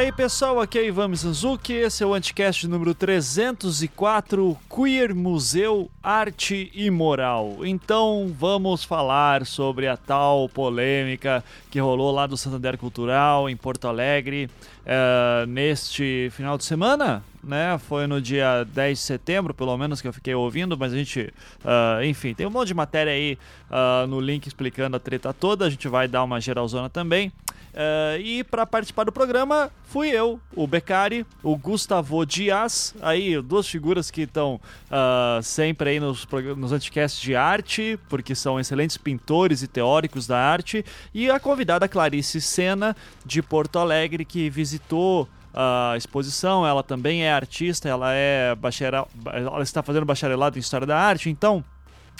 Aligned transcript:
aí 0.00 0.10
pessoal, 0.10 0.58
aqui 0.58 0.78
é 0.78 0.86
Ivan 0.86 1.08
Mizanzuki, 1.08 1.74
esse 1.74 2.02
é 2.02 2.06
o 2.06 2.14
Anticast 2.14 2.66
número 2.66 2.94
304, 2.94 4.56
Queer 4.74 5.14
Museu, 5.14 5.90
Arte 6.02 6.72
e 6.74 6.88
Moral. 6.88 7.58
Então 7.66 8.34
vamos 8.38 8.82
falar 8.82 9.44
sobre 9.44 9.86
a 9.86 9.98
tal 9.98 10.48
polêmica 10.48 11.44
que 11.70 11.78
rolou 11.78 12.10
lá 12.12 12.26
do 12.26 12.34
Santander 12.34 12.78
Cultural, 12.78 13.46
em 13.50 13.54
Porto 13.54 13.88
Alegre, 13.88 14.48
uh, 14.86 15.44
neste 15.46 16.30
final 16.32 16.56
de 16.56 16.64
semana, 16.64 17.22
né? 17.42 17.78
Foi 17.78 18.06
no 18.06 18.20
dia 18.20 18.64
10 18.64 18.98
de 18.98 19.04
setembro, 19.04 19.54
pelo 19.54 19.76
menos, 19.76 20.00
que 20.00 20.08
eu 20.08 20.12
fiquei 20.12 20.34
ouvindo, 20.34 20.76
mas 20.76 20.92
a 20.92 20.96
gente, 20.96 21.32
uh, 21.64 22.02
enfim, 22.04 22.34
tem 22.34 22.46
um 22.46 22.50
monte 22.50 22.68
de 22.68 22.74
matéria 22.74 23.12
aí 23.12 23.38
uh, 23.70 24.06
no 24.06 24.20
link 24.20 24.46
explicando 24.46 24.96
a 24.96 25.00
treta 25.00 25.32
toda, 25.32 25.66
a 25.66 25.70
gente 25.70 25.88
vai 25.88 26.06
dar 26.06 26.22
uma 26.24 26.40
geralzona 26.40 26.88
também. 26.88 27.32
Uh, 27.70 28.18
e 28.20 28.42
para 28.42 28.66
participar 28.66 29.04
do 29.04 29.12
programa 29.12 29.70
fui 29.84 30.08
eu, 30.08 30.40
o 30.56 30.66
Beccari, 30.66 31.24
o 31.40 31.56
Gustavo 31.56 32.26
Dias, 32.26 32.94
aí 33.00 33.40
duas 33.40 33.68
figuras 33.68 34.10
que 34.10 34.22
estão 34.22 34.60
uh, 34.90 35.40
sempre 35.40 35.90
aí 35.90 36.00
nos, 36.00 36.26
nos 36.56 36.72
anticasts 36.72 37.20
de 37.20 37.36
arte, 37.36 37.96
porque 38.08 38.34
são 38.34 38.58
excelentes 38.58 38.96
pintores 38.96 39.62
e 39.62 39.68
teóricos 39.68 40.26
da 40.26 40.36
arte, 40.36 40.84
e 41.14 41.30
a 41.30 41.38
convidada 41.38 41.88
Clarice 41.88 42.40
Sena, 42.40 42.96
de 43.24 43.40
Porto 43.40 43.78
Alegre, 43.78 44.24
que 44.24 44.50
visitou 44.50 45.28
a 45.54 45.94
exposição. 45.96 46.66
Ela 46.66 46.82
também 46.82 47.24
é 47.24 47.32
artista, 47.32 47.88
ela 47.88 48.12
é 48.12 48.54
bacharel, 48.54 49.08
ela 49.32 49.62
está 49.62 49.82
fazendo 49.82 50.04
bacharelado 50.04 50.58
em 50.58 50.60
História 50.60 50.86
da 50.86 50.98
Arte, 50.98 51.30
então 51.30 51.64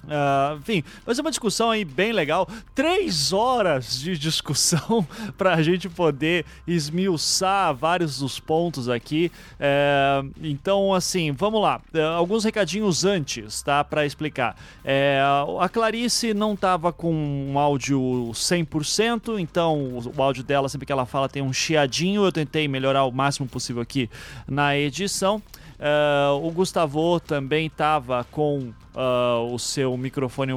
Uh, 0.04 0.56
enfim, 0.58 0.82
vai 1.04 1.14
ser 1.14 1.20
uma 1.20 1.30
discussão 1.30 1.70
aí 1.70 1.84
bem 1.84 2.12
legal. 2.12 2.48
Três 2.74 3.32
horas 3.32 4.00
de 4.00 4.16
discussão 4.16 5.06
para 5.36 5.54
a 5.54 5.62
gente 5.62 5.88
poder 5.88 6.44
esmiuçar 6.66 7.74
vários 7.74 8.18
dos 8.18 8.40
pontos 8.40 8.88
aqui. 8.88 9.30
Uh, 9.56 10.30
então, 10.42 10.94
assim, 10.94 11.32
vamos 11.32 11.60
lá. 11.60 11.80
Uh, 11.94 12.00
alguns 12.16 12.44
recadinhos 12.44 13.04
antes, 13.04 13.62
tá? 13.62 13.84
Para 13.84 14.06
explicar. 14.06 14.56
É, 14.84 15.20
a 15.60 15.68
Clarice 15.68 16.32
não 16.34 16.56
tava 16.56 16.92
com 16.92 17.12
um 17.12 17.58
áudio 17.58 18.00
100%, 18.32 19.38
então 19.38 20.02
o 20.16 20.22
áudio 20.22 20.42
dela, 20.42 20.68
sempre 20.68 20.86
que 20.86 20.92
ela 20.92 21.06
fala, 21.06 21.28
tem 21.28 21.42
um 21.42 21.52
chiadinho. 21.52 22.24
Eu 22.24 22.32
tentei 22.32 22.66
melhorar 22.66 23.04
o 23.04 23.12
máximo 23.12 23.46
possível 23.46 23.82
aqui 23.82 24.08
na 24.48 24.76
edição. 24.76 25.42
Uh, 25.80 26.46
o 26.46 26.50
Gustavo 26.50 27.18
também 27.20 27.66
estava 27.66 28.22
com 28.30 28.70
uh, 28.94 29.50
o 29.50 29.58
seu 29.58 29.96
microfone, 29.96 30.52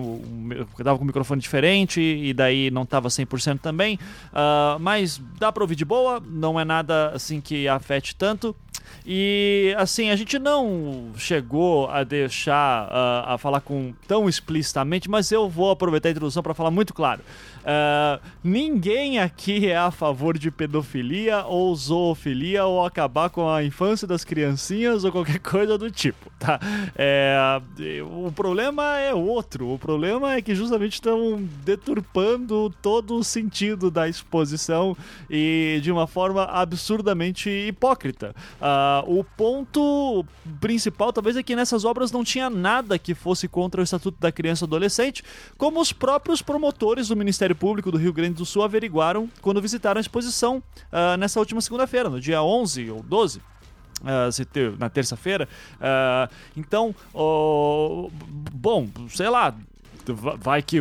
estava 0.77 0.99
com 0.99 1.05
microfone 1.05 1.39
diferente 1.39 2.01
e 2.01 2.33
daí 2.33 2.69
não 2.69 2.83
estava 2.83 3.07
100% 3.07 3.59
também, 3.61 3.97
uh, 4.33 4.77
mas 4.81 5.21
dá 5.39 5.49
para 5.49 5.63
ouvir 5.63 5.75
de 5.75 5.85
boa, 5.85 6.21
não 6.25 6.59
é 6.59 6.65
nada 6.65 7.11
assim 7.15 7.39
que 7.39 7.69
afete 7.69 8.13
tanto. 8.13 8.53
E 9.05 9.73
assim, 9.77 10.09
a 10.09 10.15
gente 10.15 10.37
não 10.37 11.11
chegou 11.17 11.89
a 11.89 12.03
deixar 12.03 12.87
a 13.25 13.37
falar 13.37 13.59
com 13.59 13.93
tão 14.07 14.29
explicitamente, 14.29 15.09
mas 15.09 15.31
eu 15.31 15.49
vou 15.49 15.71
aproveitar 15.71 16.09
a 16.09 16.11
introdução 16.11 16.43
para 16.43 16.53
falar 16.53 16.71
muito 16.71 16.93
claro. 16.93 17.21
Uh, 17.63 18.21
ninguém 18.43 19.19
aqui 19.19 19.67
é 19.67 19.77
a 19.77 19.89
favor 19.89 20.37
de 20.37 20.51
pedofilia 20.51 21.45
ou 21.45 21.73
zoofilia 21.73 22.65
ou 22.65 22.85
acabar 22.85 23.29
com 23.29 23.49
a 23.49 23.63
infância 23.63 24.05
das 24.05 24.25
criancinhas 24.25 25.05
ou 25.05 25.11
qualquer 25.11 25.39
coisa 25.41 25.77
do 25.77 25.89
tipo, 25.89 26.29
tá? 26.37 26.59
É, 26.95 27.61
o 28.03 28.31
problema 28.31 28.97
é 28.97 29.13
outro. 29.13 29.69
O 29.69 29.79
problema 29.79 30.33
é 30.33 30.41
que 30.41 30.53
justamente 30.53 30.93
estão 30.93 31.41
deturpando 31.63 32.73
todo 32.81 33.15
o 33.15 33.23
sentido 33.23 33.89
da 33.89 34.09
exposição 34.09 34.95
e 35.29 35.79
de 35.81 35.91
uma 35.91 36.05
forma 36.05 36.43
absurdamente 36.43 37.49
hipócrita. 37.49 38.35
Uh, 38.59 39.19
o 39.19 39.23
ponto 39.23 40.25
principal, 40.59 41.13
talvez, 41.13 41.37
é 41.37 41.43
que 41.43 41.55
nessas 41.55 41.85
obras 41.85 42.11
não 42.11 42.23
tinha 42.23 42.49
nada 42.49 42.99
que 42.99 43.13
fosse 43.15 43.47
contra 43.47 43.79
o 43.79 43.83
Estatuto 43.83 44.17
da 44.19 44.31
Criança 44.31 44.65
e 44.65 44.67
Adolescente, 44.67 45.23
como 45.57 45.79
os 45.79 45.93
próprios 45.93 46.41
promotores 46.41 47.07
do 47.07 47.15
Ministério 47.15 47.52
Ministério 47.53 47.55
Público 47.55 47.91
do 47.91 47.97
Rio 47.97 48.11
Grande 48.11 48.35
do 48.35 48.45
Sul 48.45 48.63
averiguaram 48.63 49.29
quando 49.41 49.61
visitaram 49.61 49.99
a 49.99 50.01
exposição 50.01 50.61
uh, 50.91 51.17
nessa 51.17 51.39
última 51.39 51.61
segunda-feira, 51.61 52.09
no 52.09 52.19
dia 52.19 52.41
11 52.41 52.91
ou 52.91 53.03
12. 53.03 53.39
Uh, 54.01 54.77
na 54.77 54.89
terça-feira. 54.89 55.47
Uh, 55.75 56.33
então, 56.57 56.93
uh, 57.13 58.11
bom, 58.51 58.89
sei 59.07 59.29
lá, 59.29 59.55
vai 60.11 60.61
que 60.61 60.77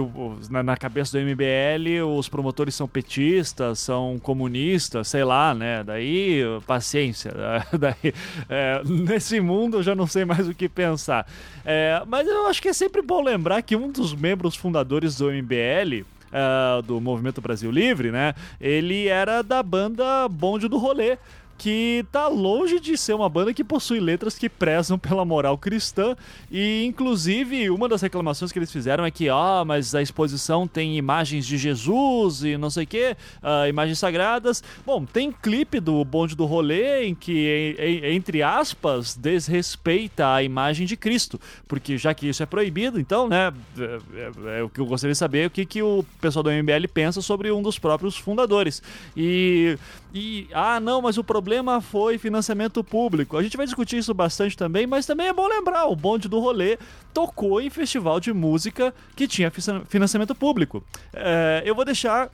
na, 0.50 0.61
na, 0.65 0.77
cabeça 0.77 1.16
do 1.16 1.25
MBL 1.25 2.03
os 2.19 2.28
promotores 2.28 2.75
são 2.75 2.88
petistas, 2.88 3.78
são 3.78 4.19
comunistas, 4.21 5.06
sei 5.06 5.22
lá, 5.22 5.55
né? 5.55 5.84
Daí, 5.84 6.41
paciência. 6.66 7.32
Daí, 7.78 8.12
é, 8.49 8.82
nesse 8.84 9.41
mundo 9.41 9.77
eu 9.77 9.82
já 9.84 9.94
não 9.94 10.09
sei 10.09 10.25
mais 10.25 10.49
o 10.49 10.55
que 10.55 10.69
pensar. 10.69 11.25
É, 11.65 12.03
mas 12.09 12.27
eu 12.27 12.49
acho 12.49 12.61
que 12.61 12.69
é 12.69 12.72
sempre 12.72 13.03
bom 13.03 13.22
lembrar 13.22 13.62
que 13.62 13.77
um 13.77 13.88
dos 13.88 14.12
membros 14.12 14.56
fundadores 14.56 15.16
do 15.16 15.31
MBL 15.31 16.05
uh, 16.32 16.82
do 16.82 17.00
Movimento 17.00 17.41
Brasil 17.41 17.70
Livre, 17.70 18.10
né? 18.10 18.34
Ele 18.60 19.09
era 19.09 19.43
da 19.43 19.62
banda 19.62 20.28
Bonde 20.28 20.69
do 20.69 20.78
Rolê 20.78 21.19
que 21.62 22.05
tá 22.11 22.27
longe 22.27 22.81
de 22.81 22.99
ser 22.99 23.15
uma 23.15 23.28
banda 23.28 23.55
que 23.55 23.62
possui 23.62 24.00
letras 24.00 24.37
que 24.37 24.49
prezam 24.49 24.99
pela 24.99 25.25
moral 25.25 25.56
cristã 25.56 26.17
e 26.50 26.84
inclusive 26.84 27.71
uma 27.71 27.89
das 27.89 28.03
reclamações 28.03 28.50
que 28.50 28.59
eles 28.59 28.73
fizeram 28.73 29.05
é 29.05 29.12
que 29.12 29.28
ah, 29.28 29.62
mas 29.65 29.95
a 29.95 30.03
exposição 30.03 30.67
tem 30.67 30.99
imagens 30.99 31.47
de 31.47 31.56
Jesus 31.56 32.43
e 32.43 32.56
não 32.56 32.69
sei 32.69 32.83
o 32.83 32.87
que, 32.89 33.17
uh, 33.45 33.69
imagens 33.69 34.00
sagradas. 34.00 34.61
Bom, 34.84 35.05
tem 35.05 35.31
clipe 35.31 35.78
do 35.78 36.05
Bonde 36.05 36.34
do 36.34 36.47
Rolê 36.47 37.05
em 37.05 37.15
que, 37.15 37.77
entre 38.12 38.43
aspas, 38.43 39.15
desrespeita 39.15 40.34
a 40.34 40.43
imagem 40.43 40.84
de 40.84 40.97
Cristo, 40.97 41.41
porque 41.69 41.97
já 41.97 42.12
que 42.12 42.29
isso 42.29 42.43
é 42.43 42.47
proibido, 42.47 42.99
então, 42.99 43.29
né, 43.29 43.53
é, 43.79 44.00
é, 44.17 44.59
é 44.59 44.62
o 44.65 44.69
que 44.69 44.81
eu 44.81 44.87
gostaria 44.87 45.12
de 45.12 45.19
saber, 45.19 45.47
o 45.47 45.50
que, 45.50 45.65
que 45.65 45.81
o 45.81 46.05
pessoal 46.21 46.43
do 46.43 46.50
MBL 46.50 46.89
pensa 46.93 47.23
sobre 47.23 47.53
um 47.53 47.62
dos 47.62 47.79
próprios 47.79 48.17
fundadores. 48.17 48.83
E, 49.17 49.79
e 50.15 50.49
ah, 50.53 50.78
não, 50.78 51.00
mas 51.00 51.17
o 51.17 51.25
problema 51.25 51.81
foi 51.81 52.19
financiamento 52.19 52.84
público. 52.84 53.37
A 53.37 53.43
gente 53.43 53.56
vai 53.56 53.65
discutir 53.65 53.97
isso 53.97 54.12
bastante 54.12 54.56
também, 54.56 54.87
mas 54.87 55.06
também 55.06 55.28
é 55.28 55.33
bom 55.33 55.47
lembrar: 55.47 55.87
o 55.87 55.97
bonde 55.97 56.28
do 56.28 56.39
rolê 56.39 56.78
tocou 57.15 57.61
em 57.61 57.71
festival 57.71 58.21
de 58.21 58.33
música 58.33 58.95
que 59.17 59.27
tinha 59.27 59.50
financiamento 59.89 60.34
público. 60.34 60.84
É, 61.15 61.62
eu 61.65 61.75
vou 61.75 61.84
deixar 61.84 62.31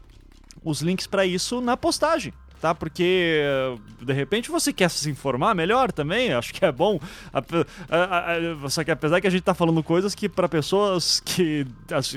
os 0.65 0.81
links 0.81 1.06
para 1.06 1.25
isso 1.25 1.61
na 1.61 1.77
postagem 1.77 2.33
tá? 2.60 2.74
Porque 2.74 3.42
de 4.00 4.12
repente 4.12 4.50
você 4.50 4.72
quer 4.72 4.91
se 4.91 5.08
informar 5.10 5.54
melhor 5.54 5.92
também, 5.92 6.32
acho 6.32 6.52
que 6.52 6.64
é 6.64 6.72
bom. 6.72 7.00
Só 8.69 8.82
que 8.82 8.91
apesar 8.91 9.20
que 9.20 9.26
a 9.26 9.30
gente 9.30 9.42
tá 9.42 9.54
falando 9.54 9.82
coisas 9.82 10.14
que 10.14 10.28
para 10.28 10.48
pessoas 10.48 11.20
que, 11.20 11.66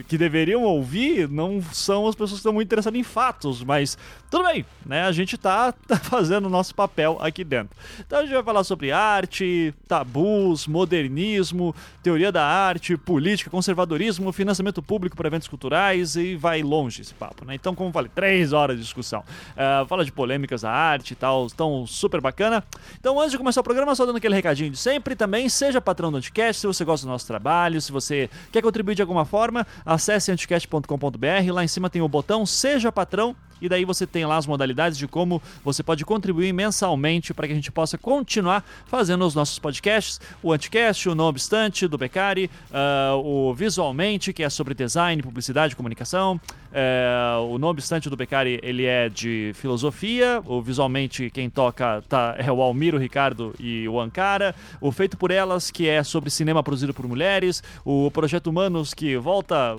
que 0.07 0.17
deveriam 0.17 0.63
ouvir, 0.63 1.29
não 1.29 1.61
são 1.61 2.07
as 2.07 2.15
pessoas 2.15 2.31
que 2.31 2.37
estão 2.37 2.53
muito 2.53 2.67
interessadas 2.67 2.99
em 2.99 3.03
fatos, 3.03 3.63
mas 3.63 3.97
tudo 4.29 4.45
bem, 4.45 4.65
né? 4.85 5.03
A 5.03 5.11
gente 5.11 5.37
tá, 5.37 5.71
tá 5.87 5.97
fazendo 5.97 6.45
o 6.45 6.49
nosso 6.49 6.73
papel 6.73 7.17
aqui 7.21 7.43
dentro. 7.43 7.75
Então 7.99 8.19
a 8.19 8.21
gente 8.23 8.33
vai 8.33 8.43
falar 8.43 8.63
sobre 8.63 8.91
arte, 8.91 9.73
tabus, 9.87 10.67
modernismo, 10.67 11.75
teoria 12.01 12.31
da 12.31 12.45
arte, 12.45 12.97
política, 12.97 13.49
conservadorismo, 13.49 14.31
financiamento 14.31 14.81
público 14.81 15.15
para 15.15 15.27
eventos 15.27 15.47
culturais 15.47 16.15
e 16.15 16.35
vai 16.35 16.63
longe 16.63 17.01
esse 17.01 17.13
papo, 17.13 17.45
né? 17.45 17.55
Então, 17.55 17.75
como 17.75 17.91
falei, 17.91 18.11
três 18.13 18.53
horas 18.53 18.77
de 18.77 18.83
discussão. 18.83 19.23
Uh, 19.51 19.85
fala 19.85 20.03
de 20.05 20.11
política 20.11 20.30
polêmicas 20.31 20.61
da 20.61 20.71
arte 20.71 21.11
e 21.11 21.15
tal, 21.15 21.45
estão 21.45 21.85
super 21.85 22.21
bacana. 22.21 22.63
Então, 22.97 23.19
antes 23.19 23.31
de 23.31 23.37
começar 23.37 23.59
o 23.59 23.63
programa, 23.63 23.93
só 23.93 24.05
dando 24.05 24.15
aquele 24.15 24.33
recadinho 24.33 24.71
de 24.71 24.77
sempre, 24.77 25.13
também 25.13 25.49
seja 25.49 25.81
patrão 25.81 26.09
do 26.09 26.17
Anticast, 26.17 26.61
se 26.61 26.67
você 26.67 26.85
gosta 26.85 27.05
do 27.05 27.09
nosso 27.09 27.27
trabalho, 27.27 27.81
se 27.81 27.91
você 27.91 28.29
quer 28.51 28.61
contribuir 28.61 28.95
de 28.95 29.01
alguma 29.01 29.25
forma, 29.25 29.67
acesse 29.85 30.31
anticast.com.br, 30.31 31.51
lá 31.51 31.63
em 31.63 31.67
cima 31.67 31.89
tem 31.89 32.01
o 32.01 32.07
botão 32.07 32.45
Seja 32.45 32.91
Patrão, 32.91 33.35
e 33.61 33.69
daí 33.69 33.85
você 33.85 34.07
tem 34.07 34.25
lá 34.25 34.37
as 34.37 34.47
modalidades 34.47 34.97
de 34.97 35.07
como 35.07 35.41
você 35.63 35.83
pode 35.83 36.03
contribuir 36.03 36.51
mensalmente 36.53 37.33
para 37.33 37.47
que 37.47 37.53
a 37.53 37.55
gente 37.55 37.71
possa 37.71 37.97
continuar 37.97 38.65
fazendo 38.85 39.25
os 39.25 39.35
nossos 39.35 39.59
podcasts, 39.59 40.19
o 40.41 40.51
Anticast, 40.51 41.07
o 41.07 41.15
Não 41.15 41.25
Obstante, 41.25 41.87
do 41.87 41.97
Beccari, 41.97 42.49
uh, 42.71 43.17
o 43.17 43.53
Visualmente, 43.53 44.33
que 44.33 44.43
é 44.43 44.49
sobre 44.49 44.73
design, 44.73 45.21
publicidade 45.21 45.75
comunicação, 45.75 46.39
uh, 46.71 47.45
o 47.45 47.57
Não 47.57 47.69
Obstante 47.69 48.09
do 48.09 48.15
Beccari, 48.15 48.59
ele 48.63 48.85
é 48.85 49.09
de 49.09 49.51
filosofia, 49.55 50.41
o 50.45 50.61
visualmente 50.61 51.29
quem 51.29 51.49
toca 51.49 52.03
tá, 52.07 52.35
é 52.37 52.51
o 52.51 52.61
Almiro, 52.61 52.97
Ricardo 52.97 53.53
e 53.59 53.87
o 53.87 53.99
Ankara. 53.99 54.55
O 54.79 54.91
Feito 54.91 55.17
por 55.17 55.31
Elas, 55.31 55.69
que 55.69 55.87
é 55.87 56.03
sobre 56.03 56.29
cinema 56.29 56.63
produzido 56.63 56.93
por 56.93 57.07
mulheres. 57.07 57.63
O 57.85 58.09
Projeto 58.11 58.47
Humanos, 58.47 58.93
que 58.93 59.17
volta, 59.17 59.77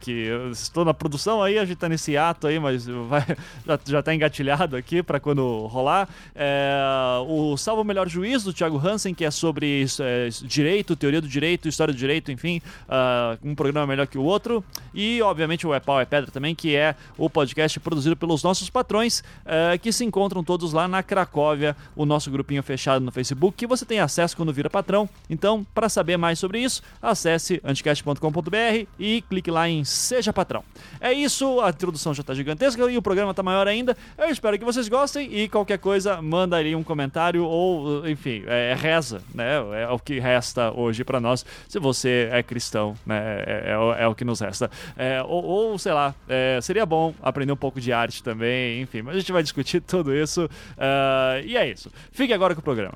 que 0.00 0.28
estou 0.52 0.84
na 0.84 0.94
produção 0.94 1.42
aí, 1.42 1.58
a 1.58 1.64
gente 1.64 1.78
tá 1.78 1.88
nesse 1.88 2.16
ato 2.16 2.46
aí, 2.46 2.58
mas 2.58 2.86
vai, 3.08 3.24
já, 3.66 3.80
já 3.84 4.02
tá 4.02 4.14
engatilhado 4.14 4.76
aqui 4.76 5.02
para 5.02 5.18
quando 5.18 5.66
rolar. 5.66 6.08
É, 6.34 6.78
o 7.26 7.56
Salvo 7.56 7.82
Melhor 7.82 8.08
Juízo, 8.08 8.46
do 8.46 8.52
Thiago 8.52 8.78
Hansen, 8.78 9.14
que 9.14 9.24
é 9.24 9.30
sobre 9.30 9.84
é, 10.00 10.28
direito, 10.42 10.94
teoria 10.94 11.20
do 11.20 11.28
direito, 11.28 11.68
história 11.68 11.92
do 11.92 11.98
direito, 11.98 12.30
enfim, 12.30 12.60
uh, 12.88 13.38
um 13.42 13.54
programa 13.54 13.86
melhor 13.86 14.06
que 14.06 14.18
o 14.18 14.22
outro. 14.22 14.62
E, 14.94 15.20
obviamente, 15.22 15.66
o 15.66 15.74
É 15.74 15.80
Pau 15.80 16.00
é 16.00 16.04
Pedra 16.04 16.30
também, 16.30 16.54
que 16.54 16.76
é 16.76 16.94
o 17.16 17.28
podcast 17.28 17.78
produzido 17.80 18.16
pelos 18.16 18.42
nossos 18.42 18.70
patrões, 18.70 19.20
uh, 19.44 19.78
que 19.80 19.92
se 19.92 20.04
encontram 20.04 20.44
todos 20.44 20.72
lá 20.72 20.86
na 20.86 21.02
Cracóvia, 21.02 21.76
o 21.96 22.04
nosso 22.04 22.30
grupinho 22.30 22.62
fechado 22.62 23.04
no 23.04 23.10
Facebook, 23.10 23.56
que 23.56 23.66
você 23.66 23.84
tem 23.84 24.00
acesso 24.00 24.36
quando 24.36 24.52
vira 24.52 24.68
patrão. 24.68 25.08
Então, 25.28 25.66
para 25.74 25.88
saber 25.88 26.16
mais 26.16 26.38
sobre 26.38 26.60
isso, 26.60 26.82
acesse 27.00 27.60
anticast.com.br 27.64 28.86
e 28.98 29.22
clique 29.22 29.50
lá 29.50 29.68
em 29.68 29.84
Seja 29.84 30.32
Patrão. 30.32 30.62
É 31.00 31.12
isso, 31.12 31.60
a 31.60 31.70
introdução 31.70 32.12
já 32.12 32.20
está 32.20 32.34
gigantesca 32.34 32.90
e 32.90 32.97
o 32.98 33.02
programa 33.02 33.30
está 33.30 33.42
maior 33.42 33.66
ainda. 33.66 33.96
Eu 34.16 34.28
espero 34.28 34.58
que 34.58 34.64
vocês 34.64 34.88
gostem 34.88 35.32
e 35.32 35.48
qualquer 35.48 35.78
coisa, 35.78 36.20
manda 36.20 36.58
um 36.76 36.82
comentário 36.82 37.44
ou, 37.44 38.06
enfim, 38.08 38.42
é, 38.46 38.74
reza, 38.78 39.22
né? 39.34 39.56
É 39.82 39.88
o 39.88 39.98
que 39.98 40.18
resta 40.18 40.72
hoje 40.72 41.04
para 41.04 41.20
nós, 41.20 41.44
se 41.68 41.78
você 41.78 42.28
é 42.32 42.42
cristão, 42.42 42.94
né? 43.06 43.42
É, 43.46 43.76
é, 43.98 44.02
é 44.04 44.08
o 44.08 44.14
que 44.14 44.24
nos 44.24 44.40
resta. 44.40 44.70
É, 44.96 45.22
ou, 45.22 45.44
ou, 45.44 45.78
sei 45.78 45.92
lá, 45.92 46.14
é, 46.28 46.58
seria 46.60 46.84
bom 46.84 47.14
aprender 47.22 47.52
um 47.52 47.56
pouco 47.56 47.80
de 47.80 47.92
arte 47.92 48.22
também, 48.22 48.82
enfim, 48.82 49.02
mas 49.02 49.16
a 49.16 49.18
gente 49.20 49.32
vai 49.32 49.42
discutir 49.42 49.80
tudo 49.80 50.14
isso. 50.14 50.44
Uh, 50.44 51.44
e 51.44 51.56
é 51.56 51.68
isso. 51.68 51.90
Fique 52.10 52.32
agora 52.32 52.54
com 52.54 52.60
o 52.60 52.64
programa. 52.64 52.94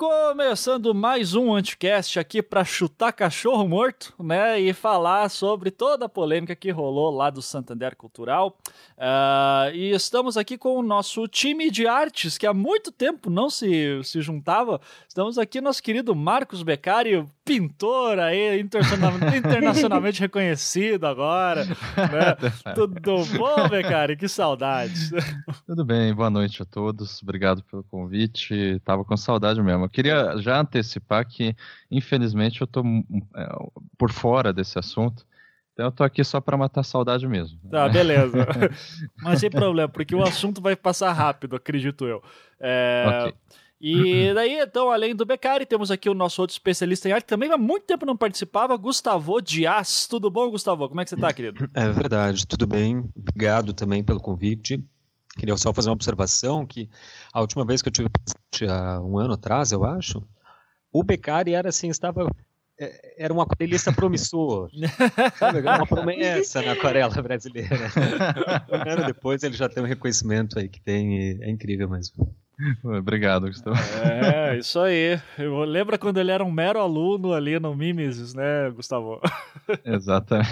Começando 0.00 0.94
mais 0.94 1.34
um 1.34 1.54
Anticast 1.54 2.18
aqui 2.18 2.40
para 2.40 2.64
chutar 2.64 3.12
cachorro 3.12 3.68
morto, 3.68 4.14
né? 4.18 4.58
E 4.58 4.72
falar 4.72 5.28
sobre 5.28 5.70
toda 5.70 6.06
a 6.06 6.08
polêmica 6.08 6.56
que 6.56 6.70
rolou 6.70 7.10
lá 7.10 7.28
do 7.28 7.42
Santander 7.42 7.94
Cultural. 7.94 8.56
Uh, 8.96 9.74
e 9.74 9.90
estamos 9.90 10.38
aqui 10.38 10.56
com 10.56 10.78
o 10.78 10.82
nosso 10.82 11.28
time 11.28 11.70
de 11.70 11.86
artes, 11.86 12.38
que 12.38 12.46
há 12.46 12.54
muito 12.54 12.90
tempo 12.90 13.28
não 13.28 13.50
se, 13.50 14.02
se 14.02 14.22
juntava. 14.22 14.80
Estamos 15.06 15.36
aqui, 15.36 15.60
nosso 15.60 15.82
querido 15.82 16.14
Marcos 16.14 16.62
Beccari, 16.62 17.22
pintor 17.50 18.20
aí, 18.20 18.60
internacionalmente 18.62 20.20
reconhecido 20.20 21.04
agora. 21.06 21.66
Né? 22.00 22.74
Tudo 22.74 23.24
bom, 23.36 23.68
Beccari? 23.68 24.16
Que 24.16 24.28
saudades. 24.28 25.10
Tudo 25.66 25.84
bem, 25.84 26.14
boa 26.14 26.30
noite 26.30 26.62
a 26.62 26.64
todos. 26.64 27.22
Obrigado 27.22 27.62
pelo 27.64 27.82
convite. 27.84 28.80
Tava 28.84 29.04
com 29.04 29.16
saudade 29.16 29.62
mesmo 29.62 29.88
queria 29.88 30.36
já 30.38 30.60
antecipar 30.60 31.26
que, 31.26 31.54
infelizmente, 31.90 32.60
eu 32.60 32.64
estou 32.64 32.84
é, 33.36 33.48
por 33.98 34.10
fora 34.10 34.52
desse 34.52 34.78
assunto. 34.78 35.26
Então 35.72 35.86
eu 35.86 35.92
tô 35.92 36.04
aqui 36.04 36.22
só 36.24 36.40
para 36.40 36.56
matar 36.56 36.82
saudade 36.82 37.26
mesmo. 37.26 37.58
Tá, 37.70 37.88
beleza. 37.88 38.46
Mas 39.22 39.40
sem 39.40 39.50
problema, 39.50 39.88
porque 39.88 40.14
o 40.14 40.22
assunto 40.22 40.60
vai 40.60 40.76
passar 40.76 41.12
rápido, 41.12 41.56
acredito 41.56 42.06
eu. 42.06 42.22
É... 42.58 43.04
Okay. 43.08 43.34
E 43.80 44.34
daí, 44.34 44.60
então, 44.60 44.90
além 44.90 45.14
do 45.14 45.24
Beccari, 45.24 45.64
temos 45.64 45.90
aqui 45.90 46.10
o 46.10 46.14
nosso 46.14 46.42
outro 46.42 46.52
especialista 46.52 47.08
em 47.08 47.12
arte, 47.12 47.24
também 47.24 47.50
há 47.50 47.56
muito 47.56 47.86
tempo 47.86 48.04
não 48.04 48.16
participava, 48.16 48.76
Gustavo 48.76 49.40
Dias. 49.40 50.06
Tudo 50.06 50.30
bom, 50.30 50.50
Gustavo? 50.50 50.86
Como 50.86 51.00
é 51.00 51.04
que 51.04 51.08
você 51.08 51.14
está, 51.14 51.32
querido? 51.32 51.66
É 51.72 51.88
verdade, 51.88 52.46
tudo 52.46 52.66
bem. 52.66 53.08
Obrigado 53.16 53.72
também 53.72 54.04
pelo 54.04 54.20
convite. 54.20 54.84
Queria 55.38 55.56
só 55.56 55.72
fazer 55.72 55.88
uma 55.88 55.94
observação 55.94 56.66
que 56.66 56.90
a 57.32 57.40
última 57.40 57.64
vez 57.64 57.80
que 57.80 57.88
eu 57.88 57.92
tive 57.92 58.08
há 58.70 59.00
um 59.00 59.18
ano 59.18 59.32
atrás, 59.32 59.72
eu 59.72 59.82
acho, 59.84 60.22
o 60.92 61.02
Beccari 61.02 61.54
era 61.54 61.70
assim, 61.70 61.88
estava 61.88 62.28
é, 62.78 63.24
era 63.24 63.32
um 63.32 63.40
aquarelista 63.40 63.92
promissor. 63.92 64.70
uma 65.62 65.86
promessa 65.86 66.60
na 66.62 66.72
aquarela 66.72 67.22
brasileira. 67.22 67.76
Um 68.70 68.90
ano 68.90 69.06
depois 69.06 69.42
ele 69.42 69.56
já 69.56 69.68
tem 69.68 69.82
um 69.82 69.86
reconhecimento 69.86 70.58
aí 70.58 70.68
que 70.68 70.80
tem, 70.80 71.38
é 71.42 71.50
incrível 71.50 71.88
mesmo. 71.88 72.34
Obrigado, 72.84 73.46
Gustavo. 73.46 73.76
É, 74.02 74.56
isso 74.58 74.78
aí. 74.78 75.20
Eu, 75.38 75.58
lembra 75.60 75.98
quando 75.98 76.18
ele 76.18 76.30
era 76.30 76.44
um 76.44 76.50
mero 76.50 76.80
aluno 76.80 77.32
ali 77.32 77.58
no 77.58 77.74
Mimesis, 77.74 78.34
né, 78.34 78.70
Gustavo? 78.70 79.20
Exatamente. 79.84 80.50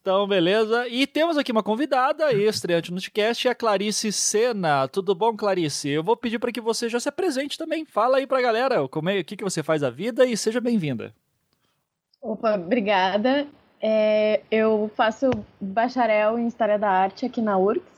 então, 0.00 0.26
beleza. 0.26 0.88
E 0.88 1.06
temos 1.06 1.36
aqui 1.36 1.52
uma 1.52 1.62
convidada, 1.62 2.32
estreante 2.32 2.90
no 2.90 2.96
podcast, 2.96 3.48
a 3.48 3.54
Clarice 3.54 4.12
Sena. 4.12 4.88
Tudo 4.88 5.14
bom, 5.14 5.36
Clarice? 5.36 5.88
Eu 5.88 6.02
vou 6.02 6.16
pedir 6.16 6.38
para 6.38 6.52
que 6.52 6.60
você 6.60 6.88
já 6.88 6.98
se 6.98 7.08
apresente 7.08 7.56
também. 7.56 7.84
Fala 7.84 8.18
aí 8.18 8.26
pra 8.26 8.42
galera 8.42 8.86
como 8.88 9.08
é, 9.08 9.20
o 9.20 9.24
que, 9.24 9.36
que 9.36 9.44
você 9.44 9.62
faz 9.62 9.82
a 9.82 9.90
vida 9.90 10.26
e 10.26 10.36
seja 10.36 10.60
bem-vinda. 10.60 11.14
Opa, 12.20 12.54
obrigada. 12.56 13.46
É, 13.80 14.40
eu 14.50 14.90
faço 14.96 15.30
bacharel 15.60 16.36
em 16.36 16.48
História 16.48 16.76
da 16.76 16.90
Arte 16.90 17.24
aqui 17.24 17.40
na 17.40 17.56
URCS 17.56 17.97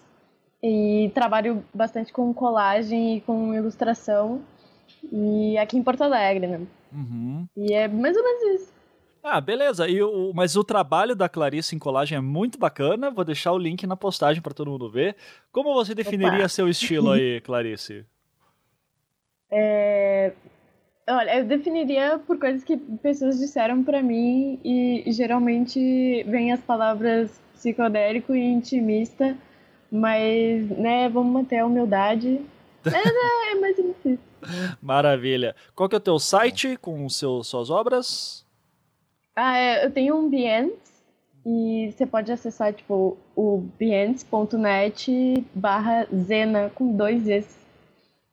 e 0.63 1.11
trabalho 1.15 1.65
bastante 1.73 2.13
com 2.13 2.33
colagem 2.35 3.17
e 3.17 3.21
com 3.23 3.55
ilustração 3.55 4.43
e 5.13 5.57
aqui 5.59 5.77
em 5.79 5.83
Porto 5.83 6.03
Alegre, 6.03 6.47
né? 6.47 6.61
Uhum. 6.93 7.47
E 7.57 7.73
é 7.73 7.89
mais 7.89 8.17
ou 8.17 8.23
menos 8.23 8.61
isso. 8.61 8.73
Ah, 9.23 9.41
beleza. 9.41 9.87
E 9.89 10.03
o, 10.03 10.33
mas 10.35 10.57
o 10.57 10.65
trabalho 10.65 11.15
da 11.15 11.29
Clarice 11.29 11.77
em 11.77 11.79
colagem 11.79 12.17
é 12.17 12.21
muito 12.21 12.59
bacana. 12.59 13.11
Vou 13.11 13.25
deixar 13.25 13.53
o 13.53 13.59
link 13.59 13.87
na 13.87 13.97
postagem 13.97 14.43
para 14.43 14.55
todo 14.55 14.71
mundo 14.71 14.91
ver. 14.91 15.15
Como 15.53 15.75
você 15.75 15.95
definiria 15.95 16.41
Opa. 16.41 16.49
seu 16.49 16.69
estilo 16.69 17.11
aí, 17.13 17.41
Clarice? 17.41 18.05
É... 19.53 20.33
Olha, 21.09 21.39
eu 21.39 21.45
definiria 21.45 22.21
por 22.25 22.39
coisas 22.39 22.63
que 22.63 22.77
pessoas 22.77 23.37
disseram 23.41 23.83
para 23.83 24.01
mim 24.01 24.61
e 24.65 25.03
geralmente 25.09 26.23
vem 26.29 26.53
as 26.53 26.61
palavras 26.61 27.41
psicodélico 27.53 28.33
e 28.33 28.41
intimista, 28.41 29.37
mas, 29.91 30.69
né, 30.71 31.09
vamos 31.09 31.33
manter 31.33 31.59
a 31.59 31.67
humildade. 31.67 32.41
É, 32.83 33.53
é 33.53 33.55
mais 33.61 33.77
difícil. 33.77 34.19
Maravilha. 34.81 35.55
Qual 35.75 35.87
que 35.87 35.95
é 35.95 35.99
o 35.99 36.01
teu 36.01 36.19
site 36.19 36.79
com 36.79 37.07
seu, 37.11 37.45
suas 37.45 37.69
obras? 37.69 38.47
Ah, 39.37 39.59
é, 39.59 39.85
eu 39.85 39.91
tenho 39.91 40.17
um 40.17 40.31
Behance 40.31 40.81
e 41.45 41.93
você 41.93 42.07
pode 42.07 42.31
acessar 42.33 42.73
tipo 42.73 43.17
o 43.37 43.69
behance.net 43.79 45.45
barra 45.55 46.07
Zena 46.15 46.71
com 46.75 46.97
dois 46.97 47.29
Es. 47.29 47.59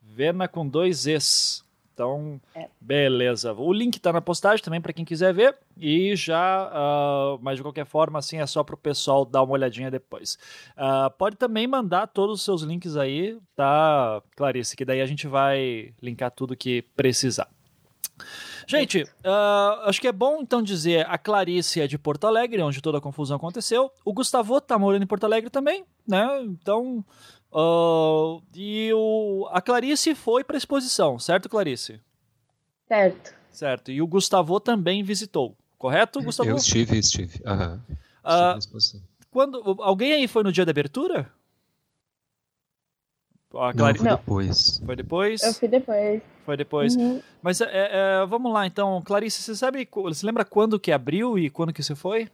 Vena 0.01 0.47
com 0.47 0.67
dois 0.67 1.05
Es. 1.05 1.63
Então, 1.97 2.39
é. 2.53 2.69
beleza. 2.79 3.53
O 3.53 3.73
link 3.73 3.95
está 3.95 4.13
na 4.13 4.21
postagem 4.21 4.63
também 4.63 4.79
para 4.79 4.93
quem 4.93 5.03
quiser 5.03 5.33
ver. 5.33 5.57
E 5.75 6.15
já, 6.15 6.67
uh, 6.67 7.39
mas 7.41 7.57
de 7.57 7.63
qualquer 7.63 7.87
forma, 7.87 8.19
assim, 8.19 8.37
é 8.37 8.45
só 8.45 8.63
para 8.63 8.75
o 8.75 8.77
pessoal 8.77 9.25
dar 9.25 9.41
uma 9.41 9.53
olhadinha 9.53 9.89
depois. 9.89 10.37
Uh, 10.77 11.09
pode 11.17 11.37
também 11.37 11.65
mandar 11.65 12.05
todos 12.05 12.35
os 12.35 12.45
seus 12.45 12.61
links 12.61 12.95
aí, 12.95 13.39
tá, 13.55 14.21
Clarice? 14.35 14.77
Que 14.77 14.85
daí 14.85 15.01
a 15.01 15.07
gente 15.07 15.27
vai 15.27 15.91
linkar 15.99 16.29
tudo 16.29 16.55
que 16.55 16.83
precisar. 16.95 17.49
Gente, 18.67 19.03
uh, 19.03 19.85
acho 19.85 19.99
que 19.99 20.07
é 20.07 20.11
bom 20.11 20.39
então 20.41 20.61
dizer 20.61 21.05
a 21.09 21.17
Clarice 21.17 21.81
é 21.81 21.87
de 21.87 21.97
Porto 21.97 22.27
Alegre, 22.27 22.61
onde 22.61 22.81
toda 22.81 22.99
a 22.99 23.01
confusão 23.01 23.37
aconteceu. 23.37 23.91
O 24.05 24.13
Gustavo 24.13 24.61
tá 24.61 24.77
morando 24.77 25.03
em 25.03 25.07
Porto 25.07 25.23
Alegre 25.23 25.49
também, 25.49 25.83
né? 26.07 26.43
Então. 26.43 27.03
Uh, 27.51 28.41
e 28.53 28.91
o, 28.93 29.47
a 29.51 29.61
Clarice 29.61 30.13
foi 30.13 30.43
para 30.43 30.57
exposição, 30.57 31.17
certo, 31.17 31.49
Clarice? 31.49 31.99
Certo. 32.87 33.33
Certo. 33.49 33.91
E 33.91 34.01
o 34.01 34.07
Gustavo 34.07 34.59
também 34.59 35.01
visitou, 35.01 35.55
correto, 35.77 36.21
Gustavo? 36.21 36.49
Eu 36.49 36.57
estive, 36.57 36.97
estive. 36.97 37.41
Uhum. 37.45 37.79
Uh, 38.23 39.01
quando, 39.31 39.77
alguém 39.81 40.13
aí 40.13 40.27
foi 40.27 40.43
no 40.43 40.51
dia 40.51 40.65
da 40.65 40.71
abertura? 40.71 41.31
A 43.55 43.73
Clarice... 43.73 44.03
Não, 44.03 44.17
foi 44.17 44.17
depois. 44.17 44.81
Foi 44.85 44.95
depois? 44.95 45.43
Eu 45.43 45.53
fui 45.53 45.67
depois. 45.67 46.21
Foi 46.45 46.57
depois. 46.57 46.95
Uhum. 46.95 47.21
Mas 47.41 47.61
é, 47.61 47.67
é, 47.71 48.25
vamos 48.25 48.51
lá, 48.51 48.67
então. 48.67 49.01
Clarice, 49.03 49.41
você 49.41 49.55
sabe, 49.55 49.87
você 49.91 50.25
lembra 50.25 50.45
quando 50.45 50.79
que 50.79 50.91
abriu 50.91 51.39
e 51.39 51.49
quando 51.49 51.73
que 51.73 51.81
você 51.81 51.95
foi? 51.95 52.29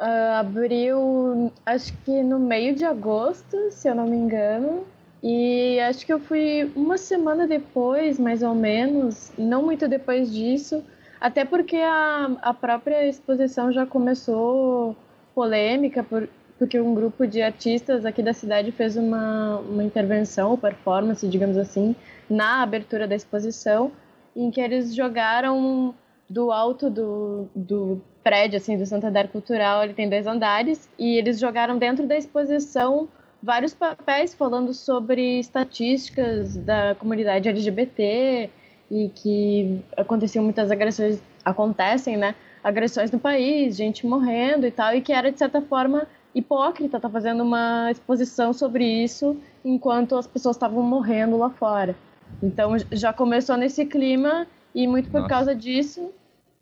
Uh, 0.00 0.40
abriu, 0.40 1.52
acho 1.64 1.96
que 1.98 2.22
no 2.22 2.38
meio 2.38 2.74
de 2.74 2.84
agosto, 2.84 3.70
se 3.70 3.88
eu 3.88 3.94
não 3.94 4.06
me 4.06 4.16
engano. 4.16 4.84
E 5.22 5.80
acho 5.80 6.04
que 6.04 6.12
eu 6.12 6.20
fui 6.20 6.70
uma 6.76 6.98
semana 6.98 7.46
depois, 7.46 8.18
mais 8.18 8.42
ou 8.42 8.54
menos, 8.54 9.32
não 9.38 9.62
muito 9.62 9.88
depois 9.88 10.30
disso, 10.30 10.84
até 11.18 11.44
porque 11.46 11.76
a, 11.76 12.36
a 12.42 12.52
própria 12.52 13.08
exposição 13.08 13.72
já 13.72 13.86
começou 13.86 14.94
polêmica, 15.34 16.04
por, 16.04 16.28
porque 16.58 16.78
um 16.78 16.94
grupo 16.94 17.26
de 17.26 17.40
artistas 17.40 18.04
aqui 18.04 18.22
da 18.22 18.34
cidade 18.34 18.70
fez 18.72 18.96
uma, 18.96 19.58
uma 19.60 19.82
intervenção 19.82 20.58
performance, 20.58 21.26
digamos 21.26 21.56
assim, 21.56 21.96
na 22.28 22.62
abertura 22.62 23.08
da 23.08 23.14
exposição, 23.14 23.92
em 24.36 24.50
que 24.50 24.60
eles 24.60 24.94
jogaram 24.94 25.94
do 26.28 26.52
alto 26.52 26.90
do, 26.90 27.48
do 27.54 28.02
prédio 28.24 28.56
assim 28.56 28.78
do 28.78 28.86
Santander 28.86 29.28
Cultural, 29.28 29.84
ele 29.84 29.92
tem 29.92 30.08
dois 30.08 30.26
andares, 30.26 30.88
e 30.98 31.18
eles 31.18 31.38
jogaram 31.38 31.76
dentro 31.76 32.06
da 32.06 32.16
exposição 32.16 33.06
vários 33.42 33.74
papéis 33.74 34.34
falando 34.34 34.72
sobre 34.72 35.38
estatísticas 35.38 36.56
da 36.56 36.94
comunidade 36.98 37.46
LGBT 37.46 38.48
e 38.90 39.10
que 39.14 39.84
aconteciam 39.96 40.42
muitas 40.42 40.70
agressões, 40.70 41.20
acontecem, 41.44 42.16
né? 42.16 42.34
Agressões 42.62 43.10
no 43.10 43.18
país, 43.18 43.76
gente 43.76 44.06
morrendo 44.06 44.66
e 44.66 44.70
tal, 44.70 44.94
e 44.94 45.02
que 45.02 45.12
era 45.12 45.30
de 45.30 45.38
certa 45.38 45.60
forma 45.60 46.06
hipócrita 46.34 46.98
tá 46.98 47.08
fazendo 47.08 47.42
uma 47.42 47.90
exposição 47.90 48.52
sobre 48.52 48.84
isso 48.84 49.36
enquanto 49.62 50.16
as 50.16 50.26
pessoas 50.26 50.56
estavam 50.56 50.82
morrendo 50.82 51.36
lá 51.36 51.50
fora. 51.50 51.94
Então 52.42 52.76
já 52.90 53.12
começou 53.12 53.56
nesse 53.58 53.84
clima 53.84 54.46
e 54.74 54.86
muito 54.88 55.10
por 55.10 55.20
Nossa. 55.20 55.28
causa 55.28 55.54
disso 55.54 56.10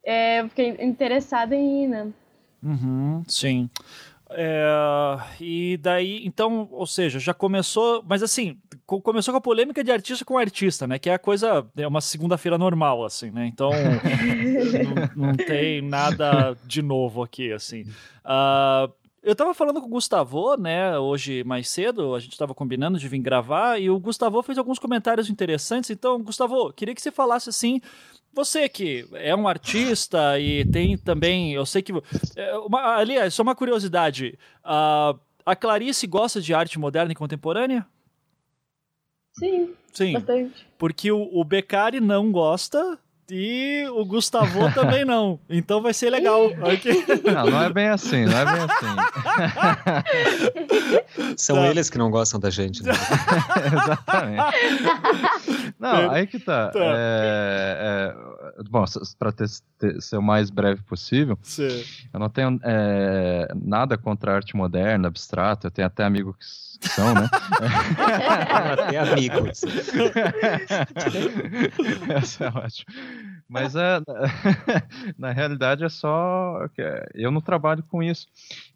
é, 0.04 0.40
eu 0.40 0.48
fiquei 0.48 0.68
interessada 0.80 1.54
em 1.54 1.84
ir, 1.84 1.88
né? 1.88 2.08
Uhum, 2.62 3.22
sim. 3.26 3.68
É, 4.34 4.66
e 5.40 5.76
daí, 5.76 6.24
então, 6.24 6.68
ou 6.70 6.86
seja, 6.86 7.18
já 7.18 7.34
começou, 7.34 8.02
mas 8.08 8.22
assim, 8.22 8.58
começou 8.86 9.32
com 9.32 9.38
a 9.38 9.42
polêmica 9.42 9.84
de 9.84 9.90
artista 9.90 10.24
com 10.24 10.38
artista, 10.38 10.86
né? 10.86 10.98
Que 10.98 11.10
é 11.10 11.14
a 11.14 11.18
coisa, 11.18 11.66
é 11.76 11.86
uma 11.86 12.00
segunda-feira 12.00 12.56
normal, 12.56 13.04
assim, 13.04 13.30
né? 13.30 13.46
Então, 13.46 13.70
não, 15.14 15.26
não, 15.28 15.32
tem 15.34 15.82
nada 15.82 16.56
de 16.64 16.80
novo 16.82 17.22
aqui, 17.22 17.52
assim. 17.52 17.82
Uh, 18.24 18.92
eu 19.22 19.36
tava 19.36 19.54
falando 19.54 19.80
com 19.80 19.86
o 19.86 19.90
Gustavo, 19.90 20.56
né, 20.56 20.98
hoje 20.98 21.44
mais 21.44 21.68
cedo, 21.68 22.14
a 22.14 22.20
gente 22.20 22.36
tava 22.36 22.54
combinando 22.54 22.98
de 22.98 23.08
vir 23.08 23.20
gravar, 23.20 23.80
e 23.80 23.88
o 23.88 23.98
Gustavo 24.00 24.42
fez 24.42 24.58
alguns 24.58 24.78
comentários 24.78 25.30
interessantes. 25.30 25.90
Então, 25.90 26.20
Gustavo, 26.22 26.72
queria 26.72 26.94
que 26.94 27.00
você 27.02 27.12
falasse 27.12 27.48
assim. 27.48 27.80
Você 28.34 28.66
que 28.68 29.06
é 29.12 29.36
um 29.36 29.46
artista 29.46 30.40
e 30.40 30.64
tem 30.64 30.96
também, 30.96 31.52
eu 31.52 31.66
sei 31.66 31.82
que. 31.82 31.92
É, 32.34 32.56
uma, 32.58 32.96
aliás, 32.96 33.34
só 33.34 33.42
uma 33.42 33.54
curiosidade. 33.54 34.38
Uh, 34.64 35.18
a 35.44 35.54
Clarice 35.54 36.06
gosta 36.06 36.40
de 36.40 36.54
arte 36.54 36.78
moderna 36.78 37.12
e 37.12 37.14
contemporânea? 37.16 37.86
Sim. 39.34 39.74
Sim. 39.92 40.14
Bastante. 40.14 40.66
Porque 40.78 41.12
o, 41.12 41.28
o 41.32 41.44
Beccari 41.44 42.00
não 42.00 42.32
gosta, 42.32 42.98
e 43.30 43.84
o 43.94 44.04
Gustavo 44.04 44.72
também 44.74 45.04
não. 45.04 45.38
Então 45.48 45.80
vai 45.80 45.94
ser 45.94 46.10
legal. 46.10 46.46
Okay. 46.46 47.04
Não, 47.32 47.46
não 47.46 47.62
é 47.62 47.72
bem 47.72 47.88
assim, 47.88 48.24
não 48.24 48.36
é 48.36 48.44
bem 48.44 48.66
assim. 48.68 48.86
São 51.36 51.56
tá. 51.56 51.66
eles 51.68 51.88
que 51.88 51.98
não 51.98 52.10
gostam 52.10 52.40
da 52.40 52.50
gente. 52.50 52.82
Né? 52.82 52.92
Exatamente. 53.72 54.54
Não, 55.78 56.10
aí 56.10 56.26
que 56.26 56.38
tá. 56.38 56.68
tá. 56.68 56.78
É, 56.80 58.14
é, 58.18 58.41
bom, 58.68 58.84
para 59.18 59.32
ser 60.00 60.16
o 60.16 60.22
mais 60.22 60.50
breve 60.50 60.82
possível, 60.82 61.38
Sim. 61.42 61.84
eu 62.12 62.20
não 62.20 62.28
tenho 62.28 62.58
é, 62.62 63.48
nada 63.54 63.96
contra 63.96 64.32
a 64.32 64.34
arte 64.36 64.56
moderna, 64.56 65.08
abstrata. 65.08 65.66
Eu 65.66 65.70
tenho 65.70 65.86
até 65.86 66.04
amigos 66.04 66.78
que 66.80 66.88
são, 66.88 67.14
né? 67.14 67.28
até 68.72 68.98
amigos. 68.98 69.62
Essa 72.14 72.44
é 72.44 72.48
ótimo. 72.48 72.92
Mas 73.48 73.76
é, 73.76 74.00
na 75.16 75.30
realidade 75.30 75.84
é 75.84 75.88
só 75.88 76.66
que 76.74 76.82
eu 77.14 77.30
não 77.30 77.40
trabalho 77.40 77.84
com 77.84 78.02
isso. 78.02 78.26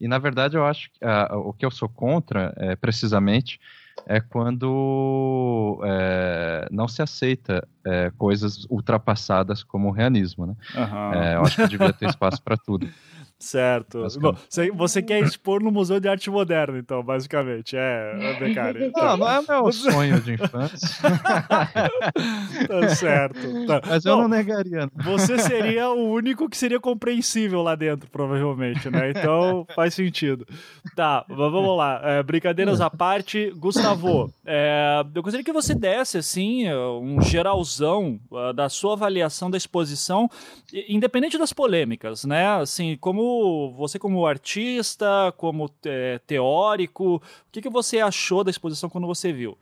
E 0.00 0.06
na 0.06 0.18
verdade 0.18 0.56
eu 0.56 0.64
acho 0.64 0.90
que 0.92 1.04
uh, 1.04 1.38
o 1.38 1.52
que 1.52 1.66
eu 1.66 1.71
sou 1.71 1.88
contra 1.88 2.54
é 2.56 2.76
precisamente 2.76 3.61
é 4.04 4.20
quando 4.20 5.80
é, 5.84 6.68
não 6.70 6.86
se 6.86 7.02
aceita 7.02 7.66
é, 7.84 8.12
coisas 8.16 8.66
ultrapassadas 8.68 9.62
como 9.62 9.88
o 9.88 9.92
realismo, 9.92 10.46
né? 10.46 10.54
Uhum. 10.74 11.14
É, 11.14 11.34
eu 11.36 11.42
acho 11.42 11.56
que 11.56 11.68
devia 11.68 11.92
ter 11.92 12.08
espaço 12.08 12.42
para 12.42 12.56
tudo. 12.56 12.88
Certo. 13.38 14.07
Bom, 14.19 14.35
você, 14.75 15.02
quer 15.02 15.23
expor 15.23 15.62
no 15.62 15.71
Museu 15.71 16.00
de 16.00 16.09
Arte 16.09 16.31
Moderna, 16.31 16.78
então, 16.78 17.02
basicamente. 17.02 17.76
É, 17.76 18.16
é 18.19 18.40
Becari. 18.40 18.87
Então. 18.87 19.05
Não, 19.05 19.16
não 19.19 19.28
é 19.28 19.43
meu 19.47 19.73
sonho 19.73 20.21
de 20.23 20.35
infância. 20.35 20.88
tá 22.66 22.88
certo. 22.95 23.66
Tá. 23.66 23.83
Mas 23.87 24.05
Bom, 24.05 24.11
eu 24.11 24.16
não 24.16 24.28
negaria. 24.28 24.88
Não. 24.97 25.05
Você 25.12 25.38
seria 25.38 25.90
o 25.90 26.11
único 26.11 26.49
que 26.49 26.57
seria 26.57 26.81
compreensível 26.81 27.62
lá 27.62 27.75
dentro, 27.75 28.09
provavelmente, 28.11 28.88
né? 28.88 29.11
Então 29.11 29.66
faz 29.75 29.93
sentido. 29.93 30.47
Tá, 30.95 31.26
vamos 31.28 31.76
lá. 31.76 32.00
É, 32.02 32.23
brincadeiras 32.23 32.81
à 32.81 32.88
parte, 32.88 33.52
Gustavo, 33.57 34.33
é, 34.47 35.05
eu 35.14 35.23
gostaria 35.23 35.45
que 35.45 35.52
você 35.52 35.75
desse, 35.75 36.16
assim, 36.16 36.73
um 36.73 37.21
geralzão 37.21 38.19
uh, 38.31 38.55
da 38.55 38.71
sua 38.71 38.95
avaliação 38.95 39.50
da 39.50 39.59
exposição, 39.59 40.31
independente 40.88 41.37
das 41.37 41.52
polêmicas, 41.52 42.25
né? 42.25 42.47
Assim, 42.57 42.97
como 42.99 43.25
você 43.76 43.99
como 43.99 44.26
artista, 44.26 45.33
como 45.37 45.71
é, 45.85 46.18
teórico, 46.21 47.16
o 47.16 47.23
que, 47.50 47.62
que 47.62 47.71
você 47.71 48.00
achou 48.00 48.45
da 48.45 48.50
exposição 48.50 48.90
quando 48.90 49.06
você 49.06 49.33
viu? 49.33 49.56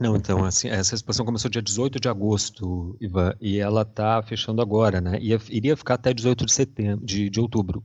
Não, 0.00 0.14
então, 0.14 0.44
assim, 0.44 0.68
essa 0.68 0.94
exposição 0.94 1.24
começou 1.24 1.50
dia 1.50 1.62
18 1.62 1.98
de 1.98 2.08
agosto, 2.08 2.96
Ivan, 3.00 3.34
e 3.40 3.58
ela 3.58 3.82
está 3.82 4.22
fechando 4.22 4.60
agora, 4.60 5.00
né? 5.00 5.18
Ia, 5.20 5.40
iria 5.48 5.76
ficar 5.76 5.94
até 5.94 6.12
18 6.12 6.44
de 6.44 6.52
setembro, 6.52 7.06
de, 7.06 7.30
de 7.30 7.40
outubro. 7.40 7.84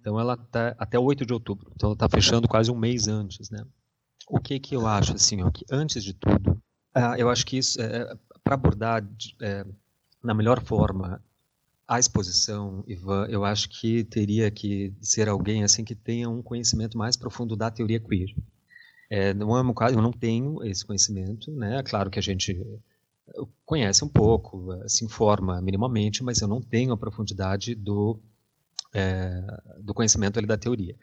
Então 0.00 0.20
ela 0.20 0.36
tá 0.36 0.74
até 0.78 0.98
8 0.98 1.24
de 1.24 1.32
outubro. 1.32 1.70
Então 1.74 1.88
ela 1.88 1.94
está 1.94 2.08
fechando 2.08 2.46
quase 2.46 2.70
um 2.70 2.76
mês 2.76 3.08
antes, 3.08 3.50
né? 3.50 3.64
O 4.28 4.38
que 4.38 4.60
que 4.60 4.76
eu 4.76 4.86
acho, 4.86 5.14
assim, 5.14 5.42
ó, 5.42 5.50
que 5.50 5.64
antes 5.70 6.04
de 6.04 6.12
tudo, 6.12 6.50
uh, 6.94 7.16
eu 7.16 7.30
acho 7.30 7.46
que 7.46 7.56
isso, 7.56 7.80
é, 7.80 8.14
para 8.44 8.54
abordar 8.54 9.02
é, 9.40 9.64
na 10.22 10.34
melhor 10.34 10.62
forma 10.62 11.22
a 11.88 11.98
exposição, 11.98 12.84
Ivan, 12.86 13.26
eu 13.30 13.46
acho 13.46 13.70
que 13.70 14.04
teria 14.04 14.50
que 14.50 14.92
ser 15.00 15.26
alguém 15.26 15.64
assim 15.64 15.82
que 15.82 15.94
tenha 15.94 16.28
um 16.28 16.42
conhecimento 16.42 16.98
mais 16.98 17.16
profundo 17.16 17.56
da 17.56 17.70
teoria 17.70 17.98
queer. 17.98 18.34
É, 19.08 19.32
não 19.32 19.56
é 19.58 19.74
caso, 19.74 19.96
eu 19.96 20.02
não 20.02 20.12
tenho 20.12 20.62
esse 20.64 20.84
conhecimento, 20.84 21.50
né? 21.50 21.78
É 21.78 21.82
claro 21.82 22.10
que 22.10 22.18
a 22.18 22.22
gente 22.22 22.60
conhece 23.64 24.04
um 24.04 24.08
pouco, 24.08 24.68
se 24.86 25.02
informa 25.04 25.62
minimamente, 25.62 26.22
mas 26.22 26.42
eu 26.42 26.48
não 26.48 26.60
tenho 26.60 26.92
a 26.92 26.96
profundidade 26.96 27.74
do, 27.74 28.20
é, 28.92 29.42
do 29.80 29.94
conhecimento 29.94 30.38
ali 30.38 30.46
da 30.46 30.58
teoria. 30.58 30.94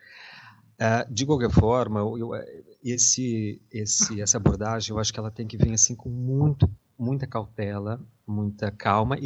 É, 0.78 1.04
de 1.10 1.26
qualquer 1.26 1.50
forma, 1.50 2.02
eu, 2.02 2.30
esse, 2.84 3.60
esse, 3.72 4.22
essa 4.22 4.38
abordagem, 4.38 4.92
eu 4.92 5.00
acho 5.00 5.12
que 5.12 5.20
ela 5.20 5.32
tem 5.32 5.48
que 5.48 5.58
vir 5.58 5.74
assim 5.74 5.96
com 5.96 6.10
muito, 6.10 6.70
muita 6.96 7.26
cautela, 7.26 8.00
muita 8.28 8.70
calma, 8.70 9.18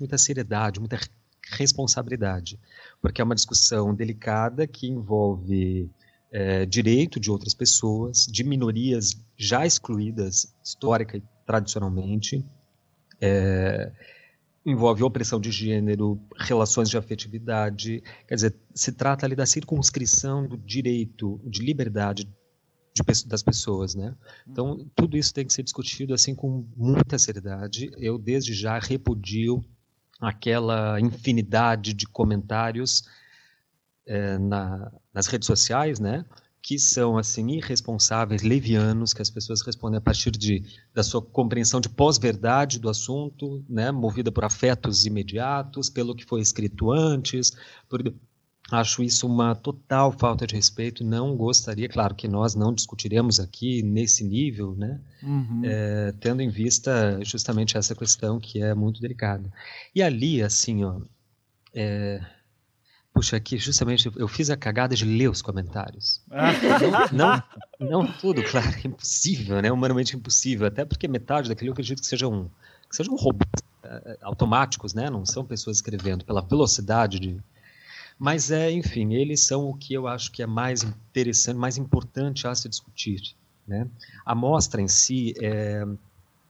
muita 0.00 0.18
seriedade, 0.18 0.80
muita 0.80 0.98
responsabilidade, 1.50 2.58
porque 3.00 3.20
é 3.20 3.24
uma 3.24 3.34
discussão 3.34 3.94
delicada 3.94 4.66
que 4.66 4.88
envolve 4.88 5.90
é, 6.32 6.66
direito 6.66 7.20
de 7.20 7.30
outras 7.30 7.54
pessoas, 7.54 8.26
de 8.26 8.42
minorias 8.44 9.16
já 9.36 9.64
excluídas 9.64 10.54
histórica 10.62 11.16
e 11.16 11.22
tradicionalmente, 11.46 12.44
é, 13.20 13.92
envolve 14.64 15.04
opressão 15.04 15.40
de 15.40 15.50
gênero, 15.52 16.20
relações 16.36 16.90
de 16.90 16.98
afetividade, 16.98 18.02
quer 18.26 18.34
dizer, 18.34 18.56
se 18.74 18.90
trata 18.90 19.24
ali 19.24 19.36
da 19.36 19.46
circunscrição 19.46 20.46
do 20.46 20.58
direito 20.58 21.40
de 21.44 21.62
liberdade 21.62 22.28
de, 22.96 23.26
das 23.26 23.42
pessoas, 23.42 23.94
né? 23.94 24.14
Então, 24.46 24.86
tudo 24.94 25.16
isso 25.16 25.34
tem 25.34 25.46
que 25.46 25.52
ser 25.52 25.62
discutido 25.62 26.14
assim 26.14 26.34
com 26.34 26.66
muita 26.76 27.18
seriedade. 27.18 27.90
Eu, 27.98 28.16
desde 28.18 28.54
já, 28.54 28.78
repudio 28.78 29.62
aquela 30.20 30.98
infinidade 31.00 31.92
de 31.92 32.06
comentários 32.06 33.04
é, 34.06 34.38
na, 34.38 34.90
nas 35.12 35.26
redes 35.26 35.46
sociais, 35.46 36.00
né? 36.00 36.24
que 36.66 36.80
são 36.80 37.16
assim 37.16 37.48
irresponsáveis, 37.50 38.42
levianos, 38.42 39.14
que 39.14 39.22
as 39.22 39.30
pessoas 39.30 39.62
respondem 39.62 39.98
a 39.98 40.00
partir 40.00 40.32
de 40.32 40.64
da 40.92 41.04
sua 41.04 41.22
compreensão 41.22 41.80
de 41.80 41.88
pós-verdade 41.88 42.80
do 42.80 42.88
assunto, 42.88 43.64
né, 43.68 43.92
movida 43.92 44.32
por 44.32 44.44
afetos 44.44 45.06
imediatos, 45.06 45.88
pelo 45.88 46.12
que 46.12 46.24
foi 46.24 46.40
escrito 46.40 46.90
antes, 46.90 47.52
por 47.88 48.02
Acho 48.70 49.02
isso 49.02 49.28
uma 49.28 49.54
total 49.54 50.10
falta 50.10 50.46
de 50.46 50.56
respeito. 50.56 51.04
Não 51.04 51.36
gostaria, 51.36 51.88
claro 51.88 52.14
que 52.14 52.26
nós 52.26 52.56
não 52.56 52.74
discutiremos 52.74 53.38
aqui 53.38 53.80
nesse 53.80 54.24
nível, 54.24 54.74
né? 54.76 55.00
Uhum. 55.22 55.62
É, 55.64 56.12
tendo 56.18 56.42
em 56.42 56.48
vista 56.48 57.20
justamente 57.22 57.76
essa 57.76 57.94
questão 57.94 58.40
que 58.40 58.60
é 58.60 58.74
muito 58.74 59.00
delicada. 59.00 59.52
E 59.94 60.02
ali, 60.02 60.42
assim, 60.42 60.82
ó, 60.82 61.00
é, 61.72 62.20
puxa, 63.14 63.36
aqui 63.36 63.56
justamente 63.56 64.10
eu 64.16 64.26
fiz 64.26 64.50
a 64.50 64.56
cagada 64.56 64.96
de 64.96 65.04
ler 65.04 65.30
os 65.30 65.40
comentários. 65.40 66.20
Não, 67.12 67.42
não, 67.78 68.04
não, 68.04 68.12
tudo, 68.14 68.42
claro, 68.42 68.68
é 68.84 68.88
impossível, 68.88 69.62
né? 69.62 69.70
Humanamente 69.70 70.16
impossível, 70.16 70.66
até 70.66 70.84
porque 70.84 71.06
metade 71.06 71.48
daquilo 71.48 71.68
eu 71.68 71.72
acredito 71.72 72.00
que 72.00 72.06
sejam, 72.06 72.50
que 72.90 72.96
sejam 72.96 73.14
robôs 73.14 73.62
é, 73.84 74.18
automáticos, 74.22 74.92
né? 74.92 75.08
Não 75.08 75.24
são 75.24 75.44
pessoas 75.44 75.76
escrevendo 75.76 76.24
pela 76.24 76.42
velocidade 76.42 77.20
de 77.20 77.40
mas, 78.18 78.50
é, 78.50 78.70
enfim, 78.70 79.14
eles 79.14 79.40
são 79.40 79.68
o 79.68 79.74
que 79.74 79.92
eu 79.94 80.06
acho 80.06 80.32
que 80.32 80.42
é 80.42 80.46
mais 80.46 80.82
interessante, 80.82 81.56
mais 81.56 81.76
importante 81.76 82.46
a 82.46 82.54
se 82.54 82.68
discutir. 82.68 83.36
Né? 83.66 83.86
A 84.24 84.34
mostra 84.34 84.80
em 84.80 84.88
si, 84.88 85.34
é, 85.40 85.84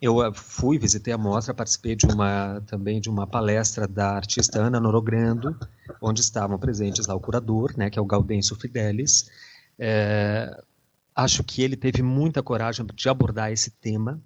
eu 0.00 0.22
eh, 0.22 0.32
fui, 0.34 0.78
visitei 0.78 1.12
a 1.12 1.18
mostra, 1.18 1.54
participei 1.54 1.96
de 1.96 2.06
uma, 2.06 2.62
também 2.66 3.00
de 3.00 3.08
uma 3.08 3.26
palestra 3.26 3.88
da 3.88 4.10
artista 4.10 4.60
Ana 4.60 4.78
Norogrando, 4.78 5.58
onde 6.00 6.20
estavam 6.20 6.58
presentes 6.58 7.06
lá 7.06 7.14
o 7.14 7.20
curador, 7.20 7.76
né, 7.76 7.90
que 7.90 7.98
é 7.98 8.02
o 8.02 8.06
Gaudêncio 8.06 8.54
Fidelis. 8.56 9.30
É, 9.78 10.62
acho 11.14 11.42
que 11.42 11.62
ele 11.62 11.76
teve 11.76 12.02
muita 12.02 12.42
coragem 12.42 12.86
de 12.94 13.08
abordar 13.08 13.50
esse 13.50 13.70
tema, 13.70 14.20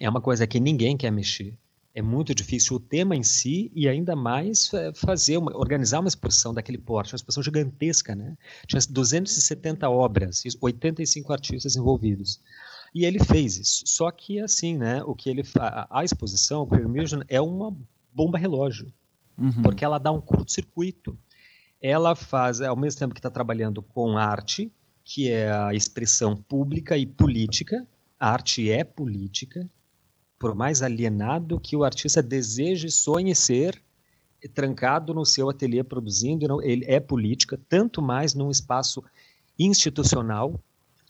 é 0.00 0.10
uma 0.10 0.20
coisa 0.20 0.46
que 0.46 0.58
ninguém 0.58 0.96
quer 0.96 1.10
mexer. 1.10 1.54
É 1.94 2.02
muito 2.02 2.34
difícil 2.34 2.76
o 2.76 2.80
tema 2.80 3.14
em 3.14 3.22
si 3.22 3.70
e 3.72 3.88
ainda 3.88 4.16
mais 4.16 4.72
é, 4.74 4.92
fazer 4.92 5.36
uma, 5.36 5.56
organizar 5.56 6.00
uma 6.00 6.08
exposição 6.08 6.52
daquele 6.52 6.76
porte, 6.76 7.12
uma 7.12 7.16
exposição 7.16 7.42
gigantesca, 7.42 8.16
né? 8.16 8.36
Tinha 8.66 8.80
270 8.90 9.88
obras, 9.88 10.42
85 10.60 11.32
artistas 11.32 11.76
envolvidos. 11.76 12.40
E 12.92 13.04
ele 13.04 13.22
fez 13.22 13.58
isso. 13.58 13.84
Só 13.86 14.10
que 14.10 14.40
assim, 14.40 14.76
né? 14.76 15.04
O 15.04 15.14
que 15.14 15.30
ele 15.30 15.42
a, 15.58 16.00
a 16.00 16.04
exposição, 16.04 16.64
o 16.64 16.88
Museum, 16.88 17.22
é 17.28 17.40
uma 17.40 17.76
bomba 18.12 18.38
relógio, 18.38 18.92
uhum. 19.38 19.62
porque 19.62 19.84
ela 19.84 19.98
dá 19.98 20.10
um 20.10 20.20
curto-circuito. 20.20 21.16
Ela 21.80 22.16
faz, 22.16 22.60
ao 22.60 22.76
mesmo 22.76 22.98
tempo 22.98 23.14
que 23.14 23.20
está 23.20 23.30
trabalhando 23.30 23.82
com 23.82 24.18
arte, 24.18 24.72
que 25.04 25.30
é 25.30 25.52
a 25.52 25.74
expressão 25.74 26.34
pública 26.34 26.96
e 26.96 27.06
política, 27.06 27.86
a 28.18 28.30
arte 28.30 28.70
é 28.70 28.82
política, 28.82 29.68
por 30.44 30.54
mais 30.54 30.82
alienado 30.82 31.58
que 31.58 31.74
o 31.74 31.84
artista 31.84 32.22
deseje, 32.22 32.90
sonhe 32.90 33.34
ser, 33.34 33.80
trancado 34.52 35.14
no 35.14 35.24
seu 35.24 35.48
ateliê 35.48 35.82
produzindo, 35.82 36.60
ele 36.60 36.84
é 36.84 37.00
política, 37.00 37.58
tanto 37.66 38.02
mais 38.02 38.34
num 38.34 38.50
espaço 38.50 39.02
institucional, 39.58 40.60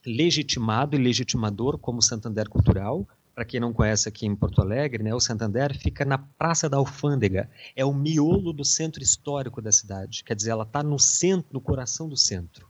legitimado 0.05 0.95
e 0.95 0.99
legitimador 0.99 1.77
como 1.77 1.99
o 1.99 2.01
Santander 2.01 2.47
Cultural. 2.47 3.05
Para 3.33 3.43
quem 3.43 3.59
não 3.59 3.73
conhece 3.73 4.07
aqui 4.07 4.25
em 4.25 4.33
Porto 4.33 4.61
Alegre, 4.61 5.03
né, 5.03 5.13
o 5.13 5.19
Santander 5.19 5.77
fica 5.77 6.05
na 6.05 6.17
Praça 6.17 6.69
da 6.69 6.77
Alfândega, 6.77 7.49
é 7.75 7.83
o 7.83 7.93
miolo 7.93 8.53
do 8.53 8.63
centro 8.63 9.03
histórico 9.03 9.61
da 9.61 9.73
cidade, 9.73 10.23
quer 10.23 10.33
dizer, 10.37 10.51
ela 10.51 10.63
está 10.63 10.81
no 10.81 10.97
centro, 10.97 11.49
no 11.51 11.59
coração 11.59 12.07
do 12.07 12.15
centro. 12.15 12.69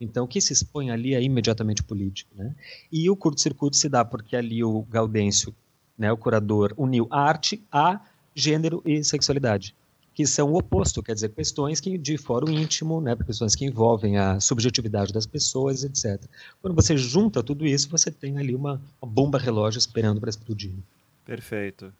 Então, 0.00 0.24
o 0.24 0.28
que 0.28 0.40
se 0.40 0.54
expõe 0.54 0.90
ali 0.90 1.14
é 1.14 1.22
imediatamente 1.22 1.82
político. 1.82 2.30
Né? 2.34 2.54
E 2.90 3.10
o 3.10 3.16
curto-circuito 3.16 3.76
se 3.76 3.90
dá 3.90 4.02
porque 4.02 4.34
ali 4.34 4.64
o 4.64 4.80
Gaudêncio 4.80 5.54
né, 5.98 6.12
o 6.12 6.16
curador 6.16 6.72
uniu 6.76 7.06
arte 7.10 7.62
a 7.70 8.00
gênero 8.34 8.82
e 8.84 9.02
sexualidade, 9.02 9.74
que 10.14 10.26
são 10.26 10.52
o 10.52 10.58
oposto, 10.58 11.02
quer 11.02 11.14
dizer, 11.14 11.30
questões 11.30 11.80
que 11.80 11.96
de 11.96 12.16
fórum 12.18 12.50
íntimo, 12.50 13.00
né, 13.00 13.16
questões 13.16 13.54
que 13.54 13.64
envolvem 13.64 14.18
a 14.18 14.40
subjetividade 14.40 15.12
das 15.12 15.26
pessoas, 15.26 15.84
etc. 15.84 16.22
Quando 16.60 16.74
você 16.74 16.96
junta 16.96 17.42
tudo 17.42 17.66
isso, 17.66 17.88
você 17.88 18.10
tem 18.10 18.38
ali 18.38 18.54
uma, 18.54 18.80
uma 19.00 19.10
bomba 19.10 19.38
relógio 19.38 19.78
esperando 19.78 20.20
para 20.20 20.30
explodir. 20.30 20.72
Perfeito. 21.24 21.92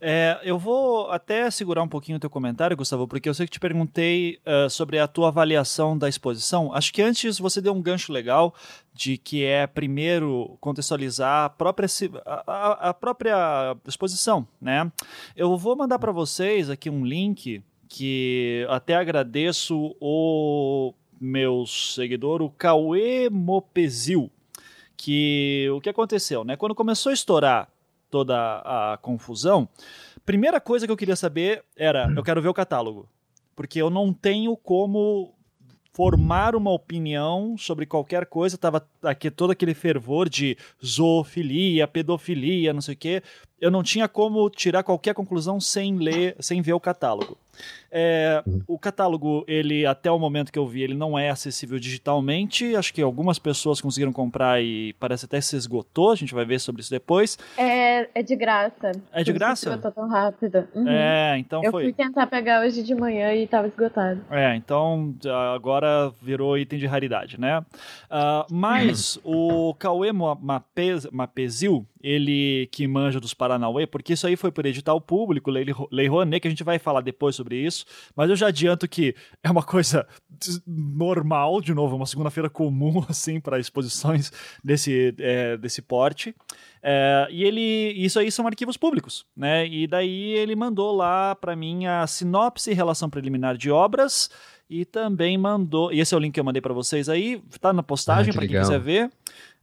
É, 0.00 0.40
eu 0.42 0.58
vou 0.58 1.10
até 1.10 1.50
segurar 1.50 1.82
um 1.82 1.88
pouquinho 1.88 2.16
o 2.16 2.20
teu 2.20 2.30
comentário, 2.30 2.76
Gustavo, 2.76 3.06
porque 3.06 3.28
eu 3.28 3.34
sei 3.34 3.46
que 3.46 3.52
te 3.52 3.60
perguntei 3.60 4.38
uh, 4.46 4.68
sobre 4.70 4.98
a 4.98 5.06
tua 5.06 5.28
avaliação 5.28 5.96
da 5.96 6.08
exposição. 6.08 6.72
Acho 6.72 6.92
que 6.92 7.02
antes 7.02 7.38
você 7.38 7.60
deu 7.60 7.72
um 7.72 7.82
gancho 7.82 8.12
legal 8.12 8.54
de 8.92 9.18
que 9.18 9.44
é 9.44 9.66
primeiro 9.66 10.56
contextualizar 10.60 11.44
a 11.44 11.50
própria, 11.50 11.88
a, 12.24 12.90
a 12.90 12.94
própria 12.94 13.76
exposição, 13.86 14.46
né? 14.60 14.90
Eu 15.36 15.56
vou 15.56 15.76
mandar 15.76 15.98
para 15.98 16.12
vocês 16.12 16.70
aqui 16.70 16.88
um 16.88 17.04
link 17.04 17.62
que 17.88 18.66
até 18.68 18.94
agradeço 18.94 19.96
o 20.00 20.94
meu 21.20 21.66
seguidor, 21.66 22.42
o 22.42 22.50
Cauê 22.50 23.28
Mopezil, 23.30 24.30
que 24.96 25.68
o 25.72 25.80
que 25.80 25.88
aconteceu, 25.88 26.44
né? 26.44 26.56
Quando 26.56 26.74
começou 26.74 27.10
a 27.10 27.14
estourar 27.14 27.68
toda 28.14 28.62
a 28.64 28.96
confusão, 29.02 29.68
primeira 30.24 30.60
coisa 30.60 30.86
que 30.86 30.92
eu 30.92 30.96
queria 30.96 31.16
saber 31.16 31.64
era: 31.76 32.08
eu 32.16 32.22
quero 32.22 32.40
ver 32.40 32.46
o 32.46 32.54
catálogo. 32.54 33.08
Porque 33.56 33.82
eu 33.82 33.90
não 33.90 34.12
tenho 34.12 34.56
como 34.56 35.34
formar 35.92 36.54
uma 36.54 36.70
opinião 36.70 37.56
sobre 37.58 37.86
qualquer 37.86 38.26
coisa. 38.26 38.56
Tava 38.56 38.88
aqui 39.02 39.32
todo 39.32 39.50
aquele 39.50 39.74
fervor 39.74 40.28
de 40.28 40.56
zoofilia, 40.84 41.88
pedofilia, 41.88 42.72
não 42.72 42.80
sei 42.80 42.94
o 42.94 42.96
quê. 42.96 43.22
Eu 43.64 43.70
não 43.70 43.82
tinha 43.82 44.06
como 44.06 44.50
tirar 44.50 44.82
qualquer 44.82 45.14
conclusão 45.14 45.58
sem 45.58 45.96
ler, 45.96 46.36
sem 46.38 46.60
ver 46.60 46.74
o 46.74 46.80
catálogo. 46.80 47.38
É, 47.90 48.42
o 48.66 48.78
catálogo, 48.78 49.42
ele 49.48 49.86
até 49.86 50.10
o 50.10 50.18
momento 50.18 50.52
que 50.52 50.58
eu 50.58 50.66
vi, 50.66 50.82
ele 50.82 50.92
não 50.92 51.18
é 51.18 51.30
acessível 51.30 51.78
digitalmente. 51.78 52.76
Acho 52.76 52.92
que 52.92 53.00
algumas 53.00 53.38
pessoas 53.38 53.80
conseguiram 53.80 54.12
comprar 54.12 54.62
e 54.62 54.92
parece 55.00 55.24
até 55.24 55.40
se 55.40 55.56
esgotou. 55.56 56.10
A 56.10 56.14
gente 56.14 56.34
vai 56.34 56.44
ver 56.44 56.58
sobre 56.58 56.82
isso 56.82 56.90
depois. 56.90 57.38
É, 57.56 58.06
é 58.14 58.22
de 58.22 58.36
graça. 58.36 58.92
É 59.10 59.24
de 59.24 59.32
graça? 59.32 59.70
Esgotou 59.70 59.92
tão 59.92 60.10
rápido. 60.10 60.68
Uhum. 60.74 60.86
É, 60.86 61.38
então 61.38 61.64
eu 61.64 61.70
foi. 61.70 61.84
Eu 61.84 61.86
fui 61.86 61.94
tentar 61.94 62.26
pegar 62.26 62.60
hoje 62.60 62.82
de 62.82 62.94
manhã 62.94 63.32
e 63.32 63.44
estava 63.44 63.66
esgotado. 63.66 64.20
É, 64.30 64.54
então 64.56 65.14
agora 65.54 66.12
virou 66.20 66.58
item 66.58 66.78
de 66.78 66.84
raridade, 66.84 67.40
né? 67.40 67.60
Uh, 67.60 68.52
mas 68.52 69.18
o 69.24 69.72
Cauê 69.78 70.10
Mapezil, 70.12 71.86
ele 72.04 72.68
que 72.70 72.86
manja 72.86 73.18
dos 73.18 73.32
Paranauê, 73.32 73.86
porque 73.86 74.12
isso 74.12 74.26
aí 74.26 74.36
foi 74.36 74.52
por 74.52 74.66
edital 74.66 75.00
público, 75.00 75.50
Lei, 75.50 75.64
Lei 75.90 76.06
Rouanet, 76.06 76.40
que 76.40 76.48
a 76.48 76.50
gente 76.50 76.62
vai 76.62 76.78
falar 76.78 77.00
depois 77.00 77.34
sobre 77.34 77.56
isso, 77.56 77.86
mas 78.14 78.28
eu 78.28 78.36
já 78.36 78.48
adianto 78.48 78.86
que 78.86 79.14
é 79.42 79.50
uma 79.50 79.62
coisa 79.62 80.06
normal, 80.66 81.62
de 81.62 81.72
novo, 81.72 81.96
uma 81.96 82.04
segunda-feira 82.04 82.50
comum, 82.50 83.02
assim, 83.08 83.40
para 83.40 83.58
exposições 83.58 84.30
desse, 84.62 85.14
é, 85.18 85.56
desse 85.56 85.80
porte. 85.80 86.34
É, 86.82 87.26
e 87.30 87.42
ele, 87.42 87.94
isso 87.96 88.18
aí 88.18 88.30
são 88.30 88.46
arquivos 88.46 88.76
públicos, 88.76 89.24
né? 89.34 89.66
E 89.66 89.86
daí 89.86 90.32
ele 90.32 90.54
mandou 90.54 90.94
lá 90.94 91.34
para 91.34 91.56
mim 91.56 91.86
a 91.86 92.06
sinopse 92.06 92.70
e 92.70 92.74
relação 92.74 93.08
preliminar 93.08 93.56
de 93.56 93.70
obras 93.70 94.28
e 94.68 94.84
também 94.84 95.38
mandou, 95.38 95.92
e 95.92 96.00
esse 96.00 96.14
é 96.14 96.16
o 96.16 96.20
link 96.20 96.34
que 96.34 96.40
eu 96.40 96.44
mandei 96.44 96.60
para 96.60 96.74
vocês 96.74 97.08
aí, 97.08 97.42
tá 97.60 97.72
na 97.72 97.82
postagem 97.82 98.30
ah, 98.30 98.34
para 98.34 98.46
quem 98.46 98.60
quiser 98.60 98.80
ver. 98.80 99.10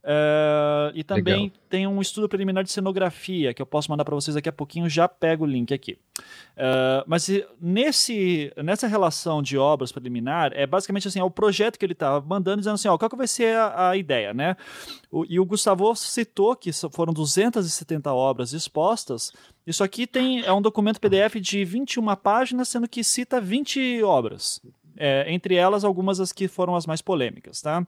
Uh, 0.04 0.90
e 0.94 1.04
também 1.04 1.44
Legal. 1.44 1.58
tem 1.68 1.86
um 1.86 2.00
estudo 2.00 2.28
preliminar 2.28 2.64
de 2.64 2.72
cenografia 2.72 3.54
que 3.54 3.62
eu 3.62 3.66
posso 3.66 3.88
mandar 3.88 4.04
para 4.04 4.16
vocês 4.16 4.34
daqui 4.34 4.48
a 4.48 4.52
pouquinho, 4.52 4.88
já 4.88 5.06
pego 5.06 5.44
o 5.44 5.46
link 5.46 5.72
aqui. 5.72 5.96
Uh, 6.56 7.06
mas 7.06 7.30
nesse, 7.60 8.52
nessa 8.56 8.88
relação 8.88 9.40
de 9.40 9.56
obras 9.56 9.92
preliminar, 9.92 10.52
é 10.54 10.66
basicamente 10.66 11.06
assim, 11.06 11.20
é 11.20 11.24
o 11.24 11.30
projeto 11.30 11.78
que 11.78 11.86
ele 11.86 11.92
estava 11.92 12.24
mandando, 12.26 12.58
dizendo 12.58 12.74
assim, 12.74 12.88
ó, 12.88 12.98
qual 12.98 13.08
que 13.08 13.16
vai 13.16 13.28
ser 13.28 13.56
a, 13.56 13.90
a 13.90 13.96
ideia, 13.96 14.34
né? 14.34 14.56
O, 15.08 15.24
e 15.28 15.38
o 15.38 15.44
Gustavo 15.44 15.94
citou 15.94 16.56
que 16.56 16.70
foram 16.90 17.12
270 17.12 18.12
obras 18.12 18.52
expostas, 18.52 19.32
isso 19.64 19.84
aqui 19.84 20.06
tem, 20.06 20.40
é 20.40 20.52
um 20.52 20.60
documento 20.60 21.00
PDF 21.00 21.36
de 21.36 21.64
21 21.64 22.16
páginas, 22.16 22.68
sendo 22.68 22.88
que 22.88 23.04
cita 23.04 23.40
20 23.40 24.02
obras. 24.02 24.60
É, 24.96 25.32
entre 25.32 25.54
elas, 25.54 25.84
algumas 25.84 26.20
as 26.20 26.32
que 26.32 26.48
foram 26.48 26.76
as 26.76 26.86
mais 26.86 27.00
polêmicas, 27.00 27.60
tá? 27.60 27.86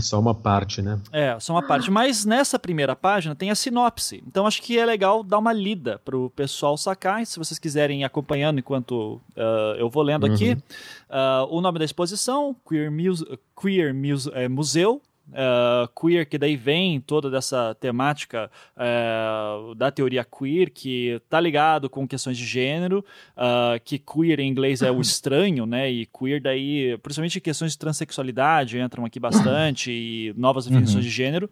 Só 0.00 0.20
uma 0.20 0.34
parte, 0.34 0.82
né? 0.82 1.00
É, 1.12 1.38
só 1.40 1.54
uma 1.54 1.62
parte. 1.62 1.90
Mas 1.90 2.24
nessa 2.24 2.58
primeira 2.58 2.94
página 2.94 3.34
tem 3.34 3.50
a 3.50 3.54
sinopse. 3.54 4.22
Então 4.26 4.46
acho 4.46 4.62
que 4.62 4.78
é 4.78 4.84
legal 4.84 5.22
dar 5.22 5.38
uma 5.38 5.52
lida 5.52 6.00
para 6.04 6.16
o 6.16 6.30
pessoal 6.30 6.76
sacar. 6.76 7.24
Se 7.26 7.38
vocês 7.38 7.58
quiserem 7.58 8.02
ir 8.02 8.04
acompanhando 8.04 8.58
enquanto 8.58 9.20
uh, 9.36 9.76
eu 9.78 9.88
vou 9.88 10.02
lendo 10.02 10.26
aqui. 10.26 10.52
Uh, 10.52 11.46
o 11.50 11.60
nome 11.60 11.78
da 11.78 11.84
exposição, 11.84 12.56
Queer, 12.68 12.90
Muse 12.90 13.24
Queer 13.60 13.94
Muse 13.94 14.30
é, 14.34 14.48
Museu, 14.48 15.00
uh, 15.28 15.88
queer, 16.00 16.26
que 16.26 16.38
daí 16.38 16.56
vem 16.56 17.00
toda 17.00 17.30
dessa 17.30 17.74
temática 17.74 18.50
uh, 18.76 19.74
da 19.74 19.90
teoria 19.90 20.24
queer, 20.24 20.70
que 20.70 21.20
tá 21.28 21.40
ligado 21.40 21.88
com 21.88 22.06
questões 22.06 22.36
de 22.36 22.44
gênero, 22.44 23.04
uh, 23.36 23.80
que 23.84 23.98
queer 23.98 24.40
em 24.40 24.48
inglês 24.48 24.82
é 24.82 24.90
o 24.90 25.00
estranho, 25.02 25.66
né? 25.66 25.90
E 25.90 26.06
queer 26.06 26.40
daí, 26.40 26.98
principalmente 27.02 27.40
questões 27.40 27.72
de 27.72 27.78
transexualidade 27.78 28.78
entram 28.78 29.04
aqui 29.04 29.20
bastante 29.20 29.90
e 29.90 30.34
novas 30.36 30.66
definições 30.66 30.96
uhum. 30.96 31.02
de 31.02 31.10
gênero. 31.10 31.50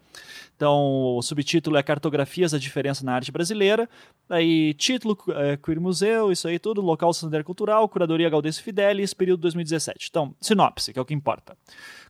Então, 0.61 1.17
o 1.17 1.23
subtítulo 1.23 1.79
é 1.79 1.83
Cartografias 1.83 2.53
da 2.53 2.59
Diferença 2.59 3.03
na 3.03 3.15
Arte 3.15 3.33
Brasileira. 3.33 3.89
Aí, 4.29 4.75
título, 4.75 5.17
é, 5.31 5.57
Queer 5.57 5.81
Museu, 5.81 6.31
isso 6.31 6.47
aí 6.47 6.59
tudo, 6.59 6.83
local 6.83 7.15
Santander 7.15 7.43
Cultural, 7.43 7.89
Curadoria 7.89 8.29
Galdês 8.29 8.59
Fidelis, 8.59 9.15
período 9.15 9.41
2017. 9.41 10.09
Então, 10.11 10.35
sinopse, 10.39 10.93
que 10.93 10.99
é 10.99 11.03
o 11.03 11.05
que 11.07 11.15
importa. 11.15 11.57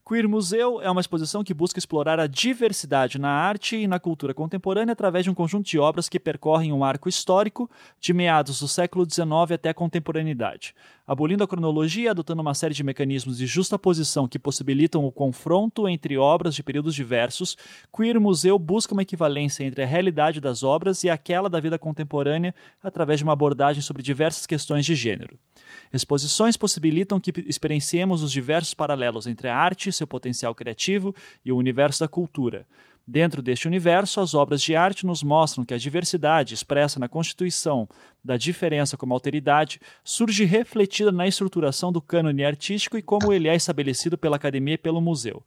Queer 0.06 0.28
Museu 0.28 0.80
é 0.80 0.90
uma 0.90 1.00
exposição 1.00 1.44
que 1.44 1.54
busca 1.54 1.78
explorar 1.78 2.18
a 2.18 2.26
diversidade 2.26 3.18
na 3.18 3.28
arte 3.28 3.76
e 3.76 3.86
na 3.86 4.00
cultura 4.00 4.34
contemporânea 4.34 4.92
através 4.92 5.24
de 5.24 5.30
um 5.30 5.34
conjunto 5.34 5.66
de 5.66 5.78
obras 5.78 6.08
que 6.08 6.18
percorrem 6.18 6.72
um 6.72 6.82
arco 6.82 7.08
histórico 7.08 7.70
de 8.00 8.12
meados 8.12 8.58
do 8.58 8.66
século 8.66 9.06
XIX 9.08 9.52
até 9.52 9.68
a 9.68 9.74
contemporaneidade. 9.74 10.74
Abolindo 11.06 11.44
a 11.44 11.48
cronologia 11.48 12.10
adotando 12.10 12.42
uma 12.42 12.54
série 12.54 12.74
de 12.74 12.82
mecanismos 12.82 13.38
de 13.38 13.46
justaposição 13.46 14.26
que 14.26 14.38
possibilitam 14.38 15.04
o 15.04 15.12
confronto 15.12 15.88
entre 15.88 16.16
obras 16.16 16.54
de 16.54 16.62
períodos 16.62 16.94
diversos, 16.94 17.56
Queer 17.94 18.20
Museu 18.20 18.58
busca 18.58 18.94
uma 18.94 19.02
equivalência 19.02 19.64
entre 19.64 19.82
a 19.82 19.86
realidade 19.86 20.40
das 20.40 20.62
obras 20.62 21.04
e 21.04 21.10
aquela 21.10 21.48
da 21.48 21.60
vida 21.60 21.78
contemporânea 21.78 22.54
através 22.82 23.20
de 23.20 23.24
uma 23.24 23.32
abordagem 23.32 23.82
sobre 23.82 24.02
diversas 24.02 24.46
questões 24.46 24.84
de 24.84 24.94
gênero. 24.94 25.38
Exposições 25.92 26.56
possibilitam 26.56 27.20
que 27.20 27.32
experienciemos 27.46 28.22
os 28.22 28.32
diversos 28.32 28.74
paralelos 28.74 29.26
entre 29.26 29.48
a 29.48 29.56
arte, 29.56 29.90
seu 30.00 30.06
potencial 30.06 30.54
criativo 30.54 31.14
e 31.44 31.52
o 31.52 31.56
universo 31.56 32.00
da 32.00 32.08
cultura. 32.08 32.66
Dentro 33.06 33.42
deste 33.42 33.66
universo, 33.66 34.20
as 34.20 34.34
obras 34.34 34.62
de 34.62 34.76
arte 34.76 35.04
nos 35.04 35.22
mostram 35.22 35.64
que 35.64 35.74
a 35.74 35.78
diversidade 35.78 36.54
expressa 36.54 37.00
na 37.00 37.08
constituição 37.08 37.88
da 38.22 38.36
diferença 38.36 38.96
como 38.96 39.12
alteridade 39.12 39.80
surge 40.04 40.44
refletida 40.44 41.10
na 41.10 41.26
estruturação 41.26 41.90
do 41.90 42.00
cânone 42.00 42.44
artístico 42.44 42.96
e 42.96 43.02
como 43.02 43.32
ele 43.32 43.48
é 43.48 43.56
estabelecido 43.56 44.16
pela 44.16 44.36
academia 44.36 44.74
e 44.74 44.78
pelo 44.78 45.00
museu. 45.00 45.42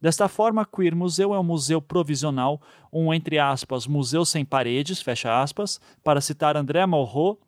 Desta 0.00 0.28
forma, 0.28 0.66
Queer 0.66 0.94
Museu 0.94 1.32
é 1.32 1.38
um 1.38 1.44
museu 1.44 1.80
provisional, 1.80 2.60
um, 2.92 3.14
entre 3.14 3.38
aspas, 3.38 3.86
museu 3.86 4.24
sem 4.24 4.44
paredes, 4.44 5.00
fecha 5.00 5.40
aspas, 5.40 5.80
para 6.02 6.20
citar 6.20 6.56
André 6.56 6.84
Malraux, 6.84 7.38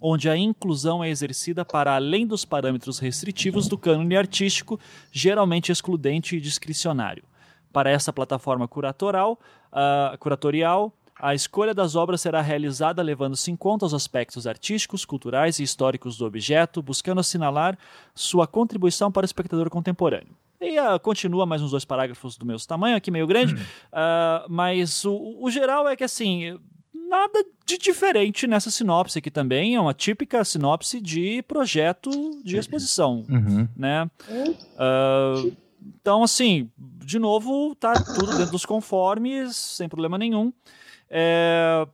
onde 0.00 0.30
a 0.30 0.36
inclusão 0.36 1.04
é 1.04 1.10
exercida 1.10 1.64
para 1.64 1.94
além 1.94 2.26
dos 2.26 2.44
parâmetros 2.44 2.98
restritivos 2.98 3.68
do 3.68 3.76
cânone 3.76 4.16
artístico, 4.16 4.80
geralmente 5.12 5.70
excludente 5.70 6.36
e 6.36 6.40
discricionário. 6.40 7.22
Para 7.72 7.90
essa 7.90 8.12
plataforma 8.12 8.66
curatoral, 8.66 9.38
uh, 9.72 10.16
curatorial, 10.18 10.92
a 11.20 11.34
escolha 11.34 11.74
das 11.74 11.94
obras 11.94 12.22
será 12.22 12.40
realizada 12.40 13.02
levando-se 13.02 13.50
em 13.50 13.56
conta 13.56 13.84
os 13.84 13.92
aspectos 13.92 14.46
artísticos, 14.46 15.04
culturais 15.04 15.58
e 15.58 15.62
históricos 15.62 16.16
do 16.16 16.24
objeto, 16.24 16.80
buscando 16.80 17.20
assinalar 17.20 17.78
sua 18.14 18.46
contribuição 18.46 19.12
para 19.12 19.24
o 19.24 19.26
espectador 19.26 19.68
contemporâneo. 19.68 20.34
E 20.60 20.78
uh, 20.78 20.98
continua 21.00 21.46
mais 21.46 21.62
uns 21.62 21.70
dois 21.70 21.84
parágrafos 21.84 22.36
do 22.36 22.44
mesmo 22.44 22.66
tamanho, 22.66 22.96
aqui 22.96 23.10
meio 23.10 23.26
grande, 23.26 23.54
uh, 23.54 24.46
mas 24.48 25.04
o, 25.04 25.38
o 25.40 25.50
geral 25.50 25.88
é 25.88 25.96
que 25.96 26.04
assim 26.04 26.58
nada 27.10 27.44
de 27.66 27.76
diferente 27.76 28.46
nessa 28.46 28.70
sinopse 28.70 29.18
aqui 29.18 29.30
também. 29.30 29.74
É 29.74 29.80
uma 29.80 29.92
típica 29.92 30.44
sinopse 30.44 31.00
de 31.00 31.42
projeto 31.42 32.10
de 32.44 32.56
exposição, 32.56 33.26
uhum. 33.28 33.68
né? 33.76 34.08
Uh, 34.30 35.54
então, 36.00 36.22
assim, 36.22 36.70
de 36.78 37.18
novo, 37.18 37.74
tá 37.74 37.92
tudo 37.92 38.36
dentro 38.36 38.52
dos 38.52 38.64
conformes, 38.64 39.56
sem 39.56 39.88
problema 39.88 40.16
nenhum. 40.16 40.52
É, 41.08 41.86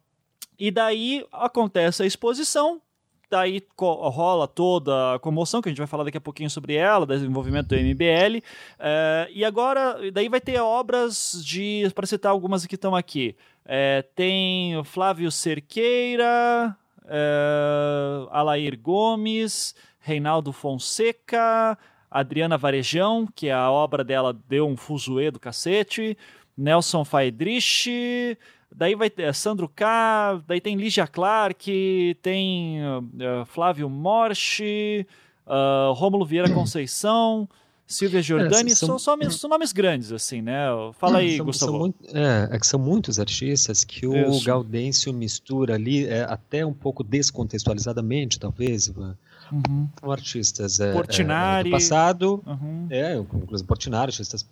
e 0.59 0.71
daí 0.71 1.25
acontece 1.33 2.03
a 2.03 2.07
exposição, 2.07 2.81
daí 3.31 3.63
rola 3.79 4.47
toda 4.47 5.15
a 5.15 5.19
comoção, 5.19 5.61
que 5.61 5.69
a 5.69 5.71
gente 5.71 5.79
vai 5.79 5.87
falar 5.87 6.05
daqui 6.05 6.19
a 6.19 6.21
pouquinho 6.21 6.51
sobre 6.51 6.75
ela, 6.75 7.07
desenvolvimento 7.07 7.69
do 7.69 7.77
MBL. 7.77 8.43
É, 8.79 9.29
e 9.33 9.45
agora, 9.45 9.99
daí 10.13 10.29
vai 10.29 10.41
ter 10.41 10.61
obras 10.61 11.43
de, 11.45 11.91
para 11.95 12.07
citar 12.07 12.33
algumas 12.33 12.67
que 12.67 12.75
estão 12.75 12.95
aqui, 12.95 13.37
é, 13.65 14.03
tem 14.15 14.83
Flávio 14.85 15.31
Cerqueira, 15.31 16.77
é, 17.07 18.27
Alair 18.31 18.79
Gomes, 18.79 19.75
Reinaldo 19.99 20.53
Fonseca, 20.53 21.77
Adriana 22.11 22.57
Varejão, 22.57 23.29
que 23.35 23.51
a 23.51 23.71
obra 23.71 24.05
dela 24.05 24.33
deu 24.49 24.67
um 24.67 24.77
fuzuê 24.77 25.31
do 25.31 25.41
cacete, 25.41 26.17
Nelson 26.57 27.05
Faidrich, 27.05 28.39
daí 28.77 28.95
vai 28.95 29.09
ter 29.09 29.35
Sandro 29.35 29.69
K, 29.69 30.43
daí 30.47 30.61
tem 30.61 30.77
Lígia 30.77 31.07
Clark, 31.07 32.17
tem 32.21 32.79
uh, 32.85 33.47
Flávio 33.47 33.89
Morche, 33.89 35.07
uh, 35.47 35.95
Rômulo 35.95 36.27
Vieira 36.27 36.53
Conceição, 36.53 37.49
Silvia 37.87 38.21
Giordani, 38.21 38.73
é, 38.73 38.75
são, 38.75 38.99
são, 38.99 39.17
são, 39.17 39.31
são, 39.31 39.51
nomes 39.51 39.73
grandes, 39.73 40.11
assim, 40.11 40.43
né? 40.43 40.67
Fala 40.99 41.19
aí, 41.19 41.37
são, 41.37 41.47
Gustavo. 41.47 41.73
São 41.73 41.81
muito, 41.81 42.17
é, 42.17 42.49
é, 42.51 42.59
que 42.59 42.67
são 42.67 42.81
muitos 42.81 43.21
artistas 43.21 43.85
que 43.85 44.07
o 44.07 44.31
Isso. 44.31 44.45
Gaudêncio 44.45 45.13
mistura 45.13 45.75
ali, 45.75 46.05
é, 46.05 46.25
até 46.25 46.67
um 46.67 46.73
pouco 46.73 47.05
descontextualizadamente, 47.05 48.41
talvez, 48.41 48.89
uhum. 48.89 49.89
com 50.03 50.11
artistas 50.11 50.81
é, 50.81 50.93
Portinari. 50.93 51.69
É, 51.69 51.71
do 51.71 51.77
passado, 51.77 52.43
uhum. 52.45 52.89
é, 52.91 53.17
inclusive 53.17 53.67
Portinari, 53.67 54.11
artistas 54.11 54.45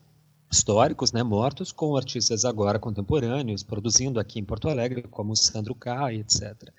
históricos, 0.57 1.13
né, 1.13 1.23
mortos, 1.23 1.73
com 1.73 1.97
artistas 1.97 2.45
agora 2.45 2.79
contemporâneos, 2.79 3.63
produzindo 3.63 4.19
aqui 4.19 4.39
em 4.39 4.45
Porto 4.45 4.69
Alegre, 4.69 5.03
como 5.03 5.37
Sandro 5.37 5.75
K, 5.75 6.13
etc. 6.15 6.71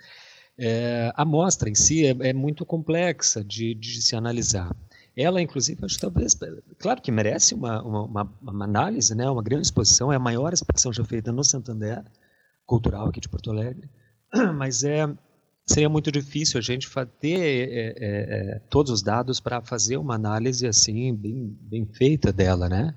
É, 0.58 1.12
a 1.16 1.26
mostra 1.26 1.70
em 1.70 1.76
si 1.76 2.06
é, 2.06 2.30
é 2.30 2.34
muito 2.34 2.66
complexa 2.66 3.44
de, 3.44 3.76
de 3.76 4.02
se 4.02 4.16
analisar. 4.16 4.76
Ela, 5.16 5.42
inclusive, 5.42 5.84
acho 5.86 5.96
que 5.96 6.02
talvez, 6.02 6.38
claro 6.78 7.02
que 7.02 7.12
merece 7.12 7.54
uma, 7.54 7.82
uma, 7.82 8.32
uma, 8.42 8.66
análise, 8.66 9.16
né? 9.16 9.30
uma 9.30 9.44
grande 9.44 9.68
exposição, 9.68 10.12
é 10.12 10.16
a 10.16 10.20
maior 10.20 10.54
exposição 10.54 10.92
já 10.92 11.04
feita 11.06 11.32
no 11.32 11.44
Santander, 11.44 12.04
cultural 12.66 13.08
aqui 13.08 13.22
de 13.22 13.30
Porto 13.30 13.52
Alegre, 13.52 13.90
mas 14.56 14.84
é 14.84 15.08
seria 15.66 15.90
muito 15.90 16.12
difícil 16.12 16.60
a 16.60 16.62
gente 16.62 16.88
ter 17.20 17.40
é, 17.40 17.88
é, 17.88 17.96
é, 17.98 18.62
todos 18.70 18.92
os 18.92 19.02
dados 19.02 19.40
para 19.40 19.62
fazer 19.62 19.98
uma 19.98 20.14
análise 20.14 20.68
assim 20.68 21.14
bem, 21.14 21.58
bem 21.62 21.86
feita 21.86 22.32
dela, 22.32 22.70
né? 22.70 22.94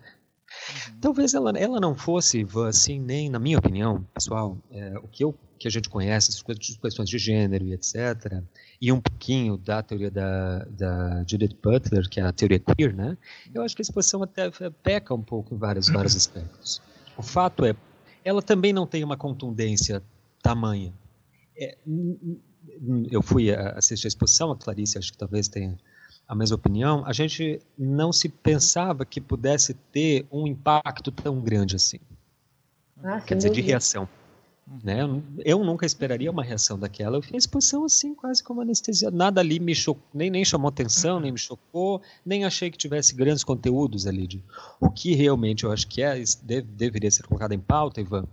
Uhum. 0.69 1.01
Talvez 1.01 1.35
ela, 1.35 1.51
ela 1.59 1.81
não 1.81 1.95
fosse 1.95 2.47
assim 2.69 3.01
nem 3.01 3.29
na 3.31 3.39
minha 3.39 3.59
opinião 3.59 4.05
pessoal 4.15 4.57
é, 4.71 4.99
o 4.99 5.09
que 5.09 5.25
eu 5.25 5.35
que 5.59 5.67
a 5.67 5.71
gente 5.71 5.89
conhece 5.89 6.31
as 6.31 6.77
questões 6.77 7.09
de 7.09 7.19
gênero 7.19 7.65
e 7.65 7.73
etc 7.73 8.43
e 8.81 8.93
um 8.93 9.01
pouquinho 9.01 9.57
da 9.57 9.83
teoria 9.83 10.11
da, 10.11 10.65
da 10.67 11.25
Judith 11.27 11.57
Butler, 11.61 12.09
que 12.09 12.21
é 12.21 12.23
a 12.23 12.33
teoria 12.33 12.61
queer, 12.61 12.95
né? 12.95 13.19
Eu 13.53 13.63
acho 13.63 13.75
que 13.75 13.83
a 13.83 13.85
exposição 13.85 14.23
até 14.23 14.49
peca 14.83 15.13
um 15.13 15.23
pouco 15.23 15.55
em 15.55 15.59
vários, 15.59 15.89
vários 15.89 16.15
aspectos. 16.17 16.81
O 17.17 17.23
fato 17.23 17.65
é, 17.65 17.75
ela 18.25 18.41
também 18.41 18.73
não 18.73 18.87
tem 18.87 19.03
uma 19.03 19.17
contundência 19.17 20.03
tamanha. 20.41 20.93
É, 21.57 21.77
eu 23.11 23.21
fui 23.21 23.51
assistir 23.53 24.07
a 24.07 24.09
exposição, 24.09 24.53
a 24.53 24.57
Clarice 24.57 24.97
acho 24.97 25.11
que 25.11 25.19
talvez 25.19 25.49
tenha 25.49 25.77
a 26.29 26.35
mesma 26.35 26.57
opinião, 26.57 27.03
a 27.07 27.13
gente 27.15 27.59
não 27.77 28.13
se 28.13 28.29
pensava 28.29 29.07
que 29.07 29.19
pudesse 29.19 29.73
ter 29.73 30.27
um 30.31 30.47
impacto 30.47 31.11
tão 31.11 31.41
grande 31.41 31.75
assim. 31.75 31.99
Ah, 33.03 33.19
Quer 33.23 33.37
dizer, 33.37 33.51
de 33.51 33.63
reação. 33.63 34.07
Né? 34.85 35.01
Eu 35.43 35.65
nunca 35.65 35.87
esperaria 35.87 36.31
uma 36.31 36.45
reação 36.45 36.79
daquela. 36.79 37.17
Eu 37.17 37.23
fiz 37.23 37.33
a 37.33 37.39
exposição 37.39 37.83
assim, 37.87 38.15
quase 38.15 38.45
como 38.45 38.61
anestesia. 38.61 39.11
Nada 39.11 39.41
ali 39.41 39.59
me 39.59 39.75
chocou, 39.75 40.05
nem, 40.13 40.29
nem 40.29 40.45
chamou 40.45 40.69
atenção, 40.69 41.19
nem 41.19 41.33
me 41.33 41.39
chocou, 41.39 42.03
nem 42.27 42.45
achei 42.45 42.71
que 42.71 42.77
tivesse 42.77 43.15
grandes 43.15 43.43
conteúdos 43.43 44.07
ali. 44.07 44.27
De, 44.27 44.45
o 44.79 44.91
que 44.91 45.15
realmente 45.15 45.65
eu 45.65 45.73
acho 45.73 45.89
que 45.89 46.03
é, 46.03 46.23
deve, 46.43 46.67
deveria 46.69 47.11
ser 47.11 47.27
colocado 47.27 47.53
em 47.53 47.59
pauta, 47.59 48.03
Ivan, 48.03 48.27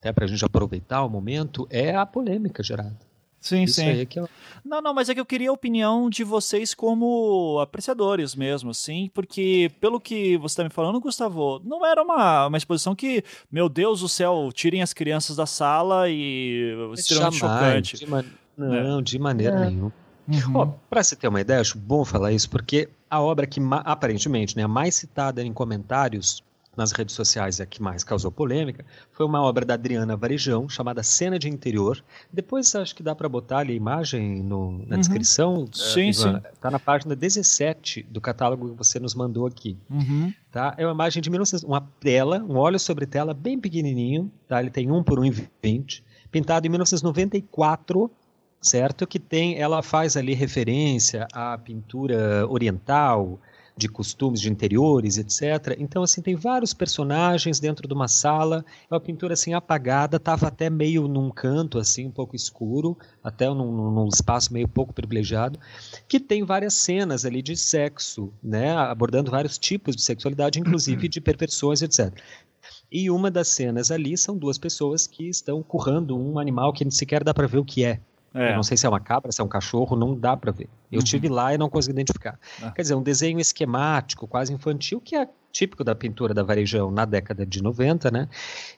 até 0.00 0.10
para 0.10 0.24
a 0.24 0.28
gente 0.28 0.42
aproveitar 0.42 1.04
o 1.04 1.10
momento, 1.10 1.66
é 1.68 1.94
a 1.94 2.06
polêmica 2.06 2.62
gerada. 2.62 2.98
Sim, 3.44 3.64
Isso 3.64 3.74
sim. 3.74 3.88
É 3.88 4.06
eu... 4.16 4.26
Não, 4.64 4.80
não, 4.80 4.94
mas 4.94 5.10
é 5.10 5.14
que 5.14 5.20
eu 5.20 5.26
queria 5.26 5.50
a 5.50 5.52
opinião 5.52 6.08
de 6.08 6.24
vocês 6.24 6.72
como 6.72 7.58
apreciadores 7.60 8.34
mesmo, 8.34 8.70
assim, 8.70 9.10
porque 9.12 9.70
pelo 9.78 10.00
que 10.00 10.38
você 10.38 10.54
está 10.54 10.64
me 10.64 10.70
falando, 10.70 10.98
Gustavo, 10.98 11.60
não 11.62 11.84
era 11.84 12.02
uma, 12.02 12.46
uma 12.46 12.56
exposição 12.56 12.94
que, 12.94 13.22
meu 13.52 13.68
Deus 13.68 14.00
do 14.00 14.08
céu, 14.08 14.48
tirem 14.50 14.80
as 14.80 14.94
crianças 14.94 15.36
da 15.36 15.44
sala 15.44 16.08
e 16.08 16.74
extremamente 16.94 17.38
chocante. 17.38 17.98
De 17.98 18.06
man... 18.06 18.24
Não, 18.56 18.98
é. 18.98 19.02
de 19.02 19.18
maneira 19.18 19.56
é. 19.56 19.66
nenhuma. 19.66 19.92
Uhum. 20.26 20.72
Para 20.88 21.02
você 21.02 21.14
ter 21.14 21.28
uma 21.28 21.42
ideia, 21.42 21.60
acho 21.60 21.76
bom 21.76 22.02
falar 22.02 22.32
isso, 22.32 22.48
porque 22.48 22.88
a 23.10 23.20
obra 23.20 23.46
que 23.46 23.60
aparentemente 23.84 24.56
né, 24.56 24.62
a 24.62 24.68
mais 24.68 24.94
citada 24.94 25.42
em 25.42 25.52
comentários 25.52 26.42
nas 26.76 26.92
redes 26.92 27.14
sociais 27.14 27.60
a 27.60 27.66
que 27.66 27.82
mais 27.82 28.04
causou 28.04 28.30
polêmica 28.30 28.84
foi 29.12 29.26
uma 29.26 29.42
obra 29.42 29.64
da 29.64 29.74
Adriana 29.74 30.16
Varejão 30.16 30.68
chamada 30.68 31.02
Cena 31.02 31.38
de 31.38 31.48
Interior. 31.48 32.02
Depois 32.32 32.74
acho 32.74 32.94
que 32.94 33.02
dá 33.02 33.14
para 33.14 33.28
botar 33.28 33.58
ali 33.58 33.72
a 33.72 33.76
imagem 33.76 34.42
no, 34.42 34.84
na 34.86 34.94
uhum. 34.94 35.00
descrição. 35.00 35.68
Sim, 35.72 36.06
uh, 36.06 36.10
Ivan, 36.10 36.40
sim. 36.40 36.48
Está 36.52 36.70
na 36.70 36.78
página 36.78 37.14
17 37.14 38.02
do 38.10 38.20
catálogo 38.20 38.70
que 38.70 38.76
você 38.76 38.98
nos 38.98 39.14
mandou 39.14 39.46
aqui. 39.46 39.78
Uhum. 39.90 40.32
Tá? 40.50 40.74
É 40.76 40.86
uma 40.86 40.94
imagem 40.94 41.22
de 41.22 41.30
1900, 41.30 41.64
uma 41.64 41.80
tela, 42.00 42.44
um 42.48 42.56
óleo 42.56 42.78
sobre 42.78 43.06
tela 43.06 43.34
bem 43.34 43.58
pequenininho, 43.58 44.30
tá? 44.46 44.60
Ele 44.60 44.70
tem 44.70 44.90
1 44.90 45.02
por 45.02 45.18
1,20, 45.18 46.02
pintado 46.30 46.66
em 46.66 46.70
1994 46.70 48.10
certo? 48.64 49.06
Que 49.06 49.18
tem, 49.18 49.60
ela 49.60 49.82
faz 49.82 50.16
ali 50.16 50.32
referência 50.32 51.28
à 51.32 51.56
pintura 51.58 52.46
oriental, 52.48 53.38
de 53.76 53.88
costumes 53.88 54.40
de 54.40 54.50
interiores, 54.50 55.18
etc. 55.18 55.76
Então, 55.78 56.02
assim, 56.02 56.22
tem 56.22 56.36
vários 56.36 56.72
personagens 56.72 57.58
dentro 57.58 57.88
de 57.88 57.94
uma 57.94 58.06
sala, 58.06 58.64
é 58.88 58.94
uma 58.94 59.00
pintura 59.00 59.34
assim 59.34 59.52
apagada, 59.52 60.16
estava 60.16 60.46
até 60.46 60.70
meio 60.70 61.08
num 61.08 61.30
canto, 61.30 61.78
assim, 61.78 62.06
um 62.06 62.10
pouco 62.10 62.36
escuro, 62.36 62.96
até 63.22 63.48
num, 63.48 63.90
num, 63.90 64.08
espaço 64.08 64.52
meio 64.52 64.68
pouco 64.68 64.92
privilegiado, 64.92 65.58
que 66.06 66.20
tem 66.20 66.44
várias 66.44 66.74
cenas 66.74 67.24
ali 67.24 67.42
de 67.42 67.56
sexo, 67.56 68.32
né, 68.42 68.72
abordando 68.72 69.30
vários 69.30 69.58
tipos 69.58 69.96
de 69.96 70.02
sexualidade, 70.02 70.60
inclusive 70.60 71.08
de 71.08 71.20
perversões, 71.20 71.82
etc. 71.82 72.16
E 72.90 73.10
uma 73.10 73.30
das 73.30 73.48
cenas 73.48 73.90
ali 73.90 74.16
são 74.16 74.38
duas 74.38 74.56
pessoas 74.56 75.06
que 75.06 75.28
estão 75.28 75.62
currando 75.62 76.16
um 76.16 76.38
animal 76.38 76.72
que 76.72 76.88
sequer 76.92 77.24
dá 77.24 77.34
para 77.34 77.48
ver 77.48 77.58
o 77.58 77.64
que 77.64 77.84
é. 77.84 78.00
É. 78.34 78.50
Eu 78.50 78.56
não 78.56 78.62
sei 78.64 78.76
se 78.76 78.84
é 78.84 78.88
uma 78.88 79.00
cabra, 79.00 79.30
se 79.30 79.40
é 79.40 79.44
um 79.44 79.48
cachorro, 79.48 79.96
não 79.96 80.18
dá 80.18 80.36
para 80.36 80.50
ver. 80.50 80.68
Eu 80.90 80.98
uhum. 80.98 81.04
tive 81.04 81.28
lá 81.28 81.54
e 81.54 81.58
não 81.58 81.70
consegui 81.70 81.92
identificar. 81.92 82.38
Ah. 82.60 82.72
Quer 82.72 82.82
dizer, 82.82 82.94
um 82.94 83.02
desenho 83.02 83.38
esquemático, 83.38 84.26
quase 84.26 84.52
infantil, 84.52 85.00
que 85.00 85.14
é 85.14 85.28
típico 85.52 85.84
da 85.84 85.94
pintura 85.94 86.34
da 86.34 86.42
Varejão 86.42 86.90
na 86.90 87.04
década 87.04 87.46
de 87.46 87.62
90, 87.62 88.10
né? 88.10 88.28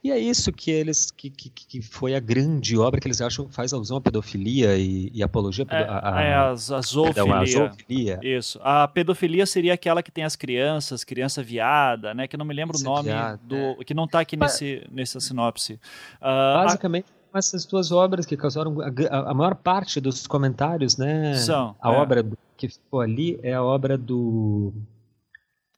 E 0.04 0.12
é 0.12 0.18
isso 0.18 0.52
que 0.52 0.70
eles 0.70 1.10
que, 1.10 1.30
que, 1.30 1.48
que 1.48 1.80
foi 1.80 2.14
a 2.14 2.20
grande 2.20 2.76
obra 2.76 3.00
que 3.00 3.08
eles 3.08 3.22
acham 3.22 3.48
faz 3.48 3.72
alusão 3.72 3.96
à 3.96 4.00
pedofilia 4.00 4.76
e, 4.76 5.10
e 5.14 5.22
apologia 5.22 5.64
é, 5.70 5.76
a, 5.84 6.16
a, 6.16 6.22
é 6.22 6.34
a, 6.34 6.50
a 6.50 6.54
zoofilia. 6.54 7.34
a 7.34 7.44
zoofilia. 7.46 8.20
Isso. 8.22 8.60
A 8.62 8.86
pedofilia 8.86 9.46
seria 9.46 9.72
aquela 9.72 10.02
que 10.02 10.12
tem 10.12 10.22
as 10.22 10.36
crianças, 10.36 11.02
criança 11.02 11.42
viada, 11.42 12.12
né? 12.12 12.28
Que 12.28 12.36
eu 12.36 12.38
não 12.38 12.46
me 12.46 12.52
lembro 12.52 12.76
o 12.78 12.82
nome 12.82 13.08
viada, 13.08 13.40
do 13.42 13.56
é. 13.56 13.76
que 13.84 13.94
não 13.94 14.04
está 14.04 14.20
aqui 14.20 14.36
nesse 14.36 14.86
nessa 14.92 15.18
sinopse. 15.18 15.80
Uh, 16.20 16.62
Basicamente 16.62 17.06
essas 17.34 17.64
duas 17.64 17.92
obras 17.92 18.26
que 18.26 18.36
causaram 18.36 18.76
a, 18.80 19.30
a, 19.30 19.34
maior 19.34 19.54
parte 19.54 20.00
dos 20.00 20.26
comentários, 20.26 20.96
né? 20.96 21.34
São. 21.34 21.76
A 21.80 21.92
é. 21.92 21.96
obra 21.96 22.26
que 22.56 22.68
ficou 22.68 23.00
ali 23.00 23.38
é 23.42 23.54
a 23.54 23.62
obra 23.62 23.98
do 23.98 24.72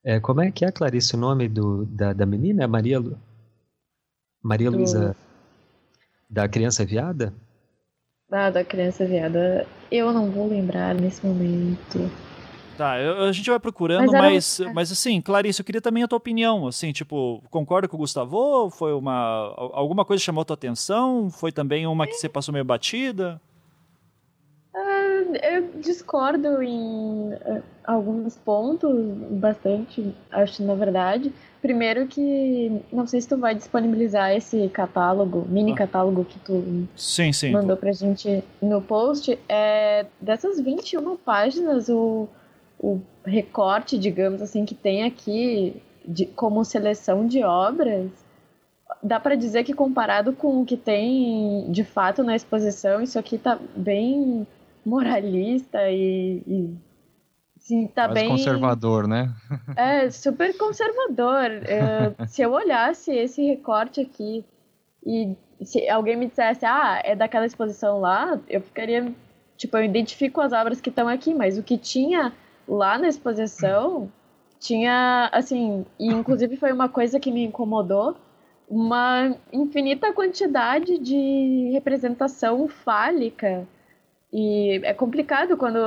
É, 0.04 0.20
como 0.20 0.40
é 0.40 0.50
que 0.50 0.64
é, 0.64 0.70
Clarice, 0.72 1.16
o 1.16 1.18
nome 1.18 1.48
do, 1.48 1.84
da, 1.86 2.12
da 2.12 2.26
menina? 2.26 2.64
É 2.64 2.66
Maria, 2.66 2.98
Lu... 2.98 3.18
Maria 4.42 4.70
Do- 4.70 4.76
Luísa 4.76 5.16
da 6.28 6.48
criança 6.48 6.84
viada? 6.84 7.32
Ah, 8.30 8.50
da 8.50 8.62
criança 8.62 9.06
viada. 9.06 9.66
Eu 9.90 10.12
não 10.12 10.30
vou 10.30 10.48
lembrar 10.48 10.94
nesse 10.94 11.24
momento. 11.26 12.10
Tá, 12.78 12.98
eu- 13.00 13.24
a 13.24 13.32
gente 13.32 13.50
vai 13.50 13.58
procurando, 13.58 14.12
Mas 14.12 14.60
mas, 14.60 14.72
mas 14.74 14.92
assim, 14.92 15.20
Clarice, 15.20 15.60
eu 15.60 15.64
queria 15.66 15.80
também 15.80 16.04
a 16.04 16.08
tua 16.08 16.16
opinião, 16.16 16.66
assim, 16.68 16.92
tipo, 16.92 17.42
concorda 17.50 17.88
com 17.88 17.96
o 17.96 17.98
Gustavo? 17.98 18.70
Foi 18.70 18.92
uma, 18.94 19.52
al- 19.56 19.72
alguma 19.74 20.04
coisa 20.04 20.22
chamou 20.22 20.42
a 20.42 20.44
tua 20.44 20.54
atenção? 20.54 21.28
Foi 21.28 21.50
também 21.50 21.86
uma 21.88 22.06
que 22.06 22.14
você 22.14 22.28
passou 22.28 22.52
meio 22.52 22.64
batida? 22.64 23.40
Eu 25.42 25.80
discordo 25.80 26.62
em 26.62 27.32
eh, 27.32 27.62
alguns 27.84 28.36
pontos, 28.36 28.90
bastante, 29.32 30.14
acho, 30.30 30.62
na 30.62 30.74
verdade. 30.74 31.32
Primeiro 31.60 32.06
que, 32.06 32.80
não 32.92 33.06
sei 33.06 33.20
se 33.20 33.28
tu 33.28 33.36
vai 33.36 33.54
disponibilizar 33.54 34.30
esse 34.32 34.68
catálogo, 34.68 35.44
mini 35.48 35.72
Ah. 35.72 35.76
catálogo 35.76 36.24
que 36.24 36.38
tu 36.38 36.86
Sim, 36.94 37.32
sim. 37.32 37.50
mandou 37.50 37.76
pra 37.76 37.90
gente 37.92 38.42
no 38.62 38.80
post. 38.80 39.36
É, 39.48 40.06
dessas 40.20 40.60
21 40.60 41.16
páginas, 41.16 41.88
o, 41.88 42.28
o 42.78 43.00
recorte, 43.24 43.98
digamos 43.98 44.40
assim, 44.40 44.64
que 44.64 44.74
tem 44.74 45.04
aqui 45.04 45.82
de, 46.06 46.26
como 46.26 46.64
seleção 46.64 47.26
de 47.26 47.42
obras, 47.42 48.10
dá 49.02 49.20
pra 49.20 49.34
dizer 49.34 49.64
que 49.64 49.74
comparado 49.74 50.32
com 50.32 50.62
o 50.62 50.64
que 50.64 50.76
tem 50.76 51.70
de 51.70 51.84
fato 51.84 52.22
na 52.22 52.34
exposição, 52.34 53.02
isso 53.02 53.18
aqui 53.18 53.36
tá 53.36 53.58
bem 53.76 54.46
moralista 54.84 55.90
e, 55.90 56.42
e 56.46 56.76
sim, 57.58 57.86
tá 57.86 58.08
Mais 58.08 58.20
bem 58.20 58.28
conservador, 58.28 59.06
né? 59.06 59.32
é 59.76 60.10
super 60.10 60.56
conservador. 60.56 61.50
É, 61.64 62.26
se 62.26 62.42
eu 62.42 62.52
olhasse 62.52 63.12
esse 63.12 63.42
recorte 63.44 64.00
aqui 64.00 64.44
e 65.04 65.36
se 65.62 65.88
alguém 65.88 66.16
me 66.16 66.28
dissesse, 66.28 66.64
ah, 66.64 67.00
é 67.04 67.14
daquela 67.14 67.46
exposição 67.46 68.00
lá, 68.00 68.40
eu 68.48 68.60
ficaria. 68.60 69.12
Tipo, 69.56 69.76
eu 69.78 69.84
identifico 69.84 70.40
as 70.40 70.52
obras 70.52 70.80
que 70.80 70.88
estão 70.88 71.08
aqui, 71.08 71.34
mas 71.34 71.58
o 71.58 71.64
que 71.64 71.76
tinha 71.76 72.32
lá 72.68 72.98
na 72.98 73.08
exposição 73.08 74.10
tinha, 74.60 75.30
assim, 75.32 75.86
e 75.98 76.06
inclusive 76.06 76.56
foi 76.56 76.72
uma 76.72 76.88
coisa 76.88 77.18
que 77.18 77.32
me 77.32 77.44
incomodou, 77.44 78.16
uma 78.68 79.34
infinita 79.52 80.12
quantidade 80.12 80.98
de 80.98 81.70
representação 81.72 82.68
fálica. 82.68 83.66
E 84.32 84.80
é 84.84 84.92
complicado 84.92 85.56
quando 85.56 85.78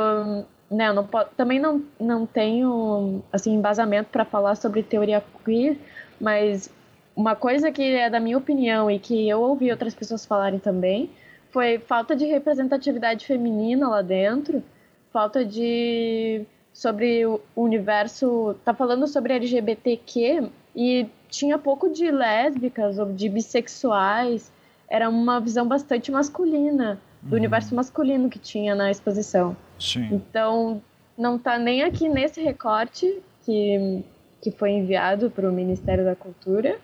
né, 0.70 0.88
eu 0.88 0.94
não 0.94 1.08
também 1.38 1.60
não, 1.60 1.84
não 2.00 2.26
tenho 2.26 3.22
assim 3.32 3.54
embasamento 3.54 4.10
para 4.10 4.26
falar 4.26 4.56
sobre 4.56 4.82
teoria 4.82 5.24
queer, 5.46 5.78
mas 6.20 6.74
uma 7.16 7.36
coisa 7.36 7.72
que 7.72 7.84
é 7.84 8.10
da 8.10 8.20
minha 8.20 8.38
opinião 8.38 8.90
e 8.90 8.98
que 8.98 9.28
eu 9.28 9.42
ouvi 9.42 9.70
outras 9.70 9.94
pessoas 9.94 10.26
falarem 10.26 10.60
também 10.60 11.10
foi 11.52 11.78
falta 11.80 12.16
de 12.16 12.26
representatividade 12.26 13.26
feminina 13.26 13.90
lá 13.90 14.02
dentro, 14.02 14.64
falta 15.12 15.44
de 15.44 16.46
sobre 16.82 17.24
o 17.28 17.40
universo, 17.56 18.56
tá 18.66 18.74
falando 18.74 19.06
sobre 19.06 19.34
LGBTQ 19.34 20.50
e 20.76 21.08
tinha 21.30 21.56
pouco 21.60 21.88
de 21.88 22.10
lésbicas 22.10 22.98
ou 22.98 23.14
de 23.14 23.30
bissexuais, 23.30 24.52
era 24.90 25.08
uma 25.08 25.40
visão 25.40 25.68
bastante 25.68 26.12
masculina 26.12 27.00
do 27.22 27.36
universo 27.36 27.76
masculino 27.76 28.32
que 28.32 28.40
tinha 28.40 28.74
na 28.74 28.90
exposição. 28.90 29.56
Sim. 29.78 30.10
Então, 30.12 30.82
não 31.16 31.38
tá 31.38 31.60
nem 31.60 31.84
aqui 31.84 32.10
nesse 32.10 32.42
recorte 32.42 33.22
que, 33.46 34.04
que 34.42 34.50
foi 34.50 34.72
enviado 34.72 35.30
para 35.30 35.48
o 35.48 35.54
Ministério 35.54 36.04
da 36.04 36.16
Cultura. 36.16 36.80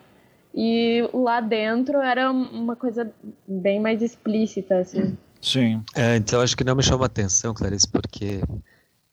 E 0.54 1.08
lá 1.12 1.40
dentro 1.40 2.00
era 2.00 2.30
uma 2.30 2.76
coisa 2.76 3.12
bem 3.48 3.80
mais 3.80 4.00
explícita, 4.00 4.78
assim. 4.78 5.18
Sim. 5.42 5.82
É, 5.96 6.14
então 6.16 6.40
acho 6.40 6.56
que 6.56 6.62
não 6.62 6.76
me 6.76 6.84
chama 6.84 7.06
atenção, 7.06 7.52
Clarice, 7.52 7.88
porque 7.88 8.40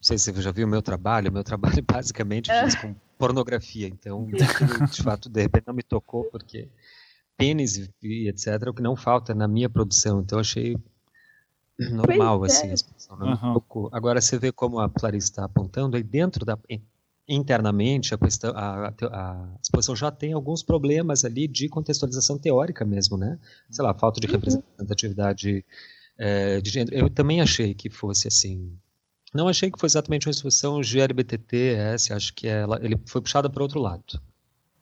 sei 0.05 0.17
se 0.17 0.31
você 0.31 0.41
já 0.41 0.51
viu 0.51 0.67
o 0.67 0.69
meu 0.69 0.81
trabalho, 0.81 1.31
meu 1.31 1.43
trabalho 1.43 1.83
basicamente 1.87 2.51
É. 2.51 2.63
diz 2.63 2.75
com 2.75 2.95
pornografia, 3.17 3.87
então 3.87 4.27
de 4.27 5.01
fato 5.03 5.29
de 5.29 5.41
repente 5.41 5.65
não 5.67 5.73
me 5.73 5.83
tocou 5.83 6.25
porque 6.25 6.69
pênis 7.37 7.77
e- 8.03 8.27
etc 8.29 8.47
é 8.65 8.69
o 8.69 8.73
que 8.73 8.81
não 8.81 8.95
falta 8.95 9.33
na 9.33 9.47
minha 9.47 9.69
produção, 9.69 10.19
então 10.21 10.37
achei 10.39 10.77
normal 11.77 12.39
Pois 12.39 12.53
é. 12.53 12.57
assim, 12.57 12.71
a 12.71 12.73
expressão, 12.73 13.17
não 13.17 13.27
me 13.27 13.33
Aham. 13.33 13.53
tocou. 13.53 13.89
Agora 13.91 14.21
você 14.21 14.37
vê 14.37 14.51
como 14.51 14.79
a 14.79 14.89
Clarice 14.89 15.27
está 15.27 15.45
apontando 15.45 15.97
aí 15.97 16.03
dentro 16.03 16.45
da 16.45 16.57
internamente 17.27 18.13
a 18.13 18.17
questão 18.19 18.51
a, 18.55 18.89
a 19.11 19.47
exposição 19.61 19.95
já 19.95 20.11
tem 20.11 20.33
alguns 20.33 20.61
problemas 20.61 21.25
ali 21.25 21.47
de 21.47 21.67
contextualização 21.67 22.37
teórica 22.37 22.85
mesmo, 22.85 23.17
né? 23.17 23.39
Sei 23.69 23.83
lá, 23.83 23.93
falta 23.93 24.19
de 24.19 24.27
representatividade 24.27 25.65
é, 26.17 26.61
de 26.61 26.69
gênero. 26.69 26.95
Eu 26.95 27.09
também 27.09 27.41
achei 27.41 27.73
que 27.73 27.89
fosse 27.89 28.27
assim. 28.27 28.77
Não 29.35 29.49
achei 29.49 29.69
que 29.69 29.77
fosse 29.77 29.97
exatamente 29.97 30.27
uma 30.27 30.31
exposição 30.31 30.81
GLBTTS, 30.81 32.13
acho 32.13 32.33
que 32.33 32.47
ela, 32.47 32.79
ele 32.81 32.97
foi 33.05 33.21
puxada 33.21 33.49
para 33.49 33.61
outro 33.61 33.81
lado. 33.81 34.21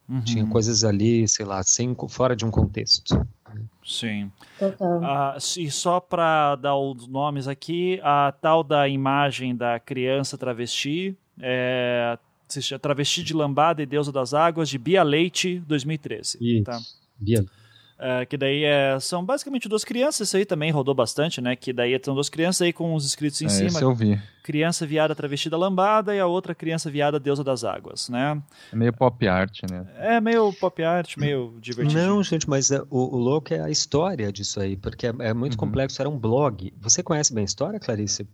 Uhum. 0.07 0.21
Tinha 0.21 0.45
coisas 0.45 0.83
ali, 0.83 1.27
sei 1.27 1.43
lá, 1.43 1.63
sem, 1.63 1.95
fora 2.07 2.35
de 2.35 2.45
um 2.45 2.51
contexto. 2.51 3.25
Sim. 3.83 4.31
Ah, 5.01 5.35
e 5.57 5.71
só 5.71 5.99
para 5.99 6.55
dar 6.55 6.75
os 6.75 7.07
nomes 7.07 7.47
aqui, 7.47 7.99
a 8.03 8.31
tal 8.31 8.63
da 8.63 8.87
imagem 8.87 9.55
da 9.55 9.79
criança 9.79 10.37
travesti, 10.37 11.17
é, 11.39 12.17
Travesti 12.79 13.23
de 13.23 13.33
Lambada 13.33 13.81
e 13.81 13.87
Deusa 13.87 14.11
das 14.11 14.35
Águas, 14.35 14.69
de 14.69 14.77
Bia 14.77 15.01
Leite, 15.01 15.59
2013. 15.61 16.37
Isso. 16.39 16.63
Tá? 16.63 16.79
Bia, 17.17 17.43
É, 17.99 18.25
que 18.25 18.35
daí 18.35 18.63
é, 18.63 18.99
são 18.99 19.23
basicamente 19.23 19.69
duas 19.69 19.83
crianças, 19.85 20.27
isso 20.27 20.35
aí 20.35 20.45
também 20.45 20.71
rodou 20.71 20.93
bastante, 20.93 21.39
né? 21.39 21.55
Que 21.55 21.71
daí 21.71 21.97
são 22.03 22.13
duas 22.13 22.27
crianças 22.27 22.61
aí 22.63 22.73
com 22.73 22.93
os 22.95 23.05
escritos 23.05 23.41
em 23.41 23.45
é, 23.45 23.49
cima. 23.49 23.67
esse 23.69 23.81
eu 23.81 23.93
vi. 23.93 24.19
Criança 24.43 24.85
viada 24.85 25.15
travestida 25.15 25.55
lambada 25.55 26.13
e 26.13 26.19
a 26.19 26.25
outra 26.25 26.53
criança 26.53 26.89
viada 26.91 27.17
deusa 27.19 27.43
das 27.43 27.63
águas, 27.63 28.09
né? 28.09 28.41
É 28.73 28.75
meio 28.75 28.91
pop 28.91 29.25
art, 29.27 29.61
né? 29.71 29.85
É 29.99 30.19
meio 30.19 30.51
pop 30.53 30.83
art, 30.83 31.15
meio 31.17 31.55
divertido. 31.61 31.97
Não, 32.01 32.21
gente, 32.21 32.49
mas 32.49 32.71
é, 32.71 32.81
o, 32.89 33.15
o 33.15 33.17
louco 33.17 33.53
é 33.53 33.61
a 33.61 33.69
história 33.69 34.31
disso 34.33 34.59
aí, 34.59 34.75
porque 34.75 35.07
é, 35.07 35.13
é 35.19 35.33
muito 35.33 35.53
Uhum. 35.53 35.59
complexo. 35.59 36.01
Era 36.01 36.09
um 36.09 36.17
blog. 36.19 36.73
Você 36.81 37.01
conhece 37.01 37.33
bem 37.33 37.43
a 37.43 37.45
história, 37.45 37.79
Clarice? 37.79 38.27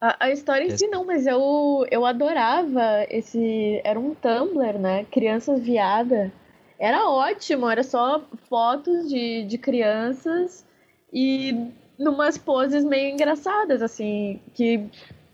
A, 0.00 0.26
a 0.26 0.30
história 0.30 0.64
em 0.66 0.76
si 0.76 0.86
não, 0.86 1.04
mas 1.04 1.26
eu, 1.26 1.86
eu 1.90 2.04
adorava 2.04 3.04
esse. 3.10 3.80
Era 3.82 3.98
um 3.98 4.14
Tumblr, 4.14 4.78
né? 4.78 5.04
Crianças 5.10 5.60
viada. 5.60 6.30
Era 6.78 7.08
ótimo, 7.08 7.68
era 7.68 7.82
só 7.82 8.22
fotos 8.48 9.08
de, 9.08 9.44
de 9.44 9.58
crianças 9.58 10.64
e 11.12 11.70
numas 11.98 12.36
poses 12.36 12.84
meio 12.84 13.12
engraçadas, 13.12 13.80
assim, 13.80 14.40
que 14.54 14.88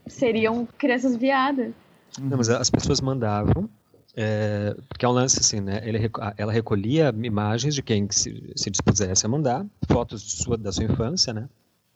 seriam 0.06 0.66
crianças 0.78 1.16
viadas. 1.16 1.72
Não, 2.18 2.36
mas 2.36 2.48
as 2.50 2.68
pessoas 2.68 3.00
mandavam, 3.00 3.68
é, 4.16 4.76
porque 4.88 5.04
é 5.04 5.08
um 5.08 5.12
lance 5.12 5.38
assim, 5.38 5.60
né? 5.60 5.80
Ele, 5.84 6.10
ela 6.36 6.52
recolhia 6.52 7.14
imagens 7.22 7.74
de 7.74 7.82
quem 7.82 8.06
que 8.06 8.14
se, 8.14 8.52
se 8.56 8.70
dispusesse 8.70 9.24
a 9.24 9.28
mandar, 9.28 9.64
fotos 9.90 10.22
sua, 10.22 10.58
da 10.58 10.72
sua 10.72 10.84
infância, 10.84 11.32
né? 11.32 11.48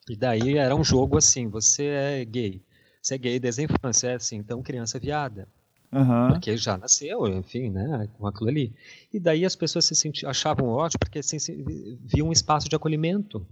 E 0.08 0.16
daí 0.16 0.58
era 0.58 0.74
um 0.74 0.84
jogo 0.84 1.18
assim, 1.18 1.48
você 1.48 1.84
é 1.86 2.24
gay. 2.24 2.62
Você 3.02 3.16
é 3.16 3.18
gay 3.18 3.38
desde 3.38 3.62
a 3.62 3.64
infância, 3.64 4.08
é 4.08 4.14
assim, 4.14 4.36
então 4.36 4.62
criança 4.62 4.98
viada. 4.98 5.48
Aham. 5.94 6.32
Porque 6.32 6.56
já 6.56 6.76
nasceu, 6.76 7.26
enfim, 7.28 7.70
né? 7.70 8.08
Com 8.18 8.26
aquilo 8.26 8.48
ali. 8.50 8.72
E 9.12 9.20
daí 9.20 9.44
as 9.44 9.54
pessoas 9.54 9.84
se 9.84 9.94
sentiam, 9.94 10.28
achavam 10.30 10.66
ótimo, 10.68 10.98
porque 10.98 11.20
assim, 11.20 11.38
se- 11.38 11.98
viam 12.04 12.28
um 12.28 12.32
espaço 12.32 12.68
de 12.68 12.74
acolhimento. 12.74 13.46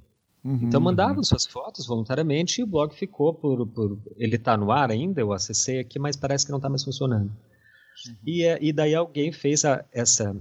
Uhum. 0.45 0.59
Então 0.65 0.81
mandavam 0.81 1.23
suas 1.23 1.47
fotos 1.47 1.87
voluntariamente 1.87 2.61
e 2.61 2.65
o 2.65 2.67
blog 2.67 2.93
ficou 2.95 3.33
por. 3.33 3.65
por 3.69 3.97
ele 4.17 4.35
está 4.37 4.57
no 4.57 4.73
ar 4.73 4.91
ainda, 4.91 5.21
eu 5.21 5.33
acessei 5.33 5.79
aqui, 5.79 6.01
mas 6.01 6.17
parece 6.17 6.45
que 6.45 6.51
não 6.51 6.59
está 6.59 6.69
mais 6.69 6.83
funcionando. 6.83 7.31
E, 8.27 8.43
é- 8.43 8.59
e 8.61 8.73
daí 8.73 8.95
alguém 8.95 9.31
fez 9.31 9.65
a, 9.65 9.85
essa. 9.93 10.35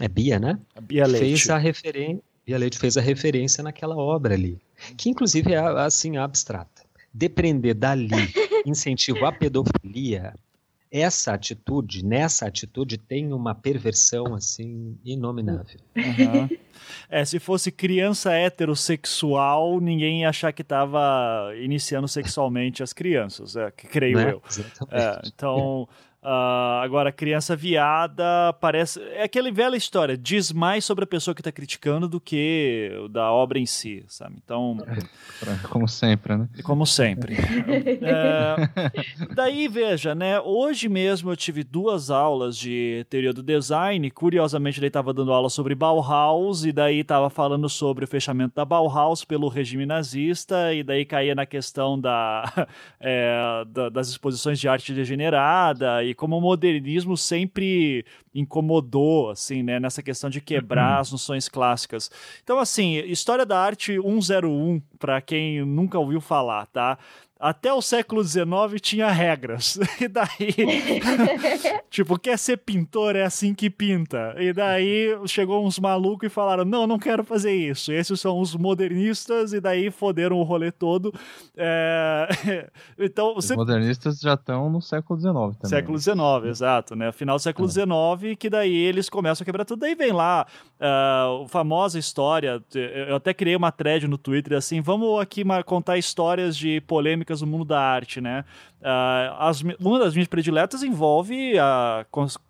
É 0.00 0.06
Bia, 0.08 0.38
né? 0.38 0.58
A 0.76 0.80
Bia 0.80 1.06
Leite. 1.06 1.26
Fez 1.26 1.50
a 1.50 1.58
referência. 1.58 2.22
Bia 2.46 2.58
Leite 2.58 2.78
fez 2.78 2.96
a 2.96 3.00
referência 3.00 3.62
naquela 3.64 3.96
obra 3.96 4.34
ali. 4.34 4.60
Que 4.96 5.10
inclusive 5.10 5.52
é 5.52 5.58
assim 5.58 6.16
abstrata. 6.16 6.82
Depender 7.12 7.74
dali 7.74 8.08
incentivo 8.64 9.24
à 9.26 9.32
pedofilia, 9.32 10.34
essa 10.92 11.32
atitude, 11.32 12.04
nessa 12.04 12.46
atitude, 12.46 12.98
tem 12.98 13.32
uma 13.32 13.54
perversão 13.54 14.34
assim 14.34 14.98
inominável. 15.02 15.80
Aham. 15.96 16.48
É, 17.08 17.24
se 17.24 17.38
fosse 17.38 17.70
criança 17.70 18.32
heterossexual, 18.32 19.80
ninguém 19.80 20.22
ia 20.22 20.28
achar 20.28 20.52
que 20.52 20.62
estava 20.62 21.52
iniciando 21.56 22.08
sexualmente 22.08 22.82
as 22.82 22.92
crianças, 22.92 23.56
é, 23.56 23.70
que 23.70 23.86
creio 23.86 24.18
né? 24.18 24.32
eu. 24.32 24.42
Exatamente. 24.48 24.94
É, 24.94 25.20
então, 25.26 25.88
Uh, 26.22 26.78
agora, 26.84 27.10
criança 27.10 27.56
viada 27.56 28.52
parece. 28.60 29.00
É 29.14 29.24
aquela 29.24 29.50
velha 29.50 29.74
história, 29.74 30.16
diz 30.16 30.52
mais 30.52 30.84
sobre 30.84 31.02
a 31.02 31.06
pessoa 31.06 31.34
que 31.34 31.40
está 31.40 31.50
criticando 31.50 32.08
do 32.08 32.20
que 32.20 32.92
da 33.10 33.32
obra 33.32 33.58
em 33.58 33.66
si, 33.66 34.04
sabe? 34.06 34.36
Então. 34.42 34.78
É, 35.42 35.66
como 35.66 35.88
sempre, 35.88 36.36
né? 36.36 36.48
Como 36.62 36.86
sempre. 36.86 37.34
é, 38.00 39.34
daí, 39.34 39.66
veja, 39.66 40.14
né? 40.14 40.40
Hoje 40.40 40.88
mesmo 40.88 41.32
eu 41.32 41.36
tive 41.36 41.64
duas 41.64 42.08
aulas 42.08 42.56
de 42.56 43.04
teoria 43.10 43.32
do 43.32 43.42
design. 43.42 44.08
Curiosamente, 44.08 44.78
ele 44.78 44.86
estava 44.86 45.12
dando 45.12 45.32
aula 45.32 45.50
sobre 45.50 45.74
Bauhaus, 45.74 46.64
e 46.64 46.70
daí 46.70 47.00
estava 47.00 47.30
falando 47.30 47.68
sobre 47.68 48.04
o 48.04 48.08
fechamento 48.08 48.54
da 48.54 48.64
Bauhaus 48.64 49.24
pelo 49.24 49.48
regime 49.48 49.84
nazista, 49.84 50.72
e 50.72 50.84
daí 50.84 51.04
caía 51.04 51.34
na 51.34 51.46
questão 51.46 52.00
da, 52.00 52.68
é, 53.00 53.64
da 53.66 53.88
das 53.88 54.08
exposições 54.08 54.60
de 54.60 54.68
arte 54.68 54.94
degenerada. 54.94 56.04
E 56.04 56.11
e 56.12 56.14
como 56.14 56.38
o 56.38 56.40
modernismo 56.40 57.16
sempre 57.16 58.04
incomodou, 58.34 59.30
assim, 59.30 59.62
né, 59.62 59.80
nessa 59.80 60.02
questão 60.02 60.30
de 60.30 60.40
quebrar 60.40 60.94
uhum. 60.94 61.00
as 61.00 61.12
noções 61.12 61.48
clássicas. 61.48 62.10
Então, 62.42 62.58
assim, 62.58 62.98
história 63.00 63.44
da 63.44 63.58
arte 63.58 63.98
101, 64.00 64.80
para 64.98 65.20
quem 65.20 65.64
nunca 65.64 65.98
ouviu 65.98 66.20
falar, 66.20 66.66
tá? 66.66 66.98
Até 67.42 67.72
o 67.72 67.82
século 67.82 68.22
XIX 68.22 68.80
tinha 68.80 69.10
regras. 69.10 69.78
E 70.02 70.08
daí, 70.08 71.00
tipo, 71.90 72.18
quer 72.18 72.36
ser 72.36 72.56
pintor 72.56 73.14
é 73.14 73.22
assim 73.22 73.54
que 73.54 73.70
pinta. 73.70 74.34
E 74.36 74.52
daí 74.52 75.16
chegou 75.26 75.64
uns 75.64 75.78
malucos 75.78 76.26
e 76.26 76.30
falaram: 76.30 76.64
não, 76.64 76.88
não 76.88 76.98
quero 76.98 77.22
fazer 77.22 77.52
isso. 77.52 77.92
Esses 77.92 78.18
são 78.20 78.40
os 78.40 78.56
modernistas, 78.56 79.52
e 79.52 79.60
daí 79.60 79.90
foderam 79.90 80.38
o 80.38 80.42
rolê 80.42 80.72
todo. 80.72 81.14
É... 81.56 82.28
então, 82.98 83.34
você... 83.34 83.52
Os 83.52 83.58
modernistas 83.58 84.18
já 84.18 84.34
estão 84.34 84.68
no 84.68 84.80
século 84.80 85.20
XIX 85.20 85.32
também. 85.32 85.68
Século 85.68 85.98
XIX, 85.98 86.16
exato, 86.46 86.96
né? 86.96 87.12
Final 87.12 87.36
do 87.36 87.42
século 87.42 87.68
XIX, 87.68 87.86
é. 88.24 88.34
que 88.34 88.50
daí 88.50 88.74
eles 88.74 89.08
começam 89.08 89.44
a 89.44 89.46
quebrar 89.46 89.64
tudo. 89.64 89.80
Daí 89.80 89.94
vem 89.94 90.12
lá 90.12 90.46
uh, 90.80 91.44
a 91.44 91.48
famosa 91.48 91.98
história. 91.98 92.60
Eu 93.08 93.16
até 93.16 93.32
criei 93.32 93.54
uma 93.54 93.70
thread 93.70 94.08
no 94.08 94.18
Twitter 94.18 94.56
assim: 94.56 94.80
vamos 94.80 95.20
aqui 95.20 95.44
contar 95.64 95.96
histórias 95.96 96.56
de 96.56 96.80
polêmicas 96.80 97.31
no 97.40 97.46
mundo 97.46 97.64
da 97.64 97.80
arte, 97.80 98.20
né? 98.20 98.44
Uh, 98.80 99.34
as, 99.38 99.62
uma 99.80 99.98
das 99.98 100.14
minhas 100.14 100.28
prediletas 100.28 100.82
envolve 100.82 101.58
a 101.58 102.04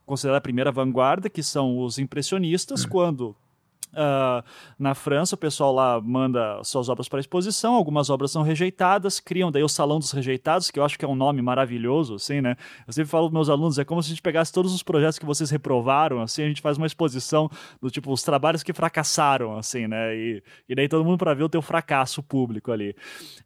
considerada 0.05 0.38
a 0.38 0.40
primeira 0.40 0.73
vanguarda, 0.73 1.31
que 1.31 1.42
são 1.42 1.79
os 1.79 1.99
impressionistas, 1.99 2.85
uhum. 2.85 2.90
quando 2.90 3.37
Uh, 3.92 4.42
na 4.78 4.94
França, 4.94 5.35
o 5.35 5.38
pessoal 5.38 5.72
lá 5.72 6.00
manda 6.00 6.62
suas 6.64 6.88
obras 6.88 7.09
para 7.09 7.20
exposição, 7.20 7.74
algumas 7.74 8.09
obras 8.09 8.31
são 8.31 8.42
rejeitadas, 8.42 9.20
criam 9.20 9.52
daí 9.52 9.62
o 9.62 9.68
Salão 9.68 9.98
dos 9.98 10.12
Rejeitados, 10.12 10.70
que 10.70 10.78
eu 10.78 10.85
acho 10.85 10.98
que 10.98 11.05
é 11.05 11.09
um 11.09 11.14
nome 11.14 11.42
maravilhoso, 11.42 12.14
assim, 12.14 12.40
né? 12.40 12.57
Eu 12.87 12.92
sempre 12.92 13.11
falo 13.11 13.28
para 13.28 13.35
meus 13.35 13.50
alunos, 13.50 13.78
é 13.78 13.85
como 13.85 14.02
se 14.02 14.09
a 14.09 14.11
gente 14.11 14.22
pegasse 14.22 14.50
todos 14.50 14.72
os 14.72 14.83
projetos 14.83 15.18
que 15.18 15.26
vocês 15.26 15.50
reprovaram, 15.50 16.22
assim, 16.22 16.42
a 16.42 16.48
gente 16.48 16.62
faz 16.62 16.78
uma 16.78 16.87
exposição 16.87 17.50
do 17.83 17.90
tipo, 17.90 18.11
os 18.11 18.22
trabalhos 18.22 18.62
que 18.62 18.72
fracassaram, 18.72 19.59
assim, 19.59 19.87
né? 19.87 20.16
E, 20.16 20.42
e 20.68 20.74
daí 20.74 20.88
todo 20.88 21.05
mundo 21.05 21.18
para 21.18 21.35
ver 21.35 21.44
o 21.44 21.48
teu 21.48 21.61
fracasso 21.61 22.22
público 22.22 22.72
ali. 22.72 22.96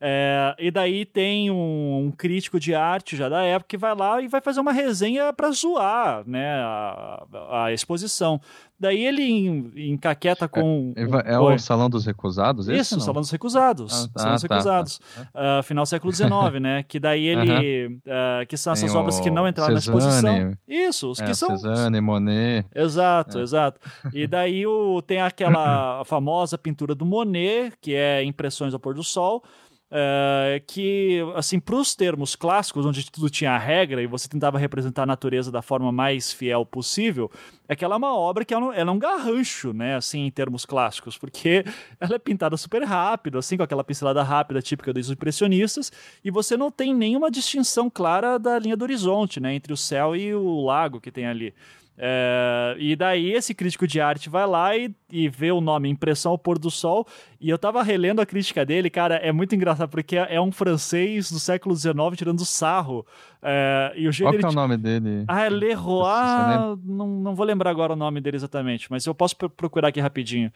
É, 0.00 0.54
e 0.58 0.70
daí 0.70 1.04
tem 1.04 1.50
um, 1.50 2.06
um, 2.06 2.12
crítico 2.12 2.60
de 2.60 2.72
arte 2.72 3.16
já 3.16 3.28
da 3.28 3.42
época 3.42 3.68
que 3.68 3.76
vai 3.76 3.94
lá 3.96 4.22
e 4.22 4.28
vai 4.28 4.40
fazer 4.40 4.60
uma 4.60 4.72
resenha 4.72 5.32
para 5.32 5.50
zoar, 5.50 6.22
né, 6.26 6.60
a, 6.60 7.64
a 7.64 7.72
exposição. 7.72 8.40
Daí 8.78 9.04
ele 9.04 9.72
encaqueta 9.90 10.46
com. 10.46 10.92
É, 10.96 11.32
é 11.32 11.38
o 11.38 11.58
Salão 11.58 11.88
dos 11.88 12.04
Recusados? 12.04 12.68
Isso, 12.68 12.98
o 12.98 13.00
Salão 13.00 13.22
dos 13.22 13.30
Recusados. 13.30 14.04
Ah, 14.04 14.08
tá, 14.12 14.20
Salão 14.20 14.34
dos 14.34 14.42
tá, 14.42 14.54
Recusados. 14.54 15.00
Tá, 15.32 15.60
uh, 15.60 15.62
final 15.62 15.86
século 15.86 16.12
XIX, 16.12 16.30
né? 16.60 16.82
Que 16.82 17.00
daí 17.00 17.24
ele. 17.24 17.86
Uh, 17.86 18.46
que 18.46 18.56
são 18.56 18.74
essas 18.74 18.90
Tem 18.90 19.00
obras 19.00 19.18
que 19.18 19.30
não 19.30 19.48
entraram 19.48 19.80
Cezanne, 19.80 19.96
na 19.96 20.04
exposição. 20.04 20.58
Isso, 20.68 21.10
os 21.10 21.20
é, 21.20 21.24
que 21.24 21.34
são. 21.34 21.56
Cezanne, 21.56 22.00
Monet. 22.02 22.66
Exato, 22.74 23.38
é. 23.38 23.42
exato. 23.42 23.80
E 24.12 24.26
daí 24.26 24.66
o, 24.66 25.00
tem 25.00 25.22
aquela 25.22 26.04
famosa 26.06 26.58
pintura 26.58 26.94
do 26.94 27.06
Monet, 27.06 27.72
que 27.80 27.94
é 27.94 28.22
Impressões 28.24 28.74
ao 28.74 28.80
Pôr 28.80 28.94
do 28.94 29.02
Sol. 29.02 29.42
Uh, 29.88 30.58
que, 30.66 31.20
assim, 31.36 31.60
para 31.60 31.76
os 31.76 31.94
termos 31.94 32.34
clássicos, 32.34 32.84
onde 32.84 33.08
tudo 33.08 33.30
tinha 33.30 33.56
regra 33.56 34.02
e 34.02 34.06
você 34.08 34.28
tentava 34.28 34.58
representar 34.58 35.04
a 35.04 35.06
natureza 35.06 35.52
da 35.52 35.62
forma 35.62 35.92
mais 35.92 36.32
fiel 36.32 36.66
possível, 36.66 37.30
é 37.68 37.76
que 37.76 37.84
ela 37.84 37.94
é 37.94 37.98
uma 37.98 38.12
obra 38.12 38.44
que 38.44 38.52
ela, 38.52 38.74
ela 38.74 38.90
é 38.90 38.92
um 38.92 38.98
garrancho, 38.98 39.72
né, 39.72 39.94
assim, 39.94 40.26
em 40.26 40.30
termos 40.30 40.66
clássicos, 40.66 41.16
porque 41.16 41.64
ela 42.00 42.16
é 42.16 42.18
pintada 42.18 42.56
super 42.56 42.82
rápido, 42.82 43.38
assim, 43.38 43.56
com 43.56 43.62
aquela 43.62 43.84
pincelada 43.84 44.24
rápida 44.24 44.60
típica 44.60 44.92
dos 44.92 45.08
impressionistas, 45.08 45.92
e 46.24 46.32
você 46.32 46.56
não 46.56 46.68
tem 46.68 46.92
nenhuma 46.92 47.30
distinção 47.30 47.88
clara 47.88 48.38
da 48.38 48.58
linha 48.58 48.76
do 48.76 48.82
horizonte, 48.82 49.38
né, 49.38 49.54
entre 49.54 49.72
o 49.72 49.76
céu 49.76 50.16
e 50.16 50.34
o 50.34 50.64
lago 50.64 51.00
que 51.00 51.12
tem 51.12 51.26
ali. 51.26 51.54
É, 51.98 52.76
e 52.78 52.94
daí 52.94 53.32
esse 53.32 53.54
crítico 53.54 53.86
de 53.86 54.00
arte 54.00 54.28
vai 54.28 54.46
lá 54.46 54.76
e, 54.76 54.94
e 55.10 55.28
vê 55.28 55.50
o 55.50 55.60
nome 55.60 55.88
Impressão 55.88 56.32
ao 56.32 56.38
Pôr 56.38 56.58
do 56.58 56.70
Sol. 56.70 57.06
E 57.40 57.48
eu 57.48 57.58
tava 57.58 57.82
relendo 57.82 58.20
a 58.20 58.26
crítica 58.26 58.64
dele, 58.64 58.90
cara, 58.90 59.16
é 59.16 59.32
muito 59.32 59.54
engraçado, 59.54 59.88
porque 59.88 60.16
é, 60.16 60.34
é 60.36 60.40
um 60.40 60.52
francês 60.52 61.30
do 61.30 61.38
século 61.38 61.74
XIX 61.74 61.94
tirando 62.14 62.44
sarro. 62.44 63.06
É, 63.42 63.92
e 63.96 64.08
o 64.08 64.12
jeito 64.12 64.30
Qual 64.30 64.38
que 64.38 64.46
é 64.46 64.48
o 64.48 64.52
nome 64.52 64.76
dele? 64.76 65.24
Ah, 65.28 65.44
é 65.44 65.48
Leroy. 65.48 66.76
Não, 66.84 67.06
não 67.06 67.34
vou 67.34 67.46
lembrar 67.46 67.70
agora 67.70 67.92
o 67.92 67.96
nome 67.96 68.20
dele 68.20 68.36
exatamente, 68.36 68.90
mas 68.90 69.06
eu 69.06 69.14
posso 69.14 69.36
procurar 69.36 69.88
aqui 69.88 70.00
rapidinho. 70.00 70.52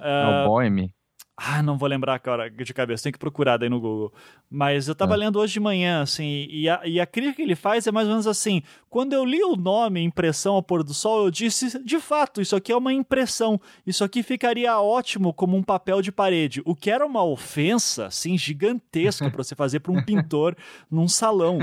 É, 0.00 0.44
o 0.44 0.48
Boheme. 0.48 0.92
Ah, 1.36 1.62
não 1.62 1.78
vou 1.78 1.88
lembrar 1.88 2.14
agora 2.14 2.50
de 2.50 2.74
cabeça, 2.74 3.04
tem 3.04 3.12
que 3.12 3.18
procurar 3.18 3.56
daí 3.56 3.68
no 3.68 3.80
Google. 3.80 4.12
Mas 4.50 4.86
eu 4.86 4.94
tava 4.94 5.14
é. 5.14 5.16
lendo 5.16 5.38
hoje 5.38 5.54
de 5.54 5.60
manhã, 5.60 6.02
assim, 6.02 6.46
e 6.50 6.68
a, 6.68 6.82
e 6.84 7.00
a 7.00 7.06
crítica 7.06 7.36
que 7.36 7.42
ele 7.42 7.56
faz 7.56 7.86
é 7.86 7.90
mais 7.90 8.06
ou 8.06 8.12
menos 8.12 8.26
assim: 8.26 8.62
quando 8.90 9.14
eu 9.14 9.24
li 9.24 9.42
o 9.42 9.56
nome 9.56 10.02
Impressão 10.02 10.56
ao 10.56 10.62
Pôr 10.62 10.84
do 10.84 10.92
Sol, 10.92 11.24
eu 11.24 11.30
disse, 11.30 11.82
de 11.82 11.98
fato, 11.98 12.42
isso 12.42 12.54
aqui 12.54 12.70
é 12.70 12.76
uma 12.76 12.92
impressão. 12.92 13.58
Isso 13.86 14.04
aqui 14.04 14.22
ficaria 14.22 14.78
ótimo 14.78 15.32
como 15.32 15.56
um 15.56 15.62
papel 15.62 16.02
de 16.02 16.12
parede. 16.12 16.60
O 16.66 16.76
que 16.76 16.90
era 16.90 17.06
uma 17.06 17.24
ofensa, 17.24 18.06
assim, 18.06 18.36
gigantesca 18.36 19.30
para 19.30 19.42
você 19.42 19.54
fazer 19.54 19.80
para 19.80 19.92
um 19.92 20.02
pintor 20.04 20.54
num 20.90 21.08
salão. 21.08 21.58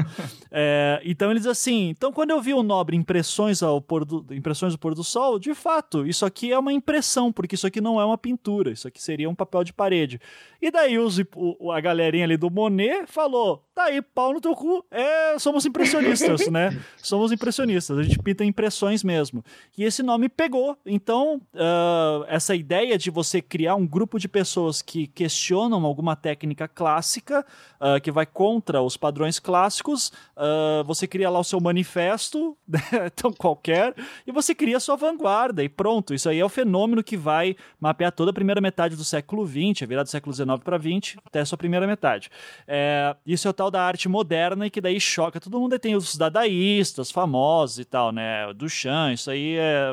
É, 0.51 0.99
então 1.05 1.29
ele 1.29 1.39
diz 1.39 1.47
assim: 1.47 1.89
então 1.89 2.11
quando 2.11 2.31
eu 2.31 2.41
vi 2.41 2.55
o 2.55 2.63
nobre 2.63 2.97
Impressões 2.97 3.61
ao 3.61 3.79
Pôr 3.79 4.03
do, 4.03 4.25
Impressões 4.31 4.73
do 4.73 4.79
Pôr 4.79 4.95
do 4.95 5.03
Sol, 5.03 5.37
de 5.37 5.53
fato, 5.53 6.07
isso 6.07 6.25
aqui 6.25 6.51
é 6.51 6.57
uma 6.57 6.73
impressão, 6.73 7.31
porque 7.31 7.53
isso 7.53 7.67
aqui 7.67 7.79
não 7.79 8.01
é 8.01 8.05
uma 8.05 8.17
pintura, 8.17 8.71
isso 8.71 8.87
aqui 8.87 9.01
seria 9.01 9.29
um 9.29 9.35
papel 9.35 9.58
de 9.63 9.73
parede. 9.73 10.19
E 10.61 10.69
daí 10.69 10.99
os, 10.99 11.19
o, 11.35 11.71
a 11.71 11.79
galerinha 11.79 12.25
ali 12.25 12.35
do 12.35 12.49
Monet 12.49 13.05
falou: 13.07 13.63
tá 13.73 13.85
aí, 13.85 14.01
pau 14.01 14.33
no 14.33 14.41
teu 14.41 14.53
cu, 14.53 14.85
é, 14.91 15.39
somos 15.39 15.65
impressionistas, 15.65 16.47
né? 16.49 16.77
Somos 17.01 17.31
impressionistas, 17.31 17.97
a 17.97 18.03
gente 18.03 18.19
pinta 18.19 18.43
impressões 18.43 19.03
mesmo. 19.03 19.43
E 19.77 19.85
esse 19.85 20.03
nome 20.03 20.27
pegou. 20.27 20.77
Então, 20.85 21.41
uh, 21.53 22.25
essa 22.27 22.53
ideia 22.53 22.97
de 22.97 23.09
você 23.09 23.41
criar 23.41 23.75
um 23.75 23.87
grupo 23.87 24.19
de 24.19 24.27
pessoas 24.27 24.81
que 24.81 25.07
questionam 25.07 25.85
alguma 25.85 26.15
técnica 26.15 26.67
clássica, 26.67 27.45
uh, 27.79 28.01
que 28.01 28.11
vai 28.11 28.25
contra 28.25 28.81
os 28.81 28.97
padrões 28.97 29.39
clássicos, 29.39 30.11
uh, 30.35 30.83
você 30.83 31.07
cria 31.07 31.29
lá 31.29 31.39
o 31.39 31.43
seu 31.43 31.61
manifesto, 31.61 32.57
né? 32.67 33.09
tão 33.15 33.31
qualquer, 33.31 33.95
e 34.27 34.31
você 34.31 34.53
cria 34.53 34.75
a 34.75 34.81
sua 34.81 34.97
vanguarda, 34.97 35.63
e 35.63 35.69
pronto. 35.69 36.13
Isso 36.13 36.27
aí 36.27 36.39
é 36.39 36.45
o 36.45 36.49
fenômeno 36.49 37.01
que 37.01 37.15
vai 37.15 37.55
mapear 37.79 38.11
toda 38.11 38.31
a 38.31 38.33
primeira 38.33 38.59
metade 38.59 38.97
do 38.97 39.05
século 39.05 39.45
XX, 39.49 39.83
a 39.83 39.85
virada 39.85 40.03
do 40.05 40.09
século 40.09 40.33
XIX 40.33 40.47
para 40.63 40.77
20, 40.77 41.19
até 41.25 41.39
a 41.41 41.45
sua 41.45 41.57
primeira 41.57 41.85
metade. 41.85 42.29
É, 42.67 43.15
isso 43.25 43.47
é 43.47 43.51
o 43.51 43.53
tal 43.53 43.69
da 43.69 43.81
arte 43.81 44.07
moderna 44.07 44.67
e 44.67 44.69
que 44.69 44.79
daí 44.79 44.99
choca 44.99 45.39
todo 45.39 45.59
mundo. 45.59 45.77
tem 45.77 45.95
os 45.95 46.15
dadaístas 46.15 47.11
famosos 47.11 47.79
e 47.79 47.85
tal, 47.85 48.11
né? 48.11 48.53
Duchamp, 48.53 49.13
isso 49.13 49.31
aí 49.31 49.57
é. 49.57 49.91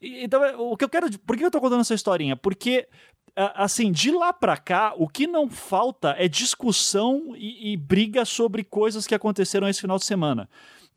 Então, 0.00 0.40
o 0.70 0.76
que 0.76 0.84
eu 0.84 0.88
quero. 0.88 1.06
Por 1.20 1.36
que 1.36 1.44
eu 1.44 1.50
tô 1.50 1.60
contando 1.60 1.80
essa 1.80 1.94
historinha? 1.94 2.36
Porque 2.36 2.88
assim, 3.36 3.92
de 3.92 4.10
lá 4.10 4.32
para 4.32 4.56
cá, 4.56 4.94
o 4.96 5.06
que 5.06 5.26
não 5.26 5.50
falta 5.50 6.14
é 6.18 6.26
discussão 6.26 7.34
e, 7.36 7.72
e, 7.72 7.76
briga 7.76 8.24
sobre 8.24 8.64
coisas 8.64 9.06
que 9.06 9.14
aconteceram 9.14 9.68
esse 9.68 9.80
final 9.80 9.98
de 9.98 10.06
semana. 10.06 10.48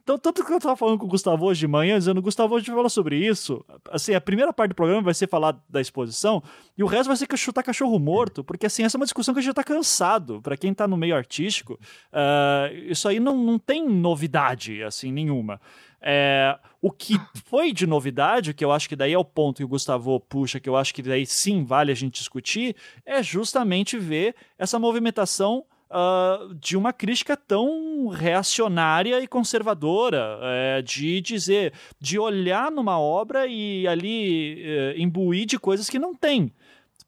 Então, 0.10 0.18
tanto 0.18 0.44
que 0.44 0.52
eu 0.52 0.60
tava 0.60 0.76
falando 0.76 0.98
com 0.98 1.06
o 1.06 1.08
Gustavo 1.08 1.46
hoje 1.46 1.60
de 1.60 1.68
manhã, 1.68 2.00
dizendo, 2.00 2.20
Gustavo, 2.20 2.56
hoje 2.56 2.66
falar 2.66 2.90
sobre 2.90 3.16
isso. 3.16 3.64
Assim, 3.92 4.16
a 4.16 4.20
primeira 4.20 4.52
parte 4.52 4.70
do 4.70 4.76
programa 4.76 5.04
vai 5.04 5.14
ser 5.14 5.28
falar 5.28 5.56
da 5.70 5.80
exposição, 5.80 6.42
e 6.76 6.84
o 6.84 6.88
resto 6.88 7.10
vai 7.10 7.16
ser 7.16 7.28
chutar 7.38 7.62
cachorro 7.62 8.00
morto, 8.00 8.44
porque 8.44 8.66
assim, 8.66 8.82
essa 8.82 8.98
é 8.98 9.00
uma 9.00 9.06
discussão 9.06 9.36
que 9.36 9.40
a 9.40 9.42
gente 9.44 9.52
já 9.52 9.54
tá 9.54 9.64
cansado. 9.64 10.42
para 10.42 10.58
quem 10.58 10.74
tá 10.74 10.88
no 10.88 10.98
meio 10.98 11.16
artístico, 11.16 11.74
uh, 12.12 12.76
isso 12.88 13.08
aí 13.08 13.20
não, 13.20 13.38
não 13.38 13.60
tem 13.60 13.88
novidade, 13.88 14.82
assim, 14.82 15.12
nenhuma. 15.12 15.62
É, 16.02 16.58
o 16.82 16.90
que 16.90 17.14
foi 17.46 17.72
de 17.72 17.86
novidade, 17.86 18.56
que 18.56 18.66
eu 18.66 18.72
acho 18.72 18.90
que 18.90 18.96
daí 18.96 19.14
é 19.14 19.20
o 19.20 19.24
ponto 19.24 19.58
que 19.58 19.64
o 19.64 19.68
Gustavo 19.68 20.20
puxa, 20.22 20.60
que 20.60 20.68
eu 20.68 20.76
acho 20.76 20.92
que 20.92 21.04
daí 21.04 21.24
sim 21.24 21.64
vale 21.64 21.92
a 21.92 21.96
gente 21.96 22.16
discutir, 22.16 22.76
é 23.06 23.22
justamente 23.22 23.96
ver 24.00 24.34
essa 24.58 24.80
movimentação 24.80 25.64
uh, 25.90 26.54
de 26.56 26.78
uma 26.78 26.94
crítica 26.94 27.36
tão 27.36 28.08
reacionária 28.08 29.20
e 29.20 29.28
conservadora, 29.28 30.40
é, 30.42 30.82
de 30.82 31.22
dizer, 31.22 31.74
de 32.00 32.20
olhar 32.20 32.72
numa 32.72 33.00
obra 33.00 33.48
e 33.48 33.88
ali 33.88 34.64
uh, 34.64 35.02
imbuir 35.02 35.46
de 35.46 35.58
coisas 35.58 35.90
que 35.90 36.00
não 36.00 36.14
tem. 36.14 36.52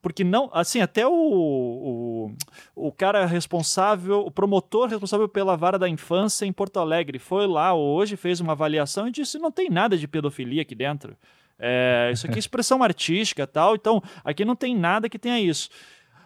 porque 0.00 0.24
não, 0.24 0.50
assim, 0.52 0.80
até 0.80 1.06
o, 1.06 1.12
o, 1.12 2.34
o 2.74 2.92
cara 2.92 3.24
responsável, 3.24 4.20
o 4.20 4.30
promotor 4.30 4.88
responsável 4.88 5.28
pela 5.28 5.56
vara 5.56 5.78
da 5.78 5.88
infância 5.88 6.44
em 6.44 6.52
Porto 6.52 6.80
Alegre 6.80 7.18
foi 7.18 7.46
lá 7.46 7.72
hoje, 7.74 8.16
fez 8.16 8.40
uma 8.40 8.52
avaliação 8.52 9.06
e 9.06 9.12
disse 9.12 9.38
não 9.38 9.52
tem 9.52 9.70
nada 9.70 9.96
de 9.96 10.08
pedofilia 10.08 10.62
aqui 10.62 10.74
dentro. 10.74 11.16
É, 11.64 12.10
isso 12.12 12.26
aqui 12.26 12.36
é 12.36 12.38
expressão 12.40 12.82
artística 12.82 13.46
tal, 13.46 13.76
então 13.76 14.02
aqui 14.24 14.44
não 14.44 14.56
tem 14.56 14.74
nada 14.76 15.08
que 15.08 15.18
tenha 15.18 15.38
isso. 15.38 15.70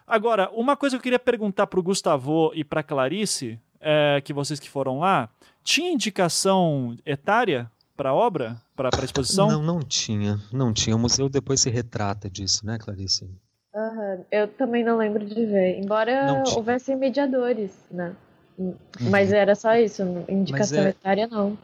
Agora, 0.07 0.48
uma 0.52 0.76
coisa 0.76 0.96
que 0.96 1.00
eu 1.00 1.02
queria 1.02 1.18
perguntar 1.18 1.66
para 1.66 1.80
o 1.80 1.82
Gustavo 1.82 2.52
e 2.54 2.62
para 2.62 2.82
Clarice, 2.82 3.59
é, 3.80 4.20
que 4.24 4.32
vocês 4.32 4.61
que 4.61 4.70
foram 4.70 5.00
lá, 5.00 5.28
tinha 5.64 5.90
indicação 5.90 6.96
etária 7.04 7.70
para 7.96 8.11
a 8.11 8.14
obra, 8.14 8.57
para 8.76 8.90
a 8.92 9.04
exposição? 9.04 9.48
Não, 9.48 9.62
não 9.62 9.80
tinha, 9.80 10.38
não 10.52 10.72
tinha. 10.72 10.94
O 10.94 10.98
museu 10.98 11.28
depois 11.28 11.61
se 11.61 11.70
retrata 11.70 12.30
disso, 12.30 12.64
né, 12.64 12.78
Clarice? 12.78 13.24
Uhum. 13.74 14.24
Eu 14.30 14.48
também 14.48 14.84
não 14.84 14.96
lembro 14.96 15.24
de 15.24 15.44
ver, 15.44 15.78
embora 15.78 16.44
houvesse 16.54 16.94
mediadores, 16.94 17.72
né? 17.90 18.14
Uhum. 18.57 18.74
Mas 19.11 19.32
era 19.32 19.54
só 19.54 19.74
isso, 19.76 20.02
indicação 20.28 20.84
é... 20.84 20.88
etária 20.90 21.26
não. 21.26 21.59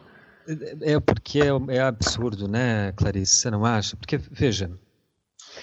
É, 0.47 0.93
é 0.93 0.99
porque 0.99 1.39
é, 1.41 1.75
é, 1.75 1.81
absurdo, 1.81 2.47
né, 2.47 2.91
Clarice? 2.91 3.35
Você 3.35 3.49
não 3.49 3.65
acha? 3.65 3.95
Porque, 3.95 4.17
veja. 4.17 4.69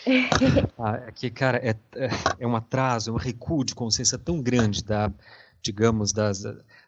ah, 0.78 1.12
cara, 1.34 1.58
é, 1.58 1.76
é, 1.96 2.08
é 2.40 2.46
um 2.46 2.56
atraso, 2.56 3.10
é 3.10 3.12
um 3.12 3.16
recuo 3.16 3.64
de 3.64 3.74
consciência 3.74 4.18
tão 4.18 4.40
grande 4.42 4.82
da, 4.82 5.12
digamos, 5.62 6.12
das, 6.12 6.42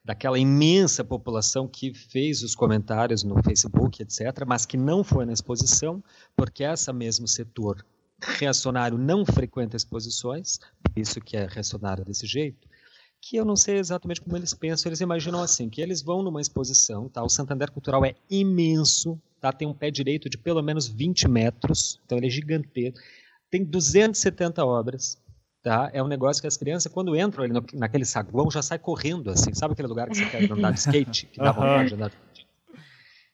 daquela 0.05 0.39
imensa 0.39 1.05
população 1.05 1.69
que 1.69 1.93
fez 1.93 2.43
os 2.43 2.55
comentários 2.55 3.23
no 3.23 3.43
Facebook, 3.43 4.03
etc., 4.03 4.45
mas 4.47 4.67
que 4.67 4.77
não 4.77 5.05
foi 5.05 5.25
na 5.25 5.33
exposição, 5.33 6.03
porque 6.37 6.65
essa 6.65 6.93
mesmo 6.93 7.29
setor 7.29 7.85
reacionário 8.21 8.97
não 8.97 9.25
frequenta 9.27 9.77
exposições, 9.77 10.59
por 10.83 10.93
isso 10.97 11.21
que 11.21 11.37
é 11.37 11.47
reacionário 11.47 12.05
desse 12.05 12.27
jeito, 12.27 12.69
que 13.23 13.37
eu 13.37 13.45
não 13.45 13.55
sei 13.55 13.79
exatamente 13.79 14.21
como 14.21 14.37
eles 14.37 14.53
pensam, 14.53 14.91
eles 14.91 15.01
imaginam 15.01 15.41
assim, 15.41 15.71
que 15.71 15.81
eles 15.81 16.03
vão 16.03 16.25
numa 16.25 16.41
exposição, 16.41 17.09
tá? 17.09 17.23
o 17.23 17.29
Santander 17.29 17.71
Cultural 17.71 18.05
é 18.05 18.17
imenso, 18.29 19.19
tá? 19.41 19.53
tem 19.53 19.67
um 19.69 19.73
pé 19.73 19.93
direito 19.93 20.29
de 20.29 20.37
pelo 20.37 20.61
menos 20.61 20.89
20 20.89 21.29
metros, 21.29 22.01
então 22.05 22.19
ele 22.19 22.27
é 22.27 22.31
gigantesco, 22.31 22.99
tem 23.49 23.65
270 23.65 24.65
obras, 24.67 25.23
tá? 25.63 25.89
É 25.93 26.03
um 26.03 26.09
negócio 26.09 26.41
que 26.41 26.49
as 26.49 26.57
crianças, 26.57 26.91
quando 26.91 27.17
entram 27.17 27.45
ali 27.45 27.53
no, 27.53 27.65
naquele 27.75 28.05
saguão, 28.05 28.51
já 28.51 28.63
sai 28.63 28.79
correndo, 28.79 29.31
assim. 29.31 29.53
Sabe 29.53 29.75
aquele 29.75 29.89
lugar 29.89 30.09
que 30.09 30.17
você 30.17 30.25
quer 30.25 30.51
andar 30.51 30.73
de 30.73 30.81
skate? 30.81 31.27
Que 31.27 31.39
dá 31.39 31.53
vontade 31.53 31.91
de 31.91 31.95
andar 31.95 32.09
de 32.09 32.17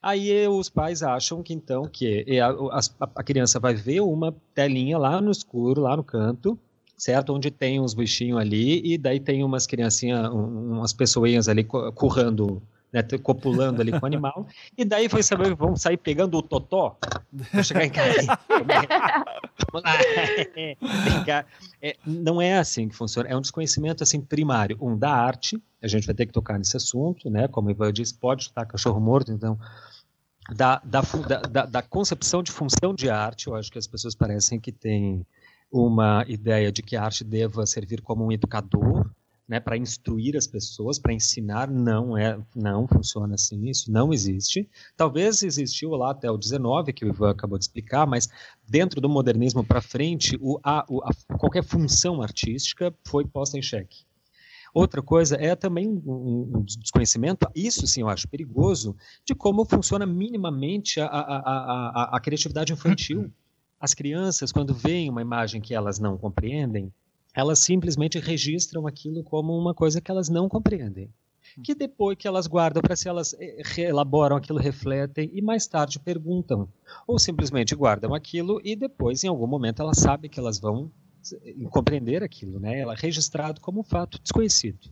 Aí 0.03 0.47
os 0.47 0.69
pais 0.69 1.03
acham 1.03 1.43
que 1.43 1.53
então 1.53 1.83
que 1.85 2.39
a, 2.41 2.49
a, 2.49 3.11
a, 3.17 3.23
criança 3.25 3.59
vai 3.59 3.75
ver 3.75 4.01
uma 4.01 4.35
telinha 4.55 4.97
lá 4.97 5.21
no 5.21 5.31
escuro, 5.31 5.81
lá 5.81 5.97
no 5.97 6.05
canto, 6.05 6.59
certo? 6.99 7.33
Onde 7.33 7.51
tem 7.51 7.81
uns 7.81 7.95
bichinhos 7.95 8.39
ali 8.39 8.83
e 8.85 8.99
daí 8.99 9.21
tem 9.21 9.45
umas 9.45 9.67
criancinhas, 9.67 10.29
umas 10.31 10.93
pessoinhas 10.93 11.49
ali 11.49 11.65
currando 11.65 12.61
né, 12.93 13.03
copulando 13.23 13.81
ali 13.81 13.93
com 13.93 14.05
o 14.05 14.07
animal, 14.07 14.47
e 14.77 14.85
daí 14.85 15.09
foi 15.09 15.23
saber, 15.23 15.55
vamos 15.55 15.83
sair 15.83 15.97
pegando 15.97 16.39
o 16.39 16.43
totó 16.43 16.97
para 17.51 17.63
chegar 17.63 17.85
em 17.85 17.91
casa. 17.91 18.39
é, 21.83 21.97
não 22.05 22.41
é 22.41 22.59
assim 22.59 22.89
que 22.89 22.97
funciona, 22.97 23.29
é 23.29 23.37
um 23.37 23.41
desconhecimento 23.41 24.03
assim 24.03 24.21
primário, 24.21 24.79
um 24.81 24.97
da 24.97 25.11
arte, 25.11 25.63
a 25.83 25.87
gente 25.87 26.07
vai 26.07 26.15
ter 26.15 26.27
que 26.27 26.33
tocar 26.33 26.59
nesse 26.59 26.77
assunto, 26.77 27.29
né, 27.29 27.47
como 27.47 27.69
o 27.69 27.71
Ivan 27.71 27.93
disse, 27.93 28.15
pode 28.15 28.45
estar 28.45 28.65
cachorro 28.65 29.01
morto, 29.01 29.33
então. 29.33 29.59
Da, 30.57 30.81
da, 30.83 31.03
da, 31.51 31.67
da 31.67 31.83
concepção 31.83 32.43
de 32.43 32.51
função 32.51 32.95
de 32.95 33.11
arte, 33.11 33.49
eu 33.49 33.55
acho 33.55 33.71
que 33.71 33.77
as 33.77 33.87
pessoas 33.87 34.15
parecem 34.15 34.59
que 34.59 34.73
têm 34.73 35.27
uma 35.71 36.25
ideia 36.29 36.73
de 36.73 36.83
que 36.83 36.97
a 36.97 37.05
arte 37.05 37.25
deva 37.25 37.67
servir 37.67 38.01
como 38.01 38.25
um 38.25 38.33
educador, 38.33 39.11
né, 39.49 39.59
para 39.59 39.79
instruir 39.79 40.37
as 40.37 40.47
pessoas, 40.47 40.99
para 40.99 41.13
ensinar, 41.13 41.71
não 41.71 42.17
é, 42.19 42.39
não 42.55 42.87
funciona 42.87 43.35
assim, 43.35 43.67
isso 43.67 43.91
não 43.91 44.13
existe. 44.13 44.69
Talvez 44.95 45.43
existiu 45.43 45.91
lá 45.91 46.11
até 46.11 46.31
o 46.31 46.37
19, 46.37 46.93
que 46.93 47.05
o 47.05 47.09
Ivan 47.09 47.31
acabou 47.31 47.57
de 47.57 47.65
explicar, 47.65 48.07
mas 48.07 48.29
dentro 48.69 49.01
do 49.01 49.09
modernismo 49.09 49.65
para 49.65 49.81
frente, 49.81 50.37
o, 50.41 50.61
a, 50.63 50.85
o, 50.89 51.03
a, 51.03 51.37
qualquer 51.39 51.65
função 51.65 52.21
artística 52.21 52.95
foi 53.07 53.25
posta 53.25 53.57
em 53.57 53.63
xeque. 53.63 54.07
Outra 54.75 55.01
coisa 55.01 55.37
é 55.37 55.57
também 55.57 55.89
um, 55.89 56.59
um, 56.59 56.63
desconhecimento, 56.63 57.49
isso 57.55 57.87
sim 57.87 58.03
eu 58.03 58.09
acho 58.09 58.29
perigoso, 58.29 58.95
de 59.25 59.35
como 59.35 59.65
funciona 59.65 60.05
minimamente 60.05 61.01
a, 61.01 61.07
a, 61.07 62.21
criatividade 62.21 62.73
infantil. 62.73 63.33
As 63.81 63.95
crianças, 63.95 64.51
quando 64.51 64.75
veem 64.75 65.09
uma 65.09 65.23
imagem 65.23 65.61
que 65.61 65.75
elas 65.75 65.99
não 65.99 66.19
compreendem, 66.19 66.93
elas 67.35 67.61
simplesmente 67.61 68.19
registram 68.19 68.87
aquilo 68.87 69.23
como 69.23 69.57
uma 69.57 69.73
coisa 69.73 70.01
que 70.01 70.11
elas 70.11 70.29
não 70.29 70.49
compreendem. 70.49 71.13
Que 71.63 71.75
depois 71.75 72.19
que 72.19 72.27
elas 72.27 72.47
guardam 72.47 72.83
para 72.83 72.97
si, 72.97 73.09
elas 73.09 73.35
eh, 73.39 73.63
elaboram 73.79 74.37
aquilo, 74.37 74.59
refletem 74.59 75.31
e 75.33 75.41
mais 75.41 75.67
tarde 75.67 75.99
perguntam. 75.99 76.69
Ou 77.07 77.19
simplesmente 77.19 77.75
guardam 77.75 78.15
aquilo 78.15 78.61
e 78.65 78.75
depois, 78.75 79.23
em 79.23 79.29
algum 79.29 79.47
momento, 79.47 79.81
elas 79.81 79.99
sabem 79.99 80.29
que 80.29 80.39
elas 80.39 80.59
vão 80.59 80.91
eh, 81.33 81.55
compreender 81.71 82.23
aquilo, 82.23 82.59
né? 82.59 82.81
Ela 82.81 82.95
é 82.95 82.97
registrado 82.97 83.61
como 83.61 83.81
um 83.81 83.85
fato 83.85 84.21
desconhecido. 84.21 84.91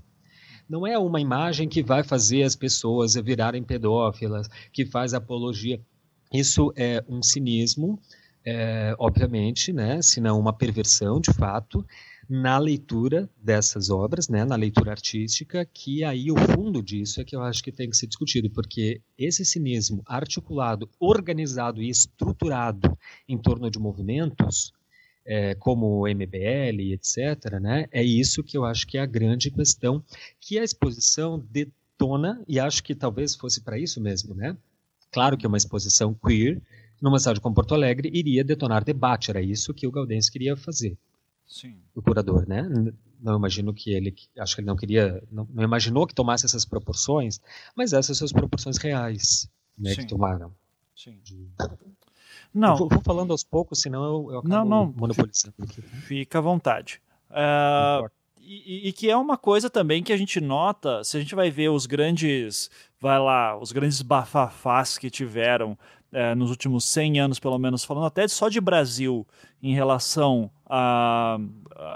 Não 0.69 0.87
é 0.87 0.99
uma 0.99 1.21
imagem 1.21 1.69
que 1.69 1.83
vai 1.83 2.03
fazer 2.03 2.43
as 2.43 2.57
pessoas 2.57 3.15
virarem 3.15 3.63
pedófilas, 3.63 4.49
que 4.73 4.87
faz 4.87 5.15
apologia. 5.15 5.81
Isso 6.33 6.73
é 6.75 7.05
um 7.09 7.23
cinismo, 7.23 8.01
é, 8.47 8.95
obviamente, 8.99 9.73
né? 9.73 10.01
Se 10.01 10.21
não 10.21 10.39
uma 10.39 10.53
perversão, 10.53 11.21
de 11.21 11.33
fato, 11.33 11.85
na 12.29 12.59
leitura 12.59 13.29
dessas 13.37 13.91
obras, 13.91 14.29
né, 14.29 14.45
na 14.45 14.57
leitura 14.57 14.93
artística, 14.93 15.65
que 15.65 16.03
aí 16.05 16.31
o 16.31 16.37
fundo 16.37 16.83
disso 16.83 17.21
é 17.21 17.25
que 17.25 17.35
eu 17.35 17.43
acho 17.43 17.63
que 17.63 17.73
tem 17.73 17.89
que 17.89 17.97
ser 17.97 18.07
discutido, 18.07 18.51
porque 18.51 19.01
esse 19.17 19.45
cinismo 19.45 20.03
articulado, 20.07 20.89
organizado 20.99 21.83
e 21.83 21.89
estruturado 21.89 22.97
em 23.29 23.39
torno 23.39 23.71
de 23.71 23.79
movimentos, 23.79 24.73
é, 25.25 25.55
como 25.57 25.87
o 25.87 26.09
MBL, 26.09 26.93
etc., 26.93 27.61
né, 27.61 27.87
é 27.93 28.03
isso 28.03 28.43
que 28.43 28.57
eu 28.57 28.65
acho 28.65 28.87
que 28.87 28.99
é 28.99 29.01
a 29.01 29.07
grande 29.07 29.51
questão 29.51 30.03
que 30.41 30.59
a 30.59 30.65
exposição 30.65 31.45
detona, 31.51 32.43
e 32.47 32.59
acho 32.59 32.83
que 32.83 32.95
talvez 32.95 33.35
fosse 33.35 33.61
para 33.61 33.79
isso 33.79 34.01
mesmo, 34.01 34.35
né? 34.35 34.57
Claro 35.13 35.37
que 35.37 35.47
uma 35.47 35.57
exposição 35.57 36.13
queer, 36.13 36.61
numa 37.01 37.19
cidade 37.19 37.41
como 37.41 37.55
Porto 37.55 37.75
Alegre, 37.75 38.11
iria 38.13 38.45
detonar 38.45 38.85
debate, 38.85 39.31
era 39.31 39.41
isso 39.41 39.75
que 39.75 39.87
o 39.87 39.91
Gaudense 39.91 40.31
queria 40.31 40.57
fazer. 40.57 40.97
Sim. 41.47 41.77
o 41.95 42.03
curador, 42.03 42.47
né? 42.49 42.69
Não 43.23 43.37
imagino 43.37 43.73
que 43.73 43.93
ele, 43.93 44.15
acho 44.39 44.55
que 44.57 44.61
ele 44.61 44.67
não 44.67 44.77
queria, 44.77 45.23
não, 45.31 45.47
não 45.55 45.63
imaginou 45.63 46.07
que 46.07 46.15
tomasse 46.15 46.45
essas 46.45 46.65
proporções, 46.65 47.41
mas 47.75 47.93
essas 47.93 48.19
são 48.19 48.25
as 48.25 48.33
proporções 48.33 48.77
reais, 48.79 49.49
né, 49.79 49.91
Sim. 49.91 50.01
que 50.03 50.07
tomaram. 50.09 50.53
Sim. 50.95 51.19
De... 51.23 51.49
Não. 52.53 52.77
Vou, 52.77 52.89
vou, 52.89 53.03
falando 53.03 53.31
aos 53.31 53.45
poucos, 53.45 53.81
senão 53.81 54.05
eu, 54.05 54.33
eu 54.33 54.39
acabo 54.41 54.69
não, 54.69 54.87
não. 54.87 54.95
monopolizando 54.97 55.55
aqui. 55.63 55.83
Tá? 55.83 55.97
Fica 55.99 56.39
à 56.39 56.43
vontade. 56.43 57.01
Uh, 57.31 58.11
e, 58.41 58.89
e, 58.89 58.93
que 58.93 59.11
é 59.11 59.17
uma 59.17 59.37
coisa 59.37 59.69
também 59.69 60.03
que 60.03 60.13
a 60.13 60.17
gente 60.17 60.41
nota, 60.41 61.03
se 61.05 61.17
a 61.17 61.21
gente 61.21 61.35
vai 61.35 61.51
ver 61.51 61.69
os 61.69 61.85
grandes, 61.87 62.71
vai 63.01 63.19
lá, 63.19 63.59
os 63.59 63.73
grandes 63.73 64.01
bafafás 64.03 64.99
que 64.99 65.11
tiveram 65.11 65.77
é, 66.13 66.35
nos 66.35 66.51
últimos 66.51 66.85
100 66.85 67.21
anos, 67.21 67.39
pelo 67.39 67.59
menos, 67.59 67.85
falando 67.85 68.07
até 68.07 68.27
só 68.29 68.49
de 68.49 68.61
Brasil, 68.61 69.27
em 69.63 69.75
relação 69.75 70.51
a 70.65 71.39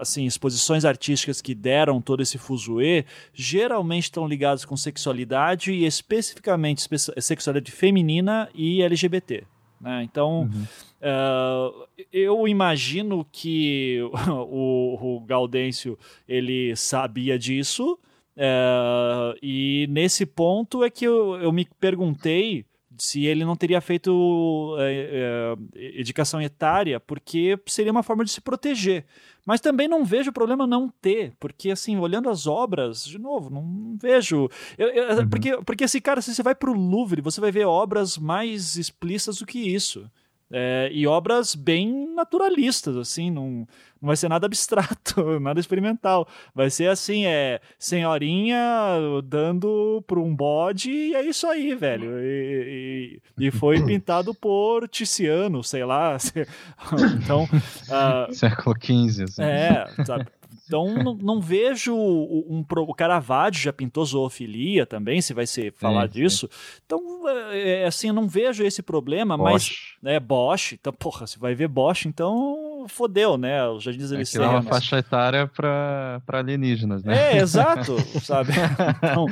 assim, 0.00 0.26
exposições 0.26 0.84
artísticas 0.84 1.40
que 1.40 1.54
deram 1.54 2.00
todo 2.00 2.22
esse 2.22 2.36
fuzuê, 2.36 3.04
geralmente 3.32 4.04
estão 4.04 4.28
ligados 4.28 4.64
com 4.64 4.76
sexualidade 4.76 5.72
e 5.72 5.86
especificamente 5.86 6.86
sexualidade 7.18 7.72
feminina 7.72 8.48
e 8.54 8.82
LGBT. 8.82 9.44
Né? 9.80 10.02
Então, 10.02 10.42
uhum. 10.42 10.66
uh, 11.00 12.04
eu 12.12 12.46
imagino 12.46 13.26
que 13.32 14.00
o, 14.28 15.16
o 15.16 15.20
Gaudêncio 15.20 15.98
ele 16.28 16.76
sabia 16.76 17.38
disso, 17.38 17.98
uh, 18.36 19.36
e 19.42 19.86
nesse 19.88 20.26
ponto 20.26 20.84
é 20.84 20.90
que 20.90 21.06
eu, 21.06 21.36
eu 21.36 21.50
me 21.50 21.66
perguntei 21.80 22.66
se 23.00 23.24
ele 23.24 23.44
não 23.44 23.56
teria 23.56 23.80
feito 23.80 24.76
é, 24.78 25.56
é, 25.74 25.98
educação 25.98 26.40
etária, 26.40 27.00
porque 27.00 27.58
seria 27.66 27.90
uma 27.90 28.02
forma 28.02 28.24
de 28.24 28.30
se 28.30 28.40
proteger. 28.40 29.06
Mas 29.46 29.60
também 29.60 29.88
não 29.88 30.04
vejo 30.04 30.32
problema 30.32 30.66
não 30.66 30.88
ter, 31.00 31.32
porque 31.40 31.70
assim, 31.70 31.98
olhando 31.98 32.28
as 32.28 32.46
obras, 32.46 33.04
de 33.06 33.18
novo, 33.18 33.48
não, 33.48 33.62
não 33.62 33.96
vejo. 33.96 34.48
Eu, 34.76 34.88
eu, 34.88 35.18
uhum. 35.18 35.28
porque, 35.30 35.56
porque 35.64 35.84
assim, 35.84 36.00
cara, 36.00 36.20
se 36.20 36.34
você 36.34 36.42
vai 36.42 36.54
para 36.54 36.70
o 36.70 36.74
Louvre, 36.74 37.22
você 37.22 37.40
vai 37.40 37.50
ver 37.50 37.64
obras 37.64 38.18
mais 38.18 38.76
explícitas 38.76 39.38
do 39.38 39.46
que 39.46 39.58
isso. 39.58 40.08
É, 40.52 40.90
e 40.92 41.06
obras 41.06 41.54
bem 41.54 42.12
naturalistas, 42.12 42.96
assim, 42.96 43.30
não, 43.30 43.68
não 44.00 44.08
vai 44.08 44.16
ser 44.16 44.28
nada 44.28 44.46
abstrato, 44.46 45.38
nada 45.38 45.60
experimental. 45.60 46.26
Vai 46.52 46.70
ser 46.70 46.88
assim, 46.88 47.24
é 47.24 47.60
senhorinha 47.78 48.58
dando 49.24 50.02
para 50.06 50.18
um 50.18 50.34
bode 50.34 50.90
e 50.90 51.14
é 51.14 51.24
isso 51.24 51.46
aí, 51.46 51.74
velho. 51.76 52.18
E, 52.18 53.20
e, 53.38 53.46
e 53.46 53.50
foi 53.52 53.80
pintado 53.86 54.34
por 54.34 54.88
Tiziano, 54.88 55.62
sei 55.62 55.84
lá. 55.84 56.16
Então. 57.22 57.44
Uh, 57.44 58.32
Século 58.34 58.74
XV, 58.80 59.24
assim. 59.24 59.42
É, 59.42 59.86
sabe? 60.04 60.26
Então 60.70 60.94
não, 61.02 61.14
não 61.14 61.40
vejo 61.40 61.92
um, 61.94 62.64
o 62.70 62.94
Caravaggio 62.94 63.60
já 63.60 63.72
pintou 63.72 64.04
zoofilia 64.04 64.86
também, 64.86 65.20
se 65.20 65.34
vai 65.34 65.46
ser 65.46 65.72
falar 65.72 66.06
sim, 66.06 66.20
disso. 66.20 66.48
Sim. 66.50 66.80
Então 66.86 67.28
é, 67.28 67.82
é, 67.82 67.86
assim, 67.86 68.08
eu 68.08 68.14
não 68.14 68.28
vejo 68.28 68.64
esse 68.64 68.82
problema, 68.82 69.36
Bosch. 69.36 69.96
mas 70.00 70.12
é 70.14 70.20
Bosch. 70.20 70.72
Então, 70.74 70.92
porra, 70.92 71.26
se 71.26 71.38
vai 71.38 71.54
ver 71.54 71.66
Bosch, 71.66 72.06
então 72.06 72.69
fodeu, 72.90 73.36
né? 73.36 73.66
Os 73.68 73.82
jardins 73.82 74.12
é, 74.12 74.38
é 74.38 74.46
uma 74.46 74.62
faixa 74.62 74.98
etária 74.98 75.46
para 75.46 76.20
alienígenas, 76.28 77.02
né? 77.04 77.34
É, 77.34 77.38
exato, 77.38 77.96
sabe? 78.20 78.52
Então, 79.02 79.26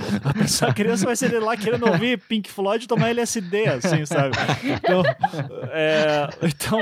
a 0.69 0.75
criança 0.75 1.05
vai 1.05 1.17
ser 1.17 1.39
lá 1.41 1.57
querendo 1.57 1.87
ouvir 1.87 2.19
Pink 2.19 2.51
Floyd 2.51 2.85
e 2.85 2.89
tomar 2.89 3.11
LSD, 3.11 3.67
assim, 3.67 4.05
sabe? 4.07 4.37
Então, 4.65 5.03
é, 5.71 6.29
então 6.43 6.81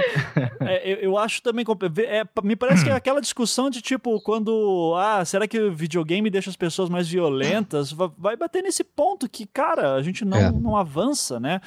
é, 0.60 0.92
eu, 0.92 0.96
eu, 0.96 1.18
acho 1.18 1.42
também 1.42 1.64
é, 2.06 2.24
me 2.42 2.56
parece 2.56 2.84
que 2.84 2.90
é 2.90 2.94
aquela 2.94 3.20
discussão 3.20 3.68
de 3.70 3.80
tipo 3.80 4.20
quando 4.20 4.94
ah, 4.96 5.24
será 5.24 5.46
que 5.46 5.58
o 5.58 5.72
videogame 5.72 6.30
deixa 6.30 6.50
as 6.50 6.56
pessoas 6.56 6.88
mais 6.88 7.08
violentas? 7.08 7.92
Vai 7.92 8.36
bater 8.36 8.62
nesse 8.62 8.84
ponto 8.84 9.28
que, 9.28 9.46
cara, 9.46 9.94
a 9.94 10.02
gente 10.02 10.24
não, 10.24 10.38
é. 10.38 10.50
não 10.50 10.76
avança, 10.76 11.38
né? 11.40 11.60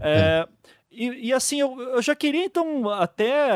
É, 0.00 0.46
e, 0.96 1.28
e, 1.28 1.32
assim, 1.32 1.60
eu, 1.60 1.78
eu, 1.78 2.00
já 2.00 2.14
queria 2.14 2.44
então 2.44 2.88
até 2.88 3.50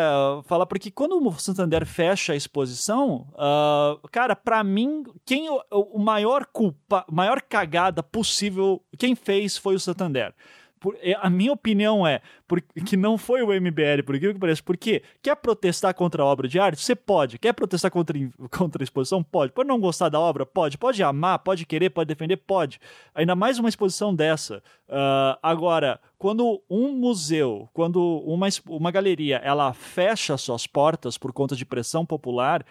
falar, 0.45 0.67
porque 0.67 0.91
quando 0.91 1.17
o 1.17 1.33
Santander 1.39 1.87
fecha 1.87 2.35
a 2.35 2.37
exposição, 2.37 3.27
uh, 3.33 4.09
cara, 4.11 4.37
para 4.37 4.63
mim, 4.63 5.05
quem 5.25 5.49
o, 5.49 5.63
o 5.71 5.99
maior 5.99 6.45
culpa, 6.45 7.05
maior 7.11 7.41
cagada 7.41 8.03
possível, 8.03 8.83
quem 8.99 9.15
fez 9.15 9.57
foi 9.57 9.75
o 9.75 9.81
Santander. 9.81 10.35
Por, 10.81 10.97
é, 11.03 11.15
a 11.21 11.29
minha 11.29 11.53
opinião 11.53 12.07
é 12.07 12.23
por, 12.49 12.61
que 12.63 12.97
não 12.97 13.19
foi 13.19 13.43
o 13.43 13.49
MBL, 13.49 14.03
por 14.05 14.15
aquilo 14.17 14.33
que 14.33 14.41
parece. 14.41 14.63
Porque 14.63 15.03
quer 15.23 15.37
protestar 15.37 15.95
contra 15.95 16.23
a 16.23 16.27
obra 16.27 16.49
de 16.49 16.59
arte? 16.59 16.83
Você 16.83 16.97
pode. 16.97 17.39
Quer 17.39 17.53
protestar 17.53 17.91
contra, 17.91 18.19
contra 18.51 18.83
a 18.83 18.85
exposição? 18.85 19.23
Pode. 19.23 19.53
Pode 19.53 19.69
não 19.69 19.79
gostar 19.79 20.09
da 20.09 20.19
obra? 20.19 20.47
Pode. 20.47 20.79
Pode 20.79 21.03
amar, 21.03 21.39
pode 21.41 21.67
querer, 21.67 21.91
pode 21.91 22.09
defender? 22.09 22.39
Pode. 22.39 22.81
Ainda 23.15 23.37
mais 23.37 23.59
uma 23.59 23.69
exposição 23.69 24.15
dessa. 24.15 24.63
Uh, 24.89 25.37
agora, 25.43 26.01
quando 26.17 26.63
um 26.69 26.93
museu, 26.93 27.69
quando 27.75 28.01
uma, 28.25 28.49
uma 28.69 28.91
galeria, 28.91 29.37
ela 29.45 29.75
fecha 29.75 30.39
suas 30.39 30.67
portas 30.67 31.19
por 31.19 31.31
conta 31.31 31.55
de 31.55 31.67
pressão 31.67 32.07
popular, 32.07 32.65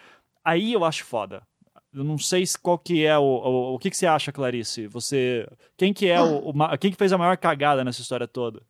aí 0.44 0.72
eu 0.72 0.84
acho 0.84 1.04
foda. 1.04 1.42
Eu 1.92 2.04
não 2.04 2.16
sei 2.18 2.44
qual 2.62 2.78
que 2.78 3.04
é 3.04 3.18
o, 3.18 3.22
o, 3.22 3.74
o 3.74 3.78
que, 3.78 3.90
que 3.90 3.96
você 3.96 4.06
acha, 4.06 4.30
Clarice? 4.30 4.86
Você, 4.86 5.46
quem 5.76 5.92
que 5.92 6.08
é 6.08 6.20
o, 6.20 6.50
o, 6.50 6.78
quem 6.78 6.90
que 6.90 6.96
fez 6.96 7.12
a 7.12 7.18
maior 7.18 7.36
cagada 7.36 7.82
nessa 7.82 8.00
história 8.00 8.28
toda? 8.28 8.62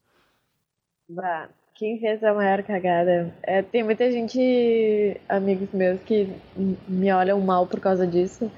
Bah, 1.08 1.48
quem 1.74 1.98
fez 1.98 2.22
a 2.24 2.32
maior 2.32 2.62
cagada? 2.62 3.34
É, 3.42 3.62
tem 3.62 3.82
muita 3.82 4.10
gente, 4.10 5.20
amigos 5.28 5.68
meus, 5.72 6.00
que 6.02 6.32
me 6.88 7.12
olham 7.12 7.40
mal 7.40 7.66
por 7.66 7.80
causa 7.80 8.06
disso. 8.06 8.50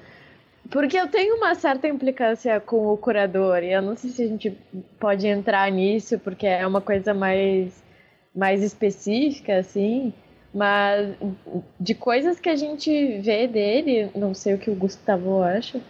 Porque 0.70 0.96
eu 0.96 1.08
tenho 1.08 1.36
uma 1.36 1.54
certa 1.54 1.88
implicância 1.88 2.60
com 2.60 2.92
o 2.92 2.96
curador, 2.96 3.62
e 3.62 3.72
eu 3.72 3.82
não 3.82 3.96
sei 3.96 4.10
se 4.10 4.22
a 4.22 4.26
gente 4.26 4.50
pode 4.98 5.26
entrar 5.26 5.70
nisso, 5.70 6.18
porque 6.20 6.46
é 6.46 6.66
uma 6.66 6.80
coisa 6.80 7.12
mais, 7.12 7.82
mais 8.34 8.62
específica, 8.62 9.58
assim. 9.58 10.14
Mas 10.54 11.16
de 11.80 11.94
coisas 11.94 12.38
que 12.38 12.48
a 12.48 12.56
gente 12.56 13.18
vê 13.20 13.46
dele, 13.46 14.10
não 14.14 14.34
sei 14.34 14.54
o 14.54 14.58
que 14.58 14.70
o 14.70 14.74
Gustavo 14.74 15.42
acha, 15.42 15.80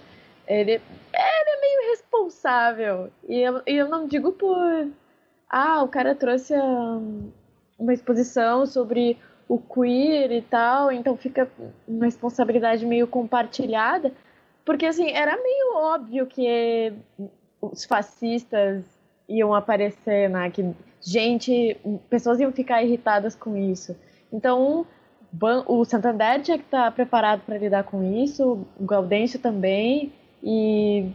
ele, 0.46 0.72
ele 0.72 0.80
é 1.12 1.60
meio 1.60 1.88
irresponsável. 1.88 3.10
E 3.28 3.40
eu, 3.40 3.62
e 3.66 3.74
eu 3.74 3.88
não 3.88 4.06
digo 4.06 4.32
por. 4.32 4.88
Ah, 5.50 5.82
o 5.82 5.88
cara 5.88 6.14
trouxe 6.14 6.54
um, 6.54 7.30
uma 7.78 7.92
exposição 7.92 8.64
sobre 8.64 9.18
o 9.48 9.58
queer 9.58 10.32
e 10.32 10.42
tal, 10.42 10.90
então 10.90 11.16
fica 11.16 11.50
uma 11.86 12.04
responsabilidade 12.04 12.86
meio 12.86 13.06
compartilhada. 13.06 14.12
Porque, 14.64 14.86
assim, 14.86 15.10
era 15.10 15.36
meio 15.36 15.74
óbvio 15.74 16.26
que 16.26 16.92
os 17.60 17.84
fascistas 17.84 18.84
iam 19.28 19.54
aparecer, 19.54 20.30
né? 20.30 20.50
Que 20.50 20.72
gente, 21.00 21.76
pessoas 22.08 22.38
iam 22.40 22.52
ficar 22.52 22.82
irritadas 22.82 23.34
com 23.34 23.56
isso. 23.56 23.96
Então, 24.32 24.86
o 25.66 25.84
Santander 25.84 26.40
tinha 26.42 26.58
que 26.58 26.64
estar 26.64 26.90
preparado 26.92 27.42
para 27.44 27.58
lidar 27.58 27.84
com 27.84 28.02
isso, 28.02 28.66
o 28.78 28.84
Gaudêncio 28.84 29.38
também, 29.38 30.12
e, 30.42 31.10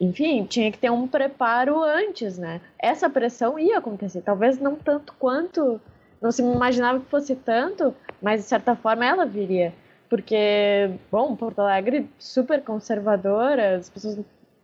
enfim, 0.00 0.44
tinha 0.44 0.70
que 0.70 0.78
ter 0.78 0.90
um 0.90 1.06
preparo 1.06 1.82
antes, 1.82 2.38
né? 2.38 2.60
Essa 2.78 3.08
pressão 3.08 3.58
ia 3.58 3.78
acontecer, 3.78 4.20
talvez 4.22 4.58
não 4.58 4.76
tanto 4.76 5.14
quanto, 5.18 5.80
não 6.20 6.32
se 6.32 6.42
imaginava 6.42 7.00
que 7.00 7.10
fosse 7.10 7.34
tanto, 7.36 7.94
mas 8.20 8.42
de 8.42 8.46
certa 8.46 8.74
forma 8.74 9.04
ela 9.06 9.24
viria. 9.24 9.72
Porque, 10.08 10.90
bom, 11.10 11.34
Porto 11.34 11.58
Alegre 11.60 12.08
super 12.18 12.62
conservadora, 12.62 13.76
as 13.76 13.90
pessoas, 13.90 14.20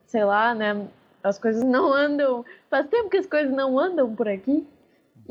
sei 0.07 0.25
lá, 0.25 0.55
né? 0.55 0.87
As 1.23 1.39
coisas 1.39 1.65
não 1.65 1.93
andam. 1.93 2.45
Faz 2.71 2.87
tempo 2.89 3.11
que 3.11 3.17
as 3.17 3.27
coisas 3.27 3.53
não 3.53 3.79
andam 3.79 4.15
por 4.15 4.29
aqui. 4.29 4.67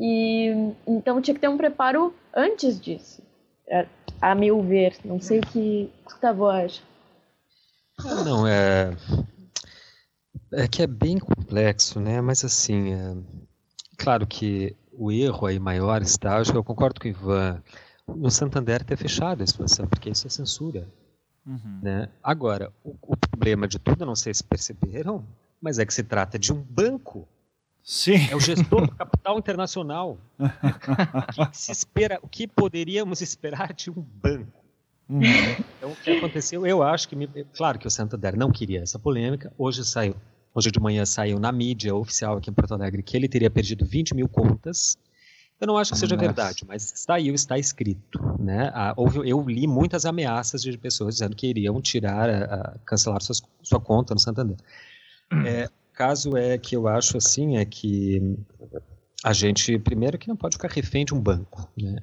E 0.04 0.74
então 0.84 1.22
tinha 1.22 1.32
que 1.32 1.40
ter 1.40 1.46
um 1.46 1.56
preparo 1.56 2.12
antes 2.34 2.80
disso, 2.80 3.22
é, 3.68 3.86
a 4.20 4.34
meu 4.34 4.60
ver. 4.60 4.96
Não 5.04 5.20
sei 5.20 5.38
o 5.38 5.42
que 5.42 5.92
Gustavo 6.04 6.48
acha. 6.48 6.82
Ah, 8.00 8.24
não, 8.24 8.44
é. 8.44 8.96
É 10.54 10.66
que 10.66 10.82
é 10.82 10.88
bem 10.88 11.20
complexo, 11.20 12.00
né? 12.00 12.20
Mas 12.20 12.44
assim, 12.44 12.92
é... 12.92 13.14
claro 13.96 14.26
que 14.26 14.76
o 14.92 15.12
erro 15.12 15.46
aí 15.46 15.60
maior 15.60 16.02
está, 16.02 16.36
acho 16.36 16.50
que 16.50 16.58
eu 16.58 16.64
concordo 16.64 17.00
com 17.00 17.06
o 17.06 17.10
Ivan, 17.10 17.62
no 18.08 18.28
Santander 18.28 18.84
ter 18.84 18.96
fechado 18.96 19.40
a 19.40 19.44
exposição, 19.44 19.86
porque 19.86 20.10
isso 20.10 20.26
é 20.26 20.30
censura. 20.30 20.88
Uhum. 21.46 21.78
Né? 21.80 22.08
Agora, 22.20 22.72
o, 22.82 22.96
o 23.02 23.16
problema 23.16 23.68
de 23.68 23.78
tudo, 23.78 24.04
não 24.04 24.16
sei 24.16 24.34
se 24.34 24.42
perceberam, 24.42 25.24
mas 25.60 25.78
é 25.78 25.86
que 25.86 25.94
se 25.94 26.02
trata 26.02 26.40
de 26.40 26.52
um 26.52 26.60
banco 26.60 27.28
Sim. 27.82 28.28
É 28.30 28.36
o 28.36 28.40
gestor 28.40 28.86
do 28.86 28.94
capital 28.94 29.38
internacional. 29.38 30.18
o, 30.38 31.50
que 31.50 31.56
se 31.58 31.72
espera, 31.72 32.18
o 32.22 32.28
que 32.28 32.46
poderíamos 32.46 33.20
esperar 33.20 33.72
de 33.72 33.90
um 33.90 34.00
banco? 34.00 34.62
Uhum. 35.08 35.20
Então, 35.76 35.90
o 35.90 35.96
que 35.96 36.10
aconteceu? 36.10 36.66
Eu 36.66 36.82
acho 36.82 37.08
que, 37.08 37.16
me, 37.16 37.28
claro 37.54 37.78
que 37.78 37.86
o 37.86 37.90
Santander 37.90 38.36
não 38.36 38.50
queria 38.50 38.80
essa 38.80 38.98
polêmica. 38.98 39.52
Hoje 39.58 39.84
saiu, 39.84 40.14
hoje 40.54 40.70
de 40.70 40.80
manhã 40.80 41.04
saiu 41.04 41.38
na 41.38 41.50
mídia 41.50 41.94
oficial 41.94 42.36
aqui 42.36 42.50
em 42.50 42.52
Porto 42.52 42.72
Alegre 42.72 43.02
que 43.02 43.16
ele 43.16 43.28
teria 43.28 43.50
perdido 43.50 43.84
20 43.84 44.14
mil 44.14 44.28
contas. 44.28 44.96
Eu 45.60 45.66
não 45.66 45.76
acho 45.76 45.92
que 45.92 45.98
seja 45.98 46.16
Nossa. 46.16 46.26
verdade, 46.26 46.64
mas 46.66 46.92
está 46.92 47.14
aí, 47.14 47.28
está 47.28 47.58
escrito. 47.58 48.18
Né? 48.38 48.70
Ah, 48.74 48.94
houve, 48.96 49.28
eu 49.28 49.40
li 49.42 49.66
muitas 49.66 50.04
ameaças 50.04 50.62
de 50.62 50.76
pessoas 50.78 51.14
dizendo 51.14 51.36
que 51.36 51.46
iriam 51.46 51.80
tirar, 51.80 52.28
a, 52.28 52.44
a 52.54 52.78
cancelar 52.84 53.20
suas, 53.22 53.42
sua 53.62 53.80
conta 53.80 54.14
no 54.14 54.20
Santander. 54.20 54.56
É, 55.46 55.68
caso 56.02 56.36
é 56.36 56.58
que 56.58 56.74
eu 56.74 56.88
acho 56.88 57.16
assim 57.16 57.56
é 57.58 57.64
que 57.64 58.36
a 59.22 59.32
gente 59.32 59.78
primeiro 59.78 60.18
que 60.18 60.26
não 60.26 60.36
pode 60.36 60.56
ficar 60.56 60.68
refém 60.68 61.04
de 61.04 61.14
um 61.14 61.20
banco, 61.20 61.68
né? 61.80 61.96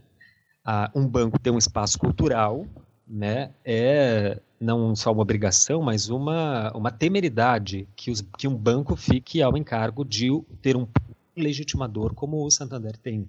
Ah, 0.64 0.90
um 0.96 1.06
banco 1.06 1.38
tem 1.38 1.52
um 1.52 1.58
espaço 1.58 2.00
cultural, 2.00 2.66
né? 3.06 3.52
É 3.66 4.40
não 4.60 4.96
só 4.96 5.12
uma 5.12 5.22
obrigação, 5.22 5.82
mas 5.82 6.10
uma 6.10 6.72
uma 6.74 6.92
temeridade 6.92 7.90
que, 7.94 8.10
os, 8.10 8.22
que 8.38 8.48
um 8.48 8.56
banco 8.56 8.96
fique 8.96 9.42
ao 9.42 9.58
encargo 9.58 10.06
de 10.06 10.30
ter 10.62 10.78
um 10.78 10.88
legitimador 11.36 12.14
como 12.14 12.46
o 12.46 12.50
Santander 12.50 12.96
tem, 12.96 13.28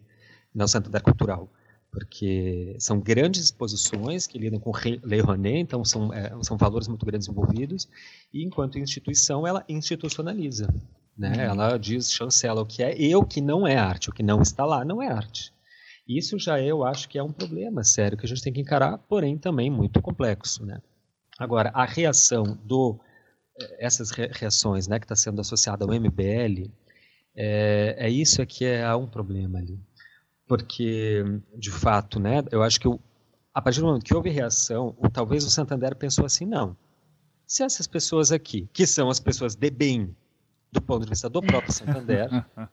não 0.54 0.66
o 0.66 0.68
Santander 0.68 1.02
Cultural 1.02 1.48
porque 1.91 2.76
são 2.78 3.01
grandes 3.01 3.45
exposições 3.45 4.26
que 4.26 4.38
lidam 4.38 4.61
com 4.61 4.72
Lei 5.03 5.20
Rouanet, 5.20 5.59
então 5.59 5.84
são, 5.84 6.12
é, 6.12 6.32
são 6.43 6.57
valores 6.57 6.88
muito 6.88 7.05
grandes 7.05 7.28
envolvidos, 7.28 7.88
e 8.32 8.45
enquanto 8.45 8.78
instituição, 8.78 9.47
ela 9.47 9.64
institucionaliza. 9.68 10.72
Né? 11.16 11.32
Uhum. 11.32 11.41
Ela 11.41 11.78
diz, 11.78 12.12
chancela 12.12 12.62
o 12.62 12.66
que 12.66 12.82
é 12.82 12.99
e 13.01 13.14
o 13.14 13.24
que 13.24 13.41
não 13.41 13.66
é 13.66 13.76
arte, 13.76 14.09
o 14.09 14.12
que 14.12 14.22
não 14.22 14.41
está 14.41 14.64
lá 14.64 14.84
não 14.84 15.03
é 15.03 15.09
arte. 15.09 15.53
Isso 16.07 16.38
já 16.38 16.61
eu 16.61 16.84
acho 16.84 17.09
que 17.09 17.18
é 17.18 17.22
um 17.22 17.32
problema 17.32 17.84
sério 17.84 18.16
que 18.16 18.24
a 18.24 18.28
gente 18.28 18.43
tem 18.43 18.53
que 18.53 18.61
encarar, 18.61 18.99
porém 18.99 19.36
também 19.36 19.70
muito 19.70 20.01
complexo. 20.01 20.64
Né? 20.64 20.80
Agora, 21.38 21.70
a 21.74 21.84
reação 21.84 22.59
do 22.64 22.99
eh, 23.61 23.76
essas 23.86 24.11
reações 24.11 24.88
né, 24.88 24.99
que 24.99 25.05
está 25.05 25.14
sendo 25.16 25.41
associada 25.41 25.84
ao 25.84 25.91
MBL, 25.91 26.70
é, 27.36 27.97
é 27.99 28.11
isso 28.11 28.43
é 28.43 28.47
que 28.47 28.64
é 28.64 28.95
um 28.95 29.07
problema 29.07 29.59
ali 29.59 29.78
porque, 30.51 31.22
de 31.57 31.70
fato, 31.70 32.18
né, 32.18 32.42
eu 32.51 32.61
acho 32.61 32.80
que 32.80 32.88
eu, 32.88 33.01
a 33.55 33.62
partir 33.62 33.78
do 33.78 33.86
momento 33.86 34.05
que 34.05 34.12
houve 34.12 34.30
reação, 34.30 34.96
o, 34.98 35.09
talvez 35.09 35.44
o 35.44 35.51
Santander 35.51 35.94
pensou 35.94 36.26
assim, 36.26 36.44
não, 36.44 36.76
se 37.46 37.62
essas 37.62 37.86
pessoas 37.86 38.32
aqui, 38.32 38.68
que 38.72 38.84
são 38.84 39.09
as 39.09 39.20
pessoas 39.20 39.55
de 39.55 39.70
bem, 39.70 40.12
do 40.72 40.82
ponto 40.82 41.05
de 41.05 41.11
vista 41.11 41.30
do 41.30 41.40
próprio 41.40 41.72
Santander, 41.72 42.28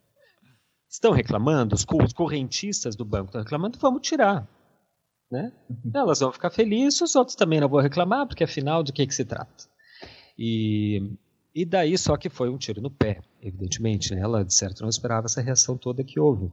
estão 0.89 1.11
reclamando, 1.11 1.75
os 1.75 1.85
correntistas 2.13 2.95
do 2.95 3.05
banco 3.05 3.27
estão 3.27 3.43
reclamando, 3.43 3.77
vamos 3.77 4.01
tirar. 4.01 4.47
Né? 5.29 5.53
Elas 5.93 6.19
vão 6.19 6.31
ficar 6.31 6.49
felizes, 6.49 6.99
os 7.01 7.15
outros 7.15 7.35
também 7.35 7.61
não 7.61 7.69
vão 7.69 7.79
reclamar, 7.79 8.25
porque 8.25 8.43
afinal, 8.43 8.81
do 8.81 8.91
que, 8.91 9.05
que 9.05 9.13
se 9.13 9.23
trata? 9.23 9.65
E, 10.35 11.15
e 11.53 11.63
daí 11.63 11.95
só 11.95 12.17
que 12.17 12.27
foi 12.27 12.49
um 12.49 12.57
tiro 12.57 12.81
no 12.81 12.89
pé, 12.89 13.21
evidentemente. 13.39 14.15
Né? 14.15 14.21
Ela, 14.21 14.43
de 14.43 14.51
certo, 14.51 14.81
não 14.81 14.89
esperava 14.89 15.27
essa 15.27 15.41
reação 15.41 15.77
toda 15.77 16.03
que 16.03 16.19
houve. 16.19 16.51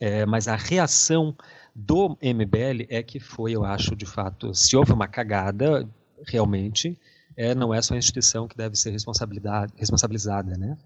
É, 0.00 0.24
mas 0.24 0.46
a 0.46 0.56
reação 0.56 1.36
do 1.74 2.16
MBL 2.22 2.86
é 2.88 3.02
que 3.02 3.18
foi, 3.20 3.52
eu 3.52 3.64
acho, 3.64 3.94
de 3.96 4.06
fato, 4.06 4.54
se 4.54 4.76
houve 4.76 4.92
uma 4.92 5.08
cagada, 5.08 5.88
realmente, 6.26 6.98
é, 7.36 7.54
não 7.54 7.72
é 7.72 7.80
só 7.80 7.94
a 7.94 7.98
instituição 7.98 8.48
que 8.48 8.56
deve 8.56 8.76
ser 8.76 8.90
responsabilizada, 8.90 10.56
né? 10.56 10.76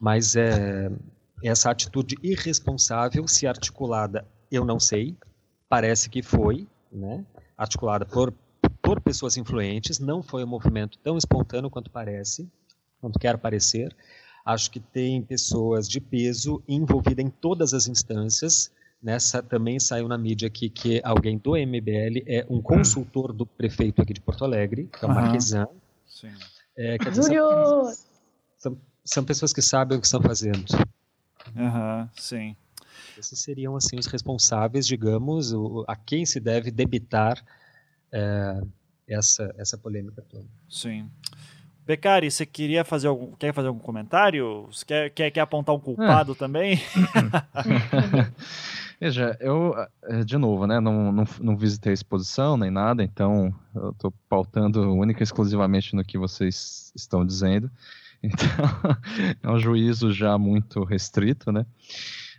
mas 0.00 0.34
é, 0.34 0.90
essa 1.44 1.70
atitude 1.70 2.16
irresponsável, 2.22 3.26
se 3.28 3.46
articulada, 3.46 4.26
eu 4.50 4.64
não 4.64 4.80
sei, 4.80 5.16
parece 5.68 6.10
que 6.10 6.22
foi, 6.22 6.66
né? 6.90 7.24
articulada 7.56 8.04
por, 8.04 8.34
por 8.82 9.00
pessoas 9.00 9.36
influentes, 9.36 10.00
não 10.00 10.22
foi 10.22 10.42
um 10.42 10.48
movimento 10.48 10.98
tão 10.98 11.16
espontâneo 11.16 11.70
quanto 11.70 11.88
parece, 11.90 12.50
quanto 13.00 13.18
quer 13.18 13.38
parecer, 13.38 13.94
Acho 14.44 14.70
que 14.70 14.80
tem 14.80 15.22
pessoas 15.22 15.88
de 15.88 16.00
peso 16.00 16.62
envolvidas 16.66 17.24
em 17.24 17.30
todas 17.30 17.72
as 17.72 17.86
instâncias. 17.86 18.70
Nessa 19.02 19.42
também 19.42 19.80
saiu 19.80 20.08
na 20.08 20.16
mídia 20.16 20.46
aqui 20.46 20.68
que 20.68 21.00
alguém 21.04 21.38
do 21.38 21.56
MBL 21.56 22.22
é 22.26 22.46
um 22.48 22.60
consultor 22.60 23.32
do 23.32 23.44
prefeito 23.44 24.00
aqui 24.02 24.12
de 24.12 24.20
Porto 24.20 24.44
Alegre, 24.44 24.88
que 24.88 25.04
é 25.04 25.08
o 25.08 25.10
uhum. 25.10 25.14
Marquesan. 25.14 25.66
Sim. 26.06 26.32
É, 26.76 26.96
Júlio! 27.12 27.92
São, 28.58 28.78
são, 29.04 29.24
pessoas 29.24 29.52
que 29.52 29.60
sabem 29.60 29.98
o 29.98 30.00
que 30.00 30.06
estão 30.06 30.22
fazendo. 30.22 30.64
Aham, 31.56 32.02
uhum, 32.02 32.08
sim. 32.14 32.56
Esses 33.18 33.38
seriam 33.40 33.76
assim 33.76 33.98
os 33.98 34.06
responsáveis, 34.06 34.86
digamos, 34.86 35.52
o, 35.52 35.84
a 35.86 35.96
quem 35.96 36.24
se 36.24 36.40
deve 36.40 36.70
debitar 36.70 37.44
é, 38.10 38.60
essa, 39.06 39.52
essa 39.58 39.76
polêmica 39.76 40.22
toda. 40.22 40.46
Sim. 40.68 41.10
Becari, 41.86 42.30
você 42.30 42.46
queria 42.46 42.84
fazer 42.84 43.08
algum, 43.08 43.32
quer 43.32 43.52
fazer 43.52 43.68
algum 43.68 43.80
comentário? 43.80 44.66
Você 44.70 44.84
quer, 44.84 45.10
quer, 45.10 45.30
quer 45.30 45.40
apontar 45.40 45.74
um 45.74 45.80
culpado 45.80 46.32
é. 46.32 46.34
também? 46.34 46.80
Veja, 49.00 49.36
eu, 49.40 49.74
eh, 50.04 50.22
de 50.22 50.38
novo, 50.38 50.64
né, 50.64 50.78
não, 50.78 51.10
não, 51.10 51.24
não, 51.40 51.56
visitei 51.56 51.90
a 51.90 51.94
exposição 51.94 52.56
nem 52.56 52.70
nada, 52.70 53.02
então 53.02 53.52
eu 53.74 53.90
estou 53.90 54.14
pautando 54.28 54.94
única 54.94 55.20
e 55.20 55.24
exclusivamente 55.24 55.96
no 55.96 56.04
que 56.04 56.16
vocês 56.16 56.92
estão 56.94 57.26
dizendo. 57.26 57.70
Então, 58.24 58.46
é 59.42 59.50
um 59.50 59.58
juízo 59.58 60.12
já 60.12 60.38
muito 60.38 60.84
restrito, 60.84 61.50
né? 61.50 61.66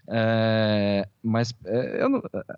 É, 0.08 1.08
mas 1.22 1.54
é, 1.66 2.01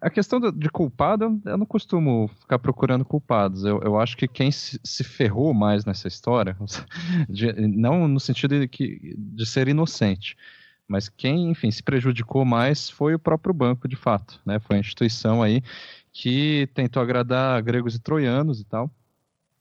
a 0.02 0.10
questão 0.10 0.40
de 0.40 0.70
culpado, 0.70 1.40
eu 1.46 1.58
não 1.58 1.66
costumo 1.66 2.28
ficar 2.40 2.58
procurando 2.60 3.06
culpados. 3.06 3.64
Eu, 3.64 3.82
eu 3.82 4.00
acho 4.00 4.18
que 4.18 4.28
quem 4.28 4.52
se, 4.52 5.04
ferrou 5.04 5.54
mais 5.54 5.86
nessa 5.86 6.08
história, 6.08 6.58
de, 7.30 7.54
não 7.54 8.08
no 8.08 8.20
sentido 8.20 8.60
de, 8.60 8.68
que, 8.68 9.16
de 9.18 9.46
ser 9.46 9.68
inocente, 9.68 10.36
mas 10.88 11.10
quem, 11.10 11.50
enfim, 11.52 11.70
se 11.72 11.84
prejudicou 11.84 12.46
mais 12.46 12.90
foi 12.90 13.16
o 13.16 13.20
próprio 13.20 13.54
banco, 13.54 13.88
de 13.88 13.96
fato. 13.96 14.40
Né? 14.46 14.60
Foi 14.60 14.78
a 14.78 14.80
instituição 14.80 15.44
aí 15.44 15.62
que 16.12 16.68
tentou 16.74 17.02
agradar 17.02 17.62
gregos 17.62 17.96
e 17.96 18.00
troianos 18.00 18.60
e 18.62 18.64
tal, 18.66 18.90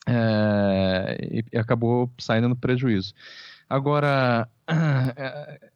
é, 0.06 1.18
e, 1.20 1.44
e 1.52 1.58
acabou 1.58 2.10
saindo 2.18 2.48
no 2.48 2.56
prejuízo. 2.56 3.12
Agora, 3.68 4.48
é, 5.16 5.70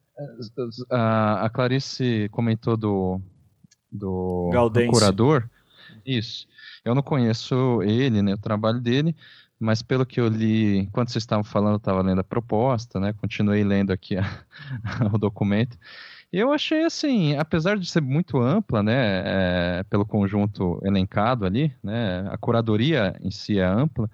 a, 0.91 1.45
a 1.45 1.51
Clarice 1.51 2.29
comentou 2.31 2.77
do, 2.77 3.21
do, 3.91 4.51
curador. 4.91 5.49
Isso. 6.05 6.47
Eu 6.85 6.95
não 6.95 7.03
conheço 7.03 7.83
ele, 7.83 8.23
né, 8.23 8.35
o 8.35 8.39
trabalho 8.39 8.81
dele, 8.81 9.15
mas 9.59 9.83
pelo 9.83 10.07
que 10.07 10.21
eu 10.21 10.29
li, 10.29 10.79
enquanto 10.79 11.11
vocês 11.11 11.23
estavam 11.23 11.45
falando, 11.45 11.75
eu 11.75 11.79
estava 11.79 12.03
lendo 12.03 12.21
a 12.21 12.25
proposta, 12.25 13.01
né, 13.01 13.13
continuei 13.13 13.65
lendo 13.65 13.93
aqui 13.93 14.17
a, 14.17 14.25
o 15.13 15.19
documento. 15.19 15.77
Eu 16.33 16.53
achei 16.53 16.85
assim, 16.85 17.37
apesar 17.37 17.79
de 17.79 17.91
ser 17.91 18.03
muito 18.03 18.39
ampla, 18.39 18.83
né, 18.83 19.23
é, 19.81 19.83
pelo 19.85 20.05
conjunto 20.05 20.81
elencado 20.85 21.47
ali, 21.47 21.75
né, 21.83 22.29
a 22.31 22.37
curadoria 22.37 23.17
em 23.21 23.31
si 23.31 23.59
é 23.59 23.65
ampla, 23.65 24.11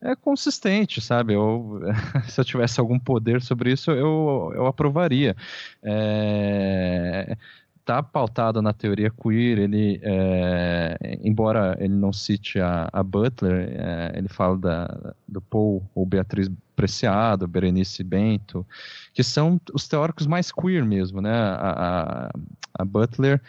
é 0.00 0.14
consistente, 0.14 1.00
sabe? 1.00 1.34
Eu, 1.34 1.80
se 2.28 2.40
eu 2.40 2.44
tivesse 2.44 2.80
algum 2.80 2.98
poder 2.98 3.40
sobre 3.42 3.72
isso, 3.72 3.90
eu, 3.90 4.52
eu 4.54 4.66
aprovaria. 4.66 5.36
É, 5.82 7.36
tá 7.84 8.02
pautado 8.02 8.60
na 8.60 8.72
teoria 8.72 9.10
queer, 9.10 9.58
ele, 9.58 10.00
é, 10.02 11.18
embora 11.22 11.76
ele 11.78 11.94
não 11.94 12.12
cite 12.12 12.58
a, 12.60 12.88
a 12.92 13.02
Butler, 13.02 13.70
é, 13.78 14.18
ele 14.18 14.28
fala 14.28 14.58
da, 14.58 15.14
do 15.26 15.40
Paul 15.40 15.88
ou 15.94 16.04
Beatriz 16.04 16.50
Preciado, 16.76 17.48
Berenice 17.48 18.04
Bento, 18.04 18.64
que 19.12 19.24
são 19.24 19.60
os 19.72 19.88
teóricos 19.88 20.26
mais 20.26 20.52
queer 20.52 20.84
mesmo, 20.84 21.20
né? 21.20 21.32
A, 21.32 22.28
a, 22.28 22.30
a 22.78 22.84
Butler 22.84 23.40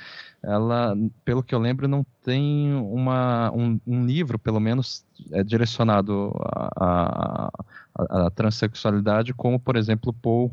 ela, 0.42 0.96
pelo 1.26 1.44
que 1.44 1.54
eu 1.54 1.60
lembro, 1.60 1.88
não 1.88 2.06
tem 2.24 2.74
uma, 2.74 3.52
um, 3.52 3.80
um 3.86 4.06
livro, 4.06 4.40
pelo 4.40 4.60
menos, 4.60 5.06
é 5.32 5.44
direcionado 5.44 6.32
à, 6.76 7.52
transexualidade, 8.34 9.34
como, 9.34 9.60
por 9.60 9.76
exemplo, 9.76 10.14
Paul 10.14 10.52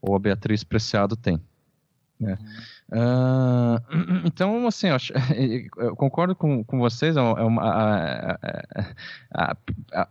ou 0.00 0.16
a 0.16 0.18
Beatriz 0.18 0.64
Preciado 0.64 1.14
tem. 1.16 1.40
Né? 2.18 2.38
Uhum. 2.40 2.46
Uh, 2.88 3.82
então, 4.24 4.66
assim, 4.66 4.88
eu, 4.88 4.96
eu, 5.78 5.96
concordo 5.96 6.34
com, 6.34 6.62
com 6.64 6.78
vocês, 6.78 7.16
é 7.16 7.20
uma, 7.20 7.62
a, 7.62 8.38
a, 9.34 9.56
a, 9.92 10.08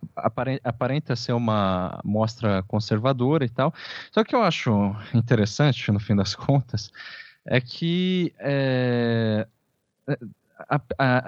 aparenta 0.63 1.15
ser 1.15 1.33
uma 1.33 1.99
mostra 2.03 2.63
conservadora 2.63 3.45
e 3.45 3.49
tal. 3.49 3.73
Só 4.11 4.23
que 4.23 4.35
eu 4.35 4.43
acho 4.43 4.95
interessante, 5.13 5.91
no 5.91 5.99
fim 5.99 6.15
das 6.15 6.35
contas, 6.35 6.91
é 7.45 7.61
que 7.61 8.33
é, 8.39 9.47
é, 10.07 10.17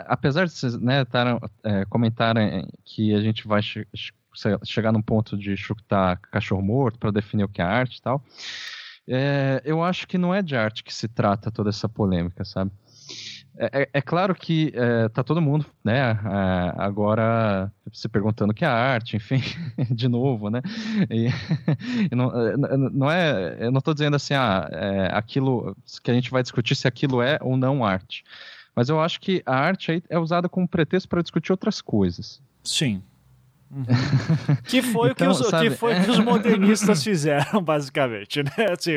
apesar 0.07 0.45
de 0.45 0.51
vocês 0.51 0.79
né, 0.79 1.05
taram, 1.05 1.39
é, 1.63 1.85
comentarem 1.85 2.67
que 2.83 3.13
a 3.13 3.21
gente 3.21 3.47
vai 3.47 3.61
che 3.61 3.87
chegar 4.63 4.91
num 4.91 5.01
ponto 5.01 5.35
de 5.35 5.57
chutar 5.57 6.17
cachorro 6.17 6.61
morto 6.61 6.99
para 6.99 7.09
definir 7.09 7.43
o 7.43 7.49
que 7.49 7.59
é 7.59 7.65
arte 7.65 7.97
e 7.97 8.01
tal, 8.01 8.23
é, 9.07 9.61
eu 9.63 9.83
acho 9.83 10.07
que 10.07 10.17
não 10.17 10.33
é 10.33 10.41
de 10.41 10.55
arte 10.55 10.83
que 10.83 10.93
se 10.93 11.07
trata 11.07 11.51
toda 11.51 11.69
essa 11.69 11.87
polêmica, 11.87 12.43
sabe? 12.43 12.71
É, 13.59 13.81
é, 13.81 13.89
é, 13.93 14.01
claro 14.01 14.35
que 14.35 14.71
é, 14.75 15.09
tá 15.09 15.23
todo 15.23 15.41
mundo, 15.41 15.65
né, 15.83 16.11
é, 16.11 16.73
agora 16.77 17.71
se 17.91 18.07
perguntando 18.07 18.51
o 18.51 18.53
que 18.53 18.63
é 18.63 18.67
arte, 18.67 19.17
enfim, 19.17 19.41
de 19.89 20.07
novo, 20.07 20.49
né, 20.51 20.61
e, 21.09 21.27
e 22.11 22.15
não, 22.15 22.47
é, 22.47 22.57
não, 22.57 23.11
é, 23.11 23.57
eu 23.59 23.71
não 23.71 23.79
estou 23.79 23.95
dizendo 23.95 24.15
assim, 24.15 24.35
ah, 24.35 24.69
aquilo 25.11 25.75
que 26.03 26.11
a 26.11 26.13
gente 26.13 26.29
vai 26.29 26.43
discutir 26.43 26.75
se 26.75 26.87
aquilo 26.87 27.19
é 27.19 27.39
ou 27.41 27.57
não 27.57 27.83
arte, 27.83 28.23
mas 28.75 28.89
eu 28.89 29.01
acho 29.01 29.19
que 29.19 29.41
a 29.43 29.55
arte 29.55 30.03
é 30.07 30.19
usada 30.19 30.47
como 30.47 30.67
pretexto 30.67 31.09
para 31.09 31.23
discutir 31.23 31.51
outras 31.51 31.81
coisas. 31.81 32.39
Sim, 32.63 33.01
Uhum. 33.69 33.85
Que 34.63 34.81
foi 34.81 35.11
então, 35.11 35.31
o 35.31 35.35
que 35.35 35.43
então, 35.43 35.59
os, 35.59 35.63
que 35.63 35.69
foi 35.71 35.95
que 35.99 36.11
os 36.11 36.19
modernistas 36.19 37.03
fizeram, 37.03 37.61
basicamente, 37.63 38.41
né? 38.41 38.51
Assim, 38.71 38.93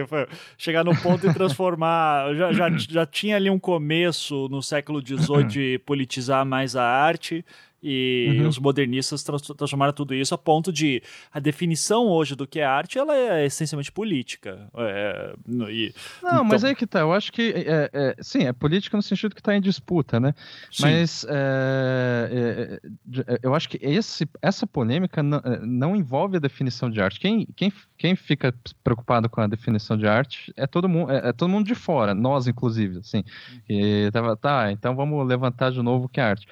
chegar 0.57 0.85
no 0.85 0.97
ponto 0.97 1.27
e 1.27 1.35
transformar. 1.35 2.35
Já, 2.35 2.53
já, 2.53 2.71
já 2.77 3.07
tinha 3.07 3.37
ali 3.37 3.51
um 3.51 3.59
começo 3.59 4.49
no 4.49 4.62
século 4.62 5.05
XVIII 5.05 5.45
de 5.45 5.79
politizar 5.85 6.47
mais 6.47 6.77
a 6.77 6.85
arte, 6.85 7.45
e 7.83 8.37
uhum. 8.39 8.49
os 8.49 8.59
modernistas 8.59 9.22
transformaram 9.22 9.93
tudo 9.93 10.14
isso 10.14 10.35
a 10.35 10.39
ponto 10.39 10.72
de 10.72 11.03
a 11.33 11.41
definição 11.41 12.07
hoje 12.07 12.35
do 12.35 12.47
que 12.47 12.61
é 12.61 12.64
arte 12.64 12.99
ela 12.99 13.14
é 13.14 13.47
essencialmente 13.47 13.91
política. 13.91 14.68
É, 14.76 15.35
e, 15.68 15.95
não, 16.22 16.31
então... 16.31 16.45
mas 16.45 16.64
aí 16.64 16.74
que 16.74 16.87
tá. 16.87 17.01
Eu 17.01 17.12
acho 17.12 17.33
que 17.33 17.53
é, 17.57 17.91
é, 17.93 18.16
sim, 18.20 18.45
é 18.45 18.53
política 18.53 18.97
no 18.97 19.03
sentido 19.03 19.35
que 19.35 19.41
está 19.41 19.55
em 19.55 19.61
disputa, 19.61 20.20
né? 20.20 20.35
Sim. 20.70 20.83
Mas 20.83 21.26
é, 21.28 22.31
é, 22.31 23.22
é, 23.26 23.41
eu 23.43 23.55
acho 23.55 23.68
que 23.68 23.78
esse, 23.81 24.28
essa 24.43 24.66
polêmica 24.66 25.22
não, 25.22 25.41
não, 25.62 25.97
envolve 25.97 26.37
a 26.37 26.41
definição 26.41 26.91
de 26.91 27.01
arte. 27.01 27.18
Quem, 27.18 27.47
quem, 27.57 27.72
quem 27.97 28.14
fica 28.14 28.55
preocupado 28.85 29.28
com 29.28 29.41
a 29.41 29.47
definição 29.47 29.97
de 29.97 30.07
arte 30.07 30.53
é 30.57 30.66
todo 30.66 30.89
mundo, 30.89 31.11
é, 31.11 31.33
todo 31.33 31.49
mundo 31.49 31.66
de 31.66 31.74
fora, 31.74 32.14
nós 32.14 32.47
inclusive, 32.47 32.99
assim. 32.99 33.18
Uhum. 33.18 33.61
E 33.68 34.11
tava, 34.11 34.37
tá, 34.37 34.70
então 34.70 34.95
vamos 34.95 35.26
levantar 35.26 35.70
de 35.70 35.83
novo 35.83 36.05
o 36.07 36.09
que 36.09 36.20
é 36.20 36.24
arte. 36.24 36.47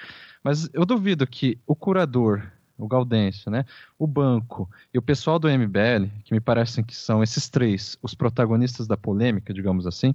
Mas 0.48 0.66
eu 0.72 0.86
duvido 0.86 1.26
que 1.26 1.58
o 1.66 1.76
curador, 1.76 2.42
o 2.78 2.88
Gaudêncio, 2.88 3.50
né, 3.50 3.66
o 3.98 4.06
banco 4.06 4.66
e 4.94 4.96
o 4.96 5.02
pessoal 5.02 5.38
do 5.38 5.46
MBL, 5.46 6.08
que 6.24 6.32
me 6.32 6.40
parecem 6.40 6.82
que 6.82 6.96
são 6.96 7.22
esses 7.22 7.50
três, 7.50 7.98
os 8.00 8.14
protagonistas 8.14 8.86
da 8.86 8.96
polêmica, 8.96 9.52
digamos 9.52 9.86
assim, 9.86 10.14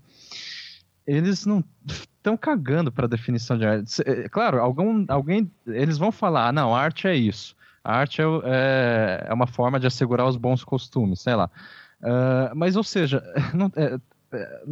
eles 1.05 1.45
não 1.45 1.63
estão 1.87 2.35
cagando 2.35 2.91
para 2.91 3.05
a 3.05 3.07
definição 3.07 3.59
de 3.59 3.67
arte. 3.67 4.01
É, 4.07 4.27
claro, 4.27 4.59
algum, 4.59 5.05
alguém, 5.07 5.51
eles 5.67 5.99
vão 5.99 6.11
falar, 6.11 6.47
ah, 6.47 6.51
não, 6.51 6.75
arte 6.75 7.07
é 7.07 7.15
isso. 7.15 7.55
A 7.83 7.95
arte 7.95 8.19
é, 8.19 8.25
é, 8.25 9.25
é, 9.27 9.33
uma 9.35 9.45
forma 9.45 9.79
de 9.79 9.85
assegurar 9.85 10.27
os 10.27 10.35
bons 10.35 10.63
costumes, 10.63 11.21
sei 11.21 11.35
lá. 11.35 11.47
Uh, 12.01 12.55
mas, 12.55 12.75
ou 12.75 12.83
seja, 12.83 13.21
não, 13.53 13.71
é, 13.75 13.99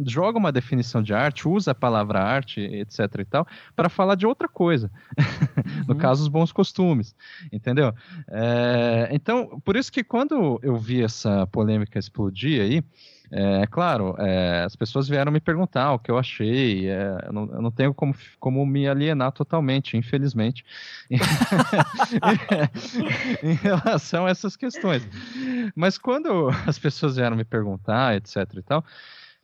joga 0.06 0.38
uma 0.38 0.52
definição 0.52 1.02
de 1.02 1.14
arte, 1.14 1.48
usa 1.48 1.72
a 1.72 1.74
palavra 1.74 2.20
arte, 2.20 2.60
etc 2.60 3.00
e 3.18 3.24
tal, 3.24 3.46
para 3.74 3.88
falar 3.88 4.14
de 4.14 4.26
outra 4.26 4.48
coisa. 4.48 4.90
Uhum. 5.52 5.84
no 5.88 5.96
caso, 5.96 6.22
os 6.22 6.28
bons 6.28 6.52
costumes, 6.52 7.14
entendeu? 7.52 7.92
É, 8.28 9.08
então, 9.12 9.60
por 9.64 9.76
isso 9.76 9.92
que 9.92 10.02
quando 10.02 10.58
eu 10.62 10.76
vi 10.76 11.02
essa 11.02 11.46
polêmica 11.48 11.98
explodir 11.98 12.62
aí, 12.62 12.82
é 13.34 13.66
claro, 13.66 14.14
é, 14.18 14.62
as 14.62 14.76
pessoas 14.76 15.08
vieram 15.08 15.32
me 15.32 15.40
perguntar 15.40 15.94
o 15.94 15.98
que 15.98 16.10
eu 16.10 16.18
achei. 16.18 16.86
É, 16.86 17.16
eu, 17.26 17.32
não, 17.32 17.50
eu, 17.50 17.62
não, 17.62 17.70
tenho 17.70 17.94
como, 17.94 18.14
como 18.38 18.66
me 18.66 18.86
alienar 18.86 19.32
totalmente, 19.32 19.96
infelizmente, 19.96 20.66
em 23.42 23.54
relação 23.54 24.26
a 24.26 24.30
essas 24.30 24.54
questões. 24.54 25.08
Mas 25.74 25.96
quando 25.96 26.50
as 26.66 26.78
pessoas 26.78 27.16
vieram 27.16 27.34
me 27.34 27.44
perguntar, 27.44 28.16
etc. 28.16 28.36
e 28.54 28.62
tal, 28.62 28.84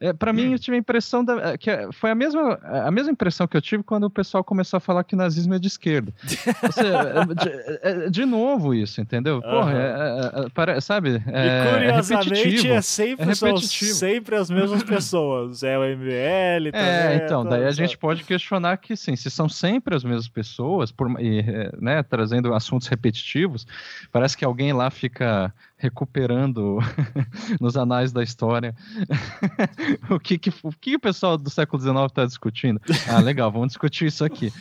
é, 0.00 0.12
para 0.12 0.32
mim, 0.32 0.52
eu 0.52 0.58
tive 0.60 0.76
a 0.76 0.78
impressão 0.78 1.24
da, 1.24 1.50
é, 1.50 1.58
que 1.58 1.68
é, 1.68 1.88
foi 1.90 2.10
a 2.10 2.14
mesma, 2.14 2.54
a 2.62 2.90
mesma 2.90 3.10
impressão 3.10 3.48
que 3.48 3.56
eu 3.56 3.60
tive 3.60 3.82
quando 3.82 4.04
o 4.04 4.10
pessoal 4.10 4.44
começou 4.44 4.76
a 4.76 4.80
falar 4.80 5.02
que 5.02 5.16
nazismo 5.16 5.54
é 5.54 5.58
de 5.58 5.66
esquerda. 5.66 6.12
de, 7.42 8.10
de, 8.10 8.24
novo 8.24 8.72
isso, 8.72 9.00
entendeu? 9.00 9.42
Porra, 9.42 9.72
é, 9.72 10.76
é, 10.76 10.80
sabe? 10.80 11.16
e 11.16 11.72
curiosamente 11.74 12.70
é 12.70 12.80
sempre, 12.80 13.34
são 13.34 13.56
sempre 13.56 14.36
as 14.36 14.48
mesmas 14.48 14.84
pessoas. 14.84 15.64
É 15.64 15.76
o 15.76 15.82
MBL 15.82 16.70
também. 16.70 16.88
É, 16.88 17.22
então, 17.24 17.44
daí 17.44 17.64
a 17.64 17.72
gente 17.72 17.98
pode 17.98 18.22
questionar 18.22 18.76
que 18.76 18.94
sim, 18.96 19.16
se 19.16 19.28
são 19.28 19.48
sempre 19.48 19.96
as 19.96 20.04
mesmas 20.04 20.28
pessoas, 20.28 20.92
por, 20.92 21.20
e, 21.20 21.42
né, 21.80 22.04
trazendo 22.04 22.54
assuntos 22.54 22.86
repetitivos, 22.86 23.66
parece 24.12 24.36
que 24.36 24.44
alguém 24.44 24.72
lá 24.72 24.90
fica 24.90 25.52
recuperando 25.78 26.78
nos 27.60 27.76
anais 27.76 28.12
da 28.12 28.22
história 28.22 28.74
o, 30.10 30.18
que, 30.18 30.36
que, 30.36 30.52
o 30.62 30.72
que 30.72 30.96
o 30.96 31.00
pessoal 31.00 31.38
do 31.38 31.48
século 31.48 31.80
XIX 31.80 31.96
está 32.06 32.26
discutindo. 32.26 32.80
Ah, 33.08 33.20
legal, 33.20 33.50
vamos 33.50 33.68
discutir 33.68 34.06
isso 34.06 34.24
aqui. 34.24 34.52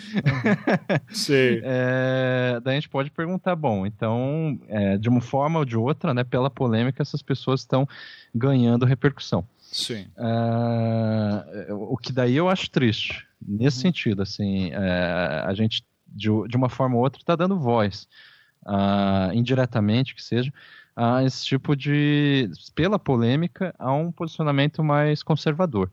Sim. 1.09 1.59
É, 1.63 2.59
daí 2.63 2.78
a 2.78 2.80
gente 2.80 2.89
pode 2.89 3.09
perguntar, 3.09 3.55
bom, 3.55 3.86
então, 3.86 4.59
é, 4.68 4.97
de 4.97 5.09
uma 5.09 5.20
forma 5.20 5.59
ou 5.59 5.65
de 5.65 5.76
outra, 5.76 6.13
né, 6.13 6.24
pela 6.24 6.49
polêmica, 6.49 7.01
essas 7.01 7.24
pessoas 7.24 7.61
estão 7.61 7.88
ganhando 8.34 8.86
repercussão. 8.86 9.43
Sim. 9.59 10.05
É, 10.18 11.74
o 11.74 11.97
que 11.97 12.13
daí 12.13 12.36
eu 12.36 12.47
acho 12.47 12.70
triste, 12.70 13.28
nesse 13.41 13.78
uhum. 13.78 13.82
sentido, 13.82 14.22
assim, 14.22 14.70
é, 14.72 15.43
a 15.45 15.53
gente, 15.55 15.84
de, 16.07 16.30
de 16.47 16.55
uma 16.55 16.70
forma 16.70 16.95
ou 16.95 17.01
outra, 17.01 17.20
está 17.20 17.36
dando 17.36 17.59
voz, 17.59 18.07
uh, 18.68 19.34
indiretamente 19.34 20.13
que 20.13 20.24
seja, 20.24 20.51
a 20.97 21.23
esse 21.23 21.45
tipo 21.45 21.75
de, 21.75 22.49
pela 22.73 22.97
polêmica, 22.97 23.73
a 23.77 23.93
um 23.93 24.11
posicionamento 24.11 24.83
mais 24.83 25.21
conservador. 25.21 25.91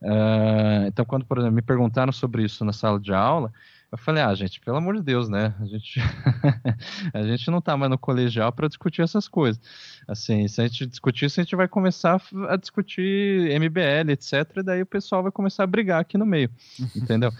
Uh, 0.00 0.86
então, 0.86 1.04
quando, 1.04 1.24
por 1.24 1.38
exemplo, 1.38 1.56
me 1.56 1.62
perguntaram 1.62 2.12
sobre 2.12 2.44
isso 2.44 2.64
na 2.64 2.72
sala 2.72 3.00
de 3.00 3.12
aula, 3.12 3.52
eu 3.90 3.98
falei, 3.98 4.22
ah, 4.22 4.32
gente, 4.32 4.60
pelo 4.60 4.76
amor 4.76 4.94
de 4.94 5.02
Deus, 5.02 5.28
né? 5.28 5.54
A 5.60 5.64
gente, 5.64 5.98
a 7.12 7.22
gente 7.24 7.50
não 7.50 7.58
está 7.58 7.76
mais 7.76 7.90
no 7.90 7.98
colegial 7.98 8.52
para 8.52 8.68
discutir 8.68 9.02
essas 9.02 9.26
coisas. 9.26 9.60
Assim, 10.06 10.46
se 10.46 10.60
a 10.60 10.66
gente 10.68 10.86
discutir 10.86 11.26
isso, 11.26 11.40
a 11.40 11.42
gente 11.42 11.56
vai 11.56 11.66
começar 11.66 12.22
a 12.48 12.56
discutir 12.56 13.58
MBL, 13.58 14.12
etc. 14.12 14.58
E 14.58 14.62
daí 14.62 14.82
o 14.82 14.86
pessoal 14.86 15.22
vai 15.22 15.32
começar 15.32 15.64
a 15.64 15.66
brigar 15.66 16.00
aqui 16.00 16.16
no 16.16 16.26
meio, 16.26 16.50
entendeu? 16.94 17.32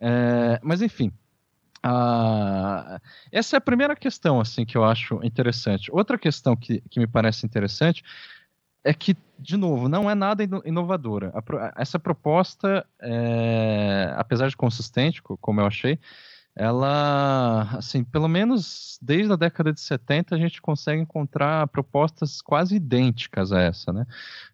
É, 0.00 0.58
mas, 0.62 0.80
enfim, 0.80 1.12
ah, 1.82 3.00
essa 3.30 3.56
é 3.56 3.58
a 3.58 3.60
primeira 3.60 3.96
questão 3.96 4.40
assim 4.40 4.64
que 4.64 4.76
eu 4.76 4.84
acho 4.84 5.20
interessante. 5.24 5.90
Outra 5.92 6.16
questão 6.16 6.54
que, 6.56 6.80
que 6.88 7.00
me 7.00 7.06
parece 7.06 7.44
interessante 7.44 8.04
é 8.84 8.92
que, 8.92 9.16
de 9.38 9.56
novo, 9.56 9.88
não 9.88 10.10
é 10.10 10.14
nada 10.14 10.42
inovadora. 10.64 11.32
essa 11.76 11.98
proposta, 11.98 12.86
é, 13.00 14.12
apesar 14.16 14.48
de 14.48 14.56
consistente, 14.56 15.22
como 15.22 15.60
eu 15.60 15.66
achei, 15.66 15.98
ela, 16.54 17.62
assim, 17.76 18.04
pelo 18.04 18.28
menos 18.28 18.98
desde 19.00 19.32
a 19.32 19.36
década 19.36 19.72
de 19.72 19.80
70 19.80 20.34
a 20.34 20.38
gente 20.38 20.60
consegue 20.60 21.00
encontrar 21.00 21.66
propostas 21.68 22.42
quase 22.42 22.76
idênticas 22.76 23.52
a 23.52 23.60
essa, 23.60 23.92
né? 23.92 24.06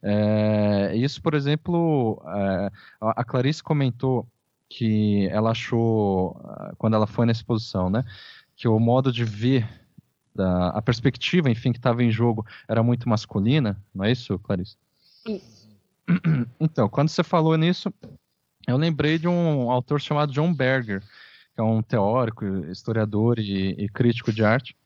É, 0.03 0.97
isso, 0.97 1.20
por 1.20 1.35
exemplo, 1.35 2.22
é, 2.26 2.70
a 3.01 3.24
Clarice 3.24 3.62
comentou 3.62 4.29
que 4.68 5.26
ela 5.28 5.50
achou, 5.50 6.38
ah, 6.44 6.72
quando 6.76 6.94
ela 6.94 7.06
foi 7.06 7.24
na 7.24 7.32
exposição, 7.32 7.88
né, 7.88 8.04
que 8.54 8.68
o 8.68 8.78
modo 8.78 9.10
de 9.10 9.24
ver, 9.24 9.68
da, 10.34 10.68
a 10.70 10.82
perspectiva, 10.82 11.50
enfim, 11.50 11.72
que 11.72 11.78
estava 11.78 12.02
em 12.02 12.10
jogo 12.10 12.46
era 12.68 12.82
muito 12.82 13.08
masculina, 13.08 13.80
não 13.94 14.04
é 14.04 14.12
isso, 14.12 14.38
Clarice? 14.38 14.76
Isso. 15.26 15.68
Então, 16.58 16.88
quando 16.88 17.08
você 17.08 17.22
falou 17.22 17.56
nisso, 17.56 17.92
eu 18.66 18.76
lembrei 18.76 19.18
de 19.18 19.28
um 19.28 19.70
autor 19.70 20.00
chamado 20.00 20.32
John 20.32 20.52
Berger, 20.52 21.00
que 21.54 21.60
é 21.60 21.62
um 21.62 21.82
teórico, 21.82 22.44
historiador 22.70 23.38
e, 23.38 23.70
e 23.72 23.88
crítico 23.88 24.32
de 24.32 24.42
arte, 24.44 24.76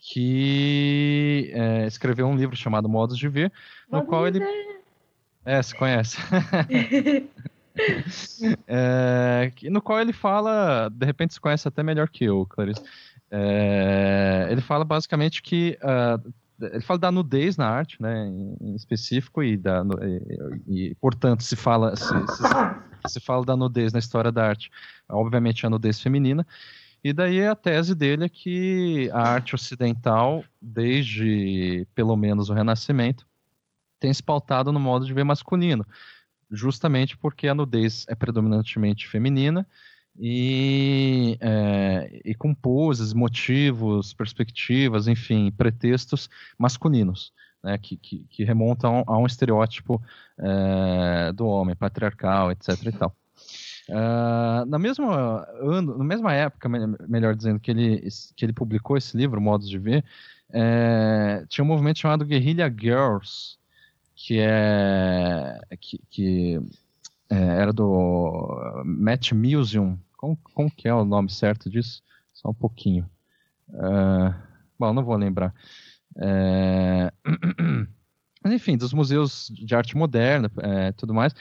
que 0.00 1.50
é, 1.54 1.86
escreveu 1.86 2.26
um 2.26 2.36
livro 2.36 2.54
chamado 2.54 2.88
Modos 2.88 3.16
de 3.16 3.28
Ver, 3.28 3.52
no 3.90 3.98
Modo 3.98 4.08
qual 4.08 4.26
ele... 4.26 4.40
Ver. 4.40 4.82
É, 5.44 5.62
se 5.62 5.74
conhece. 5.74 6.18
é, 8.66 9.50
no 9.64 9.80
qual 9.80 10.00
ele 10.00 10.12
fala, 10.12 10.88
de 10.88 11.06
repente 11.06 11.34
se 11.34 11.40
conhece 11.40 11.66
até 11.66 11.82
melhor 11.82 12.08
que 12.08 12.24
eu, 12.24 12.46
Clarice. 12.46 12.82
É, 13.30 14.48
ele 14.50 14.60
fala 14.60 14.84
basicamente 14.84 15.42
que 15.42 15.78
uh, 15.82 16.32
ele 16.60 16.82
fala 16.82 16.98
da 16.98 17.10
nudez 17.10 17.56
na 17.56 17.66
arte, 17.66 18.00
né, 18.00 18.26
em, 18.26 18.74
específico 18.74 19.42
e, 19.42 19.56
da, 19.56 19.82
e, 20.68 20.90
e, 20.90 20.94
portanto 20.96 21.42
se 21.42 21.56
fala 21.56 21.96
se, 21.96 22.04
se, 22.04 22.42
se, 23.08 23.20
fala 23.20 23.44
da 23.44 23.56
nudez 23.56 23.92
na 23.92 23.98
história 23.98 24.30
da 24.30 24.46
arte, 24.46 24.70
obviamente 25.08 25.66
a 25.66 25.70
nudez 25.70 26.00
feminina. 26.00 26.46
E 27.02 27.12
daí 27.12 27.44
a 27.44 27.56
tese 27.56 27.96
dele 27.96 28.26
é 28.26 28.28
que 28.28 29.10
a 29.12 29.22
arte 29.22 29.56
ocidental, 29.56 30.44
desde 30.60 31.86
pelo 31.94 32.16
menos 32.16 32.48
o 32.48 32.54
Renascimento, 32.54 33.26
tem 33.98 34.12
se 34.12 34.22
pautado 34.22 34.70
no 34.70 34.78
modo 34.78 35.04
de 35.04 35.12
ver 35.12 35.24
masculino 35.24 35.84
justamente 36.52 37.16
porque 37.16 37.48
a 37.48 37.54
nudez 37.54 38.04
é 38.08 38.14
predominantemente 38.14 39.08
feminina 39.08 39.66
e, 40.18 41.38
é, 41.40 42.20
e 42.24 42.34
com 42.34 42.54
poses, 42.54 43.12
motivos, 43.12 44.12
perspectivas, 44.12 45.08
enfim, 45.08 45.50
pretextos 45.50 46.28
masculinos. 46.58 47.32
Né, 47.64 47.78
que, 47.78 47.96
que, 47.96 48.26
que, 48.28 48.42
remontam 48.42 49.04
a 49.06 49.16
um 49.16 49.24
estereótipo 49.24 50.02
é, 50.36 51.32
do 51.32 51.46
homem, 51.46 51.76
patriarcal, 51.76 52.50
etc. 52.50 52.70
e 52.86 52.90
tal. 52.90 53.16
Uh, 53.88 54.64
na 54.66 54.78
mesma 54.78 55.46
ano, 55.60 55.96
na 55.98 56.04
mesma 56.04 56.32
época, 56.32 56.68
melhor 56.68 57.34
dizendo, 57.34 57.60
que 57.60 57.70
ele, 57.70 58.08
que 58.36 58.44
ele 58.44 58.52
publicou 58.52 58.96
esse 58.96 59.16
livro, 59.16 59.40
Modos 59.40 59.68
de 59.68 59.78
Ver, 59.78 60.04
é, 60.52 61.44
tinha 61.48 61.64
um 61.64 61.68
movimento 61.68 61.98
chamado 61.98 62.24
Guerrilla 62.24 62.68
Girls, 62.68 63.56
que 64.24 64.38
é 64.38 65.58
que, 65.80 66.00
que 66.08 66.60
é, 67.28 67.34
era 67.34 67.72
do 67.72 68.82
Match 68.84 69.32
Museum. 69.32 69.98
Como, 70.16 70.38
como 70.54 70.70
que 70.70 70.86
é 70.86 70.94
o 70.94 71.04
nome 71.04 71.28
certo 71.28 71.68
disso? 71.68 72.00
Só 72.32 72.50
um 72.50 72.54
pouquinho. 72.54 73.10
Uh, 73.68 74.32
bom, 74.78 74.92
não 74.92 75.04
vou 75.04 75.16
lembrar. 75.16 75.52
É... 76.16 77.12
Enfim, 78.46 78.76
dos 78.76 78.92
museus 78.92 79.50
de 79.52 79.74
arte 79.74 79.96
moderna, 79.96 80.50
é, 80.58 80.92
tudo 80.92 81.14
mais, 81.14 81.32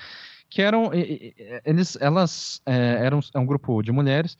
que 0.50 0.62
eram 0.62 0.92
eles, 0.94 1.98
elas 2.00 2.62
é, 2.66 3.04
eram 3.04 3.20
é 3.34 3.40
um 3.40 3.46
grupo 3.46 3.82
de 3.82 3.92
mulheres 3.92 4.38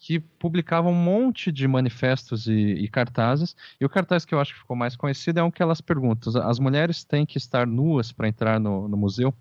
que 0.00 0.18
publicava 0.18 0.88
um 0.88 0.94
monte 0.94 1.52
de 1.52 1.68
manifestos 1.68 2.46
e, 2.46 2.52
e, 2.52 2.88
cartazes. 2.88 3.54
E 3.78 3.84
o 3.84 3.88
cartaz 3.88 4.24
que 4.24 4.34
eu 4.34 4.40
acho 4.40 4.54
que 4.54 4.60
ficou 4.60 4.74
mais 4.74 4.96
conhecido 4.96 5.38
é 5.38 5.42
um 5.42 5.50
que 5.50 5.62
elas 5.62 5.82
perguntam: 5.82 6.32
as 6.42 6.58
mulheres 6.58 7.04
têm 7.04 7.26
que 7.26 7.36
estar 7.36 7.66
nuas 7.66 8.10
para 8.10 8.26
entrar 8.26 8.58
no, 8.58 8.88
no 8.88 8.96
museu? 8.96 9.32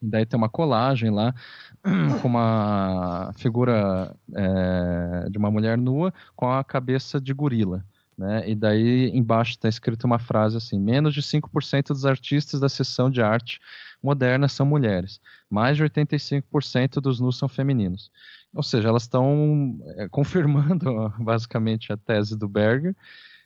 E 0.00 0.06
daí 0.06 0.24
tem 0.24 0.38
uma 0.38 0.48
colagem 0.48 1.10
lá 1.10 1.34
com 2.22 2.28
uma 2.28 3.32
figura 3.36 4.14
é, 4.32 5.28
de 5.28 5.36
uma 5.36 5.50
mulher 5.50 5.76
nua 5.76 6.14
com 6.36 6.48
a 6.48 6.62
cabeça 6.62 7.20
de 7.20 7.34
gorila. 7.34 7.84
Né? 8.16 8.50
E 8.50 8.54
daí 8.54 9.10
embaixo 9.12 9.52
está 9.52 9.68
escrito 9.68 10.04
uma 10.04 10.20
frase 10.20 10.56
assim: 10.56 10.78
menos 10.78 11.12
de 11.12 11.20
5% 11.20 11.88
dos 11.88 12.06
artistas 12.06 12.60
da 12.60 12.68
seção 12.68 13.10
de 13.10 13.20
arte 13.20 13.58
moderna 14.02 14.48
são 14.48 14.64
mulheres, 14.64 15.20
mais 15.48 15.76
de 15.76 15.84
85% 15.84 17.00
dos 17.00 17.18
nus 17.18 17.36
são 17.36 17.48
femininos. 17.48 18.10
Ou 18.54 18.62
seja, 18.62 18.88
elas 18.88 19.02
estão 19.02 19.78
é, 19.96 20.08
confirmando 20.08 21.12
basicamente 21.18 21.92
a 21.92 21.96
tese 21.96 22.36
do 22.36 22.48
Berger, 22.48 22.96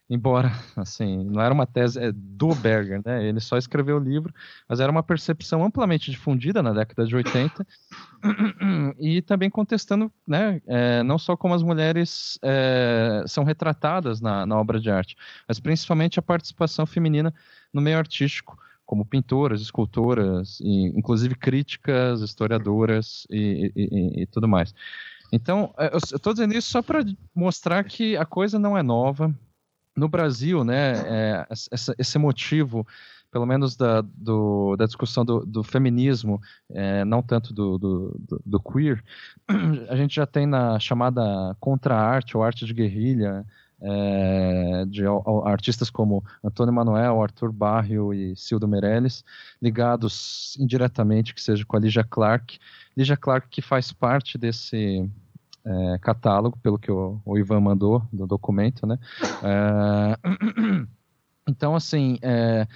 embora, 0.08 0.50
assim, 0.76 1.24
não 1.24 1.40
era 1.40 1.52
uma 1.52 1.66
tese 1.66 1.98
é, 1.98 2.12
do 2.12 2.54
Berger, 2.54 3.00
né? 3.04 3.26
Ele 3.26 3.40
só 3.40 3.56
escreveu 3.56 3.96
o 3.96 4.02
livro, 4.02 4.32
mas 4.68 4.80
era 4.80 4.90
uma 4.90 5.02
percepção 5.02 5.64
amplamente 5.64 6.10
difundida 6.10 6.62
na 6.62 6.72
década 6.72 7.06
de 7.06 7.14
80 7.14 7.66
e 8.98 9.20
também 9.22 9.50
contestando, 9.50 10.10
né, 10.26 10.60
é, 10.66 11.02
não 11.02 11.18
só 11.18 11.36
como 11.36 11.54
as 11.54 11.62
mulheres 11.62 12.38
é, 12.42 13.24
são 13.26 13.44
retratadas 13.44 14.20
na, 14.20 14.46
na 14.46 14.58
obra 14.58 14.80
de 14.80 14.90
arte, 14.90 15.16
mas 15.46 15.60
principalmente 15.60 16.18
a 16.18 16.22
participação 16.22 16.86
feminina 16.86 17.32
no 17.72 17.80
meio 17.80 17.98
artístico 17.98 18.58
como 18.86 19.04
pintoras, 19.04 19.60
escultoras, 19.60 20.60
e, 20.60 20.86
inclusive 20.96 21.34
críticas, 21.34 22.20
historiadoras 22.20 23.26
e, 23.30 23.72
e, 23.74 24.22
e 24.22 24.26
tudo 24.26 24.46
mais. 24.46 24.74
Então, 25.32 25.74
é, 25.78 25.92
eu 25.92 25.98
estou 25.98 26.32
dizendo 26.32 26.54
isso 26.54 26.70
só 26.70 26.82
para 26.82 27.04
mostrar 27.34 27.82
que 27.84 28.16
a 28.16 28.24
coisa 28.24 28.58
não 28.58 28.76
é 28.76 28.82
nova. 28.82 29.34
No 29.96 30.08
Brasil, 30.08 30.64
né, 30.64 30.92
é, 31.06 31.46
essa, 31.50 31.94
esse 31.98 32.18
motivo, 32.18 32.86
pelo 33.30 33.46
menos 33.46 33.76
da, 33.76 34.00
do, 34.00 34.76
da 34.76 34.86
discussão 34.86 35.24
do, 35.24 35.44
do 35.44 35.62
feminismo, 35.62 36.40
é, 36.70 37.04
não 37.04 37.22
tanto 37.22 37.52
do, 37.52 37.78
do, 37.78 38.42
do, 38.44 38.60
queer, 38.60 39.02
a 39.88 39.96
gente 39.96 40.14
já 40.14 40.26
tem 40.26 40.46
na 40.46 40.78
chamada 40.78 41.56
contra-arte 41.58 42.36
ou 42.36 42.42
arte 42.42 42.64
de 42.64 42.72
guerrilha, 42.72 43.44
é, 43.80 44.84
de 44.86 45.02
artistas 45.44 45.90
como 45.90 46.24
Antônio 46.42 46.72
Manuel, 46.72 47.22
Arthur 47.22 47.52
Barrio 47.52 48.14
e 48.14 48.36
Cildo 48.36 48.68
Meirelles, 48.68 49.24
ligados 49.60 50.56
indiretamente, 50.58 51.34
que 51.34 51.42
seja 51.42 51.64
com 51.64 51.76
a 51.76 51.80
Lígia 51.80 52.04
Clark. 52.04 52.58
Lígia 52.96 53.16
Clark 53.16 53.48
que 53.48 53.60
faz 53.60 53.92
parte 53.92 54.38
desse 54.38 55.08
é, 55.64 55.98
catálogo, 55.98 56.58
pelo 56.58 56.78
que 56.78 56.90
o, 56.90 57.20
o, 57.24 57.38
Ivan 57.38 57.60
mandou 57.60 58.02
do 58.12 58.26
documento, 58.26 58.86
né? 58.86 58.98
É, 59.42 60.18
então, 61.48 61.74
assim, 61.74 62.18
é, 62.22 62.66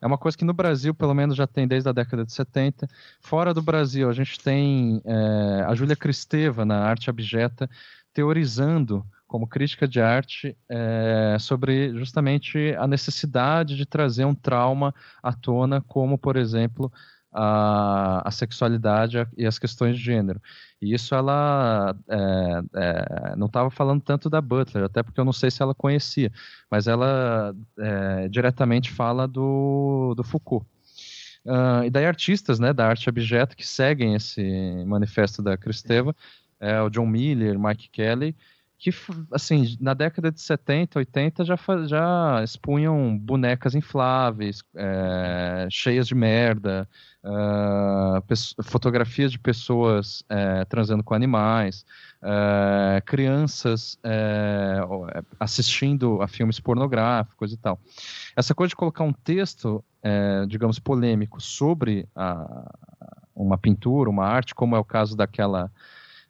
é 0.00 0.06
uma 0.06 0.18
coisa 0.18 0.36
que 0.36 0.44
no 0.44 0.52
Brasil, 0.52 0.92
pelo 0.92 1.14
menos, 1.14 1.36
já 1.36 1.46
tem 1.46 1.66
desde 1.66 1.88
a 1.88 1.92
década 1.92 2.24
de 2.24 2.32
70. 2.32 2.88
Fora 3.20 3.54
do 3.54 3.62
Brasil, 3.62 4.10
a 4.10 4.12
gente 4.12 4.38
tem 4.40 5.00
é, 5.04 5.64
a 5.66 5.74
Júlia 5.74 5.96
Cristeva, 5.96 6.64
na 6.64 6.80
Arte 6.80 7.08
Abjeta, 7.08 7.70
teorizando 8.12 9.06
como 9.32 9.46
crítica 9.46 9.88
de 9.88 9.98
arte 9.98 10.54
é, 10.68 11.38
sobre 11.40 11.96
justamente 11.96 12.76
a 12.78 12.86
necessidade 12.86 13.74
de 13.74 13.86
trazer 13.86 14.26
um 14.26 14.34
trauma 14.34 14.94
à 15.22 15.32
tona, 15.32 15.80
como, 15.80 16.18
por 16.18 16.36
exemplo, 16.36 16.92
a, 17.32 18.28
a 18.28 18.30
sexualidade 18.30 19.26
e 19.34 19.46
as 19.46 19.58
questões 19.58 19.96
de 19.96 20.04
gênero. 20.04 20.38
E 20.82 20.92
isso 20.92 21.14
ela 21.14 21.96
é, 22.10 22.62
é, 22.74 23.36
não 23.36 23.46
estava 23.46 23.70
falando 23.70 24.02
tanto 24.02 24.28
da 24.28 24.38
Butler, 24.38 24.84
até 24.84 25.02
porque 25.02 25.18
eu 25.18 25.24
não 25.24 25.32
sei 25.32 25.50
se 25.50 25.62
ela 25.62 25.74
conhecia, 25.74 26.30
mas 26.70 26.86
ela 26.86 27.56
é, 27.78 28.28
diretamente 28.28 28.90
fala 28.90 29.26
do, 29.26 30.12
do 30.14 30.22
Foucault. 30.22 30.66
Uh, 31.46 31.84
e 31.86 31.90
daí 31.90 32.04
artistas 32.04 32.60
né, 32.60 32.72
da 32.74 32.86
arte 32.86 33.08
abjeta 33.08 33.56
que 33.56 33.66
seguem 33.66 34.14
esse 34.14 34.84
manifesto 34.86 35.42
da 35.42 35.56
Cristeva, 35.56 36.14
é 36.60 36.82
o 36.82 36.90
John 36.90 37.06
Miller, 37.06 37.58
Mike 37.58 37.88
Kelly, 37.88 38.36
que, 38.82 38.90
assim, 39.30 39.76
na 39.80 39.94
década 39.94 40.32
de 40.32 40.40
70, 40.40 40.98
80 40.98 41.44
já, 41.44 41.56
já 41.86 42.40
expunham 42.42 43.16
bonecas 43.16 43.76
infláveis, 43.76 44.60
é, 44.74 45.68
cheias 45.70 46.08
de 46.08 46.16
merda, 46.16 46.88
uh, 47.22 48.64
fotografias 48.64 49.30
de 49.30 49.38
pessoas 49.38 50.24
é, 50.28 50.64
transando 50.64 51.04
com 51.04 51.14
animais, 51.14 51.86
é, 52.20 53.00
crianças 53.02 53.96
é, 54.02 54.80
assistindo 55.38 56.20
a 56.20 56.26
filmes 56.26 56.58
pornográficos 56.58 57.52
e 57.52 57.56
tal. 57.56 57.78
Essa 58.34 58.52
coisa 58.52 58.70
de 58.70 58.76
colocar 58.76 59.04
um 59.04 59.12
texto, 59.12 59.84
é, 60.02 60.44
digamos, 60.48 60.80
polêmico 60.80 61.40
sobre 61.40 62.08
a, 62.16 62.68
uma 63.32 63.56
pintura, 63.56 64.10
uma 64.10 64.26
arte, 64.26 64.56
como 64.56 64.74
é 64.74 64.78
o 64.80 64.84
caso 64.84 65.16
daquela 65.16 65.70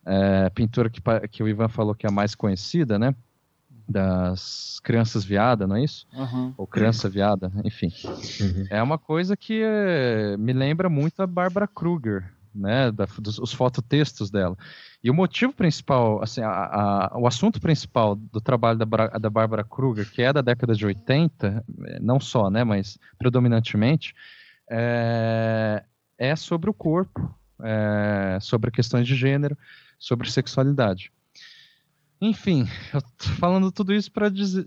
é, 0.07 0.51
pintura 0.51 0.91
que, 0.91 1.01
que 1.29 1.43
o 1.43 1.49
Ivan 1.49 1.69
falou 1.69 1.95
que 1.95 2.07
é 2.07 2.09
a 2.09 2.13
mais 2.13 2.35
conhecida, 2.35 2.99
né? 2.99 3.15
Das 3.89 4.81
crianças 4.83 5.25
viada, 5.25 5.67
não 5.67 5.77
é 5.77 5.85
isso? 5.85 6.07
Uhum. 6.13 6.55
Ou 6.57 6.67
criança 6.67 7.09
viada, 7.09 7.53
enfim. 7.65 7.93
Uhum. 8.41 8.67
É 8.71 8.83
uma 8.83 8.99
coisa 8.99 9.37
que 9.37 9.61
é, 9.63 10.37
me 10.37 10.53
lembra 10.53 10.89
muito 10.89 11.23
a 11.23 11.27
Barbara 11.27 11.67
Kruger, 11.67 12.33
né? 12.55 12.91
Da, 12.91 13.07
dos, 13.19 13.39
os 13.39 13.53
fototextos 13.53 14.31
dela. 14.31 14.57
E 15.03 15.11
o 15.11 15.15
motivo 15.15 15.53
principal, 15.53 16.23
assim, 16.23 16.43
a, 16.43 16.49
a, 16.49 17.19
o 17.19 17.27
assunto 17.27 17.61
principal 17.61 18.15
do 18.15 18.41
trabalho 18.41 18.79
da, 18.79 19.09
da 19.19 19.31
Barbara 19.31 19.65
Kruger, 19.65 20.09
que 20.09 20.23
é 20.23 20.33
da 20.33 20.41
década 20.41 20.75
de 20.75 20.87
80, 20.87 21.65
não 22.01 22.21
só, 22.21 22.49
né, 22.49 22.63
mas 22.63 22.99
predominantemente, 23.19 24.15
é, 24.71 25.83
é 26.17 26.37
sobre 26.37 26.71
o 26.71 26.75
corpo, 26.75 27.35
é, 27.61 28.39
sobre 28.41 28.71
questões 28.71 29.07
de 29.07 29.17
gênero, 29.17 29.57
sobre 30.03 30.29
sexualidade. 30.29 31.13
Enfim, 32.21 32.69
eu 32.93 33.01
tô 33.01 33.29
falando 33.39 33.71
tudo 33.71 33.95
isso 33.95 34.11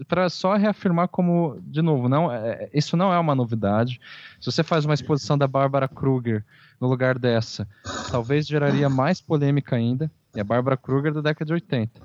para 0.08 0.30
só 0.30 0.56
reafirmar 0.56 1.10
como, 1.10 1.58
de 1.62 1.82
novo, 1.82 2.08
não, 2.08 2.32
é, 2.32 2.70
isso 2.74 2.96
não 2.96 3.14
é 3.14 3.20
uma 3.20 3.36
novidade. 3.36 4.00
Se 4.40 4.50
você 4.52 4.64
faz 4.64 4.86
uma 4.86 4.94
exposição 4.94 5.38
da 5.38 5.48
Bárbara 5.48 5.88
Kruger 5.88 6.44
no 6.80 6.88
lugar 6.88 7.20
dessa, 7.20 7.68
talvez 8.10 8.48
geraria 8.48 8.90
mais 8.90 9.20
polêmica 9.20 9.76
ainda. 9.76 10.10
E 10.34 10.40
a 10.40 10.44
Bárbara 10.44 10.78
Kruger 10.78 11.14
da 11.14 11.22
década 11.22 11.46
de 11.46 11.54
80 11.54 12.02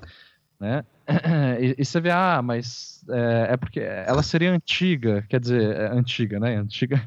né? 0.61 0.85
E, 1.59 1.75
e, 1.77 1.85
você 1.85 1.99
vê, 1.99 2.09
ah, 2.09 2.41
mas 2.43 3.03
é, 3.09 3.53
é, 3.53 3.57
porque 3.57 3.79
ela 3.79 4.23
seria 4.23 4.51
antiga, 4.51 5.23
quer 5.29 5.39
dizer, 5.39 5.75
é 5.75 5.87
antiga, 5.91 6.39
né? 6.39 6.55
Antiga 6.55 7.01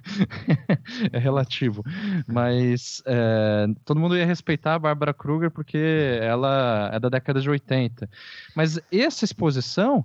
é 1.13 1.19
relativo, 1.19 1.83
mas 2.27 3.03
é, 3.07 3.67
todo 3.85 3.99
mundo 4.01 4.17
ia 4.17 4.27
respeitar 4.27 4.75
a 4.75 4.79
Bárbara 4.79 5.15
Kruger 5.15 5.51
porque 5.51 6.19
ela 6.21 6.91
é 6.93 7.01
da 7.01 7.09
década 7.09 7.41
de 7.41 7.49
80. 7.51 8.09
Mas 8.55 8.81
essa 8.93 9.25
exposição 9.25 10.05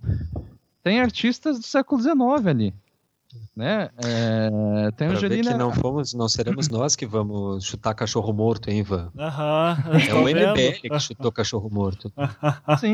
tem 0.83 0.99
artistas 0.99 1.59
do 1.59 1.65
século 1.65 2.01
XIX 2.01 2.47
ali, 2.47 2.73
né? 3.55 3.89
É, 4.03 4.91
tem 4.91 5.07
pra 5.07 5.17
Angelina... 5.17 5.51
que 5.51 5.57
não 5.57 5.71
fomos, 5.73 6.13
não 6.13 6.27
seremos 6.27 6.67
nós 6.69 6.95
que 6.95 7.05
vamos 7.05 7.65
chutar 7.65 7.93
cachorro 7.93 8.33
morto, 8.33 8.69
hein, 8.69 8.79
Ivan? 8.79 9.11
Aham, 9.17 9.77
é 10.09 10.13
o 10.13 10.23
MBL 10.23 10.81
que 10.81 10.99
chutou 10.99 11.31
cachorro 11.31 11.69
morto. 11.71 12.11
sim, 12.79 12.93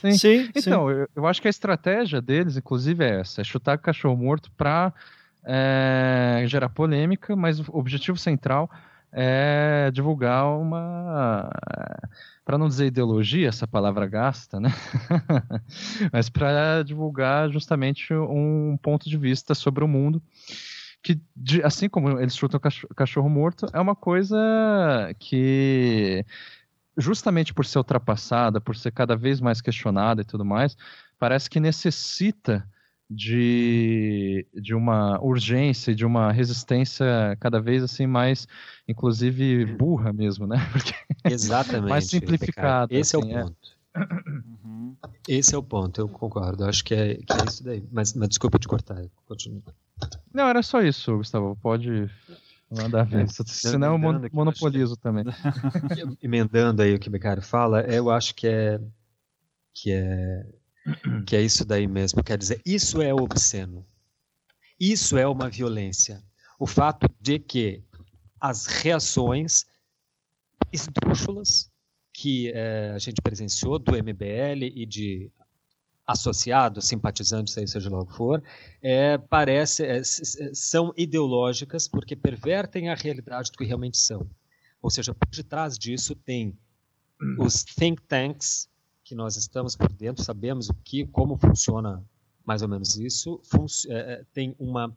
sim. 0.00 0.18
sim 0.18 0.50
então, 0.54 0.88
sim. 0.88 0.94
Eu, 0.94 1.08
eu, 1.16 1.26
acho 1.26 1.40
que 1.40 1.48
a 1.48 1.50
estratégia 1.50 2.20
deles, 2.20 2.56
inclusive, 2.56 3.04
é 3.04 3.20
essa: 3.20 3.40
é 3.40 3.44
chutar 3.44 3.78
cachorro 3.78 4.16
morto 4.16 4.50
para 4.56 4.92
é, 5.44 6.44
gerar 6.46 6.68
polêmica, 6.68 7.34
mas 7.34 7.60
o 7.60 7.64
objetivo 7.72 8.18
central 8.18 8.70
é 9.14 9.90
divulgar 9.92 10.46
uma 10.46 11.48
para 12.44 12.58
não 12.58 12.68
dizer 12.68 12.86
ideologia, 12.86 13.48
essa 13.48 13.66
palavra 13.66 14.06
gasta, 14.06 14.60
né? 14.60 14.70
Mas 16.12 16.28
para 16.28 16.82
divulgar 16.82 17.50
justamente 17.50 18.12
um 18.12 18.76
ponto 18.82 19.08
de 19.08 19.16
vista 19.16 19.54
sobre 19.54 19.82
o 19.82 19.88
mundo 19.88 20.22
que, 21.02 21.20
assim 21.62 21.88
como 21.88 22.18
eles 22.18 22.34
chutam 22.34 22.60
cachorro 22.96 23.28
morto, 23.28 23.66
é 23.72 23.80
uma 23.80 23.94
coisa 23.94 24.36
que 25.18 26.24
justamente 26.96 27.52
por 27.52 27.66
ser 27.66 27.78
ultrapassada, 27.78 28.60
por 28.60 28.74
ser 28.74 28.90
cada 28.90 29.14
vez 29.14 29.40
mais 29.40 29.60
questionada 29.60 30.22
e 30.22 30.24
tudo 30.24 30.44
mais, 30.44 30.76
parece 31.18 31.50
que 31.50 31.60
necessita 31.60 32.66
de, 33.10 34.46
de 34.54 34.74
uma 34.74 35.20
urgência, 35.20 35.94
de 35.94 36.04
uma 36.04 36.32
resistência 36.32 37.36
cada 37.40 37.60
vez 37.60 37.82
assim 37.82 38.06
mais, 38.06 38.48
inclusive 38.88 39.66
burra 39.66 40.12
mesmo, 40.12 40.46
né? 40.46 40.56
Porque 40.72 40.94
Exatamente. 41.24 41.90
mais 41.90 42.06
simplificada. 42.06 42.92
Esse 42.94 43.16
assim, 43.16 43.32
é 43.32 43.40
o 43.40 43.44
ponto. 43.44 43.68
É. 43.94 44.00
Uhum. 44.64 44.96
Esse 45.28 45.54
é 45.54 45.58
o 45.58 45.62
ponto, 45.62 46.00
eu 46.00 46.08
concordo. 46.08 46.64
Acho 46.64 46.84
que 46.84 46.94
é, 46.94 47.14
que 47.14 47.32
é 47.32 47.44
isso 47.46 47.62
daí. 47.62 47.84
Mas, 47.92 48.14
mas 48.14 48.28
desculpa 48.28 48.58
te 48.58 48.66
cortar, 48.66 49.04
continua. 49.26 49.62
Não, 50.32 50.48
era 50.48 50.62
só 50.62 50.82
isso, 50.82 51.16
Gustavo. 51.16 51.56
Pode 51.62 52.10
mandar 52.70 53.04
ver. 53.04 53.22
É, 53.22 53.26
Senão 53.26 53.92
eu 53.92 53.98
mon 53.98 54.20
monopolizo 54.32 54.96
também. 54.96 55.24
Emendando 56.22 56.82
aí 56.82 56.94
o 56.94 56.98
que 56.98 57.08
o 57.08 57.10
Becari 57.10 57.40
fala, 57.40 57.82
eu 57.82 58.10
acho 58.10 58.34
que 58.34 58.48
é 58.48 58.80
que 59.72 59.90
é 59.90 60.46
que 61.26 61.36
é 61.36 61.42
isso 61.42 61.64
daí 61.64 61.86
mesmo. 61.86 62.22
Quer 62.22 62.38
dizer, 62.38 62.60
isso 62.64 63.00
é 63.00 63.12
obsceno. 63.12 63.86
Isso 64.78 65.16
é 65.16 65.26
uma 65.26 65.48
violência. 65.48 66.22
O 66.58 66.66
fato 66.66 67.06
de 67.20 67.38
que 67.38 67.82
as 68.40 68.66
reações 68.66 69.64
esdrúxulas 70.72 71.70
que 72.12 72.52
é, 72.54 72.92
a 72.94 72.98
gente 72.98 73.20
presenciou 73.20 73.78
do 73.78 73.92
MBL 73.92 74.64
e 74.74 74.86
de 74.86 75.30
associados, 76.06 76.86
simpatizantes, 76.86 77.54
seja 77.54 77.90
lá 77.90 78.00
o 78.00 78.06
que 78.06 78.14
for, 78.14 78.42
é, 78.82 79.18
parece, 79.18 79.84
é, 79.84 80.02
são 80.04 80.92
ideológicas 80.96 81.88
porque 81.88 82.14
pervertem 82.14 82.88
a 82.88 82.94
realidade 82.94 83.50
do 83.50 83.58
que 83.58 83.64
realmente 83.64 83.96
são. 83.96 84.28
Ou 84.82 84.90
seja, 84.90 85.14
por 85.14 85.28
detrás 85.28 85.78
disso 85.78 86.14
tem 86.14 86.56
os 87.38 87.64
think 87.64 88.02
tanks 88.02 88.68
que 89.04 89.14
nós 89.14 89.36
estamos 89.36 89.76
por 89.76 89.92
dentro, 89.92 90.24
sabemos 90.24 90.70
o 90.70 90.74
que, 90.82 91.06
como 91.06 91.36
funciona 91.36 92.02
mais 92.44 92.62
ou 92.62 92.68
menos 92.68 92.96
isso, 92.96 93.40
é, 93.88 93.94
é, 93.94 94.24
tem 94.32 94.56
uma 94.58 94.94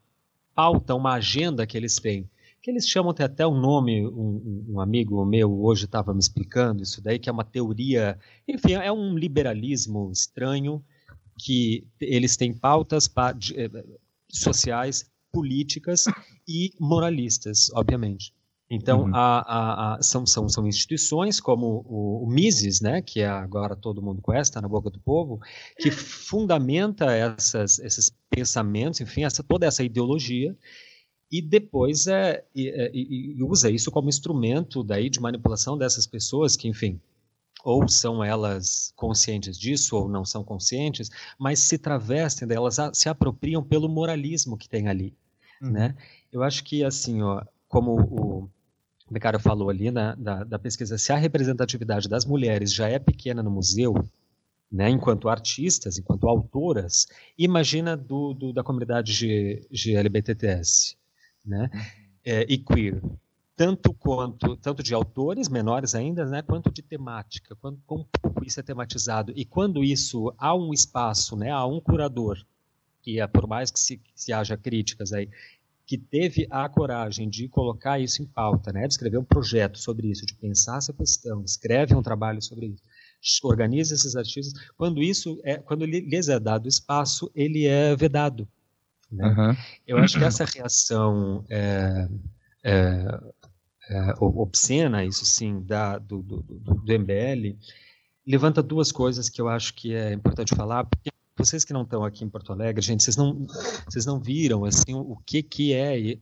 pauta, 0.56 0.96
uma 0.96 1.14
agenda 1.14 1.68
que 1.68 1.78
eles 1.78 1.98
têm, 1.98 2.30
que 2.62 2.72
eles 2.72 2.88
chamam 2.88 3.14
tem 3.14 3.26
até 3.26 3.46
um 3.46 3.60
nome, 3.60 4.08
um, 4.08 4.66
um 4.70 4.82
amigo 4.82 5.24
meu 5.26 5.62
hoje 5.62 5.86
estava 5.86 6.14
me 6.14 6.20
explicando 6.20 6.84
isso 6.84 7.02
daí, 7.02 7.20
que 7.20 7.30
é 7.30 7.32
uma 7.32 7.44
teoria, 7.44 8.18
enfim, 8.48 8.74
é 8.74 8.92
um 8.92 9.18
liberalismo 9.18 10.12
estranho, 10.12 10.84
que 11.38 11.86
eles 12.02 12.36
têm 12.36 12.54
pautas 12.54 13.08
pra, 13.08 13.32
de, 13.32 13.56
é, 13.60 13.70
sociais 14.28 15.10
políticas 15.32 16.06
e 16.48 16.74
moralistas, 16.80 17.70
obviamente. 17.74 18.34
Então, 18.70 19.06
uhum. 19.06 19.16
a, 19.16 19.40
a, 19.40 19.96
a, 19.96 20.04
são, 20.04 20.26
são, 20.26 20.50
são 20.50 20.68
instituições 20.68 21.40
como 21.40 21.86
o, 21.88 22.26
o, 22.26 22.30
Mises, 22.30 22.82
né, 22.82 23.02
que 23.02 23.22
é 23.22 23.28
agora 23.28 23.78
todo 23.78 24.02
mundo 24.02 24.22
conhece, 24.22 24.50
está 24.50 24.62
na 24.62 24.68
boca 24.68 24.90
do 24.90 25.00
povo, 25.00 25.40
que 25.78 25.90
fundamenta 25.90 27.06
essas, 27.06 27.80
esses 27.80 28.12
pensamentos, 28.30 29.00
enfim, 29.00 29.24
essa, 29.24 29.42
toda 29.42 29.66
essa 29.66 29.84
ideologia, 29.84 30.56
e 31.32 31.42
depois 31.42 32.08
é, 32.08 32.44
e, 32.54 32.68
é, 32.68 32.92
e, 32.94 33.38
e 33.38 33.44
usa 33.44 33.70
isso 33.70 33.90
como 33.90 34.10
instrumento 34.10 34.84
daí 34.84 35.10
de 35.10 35.22
manipulação 35.22 35.78
dessas 35.78 36.06
pessoas 36.06 36.58
que, 36.58 36.68
enfim, 36.68 37.00
ou 37.64 37.88
são 37.88 38.24
elas 38.24 38.92
conscientes 38.98 39.58
disso 39.58 39.96
ou 39.96 40.10
não 40.10 40.26
são 40.26 40.44
conscientes, 40.44 41.10
mas 41.40 41.60
se 41.60 41.78
travestem, 41.78 42.48
elas 42.52 42.78
se 42.94 43.08
apropriam 43.08 43.64
pelo 43.64 43.88
moralismo 43.88 44.58
que 44.58 44.70
tem 44.70 44.90
ali, 44.90 45.16
uhum. 45.62 45.72
né? 45.72 45.96
Eu 46.32 46.44
acho 46.44 46.64
que 46.64 46.84
assim, 46.84 47.22
ó, 47.22 47.44
como 47.68 47.96
o 48.00 48.50
o 49.10 49.14
Beccario 49.14 49.40
falou 49.40 49.70
ali 49.70 49.90
na, 49.90 50.16
da, 50.16 50.44
da, 50.44 50.60
pesquisa, 50.60 50.98
se 50.98 51.14
a 51.14 51.18
representatividade 51.18 52.10
das 52.10 52.26
mulheres 52.26 52.74
já 52.74 52.90
é 52.90 53.00
pequena 53.00 53.42
no 53.42 53.50
museu, 53.50 53.96
né, 54.70 54.90
enquanto 54.90 55.30
artistas, 55.30 55.98
enquanto 55.98 56.28
autoras, 56.28 57.08
imagina 57.38 57.96
do, 57.96 58.34
do 58.34 58.52
da 58.52 58.64
comunidade 58.64 59.14
G, 59.14 59.66
GLBTTS 59.72 60.98
né, 61.46 61.70
é, 62.26 62.46
e 62.50 62.58
queer, 62.58 63.02
tanto 63.56 63.94
quanto 63.94 64.58
tanto 64.58 64.84
de 64.84 64.94
autores 64.94 65.48
menores 65.48 65.96
ainda, 65.96 66.26
né, 66.26 66.42
quanto 66.42 66.70
de 66.70 66.82
temática, 66.82 67.56
quando 67.56 67.80
com 67.88 68.06
pouco 68.22 68.46
isso 68.46 68.60
é 68.60 68.64
tematizado. 68.64 69.32
E 69.36 69.46
quando 69.46 69.84
isso 69.84 70.34
há 70.38 70.54
um 70.54 70.74
espaço, 70.74 71.36
né, 71.38 71.50
há 71.50 71.66
um 71.66 71.80
curador 71.80 72.38
que 73.08 73.22
é 73.22 73.26
por 73.26 73.48
mais 73.48 73.72
que 73.72 73.80
se, 73.80 74.02
se 74.14 74.34
haja 74.34 74.58
críticas 74.58 75.14
aí 75.14 75.30
que 75.88 75.98
teve 75.98 76.46
a 76.52 76.68
coragem 76.68 77.30
de 77.30 77.48
colocar 77.48 77.98
isso 77.98 78.22
em 78.22 78.26
pauta, 78.26 78.74
né, 78.74 78.86
de 78.86 78.94
escrever 78.94 79.18
um 79.18 79.24
projeto 79.24 79.80
sobre 79.80 80.10
isso, 80.10 80.26
de 80.26 80.36
pensar 80.36 80.78
essa 80.78 80.92
questão, 80.92 81.42
escreve 81.46 81.96
um 81.96 82.04
trabalho 82.04 82.42
sobre 82.42 82.68
isso, 82.68 82.84
organiza 83.48 83.96
esses 83.96 84.14
artistas, 84.14 84.54
quando 84.76 85.02
isso 85.02 85.40
é, 85.46 85.58
quando 85.58 85.86
lhes 85.86 86.28
é 86.28 86.38
dado 86.40 86.68
espaço, 86.68 87.32
ele 87.34 87.66
é 87.66 87.96
vedado. 87.96 88.46
Né? 89.10 89.26
Uhum. 89.28 89.56
Eu 89.88 89.98
acho 89.98 90.18
que 90.20 90.26
essa 90.26 90.44
reação 90.44 91.46
é, 91.50 92.08
é, 92.66 93.20
é, 93.90 94.14
obscena, 94.20 95.06
isso 95.06 95.26
sim, 95.26 95.62
da, 95.62 95.98
do, 95.98 96.22
do, 96.22 96.44
do, 96.44 96.76
do 96.76 97.00
MBL, 97.00 97.58
levanta 98.26 98.62
duas 98.62 98.92
coisas 98.92 99.30
que 99.30 99.40
eu 99.40 99.48
acho 99.48 99.74
que 99.74 99.94
é 99.94 100.12
importante 100.12 100.54
falar, 100.54 100.84
porque 100.84 101.10
vocês 101.38 101.64
que 101.64 101.74
não 101.74 101.84
estão 101.84 102.04
aqui 102.04 102.24
em 102.24 102.30
Porto 102.30 102.52
Alegre, 102.52 102.82
gente, 102.82 103.04
vocês 103.04 103.16
não, 103.16 103.46
vocês 103.86 104.06
não 104.06 104.20
viram 104.20 104.66
assim 104.66 104.94
o 104.94 105.18
que 105.26 105.44
que 105.44 105.74
é. 105.74 106.18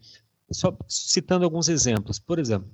Só 0.52 0.78
citando 0.88 1.46
alguns 1.46 1.70
exemplos, 1.70 2.20
por 2.20 2.38
exemplo, 2.38 2.70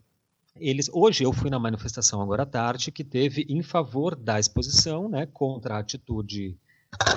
eles 0.56 0.90
hoje 0.92 1.24
eu 1.24 1.32
fui 1.32 1.50
na 1.50 1.58
manifestação 1.58 2.22
agora 2.22 2.44
à 2.44 2.46
tarde 2.46 2.92
que 2.92 3.04
teve 3.04 3.46
em 3.48 3.62
favor 3.62 4.16
da 4.16 4.40
exposição, 4.40 5.08
né, 5.08 5.26
contra 5.26 5.76
a 5.76 5.80
atitude 5.80 6.58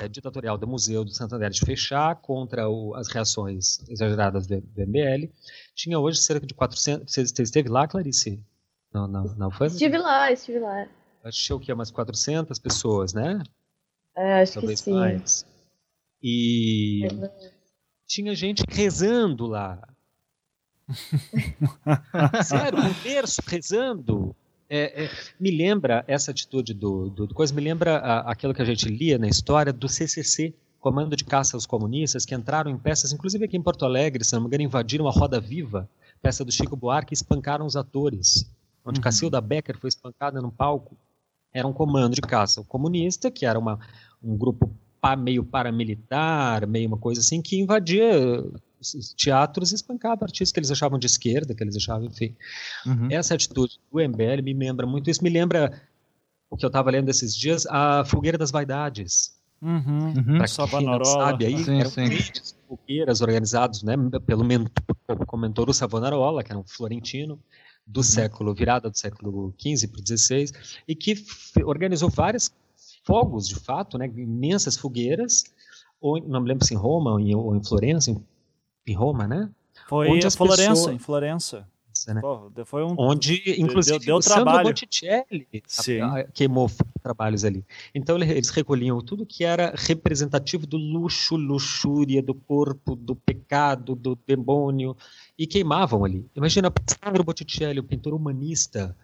é, 0.01 0.07
ditatorial 0.07 0.57
do 0.57 0.67
Museu 0.67 1.03
do 1.03 1.11
Santander 1.11 1.49
de 1.49 1.59
fechar, 1.59 2.15
contra 2.17 2.69
o, 2.69 2.95
as 2.95 3.09
reações 3.09 3.79
exageradas 3.89 4.47
do, 4.47 4.61
do, 4.61 4.81
MBL. 4.81 5.29
Tinha 5.73 5.99
hoje 5.99 6.19
cerca 6.19 6.45
de 6.45 6.53
400. 6.53 7.11
Você, 7.11 7.25
você 7.27 7.43
esteve 7.43 7.69
lá, 7.69 7.87
Clarice? 7.87 8.41
Na, 8.93 9.07
na, 9.07 9.23
na 9.35 9.49
Estive 9.65 9.97
lá, 9.97 10.31
estive 10.31 10.59
lá. 10.59 10.87
Que 11.29 11.53
o 11.53 11.59
que? 11.59 11.73
Umas 11.73 11.91
400 11.91 12.57
pessoas, 12.59 13.13
né? 13.13 13.43
É, 14.15 14.41
acho 14.41 14.53
Talvez 14.53 14.79
que 14.81 14.85
sim. 14.85 14.93
mais. 14.93 15.45
E 16.21 17.05
é 17.05 17.55
tinha 18.07 18.33
gente 18.35 18.63
rezando 18.67 19.45
lá. 19.45 19.81
Sério, 22.43 22.79
um 22.79 22.93
terço 22.93 23.41
rezando. 23.45 24.35
É, 24.69 25.05
é, 25.05 25.09
me 25.39 25.51
lembra 25.51 26.03
essa 26.07 26.31
atitude 26.31 26.73
do, 26.73 27.09
do, 27.09 27.27
do 27.27 27.35
coisa, 27.35 27.53
me 27.53 27.61
lembra 27.61 27.97
a, 27.97 28.31
aquilo 28.31 28.53
que 28.53 28.61
a 28.61 28.65
gente 28.65 28.87
lia 28.87 29.17
na 29.17 29.27
história 29.27 29.71
do 29.71 29.87
CCC, 29.87 30.53
Comando 30.79 31.15
de 31.15 31.23
Caça 31.23 31.55
aos 31.55 31.65
Comunistas, 31.65 32.25
que 32.25 32.33
entraram 32.33 32.71
em 32.71 32.77
peças, 32.77 33.11
inclusive 33.11 33.45
aqui 33.45 33.57
em 33.57 33.61
Porto 33.61 33.85
Alegre, 33.85 34.23
se 34.23 34.33
não 34.33 34.41
me 34.41 34.47
engano, 34.47 34.63
invadiram 34.63 35.07
a 35.07 35.11
Roda 35.11 35.39
Viva, 35.39 35.89
peça 36.21 36.43
do 36.43 36.51
Chico 36.51 36.75
Buarque, 36.75 37.13
e 37.13 37.15
espancaram 37.15 37.65
os 37.65 37.75
atores, 37.75 38.51
onde 38.83 38.99
uhum. 38.99 39.03
Cacilda 39.03 39.41
Becker 39.41 39.77
foi 39.79 39.87
espancada 39.87 40.41
no 40.41 40.51
palco. 40.51 40.97
Era 41.55 41.65
um 41.65 41.71
comando 41.71 42.13
de 42.13 42.21
caça 42.21 42.61
comunista, 42.65 43.31
que 43.31 43.45
era 43.45 43.57
uma, 43.57 43.79
um 44.21 44.35
grupo 44.37 44.69
meio 45.15 45.43
paramilitar, 45.43 46.67
meio 46.67 46.87
uma 46.87 46.97
coisa 46.97 47.21
assim, 47.21 47.41
que 47.41 47.59
invadia 47.59 48.11
os 48.81 49.13
teatros 49.15 49.71
e 49.71 49.75
espancava 49.75 50.25
artistas 50.25 50.51
que 50.51 50.59
eles 50.59 50.71
achavam 50.71 50.99
de 50.99 51.05
esquerda, 51.05 51.53
que 51.53 51.63
eles 51.63 51.75
achavam, 51.75 52.07
enfim. 52.07 52.35
Uhum. 52.85 53.07
Essa 53.11 53.35
atitude 53.35 53.79
do 53.91 53.99
MBL 53.99 54.41
me 54.43 54.53
lembra 54.53 54.85
muito 54.85 55.09
isso, 55.09 55.23
me 55.23 55.29
lembra 55.29 55.81
o 56.49 56.57
que 56.57 56.65
eu 56.65 56.67
estava 56.67 56.91
lendo 56.91 57.09
esses 57.09 57.35
dias, 57.35 57.65
a 57.67 58.03
Fogueira 58.03 58.37
das 58.37 58.51
Vaidades. 58.51 59.35
Uhum, 59.61 60.13
uhum. 60.15 60.37
Para 60.37 60.67
quem 60.67 60.85
não 60.85 61.05
sabe, 61.05 61.45
aí 61.45 61.63
sim, 61.63 61.79
eram 61.79 61.89
sim. 61.89 62.09
fogueiras 62.67 63.21
organizados 63.21 63.83
né, 63.83 63.95
pelo 64.25 64.43
mentor, 64.43 65.25
como 65.25 65.43
mentor 65.43 65.69
o 65.69 65.73
Savonarola, 65.73 66.43
que 66.43 66.51
era 66.51 66.59
um 66.59 66.65
florentino 66.65 67.39
do 67.85 67.99
uhum. 67.99 68.03
século, 68.03 68.53
virada 68.53 68.89
do 68.89 68.97
século 68.97 69.53
XV 69.59 69.87
para 69.87 70.01
o 70.01 70.17
XVI, 70.17 70.51
e 70.87 70.95
que 70.95 71.23
organizou 71.63 72.09
várias 72.09 72.51
fogos, 73.03 73.47
de 73.47 73.55
fato, 73.55 73.97
né, 73.97 74.07
imensas 74.07 74.75
fogueiras, 74.75 75.43
ou 76.01 76.19
não 76.27 76.41
me 76.41 76.47
lembro 76.47 76.65
se 76.65 76.73
em 76.73 76.77
Roma 76.77 77.11
ou 77.11 77.19
em, 77.19 77.35
ou 77.35 77.55
em 77.55 77.63
Florença, 77.63 78.11
em, 78.11 78.23
em, 78.87 78.93
Roma, 78.93 79.27
né? 79.27 79.49
Foi 79.87 80.09
Onde 80.09 80.29
Florença, 80.31 80.69
pessoas... 80.69 80.95
em 80.95 80.99
Florença. 80.99 81.67
Né? 82.07 82.21
Pô, 82.21 82.51
foi 82.65 82.83
um... 82.83 82.95
Onde, 82.97 83.41
inclusive, 83.57 83.99
deu, 83.99 84.05
deu 84.05 84.15
o 84.17 84.21
Sandro 84.21 84.63
Botticelli 84.63 85.47
queimou 86.33 86.69
trabalhos 87.01 87.43
ali. 87.43 87.65
Então, 87.93 88.17
eles 88.17 88.49
recolhiam 88.49 88.99
tudo 89.01 89.25
que 89.25 89.43
era 89.43 89.73
representativo 89.75 90.67
do 90.67 90.77
luxo, 90.77 91.35
luxúria, 91.35 92.21
do 92.21 92.33
corpo, 92.33 92.95
do 92.95 93.15
pecado, 93.15 93.95
do 93.95 94.17
demônio, 94.27 94.95
e 95.37 95.47
queimavam 95.47 96.03
ali. 96.03 96.25
Imagina, 96.35 96.71
Sandro 97.03 97.23
Botticelli, 97.23 97.79
o 97.79 97.83
pintor 97.83 98.13
humanista, 98.13 98.95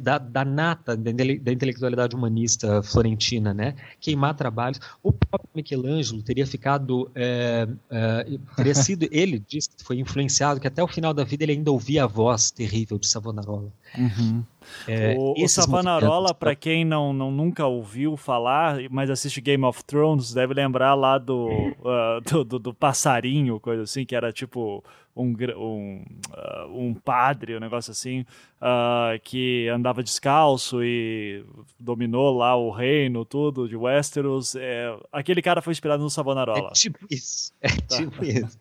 da, 0.00 0.18
da 0.18 0.44
nata 0.44 0.96
da, 0.96 1.10
da, 1.12 1.52
intelectualidade 1.52 2.14
humanista 2.14 2.82
florentina, 2.82 3.52
né? 3.52 3.74
Queimar 4.00 4.34
trabalhos. 4.34 4.80
O 5.02 5.12
próprio 5.12 5.50
Michelangelo 5.54 6.22
teria 6.22 6.46
ficado, 6.46 7.10
é, 7.14 7.68
é, 7.90 8.38
teria 8.56 8.74
sido, 8.74 9.08
ele 9.10 9.38
disse 9.38 9.70
que 9.70 9.84
foi 9.84 9.98
influenciado, 9.98 10.60
que 10.60 10.68
até 10.68 10.82
o 10.82 10.86
final 10.86 11.12
da 11.12 11.24
vida 11.24 11.44
ele 11.44 11.52
ainda 11.52 11.72
ouvia 11.72 12.04
a 12.04 12.06
voz 12.06 12.50
terrível 12.50 12.98
de 12.98 13.08
Savonarola. 13.08 13.72
Uhum. 13.98 14.44
É, 14.86 15.14
o, 15.16 15.34
o 15.36 15.48
Savonarola, 15.48 16.32
para 16.32 16.54
quem 16.54 16.84
não, 16.84 17.12
não 17.12 17.30
nunca 17.30 17.66
ouviu 17.66 18.16
falar, 18.16 18.78
mas 18.90 19.10
assiste 19.10 19.40
Game 19.40 19.64
of 19.64 19.84
Thrones, 19.84 20.32
deve 20.32 20.54
lembrar 20.54 20.94
lá 20.94 21.18
do, 21.18 21.48
uh, 21.48 22.20
do, 22.24 22.44
do, 22.44 22.58
do 22.58 22.74
passarinho, 22.74 23.60
coisa 23.60 23.82
assim, 23.82 24.04
que 24.04 24.14
era 24.14 24.32
tipo 24.32 24.82
um, 25.16 25.34
um, 25.56 26.04
uh, 26.30 26.78
um 26.78 26.94
padre, 26.94 27.56
um 27.56 27.60
negócio 27.60 27.90
assim, 27.90 28.20
uh, 28.60 29.18
que 29.24 29.66
andava 29.68 30.02
descalço 30.02 30.84
e 30.84 31.42
dominou 31.80 32.36
lá 32.36 32.54
o 32.54 32.70
reino, 32.70 33.24
tudo 33.24 33.66
de 33.66 33.74
Westeros. 33.74 34.54
É, 34.54 34.94
aquele 35.10 35.40
cara 35.40 35.62
foi 35.62 35.72
inspirado 35.72 36.02
no 36.02 36.10
Savonarola. 36.10 36.68
É 36.68 36.72
tipo 36.72 36.98
isso. 37.10 37.52
É 37.62 37.68
tá. 37.68 37.96
tipo 37.96 38.24
isso. 38.24 38.58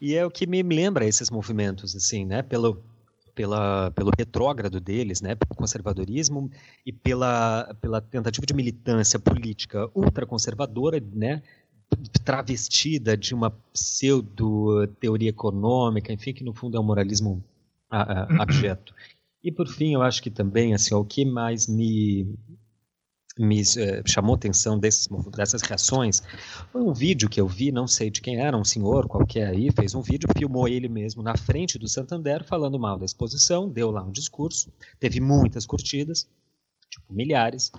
E 0.00 0.14
é 0.14 0.24
o 0.24 0.30
que 0.30 0.46
me 0.46 0.62
lembra 0.62 1.04
esses 1.04 1.30
movimentos, 1.30 1.96
assim, 1.96 2.24
né? 2.24 2.42
Pelo, 2.42 2.82
pela, 3.38 3.92
pelo 3.92 4.10
retrógrado 4.18 4.80
deles, 4.80 5.20
né, 5.20 5.36
pelo 5.36 5.54
conservadorismo 5.54 6.50
e 6.84 6.92
pela, 6.92 7.72
pela 7.80 8.00
tentativa 8.00 8.44
de 8.44 8.52
militância 8.52 9.16
política 9.16 9.88
ultraconservadora, 9.94 11.00
né, 11.12 11.40
travestida 12.24 13.16
de 13.16 13.34
uma 13.34 13.50
pseudo-teoria 13.72 15.30
econômica, 15.30 16.12
enfim, 16.12 16.32
que 16.32 16.44
no 16.44 16.52
fundo 16.52 16.76
é 16.76 16.80
um 16.80 16.84
moralismo 16.84 17.42
abjeto. 17.90 18.94
E 19.42 19.50
por 19.50 19.66
fim, 19.66 19.94
eu 19.94 20.02
acho 20.02 20.22
que 20.22 20.30
também, 20.30 20.74
assim, 20.74 20.94
o 20.94 21.04
que 21.04 21.24
mais 21.24 21.66
me, 21.66 22.34
me 23.38 23.60
eh, 23.60 24.02
chamou 24.04 24.34
atenção 24.34 24.78
desses, 24.78 25.08
dessas 25.34 25.62
reações 25.62 26.22
foi 26.72 26.82
um 26.82 26.92
vídeo 26.92 27.28
que 27.28 27.40
eu 27.40 27.46
vi, 27.46 27.70
não 27.70 27.86
sei 27.86 28.10
de 28.10 28.20
quem 28.20 28.40
era, 28.40 28.58
um 28.58 28.64
senhor 28.64 29.06
qualquer 29.06 29.48
aí, 29.48 29.70
fez 29.70 29.94
um 29.94 30.02
vídeo, 30.02 30.28
filmou 30.36 30.68
ele 30.68 30.88
mesmo 30.88 31.22
na 31.22 31.36
frente 31.36 31.78
do 31.78 31.88
Santander 31.88 32.44
falando 32.44 32.78
mal 32.78 32.98
da 32.98 33.04
exposição, 33.04 33.68
deu 33.68 33.90
lá 33.90 34.02
um 34.02 34.10
discurso, 34.10 34.72
teve 34.98 35.20
muitas 35.20 35.64
curtidas, 35.64 36.28
tipo 36.90 37.06
milhares, 37.12 37.70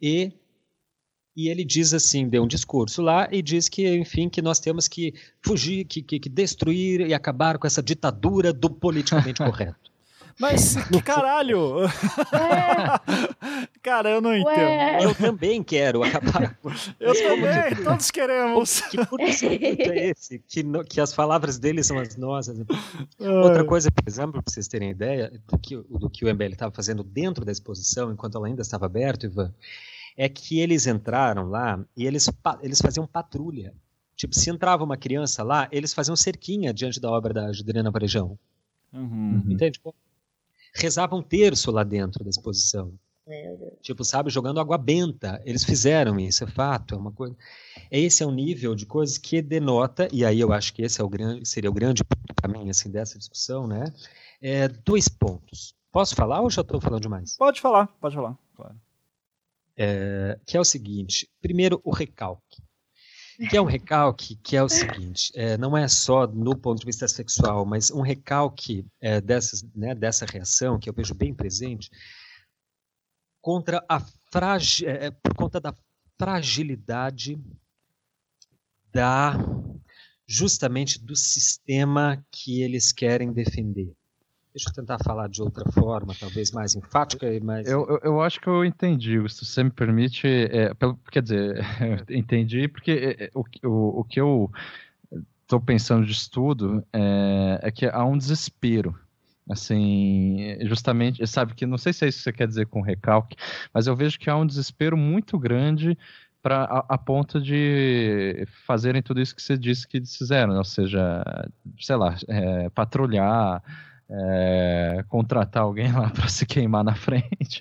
e 0.00 0.32
e 1.40 1.48
ele 1.48 1.64
diz 1.64 1.94
assim, 1.94 2.28
deu 2.28 2.42
um 2.42 2.46
discurso 2.46 3.00
lá 3.00 3.26
e 3.32 3.40
diz 3.40 3.68
que, 3.68 3.88
enfim, 3.96 4.28
que 4.28 4.42
nós 4.42 4.60
temos 4.60 4.86
que 4.86 5.14
fugir, 5.40 5.84
que, 5.84 6.02
que, 6.02 6.20
que 6.20 6.28
destruir 6.28 7.00
e 7.00 7.14
acabar 7.14 7.56
com 7.56 7.66
essa 7.66 7.82
ditadura 7.82 8.52
do 8.52 8.68
politicamente 8.68 9.38
correto. 9.42 9.90
Mas 10.38 10.74
que 10.90 11.02
caralho! 11.02 11.84
É. 12.32 13.68
Cara, 13.82 14.10
eu 14.10 14.20
não 14.20 14.34
entendo. 14.34 14.58
Ué. 14.58 15.04
Eu 15.04 15.14
também 15.14 15.62
quero 15.62 16.02
acabar. 16.02 16.58
Eu 16.98 17.14
também, 17.14 17.84
todos 17.84 18.10
queremos. 18.10 18.80
Que 18.82 19.06
curto-circuito 19.06 19.90
é 19.90 20.10
esse? 20.10 20.38
Que, 20.46 20.62
no, 20.62 20.84
que 20.84 21.00
as 21.00 21.14
palavras 21.14 21.58
dele 21.58 21.82
são 21.82 21.98
as 21.98 22.16
nossas. 22.16 22.58
Outra 23.18 23.64
coisa, 23.64 23.90
por 23.90 24.04
exemplo, 24.06 24.42
para 24.42 24.52
vocês 24.52 24.68
terem 24.68 24.90
ideia 24.90 25.32
do 25.46 25.58
que, 25.58 25.76
do 25.76 26.10
que 26.10 26.24
o 26.24 26.34
MBL 26.34 26.52
estava 26.52 26.72
fazendo 26.74 27.02
dentro 27.02 27.44
da 27.44 27.52
exposição, 27.52 28.12
enquanto 28.12 28.36
ela 28.36 28.46
ainda 28.46 28.62
estava 28.62 28.86
aberta, 28.86 29.26
Ivan, 29.26 29.52
é 30.20 30.28
que 30.28 30.60
eles 30.60 30.86
entraram 30.86 31.48
lá 31.48 31.82
e 31.96 32.06
eles, 32.06 32.28
eles 32.60 32.78
faziam 32.78 33.06
patrulha. 33.06 33.72
Tipo, 34.14 34.34
se 34.34 34.50
entrava 34.50 34.84
uma 34.84 34.98
criança 34.98 35.42
lá, 35.42 35.66
eles 35.72 35.94
faziam 35.94 36.14
cerquinha 36.14 36.74
diante 36.74 37.00
da 37.00 37.10
obra 37.10 37.32
da 37.32 37.50
Juliana 37.54 37.90
Varejão. 37.90 38.38
Uhum. 38.92 39.42
Entende? 39.48 39.80
Rezavam 40.74 41.20
um 41.20 41.22
terço 41.22 41.70
lá 41.70 41.82
dentro 41.82 42.22
da 42.22 42.28
exposição. 42.28 42.92
Tipo, 43.80 44.04
sabe, 44.04 44.28
jogando 44.28 44.60
água 44.60 44.76
benta. 44.76 45.40
Eles 45.42 45.64
fizeram 45.64 46.20
isso, 46.20 46.44
é 46.44 46.46
fato. 46.46 46.96
É 46.96 46.98
uma 46.98 47.12
coisa. 47.12 47.34
Esse 47.90 48.22
é 48.22 48.26
um 48.26 48.32
nível 48.32 48.74
de 48.74 48.84
coisas 48.84 49.16
que 49.16 49.40
denota, 49.40 50.06
e 50.12 50.22
aí 50.22 50.38
eu 50.38 50.52
acho 50.52 50.74
que 50.74 50.82
esse 50.82 51.00
é 51.00 51.04
o 51.04 51.08
grande, 51.08 51.48
seria 51.48 51.70
o 51.70 51.72
grande 51.72 52.02
caminho 52.36 52.68
assim, 52.68 52.90
dessa 52.90 53.18
discussão, 53.18 53.66
né? 53.66 53.90
É, 54.42 54.68
dois 54.68 55.08
pontos. 55.08 55.74
Posso 55.90 56.14
falar 56.14 56.42
ou 56.42 56.50
já 56.50 56.60
estou 56.60 56.78
falando 56.78 57.00
demais? 57.00 57.38
Pode 57.38 57.58
falar, 57.58 57.86
pode 57.98 58.14
falar, 58.14 58.36
claro. 58.54 58.76
É, 59.82 60.38
que 60.46 60.58
é 60.58 60.60
o 60.60 60.64
seguinte: 60.64 61.26
primeiro, 61.40 61.80
o 61.82 61.90
recalque. 61.90 62.62
Que 63.48 63.56
é 63.56 63.62
um 63.62 63.64
recalque 63.64 64.36
que 64.36 64.54
é 64.54 64.62
o 64.62 64.68
seguinte: 64.68 65.32
é, 65.34 65.56
não 65.56 65.74
é 65.74 65.88
só 65.88 66.26
no 66.26 66.54
ponto 66.54 66.80
de 66.80 66.84
vista 66.84 67.08
sexual, 67.08 67.64
mas 67.64 67.90
um 67.90 68.02
recalque 68.02 68.86
é, 69.00 69.22
dessas, 69.22 69.62
né, 69.74 69.94
dessa 69.94 70.26
reação 70.26 70.78
que 70.78 70.90
eu 70.90 70.92
vejo 70.92 71.14
bem 71.14 71.32
presente 71.32 71.88
contra 73.40 73.82
a 73.88 74.00
fragi 74.30 74.84
é, 74.84 75.06
é, 75.06 75.10
por 75.10 75.34
conta 75.34 75.58
da 75.58 75.74
fragilidade 76.18 77.40
da 78.92 79.34
justamente 80.26 81.02
do 81.02 81.16
sistema 81.16 82.22
que 82.30 82.60
eles 82.60 82.92
querem 82.92 83.32
defender. 83.32 83.96
Deixa 84.52 84.68
eu 84.68 84.74
tentar 84.74 84.98
falar 85.04 85.28
de 85.28 85.40
outra 85.40 85.70
forma, 85.70 86.12
talvez 86.18 86.50
mais 86.50 86.74
enfática 86.74 87.32
e 87.32 87.40
mais. 87.40 87.68
Eu, 87.68 87.86
eu, 87.88 88.00
eu 88.02 88.20
acho 88.20 88.40
que 88.40 88.48
eu 88.48 88.64
entendi, 88.64 89.16
se 89.28 89.44
você 89.44 89.62
me 89.62 89.70
permite. 89.70 90.26
É, 90.26 90.74
pelo, 90.74 90.98
quer 91.10 91.22
dizer, 91.22 91.64
entendi, 92.10 92.66
porque 92.66 92.90
é, 92.90 93.24
é, 93.24 93.30
o, 93.34 93.44
o, 93.68 94.00
o 94.00 94.04
que 94.04 94.20
eu 94.20 94.50
estou 95.42 95.60
pensando 95.60 96.04
de 96.04 96.12
estudo 96.12 96.84
é, 96.92 97.60
é 97.62 97.70
que 97.70 97.86
há 97.86 98.04
um 98.04 98.18
desespero 98.18 98.94
assim, 99.48 100.56
justamente, 100.62 101.26
sabe 101.26 101.54
que 101.54 101.66
não 101.66 101.76
sei 101.76 101.92
se 101.92 102.04
é 102.04 102.08
isso 102.08 102.18
que 102.18 102.24
você 102.24 102.32
quer 102.32 102.46
dizer 102.46 102.66
com 102.66 102.80
recalque, 102.80 103.36
mas 103.74 103.88
eu 103.88 103.96
vejo 103.96 104.16
que 104.16 104.30
há 104.30 104.36
um 104.36 104.46
desespero 104.46 104.96
muito 104.96 105.36
grande 105.36 105.98
para 106.40 106.64
a, 106.64 106.94
a, 106.94 106.98
ponto 106.98 107.40
de 107.40 108.46
fazerem 108.64 109.02
tudo 109.02 109.20
isso 109.20 109.34
que 109.34 109.42
você 109.42 109.58
disse 109.58 109.86
que 109.86 110.00
fizeram, 110.06 110.56
ou 110.56 110.64
seja, 110.64 111.22
sei 111.78 111.96
lá, 111.96 112.16
é, 112.28 112.70
patrulhar, 112.70 113.62
é, 114.12 115.04
contratar 115.08 115.62
alguém 115.62 115.92
lá 115.92 116.10
para 116.10 116.28
se 116.28 116.44
queimar 116.44 116.82
na 116.82 116.94
frente. 116.94 117.60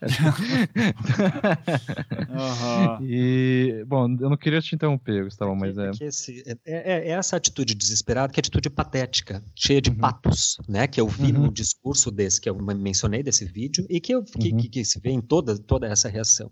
uhum. 2.29 3.05
E, 3.05 3.85
bom, 3.87 4.07
eu 4.19 4.29
não 4.29 4.37
queria 4.37 4.59
te 4.61 4.73
interromper, 4.73 5.25
Gustavo, 5.25 5.55
mas 5.55 5.77
é. 5.77 5.91
é, 6.01 6.07
esse, 6.07 6.43
é, 6.47 6.57
é, 6.65 6.91
é, 6.91 7.09
essa 7.09 7.37
atitude 7.37 7.75
desesperada 7.75 8.33
que 8.33 8.39
é 8.39 8.41
atitude 8.41 8.69
patética, 8.69 9.43
cheia 9.55 9.81
de 9.81 9.91
uhum. 9.91 9.97
patos, 9.97 10.57
né? 10.67 10.87
Que 10.87 10.99
eu 10.99 11.07
vi 11.07 11.31
uhum. 11.31 11.43
no 11.43 11.53
discurso 11.53 12.09
desse, 12.09 12.41
que 12.41 12.49
eu 12.49 12.55
mencionei 12.55 13.21
desse 13.21 13.45
vídeo, 13.45 13.85
e 13.89 13.99
que, 13.99 14.13
eu, 14.13 14.23
que, 14.23 14.51
uhum. 14.51 14.57
que, 14.57 14.69
que 14.69 14.85
se 14.85 14.99
vê 14.99 15.11
em 15.11 15.21
toda, 15.21 15.57
toda 15.57 15.87
essa 15.87 16.09
reação. 16.09 16.51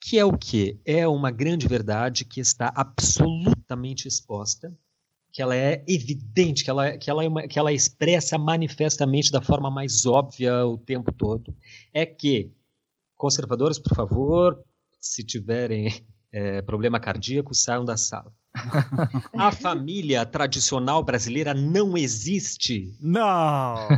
Que 0.00 0.18
é 0.18 0.24
o 0.24 0.36
que? 0.36 0.78
É 0.84 1.08
uma 1.08 1.30
grande 1.30 1.66
verdade 1.66 2.24
que 2.24 2.40
está 2.40 2.72
absolutamente 2.74 4.06
exposta 4.06 4.72
que 5.34 5.42
ela 5.42 5.56
é 5.56 5.82
evidente, 5.88 6.62
que 6.62 6.70
ela, 6.70 6.96
que 6.96 7.10
ela, 7.10 7.24
é 7.24 7.28
uma, 7.28 7.42
que 7.48 7.58
ela 7.58 7.72
expressa 7.72 8.38
manifestamente 8.38 9.32
da 9.32 9.42
forma 9.42 9.68
mais 9.68 10.06
óbvia 10.06 10.64
o 10.64 10.78
tempo 10.78 11.10
todo, 11.10 11.52
é 11.92 12.06
que 12.06 12.52
conservadores, 13.16 13.76
por 13.76 13.96
favor, 13.96 14.64
se 15.00 15.24
tiverem 15.24 16.06
é, 16.30 16.62
problema 16.62 17.00
cardíaco, 17.00 17.52
saiam 17.52 17.84
da 17.84 17.96
sala. 17.96 18.32
A 19.36 19.50
família 19.50 20.24
tradicional 20.24 21.02
brasileira 21.02 21.52
não 21.52 21.98
existe. 21.98 22.96
Não! 23.00 23.88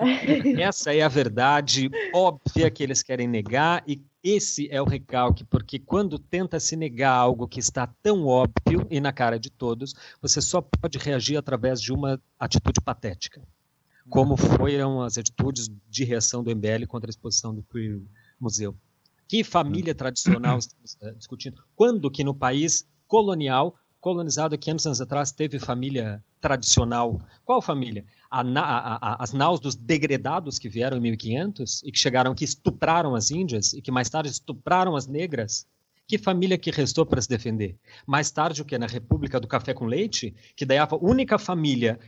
Essa 0.58 0.94
é 0.94 1.02
a 1.02 1.08
verdade 1.08 1.90
óbvia 2.14 2.70
que 2.70 2.82
eles 2.82 3.02
querem 3.02 3.28
negar 3.28 3.84
e 3.86 4.02
esse 4.22 4.68
é 4.70 4.80
o 4.80 4.84
recalque, 4.84 5.44
porque 5.44 5.78
quando 5.78 6.18
tenta 6.18 6.60
se 6.60 6.76
negar 6.76 7.12
algo 7.12 7.48
que 7.48 7.58
está 7.58 7.86
tão 8.02 8.24
óbvio 8.24 8.86
e 8.90 9.00
na 9.00 9.12
cara 9.12 9.38
de 9.38 9.50
todos, 9.50 9.94
você 10.20 10.40
só 10.40 10.60
pode 10.60 10.98
reagir 10.98 11.36
através 11.36 11.80
de 11.80 11.92
uma 11.92 12.20
atitude 12.38 12.80
patética, 12.80 13.42
como 14.08 14.36
foram 14.36 15.02
as 15.02 15.18
atitudes 15.18 15.68
de 15.88 16.04
reação 16.04 16.42
do 16.42 16.54
MBL 16.54 16.86
contra 16.86 17.08
a 17.08 17.12
exposição 17.12 17.54
do 17.54 17.62
Queer 17.64 18.00
Museu. 18.38 18.76
Que 19.26 19.42
família 19.42 19.94
tradicional 19.94 20.58
estamos 20.60 20.96
eh, 21.00 21.12
discutindo? 21.12 21.62
Quando 21.74 22.10
que 22.10 22.22
no 22.22 22.34
país 22.34 22.86
colonial, 23.08 23.76
colonizado 24.02 24.58
500 24.58 24.86
anos 24.86 25.00
atrás, 25.00 25.32
teve 25.32 25.58
família 25.58 26.22
tradicional? 26.40 27.18
Qual 27.46 27.62
família? 27.62 28.04
a, 28.32 28.40
a, 28.40 28.96
a, 28.96 29.22
as 29.22 29.32
naus 29.32 29.60
dos 29.60 29.74
degredados 29.74 30.58
que 30.58 30.68
vieram 30.68 30.96
em 30.96 31.00
1500 31.00 31.82
e 31.84 31.92
que 31.92 31.98
chegaram 31.98 32.34
que 32.34 32.44
estupraram 32.44 33.14
as 33.14 33.30
índias 33.30 33.74
e 33.74 33.82
que 33.82 33.90
mais 33.90 34.08
tarde 34.08 34.30
estupraram 34.30 34.96
as 34.96 35.06
negras, 35.06 35.66
que 36.08 36.16
família 36.16 36.56
que 36.56 36.70
restou 36.70 37.04
para 37.04 37.20
se 37.20 37.28
defender? 37.28 37.76
Mais 38.06 38.30
tarde, 38.30 38.62
o 38.62 38.64
que? 38.64 38.76
Na 38.78 38.86
República 38.86 39.38
do 39.38 39.46
Café 39.46 39.74
com 39.74 39.84
Leite, 39.84 40.34
que 40.56 40.64
daí 40.64 40.78
a 40.78 40.88
única 41.00 41.38
família 41.38 41.98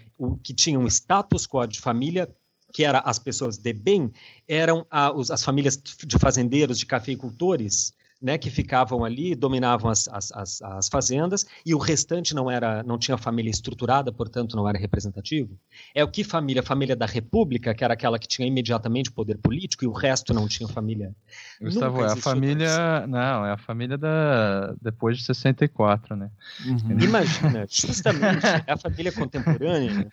que 0.43 0.55
tinha 0.55 0.79
um 0.79 0.87
status 0.87 1.47
quo 1.47 1.67
de 1.67 1.79
família, 1.79 2.29
que 2.73 2.85
era 2.85 2.99
as 3.01 3.19
pessoas 3.19 3.59
de 3.59 3.73
bem, 3.73 4.11
eram 4.49 4.87
a, 4.91 5.13
os, 5.13 5.31
as 5.31 5.45
famílias 5.45 5.77
de 5.77 6.19
fazendeiros, 6.19 6.79
de 6.79 6.87
cafeicultores, 6.87 7.95
né, 8.21 8.39
que 8.39 8.51
ficavam 8.51 9.05
ali, 9.05 9.35
dominavam 9.35 9.91
as, 9.91 10.09
as, 10.09 10.33
as, 10.33 10.63
as, 10.63 10.89
fazendas, 10.89 11.45
e 11.65 11.75
o 11.75 11.79
restante 11.79 12.35
não 12.35 12.51
era, 12.51 12.83
não 12.83 12.99
tinha 12.99 13.19
família 13.19 13.51
estruturada, 13.51 14.13
portanto 14.13 14.57
não 14.57 14.69
era 14.69 14.79
representativo. 14.79 15.59
É 15.95 16.03
o 16.03 16.09
que 16.09 16.25
família? 16.25 16.61
A 16.61 16.65
família 16.65 16.97
da 16.97 17.07
República, 17.07 17.75
que 17.75 17.85
era 17.85 17.95
aquela 17.95 18.19
que 18.19 18.27
tinha 18.27 18.47
imediatamente 18.47 19.11
poder 19.11 19.39
político, 19.39 19.85
e 19.85 19.89
o 19.89 19.93
resto 19.93 20.33
não 20.33 20.49
tinha 20.49 20.69
família. 20.69 21.15
Gustavo, 21.61 22.03
é 22.03 22.13
a 22.13 22.17
família. 22.17 23.07
Não, 23.07 23.47
é 23.47 23.53
a 23.53 23.59
família 23.59 23.99
da 23.99 24.75
depois 24.81 25.19
de 25.19 25.25
64, 25.25 26.17
né? 26.17 26.31
Uhum. 26.65 26.99
Imagina, 27.01 27.67
justamente, 27.69 28.47
é 28.67 28.73
a 28.73 28.77
família 28.77 29.13
contemporânea. 29.13 30.09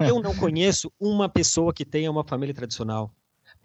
Eu 0.00 0.20
não 0.20 0.34
conheço 0.34 0.92
uma 1.00 1.28
pessoa 1.28 1.72
que 1.72 1.84
tenha 1.84 2.10
uma 2.10 2.24
família 2.24 2.54
tradicional. 2.54 3.14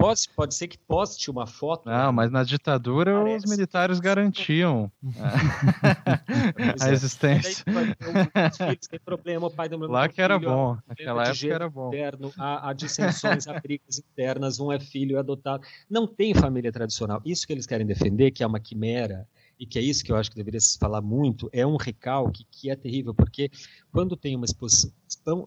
Pode, 0.02 0.22
pode 0.36 0.56
ser 0.56 0.68
que 0.68 0.78
poste 0.78 1.30
uma 1.30 1.45
foto. 1.45 1.88
Não, 1.88 2.12
mas 2.12 2.32
na 2.32 2.43
ditadura 2.43 3.14
Parece. 3.14 3.45
os 3.45 3.52
militares 3.52 3.99
garantiam 3.99 4.91
a 6.80 6.89
é. 6.89 6.91
existência. 6.91 7.64
Filhos, 7.64 8.88
tem 8.88 8.99
problema, 8.99 9.47
o 9.47 9.52
pai 9.52 9.70
do 9.70 9.78
meu 9.78 9.89
Lá 9.89 10.10
que 10.10 10.22
era 10.22 10.39
bom, 10.39 10.78
naquela 10.88 11.28
época 11.28 11.54
era 11.54 11.70
bom. 11.70 11.88
Interno, 11.89 12.32
há, 12.38 12.70
há 12.70 12.74
dissensões, 12.74 13.47
há 13.47 13.60
brigas 13.60 13.99
internas, 13.99 14.60
um 14.60 14.72
é 14.72 14.80
filho, 14.80 15.18
é 15.18 15.20
adotado. 15.20 15.64
Não 15.89 16.08
tem 16.08 16.34
família 16.34 16.72
tradicional. 16.72 17.22
Isso 17.24 17.45
que 17.45 17.54
eles 17.54 17.66
querem 17.66 17.86
defender, 17.86 18.32
que 18.32 18.43
é 18.43 18.47
uma 18.47 18.60
quimera, 18.60 19.28
e 19.62 19.66
que 19.68 19.78
é 19.78 19.82
isso 19.84 20.04
que 20.04 20.12
eu 20.12 20.16
acho 20.16 20.32
que 20.32 20.36
deveria 20.36 20.60
se 20.60 20.80
falar 20.80 21.02
muito, 21.02 21.47
é 21.54 21.64
um 21.66 21.78
recalque 21.78 22.43
que 22.49 22.72
é 22.72 22.76
terrível, 22.76 23.14
porque 23.14 23.52
quando 23.91 24.18
tem 24.18 24.36
uma 24.36 24.45
exposição, 24.45 24.91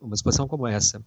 uma 0.00 0.14
exposição 0.14 0.46
como 0.46 0.68
essa, 0.68 1.04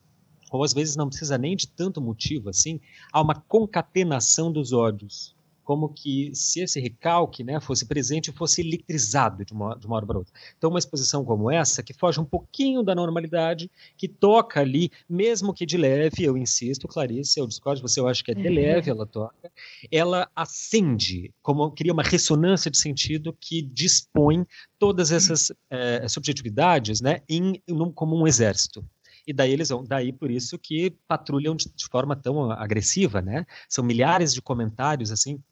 ou 0.52 0.64
às 0.64 0.74
vezes 0.74 0.96
não 0.96 1.08
precisa 1.08 1.38
nem 1.38 1.56
de 1.56 1.68
tanto 1.68 2.02
motivo 2.02 2.50
assim, 2.50 2.80
há 3.12 3.22
uma 3.22 3.36
concatenação 3.36 4.52
dos 4.52 4.74
ódios. 4.74 5.36
Como 5.64 5.90
que 5.90 6.32
se 6.34 6.62
esse 6.62 6.80
recalque 6.80 7.44
né, 7.44 7.60
fosse 7.60 7.86
presente 7.86 8.32
fosse 8.32 8.62
eletrizado 8.62 9.44
de 9.44 9.52
uma, 9.52 9.76
de 9.76 9.86
uma 9.86 9.98
hora 9.98 10.06
para 10.06 10.18
outra. 10.18 10.34
Então, 10.58 10.70
uma 10.70 10.80
exposição 10.80 11.26
como 11.26 11.52
essa, 11.52 11.84
que 11.84 11.94
foge 11.94 12.22
um 12.22 12.24
pouquinho 12.24 12.82
da 12.82 12.96
normalidade, 12.96 13.70
que 13.98 14.08
toca 14.08 14.62
ali, 14.62 14.90
mesmo 15.10 15.54
que 15.54 15.66
de 15.66 15.76
leve, 15.76 16.24
eu 16.24 16.38
insisto, 16.38 16.88
Clarice, 16.88 17.38
eu 17.38 17.46
discordo, 17.46 17.82
você 17.82 18.00
eu 18.00 18.08
acho 18.08 18.24
que 18.24 18.32
é 18.32 18.34
de 18.34 18.48
leve, 18.48 18.90
ela 18.90 19.06
toca, 19.06 19.52
ela 19.92 20.30
acende, 20.34 21.34
como 21.42 21.70
cria 21.72 21.92
uma 21.92 22.04
ressonância 22.04 22.72
de 22.72 22.78
sentido 22.78 23.36
que 23.38 23.62
dispõe 23.62 24.46
todas 24.80 25.12
essas 25.12 25.52
é, 25.70 26.08
subjetividades 26.08 27.02
né, 27.02 27.24
em, 27.28 27.62
em, 27.68 27.92
como 27.92 28.16
um 28.16 28.26
exército 28.26 28.86
e 29.28 29.34
daí 29.34 29.52
eles 29.52 29.68
vão, 29.68 29.84
daí 29.84 30.14
por 30.14 30.32
isso 30.32 30.58
que 30.58 30.92
patrulham 31.06 31.56
de, 31.56 31.66
de 31.76 31.86
forma 31.88 32.16
tão 32.16 32.50
agressiva, 32.50 33.22
né? 33.22 33.46
São 33.68 33.84
milhares 33.84 34.34
de 34.34 34.42
comentários, 34.42 35.12
assim, 35.12 35.44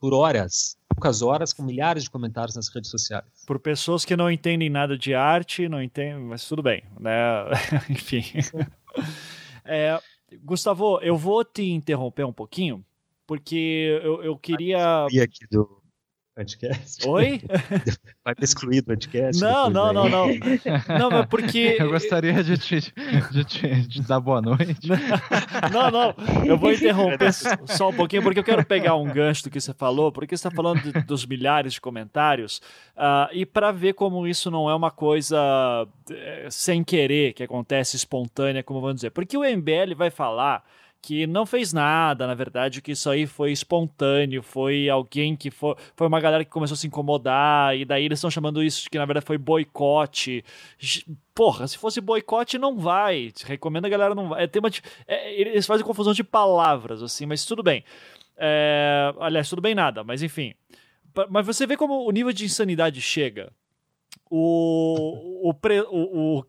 por 0.00 0.14
horas, 0.14 0.78
poucas 0.88 1.20
horas, 1.20 1.52
com 1.52 1.62
milhares 1.62 2.04
de 2.04 2.10
comentários 2.10 2.54
nas 2.54 2.68
redes 2.68 2.90
sociais. 2.90 3.24
Por 3.44 3.58
pessoas 3.58 4.04
que 4.04 4.16
não 4.16 4.30
entendem 4.30 4.70
nada 4.70 4.96
de 4.96 5.14
arte, 5.14 5.68
não 5.68 5.82
entendem, 5.82 6.22
mas 6.22 6.46
tudo 6.46 6.62
bem, 6.62 6.84
né? 7.00 7.10
Enfim. 7.90 8.22
é, 9.64 10.00
Gustavo, 10.42 11.00
eu 11.00 11.16
vou 11.16 11.44
te 11.44 11.64
interromper 11.64 12.24
um 12.24 12.32
pouquinho, 12.32 12.84
porque 13.26 14.00
eu, 14.02 14.22
eu 14.22 14.38
queria. 14.38 15.06
Aqui 15.06 15.46
do 15.50 15.83
podcast? 16.34 17.08
Oi? 17.08 17.40
Vai 18.24 18.34
me 18.36 18.44
excluir 18.44 18.80
do 18.80 18.86
podcast? 18.86 19.40
Não, 19.40 19.70
não, 19.70 19.92
não, 19.92 20.08
não. 20.08 20.26
Não, 20.98 21.10
mas 21.10 21.26
porque. 21.26 21.76
Eu 21.78 21.90
gostaria 21.90 22.42
de 22.42 22.58
te, 22.58 22.92
de 23.30 23.44
te 23.44 23.68
de 23.86 24.02
dar 24.02 24.18
boa 24.18 24.42
noite. 24.42 24.88
Não, 25.72 25.90
não. 25.90 26.14
Eu 26.44 26.58
vou 26.58 26.72
interromper 26.72 27.32
só 27.32 27.90
um 27.90 27.94
pouquinho, 27.94 28.22
porque 28.22 28.40
eu 28.40 28.44
quero 28.44 28.64
pegar 28.64 28.96
um 28.96 29.04
gancho 29.04 29.44
do 29.44 29.50
que 29.50 29.60
você 29.60 29.72
falou, 29.72 30.10
porque 30.10 30.36
você 30.36 30.46
está 30.46 30.50
falando 30.50 30.80
de, 30.80 30.92
dos 31.02 31.24
milhares 31.24 31.74
de 31.74 31.80
comentários, 31.80 32.60
uh, 32.96 33.28
e 33.32 33.46
para 33.46 33.70
ver 33.70 33.94
como 33.94 34.26
isso 34.26 34.50
não 34.50 34.68
é 34.68 34.74
uma 34.74 34.90
coisa 34.90 35.86
é, 36.10 36.48
sem 36.50 36.82
querer, 36.82 37.32
que 37.32 37.42
acontece 37.42 37.96
espontânea, 37.96 38.62
como 38.62 38.80
vamos 38.80 38.96
dizer. 38.96 39.10
Porque 39.10 39.36
o 39.36 39.42
MBL 39.42 39.94
vai 39.96 40.10
falar 40.10 40.64
que 41.04 41.26
não 41.26 41.44
fez 41.44 41.70
nada, 41.70 42.26
na 42.26 42.32
verdade, 42.32 42.80
que 42.80 42.92
isso 42.92 43.10
aí 43.10 43.26
foi 43.26 43.52
espontâneo, 43.52 44.42
foi 44.42 44.88
alguém 44.88 45.36
que 45.36 45.50
foi, 45.50 45.74
foi 45.94 46.06
uma 46.06 46.18
galera 46.18 46.42
que 46.42 46.50
começou 46.50 46.74
a 46.74 46.78
se 46.78 46.86
incomodar, 46.86 47.76
e 47.76 47.84
daí 47.84 48.06
eles 48.06 48.18
estão 48.18 48.30
chamando 48.30 48.62
isso 48.62 48.84
de 48.84 48.88
que 48.88 48.96
na 48.96 49.04
verdade 49.04 49.26
foi 49.26 49.36
boicote. 49.36 50.42
Porra, 51.34 51.68
se 51.68 51.76
fosse 51.76 52.00
boicote, 52.00 52.56
não 52.56 52.78
vai. 52.78 53.32
Recomendo 53.44 53.84
a 53.84 53.90
galera 53.90 54.14
não 54.14 54.30
vai. 54.30 54.44
É, 54.44 54.46
tem 54.46 54.60
uma, 54.60 54.70
é, 55.06 55.38
eles 55.38 55.66
fazem 55.66 55.84
confusão 55.84 56.14
de 56.14 56.24
palavras, 56.24 57.02
assim, 57.02 57.26
mas 57.26 57.44
tudo 57.44 57.62
bem. 57.62 57.84
É, 58.38 59.12
aliás, 59.20 59.48
tudo 59.48 59.60
bem 59.60 59.74
nada, 59.74 60.02
mas 60.02 60.22
enfim. 60.22 60.54
Mas 61.28 61.44
você 61.44 61.66
vê 61.66 61.76
como 61.76 62.08
o 62.08 62.10
nível 62.10 62.32
de 62.32 62.46
insanidade 62.46 63.00
chega 63.02 63.52
o, 64.30 65.48
o, 65.48 65.54
pre, 65.54 65.80
o, 65.82 66.38
o, 66.40 66.44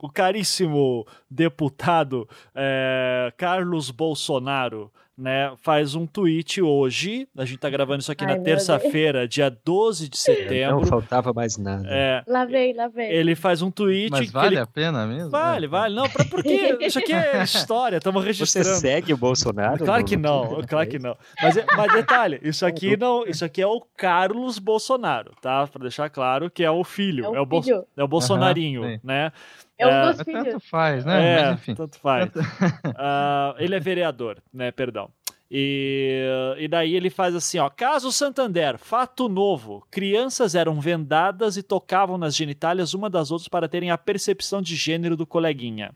o, 0.00 0.08
caríssimo 0.10 1.06
deputado 1.30 2.28
é, 2.54 3.32
Carlos 3.36 3.90
Bolsonaro 3.90 4.92
né, 5.18 5.52
faz 5.56 5.96
um 5.96 6.06
tweet 6.06 6.62
hoje. 6.62 7.26
A 7.36 7.44
gente 7.44 7.58
tá 7.58 7.68
gravando 7.68 8.00
isso 8.00 8.12
aqui 8.12 8.24
Ai, 8.24 8.36
na 8.36 8.42
terça-feira, 8.42 9.26
dia 9.26 9.50
12 9.64 10.08
de 10.08 10.16
setembro. 10.16 10.76
Não 10.76 10.86
faltava 10.86 11.32
mais 11.32 11.58
nada. 11.58 11.88
É, 11.90 12.22
lavei, 12.26 12.72
lavei. 12.72 13.10
Ele 13.10 13.34
faz 13.34 13.60
um 13.60 13.70
tweet. 13.70 14.12
Mas 14.12 14.30
vale 14.30 14.54
ele... 14.54 14.60
a 14.60 14.66
pena 14.66 15.06
mesmo? 15.06 15.30
Vale, 15.30 15.66
vale. 15.66 15.94
Não, 15.94 16.08
pra, 16.08 16.24
porque 16.24 16.78
isso 16.80 17.00
aqui 17.00 17.12
é 17.12 17.42
história, 17.42 17.96
estamos 17.96 18.24
registrando. 18.24 18.68
Você 18.68 18.76
segue 18.76 19.12
o 19.12 19.16
Bolsonaro? 19.16 19.84
Claro 19.84 20.04
que 20.04 20.16
não, 20.16 20.62
claro 20.62 20.88
que 20.88 20.98
não. 20.98 21.16
Mas, 21.42 21.56
é, 21.56 21.66
mas 21.76 21.92
detalhe, 21.92 22.38
isso 22.42 22.64
aqui 22.64 22.96
não, 22.96 23.26
isso 23.26 23.44
aqui 23.44 23.60
é 23.60 23.66
o 23.66 23.80
Carlos 23.96 24.58
Bolsonaro, 24.60 25.32
tá? 25.40 25.66
Para 25.66 25.82
deixar 25.82 26.08
claro 26.08 26.48
que 26.48 26.62
é 26.62 26.70
o 26.70 26.84
filho, 26.84 27.24
é 27.24 27.28
o, 27.28 27.34
é 27.36 27.40
o, 27.40 27.46
Bo... 27.46 27.62
é 27.96 28.04
o 28.04 28.08
Bolsonarinho, 28.08 28.82
uhum, 28.82 29.00
né? 29.02 29.32
É 29.78 29.86
um 29.86 30.10
dos 30.10 30.22
filhos. 30.22 30.44
Tanto 30.44 30.60
faz, 30.60 31.04
né? 31.04 31.22
É, 31.24 31.42
Mas, 31.42 31.60
enfim. 31.60 31.74
tanto 31.74 31.98
faz. 31.98 32.28
uh, 32.34 33.54
ele 33.58 33.74
é 33.74 33.80
vereador, 33.80 34.42
né? 34.52 34.70
Perdão. 34.72 35.10
E, 35.50 36.26
e 36.58 36.68
daí 36.68 36.94
ele 36.94 37.08
faz 37.08 37.34
assim, 37.34 37.58
ó, 37.58 37.70
caso 37.70 38.12
Santander, 38.12 38.76
fato 38.76 39.30
novo, 39.30 39.86
crianças 39.90 40.54
eram 40.54 40.78
vendadas 40.78 41.56
e 41.56 41.62
tocavam 41.62 42.18
nas 42.18 42.36
genitálias 42.36 42.92
uma 42.92 43.08
das 43.08 43.30
outras 43.30 43.48
para 43.48 43.66
terem 43.66 43.90
a 43.90 43.96
percepção 43.96 44.60
de 44.60 44.76
gênero 44.76 45.16
do 45.16 45.26
coleguinha. 45.26 45.92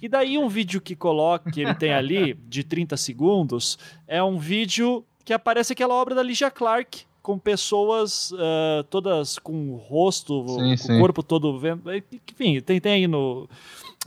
E 0.00 0.08
daí 0.08 0.38
um 0.38 0.48
vídeo 0.48 0.80
que 0.80 0.96
coloca, 0.96 1.50
que 1.50 1.60
ele 1.60 1.74
tem 1.74 1.92
ali, 1.92 2.34
de 2.34 2.64
30 2.64 2.96
segundos, 2.96 3.78
é 4.06 4.22
um 4.22 4.38
vídeo 4.38 5.04
que 5.24 5.32
aparece 5.32 5.74
aquela 5.74 5.94
obra 5.94 6.14
da 6.14 6.22
Ligia 6.22 6.50
Clark, 6.50 7.04
com 7.26 7.40
pessoas 7.40 8.30
uh, 8.30 8.84
todas 8.88 9.36
com 9.36 9.72
o 9.72 9.76
rosto, 9.76 10.46
sim, 10.46 10.70
com 10.70 10.76
sim. 10.76 10.96
o 10.96 11.00
corpo 11.00 11.24
todo 11.24 11.58
vendo. 11.58 11.82
Enfim, 11.92 12.60
tem, 12.60 12.80
tem 12.80 12.92
aí 12.92 13.08
no 13.08 13.48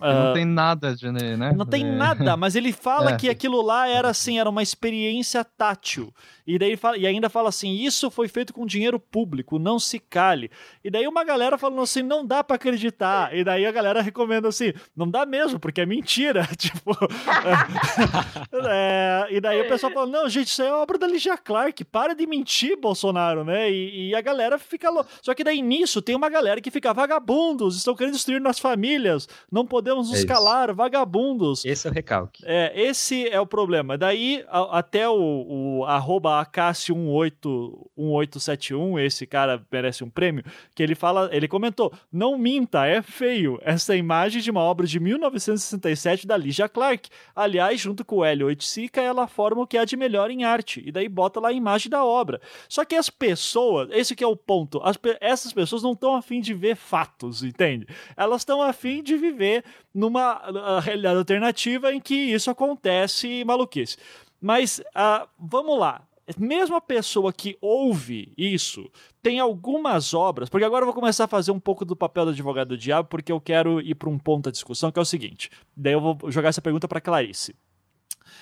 não 0.02 0.32
ah, 0.32 0.34
tem 0.34 0.46
nada 0.46 0.96
de, 0.96 1.12
né? 1.12 1.54
Não 1.56 1.66
tem 1.66 1.86
é. 1.86 1.92
nada, 1.92 2.38
mas 2.38 2.56
ele 2.56 2.72
fala 2.72 3.12
é. 3.14 3.18
que 3.18 3.30
aquilo 3.30 3.62
lá 3.62 3.88
era 3.88 4.10
assim, 4.10 4.40
era 4.40 4.50
uma 4.50 4.64
experiência 4.64 5.44
tátil. 5.44 6.14
E 6.50 6.58
daí 6.58 6.76
fala, 6.76 6.98
e 6.98 7.06
ainda 7.06 7.30
fala 7.30 7.50
assim: 7.50 7.76
isso 7.76 8.10
foi 8.10 8.28
feito 8.28 8.52
com 8.52 8.66
dinheiro 8.66 9.00
público, 9.00 9.60
não 9.60 9.78
se 9.78 10.00
cale. 10.00 10.50
E 10.84 10.90
daí 10.90 11.08
uma 11.08 11.24
galera 11.24 11.60
falando 11.60 11.80
assim: 11.80 12.02
não 12.02 12.26
dá 12.26 12.44
para 12.44 12.56
acreditar. 12.56 13.36
E 13.36 13.44
daí 13.44 13.68
a 13.68 13.72
galera 13.72 14.02
recomenda 14.02 14.48
assim: 14.48 14.74
não 14.96 15.08
dá 15.08 15.28
mesmo, 15.28 15.60
porque 15.60 15.82
é 15.82 15.86
mentira. 15.86 16.50
tipo. 16.58 16.90
é, 18.68 19.28
e 19.30 19.40
daí 19.40 19.62
o 19.62 19.68
pessoal 19.68 19.94
fala: 19.94 20.08
não, 20.08 20.28
gente, 20.28 20.48
isso 20.48 20.64
é 20.64 20.74
obra 20.74 20.98
da 20.98 21.06
Ligia 21.06 21.38
Clark, 21.38 21.86
para 21.86 22.16
de 22.16 22.26
mentir, 22.26 22.76
Bolsonaro, 22.76 23.44
né? 23.44 23.70
E, 23.72 24.10
e 24.10 24.16
a 24.16 24.22
galera 24.22 24.58
fica. 24.58 24.90
Lo... 24.90 25.06
Só 25.22 25.36
que 25.36 25.44
daí 25.44 25.62
nisso 25.62 26.02
tem 26.02 26.16
uma 26.16 26.30
galera 26.30 26.60
que 26.60 26.72
fica 26.72 26.92
vagabundos, 26.96 27.78
estão 27.78 27.94
querendo 27.94 28.16
destruir 28.16 28.42
nossas 28.42 28.60
famílias, 28.60 29.30
não 29.52 29.68
podemos 29.68 29.89
nos 29.96 30.24
é 30.24 30.26
calar, 30.26 30.74
vagabundos. 30.74 31.66
Esse 31.66 31.88
é 31.88 31.92
o 31.92 31.94
recalque. 31.94 32.44
É, 32.46 32.72
esse 32.76 33.28
é 33.28 33.40
o 33.40 33.46
problema. 33.46 33.98
Daí 33.98 34.44
a, 34.48 34.80
até 34.80 35.10
o, 35.10 35.80
o 35.80 35.86
arroba 35.86 36.40
Acácio 36.40 36.96
1871, 36.96 39.00
esse 39.00 39.26
cara 39.26 39.66
merece 39.72 40.04
um 40.04 40.10
prêmio, 40.10 40.44
que 40.76 40.84
ele 40.84 40.96
fala, 40.96 41.30
ele 41.32 41.48
comentou: 41.48 41.94
"Não 42.12 42.38
minta, 42.38 42.86
é 42.86 43.02
feio. 43.02 43.60
Essa 43.62 43.96
imagem 43.96 44.42
de 44.42 44.52
uma 44.52 44.62
obra 44.62 44.86
de 44.86 45.00
1967 45.00 46.26
da 46.26 46.38
Ligia 46.38 46.70
Clark. 46.70 47.10
Aliás, 47.36 47.80
junto 47.80 48.06
com 48.06 48.18
o 48.18 48.26
Hélio 48.26 48.48
Oiticica, 48.48 49.02
ela 49.02 49.28
forma 49.28 49.62
o 49.62 49.68
que 49.68 49.78
há 49.78 49.86
de 49.86 49.98
melhor 49.98 50.32
em 50.32 50.44
arte. 50.44 50.84
E 50.86 50.92
daí 50.92 51.08
bota 51.08 51.40
lá 51.40 51.50
a 51.50 51.54
imagem 51.54 51.90
da 51.90 52.04
obra. 52.04 52.42
Só 52.68 52.86
que 52.86 52.96
as 52.96 53.10
pessoas, 53.10 53.90
esse 53.92 54.16
que 54.16 54.24
é 54.24 54.28
o 54.28 54.36
ponto, 54.36 54.82
as, 54.84 54.98
essas 55.20 55.54
pessoas 55.54 55.84
não 55.84 55.94
estão 55.94 56.16
afim 56.16 56.42
de 56.42 56.54
ver 56.54 56.76
fatos, 56.76 57.44
entende? 57.44 57.88
Elas 58.16 58.42
estão 58.42 58.62
afim 58.62 59.04
de 59.04 59.18
viver 59.18 59.64
numa 59.94 60.80
realidade 60.82 61.18
alternativa 61.18 61.94
em 61.94 62.00
que 62.00 62.16
isso 62.16 62.50
acontece 62.50 63.44
maluquice. 63.44 63.98
Mas 64.42 64.80
uh, 64.80 65.28
vamos 65.38 65.78
lá 65.78 66.02
mesmo 66.38 66.76
a 66.76 66.82
pessoa 66.82 67.34
que 67.34 67.58
ouve 67.62 68.32
isso 68.38 68.90
tem 69.22 69.40
algumas 69.40 70.14
obras, 70.14 70.50
porque 70.50 70.66
agora 70.66 70.84
eu 70.84 70.88
vou 70.88 70.94
começar 70.94 71.24
a 71.24 71.28
fazer 71.28 71.52
um 71.52 71.60
pouco 71.60 71.84
do 71.84 71.96
papel 71.96 72.26
do 72.26 72.32
advogado 72.32 72.70
do 72.70 72.78
diabo, 72.78 73.08
porque 73.08 73.32
eu 73.32 73.42
quero 73.42 73.82
ir 73.82 73.96
para 73.96 74.10
um 74.10 74.20
ponto 74.20 74.46
da 74.46 74.52
discussão 74.52 74.92
que 74.92 75.00
é 75.00 75.02
o 75.02 75.06
seguinte. 75.06 75.50
Daí 75.76 75.94
eu 75.94 76.02
vou 76.02 76.18
jogar 76.28 76.50
essa 76.50 76.62
pergunta 76.62 76.88
para 76.88 77.02
Clarice. 77.02 77.56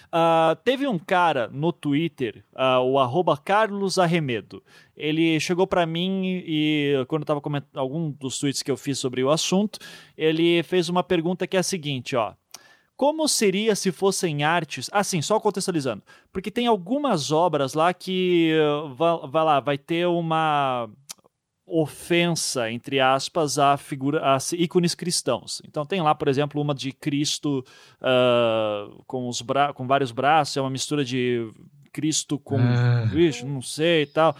Uh, 0.07 0.55
teve 0.63 0.87
um 0.87 0.97
cara 0.97 1.49
no 1.51 1.71
Twitter, 1.71 2.43
uh, 2.53 2.79
o 2.81 3.37
Carlos 3.37 3.97
Arremedo. 3.99 4.63
Ele 4.95 5.39
chegou 5.39 5.67
para 5.67 5.85
mim 5.85 6.21
e, 6.25 7.05
quando 7.07 7.21
eu 7.21 7.25
estava 7.25 7.41
comentando 7.41 7.77
algum 7.77 8.11
dos 8.11 8.39
tweets 8.39 8.63
que 8.63 8.71
eu 8.71 8.77
fiz 8.77 8.99
sobre 8.99 9.23
o 9.23 9.29
assunto, 9.29 9.79
ele 10.17 10.63
fez 10.63 10.89
uma 10.89 11.03
pergunta 11.03 11.45
que 11.45 11.57
é 11.57 11.59
a 11.59 11.63
seguinte, 11.63 12.15
ó. 12.15 12.33
Como 12.95 13.27
seria 13.27 13.75
se 13.75 13.91
fossem 13.91 14.43
artes? 14.43 14.89
Assim, 14.91 15.21
só 15.21 15.39
contextualizando. 15.39 16.01
Porque 16.33 16.49
tem 16.49 16.65
algumas 16.65 17.31
obras 17.31 17.75
lá 17.75 17.93
que 17.93 18.51
vai 19.31 19.43
lá, 19.45 19.59
vai 19.59 19.77
ter 19.77 20.07
uma 20.07 20.89
ofensa, 21.67 22.71
entre 22.71 23.01
aspas, 23.01 23.59
a 23.59 23.75
figura, 23.75 24.21
a 24.23 24.37
ícones 24.53 24.95
cristãos. 24.95 25.61
Então 25.67 25.85
tem 25.85 26.01
lá, 26.01 26.15
por 26.15 26.29
exemplo, 26.29 26.61
uma 26.61 26.73
de 26.73 26.93
Cristo 26.93 27.63
uh, 28.01 29.03
com, 29.05 29.27
os 29.27 29.41
bra 29.41 29.73
com 29.73 29.85
vários 29.85 30.11
braços, 30.11 30.55
é 30.55 30.61
uma 30.61 30.69
mistura 30.69 31.03
de 31.03 31.51
Cristo 31.91 32.39
com 32.39 32.57
ah. 32.57 33.05
bicho, 33.11 33.45
não 33.45 33.61
sei 33.61 34.03
e 34.03 34.05
tal. 34.05 34.35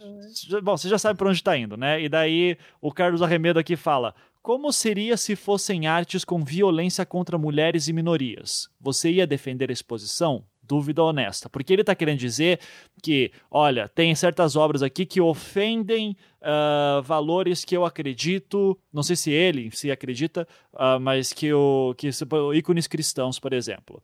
Ah. 0.00 0.60
Bom, 0.62 0.76
você 0.76 0.88
já 0.88 0.98
sabe 0.98 1.18
para 1.18 1.28
onde 1.28 1.38
está 1.38 1.56
indo, 1.56 1.76
né? 1.76 2.00
E 2.00 2.08
daí 2.08 2.56
o 2.80 2.90
Carlos 2.90 3.20
Arremedo 3.20 3.58
aqui 3.58 3.76
fala: 3.76 4.14
como 4.42 4.72
seria 4.72 5.18
se 5.18 5.36
fossem 5.36 5.86
artes 5.86 6.24
com 6.24 6.42
violência 6.42 7.04
contra 7.04 7.36
mulheres 7.36 7.88
e 7.88 7.92
minorias? 7.92 8.70
Você 8.80 9.10
ia 9.10 9.26
defender 9.26 9.68
a 9.68 9.72
exposição? 9.72 10.44
Dúvida 10.70 11.02
honesta. 11.02 11.50
Porque 11.50 11.72
ele 11.72 11.82
está 11.82 11.96
querendo 11.96 12.20
dizer 12.20 12.60
que, 13.02 13.32
olha, 13.50 13.88
tem 13.88 14.14
certas 14.14 14.54
obras 14.54 14.84
aqui 14.84 15.04
que 15.04 15.20
ofendem 15.20 16.16
uh, 16.40 17.02
valores 17.02 17.64
que 17.64 17.76
eu 17.76 17.84
acredito, 17.84 18.78
não 18.92 19.02
sei 19.02 19.16
se 19.16 19.32
ele 19.32 19.68
se 19.72 19.90
acredita, 19.90 20.46
uh, 20.74 21.00
mas 21.00 21.32
que, 21.32 21.52
o, 21.52 21.92
que 21.98 22.08
ícones 22.54 22.86
cristãos, 22.86 23.40
por 23.40 23.52
exemplo. 23.52 24.00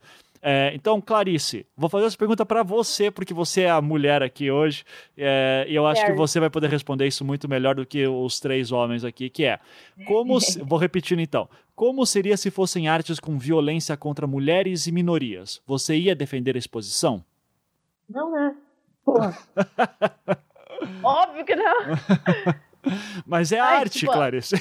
É, 0.49 0.71
então, 0.73 1.01
Clarice, 1.01 1.65
vou 1.75 1.89
fazer 1.89 2.05
essa 2.05 2.17
pergunta 2.17 2.45
para 2.45 2.63
você, 2.63 3.11
porque 3.11 3.33
você 3.33 3.63
é 3.63 3.69
a 3.69 3.81
mulher 3.81 4.23
aqui 4.23 4.49
hoje, 4.49 4.85
é, 5.17 5.65
e 5.67 5.75
eu 5.75 5.85
acho 5.85 6.05
que 6.05 6.13
você 6.13 6.39
vai 6.39 6.49
poder 6.49 6.69
responder 6.69 7.05
isso 7.05 7.25
muito 7.25 7.49
melhor 7.49 7.75
do 7.75 7.85
que 7.85 8.07
os 8.07 8.39
três 8.39 8.71
homens 8.71 9.03
aqui, 9.03 9.29
que 9.29 9.43
é, 9.43 9.59
como, 10.07 10.37
vou 10.65 10.79
repetindo 10.79 11.19
então, 11.19 11.49
como 11.75 12.05
seria 12.05 12.37
se 12.37 12.49
fossem 12.49 12.87
artes 12.87 13.19
com 13.19 13.37
violência 13.37 13.97
contra 13.97 14.25
mulheres 14.25 14.87
e 14.87 14.91
minorias? 14.93 15.61
Você 15.67 15.97
ia 15.97 16.15
defender 16.15 16.55
a 16.55 16.59
exposição? 16.59 17.25
Não, 18.09 18.31
né? 18.31 18.55
Porra. 19.03 19.37
Óbvio 21.03 21.43
que 21.43 21.57
não. 21.57 21.75
Mas 23.25 23.51
é 23.51 23.59
Ai, 23.59 23.77
arte, 23.77 23.99
tipo... 23.99 24.11
Clarice. 24.11 24.55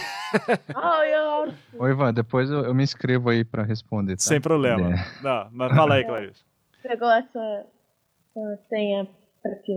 Ai, 0.74 1.10
é 1.10 1.16
arte. 1.16 1.56
Ô, 1.78 1.86
Ivan, 1.86 2.12
depois 2.12 2.50
eu, 2.50 2.64
eu 2.64 2.74
me 2.74 2.82
inscrevo 2.82 3.30
aí 3.30 3.44
pra 3.44 3.62
responder. 3.62 4.16
Tá? 4.16 4.22
Sem 4.22 4.40
problema. 4.40 4.94
É. 4.94 5.22
Não, 5.22 5.48
mas 5.52 5.74
fala 5.74 5.94
aí, 5.94 6.04
Clarice. 6.06 6.44
Pegou 6.82 7.10
essa, 7.10 7.66
essa 8.36 8.58
senha 8.68 9.08
pra 9.42 9.54
ti. 9.56 9.72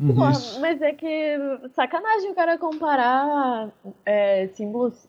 Uhum. 0.00 0.14
mas 0.60 0.80
é 0.80 0.92
que 0.92 1.36
sacanagem 1.74 2.30
o 2.30 2.34
cara 2.34 2.56
comparar 2.56 3.68
é, 4.06 4.46
símbolos. 4.54 5.08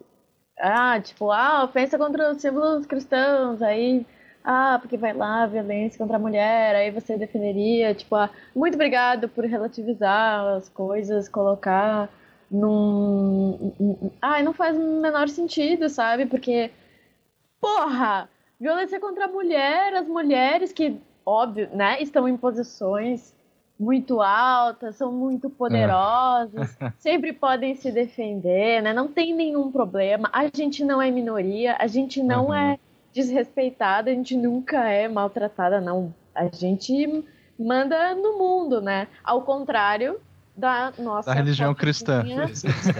Ah, 0.59 0.99
tipo, 0.99 1.31
ah, 1.31 1.63
ofensa 1.63 1.97
contra 1.97 2.31
os 2.31 2.41
símbolos 2.41 2.87
cristãos. 2.87 3.61
Aí 3.61 4.05
ah, 4.43 4.79
porque 4.79 4.97
vai 4.97 5.13
lá, 5.13 5.45
violência 5.45 5.97
contra 5.97 6.15
a 6.15 6.19
mulher, 6.19 6.75
aí 6.75 6.91
você 6.91 7.17
defenderia, 7.17 7.93
tipo, 7.93 8.15
ah, 8.15 8.29
muito 8.55 8.75
obrigado 8.75 9.27
por 9.29 9.45
relativizar 9.45 10.43
as 10.55 10.69
coisas, 10.69 11.27
colocar 11.27 12.09
num. 12.51 14.11
Ai, 14.21 14.43
não 14.43 14.53
faz 14.53 14.77
o 14.77 15.01
menor 15.01 15.29
sentido, 15.29 15.89
sabe? 15.89 16.25
Porque, 16.25 16.71
porra, 17.59 18.29
violência 18.59 18.99
contra 18.99 19.25
a 19.25 19.27
mulher, 19.27 19.93
as 19.93 20.07
mulheres 20.07 20.71
que, 20.71 20.99
óbvio, 21.25 21.69
né, 21.73 22.01
estão 22.01 22.27
em 22.27 22.37
posições 22.37 23.35
muito 23.79 24.21
altas, 24.21 24.97
são 24.97 25.11
muito 25.11 25.49
poderosas, 25.49 26.75
é. 26.81 26.91
sempre 26.99 27.31
podem 27.31 27.75
se 27.75 27.91
defender, 27.91 28.81
né? 28.81 28.91
Não 28.91 29.07
tem 29.07 29.33
nenhum 29.33 29.71
problema. 29.71 30.29
A 30.33 30.47
gente 30.53 30.83
não 30.83 31.01
é 31.01 31.09
minoria, 31.09 31.77
a 31.79 31.87
gente 31.87 32.21
não 32.21 32.47
uhum. 32.47 32.53
é 32.53 32.79
desrespeitada, 33.13 34.11
a 34.11 34.13
gente 34.13 34.35
nunca 34.35 34.89
é 34.89 35.07
maltratada, 35.07 35.79
não. 35.79 36.13
A 36.35 36.47
gente 36.47 37.23
manda 37.57 38.13
no 38.15 38.37
mundo, 38.37 38.81
né? 38.81 39.07
Ao 39.23 39.41
contrário 39.43 40.19
da 40.59 40.91
nossa. 40.99 41.29
Da 41.29 41.33
religião 41.33 41.73
cristã. 41.73 42.23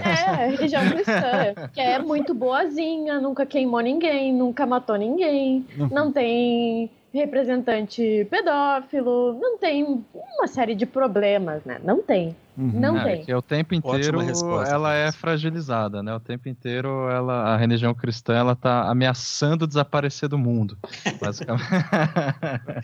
É, 0.00 0.46
religião 0.48 0.88
cristã. 0.88 1.68
Que 1.72 1.80
é 1.80 1.98
muito 1.98 2.34
boazinha, 2.34 3.20
nunca 3.20 3.44
queimou 3.44 3.80
ninguém, 3.80 4.32
nunca 4.32 4.66
matou 4.66 4.96
ninguém, 4.96 5.66
uhum. 5.78 5.88
não 5.92 6.10
tem 6.10 6.90
representante 7.12 8.26
pedófilo, 8.30 9.36
não 9.40 9.58
tem 9.58 9.84
uma 10.14 10.46
série 10.46 10.74
de 10.74 10.86
problemas, 10.86 11.64
né? 11.64 11.80
Não 11.84 12.00
tem. 12.00 12.34
Uhum. 12.60 12.78
Não 12.78 12.98
é, 12.98 13.04
tem. 13.04 13.24
Que 13.24 13.34
o 13.34 13.40
tempo 13.40 13.74
inteiro 13.74 14.20
ela 14.66 14.94
é 14.94 15.10
fragilizada, 15.10 16.02
né? 16.02 16.14
O 16.14 16.20
tempo 16.20 16.46
inteiro 16.46 17.08
ela, 17.08 17.54
a 17.54 17.56
religião 17.56 17.94
cristã 17.94 18.34
ela 18.34 18.54
tá 18.54 18.90
ameaçando 18.90 19.66
desaparecer 19.66 20.28
do 20.28 20.36
mundo, 20.36 20.76
basicamente. 21.18 21.64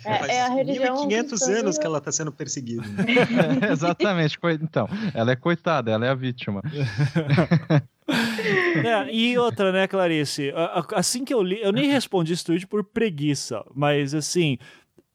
é, 0.07 0.37
é 0.37 0.43
a 0.43 0.49
religião 0.49 1.07
1500 1.07 1.43
anos 1.43 1.79
que 1.79 1.87
ela 1.87 1.99
está 1.99 2.11
sendo 2.11 2.33
perseguida. 2.33 2.85
Exatamente. 3.71 4.39
Então, 4.63 4.89
ela 5.13 5.33
é 5.33 5.37
coitada, 5.37 5.91
ela 5.91 6.07
é 6.07 6.09
a 6.09 6.15
vítima. 6.15 6.63
É, 8.09 9.13
e 9.13 9.37
outra, 9.37 9.73
né, 9.73 9.87
Clarice? 9.87 10.53
Assim 10.95 11.25
que 11.25 11.35
eu 11.35 11.43
li, 11.43 11.61
eu 11.61 11.73
nem 11.73 11.91
respondi 11.91 12.33
esse 12.33 12.45
tweet 12.45 12.67
por 12.67 12.83
preguiça, 12.83 13.63
mas 13.75 14.15
assim, 14.15 14.59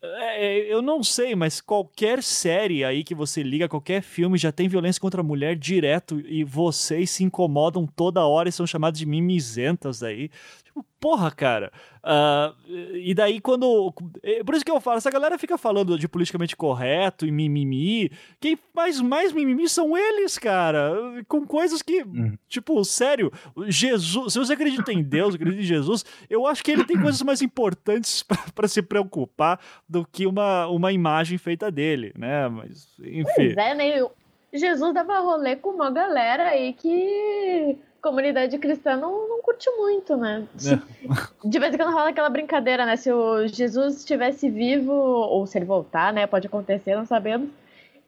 é, 0.03 0.45
é, 0.45 0.73
eu 0.73 0.81
não 0.81 1.03
sei, 1.03 1.35
mas 1.35 1.61
qualquer 1.61 2.23
série 2.23 2.83
aí 2.83 3.03
que 3.03 3.13
você 3.13 3.43
liga, 3.43 3.69
qualquer 3.69 4.01
filme 4.01 4.35
já 4.35 4.51
tem 4.51 4.67
violência 4.67 4.99
contra 4.99 5.21
a 5.21 5.23
mulher 5.23 5.55
direto 5.55 6.19
e 6.21 6.43
vocês 6.43 7.11
se 7.11 7.23
incomodam 7.23 7.85
toda 7.85 8.25
hora 8.25 8.49
e 8.49 8.51
são 8.51 8.65
chamados 8.65 8.99
de 8.99 9.05
mimizentas 9.05 10.01
aí. 10.01 10.31
Tipo, 10.71 10.85
porra, 11.01 11.29
cara. 11.29 11.71
Uh, 11.97 12.95
e 12.95 13.13
daí 13.13 13.41
quando. 13.41 13.93
É, 14.23 14.41
por 14.41 14.55
isso 14.55 14.63
que 14.63 14.71
eu 14.71 14.79
falo, 14.79 14.97
essa 14.97 15.11
galera 15.11 15.37
fica 15.37 15.57
falando 15.57 15.99
de 15.99 16.07
politicamente 16.07 16.55
correto 16.55 17.25
e 17.25 17.31
mimimi. 17.31 18.09
Quem 18.39 18.57
faz 18.73 19.01
mais 19.01 19.33
mimimi 19.33 19.67
são 19.67 19.97
eles, 19.97 20.37
cara. 20.37 20.93
Com 21.27 21.45
coisas 21.45 21.81
que. 21.81 22.03
Uhum. 22.03 22.37
Tipo, 22.47 22.83
sério, 22.85 23.31
Jesus. 23.67 24.31
Se 24.31 24.39
você 24.39 24.53
acredita 24.53 24.93
em 24.93 25.03
Deus, 25.03 25.35
acredita 25.35 25.61
em 25.61 25.65
Jesus, 25.65 26.05
eu 26.29 26.47
acho 26.47 26.63
que 26.63 26.71
ele 26.71 26.85
tem 26.85 26.99
coisas 26.99 27.21
mais 27.21 27.41
importantes 27.41 28.23
para 28.55 28.67
se 28.67 28.81
preocupar 28.81 29.59
do 29.87 30.05
que 30.05 30.25
uma, 30.25 30.67
uma 30.67 30.93
imagem 30.93 31.37
feita 31.37 31.69
dele, 31.69 32.13
né? 32.17 32.47
Mas, 32.47 32.87
enfim. 32.99 33.53
Pois 33.53 33.57
é, 33.57 33.75
né? 33.75 34.09
Jesus 34.53 34.93
dava 34.93 35.19
rolê 35.19 35.55
com 35.55 35.69
uma 35.69 35.89
galera 35.91 36.49
aí 36.49 36.73
que 36.73 37.77
comunidade 38.01 38.57
cristã 38.57 38.97
não, 38.97 39.29
não 39.29 39.41
curte 39.41 39.69
muito, 39.71 40.17
né? 40.17 40.47
É. 40.55 41.47
De 41.47 41.59
vez 41.59 41.73
em 41.73 41.77
quando 41.77 41.93
rola 41.93 42.09
aquela 42.09 42.29
brincadeira, 42.29 42.85
né? 42.85 42.95
Se 42.95 43.11
o 43.11 43.47
Jesus 43.47 43.97
estivesse 43.97 44.49
vivo, 44.49 44.91
ou 44.91 45.45
se 45.45 45.57
ele 45.57 45.65
voltar, 45.65 46.11
né? 46.11 46.25
Pode 46.25 46.47
acontecer, 46.47 46.95
não 46.95 47.05
sabemos. 47.05 47.49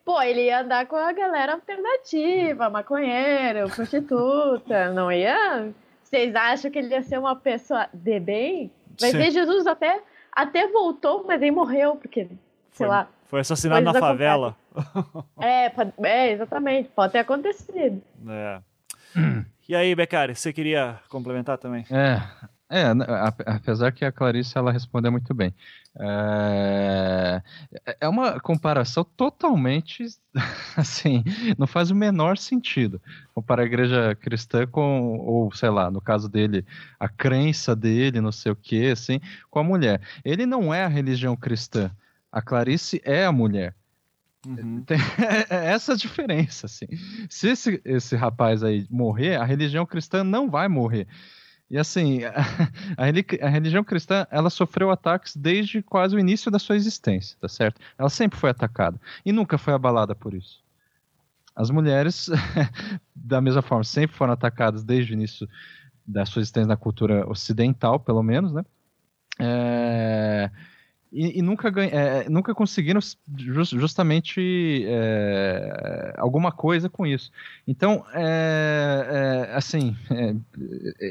Pô, 0.04 0.22
ele 0.22 0.46
ia 0.46 0.62
andar 0.62 0.86
com 0.88 0.98
a 0.98 1.14
galera 1.14 1.54
alternativa, 1.54 2.70
maconheiro, 2.70 3.70
prostituta, 3.70 4.92
não 4.92 5.12
ia? 5.12 5.72
Vocês 6.04 6.36
acham 6.36 6.70
que 6.70 6.80
ele 6.80 6.90
ia 6.90 7.02
ser 7.02 7.18
uma 7.18 7.36
pessoa 7.36 7.88
de 7.94 8.20
bem? 8.20 8.72
Vai 9.00 9.12
Sim. 9.12 9.18
ver, 9.18 9.32
Jesus 9.32 9.66
até, 9.66 10.02
até 10.32 10.68
voltou, 10.68 11.24
mas 11.26 11.42
aí 11.42 11.52
morreu, 11.52 11.96
porque, 11.96 12.26
sei 12.26 12.38
foi, 12.72 12.88
lá. 12.88 13.08
Foi 13.26 13.40
assassinado 13.40 13.82
na 13.82 13.94
favela. 13.94 14.58
É, 15.40 15.72
é, 16.04 16.32
exatamente, 16.32 16.90
pode 16.90 17.14
ter 17.14 17.20
acontecido. 17.20 18.02
É. 18.28 18.60
E 19.68 19.76
aí, 19.76 19.96
Becari, 19.96 20.36
você 20.36 20.52
queria 20.52 21.00
complementar 21.10 21.58
também? 21.58 21.86
É, 21.90 22.22
é, 22.70 22.86
apesar 23.46 23.92
que 23.92 24.04
a 24.04 24.12
Clarice 24.12 24.58
ela 24.58 24.72
respondeu 24.72 25.12
muito 25.12 25.34
bem. 25.34 25.54
É, 26.00 27.42
é 28.02 28.08
uma 28.10 28.40
comparação 28.40 29.04
totalmente 29.04 30.06
assim, 30.76 31.24
não 31.58 31.68
faz 31.68 31.92
o 31.92 31.96
menor 31.96 32.36
sentido 32.38 33.00
comparar 33.34 33.62
a 33.62 33.66
igreja 33.66 34.16
cristã 34.16 34.66
com, 34.66 35.18
ou 35.20 35.52
sei 35.54 35.70
lá, 35.70 35.92
no 35.92 36.02
caso 36.02 36.28
dele, 36.28 36.66
a 37.00 37.08
crença 37.08 37.76
dele, 37.76 38.20
não 38.20 38.32
sei 38.32 38.52
o 38.52 38.56
que, 38.56 38.90
assim, 38.90 39.22
com 39.50 39.60
a 39.60 39.64
mulher. 39.64 40.02
Ele 40.26 40.46
não 40.46 40.74
é 40.74 40.84
a 40.84 40.90
religião 40.90 41.36
cristã. 41.36 41.92
A 42.32 42.42
Clarice 42.42 43.00
é 43.06 43.24
a 43.24 43.32
mulher. 43.32 43.76
Uhum. 44.46 44.84
Tem 44.84 44.98
essa 45.50 45.96
diferença, 45.96 46.66
assim. 46.66 46.88
Se 47.30 47.50
esse, 47.50 47.82
esse 47.86 48.16
rapaz 48.16 48.64
aí 48.64 48.86
morrer, 48.90 49.36
a 49.36 49.44
religião 49.44 49.86
cristã 49.86 50.24
não 50.24 50.50
vai 50.50 50.68
morrer. 50.68 51.08
E 51.70 51.78
assim, 51.78 52.20
a, 52.98 53.04
a, 53.46 53.50
religião 53.50 53.84
cristã, 53.84 54.28
ela 54.30 54.50
sofreu 54.50 54.92
ataques 54.92 55.36
desde 55.36 55.82
quase 55.82 56.16
o 56.16 56.20
início 56.20 56.52
da 56.52 56.60
sua 56.60 56.76
existência, 56.76 57.38
tá 57.40 57.48
certo? 57.48 57.80
Ela 57.98 58.10
sempre 58.10 58.38
foi 58.38 58.50
atacada 58.50 59.00
e 59.26 59.32
nunca 59.32 59.58
foi 59.58 59.74
abalada 59.74 60.14
por 60.14 60.34
isso. 60.34 60.62
As 61.56 61.70
mulheres, 61.70 62.30
da 63.16 63.40
mesma 63.40 63.62
forma, 63.62 63.84
sempre 63.84 64.16
foram 64.16 64.34
atacadas 64.34 64.84
desde 64.84 65.14
o 65.14 65.16
início 65.16 65.48
da 66.06 66.26
sua 66.26 66.42
existência 66.42 66.68
na 66.68 66.76
cultura 66.76 67.30
ocidental, 67.30 68.00
pelo 68.00 68.22
menos, 68.22 68.52
né? 68.52 68.66
É 69.40 70.52
e, 71.14 71.38
e 71.38 71.42
nunca, 71.44 71.70
ganha, 71.70 71.92
é, 71.92 72.28
nunca 72.28 72.56
conseguiram 72.56 73.00
just, 73.00 73.78
justamente 73.78 74.84
é, 74.88 76.16
alguma 76.18 76.52
coisa 76.52 76.90
com 76.90 77.06
isso. 77.06 77.32
Então, 77.68 78.04
é, 78.16 79.50
é 79.52 79.56
assim, 79.56 79.96
é, 80.10 80.36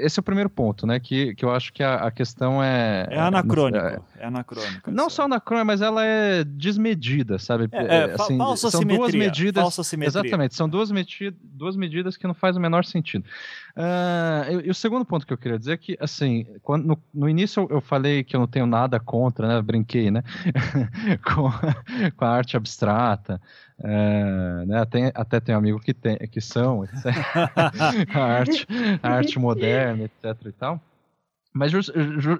esse 0.04 0.18
é 0.18 0.20
o 0.20 0.24
primeiro 0.24 0.50
ponto, 0.50 0.88
né? 0.88 0.98
Que, 0.98 1.36
que 1.36 1.44
eu 1.44 1.52
acho 1.52 1.72
que 1.72 1.84
a, 1.84 1.94
a 1.94 2.10
questão 2.10 2.60
é. 2.60 3.06
É 3.10 3.20
anacrônico. 3.20 4.04
É, 4.18 4.26
anacrônico. 4.26 4.90
Não 4.90 5.08
só 5.08 5.24
anacrônico, 5.24 5.66
mas 5.66 5.80
ela 5.80 6.04
é 6.04 6.42
desmedida, 6.42 7.38
sabe? 7.38 7.68
É, 7.70 8.14
assim, 8.18 8.36
falsa 8.36 8.70
são 8.72 8.80
simetria, 8.80 8.98
duas 8.98 9.14
medidas. 9.14 9.62
Falsa 9.62 9.84
simetria. 9.84 10.20
Exatamente, 10.20 10.56
são 10.56 10.68
duas, 10.68 10.90
medi 10.90 11.32
duas 11.40 11.76
medidas 11.76 12.16
que 12.16 12.26
não 12.26 12.34
fazem 12.34 12.58
o 12.58 12.62
menor 12.62 12.84
sentido. 12.84 13.24
Uh, 13.74 14.60
e, 14.60 14.66
e, 14.66 14.70
o 14.70 14.74
segundo 14.74 15.02
ponto 15.02 15.26
que 15.26 15.32
eu 15.32 15.38
queria 15.38 15.58
dizer 15.58 15.72
é 15.72 15.76
que, 15.78 15.96
assim, 15.98 16.46
quando, 16.62 16.84
no, 16.84 17.02
no 17.12 17.28
início 17.28 17.62
eu, 17.62 17.76
eu 17.76 17.80
falei 17.80 18.22
que 18.22 18.36
eu 18.36 18.40
não 18.40 18.46
tenho 18.46 18.66
nada 18.66 19.00
contra, 19.00 19.48
né? 19.48 19.62
Brinquei, 19.62 19.91
né? 20.10 20.22
com, 21.24 21.50
com 22.16 22.24
a 22.24 22.28
arte 22.28 22.56
abstrata. 22.56 23.40
Uh, 23.78 24.66
né? 24.66 24.80
Até, 24.80 25.12
até 25.14 25.40
tem 25.40 25.54
um 25.54 25.58
amigo 25.58 25.80
que, 25.80 25.92
tem, 25.92 26.16
que 26.18 26.40
são, 26.40 26.84
etc. 26.84 27.04
a, 28.14 28.22
arte, 28.22 28.66
a 29.02 29.08
arte 29.10 29.38
moderna, 29.38 30.04
etc. 30.04 30.46
e 30.46 30.52
tal. 30.52 30.80
Mas 31.52 31.70
just, 31.70 31.90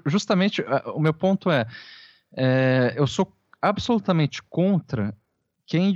justamente 0.05 0.61
uh, 0.61 0.91
o 0.95 0.99
meu 0.99 1.13
ponto 1.13 1.51
é, 1.51 1.67
é, 2.35 2.93
eu 2.95 3.05
sou 3.05 3.31
absolutamente 3.61 4.41
contra 4.43 5.15
quem 5.65 5.95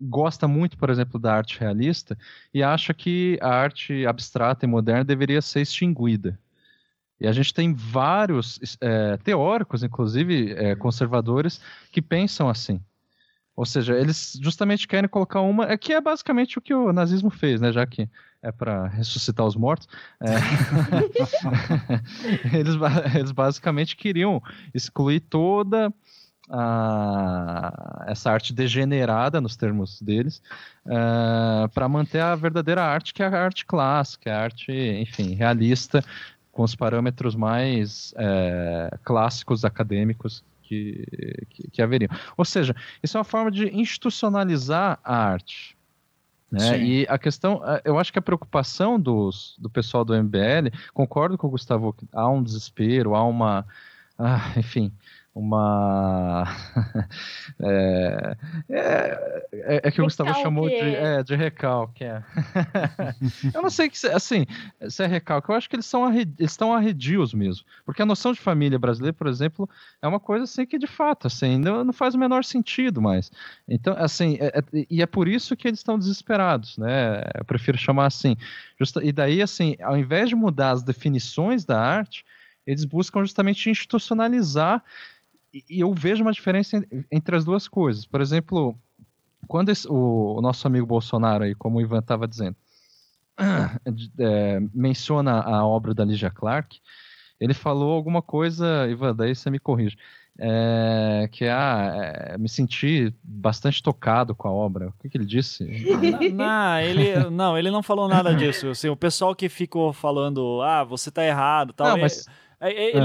gosta 0.00 0.48
muito, 0.48 0.76
por 0.76 0.90
exemplo, 0.90 1.18
da 1.18 1.34
arte 1.34 1.60
realista 1.60 2.16
e 2.52 2.62
acha 2.62 2.92
que 2.94 3.38
a 3.40 3.48
arte 3.48 4.06
abstrata 4.06 4.64
e 4.64 4.68
moderna 4.68 5.04
deveria 5.04 5.40
ser 5.40 5.60
extinguida. 5.60 6.38
E 7.22 7.28
a 7.28 7.32
gente 7.32 7.54
tem 7.54 7.72
vários 7.72 8.58
é, 8.80 9.16
teóricos, 9.18 9.84
inclusive 9.84 10.52
é, 10.54 10.74
conservadores, 10.74 11.60
que 11.92 12.02
pensam 12.02 12.48
assim. 12.48 12.80
Ou 13.54 13.64
seja, 13.64 13.96
eles 13.96 14.36
justamente 14.42 14.88
querem 14.88 15.08
colocar 15.08 15.40
uma, 15.40 15.70
é 15.70 15.76
que 15.76 15.92
é 15.92 16.00
basicamente 16.00 16.58
o 16.58 16.60
que 16.60 16.74
o 16.74 16.92
nazismo 16.92 17.30
fez, 17.30 17.60
né? 17.60 17.70
Já 17.70 17.86
que 17.86 18.08
é 18.42 18.50
para 18.50 18.88
ressuscitar 18.88 19.46
os 19.46 19.54
mortos. 19.54 19.86
É... 20.20 20.34
eles, 22.58 22.74
eles 23.14 23.30
basicamente 23.30 23.94
queriam 23.94 24.42
excluir 24.74 25.20
toda 25.20 25.94
a, 26.50 28.04
essa 28.06 28.30
arte 28.30 28.52
degenerada, 28.52 29.40
nos 29.40 29.56
termos 29.56 30.00
deles, 30.02 30.42
uh, 30.86 31.64
é, 31.64 31.68
para 31.68 31.88
manter 31.88 32.20
a 32.20 32.34
verdadeira 32.34 32.82
arte, 32.82 33.14
que 33.14 33.22
é 33.22 33.26
a 33.26 33.44
arte 33.44 33.64
clássica, 33.64 34.34
a 34.34 34.42
arte, 34.42 34.72
enfim, 34.72 35.34
realista, 35.34 36.04
com 36.52 36.62
os 36.62 36.76
parâmetros 36.76 37.34
mais 37.34 38.14
é, 38.16 38.98
clássicos 39.02 39.64
acadêmicos 39.64 40.44
que, 40.62 41.04
que, 41.50 41.70
que, 41.70 41.82
haveriam. 41.82 42.10
Ou 42.36 42.44
seja, 42.44 42.76
isso 43.02 43.16
é 43.16 43.18
uma 43.18 43.24
forma 43.24 43.50
de 43.50 43.74
institucionalizar 43.74 44.98
a 45.02 45.16
arte. 45.16 45.76
Né? 46.50 46.78
E 46.84 47.06
a 47.08 47.18
questão, 47.18 47.62
é, 47.66 47.80
eu 47.84 47.98
acho 47.98 48.12
que 48.12 48.18
a 48.18 48.22
preocupação 48.22 49.00
dos, 49.00 49.56
do 49.58 49.70
pessoal 49.70 50.04
do 50.04 50.14
MBL, 50.14 50.68
concordo 50.92 51.38
com 51.38 51.46
o 51.46 51.50
Gustavo, 51.50 51.96
há 52.12 52.28
um 52.28 52.42
desespero, 52.42 53.14
há 53.14 53.24
uma. 53.24 53.66
Ah, 54.18 54.52
enfim, 54.56 54.92
uma. 55.34 56.44
é, 57.60 58.36
é, 58.68 59.80
é, 59.84 59.90
que 59.90 60.00
o 60.00 60.04
Gustavo 60.04 60.34
chamou 60.34 60.68
de, 60.68 60.74
é, 60.74 61.22
de 61.22 61.34
recalque. 61.34 62.04
É. 62.04 62.22
eu 63.54 63.62
não 63.62 63.70
sei 63.70 63.88
que 63.88 64.06
assim, 64.08 64.46
se 64.88 65.02
é 65.02 65.06
recalque, 65.06 65.48
eu 65.48 65.54
acho 65.54 65.70
que 65.70 65.76
eles, 65.76 65.86
são 65.86 66.12
eles 66.12 66.28
estão 66.38 66.74
arredios 66.74 67.32
mesmo. 67.32 67.64
Porque 67.84 68.02
a 68.02 68.06
noção 68.06 68.32
de 68.32 68.40
família 68.40 68.78
brasileira, 68.78 69.14
por 69.14 69.26
exemplo, 69.26 69.68
é 70.02 70.06
uma 70.06 70.20
coisa 70.20 70.44
assim 70.44 70.66
que 70.66 70.78
de 70.78 70.86
fato 70.86 71.26
assim, 71.26 71.56
não, 71.58 71.82
não 71.82 71.92
faz 71.92 72.14
o 72.14 72.18
menor 72.18 72.44
sentido 72.44 73.00
mais. 73.00 73.32
Então, 73.66 73.94
assim, 73.96 74.36
é, 74.38 74.58
é, 74.58 74.86
e 74.90 75.00
é 75.00 75.06
por 75.06 75.28
isso 75.28 75.56
que 75.56 75.66
eles 75.66 75.80
estão 75.80 75.98
desesperados, 75.98 76.76
né? 76.76 77.22
Eu 77.34 77.44
prefiro 77.44 77.78
chamar 77.78 78.06
assim. 78.06 78.36
Justa, 78.78 79.02
e 79.02 79.12
daí, 79.12 79.40
assim, 79.40 79.76
ao 79.80 79.96
invés 79.96 80.28
de 80.28 80.34
mudar 80.34 80.72
as 80.72 80.82
definições 80.82 81.64
da 81.64 81.80
arte, 81.80 82.24
eles 82.66 82.84
buscam 82.84 83.20
justamente 83.22 83.68
institucionalizar 83.68 84.82
e 85.52 85.80
eu 85.80 85.92
vejo 85.92 86.22
uma 86.22 86.32
diferença 86.32 86.82
entre 87.10 87.36
as 87.36 87.44
duas 87.44 87.68
coisas. 87.68 88.06
Por 88.06 88.20
exemplo, 88.20 88.76
quando 89.46 89.68
esse, 89.68 89.86
o, 89.88 90.36
o, 90.38 90.40
nosso 90.40 90.66
amigo 90.66 90.86
Bolsonaro, 90.86 91.44
aí, 91.44 91.54
como 91.54 91.78
o 91.78 91.80
Ivan 91.80 91.98
estava 91.98 92.26
dizendo, 92.26 92.56
é, 94.18 94.60
menciona 94.74 95.40
a 95.42 95.66
obra 95.66 95.94
da 95.94 96.04
Ligia 96.04 96.30
Clark, 96.30 96.80
ele 97.38 97.54
falou 97.54 97.92
alguma 97.92 98.22
coisa, 98.22 98.88
Ivan, 98.88 99.14
daí 99.14 99.34
você 99.34 99.50
me 99.50 99.58
corrige, 99.58 99.96
é, 100.38 101.28
que 101.30 101.44
ah, 101.46 101.92
é, 102.32 102.38
me 102.38 102.48
senti 102.48 103.12
bastante 103.22 103.82
tocado 103.82 104.34
com 104.34 104.48
a 104.48 104.52
obra. 104.52 104.88
O 104.88 104.92
que, 105.00 105.08
que 105.08 105.18
ele 105.18 105.26
disse? 105.26 105.64
não, 106.32 106.78
ele, 106.78 107.30
não, 107.30 107.58
ele 107.58 107.70
não 107.70 107.82
falou 107.82 108.08
nada 108.08 108.34
disso. 108.34 108.68
Assim, 108.68 108.88
o 108.88 108.96
pessoal 108.96 109.34
que 109.34 109.48
ficou 109.48 109.92
falando, 109.92 110.62
ah, 110.62 110.84
você 110.84 111.10
está 111.10 111.24
errado, 111.24 111.72
tal. 111.72 111.88
Não, 111.88 111.98
mas... 111.98 112.26
Ele, 112.26 112.36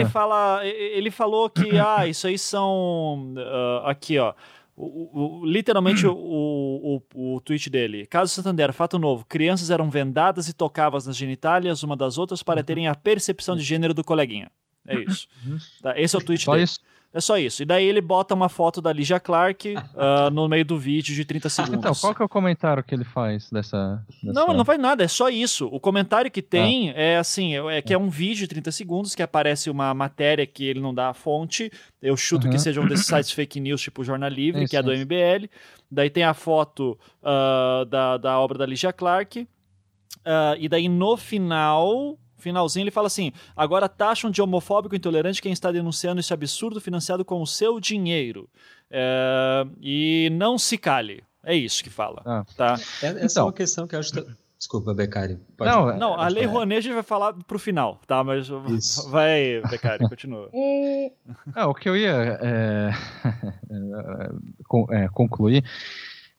ah. 0.03 0.09
fala, 0.09 0.65
ele 0.65 1.09
falou 1.09 1.49
que 1.49 1.77
ah, 1.79 2.07
isso 2.07 2.27
aí 2.27 2.37
são 2.37 3.33
uh, 3.35 3.85
aqui, 3.85 4.17
ó. 4.17 4.33
O, 4.75 5.39
o, 5.39 5.45
literalmente 5.45 6.05
o, 6.05 6.13
o, 6.13 7.01
o, 7.35 7.41
tweet 7.41 7.67
dele. 7.67 8.05
Caso 8.05 8.31
Santander, 8.31 8.71
fato 8.71 8.99
novo: 8.99 9.25
crianças 9.25 9.71
eram 9.71 9.89
vendadas 9.89 10.47
e 10.47 10.53
tocadas 10.53 11.07
nas 11.07 11.17
genitálias 11.17 11.81
uma 11.81 11.97
das 11.97 12.19
outras 12.19 12.43
para 12.43 12.59
uhum. 12.59 12.65
terem 12.65 12.87
a 12.87 12.93
percepção 12.93 13.55
de 13.55 13.63
gênero 13.63 13.95
do 13.95 14.03
coleguinha. 14.03 14.51
É 14.87 14.99
isso. 14.99 15.27
Uhum. 15.45 15.57
Tá, 15.81 15.99
esse 15.99 16.15
é 16.15 16.19
o 16.19 16.23
tweet 16.23 16.43
Só 16.43 16.51
dele. 16.51 16.65
Isso. 16.65 16.79
É 17.17 17.21
só 17.21 17.35
isso. 17.35 17.63
E 17.63 17.65
daí 17.65 17.83
ele 17.83 17.99
bota 17.99 18.35
uma 18.35 18.47
foto 18.47 18.79
da 18.79 18.93
Ligia 18.93 19.19
Clark 19.19 19.73
uh, 19.75 20.29
no 20.31 20.47
meio 20.47 20.63
do 20.63 20.77
vídeo 20.77 21.15
de 21.15 21.25
30 21.25 21.49
segundos. 21.49 21.79
Então, 21.79 21.95
qual 21.95 22.13
que 22.13 22.21
é 22.21 22.25
o 22.25 22.29
comentário 22.29 22.83
que 22.83 22.93
ele 22.93 23.03
faz 23.03 23.49
dessa. 23.49 24.05
dessa... 24.21 24.39
Não, 24.39 24.53
não 24.53 24.63
faz 24.63 24.79
nada, 24.79 25.03
é 25.03 25.07
só 25.07 25.27
isso. 25.27 25.67
O 25.71 25.79
comentário 25.79 26.29
que 26.29 26.43
tem 26.43 26.91
ah. 26.91 26.93
é 26.95 27.17
assim: 27.17 27.55
é, 27.55 27.77
é 27.77 27.81
que 27.81 27.91
é 27.91 27.97
um 27.97 28.07
vídeo 28.07 28.41
de 28.41 28.47
30 28.49 28.71
segundos 28.71 29.15
que 29.15 29.23
aparece 29.23 29.67
uma 29.67 29.91
matéria 29.95 30.45
que 30.45 30.63
ele 30.63 30.79
não 30.79 30.93
dá 30.93 31.09
a 31.09 31.13
fonte. 31.15 31.71
Eu 31.99 32.15
chuto 32.15 32.45
uhum. 32.45 32.53
que 32.53 32.59
seja 32.59 32.79
um 32.79 32.87
desses 32.87 33.07
sites 33.07 33.31
fake 33.31 33.59
news, 33.59 33.81
tipo 33.81 34.03
Jornal 34.03 34.29
Livre, 34.29 34.61
isso, 34.61 34.69
que 34.69 34.77
é 34.77 34.83
do 34.83 34.91
MBL. 34.91 35.49
Daí 35.89 36.11
tem 36.11 36.23
a 36.23 36.35
foto 36.35 36.95
uh, 37.23 37.83
da, 37.85 38.17
da 38.17 38.39
obra 38.39 38.59
da 38.59 38.65
Ligia 38.67 38.93
Clark. 38.93 39.41
Uh, 39.41 40.59
e 40.59 40.69
daí 40.69 40.87
no 40.87 41.17
final 41.17 42.15
finalzinho 42.37 42.83
ele 42.83 42.91
fala 42.91 43.07
assim: 43.07 43.31
agora 43.55 43.89
taxam 43.89 44.31
de 44.31 44.41
homofóbico 44.41 44.95
intolerante 44.95 45.41
quem 45.41 45.51
está 45.51 45.71
denunciando 45.71 46.19
esse 46.19 46.33
absurdo 46.33 46.79
financiado 46.79 47.25
com 47.25 47.41
o 47.41 47.47
seu 47.47 47.79
dinheiro. 47.79 48.49
É, 48.89 49.65
e 49.81 50.29
não 50.31 50.57
se 50.57 50.77
cale. 50.77 51.23
É 51.43 51.55
isso 51.55 51.83
que 51.83 51.89
fala. 51.89 52.21
Ah. 52.25 52.45
Tá? 52.55 52.73
É, 53.01 53.07
essa 53.07 53.25
então, 53.25 53.43
é 53.43 53.45
uma 53.45 53.53
questão 53.53 53.87
que 53.87 53.95
eu 53.95 53.99
acho. 53.99 54.11
Desculpa, 54.57 54.91
Becari. 54.91 55.39
Pode 55.55 55.69
não, 55.69 55.97
não, 55.97 56.19
a 56.19 56.27
Lei 56.27 56.45
Rouanet 56.45 56.79
a 56.79 56.81
gente 56.81 56.93
vai 56.95 57.03
falar 57.03 57.31
pro 57.45 57.59
final, 57.59 58.01
tá? 58.07 58.23
Mas 58.23 58.49
Isso. 58.69 59.07
vai, 59.11 59.61
Becari, 59.69 60.09
continua. 60.09 60.49
ah, 61.53 61.67
o 61.67 61.75
que 61.75 61.87
eu 61.87 61.95
ia 61.95 62.39
é, 62.41 62.89
é, 64.91 65.07
concluir 65.09 65.63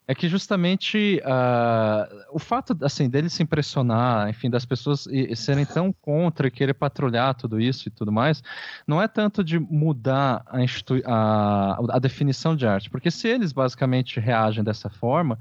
é 0.09 0.15
que 0.15 0.27
justamente 0.27 1.21
uh, 1.23 2.25
o 2.33 2.39
fato 2.39 2.75
assim 2.81 3.11
dele 3.11 3.29
se 3.29 3.43
impressionar, 3.43 4.31
enfim, 4.31 4.49
das 4.49 4.65
pessoas 4.65 5.05
e, 5.05 5.33
e 5.33 5.37
serem 5.37 5.67
tão 5.67 5.93
contra 5.93 6.49
e 6.49 6.51
querer 6.51 6.73
patrulhar 6.73 7.35
tudo 7.35 7.61
isso 7.61 7.89
e 7.89 7.91
tudo 7.91 8.11
mais, 8.11 8.43
não 8.87 9.03
é 9.03 9.07
tanto 9.07 9.45
de 9.45 9.59
mudar 9.59 10.43
a, 10.47 10.59
a, 11.05 11.79
a 11.91 11.99
definição 11.99 12.57
de 12.57 12.67
arte, 12.67 12.89
porque 12.89 13.11
se 13.11 13.29
eles 13.29 13.53
basicamente 13.53 14.19
reagem 14.19 14.65
dessa 14.65 14.89
forma, 14.89 15.39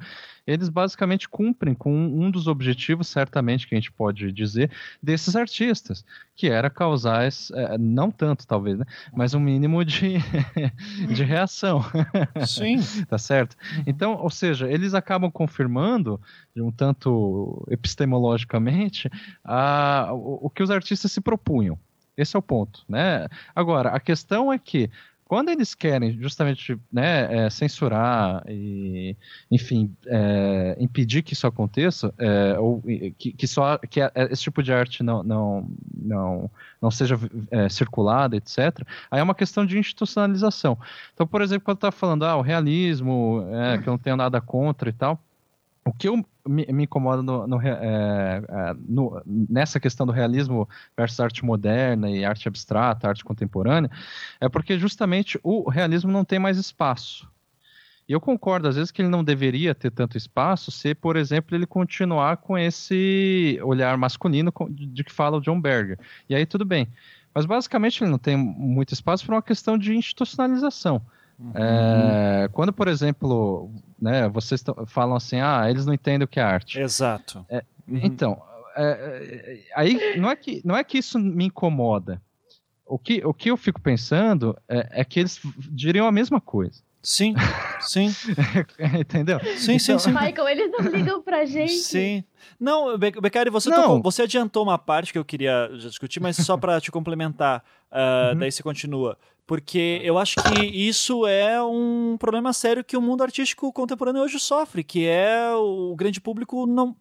eles 0.48 0.70
basicamente 0.70 1.28
cumprem 1.28 1.76
com 1.76 1.94
um 1.94 2.32
dos 2.32 2.48
objetivos, 2.48 3.08
certamente, 3.08 3.68
que 3.68 3.76
a 3.76 3.78
gente 3.78 3.92
pode 3.92 4.32
dizer, 4.32 4.72
desses 5.04 5.36
artistas, 5.36 6.06
que 6.36 6.48
era 6.48 6.70
causar, 6.70 7.28
esse, 7.28 7.54
é, 7.54 7.78
não 7.78 8.10
tanto 8.10 8.48
talvez, 8.48 8.80
né, 8.80 8.86
mas 9.14 9.34
um 9.34 9.40
mínimo 9.40 9.84
de, 9.84 10.14
de 11.14 11.24
reação. 11.24 11.84
Sim. 12.48 12.78
tá 13.10 13.18
certo? 13.18 13.58
Então, 13.86 14.16
ou 14.16 14.30
seja, 14.30 14.72
eles 14.72 14.94
acabam 14.94 15.30
confirmando, 15.30 16.20
de 16.56 16.62
um 16.62 16.72
tanto 16.72 17.68
epistemologicamente, 17.70 19.10
a, 19.44 20.10
o, 20.14 20.46
o 20.46 20.50
que 20.50 20.64
os 20.64 20.72
artistas 20.72 21.12
se 21.12 21.20
propunham. 21.20 21.78
Esse 22.16 22.36
é 22.36 22.40
o 22.40 22.42
ponto, 22.42 22.84
né? 22.90 23.28
Agora, 23.56 23.90
a 23.90 24.00
questão 24.00 24.52
é 24.52 24.58
que 24.58 24.90
quando 25.28 25.50
eles 25.50 25.76
querem 25.76 26.14
justamente 26.22 26.80
né, 26.92 27.46
é, 27.46 27.50
censurar 27.50 28.44
e, 28.48 29.16
enfim, 29.52 29.94
é, 30.06 30.78
impedir 30.80 31.22
que 31.22 31.34
isso 31.34 31.46
aconteça, 31.46 32.14
é, 32.18 32.58
ou 32.58 32.82
que, 33.18 33.34
que, 33.34 33.46
só 33.46 33.78
que 33.78 34.00
esse 34.32 34.44
tipo 34.44 34.64
de 34.64 34.72
arte 34.72 35.04
não, 35.04 35.22
não, 35.24 35.70
não, 35.94 36.52
não 36.82 36.90
seja 36.90 37.20
é, 37.52 37.68
circulada, 37.68 38.38
etc., 38.38 38.88
aí 39.12 39.20
é 39.20 39.24
uma 39.24 39.36
questão 39.36 39.66
de 39.66 39.78
institucionalização. 39.78 40.78
Então, 41.14 41.28
por 41.28 41.42
exemplo, 41.42 41.66
quando 41.66 41.78
está 41.78 41.92
falando, 41.92 42.24
ah, 42.24 42.38
o 42.38 42.42
realismo, 42.42 43.46
é, 43.52 43.78
que 43.80 43.90
eu 43.90 43.92
não 43.92 43.98
tenho 43.98 44.16
nada 44.16 44.40
contra 44.40 44.90
e 44.90 44.94
tal, 44.94 45.22
o 45.88 45.94
que 45.94 46.08
eu 46.08 46.24
me, 46.46 46.66
me 46.68 46.84
incomoda 46.84 47.22
no, 47.22 47.48
no, 47.48 47.62
é, 47.62 47.70
é, 47.70 48.76
no, 48.88 49.22
nessa 49.26 49.80
questão 49.80 50.06
do 50.06 50.12
realismo 50.12 50.68
versus 50.96 51.20
arte 51.20 51.46
moderna 51.46 52.10
e 52.10 52.26
arte 52.26 52.48
abstrata, 52.48 53.08
arte 53.08 53.24
contemporânea, 53.24 53.90
é 54.40 54.50
porque 54.50 54.78
justamente 54.78 55.40
o 55.44 55.70
realismo 55.70 56.12
não 56.12 56.26
tem 56.26 56.40
mais 56.40 56.58
espaço. 56.58 57.30
E 58.08 58.14
eu 58.14 58.22
concordo, 58.22 58.70
às 58.70 58.76
vezes, 58.78 58.90
que 58.90 59.02
ele 59.02 59.10
não 59.10 59.22
deveria 59.22 59.76
ter 59.76 59.92
tanto 59.92 60.18
espaço 60.18 60.72
se, 60.72 60.96
por 60.96 61.18
exemplo, 61.18 61.56
ele 61.56 61.66
continuar 61.66 62.38
com 62.38 62.58
esse 62.58 63.60
olhar 63.62 63.98
masculino 63.98 64.54
de 64.70 65.04
que 65.04 65.12
fala 65.12 65.38
o 65.38 65.42
John 65.42 65.60
Berger. 65.60 66.00
E 66.30 66.34
aí 66.34 66.46
tudo 66.46 66.64
bem. 66.64 66.88
Mas 67.34 67.46
basicamente 67.46 68.02
ele 68.02 68.10
não 68.10 68.18
tem 68.18 68.38
muito 68.38 68.94
espaço 68.94 69.26
por 69.26 69.34
uma 69.34 69.42
questão 69.42 69.78
de 69.78 69.94
institucionalização. 69.94 71.02
Uhum. 71.40 71.52
É, 71.54 72.50
quando, 72.52 72.74
por 72.74 72.88
exemplo, 72.88 73.72
né, 74.00 74.28
vocês 74.28 74.64
falam 74.88 75.16
assim, 75.16 75.40
ah, 75.40 75.70
eles 75.70 75.86
não 75.86 75.94
entendem 75.94 76.26
o 76.26 76.28
que 76.28 76.40
é 76.40 76.44
arte. 76.44 76.80
Exato. 76.80 77.46
É, 77.50 77.64
uhum. 77.88 78.00
Então, 78.04 78.42
é, 78.76 78.84
é, 78.84 79.60
aí 79.76 80.18
não 80.18 80.30
é, 80.30 80.36
que, 80.36 80.62
não 80.66 80.76
é 80.76 80.84
que 80.84 80.98
isso 80.98 81.20
me 81.20 81.46
incomoda. 81.46 82.22
O 82.86 82.98
que, 82.98 83.26
o 83.26 83.34
que 83.34 83.52
eu 83.52 83.58
fico 83.58 83.82
pensando 83.82 84.58
é, 84.68 85.02
é 85.02 85.04
que 85.04 85.20
eles 85.20 85.40
diriam 85.72 86.08
a 86.08 86.12
mesma 86.12 86.40
coisa. 86.40 86.82
Sim, 87.02 87.36
sim. 87.80 88.14
Entendeu? 89.00 89.40
Sim, 89.58 89.76
então... 89.76 90.00
sim, 90.00 90.00
sim. 90.00 90.12
Michael, 90.12 90.48
eles 90.50 90.72
não 90.72 90.80
ligam 90.92 91.22
pra 91.22 91.46
gente. 91.46 91.72
Sim. 91.72 92.24
Não, 92.60 92.98
Becari, 92.98 93.50
você, 93.50 93.70
Tocou, 93.70 94.02
você 94.02 94.24
adiantou 94.24 94.64
uma 94.64 94.78
parte 94.78 95.12
que 95.12 95.20
eu 95.20 95.26
queria 95.26 95.70
discutir, 95.78 96.20
mas 96.20 96.38
só 96.38 96.58
para 96.58 96.82
te 96.82 96.92
complementar, 96.92 97.64
uh, 97.92 98.34
uhum. 98.34 98.40
daí 98.40 98.52
você 98.52 98.64
continua. 98.64 99.18
Porque 99.48 100.02
eu 100.04 100.18
acho 100.18 100.36
que 100.36 100.66
isso 100.66 101.26
é 101.26 101.64
um 101.64 102.18
problema 102.20 102.52
sério 102.52 102.84
que 102.84 102.98
o 102.98 103.02
mundo 103.02 103.24
artístico 103.24 103.72
contemporâneo 103.72 104.22
hoje 104.22 104.38
sofre, 104.42 104.84
que 104.84 105.08
é 105.08 105.50
o 105.56 105.96
grande 105.96 106.20
público 106.20 106.68
não. 106.68 106.94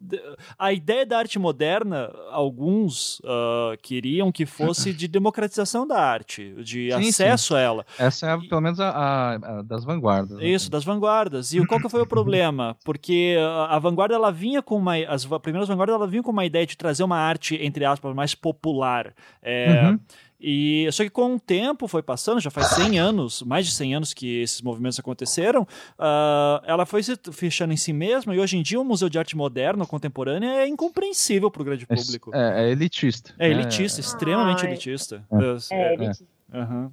A 0.57 0.71
ideia 0.71 1.05
da 1.05 1.17
arte 1.17 1.37
moderna, 1.37 2.09
alguns 2.31 3.19
uh, 3.19 3.77
queriam 3.81 4.31
que 4.31 4.45
fosse 4.45 4.93
de 4.93 5.09
democratização 5.09 5.85
da 5.85 5.99
arte, 5.99 6.55
de 6.63 6.89
sim, 6.89 7.09
acesso 7.09 7.49
sim. 7.49 7.55
a 7.55 7.59
ela. 7.59 7.85
Essa 7.99 8.27
é 8.27 8.37
pelo 8.47 8.61
menos 8.61 8.79
a, 8.79 8.91
a, 8.91 9.33
a 9.33 9.61
das 9.61 9.83
vanguardas. 9.83 10.37
Né? 10.37 10.47
Isso, 10.47 10.71
das 10.71 10.85
vanguardas. 10.85 11.51
E 11.51 11.65
qual 11.65 11.81
que 11.81 11.89
foi 11.89 12.01
o 12.01 12.07
problema? 12.07 12.77
Porque 12.85 13.35
a, 13.37 13.75
a 13.75 13.79
vanguarda 13.79 14.15
ela 14.15 14.31
vinha 14.31 14.61
com 14.61 14.77
uma. 14.77 14.95
As 14.95 15.25
primeiras 15.41 15.67
vanguardas 15.67 15.95
ela 15.95 16.07
vinha 16.07 16.23
com 16.23 16.31
uma 16.31 16.45
ideia 16.45 16.65
de 16.65 16.77
trazer 16.77 17.03
uma 17.03 17.17
arte, 17.17 17.55
entre 17.61 17.83
aspas, 17.83 18.15
mais 18.15 18.33
popular. 18.33 19.13
É, 19.43 19.89
uhum 19.89 19.99
e 20.39 20.87
só 20.91 21.03
que 21.03 21.09
com 21.09 21.35
o 21.35 21.39
tempo 21.39 21.87
foi 21.87 22.03
passando, 22.03 22.39
já 22.39 22.51
faz 22.51 22.67
100 22.67 22.99
anos, 22.99 23.41
mais 23.41 23.65
de 23.65 23.71
100 23.71 23.95
anos 23.95 24.13
que 24.13 24.41
esses 24.41 24.61
movimentos 24.61 24.99
aconteceram, 24.99 25.63
uh, 25.63 26.61
ela 26.63 26.85
foi 26.85 27.01
se 27.01 27.17
fechando 27.31 27.73
em 27.73 27.77
si 27.77 27.91
mesma 27.91 28.35
e 28.35 28.39
hoje 28.39 28.57
em 28.57 28.61
dia 28.61 28.79
o 28.79 28.85
Museu 28.85 29.09
de 29.09 29.17
Arte 29.17 29.35
Moderna, 29.35 29.85
contemporânea, 29.85 30.61
é 30.61 30.67
incompreensível 30.67 31.49
para 31.49 31.61
o 31.61 31.65
grande 31.65 31.87
público. 31.87 32.31
É, 32.35 32.65
é, 32.65 32.71
elitista. 32.71 33.33
É 33.39 33.49
elitista, 33.49 33.99
é, 33.99 34.01
extremamente 34.01 34.63
Ai. 34.63 34.71
elitista. 34.71 35.25
É, 35.31 35.75
é, 35.75 35.79
é 35.79 35.93
elitista. 35.95 36.25
Uhum. 36.53 36.91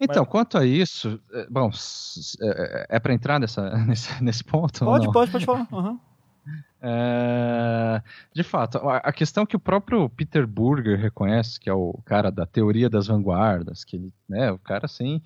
Então, 0.00 0.22
Mas... 0.22 0.30
quanto 0.30 0.56
a 0.56 0.64
isso, 0.64 1.20
bom, 1.50 1.70
é, 2.40 2.86
é 2.88 3.00
para 3.00 3.12
entrar 3.12 3.40
nessa, 3.40 3.76
nesse, 3.84 4.22
nesse 4.22 4.44
ponto? 4.44 4.84
Pode, 4.84 5.10
pode, 5.10 5.32
pode 5.32 5.44
falar. 5.44 5.66
Uhum. 5.72 5.98
É, 6.82 8.02
de 8.34 8.42
fato, 8.42 8.78
a 8.78 9.12
questão 9.12 9.44
que 9.44 9.56
o 9.56 9.60
próprio 9.60 10.08
Peter 10.08 10.46
Burger 10.46 10.98
reconhece, 10.98 11.60
que 11.60 11.68
é 11.68 11.72
o 11.72 12.00
cara 12.04 12.30
da 12.30 12.46
teoria 12.46 12.88
das 12.88 13.06
vanguardas, 13.06 13.84
que 13.84 13.96
ele, 13.96 14.14
né, 14.28 14.50
o 14.50 14.58
cara 14.58 14.86
assim, 14.86 15.20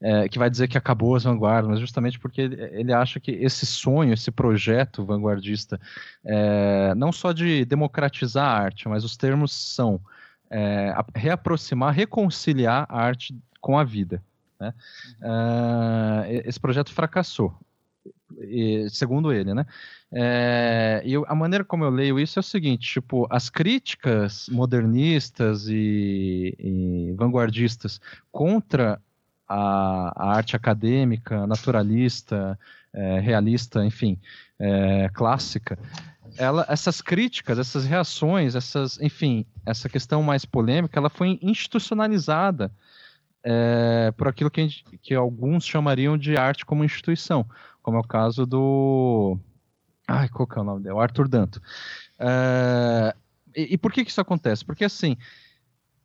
é, 0.00 0.28
que 0.28 0.38
vai 0.38 0.50
dizer 0.50 0.68
que 0.68 0.76
acabou 0.76 1.14
as 1.14 1.24
vanguardas, 1.24 1.70
mas 1.70 1.80
justamente 1.80 2.18
porque 2.18 2.40
ele, 2.40 2.60
ele 2.72 2.92
acha 2.92 3.20
que 3.20 3.30
esse 3.30 3.64
sonho, 3.64 4.12
esse 4.12 4.30
projeto 4.30 5.04
vanguardista, 5.04 5.80
é, 6.24 6.94
não 6.94 7.12
só 7.12 7.32
de 7.32 7.64
democratizar 7.64 8.46
a 8.46 8.62
arte, 8.64 8.88
mas 8.88 9.04
os 9.04 9.16
termos 9.16 9.52
são 9.52 10.00
é, 10.50 10.94
reaproximar, 11.14 11.94
reconciliar 11.94 12.86
a 12.88 13.00
arte 13.00 13.34
com 13.60 13.78
a 13.78 13.84
vida. 13.84 14.22
Né? 14.60 14.72
Uh, 15.20 16.42
esse 16.44 16.58
projeto 16.58 16.92
fracassou, 16.92 17.54
segundo 18.90 19.32
ele, 19.32 19.54
né? 19.54 19.66
É, 20.12 21.02
e 21.04 21.14
a 21.14 21.34
maneira 21.34 21.64
como 21.64 21.84
eu 21.84 21.90
leio 21.90 22.18
isso 22.18 22.38
é 22.38 22.40
o 22.40 22.42
seguinte: 22.42 22.94
tipo, 22.94 23.26
as 23.30 23.50
críticas 23.50 24.48
modernistas 24.50 25.68
e, 25.68 26.54
e 26.58 27.12
vanguardistas 27.16 28.00
contra 28.30 29.00
a, 29.48 30.12
a, 30.16 30.36
arte 30.36 30.56
acadêmica, 30.56 31.46
naturalista, 31.46 32.58
é, 32.92 33.20
realista, 33.20 33.84
enfim, 33.84 34.18
é, 34.58 35.08
clássica, 35.12 35.78
ela, 36.36 36.66
essas 36.68 37.00
críticas, 37.00 37.58
essas 37.58 37.84
reações, 37.84 38.54
essas, 38.54 39.00
enfim, 39.00 39.46
essa 39.64 39.88
questão 39.88 40.22
mais 40.22 40.44
polêmica, 40.44 40.98
ela 40.98 41.08
foi 41.10 41.38
institucionalizada 41.42 42.70
é, 43.42 44.12
por 44.16 44.28
aquilo 44.28 44.50
que, 44.50 44.62
gente, 44.62 44.84
que 45.00 45.14
alguns 45.14 45.64
chamariam 45.64 46.18
de 46.18 46.36
arte 46.36 46.66
como 46.66 46.84
instituição, 46.84 47.46
como 47.86 47.98
é 47.98 48.00
o 48.00 48.04
caso 48.04 48.44
do. 48.44 49.38
Ai, 50.08 50.28
qual 50.28 50.44
que 50.44 50.58
é 50.58 50.60
o 50.60 50.64
nome 50.64 50.82
dele? 50.82 50.96
O 50.96 51.00
Arthur 51.00 51.28
Danto. 51.28 51.62
É, 52.18 53.14
e, 53.56 53.74
e, 53.74 53.78
por 53.78 53.92
que, 53.92 54.04
que 54.04 54.10
isso 54.10 54.20
acontece? 54.20 54.64
Porque 54.64 54.84
assim. 54.84 55.16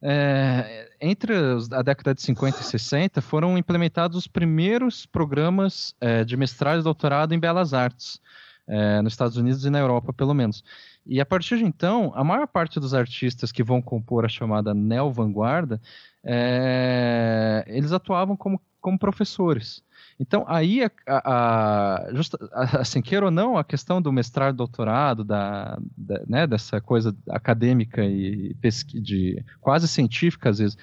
É, 0.03 0.89
entre 0.99 1.33
a 1.71 1.83
década 1.83 2.15
de 2.15 2.23
50 2.23 2.59
e 2.59 2.63
60 2.63 3.21
foram 3.21 3.55
implementados 3.55 4.17
os 4.17 4.25
primeiros 4.25 5.05
programas 5.05 5.93
é, 6.01 6.23
de 6.23 6.35
mestrado 6.35 6.79
e 6.79 6.83
doutorado 6.83 7.35
em 7.35 7.39
belas 7.39 7.71
artes, 7.71 8.19
é, 8.67 8.99
nos 9.03 9.13
Estados 9.13 9.37
Unidos 9.37 9.63
e 9.63 9.69
na 9.69 9.77
Europa, 9.77 10.11
pelo 10.11 10.33
menos. 10.33 10.63
E 11.05 11.21
a 11.21 11.25
partir 11.25 11.59
de 11.59 11.65
então, 11.65 12.11
a 12.15 12.23
maior 12.23 12.47
parte 12.47 12.79
dos 12.79 12.95
artistas 12.95 13.51
que 13.51 13.61
vão 13.61 13.79
compor 13.79 14.25
a 14.25 14.29
chamada 14.29 14.73
neo-vanguarda, 14.73 15.79
é, 16.23 17.63
eles 17.67 17.91
atuavam 17.91 18.35
como, 18.35 18.59
como 18.79 18.97
professores. 18.97 19.83
Então, 20.21 20.45
aí, 20.47 20.83
a, 20.83 20.91
a, 21.07 22.79
assim, 22.79 23.01
queira 23.01 23.25
ou 23.25 23.31
não, 23.31 23.57
a 23.57 23.63
questão 23.63 23.99
do 23.99 24.11
mestrado, 24.11 24.55
doutorado, 24.55 25.23
da, 25.23 25.79
da 25.97 26.21
né, 26.27 26.45
dessa 26.45 26.79
coisa 26.79 27.15
acadêmica 27.27 28.05
e 28.05 28.55
de, 28.93 29.43
quase 29.59 29.87
científica, 29.87 30.51
às 30.51 30.59
vezes, 30.59 30.77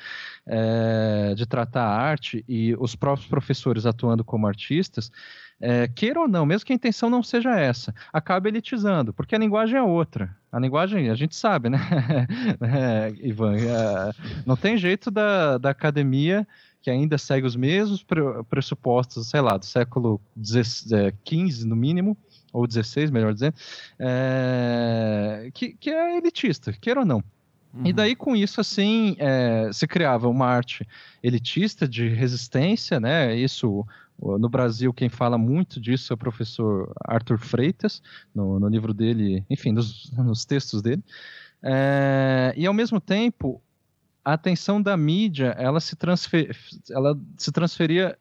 é, 0.44 1.34
de 1.36 1.46
tratar 1.46 1.84
a 1.84 1.96
arte 1.96 2.44
e 2.48 2.74
os 2.80 2.96
próprios 2.96 3.28
professores 3.28 3.86
atuando 3.86 4.24
como 4.24 4.44
artistas, 4.44 5.08
é, 5.60 5.86
queira 5.86 6.20
ou 6.20 6.26
não, 6.26 6.44
mesmo 6.44 6.66
que 6.66 6.72
a 6.72 6.76
intenção 6.76 7.08
não 7.08 7.22
seja 7.22 7.56
essa, 7.56 7.94
acaba 8.12 8.48
elitizando, 8.48 9.12
porque 9.12 9.36
a 9.36 9.38
linguagem 9.38 9.78
é 9.78 9.82
outra. 9.82 10.36
A 10.50 10.58
linguagem, 10.58 11.10
a 11.10 11.14
gente 11.14 11.36
sabe, 11.36 11.68
né, 11.68 11.78
é, 12.60 13.12
Ivan? 13.24 13.54
É, 13.54 14.12
não 14.44 14.56
tem 14.56 14.76
jeito 14.76 15.12
da, 15.12 15.58
da 15.58 15.70
academia 15.70 16.44
que 16.80 16.90
ainda 16.90 17.18
segue 17.18 17.46
os 17.46 17.56
mesmos 17.56 18.04
pressupostos, 18.48 19.28
sei 19.28 19.40
lá, 19.40 19.56
do 19.56 19.64
século 19.64 20.20
XV, 20.42 20.94
é, 20.94 21.12
no 21.66 21.76
mínimo, 21.76 22.16
ou 22.52 22.66
XVI, 22.70 23.10
melhor 23.10 23.34
dizendo, 23.34 23.54
é, 23.98 25.50
que, 25.52 25.74
que 25.74 25.90
é 25.90 26.16
elitista, 26.16 26.72
queira 26.72 27.00
ou 27.00 27.06
não. 27.06 27.22
Uhum. 27.74 27.86
E 27.86 27.92
daí, 27.92 28.16
com 28.16 28.34
isso, 28.34 28.60
assim, 28.60 29.16
é, 29.18 29.70
se 29.72 29.86
criava 29.86 30.28
uma 30.28 30.46
arte 30.46 30.86
elitista 31.22 31.86
de 31.86 32.08
resistência, 32.08 32.98
né? 32.98 33.36
Isso 33.36 33.84
no 34.20 34.48
Brasil, 34.48 34.92
quem 34.92 35.08
fala 35.08 35.38
muito 35.38 35.80
disso 35.80 36.12
é 36.12 36.14
o 36.14 36.18
professor 36.18 36.92
Arthur 37.04 37.38
Freitas, 37.38 38.02
no, 38.34 38.58
no 38.58 38.68
livro 38.68 38.92
dele, 38.92 39.44
enfim, 39.48 39.70
nos, 39.70 40.10
nos 40.12 40.44
textos 40.44 40.82
dele. 40.82 41.04
É, 41.62 42.52
e 42.56 42.66
ao 42.66 42.74
mesmo 42.74 43.00
tempo, 43.00 43.62
a 44.28 44.34
atenção 44.34 44.80
da 44.82 44.94
mídia 44.94 45.54
ela 45.56 45.80
se, 45.80 45.96
transfer, 45.96 46.54
ela 46.90 47.18
se 47.38 47.50
transferia 47.50 48.14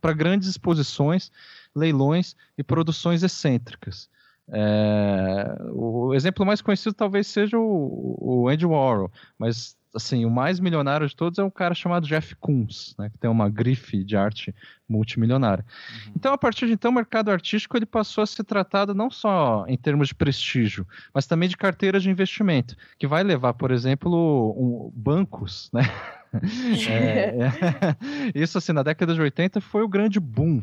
para 0.00 0.14
grandes 0.14 0.48
exposições, 0.48 1.30
leilões 1.76 2.34
e 2.56 2.64
produções 2.64 3.22
excêntricas. 3.22 4.08
É, 4.48 5.54
o 5.74 6.14
exemplo 6.14 6.46
mais 6.46 6.62
conhecido 6.62 6.94
talvez 6.94 7.26
seja 7.26 7.58
o, 7.58 8.16
o 8.18 8.48
Andy 8.48 8.64
Warhol, 8.64 9.12
mas 9.38 9.76
assim, 9.94 10.24
o 10.24 10.30
mais 10.30 10.58
milionário 10.58 11.06
de 11.06 11.14
todos 11.14 11.38
é 11.38 11.44
um 11.44 11.50
cara 11.50 11.74
chamado 11.74 12.06
Jeff 12.06 12.34
Koons, 12.36 12.94
né, 12.98 13.10
que 13.10 13.18
tem 13.18 13.30
uma 13.30 13.48
grife 13.48 14.02
de 14.04 14.16
arte 14.16 14.54
multimilionária. 14.88 15.64
Uhum. 16.06 16.12
Então, 16.16 16.32
a 16.32 16.38
partir 16.38 16.66
de 16.66 16.72
então, 16.72 16.90
o 16.90 16.94
mercado 16.94 17.30
artístico 17.30 17.76
ele 17.76 17.86
passou 17.86 18.22
a 18.22 18.26
ser 18.26 18.44
tratado 18.44 18.94
não 18.94 19.10
só 19.10 19.64
em 19.68 19.76
termos 19.76 20.08
de 20.08 20.14
prestígio, 20.14 20.86
mas 21.14 21.26
também 21.26 21.48
de 21.48 21.56
carteiras 21.56 22.02
de 22.02 22.10
investimento, 22.10 22.76
que 22.98 23.06
vai 23.06 23.22
levar, 23.22 23.54
por 23.54 23.70
exemplo, 23.70 24.54
um, 24.56 24.92
bancos, 24.94 25.70
né? 25.72 25.82
é, 26.88 27.36
é, 27.38 28.32
isso, 28.34 28.58
assim, 28.58 28.72
na 28.72 28.82
década 28.82 29.14
de 29.14 29.20
80 29.20 29.60
foi 29.60 29.82
o 29.82 29.88
grande 29.88 30.18
boom 30.18 30.62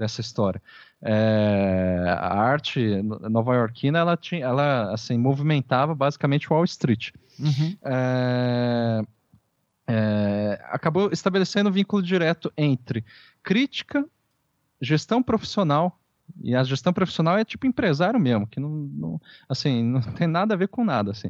dessa 0.00 0.22
história. 0.22 0.60
É, 1.02 2.04
a 2.08 2.34
arte 2.34 3.02
nova-iorquina, 3.02 3.98
ela, 3.98 4.16
tinha, 4.16 4.44
ela 4.44 4.92
assim, 4.92 5.18
movimentava 5.18 5.94
basicamente 5.94 6.50
Wall 6.50 6.64
Street. 6.64 7.10
Uhum. 7.38 7.76
É, 7.84 9.02
é, 9.86 10.60
acabou 10.70 11.10
estabelecendo 11.12 11.68
um 11.68 11.72
vínculo 11.72 12.02
direto 12.02 12.50
entre 12.56 13.04
crítica, 13.42 14.04
gestão 14.80 15.22
profissional, 15.22 15.98
e 16.42 16.54
a 16.54 16.64
gestão 16.64 16.92
profissional 16.92 17.36
é 17.36 17.44
tipo 17.44 17.66
empresário 17.66 18.18
mesmo, 18.18 18.46
que 18.46 18.58
não, 18.58 18.70
não 18.70 19.20
assim, 19.48 19.82
não 19.84 20.00
tem 20.00 20.26
nada 20.26 20.54
a 20.54 20.56
ver 20.56 20.68
com 20.68 20.82
nada, 20.82 21.10
assim. 21.10 21.28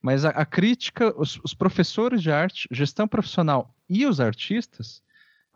Mas 0.00 0.24
a, 0.24 0.30
a 0.30 0.46
crítica, 0.46 1.12
os, 1.20 1.38
os 1.44 1.52
professores 1.52 2.22
de 2.22 2.30
arte, 2.30 2.66
gestão 2.70 3.06
profissional 3.06 3.74
e 3.88 4.06
os 4.06 4.20
artistas 4.20 5.02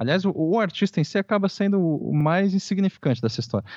Aliás, 0.00 0.24
o, 0.24 0.32
o, 0.34 0.58
artista 0.58 0.98
em 0.98 1.04
si 1.04 1.18
acaba 1.18 1.46
sendo 1.46 1.78
o 1.78 2.14
mais 2.14 2.54
insignificante 2.54 3.20
dessa 3.20 3.38
história. 3.38 3.68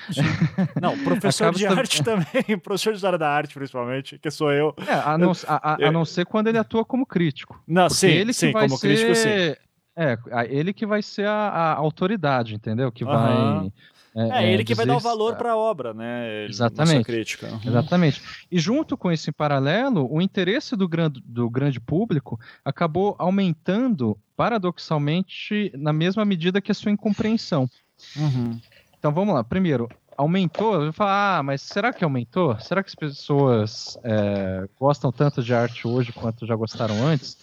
Não, 0.80 0.96
professor 1.04 1.52
de 1.52 1.66
arte 1.66 2.00
também, 2.02 2.58
professor 2.58 2.92
de 2.92 2.96
história 2.96 3.18
da 3.18 3.28
arte, 3.28 3.52
principalmente, 3.52 4.18
que 4.18 4.30
sou 4.30 4.50
eu. 4.50 4.74
É, 4.88 4.94
a 4.94 5.18
não, 5.18 5.32
a, 5.46 5.72
a, 5.72 5.88
a 5.88 5.92
não 5.92 6.02
ser 6.06 6.24
quando 6.24 6.46
ele 6.46 6.56
atua 6.56 6.82
como 6.82 7.04
crítico. 7.04 7.62
Não, 7.68 7.90
sim, 7.90 8.06
ele 8.06 8.32
sim, 8.32 8.52
como 8.52 8.70
ser... 8.78 8.88
crítico, 8.88 9.14
sim. 9.14 9.54
É, 9.94 10.18
ele 10.48 10.72
que 10.72 10.86
vai 10.86 11.02
ser 11.02 11.26
a, 11.26 11.32
a 11.32 11.74
autoridade, 11.74 12.54
entendeu? 12.54 12.90
Que 12.90 13.04
vai 13.04 13.70
é, 14.14 14.44
é, 14.44 14.52
ele 14.52 14.62
que 14.62 14.74
vai 14.74 14.86
dar 14.86 14.96
o 14.96 15.00
valor 15.00 15.34
para 15.34 15.52
a 15.52 15.56
obra, 15.56 15.92
né? 15.92 16.44
Exatamente. 16.44 17.04
Crítica. 17.04 17.48
Uhum. 17.48 17.60
Exatamente. 17.66 18.22
E 18.50 18.60
junto 18.60 18.96
com 18.96 19.10
esse 19.10 19.32
paralelo, 19.32 20.08
o 20.10 20.22
interesse 20.22 20.76
do, 20.76 20.86
grande, 20.86 21.20
do 21.24 21.50
grande 21.50 21.80
público 21.80 22.38
acabou 22.64 23.16
aumentando, 23.18 24.16
paradoxalmente, 24.36 25.72
na 25.76 25.92
mesma 25.92 26.24
medida 26.24 26.60
que 26.60 26.70
a 26.70 26.74
sua 26.74 26.92
incompreensão. 26.92 27.68
Uhum. 28.16 28.60
Então 28.96 29.12
vamos 29.12 29.34
lá. 29.34 29.42
Primeiro, 29.42 29.88
aumentou, 30.16 30.74
eu 30.74 30.82
vou 30.84 30.92
falar, 30.92 31.38
ah, 31.38 31.42
mas 31.42 31.60
será 31.62 31.92
que 31.92 32.04
aumentou? 32.04 32.58
Será 32.60 32.84
que 32.84 32.90
as 32.90 32.94
pessoas 32.94 33.98
é, 34.04 34.68
gostam 34.78 35.10
tanto 35.10 35.42
de 35.42 35.52
arte 35.52 35.88
hoje 35.88 36.12
quanto 36.12 36.46
já 36.46 36.54
gostaram 36.54 37.04
antes? 37.04 37.36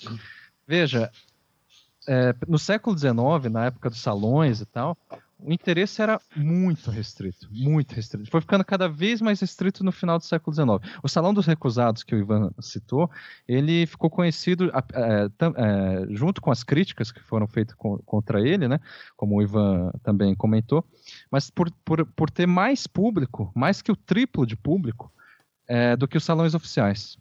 Veja, 0.66 1.12
é, 2.08 2.34
no 2.48 2.58
século 2.58 2.98
XIX, 2.98 3.52
na 3.52 3.66
época 3.66 3.90
dos 3.90 4.00
salões 4.00 4.62
e 4.62 4.66
tal, 4.66 4.98
o 5.44 5.52
interesse 5.52 6.02
era 6.02 6.20
muito 6.36 6.92
restrito, 6.92 7.48
muito 7.52 7.94
restrito. 7.94 8.30
Foi 8.30 8.42
ficando 8.42 8.64
cada 8.64 8.88
vez 8.88 9.22
mais 9.22 9.40
restrito 9.40 9.84
no 9.84 9.92
final 9.92 10.18
do 10.18 10.24
século 10.24 10.54
XIX. 10.54 10.98
O 11.04 11.08
Salão 11.08 11.34
dos 11.34 11.46
Recusados, 11.46 12.04
que 12.04 12.16
o 12.16 12.20
Ivan 12.20 12.52
citou, 12.60 13.10
ele 13.48 13.86
ficou 13.86 14.10
conhecido, 14.10 14.72
é, 14.94 15.26
é, 15.26 16.06
junto 16.10 16.42
com 16.42 16.52
as 16.52 16.64
críticas 16.64 17.12
que 17.12 17.22
foram 17.22 17.48
feitas 17.48 17.76
contra 18.06 18.40
ele, 18.42 18.68
né, 18.68 18.80
como 19.16 19.38
o 19.38 19.42
Ivan 19.42 19.92
também 20.04 20.36
comentou, 20.36 20.86
mas 21.32 21.50
por, 21.50 21.72
por, 21.84 22.06
por 22.06 22.30
ter 22.30 22.46
mais 22.46 22.86
público, 22.86 23.52
mais 23.56 23.82
que 23.82 23.92
o 23.92 23.96
triplo 23.96 24.46
de 24.46 24.56
público, 24.56 25.12
é, 25.68 25.96
do 25.96 26.08
que 26.08 26.18
os 26.18 26.24
salões 26.24 26.54
oficiais. 26.54 27.18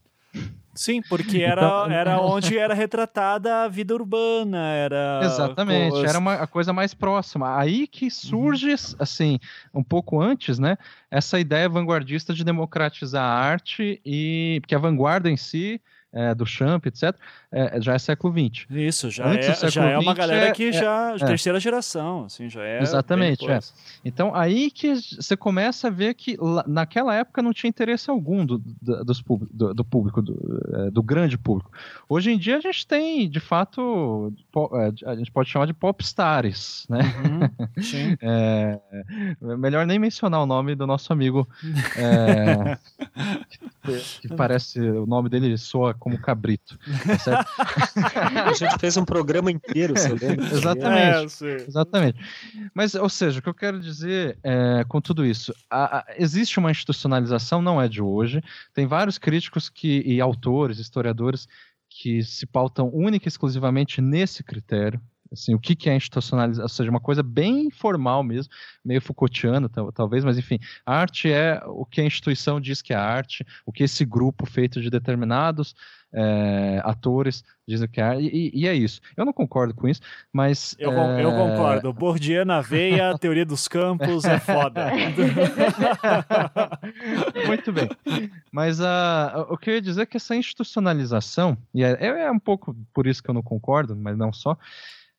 Sim, 0.74 1.02
porque 1.02 1.38
era, 1.42 1.62
então, 1.62 1.90
era 1.90 2.20
onde 2.20 2.56
era 2.56 2.74
retratada 2.74 3.64
a 3.64 3.68
vida 3.68 3.94
urbana, 3.94 4.68
era... 4.72 5.20
Exatamente, 5.24 6.04
era 6.06 6.18
uma, 6.18 6.34
a 6.34 6.46
coisa 6.46 6.72
mais 6.72 6.94
próxima. 6.94 7.58
Aí 7.58 7.86
que 7.86 8.10
surge, 8.10 8.70
uhum. 8.70 8.96
assim, 8.98 9.38
um 9.74 9.82
pouco 9.82 10.20
antes, 10.20 10.58
né, 10.58 10.78
essa 11.10 11.38
ideia 11.38 11.68
vanguardista 11.68 12.32
de 12.32 12.44
democratizar 12.44 13.22
a 13.22 13.34
arte 13.34 14.00
e 14.04 14.58
porque 14.62 14.74
a 14.74 14.78
vanguarda 14.78 15.30
em 15.30 15.36
si 15.36 15.80
é, 16.12 16.34
do 16.34 16.46
Champ, 16.46 16.86
etc., 16.86 17.14
é, 17.52 17.80
já 17.80 17.94
é 17.94 17.98
século 17.98 18.32
XX. 18.32 18.64
Isso, 18.70 19.10
já, 19.10 19.26
Antes 19.26 19.64
é, 19.64 19.70
já 19.70 19.90
é 19.90 19.98
uma 19.98 20.14
galera 20.14 20.46
é, 20.46 20.52
que 20.52 20.68
é, 20.68 20.72
já. 20.72 21.16
É, 21.16 21.26
terceira 21.26 21.58
geração, 21.58 22.26
assim, 22.26 22.48
já 22.48 22.62
é. 22.62 22.80
Exatamente, 22.80 23.50
é. 23.50 23.58
Então, 24.04 24.32
aí 24.34 24.70
que 24.70 24.94
você 24.94 25.36
começa 25.36 25.88
a 25.88 25.90
ver 25.90 26.14
que 26.14 26.38
naquela 26.66 27.12
época 27.14 27.42
não 27.42 27.52
tinha 27.52 27.68
interesse 27.68 28.08
algum 28.08 28.46
do, 28.46 28.58
do, 28.58 29.04
do, 29.04 29.74
do 29.74 29.84
público, 29.84 30.22
do, 30.22 30.62
é, 30.74 30.92
do, 30.92 31.02
grande 31.02 31.36
público. 31.36 31.72
Hoje 32.08 32.30
em 32.30 32.38
dia 32.38 32.58
a 32.58 32.60
gente 32.60 32.86
tem, 32.86 33.28
de 33.28 33.40
fato, 33.40 34.32
a 35.04 35.16
gente 35.16 35.32
pode 35.32 35.50
chamar 35.50 35.66
de 35.66 35.74
popstars, 35.74 36.86
né? 36.88 37.00
Uhum, 37.00 37.66
sim. 37.82 38.16
melhor 39.58 39.84
nem 39.86 39.98
mencionar 39.98 40.40
o 40.40 40.46
nome 40.46 40.76
do 40.76 40.86
nosso 40.86 41.12
amigo. 41.12 41.48
que 44.20 44.28
parece. 44.36 44.80
O 44.80 45.06
nome 45.06 45.28
dele 45.28 45.58
soa 45.58 45.94
como 45.94 46.18
cabrito. 46.18 46.78
Tá 47.24 47.39
a 48.46 48.52
gente 48.52 48.78
fez 48.78 48.96
um 48.96 49.04
programa 49.04 49.50
inteiro, 49.50 49.94
você 49.96 50.08
lembra? 50.08 50.44
exatamente. 50.46 51.44
É, 51.44 51.54
exatamente. 51.66 52.18
Mas, 52.74 52.94
ou 52.94 53.08
seja, 53.08 53.38
o 53.38 53.42
que 53.42 53.48
eu 53.48 53.54
quero 53.54 53.80
dizer 53.80 54.38
é, 54.42 54.84
com 54.88 55.00
tudo 55.00 55.24
isso, 55.24 55.54
a, 55.70 55.98
a, 55.98 56.04
existe 56.16 56.58
uma 56.58 56.70
institucionalização, 56.70 57.62
não 57.62 57.80
é 57.80 57.88
de 57.88 58.02
hoje. 58.02 58.42
Tem 58.74 58.86
vários 58.86 59.18
críticos 59.18 59.68
que, 59.68 60.02
e 60.06 60.20
autores, 60.20 60.78
historiadores, 60.78 61.48
que 61.88 62.22
se 62.22 62.46
pautam 62.46 62.90
única 62.92 63.26
e 63.26 63.28
exclusivamente 63.28 64.00
nesse 64.00 64.44
critério, 64.44 65.00
Assim, 65.32 65.54
o 65.54 65.60
que, 65.60 65.76
que 65.76 65.88
é 65.88 65.94
institucionalização, 65.94 66.64
ou 66.64 66.68
seja, 66.68 66.90
uma 66.90 67.00
coisa 67.00 67.22
bem 67.22 67.70
formal 67.70 68.22
mesmo, 68.24 68.52
meio 68.84 69.00
Foucaultiana 69.00 69.68
talvez, 69.94 70.24
mas 70.24 70.36
enfim, 70.36 70.58
a 70.84 70.96
arte 70.96 71.30
é 71.30 71.62
o 71.66 71.86
que 71.86 72.00
a 72.00 72.04
instituição 72.04 72.60
diz 72.60 72.82
que 72.82 72.92
é 72.92 72.96
arte, 72.96 73.46
o 73.64 73.70
que 73.70 73.84
esse 73.84 74.04
grupo 74.04 74.44
feito 74.44 74.80
de 74.80 74.90
determinados 74.90 75.74
é, 76.12 76.80
atores 76.84 77.44
dizem 77.66 77.88
que 77.88 78.00
é, 78.00 78.20
e, 78.20 78.50
e, 78.52 78.66
é 78.66 78.74
isso. 78.74 79.00
Eu 79.16 79.24
não 79.24 79.32
concordo 79.32 79.72
com 79.74 79.88
isso, 79.88 80.00
mas. 80.32 80.74
Eu, 80.78 80.92
é... 80.92 81.24
eu 81.24 81.30
concordo. 81.30 81.92
Bourdieu 81.92 82.44
na 82.44 82.60
veia, 82.60 83.16
teoria 83.18 83.46
dos 83.46 83.68
campos 83.68 84.24
é 84.24 84.40
foda. 84.40 84.90
Muito 87.46 87.72
bem. 87.72 87.88
Mas 88.50 88.80
uh, 88.80 89.46
o 89.48 89.56
que 89.56 89.70
eu 89.70 89.74
ia 89.74 89.80
dizer 89.80 90.02
é 90.02 90.06
que 90.06 90.16
essa 90.16 90.34
institucionalização, 90.34 91.56
e 91.72 91.84
é, 91.84 91.96
é 92.00 92.30
um 92.30 92.40
pouco 92.40 92.76
por 92.92 93.06
isso 93.06 93.22
que 93.22 93.30
eu 93.30 93.34
não 93.34 93.42
concordo, 93.42 93.94
mas 93.94 94.16
não 94.16 94.32
só 94.32 94.58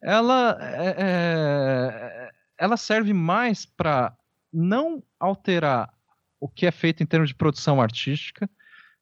ela, 0.02 0.58
é, 0.60 0.94
é, 0.98 2.30
ela 2.58 2.76
serve 2.76 3.12
mais 3.12 3.64
para 3.64 4.12
não 4.52 5.02
alterar 5.18 5.94
o 6.40 6.48
que 6.48 6.66
é 6.66 6.72
feito 6.72 7.02
em 7.02 7.06
termos 7.06 7.28
de 7.28 7.36
produção 7.36 7.80
artística, 7.80 8.50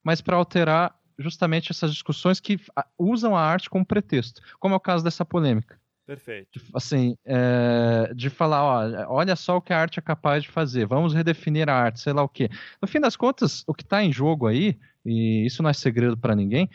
mas 0.04 0.20
para 0.20 0.36
alterar 0.36 0.94
justamente 1.20 1.70
essas 1.70 1.92
discussões 1.92 2.40
que 2.40 2.58
usam 2.98 3.36
a 3.36 3.40
arte 3.40 3.70
como 3.70 3.84
pretexto, 3.84 4.40
como 4.58 4.74
é 4.74 4.76
o 4.76 4.80
caso 4.80 5.04
dessa 5.04 5.24
polêmica. 5.24 5.78
Perfeito. 6.06 6.60
Assim, 6.74 7.16
é, 7.24 8.12
de 8.16 8.28
falar, 8.28 8.64
ó, 8.64 9.14
olha 9.14 9.36
só 9.36 9.58
o 9.58 9.62
que 9.62 9.72
a 9.72 9.78
arte 9.78 10.00
é 10.00 10.02
capaz 10.02 10.42
de 10.42 10.48
fazer, 10.48 10.84
vamos 10.84 11.14
redefinir 11.14 11.68
a 11.68 11.74
arte, 11.74 12.00
sei 12.00 12.12
lá 12.12 12.22
o 12.22 12.28
quê. 12.28 12.50
No 12.82 12.88
fim 12.88 12.98
das 12.98 13.14
contas, 13.14 13.62
o 13.64 13.72
que 13.72 13.84
está 13.84 14.02
em 14.02 14.12
jogo 14.12 14.48
aí, 14.48 14.76
e 15.04 15.46
isso 15.46 15.62
não 15.62 15.70
é 15.70 15.72
segredo 15.72 16.16
para 16.16 16.34
ninguém, 16.34 16.68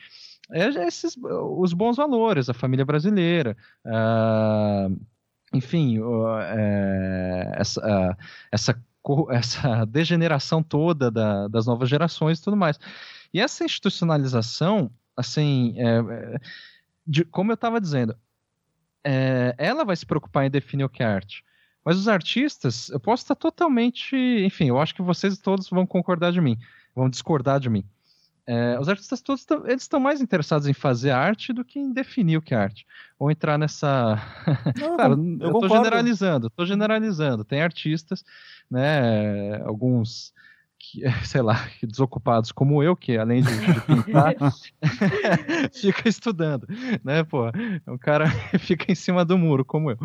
é 0.51 0.67
esses, 0.87 1.17
os 1.17 1.73
bons 1.73 1.97
valores, 1.97 2.49
a 2.49 2.53
família 2.53 2.85
brasileira, 2.85 3.57
uh, 3.85 4.95
enfim, 5.53 5.99
é, 6.41 7.51
essa, 7.55 7.81
uh, 7.81 8.15
essa, 8.51 8.83
essa 9.31 9.85
degeneração 9.85 10.63
toda 10.63 11.11
da, 11.11 11.47
das 11.47 11.65
novas 11.65 11.89
gerações 11.89 12.39
e 12.39 12.43
tudo 12.43 12.55
mais. 12.55 12.79
E 13.35 13.39
essa 13.41 13.65
institucionalização, 13.65 14.89
assim, 15.13 15.75
é, 15.77 15.97
é 15.97 16.39
de, 17.05 17.25
como 17.25 17.51
eu 17.51 17.55
estava 17.55 17.81
dizendo, 17.81 18.15
é, 19.03 19.53
ela 19.57 19.83
vai 19.83 19.93
se 19.93 20.05
preocupar 20.05 20.45
em 20.45 20.49
definir 20.49 20.85
o 20.85 20.89
que 20.89 21.03
é 21.03 21.05
arte. 21.05 21.43
Mas 21.83 21.97
os 21.97 22.07
artistas, 22.07 22.87
eu 22.87 22.97
posso 22.97 23.23
estar 23.23 23.35
totalmente. 23.35 24.15
Enfim, 24.15 24.69
eu 24.69 24.79
acho 24.79 24.95
que 24.95 25.01
vocês 25.01 25.37
todos 25.37 25.69
vão 25.69 25.85
concordar 25.85 26.31
de 26.31 26.39
mim, 26.39 26.57
vão 26.95 27.09
discordar 27.09 27.59
de 27.59 27.69
mim. 27.69 27.83
É, 28.47 28.79
os 28.79 28.87
artistas 28.87 29.21
todos 29.21 29.45
eles 29.65 29.81
estão 29.81 29.99
mais 29.99 30.21
interessados 30.21 30.65
em 30.65 30.73
fazer 30.73 31.11
arte 31.11 31.51
do 31.51 31.65
que 31.65 31.77
em 31.77 31.91
definir 31.91 32.37
o 32.37 32.41
que 32.41 32.53
é 32.53 32.57
arte. 32.57 32.87
Ou 33.19 33.29
entrar 33.29 33.57
nessa. 33.57 34.17
Não, 34.79 34.95
claro, 34.95 35.37
eu, 35.41 35.51
estou 35.51 35.67
generalizando, 35.67 36.47
estou 36.47 36.65
generalizando. 36.65 37.43
Tem 37.43 37.61
artistas, 37.61 38.23
né? 38.71 39.61
Alguns 39.65 40.33
que, 40.79 41.01
sei 41.25 41.41
lá, 41.41 41.67
desocupados 41.81 42.51
como 42.51 42.81
eu, 42.83 42.95
que 42.95 43.17
além 43.17 43.41
de, 43.41 43.73
de 43.73 43.81
pintar, 43.81 44.35
fica 45.73 46.07
estudando, 46.07 46.67
né, 47.03 47.23
pô? 47.23 47.51
Um 47.87 47.97
cara 47.97 48.25
fica 48.59 48.91
em 48.91 48.95
cima 48.95 49.25
do 49.25 49.37
muro, 49.37 49.65
como 49.65 49.91
eu. 49.91 49.97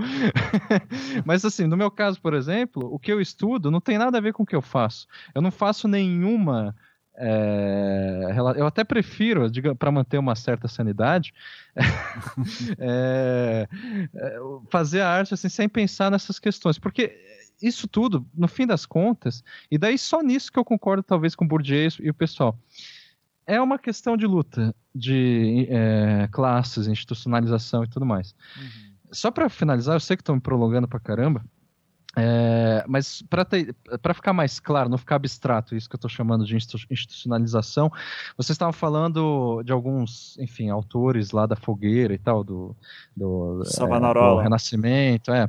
Mas 1.24 1.44
assim, 1.44 1.66
no 1.66 1.76
meu 1.76 1.90
caso, 1.90 2.20
por 2.20 2.34
exemplo, 2.34 2.92
o 2.92 2.98
que 2.98 3.12
eu 3.12 3.20
estudo 3.20 3.70
não 3.70 3.80
tem 3.80 3.98
nada 3.98 4.18
a 4.18 4.20
ver 4.20 4.32
com 4.32 4.42
o 4.42 4.46
que 4.46 4.56
eu 4.56 4.62
faço. 4.62 5.06
Eu 5.34 5.42
não 5.42 5.50
faço 5.50 5.86
nenhuma 5.86 6.74
é, 7.22 8.34
eu 8.56 8.66
até 8.66 8.82
prefiro, 8.82 9.42
para 9.78 9.92
manter 9.92 10.16
uma 10.16 10.34
certa 10.34 10.66
sanidade, 10.66 11.34
é, 12.78 13.68
é, 14.14 14.38
fazer 14.70 15.02
a 15.02 15.10
arte 15.10 15.34
assim, 15.34 15.50
sem 15.50 15.68
pensar 15.68 16.10
nessas 16.10 16.38
questões, 16.38 16.78
porque 16.78 17.14
isso 17.62 17.86
tudo, 17.86 18.26
no 18.34 18.48
fim 18.48 18.66
das 18.66 18.86
contas, 18.86 19.42
e 19.70 19.78
daí 19.78 19.98
só 19.98 20.22
nisso 20.22 20.50
que 20.50 20.58
eu 20.58 20.64
concordo 20.64 21.02
talvez 21.02 21.34
com 21.34 21.44
o 21.44 21.48
Bourdieu 21.48 21.88
e 22.00 22.10
o 22.10 22.14
pessoal, 22.14 22.58
é 23.46 23.60
uma 23.60 23.78
questão 23.78 24.16
de 24.16 24.26
luta, 24.26 24.74
de 24.94 25.66
é, 25.68 26.28
classes, 26.30 26.86
institucionalização 26.86 27.84
e 27.84 27.88
tudo 27.88 28.06
mais. 28.06 28.34
Uhum. 28.56 28.90
Só 29.12 29.30
para 29.30 29.48
finalizar, 29.48 29.96
eu 29.96 30.00
sei 30.00 30.16
que 30.16 30.22
estou 30.22 30.34
me 30.34 30.40
prolongando 30.40 30.86
para 30.86 31.00
caramba, 31.00 31.44
é, 32.16 32.84
mas 32.88 33.22
para 34.00 34.14
ficar 34.14 34.32
mais 34.32 34.58
claro, 34.58 34.88
não 34.88 34.98
ficar 34.98 35.16
abstrato, 35.16 35.76
isso 35.76 35.88
que 35.88 35.94
eu 35.94 35.98
estou 35.98 36.10
chamando 36.10 36.44
de 36.44 36.56
institucionalização, 36.56 37.90
vocês 38.36 38.54
estavam 38.54 38.72
falando 38.72 39.62
de 39.62 39.70
alguns, 39.70 40.36
enfim, 40.38 40.70
autores 40.70 41.30
lá 41.30 41.46
da 41.46 41.54
fogueira 41.54 42.12
e 42.12 42.18
tal, 42.18 42.42
do, 42.42 42.76
do, 43.16 43.62
é, 43.62 44.34
do 44.36 44.40
Renascimento, 44.40 45.32
é. 45.32 45.48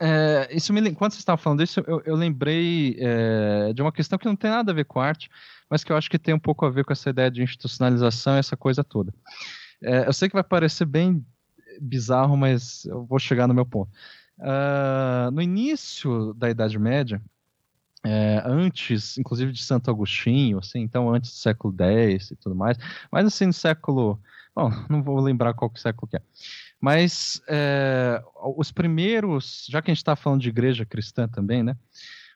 É. 0.00 0.48
isso 0.54 0.72
me, 0.72 0.80
quando 0.94 1.12
vocês 1.12 1.20
estavam 1.20 1.42
falando 1.42 1.62
isso, 1.62 1.80
eu, 1.86 2.02
eu 2.04 2.16
lembrei 2.16 2.96
é, 2.98 3.72
de 3.72 3.82
uma 3.82 3.92
questão 3.92 4.18
que 4.18 4.26
não 4.26 4.36
tem 4.36 4.50
nada 4.50 4.72
a 4.72 4.74
ver 4.74 4.84
com 4.84 5.00
arte, 5.00 5.30
mas 5.68 5.82
que 5.82 5.92
eu 5.92 5.96
acho 5.96 6.10
que 6.10 6.18
tem 6.18 6.34
um 6.34 6.38
pouco 6.38 6.64
a 6.66 6.70
ver 6.70 6.84
com 6.84 6.92
essa 6.92 7.10
ideia 7.10 7.30
de 7.30 7.42
institucionalização, 7.42 8.34
essa 8.36 8.56
coisa 8.56 8.84
toda. 8.84 9.12
É, 9.82 10.06
eu 10.06 10.12
sei 10.12 10.28
que 10.28 10.34
vai 10.34 10.44
parecer 10.44 10.84
bem 10.84 11.24
bizarro, 11.80 12.36
mas 12.36 12.84
eu 12.84 13.04
vou 13.04 13.18
chegar 13.18 13.46
no 13.46 13.54
meu 13.54 13.66
ponto. 13.66 13.90
Uh, 14.38 15.30
no 15.30 15.40
início 15.40 16.34
da 16.34 16.50
Idade 16.50 16.78
Média, 16.78 17.22
é, 18.04 18.42
antes, 18.44 19.16
inclusive 19.16 19.52
de 19.52 19.62
Santo 19.62 19.90
Agostinho, 19.90 20.58
assim, 20.58 20.80
então 20.80 21.12
antes 21.12 21.30
do 21.30 21.36
século 21.36 21.74
X 21.78 22.32
e 22.32 22.36
tudo 22.36 22.54
mais, 22.54 22.76
mas 23.10 23.26
assim 23.26 23.46
no 23.46 23.52
século, 23.52 24.20
bom, 24.54 24.70
não 24.90 25.02
vou 25.02 25.20
lembrar 25.20 25.54
qual 25.54 25.70
que 25.70 25.80
século 25.80 26.08
que 26.08 26.16
é, 26.16 26.22
mas 26.82 27.40
é, 27.48 28.20
os 28.56 28.72
primeiros, 28.72 29.66
já 29.70 29.80
que 29.80 29.88
a 29.88 29.94
gente 29.94 30.02
está 30.02 30.16
falando 30.16 30.40
de 30.40 30.48
igreja 30.48 30.84
cristã 30.84 31.28
também, 31.28 31.62
né, 31.62 31.76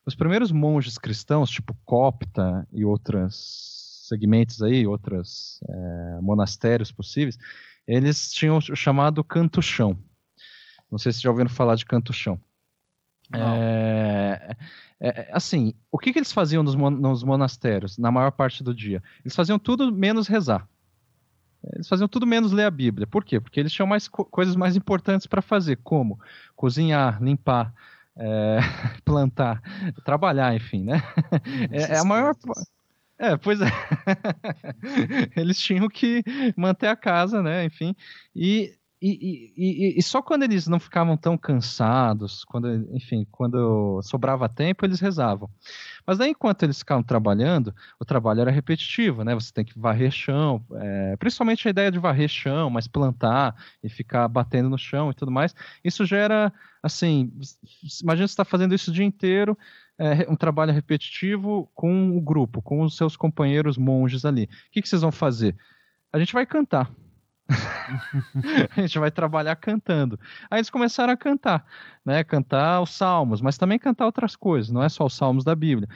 os 0.07 0.15
primeiros 0.15 0.53
monges 0.53 0.97
cristãos, 0.97 1.51
tipo 1.51 1.77
Copta 1.85 2.65
e 2.73 2.85
outros 2.85 4.05
segmentos 4.09 4.63
aí, 4.63 4.87
outros 4.87 5.59
é, 5.69 6.21
monastérios 6.23 6.93
possíveis, 6.93 7.37
eles 7.89 8.33
tinham 8.33 8.59
o 8.59 8.77
chamado 8.77 9.25
canto-chão, 9.25 9.99
não 10.89 10.97
sei 10.97 11.13
se 11.13 11.21
já 11.21 11.29
ouviram 11.29 11.51
falar 11.51 11.75
de 11.75 11.85
canto 11.85 12.13
chão. 12.13 12.41
É, 13.35 14.57
é, 15.01 15.09
é, 15.09 15.31
assim, 15.33 15.75
o 15.91 15.99
que, 15.99 16.13
que 16.13 16.21
eles 16.21 16.33
faziam 16.33 16.63
nos, 16.63 16.77
mon 16.77 16.91
nos, 16.91 17.25
monastérios 17.25 17.99
na 17.99 18.13
maior 18.13 18.31
parte 18.31 18.63
do 18.63 18.73
dia? 18.73 19.03
Eles 19.25 19.35
faziam 19.35 19.59
tudo 19.59 19.93
menos 19.93 20.29
rezar. 20.29 20.69
Eles 21.75 21.89
faziam 21.89 22.09
tudo 22.09 22.27
menos 22.27 22.53
ler 22.53 22.65
a 22.65 22.71
Bíblia. 22.71 23.07
Por 23.07 23.25
quê? 23.25 23.41
Porque 23.41 23.59
eles 23.59 23.73
tinham 23.73 23.87
mais 23.87 24.09
co 24.09 24.25
coisas 24.25 24.57
mais 24.57 24.77
importantes 24.77 25.27
para 25.27 25.43
fazer, 25.43 25.77
como 25.83 26.19
cozinhar, 26.55 27.23
limpar, 27.23 27.73
é, 28.17 28.59
plantar, 29.05 29.63
trabalhar, 30.05 30.55
enfim, 30.55 30.85
né? 30.85 31.03
É, 31.71 31.95
é, 31.95 31.99
a 31.99 32.05
maior. 32.05 32.35
É, 33.19 33.37
pois 33.37 33.61
é. 33.61 33.67
eles 35.37 35.59
tinham 35.59 35.89
que 35.89 36.23
manter 36.57 36.89
a 36.89 36.97
casa, 36.97 37.43
né? 37.43 37.65
Enfim. 37.65 37.95
E 38.35 38.75
e, 39.01 39.53
e, 39.57 39.99
e, 39.99 40.03
só 40.03 40.23
quando 40.23 40.45
eles 40.45 40.67
não 40.67 40.81
ficavam 40.81 41.17
tão 41.19 41.37
cansados, 41.37 42.45
quando, 42.45 42.69
enfim, 42.97 43.27
quando 43.31 44.01
sobrava 44.03 44.49
tempo, 44.49 44.87
eles 44.87 45.01
rezavam. 45.01 45.51
Mas 46.07 46.17
daí, 46.17 46.31
enquanto 46.31 46.63
eles 46.63 46.79
ficavam 46.79 47.03
trabalhando, 47.03 47.75
o 48.01 48.05
trabalho 48.07 48.41
era 48.41 48.51
repetitivo, 48.51 49.23
né? 49.23 49.35
Você 49.35 49.53
tem 49.53 49.65
que 49.67 49.79
varrer 49.79 50.11
chão, 50.11 50.65
é, 50.77 51.17
principalmente 51.17 51.69
a 51.69 51.71
ideia 51.71 51.91
de 51.91 51.99
varrer 51.99 52.29
chão, 52.29 52.71
mas 52.71 52.89
plantar 52.89 53.55
e 53.83 53.89
ficar 53.89 54.27
batendo 54.29 54.71
no 54.71 54.79
chão 54.79 55.11
e 55.11 55.15
tudo 55.15 55.31
mais. 55.31 55.55
Isso 55.85 56.07
gera, 56.07 56.51
assim, 56.83 57.31
imagina 58.03 58.27
você 58.27 58.33
está 58.33 58.45
fazendo 58.47 58.75
isso 58.75 58.91
o 58.91 58.95
dia 58.95 59.05
inteiro, 59.05 59.59
é, 59.99 60.31
um 60.31 60.37
trabalho 60.37 60.73
repetitivo 60.73 61.71
com 61.75 62.17
o 62.17 62.21
grupo, 62.21 62.63
com 62.63 62.81
os 62.81 62.97
seus 62.97 63.15
companheiros 63.15 63.77
monges 63.77 64.25
ali. 64.25 64.45
O 64.45 64.49
que, 64.73 64.81
que 64.81 64.89
vocês 64.89 65.03
vão 65.03 65.13
fazer? 65.13 65.55
A 66.13 66.19
gente 66.19 66.33
vai 66.33 66.47
cantar. 66.47 66.91
a 68.77 68.81
gente 68.81 68.99
vai 68.99 69.11
trabalhar 69.11 69.57
cantando. 69.57 70.19
Aí 70.51 70.59
eles 70.59 70.71
começaram 70.71 71.13
a 71.13 71.17
cantar, 71.17 71.65
né? 72.05 72.25
Cantar 72.25 72.81
os 72.81 72.91
salmos, 72.91 73.41
mas 73.41 73.57
também 73.57 73.79
cantar 73.79 74.07
outras 74.07 74.35
coisas, 74.35 74.71
não 74.71 74.83
é 74.83 74.89
só 74.89 75.05
os 75.07 75.15
salmos 75.15 75.45
da 75.45 75.55
Bíblia. 75.55 75.89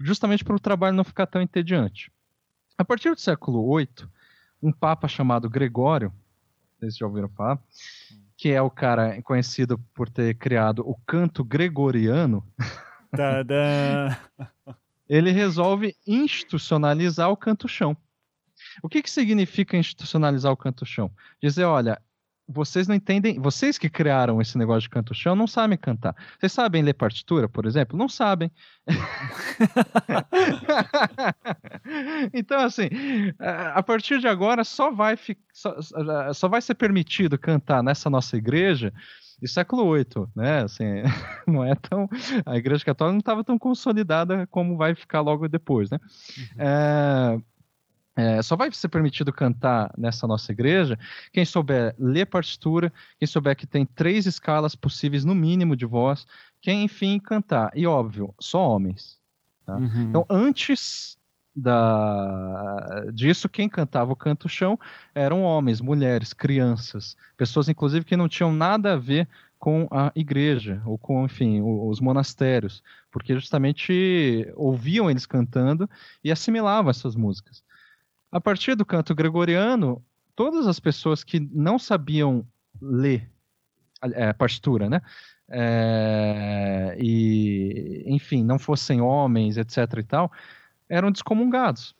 Justamente 0.00 0.44
para 0.44 0.56
o 0.56 0.60
trabalho 0.60 0.96
não 0.96 1.04
ficar 1.04 1.26
tão 1.26 1.40
entediante. 1.40 2.10
A 2.76 2.84
partir 2.84 3.10
do 3.14 3.20
século 3.20 3.76
VIII, 3.76 4.08
um 4.62 4.72
papa 4.72 5.06
chamado 5.06 5.48
Gregório, 5.48 6.12
vocês 6.78 6.96
já 6.96 7.06
ouviram 7.06 7.28
falar, 7.28 7.58
que 8.36 8.50
é 8.50 8.60
o 8.60 8.70
cara 8.70 9.20
conhecido 9.22 9.78
por 9.94 10.08
ter 10.08 10.34
criado 10.34 10.82
o 10.88 10.96
canto 11.06 11.44
gregoriano. 11.44 12.44
ele 15.08 15.30
resolve 15.30 15.94
institucionalizar 16.06 17.28
o 17.30 17.36
canto-chão. 17.36 17.96
O 18.82 18.88
que, 18.88 19.02
que 19.02 19.10
significa 19.10 19.76
institucionalizar 19.76 20.52
o 20.52 20.56
canto-chão? 20.56 21.10
Dizer, 21.42 21.64
olha, 21.64 22.00
vocês 22.52 22.88
não 22.88 22.94
entendem, 22.94 23.40
vocês 23.40 23.78
que 23.78 23.88
criaram 23.88 24.40
esse 24.40 24.58
negócio 24.58 24.82
de 24.82 24.90
canto-chão 24.90 25.36
não 25.36 25.46
sabem 25.46 25.78
cantar. 25.78 26.14
Vocês 26.38 26.52
sabem 26.52 26.82
ler 26.82 26.94
partitura, 26.94 27.48
por 27.48 27.64
exemplo? 27.64 27.96
Não 27.96 28.08
sabem. 28.08 28.50
então, 32.34 32.60
assim, 32.60 32.88
a 33.38 33.82
partir 33.82 34.18
de 34.18 34.26
agora 34.26 34.64
só 34.64 34.90
vai, 34.90 35.16
só, 35.52 35.76
só 36.34 36.48
vai 36.48 36.60
ser 36.60 36.74
permitido 36.74 37.38
cantar 37.38 37.82
nessa 37.82 38.10
nossa 38.10 38.36
igreja 38.36 38.92
do 39.40 39.48
século 39.48 39.94
VIII, 39.94 40.26
né? 40.36 40.62
Assim, 40.62 40.84
não 41.46 41.64
é 41.64 41.74
tão 41.74 42.08
a 42.44 42.56
Igreja 42.56 42.84
Católica 42.84 43.12
não 43.12 43.20
estava 43.20 43.42
tão 43.42 43.58
consolidada 43.58 44.46
como 44.48 44.76
vai 44.76 44.94
ficar 44.94 45.20
logo 45.20 45.48
depois, 45.48 45.90
né? 45.90 45.98
Uhum. 46.36 46.44
É, 46.58 47.40
é, 48.20 48.42
só 48.42 48.56
vai 48.56 48.70
ser 48.72 48.88
permitido 48.88 49.32
cantar 49.32 49.92
nessa 49.96 50.26
nossa 50.26 50.52
igreja 50.52 50.98
quem 51.32 51.44
souber 51.44 51.94
ler 51.98 52.26
partitura, 52.26 52.92
quem 53.18 53.26
souber 53.26 53.56
que 53.56 53.66
tem 53.66 53.86
três 53.86 54.26
escalas 54.26 54.74
possíveis 54.74 55.24
no 55.24 55.34
mínimo 55.34 55.74
de 55.74 55.86
voz, 55.86 56.26
quem 56.60 56.84
enfim 56.84 57.18
cantar. 57.18 57.70
E 57.74 57.86
óbvio, 57.86 58.34
só 58.38 58.68
homens. 58.68 59.18
Tá? 59.64 59.76
Uhum. 59.76 60.02
Então, 60.02 60.26
antes 60.28 61.18
da 61.54 63.06
disso 63.12 63.48
quem 63.48 63.68
cantava 63.68 64.12
o 64.12 64.16
canto 64.16 64.48
chão 64.48 64.78
eram 65.14 65.42
homens, 65.42 65.80
mulheres, 65.80 66.32
crianças, 66.32 67.16
pessoas 67.36 67.68
inclusive 67.68 68.04
que 68.04 68.16
não 68.16 68.28
tinham 68.28 68.52
nada 68.52 68.92
a 68.92 68.96
ver 68.96 69.28
com 69.58 69.86
a 69.90 70.10
igreja 70.14 70.80
ou 70.86 70.96
com, 70.96 71.24
enfim, 71.24 71.60
os 71.60 72.00
monastérios, 72.00 72.82
porque 73.10 73.34
justamente 73.34 74.50
ouviam 74.56 75.10
eles 75.10 75.26
cantando 75.26 75.88
e 76.24 76.32
assimilavam 76.32 76.90
essas 76.90 77.14
músicas. 77.14 77.62
A 78.30 78.40
partir 78.40 78.74
do 78.74 78.84
canto 78.84 79.14
gregoriano, 79.14 80.04
todas 80.36 80.66
as 80.66 80.78
pessoas 80.78 81.24
que 81.24 81.40
não 81.40 81.78
sabiam 81.78 82.46
ler 82.80 83.30
é, 84.02 84.32
partitura, 84.32 84.88
né? 84.88 85.02
É, 85.48 86.96
e, 86.98 88.04
enfim, 88.06 88.44
não 88.44 88.58
fossem 88.58 89.00
homens, 89.00 89.56
etc 89.56 89.78
e 89.98 90.02
tal, 90.04 90.30
eram 90.88 91.10
descomungados. 91.10 91.94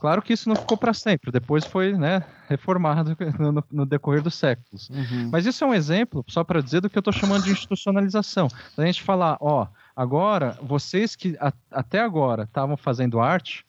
Claro 0.00 0.20
que 0.20 0.32
isso 0.32 0.48
não 0.48 0.56
ficou 0.56 0.76
para 0.76 0.92
sempre, 0.92 1.30
depois 1.30 1.64
foi 1.64 1.96
né, 1.96 2.24
reformado 2.48 3.16
no, 3.38 3.64
no, 3.70 3.86
decorrer 3.86 4.20
dos 4.20 4.34
séculos. 4.34 4.90
Uhum. 4.90 5.30
Mas 5.30 5.46
isso 5.46 5.62
é 5.62 5.66
um 5.68 5.72
exemplo, 5.72 6.24
só 6.26 6.42
para 6.42 6.60
dizer, 6.60 6.80
do 6.80 6.90
que 6.90 6.98
eu 6.98 7.00
estou 7.00 7.12
chamando 7.12 7.44
de 7.44 7.52
institucionalização. 7.52 8.48
Da 8.76 8.84
gente 8.84 9.00
falar, 9.00 9.38
ó, 9.40 9.68
agora, 9.94 10.58
vocês 10.60 11.14
que 11.14 11.36
a, 11.38 11.52
até 11.70 12.00
agora 12.00 12.42
estavam 12.42 12.76
fazendo 12.76 13.20
arte, 13.20 13.64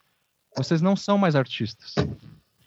vocês 0.56 0.82
não 0.82 0.96
são 0.96 1.18
mais 1.18 1.36
artistas. 1.36 1.96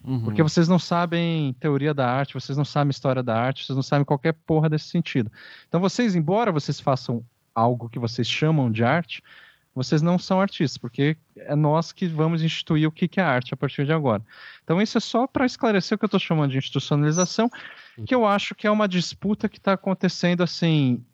Uhum. 0.04 0.22
Porque 0.22 0.42
vocês 0.42 0.68
não 0.68 0.78
sabem 0.78 1.52
teoria 1.58 1.92
da 1.92 2.08
arte, 2.08 2.34
vocês 2.34 2.56
não 2.56 2.64
sabem 2.64 2.90
história 2.90 3.22
da 3.22 3.36
arte, 3.36 3.64
vocês 3.64 3.74
não 3.74 3.82
sabem 3.82 4.04
qualquer 4.04 4.32
porra 4.32 4.68
desse 4.68 4.88
sentido. 4.88 5.30
Então 5.68 5.80
vocês, 5.80 6.14
embora 6.14 6.52
vocês 6.52 6.78
façam 6.78 7.24
algo 7.54 7.88
que 7.88 7.98
vocês 7.98 8.28
chamam 8.28 8.70
de 8.70 8.84
arte, 8.84 9.22
vocês 9.74 10.00
não 10.00 10.18
são 10.18 10.40
artistas, 10.40 10.78
porque 10.78 11.16
é 11.36 11.54
nós 11.54 11.92
que 11.92 12.06
vamos 12.06 12.42
instituir 12.42 12.88
o 12.88 12.92
que 12.92 13.20
é 13.20 13.22
arte 13.22 13.52
a 13.52 13.56
partir 13.56 13.84
de 13.84 13.92
agora. 13.92 14.22
Então 14.64 14.80
isso 14.80 14.96
é 14.96 15.00
só 15.00 15.26
para 15.26 15.44
esclarecer 15.44 15.96
o 15.96 15.98
que 15.98 16.04
eu 16.04 16.08
estou 16.08 16.20
chamando 16.20 16.52
de 16.52 16.58
institucionalização, 16.58 17.50
que 18.06 18.14
eu 18.14 18.24
acho 18.24 18.54
que 18.54 18.66
é 18.66 18.70
uma 18.70 18.88
disputa 18.88 19.48
que 19.48 19.58
está 19.58 19.72
acontecendo 19.72 20.42
assim 20.42 21.04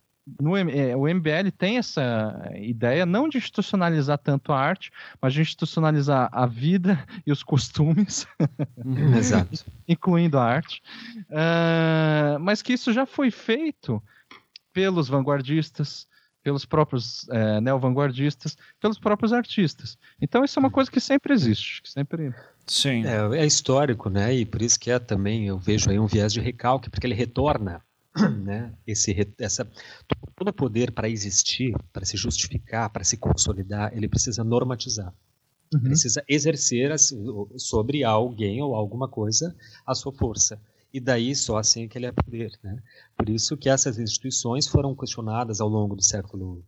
no, 0.40 0.56
é, 0.56 0.96
o 0.96 1.02
MBL 1.08 1.50
tem 1.56 1.78
essa 1.78 2.50
ideia 2.56 3.04
não 3.04 3.28
de 3.28 3.38
institucionalizar 3.38 4.18
tanto 4.18 4.52
a 4.52 4.58
arte, 4.58 4.90
mas 5.20 5.34
de 5.34 5.40
institucionalizar 5.40 6.28
a 6.32 6.46
vida 6.46 7.04
e 7.26 7.32
os 7.32 7.42
costumes, 7.42 8.26
uhum. 8.84 9.14
Exato. 9.16 9.64
incluindo 9.88 10.38
a 10.38 10.44
arte, 10.44 10.82
uh, 11.28 12.38
mas 12.40 12.62
que 12.62 12.72
isso 12.72 12.92
já 12.92 13.04
foi 13.04 13.30
feito 13.30 14.02
pelos 14.72 15.08
vanguardistas, 15.08 16.06
pelos 16.42 16.64
próprios 16.64 17.24
uh, 17.24 17.60
neo-vanguardistas, 17.60 18.56
pelos 18.80 18.98
próprios 18.98 19.32
artistas. 19.32 19.98
Então 20.20 20.44
isso 20.44 20.58
é 20.58 20.60
uma 20.60 20.70
coisa 20.70 20.90
que 20.90 21.00
sempre 21.00 21.32
existe, 21.32 21.82
que 21.82 21.90
sempre 21.90 22.32
Sim. 22.66 23.04
É, 23.04 23.38
é 23.38 23.46
histórico, 23.46 24.08
né? 24.08 24.34
E 24.34 24.46
por 24.46 24.62
isso 24.62 24.78
que 24.78 24.90
é 24.90 24.98
também 24.98 25.48
eu 25.48 25.58
vejo 25.58 25.90
aí 25.90 25.98
um 25.98 26.06
viés 26.06 26.32
de 26.32 26.40
recalque, 26.40 26.88
porque 26.88 27.06
ele 27.06 27.14
retorna 27.14 27.82
né, 28.44 28.72
esse, 28.86 29.14
essa, 29.38 29.64
todo 30.36 30.48
o 30.48 30.52
poder 30.52 30.92
para 30.92 31.08
existir, 31.08 31.74
para 31.92 32.04
se 32.04 32.16
justificar, 32.16 32.90
para 32.90 33.04
se 33.04 33.16
consolidar, 33.16 33.92
ele 33.96 34.08
precisa 34.08 34.44
normatizar. 34.44 35.12
Uhum. 35.72 35.80
Precisa 35.80 36.22
exercer 36.28 36.94
sobre 37.56 38.04
alguém 38.04 38.60
ou 38.62 38.74
alguma 38.74 39.08
coisa 39.08 39.56
a 39.86 39.94
sua 39.94 40.12
força. 40.12 40.60
E 40.92 41.00
daí 41.00 41.34
só 41.34 41.56
assim 41.56 41.88
que 41.88 41.96
ele 41.96 42.04
é 42.04 42.12
poder. 42.12 42.52
Né? 42.62 42.76
Por 43.16 43.30
isso 43.30 43.56
que 43.56 43.70
essas 43.70 43.98
instituições 43.98 44.66
foram 44.66 44.94
questionadas 44.94 45.60
ao 45.60 45.68
longo 45.68 45.96
do 45.96 46.02
século 46.02 46.62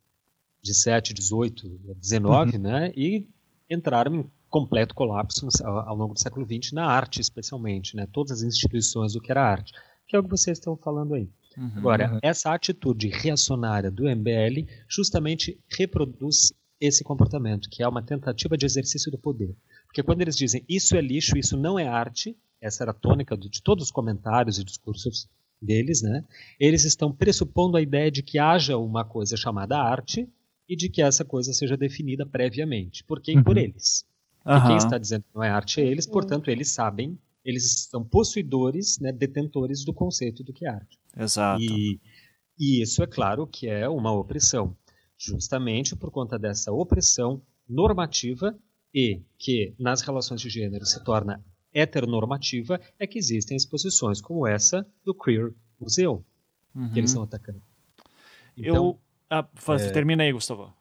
XVII, 0.64 1.14
XVIII, 1.20 1.80
XIX, 2.02 2.58
né? 2.58 2.90
e 2.96 3.28
entraram 3.68 4.14
em 4.14 4.30
completo 4.48 4.94
colapso 4.94 5.46
ao 5.62 5.94
longo 5.94 6.14
do 6.14 6.20
século 6.20 6.46
XX 6.46 6.72
na 6.72 6.86
arte, 6.86 7.20
especialmente. 7.20 7.94
Né? 7.94 8.06
Todas 8.10 8.38
as 8.38 8.42
instituições 8.42 9.12
do 9.12 9.20
que 9.20 9.30
era 9.30 9.44
arte 9.44 9.74
que 10.06 10.16
é 10.16 10.18
o 10.18 10.22
que 10.22 10.30
vocês 10.30 10.58
estão 10.58 10.76
falando 10.76 11.14
aí. 11.14 11.28
Uhum, 11.56 11.72
Agora, 11.76 12.12
uhum. 12.12 12.18
essa 12.22 12.52
atitude 12.52 13.08
reacionária 13.08 13.90
do 13.90 14.04
MBL 14.04 14.66
justamente 14.88 15.58
reproduz 15.68 16.52
esse 16.80 17.04
comportamento, 17.04 17.68
que 17.70 17.82
é 17.82 17.88
uma 17.88 18.02
tentativa 18.02 18.56
de 18.56 18.66
exercício 18.66 19.10
do 19.10 19.18
poder. 19.18 19.54
Porque 19.86 20.02
quando 20.02 20.22
eles 20.22 20.36
dizem 20.36 20.64
isso 20.68 20.96
é 20.96 21.00
lixo, 21.00 21.38
isso 21.38 21.56
não 21.56 21.78
é 21.78 21.86
arte, 21.86 22.36
essa 22.60 22.82
era 22.82 22.90
a 22.90 22.94
tônica 22.94 23.36
de 23.36 23.62
todos 23.62 23.84
os 23.84 23.90
comentários 23.90 24.58
e 24.58 24.64
discursos 24.64 25.28
deles, 25.60 26.02
né? 26.02 26.24
Eles 26.58 26.84
estão 26.84 27.12
pressupondo 27.12 27.76
a 27.76 27.82
ideia 27.82 28.10
de 28.10 28.22
que 28.22 28.38
haja 28.38 28.76
uma 28.76 29.04
coisa 29.04 29.36
chamada 29.36 29.78
arte 29.78 30.28
e 30.68 30.74
de 30.76 30.88
que 30.88 31.02
essa 31.02 31.24
coisa 31.24 31.52
seja 31.52 31.76
definida 31.76 32.26
previamente. 32.26 33.04
Por 33.04 33.20
quem? 33.20 33.38
Uhum. 33.38 33.44
Por 33.44 33.56
eles. 33.56 34.04
Uhum. 34.44 34.56
E 34.56 34.66
quem 34.66 34.76
está 34.76 34.98
dizendo 34.98 35.22
que 35.22 35.34
não 35.34 35.42
é 35.42 35.50
arte 35.50 35.80
é 35.80 35.86
eles, 35.86 36.06
portanto, 36.06 36.50
eles 36.50 36.70
sabem 36.70 37.18
eles 37.44 37.88
são 37.90 38.02
possuidores, 38.02 38.98
né, 38.98 39.12
detentores 39.12 39.84
do 39.84 39.92
conceito 39.92 40.42
do 40.42 40.52
que 40.52 40.64
é 40.64 40.70
arte. 40.70 40.98
Exato. 41.16 41.62
E, 41.62 42.00
e 42.58 42.82
isso 42.82 43.02
é 43.02 43.06
claro 43.06 43.46
que 43.46 43.68
é 43.68 43.88
uma 43.88 44.12
opressão, 44.12 44.76
justamente 45.18 45.94
por 45.94 46.10
conta 46.10 46.38
dessa 46.38 46.72
opressão 46.72 47.42
normativa 47.68 48.56
e 48.94 49.20
que 49.38 49.74
nas 49.78 50.02
relações 50.02 50.40
de 50.40 50.48
gênero 50.48 50.86
se 50.86 51.02
torna 51.04 51.44
heteronormativa, 51.72 52.80
é 52.98 53.06
que 53.06 53.18
existem 53.18 53.56
exposições 53.56 54.20
como 54.20 54.46
essa 54.46 54.86
do 55.04 55.12
Queer 55.12 55.52
Museu, 55.78 56.24
uhum. 56.74 56.92
que 56.92 57.00
eles 57.00 57.10
estão 57.10 57.24
atacando. 57.24 57.60
Então, 58.56 58.74
Eu... 58.74 59.00
Ah, 59.28 59.48
é... 59.68 59.90
Termina 59.90 60.22
aí, 60.22 60.32
Gustavo. 60.32 60.72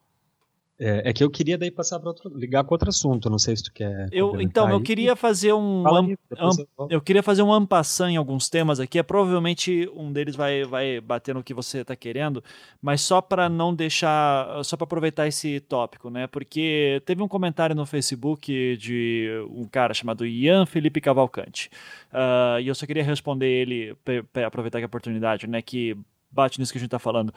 É, 0.85 1.09
é, 1.09 1.13
que 1.13 1.23
eu 1.23 1.29
queria 1.29 1.57
daí 1.57 1.71
passar 1.71 1.97
para 1.97 2.09
outro, 2.09 2.29
ligar 2.37 2.61
com 2.65 2.73
outro 2.73 2.89
assunto. 2.89 3.29
Não 3.29 3.39
sei 3.39 3.55
se 3.55 3.63
tu 3.63 3.71
quer. 3.71 4.09
Eu, 4.11 4.41
então, 4.41 4.69
eu 4.69 4.81
queria 4.81 5.15
fazer 5.15 5.53
um, 5.53 5.87
um 5.87 6.09
eu, 6.09 6.89
eu, 6.89 7.01
queria 7.01 7.23
fazer 7.23 7.41
um 7.41 7.53
ampassan 7.53 8.11
em 8.11 8.17
alguns 8.17 8.49
temas 8.49 8.81
aqui. 8.81 8.99
É 8.99 9.03
provavelmente 9.03 9.89
um 9.95 10.11
deles 10.11 10.35
vai, 10.35 10.65
vai 10.65 10.99
bater 10.99 11.33
no 11.33 11.41
que 11.41 11.53
você 11.53 11.79
está 11.79 11.95
querendo, 11.95 12.43
mas 12.81 12.99
só 12.99 13.21
para 13.21 13.47
não 13.47 13.73
deixar, 13.73 14.61
só 14.65 14.75
para 14.75 14.83
aproveitar 14.83 15.25
esse 15.25 15.61
tópico, 15.61 16.09
né? 16.09 16.27
Porque 16.27 17.01
teve 17.05 17.23
um 17.23 17.29
comentário 17.29 17.73
no 17.73 17.85
Facebook 17.85 18.75
de 18.75 19.29
um 19.51 19.65
cara 19.65 19.93
chamado 19.93 20.25
Ian 20.25 20.65
Felipe 20.65 20.99
Cavalcante 20.99 21.69
uh, 22.11 22.59
e 22.59 22.67
eu 22.67 22.75
só 22.75 22.85
queria 22.85 23.03
responder 23.03 23.47
ele 23.47 23.95
para 24.33 24.47
aproveitar 24.47 24.81
a 24.81 24.85
oportunidade, 24.85 25.47
né? 25.47 25.61
Que 25.61 25.97
bate 26.33 26.59
nisso 26.59 26.71
que 26.71 26.77
a 26.77 26.81
gente 26.81 26.87
está 26.87 26.99
falando 26.99 27.33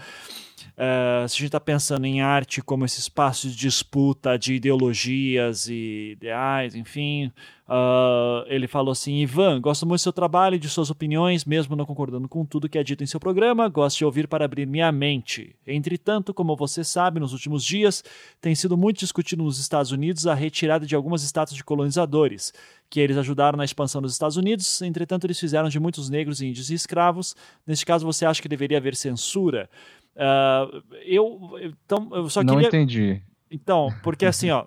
Uh, 0.76 1.26
se 1.26 1.36
a 1.36 1.38
gente 1.38 1.44
está 1.46 1.60
pensando 1.60 2.04
em 2.04 2.20
arte 2.20 2.60
como 2.60 2.84
esse 2.84 3.00
espaço 3.00 3.48
de 3.48 3.56
disputa 3.56 4.38
de 4.38 4.54
ideologias 4.54 5.68
e 5.68 6.12
ideais, 6.12 6.74
enfim, 6.74 7.32
uh, 7.66 8.44
ele 8.46 8.66
falou 8.66 8.92
assim: 8.92 9.14
Ivan, 9.16 9.58
gosto 9.58 9.86
muito 9.86 10.00
do 10.00 10.02
seu 10.02 10.12
trabalho 10.12 10.56
e 10.56 10.58
de 10.58 10.68
suas 10.68 10.90
opiniões, 10.90 11.46
mesmo 11.46 11.74
não 11.74 11.86
concordando 11.86 12.28
com 12.28 12.44
tudo 12.44 12.68
que 12.68 12.76
é 12.76 12.84
dito 12.84 13.02
em 13.02 13.06
seu 13.06 13.18
programa, 13.18 13.68
gosto 13.68 13.98
de 13.98 14.04
ouvir 14.04 14.28
para 14.28 14.44
abrir 14.44 14.66
minha 14.66 14.92
mente. 14.92 15.56
Entretanto, 15.66 16.34
como 16.34 16.54
você 16.54 16.84
sabe, 16.84 17.20
nos 17.20 17.32
últimos 17.32 17.64
dias 17.64 18.04
tem 18.38 18.54
sido 18.54 18.76
muito 18.76 18.98
discutido 18.98 19.42
nos 19.42 19.58
Estados 19.58 19.92
Unidos 19.92 20.26
a 20.26 20.34
retirada 20.34 20.84
de 20.86 20.94
algumas 20.94 21.22
estátuas 21.22 21.56
de 21.56 21.64
colonizadores 21.64 22.52
que 22.88 23.00
eles 23.00 23.16
ajudaram 23.16 23.56
na 23.56 23.64
expansão 23.64 24.00
dos 24.00 24.12
Estados 24.12 24.36
Unidos, 24.36 24.80
entretanto, 24.82 25.24
eles 25.24 25.38
fizeram 25.38 25.68
de 25.68 25.80
muitos 25.80 26.08
negros, 26.08 26.40
índios 26.40 26.70
e 26.70 26.74
escravos. 26.74 27.34
Neste 27.66 27.84
caso, 27.84 28.06
você 28.06 28.24
acha 28.24 28.40
que 28.40 28.48
deveria 28.48 28.78
haver 28.78 28.94
censura? 28.94 29.68
Uh, 30.14 30.82
eu, 31.04 31.50
então, 31.84 32.08
eu 32.12 32.28
só 32.28 32.42
Não 32.42 32.54
queria... 32.54 32.68
entendi. 32.68 33.22
Então, 33.50 33.92
porque 34.02 34.26
assim, 34.26 34.50
ó. 34.50 34.64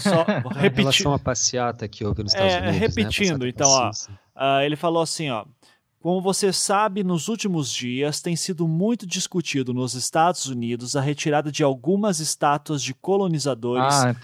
Só 0.00 0.24
repetir. 0.54 0.80
Em 0.80 0.82
relação 0.82 1.14
à 1.14 1.18
passeata 1.18 1.88
que 1.88 2.04
houve 2.04 2.22
nos 2.22 2.32
Estados 2.32 2.54
é, 2.54 2.60
Unidos. 2.60 2.78
Repetindo, 2.78 3.42
né? 3.44 3.48
então, 3.48 3.68
ó. 3.68 3.90
Uh, 3.90 4.62
ele 4.62 4.76
falou 4.76 5.02
assim, 5.02 5.30
ó. 5.30 5.44
Como 6.02 6.20
você 6.20 6.52
sabe, 6.52 7.04
nos 7.04 7.28
últimos 7.28 7.72
dias 7.72 8.20
tem 8.20 8.34
sido 8.34 8.66
muito 8.66 9.06
discutido 9.06 9.72
nos 9.72 9.94
Estados 9.94 10.46
Unidos 10.46 10.96
a 10.96 11.00
retirada 11.00 11.52
de 11.52 11.62
algumas 11.62 12.18
estátuas 12.18 12.82
de 12.82 12.92
colonizadores 12.92 13.94
ah, 13.94 14.14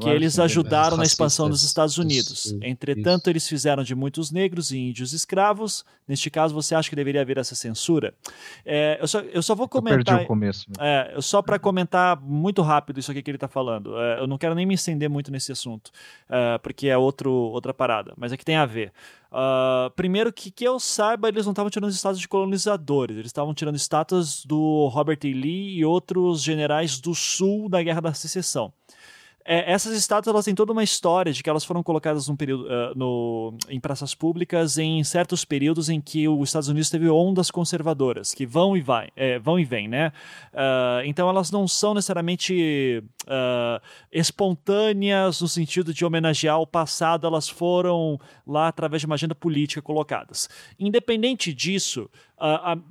que 0.00 0.08
eles 0.08 0.38
ajudaram 0.38 0.96
na 0.96 1.04
expansão 1.04 1.50
dos 1.50 1.62
Estados 1.62 1.98
Unidos. 1.98 2.56
Entretanto, 2.62 3.24
isso. 3.24 3.30
eles 3.30 3.48
fizeram 3.48 3.82
de 3.82 3.94
muitos 3.94 4.30
negros 4.30 4.70
e 4.70 4.78
índios 4.78 5.12
escravos. 5.12 5.84
Neste 6.08 6.30
caso, 6.30 6.54
você 6.54 6.74
acha 6.74 6.88
que 6.88 6.96
deveria 6.96 7.20
haver 7.20 7.36
essa 7.36 7.54
censura? 7.54 8.14
É, 8.64 8.96
eu, 8.98 9.06
só, 9.06 9.20
eu 9.20 9.42
só 9.42 9.54
vou 9.54 9.68
comentar. 9.68 9.98
Eu 9.98 10.04
perdi 10.04 10.24
o 10.24 10.26
começo. 10.26 10.66
É, 10.80 11.16
só 11.20 11.42
para 11.42 11.58
comentar 11.58 12.18
muito 12.18 12.62
rápido 12.62 12.98
isso 12.98 13.10
aqui 13.10 13.20
que 13.20 13.30
ele 13.30 13.36
está 13.36 13.48
falando. 13.48 13.94
É, 13.98 14.20
eu 14.20 14.26
não 14.26 14.38
quero 14.38 14.54
nem 14.54 14.64
me 14.64 14.72
estender 14.72 15.10
muito 15.10 15.30
nesse 15.30 15.52
assunto, 15.52 15.90
é, 16.30 16.56
porque 16.56 16.88
é 16.88 16.96
outro, 16.96 17.30
outra 17.30 17.74
parada, 17.74 18.14
mas 18.16 18.32
é 18.32 18.36
que 18.38 18.44
tem 18.44 18.56
a 18.56 18.64
ver. 18.64 18.92
Uh, 19.30 19.90
primeiro 19.90 20.32
que, 20.32 20.50
que 20.50 20.64
eu 20.64 20.80
saiba, 20.80 21.28
eles 21.28 21.44
não 21.44 21.52
estavam 21.52 21.68
tirando 21.68 21.90
estátuas 21.90 22.20
de 22.20 22.28
colonizadores, 22.28 23.16
eles 23.16 23.28
estavam 23.28 23.52
tirando 23.52 23.76
estátuas 23.76 24.44
do 24.44 24.88
Robert 24.88 25.18
E. 25.22 25.32
Lee 25.34 25.76
e 25.76 25.84
outros 25.84 26.42
generais 26.42 26.98
do 26.98 27.14
sul 27.14 27.68
da 27.68 27.82
Guerra 27.82 28.00
da 28.00 28.14
Secessão 28.14 28.72
é, 29.50 29.72
essas 29.72 29.96
estátuas 29.96 30.34
elas 30.34 30.44
têm 30.44 30.54
toda 30.54 30.72
uma 30.72 30.84
história 30.84 31.32
de 31.32 31.42
que 31.42 31.48
elas 31.48 31.64
foram 31.64 31.82
colocadas 31.82 32.28
num 32.28 32.36
período, 32.36 32.64
uh, 32.66 32.94
no, 32.94 33.56
em 33.70 33.80
praças 33.80 34.14
públicas 34.14 34.76
em 34.76 35.02
certos 35.02 35.42
períodos 35.42 35.88
em 35.88 36.02
que 36.02 36.28
os 36.28 36.50
Estados 36.50 36.68
Unidos 36.68 36.90
teve 36.90 37.08
ondas 37.08 37.50
conservadoras 37.50 38.34
que 38.34 38.44
vão 38.44 38.76
e 38.76 38.82
vai, 38.82 39.08
é, 39.16 39.38
vão 39.38 39.58
e 39.58 39.64
vêm, 39.64 39.88
né? 39.88 40.12
Uh, 40.52 41.00
então 41.06 41.30
elas 41.30 41.50
não 41.50 41.66
são 41.66 41.94
necessariamente 41.94 43.02
uh, 43.24 43.82
espontâneas 44.12 45.40
no 45.40 45.48
sentido 45.48 45.94
de 45.94 46.04
homenagear 46.04 46.60
o 46.60 46.66
passado, 46.66 47.26
elas 47.26 47.48
foram 47.48 48.20
lá 48.46 48.68
através 48.68 49.00
de 49.00 49.06
uma 49.06 49.14
agenda 49.14 49.34
política 49.34 49.80
colocadas. 49.80 50.46
Independente 50.78 51.54
disso, 51.54 52.10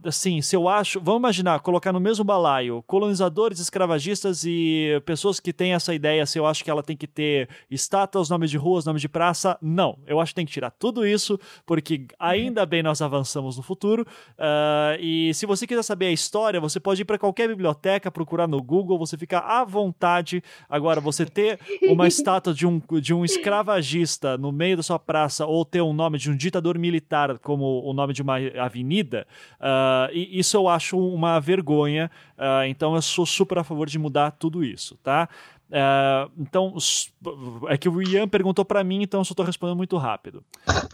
assim, 0.03 0.41
se 0.41 0.55
eu 0.55 0.67
acho, 0.67 0.99
vamos 0.99 1.19
imaginar, 1.19 1.59
colocar 1.61 1.93
no 1.93 1.99
mesmo 1.99 2.23
balaio 2.23 2.83
colonizadores, 2.85 3.59
escravagistas 3.59 4.43
e 4.45 5.01
pessoas 5.05 5.39
que 5.39 5.53
têm 5.53 5.73
essa 5.73 5.93
ideia, 5.93 6.25
se 6.25 6.37
eu 6.37 6.45
acho 6.45 6.63
que 6.63 6.69
ela 6.69 6.83
tem 6.83 6.97
que 6.97 7.07
ter 7.07 7.47
estátuas, 7.71 8.29
nomes 8.29 8.49
de 8.49 8.57
ruas, 8.57 8.85
nomes 8.85 9.01
de 9.01 9.09
praça, 9.09 9.57
não. 9.61 9.97
Eu 10.05 10.19
acho 10.19 10.31
que 10.31 10.35
tem 10.35 10.45
que 10.45 10.51
tirar 10.51 10.71
tudo 10.71 11.05
isso, 11.05 11.39
porque 11.65 12.07
ainda 12.19 12.65
bem 12.65 12.83
nós 12.83 13.01
avançamos 13.01 13.57
no 13.57 13.63
futuro. 13.63 14.05
Uh, 14.37 14.99
e 14.99 15.33
se 15.33 15.45
você 15.45 15.65
quiser 15.65 15.83
saber 15.83 16.07
a 16.07 16.11
história, 16.11 16.59
você 16.59 16.79
pode 16.79 17.01
ir 17.01 17.05
para 17.05 17.17
qualquer 17.17 17.47
biblioteca, 17.47 18.11
procurar 18.11 18.47
no 18.47 18.61
Google, 18.61 18.97
você 18.97 19.17
fica 19.17 19.39
à 19.39 19.63
vontade. 19.63 20.43
Agora, 20.69 20.99
você 20.99 21.25
ter 21.25 21.59
uma 21.83 22.07
estátua 22.07 22.53
de 22.53 22.67
um, 22.67 22.81
de 23.01 23.13
um 23.13 23.23
escravagista 23.23 24.37
no 24.37 24.51
meio 24.51 24.77
da 24.77 24.83
sua 24.83 24.99
praça 24.99 25.45
ou 25.45 25.63
ter 25.63 25.81
um 25.81 25.93
nome 25.93 26.17
de 26.17 26.29
um 26.29 26.35
ditador 26.35 26.77
militar 26.77 27.39
como 27.39 27.81
o 27.83 27.93
nome 27.93 28.13
de 28.13 28.21
uma 28.21 28.37
avenida 28.59 29.25
Uh, 29.59 30.11
e 30.13 30.39
isso 30.39 30.57
eu 30.57 30.67
acho 30.67 30.97
uma 30.97 31.39
vergonha, 31.39 32.11
uh, 32.37 32.65
então 32.67 32.95
eu 32.95 33.01
sou 33.01 33.25
super 33.25 33.57
a 33.57 33.63
favor 33.63 33.87
de 33.87 33.99
mudar 33.99 34.31
tudo 34.31 34.63
isso, 34.63 34.97
tá? 35.03 35.29
Uh, 35.69 36.31
então, 36.37 36.75
é 37.67 37.77
que 37.77 37.89
o 37.89 38.01
Ian 38.01 38.27
perguntou 38.27 38.63
para 38.63 38.83
mim, 38.83 39.01
então 39.01 39.19
eu 39.19 39.25
só 39.25 39.33
estou 39.33 39.45
respondendo 39.45 39.77
muito 39.77 39.97
rápido. 39.97 40.43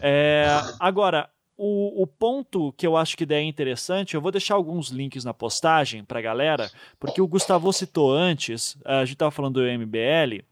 É, 0.00 0.46
agora, 0.80 1.30
o, 1.56 2.02
o, 2.02 2.06
ponto 2.06 2.72
que 2.72 2.86
eu 2.86 2.96
acho 2.96 3.16
que 3.16 3.32
é 3.32 3.42
interessante, 3.42 4.14
eu 4.14 4.20
vou 4.20 4.32
deixar 4.32 4.56
alguns 4.56 4.88
links 4.88 5.24
na 5.24 5.32
postagem 5.32 6.02
para 6.02 6.20
galera, 6.20 6.70
porque 6.98 7.22
o 7.22 7.28
Gustavo 7.28 7.72
citou 7.72 8.12
antes, 8.12 8.76
a 8.84 9.04
gente 9.04 9.14
estava 9.14 9.30
falando 9.30 9.60
do 9.60 9.78
MBL, 9.78 10.44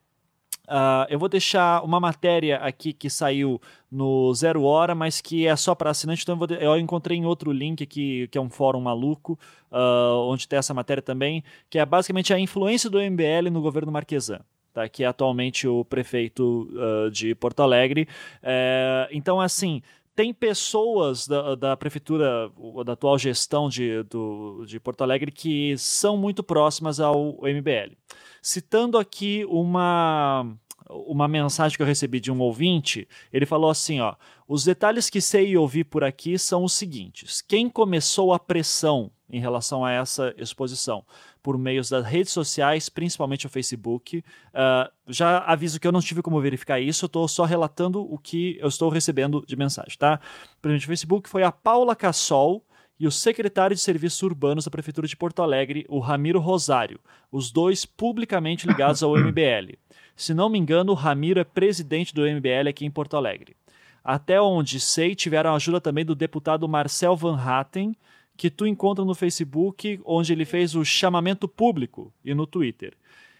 Uh, 0.68 1.04
eu 1.08 1.18
vou 1.18 1.28
deixar 1.28 1.84
uma 1.84 1.98
matéria 1.98 2.56
aqui 2.58 2.92
que 2.92 3.10
saiu 3.10 3.60
no 3.90 4.32
Zero 4.34 4.62
Hora, 4.62 4.94
mas 4.94 5.20
que 5.20 5.46
é 5.46 5.54
só 5.56 5.74
para 5.74 5.90
assinante, 5.90 6.22
então 6.22 6.38
eu, 6.40 6.46
de... 6.46 6.64
eu, 6.64 6.78
encontrei 6.78 7.18
em 7.18 7.26
outro 7.26 7.52
link 7.52 7.82
aqui, 7.82 8.28
que 8.28 8.38
é 8.38 8.40
um 8.40 8.48
fórum 8.48 8.80
maluco, 8.80 9.38
uh, 9.70 10.28
onde 10.28 10.46
tem 10.46 10.58
essa 10.58 10.72
matéria 10.72 11.02
também, 11.02 11.42
que 11.68 11.78
é 11.78 11.84
basicamente 11.84 12.32
a 12.32 12.38
influência 12.38 12.88
do 12.88 12.98
MBL 12.98 13.50
no 13.50 13.60
governo 13.60 13.92
Marquesan. 13.92 14.40
Tá, 14.72 14.88
que 14.88 15.04
é 15.04 15.06
atualmente 15.06 15.68
o 15.68 15.84
prefeito 15.84 16.66
uh, 16.72 17.10
de 17.10 17.34
Porto 17.34 17.60
Alegre. 17.60 18.08
É, 18.42 19.06
então, 19.12 19.38
assim, 19.38 19.82
tem 20.14 20.32
pessoas 20.32 21.26
da, 21.26 21.54
da 21.54 21.76
prefeitura, 21.76 22.50
da 22.84 22.92
atual 22.92 23.18
gestão 23.18 23.68
de, 23.68 24.02
do, 24.04 24.64
de 24.66 24.78
Porto 24.78 25.02
Alegre, 25.02 25.30
que 25.30 25.76
são 25.78 26.16
muito 26.16 26.42
próximas 26.42 27.00
ao 27.00 27.38
MBL. 27.42 27.96
Citando 28.42 28.98
aqui 28.98 29.44
uma, 29.48 30.46
uma 30.90 31.26
mensagem 31.26 31.76
que 31.76 31.82
eu 31.82 31.86
recebi 31.86 32.20
de 32.20 32.30
um 32.30 32.40
ouvinte, 32.40 33.08
ele 33.32 33.46
falou 33.46 33.70
assim, 33.70 34.00
ó, 34.00 34.14
os 34.46 34.64
detalhes 34.64 35.08
que 35.08 35.20
sei 35.20 35.50
e 35.50 35.56
ouvi 35.56 35.82
por 35.82 36.04
aqui 36.04 36.38
são 36.38 36.64
os 36.64 36.74
seguintes. 36.74 37.40
Quem 37.40 37.68
começou 37.68 38.34
a 38.34 38.38
pressão 38.38 39.10
em 39.30 39.40
relação 39.40 39.84
a 39.84 39.92
essa 39.92 40.34
exposição? 40.36 41.04
Por 41.42 41.58
meios 41.58 41.88
das 41.88 42.06
redes 42.06 42.32
sociais, 42.32 42.88
principalmente 42.88 43.46
o 43.46 43.50
Facebook. 43.50 44.18
Uh, 44.18 44.90
já 45.08 45.38
aviso 45.38 45.80
que 45.80 45.86
eu 45.86 45.92
não 45.92 46.00
tive 46.00 46.22
como 46.22 46.40
verificar 46.40 46.80
isso, 46.80 47.04
eu 47.04 47.08
estou 47.08 47.26
só 47.26 47.44
relatando 47.44 48.00
o 48.00 48.16
que 48.16 48.56
eu 48.60 48.68
estou 48.68 48.88
recebendo 48.88 49.44
de 49.46 49.56
mensagem, 49.56 49.96
tá? 49.98 50.20
Primeiro 50.60 50.84
o 50.84 50.86
Facebook 50.86 51.28
foi 51.28 51.42
a 51.42 51.50
Paula 51.50 51.96
Cassol, 51.96 52.64
e 53.02 53.06
o 53.06 53.10
secretário 53.10 53.74
de 53.74 53.82
Serviços 53.82 54.22
Urbanos 54.22 54.64
da 54.64 54.70
Prefeitura 54.70 55.08
de 55.08 55.16
Porto 55.16 55.42
Alegre, 55.42 55.84
o 55.88 55.98
Ramiro 55.98 56.38
Rosário, 56.38 57.00
os 57.32 57.50
dois 57.50 57.84
publicamente 57.84 58.64
ligados 58.64 59.02
ao 59.02 59.16
MBL. 59.18 59.76
Se 60.14 60.32
não 60.32 60.48
me 60.48 60.56
engano, 60.56 60.92
o 60.92 60.94
Ramiro 60.94 61.40
é 61.40 61.44
presidente 61.44 62.14
do 62.14 62.22
MBL 62.22 62.68
aqui 62.68 62.86
em 62.86 62.90
Porto 62.92 63.16
Alegre. 63.16 63.56
Até 64.04 64.40
onde 64.40 64.78
sei, 64.78 65.16
tiveram 65.16 65.50
a 65.50 65.56
ajuda 65.56 65.80
também 65.80 66.04
do 66.04 66.14
deputado 66.14 66.68
Marcel 66.68 67.16
Van 67.16 67.36
Hatten, 67.36 67.96
que 68.42 68.50
tu 68.50 68.66
encontra 68.66 69.04
no 69.04 69.14
Facebook, 69.14 70.00
onde 70.04 70.32
ele 70.32 70.44
fez 70.44 70.74
o 70.74 70.84
chamamento 70.84 71.46
público, 71.46 72.12
e 72.24 72.34
no 72.34 72.44
Twitter. 72.44 72.92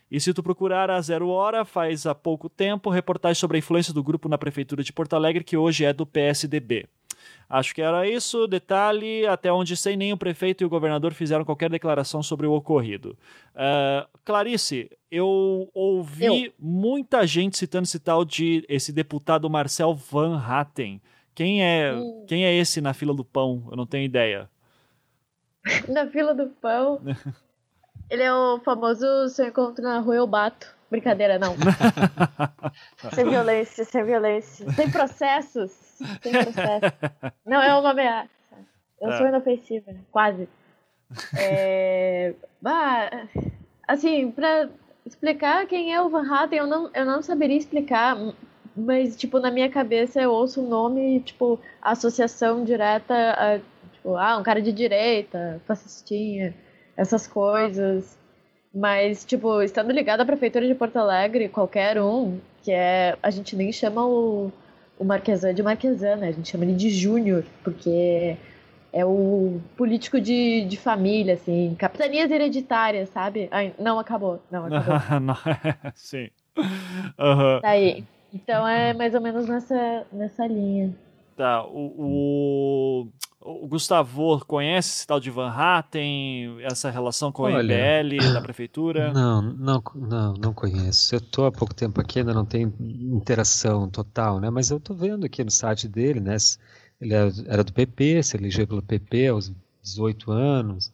E 0.08 0.20
se 0.20 0.32
tu 0.32 0.44
procurar 0.44 0.92
a 0.92 1.00
Zero 1.00 1.28
Hora, 1.28 1.64
faz 1.64 2.06
há 2.06 2.14
pouco 2.14 2.48
tempo, 2.48 2.88
reportagem 2.88 3.34
sobre 3.34 3.56
a 3.56 3.58
influência 3.58 3.92
do 3.92 4.00
grupo 4.00 4.28
na 4.28 4.38
Prefeitura 4.38 4.80
de 4.84 4.92
Porto 4.92 5.14
Alegre, 5.14 5.42
que 5.42 5.56
hoje 5.56 5.84
é 5.84 5.92
do 5.92 6.06
PSDB. 6.06 6.86
Acho 7.50 7.74
que 7.74 7.82
era 7.82 8.08
isso. 8.08 8.46
Detalhe: 8.46 9.26
até 9.26 9.52
onde 9.52 9.76
sei, 9.76 9.96
nem 9.96 10.12
o 10.12 10.16
prefeito 10.16 10.62
e 10.62 10.64
o 10.64 10.70
governador 10.70 11.12
fizeram 11.14 11.44
qualquer 11.44 11.68
declaração 11.68 12.22
sobre 12.22 12.46
o 12.46 12.52
ocorrido. 12.52 13.18
Uh, 13.56 14.06
Clarice, 14.24 14.88
eu 15.10 15.68
ouvi 15.74 16.44
eu. 16.44 16.52
muita 16.60 17.26
gente 17.26 17.58
citando 17.58 17.88
esse 17.88 17.98
tal 17.98 18.24
de 18.24 18.64
esse 18.68 18.92
deputado 18.92 19.50
Marcel 19.50 19.96
Van 19.96 20.38
Hatten. 20.38 21.02
Quem 21.34 21.60
é, 21.60 21.92
hum. 21.92 22.24
quem 22.28 22.44
é 22.44 22.54
esse 22.54 22.80
na 22.80 22.94
fila 22.94 23.12
do 23.12 23.24
pão? 23.24 23.66
Eu 23.68 23.76
não 23.76 23.84
tenho 23.84 24.04
ideia. 24.04 24.48
na 25.88 26.06
fila 26.06 26.34
do 26.34 26.48
pão? 26.48 27.00
Ele 28.10 28.22
é 28.22 28.32
o 28.32 28.60
famoso 28.60 29.28
se 29.28 29.42
eu 29.42 29.48
encontro 29.48 29.82
na 29.82 29.98
rua 29.98 30.16
eu 30.16 30.26
bato. 30.26 30.74
Brincadeira, 30.90 31.38
não. 31.38 31.56
sem 33.14 33.24
violência, 33.24 33.82
sem 33.82 34.04
violência. 34.04 34.70
Sem 34.72 34.90
processos. 34.90 35.72
Sem 36.20 36.32
processo. 36.32 36.94
Não, 37.46 37.62
é 37.62 37.74
uma 37.74 37.92
ameaça. 37.92 38.28
Eu 39.00 39.10
é. 39.10 39.16
sou 39.16 39.26
inofensiva, 39.26 39.94
quase. 40.10 40.46
É... 41.38 42.34
Ah, 42.62 43.26
assim, 43.88 44.30
pra 44.30 44.68
explicar 45.04 45.66
quem 45.66 45.94
é 45.94 46.00
o 46.00 46.10
Van 46.10 46.30
Hatten, 46.30 46.58
eu 46.58 46.66
não, 46.66 46.90
eu 46.94 47.04
não 47.04 47.22
saberia 47.22 47.56
explicar, 47.56 48.16
mas, 48.76 49.16
tipo, 49.16 49.40
na 49.40 49.50
minha 49.50 49.70
cabeça 49.70 50.20
eu 50.20 50.30
ouço 50.30 50.62
o 50.62 50.68
nome, 50.68 51.20
tipo, 51.20 51.58
associação 51.80 52.64
direta 52.64 53.14
a, 53.14 53.60
tipo, 54.02 54.16
ah, 54.16 54.36
um 54.36 54.42
cara 54.42 54.60
de 54.60 54.72
direita, 54.72 55.60
fascistinha, 55.64 56.52
essas 56.96 57.26
coisas. 57.26 58.18
Mas, 58.74 59.24
tipo, 59.24 59.62
estando 59.62 59.92
ligado 59.92 60.22
à 60.22 60.24
prefeitura 60.24 60.66
de 60.66 60.74
Porto 60.74 60.96
Alegre, 60.96 61.48
qualquer 61.48 62.00
um, 62.00 62.38
que 62.62 62.72
é. 62.72 63.16
A 63.22 63.30
gente 63.30 63.54
nem 63.54 63.70
chama 63.70 64.04
o, 64.04 64.50
o 64.98 65.04
Marquesan 65.04 65.54
de 65.54 65.62
Marquesan, 65.62 66.16
né? 66.16 66.28
A 66.28 66.32
gente 66.32 66.50
chama 66.50 66.64
ele 66.64 66.74
de 66.74 66.90
Júnior, 66.90 67.44
porque 67.62 68.36
é 68.92 69.04
o 69.04 69.60
político 69.76 70.20
de, 70.20 70.64
de 70.64 70.76
família, 70.76 71.34
assim, 71.34 71.74
capitanias 71.78 72.30
hereditárias, 72.30 73.10
sabe? 73.10 73.48
Ai, 73.50 73.74
não, 73.78 73.98
acabou. 73.98 74.42
Não, 74.50 74.66
acabou. 74.72 75.20
não, 75.20 75.36
sim. 75.94 76.30
Uhum. 76.56 77.60
Tá 77.60 77.68
aí. 77.68 78.04
Então 78.32 78.66
é 78.66 78.94
mais 78.94 79.14
ou 79.14 79.20
menos 79.20 79.46
nessa, 79.46 80.06
nessa 80.10 80.46
linha. 80.46 80.94
Tá, 81.36 81.62
o, 81.64 81.92
o, 81.98 83.08
o 83.44 83.66
Gustavo 83.66 84.44
conhece 84.46 84.90
esse 84.90 85.06
tal 85.06 85.18
de 85.18 85.30
Van 85.30 85.50
Hatten, 85.50 86.62
essa 86.62 86.90
relação 86.90 87.32
com 87.32 87.42
o 87.42 87.48
IBL 87.50 88.16
da 88.32 88.40
prefeitura? 88.40 89.12
Não, 89.12 89.42
não, 89.42 89.82
não, 89.94 90.34
não 90.34 90.54
conheço. 90.54 91.14
Eu 91.14 91.20
tô 91.20 91.44
há 91.44 91.52
pouco 91.52 91.74
tempo 91.74 92.00
aqui, 92.00 92.20
ainda 92.20 92.32
não 92.32 92.44
tem 92.44 92.72
interação 92.80 93.88
total, 93.88 94.40
né? 94.40 94.48
Mas 94.48 94.70
eu 94.70 94.78
tô 94.78 94.94
vendo 94.94 95.26
aqui 95.26 95.42
no 95.42 95.50
site 95.50 95.88
dele, 95.88 96.20
né? 96.20 96.36
Ele 97.00 97.14
é, 97.14 97.32
era 97.48 97.64
do 97.64 97.72
PP, 97.72 98.22
se 98.22 98.36
elegeu 98.36 98.66
pelo 98.66 98.82
PP 98.82 99.28
aos 99.28 99.52
18 99.82 100.30
anos. 100.30 100.92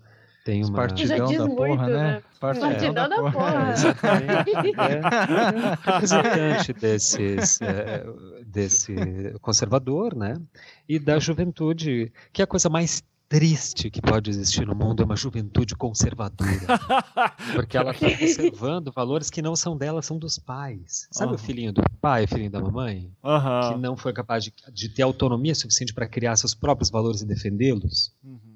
Tem 0.49 0.65
uma... 0.65 0.73
Partidão 0.73 1.31
da 1.31 1.47
muito, 1.47 1.57
porra, 1.57 1.87
né? 1.89 1.93
né? 1.93 2.23
Partidão, 2.41 2.71
Partidão 2.71 2.95
da, 2.95 3.09
da, 3.09 3.31
porra. 3.31 3.75
É. 3.75 4.39
É, 4.89 5.93
representante 5.93 6.73
desses, 6.73 7.61
é, 7.61 8.07
desse 8.47 8.95
conservador, 9.43 10.15
né? 10.15 10.41
E 10.89 10.99
da 10.99 11.19
juventude, 11.19 12.11
que 12.33 12.41
é 12.41 12.45
a 12.45 12.47
coisa 12.47 12.71
mais 12.71 13.03
triste 13.29 13.91
que 13.91 14.01
pode 14.01 14.31
existir 14.31 14.67
no 14.67 14.75
mundo 14.75 15.03
é 15.03 15.05
uma 15.05 15.17
juventude 15.17 15.77
conservadora. 15.77 16.49
Porque 17.55 17.77
ela 17.77 17.91
está 17.91 18.09
conservando 18.09 18.91
valores 18.91 19.29
que 19.29 19.43
não 19.43 19.55
são 19.55 19.77
dela, 19.77 20.01
são 20.01 20.19
dos 20.19 20.39
pais. 20.39 21.09
Sabe 21.11 21.33
uhum. 21.33 21.35
o 21.35 21.39
filhinho 21.39 21.75
do 21.75 21.83
pai, 22.01 22.25
o 22.25 22.29
filhinho 22.29 22.51
da 22.51 22.61
mamãe? 22.61 23.13
Uhum. 23.23 23.73
Que 23.75 23.79
não 23.79 23.99
foi 23.99 24.15
capaz 24.15 24.45
de, 24.45 24.55
de 24.73 24.89
ter 24.89 25.03
autonomia 25.03 25.55
suficiente 25.55 25.93
para 25.93 26.09
criar 26.09 26.37
seus 26.37 26.55
próprios 26.55 26.89
valores 26.89 27.21
e 27.21 27.27
defendê-los? 27.27 28.15
Uhum. 28.25 28.48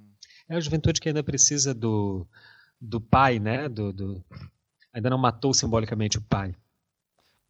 É 0.53 0.57
a 0.57 0.61
juventude 0.61 1.01
que 1.01 1.09
ainda 1.09 1.23
precisa 1.23 1.73
do, 1.73 2.27
do 2.79 3.01
pai, 3.01 3.39
né? 3.39 3.71
Do, 3.71 3.91
do, 3.91 4.23
ainda 4.93 5.09
não 5.09 5.17
matou 5.17 5.55
simbolicamente 5.55 6.19
o 6.19 6.21
pai. 6.21 6.55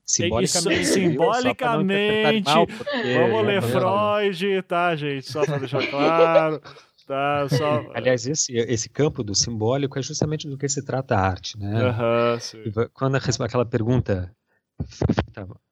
Simbolicamente. 0.07 0.83
Isso, 0.83 0.93
simbolicamente. 0.93 2.45
Mal, 2.55 2.65
porque, 2.65 3.19
vamos 3.19 3.45
ler 3.45 3.61
Freud, 3.61 4.63
tá, 4.69 4.95
gente? 4.95 5.29
Só 5.29 5.45
para 5.45 5.59
deixar 5.59 5.85
claro. 5.91 6.63
Tá, 7.05 7.49
só... 7.49 7.91
Aliás, 7.93 8.25
esse, 8.25 8.53
esse 8.57 8.89
campo 8.89 9.25
do 9.25 9.35
simbólico 9.35 9.99
é 9.99 10.03
justamente 10.03 10.49
do 10.49 10.57
que 10.57 10.69
se 10.69 10.85
trata 10.85 11.17
a 11.17 11.21
arte, 11.21 11.59
né? 11.59 11.91
Uhum, 11.91 12.89
Quando 12.95 13.17
aquela 13.17 13.67
pergunta 13.67 14.33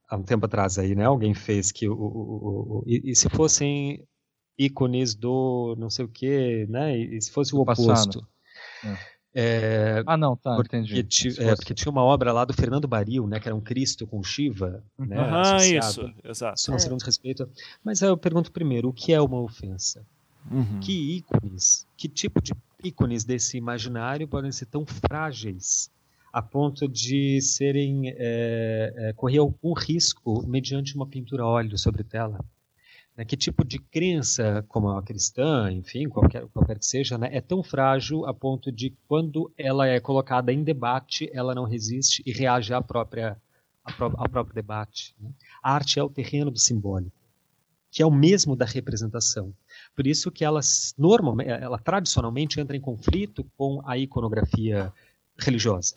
há 0.09 0.17
um 0.17 0.25
tempo 0.25 0.47
atrás 0.47 0.81
aí, 0.81 0.97
né? 0.97 1.05
Alguém 1.05 1.33
fez 1.33 1.71
que 1.71 1.89
o, 1.89 1.95
o, 1.95 1.97
o 1.97 2.85
e, 2.89 3.13
e, 3.13 3.15
se 3.15 3.29
fossem 3.29 4.05
ícones 4.61 5.15
do 5.15 5.75
não 5.79 5.89
sei 5.89 6.05
o 6.05 6.09
que, 6.09 6.67
né? 6.69 6.97
E, 6.97 7.21
se 7.21 7.31
fosse 7.31 7.55
o 7.55 7.61
oposto. 7.61 8.27
É, 9.33 10.03
ah, 10.07 10.17
não, 10.17 10.37
tá, 10.37 10.57
porque, 10.57 10.77
entendi. 10.77 11.03
Ti, 11.05 11.41
é, 11.41 11.55
porque 11.55 11.73
tinha 11.73 11.91
uma 11.91 12.03
obra 12.03 12.33
lá 12.33 12.45
do 12.45 12.53
Fernando 12.53 12.89
Baril, 12.89 13.29
né, 13.29 13.39
que 13.39 13.47
era 13.47 13.55
um 13.55 13.61
Cristo 13.61 14.05
com 14.05 14.23
Shiva, 14.25 14.83
né, 14.99 15.17
ah, 15.19 15.65
isso, 15.65 16.13
exato. 16.25 16.57
Isso 16.57 16.71
não 16.91 16.97
é. 16.97 17.01
um 17.01 17.05
respeito. 17.05 17.49
Mas 17.83 18.03
eu 18.03 18.17
pergunto 18.17 18.51
primeiro, 18.51 18.89
o 18.89 18.93
que 18.93 19.13
é 19.13 19.21
uma 19.21 19.41
ofensa? 19.41 20.05
Uhum. 20.51 20.81
Que 20.81 21.19
ícones, 21.19 21.87
que 21.97 22.09
tipo 22.09 22.43
de 22.43 22.53
ícones 22.83 23.25
desse 23.25 23.57
imaginário 23.57 24.27
podem 24.27 24.51
ser 24.51 24.67
tão 24.67 24.85
frágeis 24.85 25.91
a 26.33 26.43
ponto 26.43 26.89
de 26.89 27.41
serem 27.41 28.09
é, 28.09 28.95
é, 28.97 29.13
correr 29.13 29.39
algum 29.39 29.73
risco 29.75 30.45
mediante 30.47 30.97
uma 30.97 31.07
pintura 31.07 31.45
a 31.45 31.47
óleo 31.47 31.79
sobre 31.79 32.03
tela? 32.03 32.45
Né, 33.21 33.25
que 33.27 33.37
tipo 33.37 33.63
de 33.67 33.79
crença, 33.79 34.65
como 34.67 34.89
a 34.89 35.03
cristã, 35.03 35.71
enfim, 35.71 36.09
qualquer, 36.09 36.47
qualquer 36.47 36.79
que 36.79 36.87
seja, 36.87 37.19
né, 37.19 37.29
é 37.31 37.41
tão 37.43 37.63
frágil 37.63 38.25
a 38.25 38.33
ponto 38.33 38.73
de 38.73 38.97
quando 39.07 39.53
ela 39.59 39.87
é 39.87 40.01
colocada 40.01 40.51
em 40.51 40.65
debate, 40.65 41.29
ela 41.35 41.55
não 41.55 41.65
resiste 41.65 42.23
e 42.25 42.33
reage 42.33 42.73
à 42.73 42.81
própria, 42.81 43.37
ao 43.85 44.27
próprio 44.27 44.55
debate. 44.55 45.15
Né? 45.21 45.31
A 45.63 45.75
arte 45.75 45.99
é 45.99 46.03
o 46.03 46.09
terreno 46.09 46.51
do 46.51 46.59
simbólico, 46.59 47.13
que 47.91 48.03
é 48.03 48.07
o 48.07 48.11
mesmo 48.11 48.57
da 48.57 48.65
representação. 48.65 49.53
Por 49.95 50.07
isso 50.07 50.31
que 50.31 50.43
ela, 50.43 50.61
normalmente, 50.97 51.51
ela 51.51 51.79
tradicionalmente 51.79 52.59
entra 52.59 52.75
em 52.75 52.81
conflito 52.81 53.45
com 53.55 53.83
a 53.85 53.99
iconografia 53.99 54.91
religiosa 55.37 55.95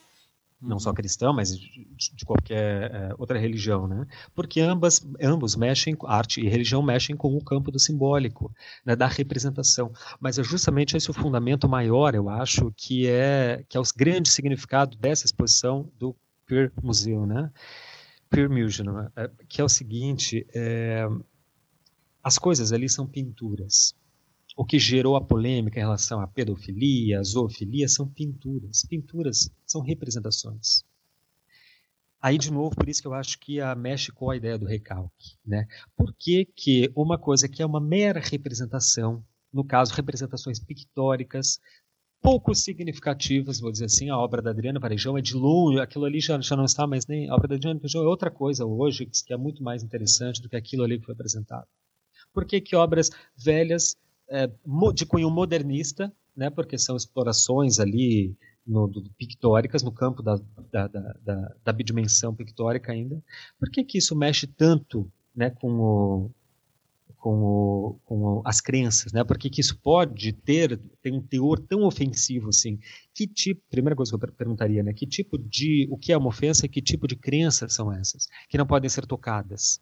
não 0.64 0.80
só 0.80 0.90
uhum. 0.90 0.96
cristã, 0.96 1.34
mas 1.34 1.58
de, 1.58 2.26
qualquer 2.26 2.92
é, 2.92 3.16
outra 3.18 3.38
religião, 3.38 3.88
né? 3.88 4.08
Porque 4.34 4.62
ambas, 4.62 5.06
ambos 5.22 5.56
mexem, 5.56 5.96
arte 6.06 6.42
e 6.42 6.48
religião 6.48 6.82
mexem 6.82 7.16
com 7.16 7.36
o 7.36 7.44
campo 7.44 7.70
do 7.72 7.80
simbólico, 7.80 8.52
né, 8.86 8.96
da 8.96 9.08
representação. 9.08 9.92
Mas 10.20 10.40
é 10.40 10.44
justamente 10.44 10.96
esse 10.96 11.10
o 11.10 11.14
fundamento 11.14 11.68
maior, 11.68 12.16
eu 12.16 12.30
acho, 12.30 12.72
que 12.76 13.08
é 13.08 13.64
que 13.68 13.78
é 13.78 13.80
o 13.80 13.84
grande 13.96 14.30
significado 14.30 14.98
dessa 14.98 15.26
exposição 15.26 15.90
do 16.00 16.16
Peer 16.46 16.72
Museum, 16.82 17.26
né? 17.26 17.52
Peer 18.30 18.50
Museum, 18.50 19.10
é, 19.16 19.30
que 19.48 19.60
é 19.60 19.64
o 19.64 19.70
seguinte: 19.70 20.48
é, 20.54 21.08
as 22.24 22.38
coisas 22.38 22.72
ali 22.72 22.88
são 22.88 23.06
pinturas 23.06 23.94
o 24.56 24.66
que 24.66 24.78
gerou 24.78 25.16
a 25.16 25.22
polêmica 25.22 25.80
em 25.80 25.84
relação 25.84 26.20
à 26.20 26.28
pedofilia, 26.28 27.20
à 27.20 27.24
zoofilia, 27.24 27.88
são 27.88 28.08
pinturas. 28.08 28.84
Pinturas 28.88 29.50
são 29.66 29.82
representações. 29.82 30.84
Aí, 32.22 32.38
de 32.38 32.52
novo, 32.52 32.76
por 32.76 32.88
isso 32.88 33.02
que 33.02 33.08
eu 33.08 33.14
acho 33.14 33.38
que 33.38 33.60
a 33.60 33.76
mexe 33.76 34.12
com 34.12 34.30
a 34.30 34.38
ideia 34.38 34.58
do 34.58 34.66
recalque. 34.66 35.36
Né? 35.46 35.68
Por 35.96 36.14
que, 36.18 36.46
que 36.46 36.90
uma 36.96 37.18
coisa 37.18 37.50
que 37.50 37.62
é 37.62 37.66
uma 37.66 37.82
mera 37.82 38.22
representação, 38.22 39.26
no 39.52 39.66
caso, 39.66 39.94
representações 39.94 40.58
pictóricas, 40.58 41.60
pouco 42.22 42.56
significativas, 42.56 43.60
vou 43.60 43.72
dizer 43.72 43.86
assim, 43.86 44.10
a 44.10 44.18
obra 44.18 44.42
da 44.42 44.52
Adriana 44.52 44.80
Varejão 44.80 45.18
é 45.18 45.22
de 45.22 45.36
longe, 45.36 45.82
aquilo 45.82 46.06
ali 46.06 46.22
já, 46.22 46.40
já 46.40 46.56
não 46.56 46.64
está 46.64 46.88
mais 46.88 47.06
nem. 47.06 47.30
A 47.30 47.36
obra 47.36 47.50
da 47.50 47.56
Adriana 47.56 47.78
Varejão 47.78 48.04
é 48.04 48.08
outra 48.08 48.32
coisa 48.32 48.66
hoje, 48.66 49.06
que 49.06 49.34
é 49.34 49.38
muito 49.38 49.62
mais 49.62 49.84
interessante 49.84 50.42
do 50.42 50.48
que 50.48 50.56
aquilo 50.56 50.84
ali 50.84 50.98
que 50.98 51.06
foi 51.06 51.14
apresentado. 51.14 51.68
Por 52.34 52.46
que, 52.46 52.62
que 52.62 52.76
obras 52.76 53.10
velhas 53.36 53.98
é, 54.34 54.50
de 54.94 55.06
cunho 55.06 55.30
modernista, 55.30 56.12
né, 56.36 56.50
porque 56.50 56.76
são 56.78 56.96
explorações 56.96 57.80
ali 57.80 58.36
no, 58.66 58.88
do, 58.88 59.04
pictóricas, 59.12 59.84
no 59.84 59.92
campo 59.92 60.24
da, 60.24 60.40
da, 60.72 60.88
da, 60.88 61.56
da, 61.64 61.72
bidimensão 61.72 62.34
pictórica 62.34 62.92
ainda. 62.92 63.22
Por 63.60 63.70
que, 63.70 63.84
que 63.84 64.00
isso 64.00 64.16
mexe 64.16 64.48
tanto 64.48 65.08
né, 65.36 65.52
com, 65.52 65.72
o, 65.80 66.32
com, 67.16 67.44
o, 67.44 68.00
com 68.06 68.42
as 68.44 68.60
crenças? 68.60 69.14
Né? 69.14 69.24
Por 69.24 69.38
que, 69.38 69.52
que 69.52 69.62
isso 69.62 69.78
pode 69.78 70.34
ter, 70.34 70.80
ter 71.00 71.12
um 71.12 71.22
teor 71.22 71.60
tão 71.60 71.84
ofensivo 71.84 72.50
assim? 72.50 72.80
Que 73.14 73.28
tipo, 73.28 73.62
primeira 73.70 73.96
coisa 73.96 74.18
que 74.18 74.26
eu 74.26 74.34
perguntaria, 74.34 74.82
né, 74.82 74.94
que 74.94 75.06
tipo 75.06 75.38
de, 75.38 75.88
o 75.92 75.98
que 75.98 76.12
é 76.12 76.18
uma 76.18 76.30
ofensa 76.30 76.66
e 76.66 76.70
que 76.70 76.82
tipo 76.82 77.08
de 77.08 77.16
crenças 77.16 77.76
são 77.76 77.94
essas? 77.94 78.28
Que 78.50 78.58
não 78.58 78.66
podem 78.66 78.90
ser 78.90 79.06
tocadas. 79.06 79.80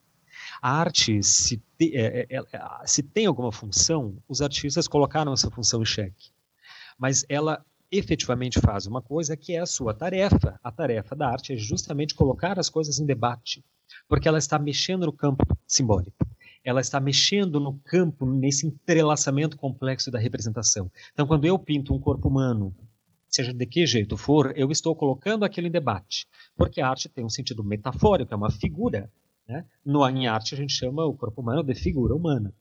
A 0.61 0.79
arte, 0.79 1.23
se, 1.23 1.57
te, 1.75 1.97
é, 1.97 2.27
é, 2.29 2.37
é, 2.37 2.61
se 2.85 3.01
tem 3.01 3.25
alguma 3.25 3.51
função, 3.51 4.21
os 4.29 4.43
artistas 4.43 4.87
colocaram 4.87 5.33
essa 5.33 5.49
função 5.49 5.81
em 5.81 5.85
xeque. 5.85 6.29
Mas 6.99 7.25
ela 7.27 7.65
efetivamente 7.91 8.59
faz 8.59 8.85
uma 8.85 9.01
coisa 9.01 9.35
que 9.35 9.53
é 9.53 9.59
a 9.59 9.65
sua 9.65 9.91
tarefa. 9.91 10.59
A 10.63 10.71
tarefa 10.71 11.15
da 11.15 11.27
arte 11.27 11.53
é 11.53 11.55
justamente 11.57 12.13
colocar 12.13 12.59
as 12.59 12.69
coisas 12.69 12.99
em 12.99 13.05
debate, 13.07 13.65
porque 14.07 14.27
ela 14.27 14.37
está 14.37 14.59
mexendo 14.59 15.07
no 15.07 15.11
campo 15.11 15.43
simbólico. 15.65 16.27
Ela 16.63 16.79
está 16.79 16.99
mexendo 16.99 17.59
no 17.59 17.79
campo, 17.79 18.23
nesse 18.23 18.67
entrelaçamento 18.67 19.57
complexo 19.57 20.11
da 20.11 20.19
representação. 20.19 20.91
Então, 21.11 21.25
quando 21.25 21.45
eu 21.45 21.57
pinto 21.57 21.91
um 21.91 21.99
corpo 21.99 22.27
humano, 22.27 22.71
seja 23.27 23.51
de 23.51 23.65
que 23.65 23.87
jeito 23.87 24.15
for, 24.15 24.53
eu 24.55 24.71
estou 24.71 24.95
colocando 24.95 25.43
aquilo 25.43 25.65
em 25.65 25.71
debate, 25.71 26.27
porque 26.55 26.79
a 26.79 26.87
arte 26.87 27.09
tem 27.09 27.25
um 27.25 27.29
sentido 27.29 27.63
metafórico, 27.63 28.31
é 28.31 28.37
uma 28.37 28.51
figura 28.51 29.11
né? 29.51 29.65
No, 29.85 30.07
em 30.07 30.27
arte 30.27 30.55
a 30.55 30.57
gente 30.57 30.73
chama 30.73 31.05
o 31.05 31.13
corpo 31.13 31.41
humano 31.41 31.63
de 31.63 31.75
figura 31.75 32.15
humana, 32.15 32.53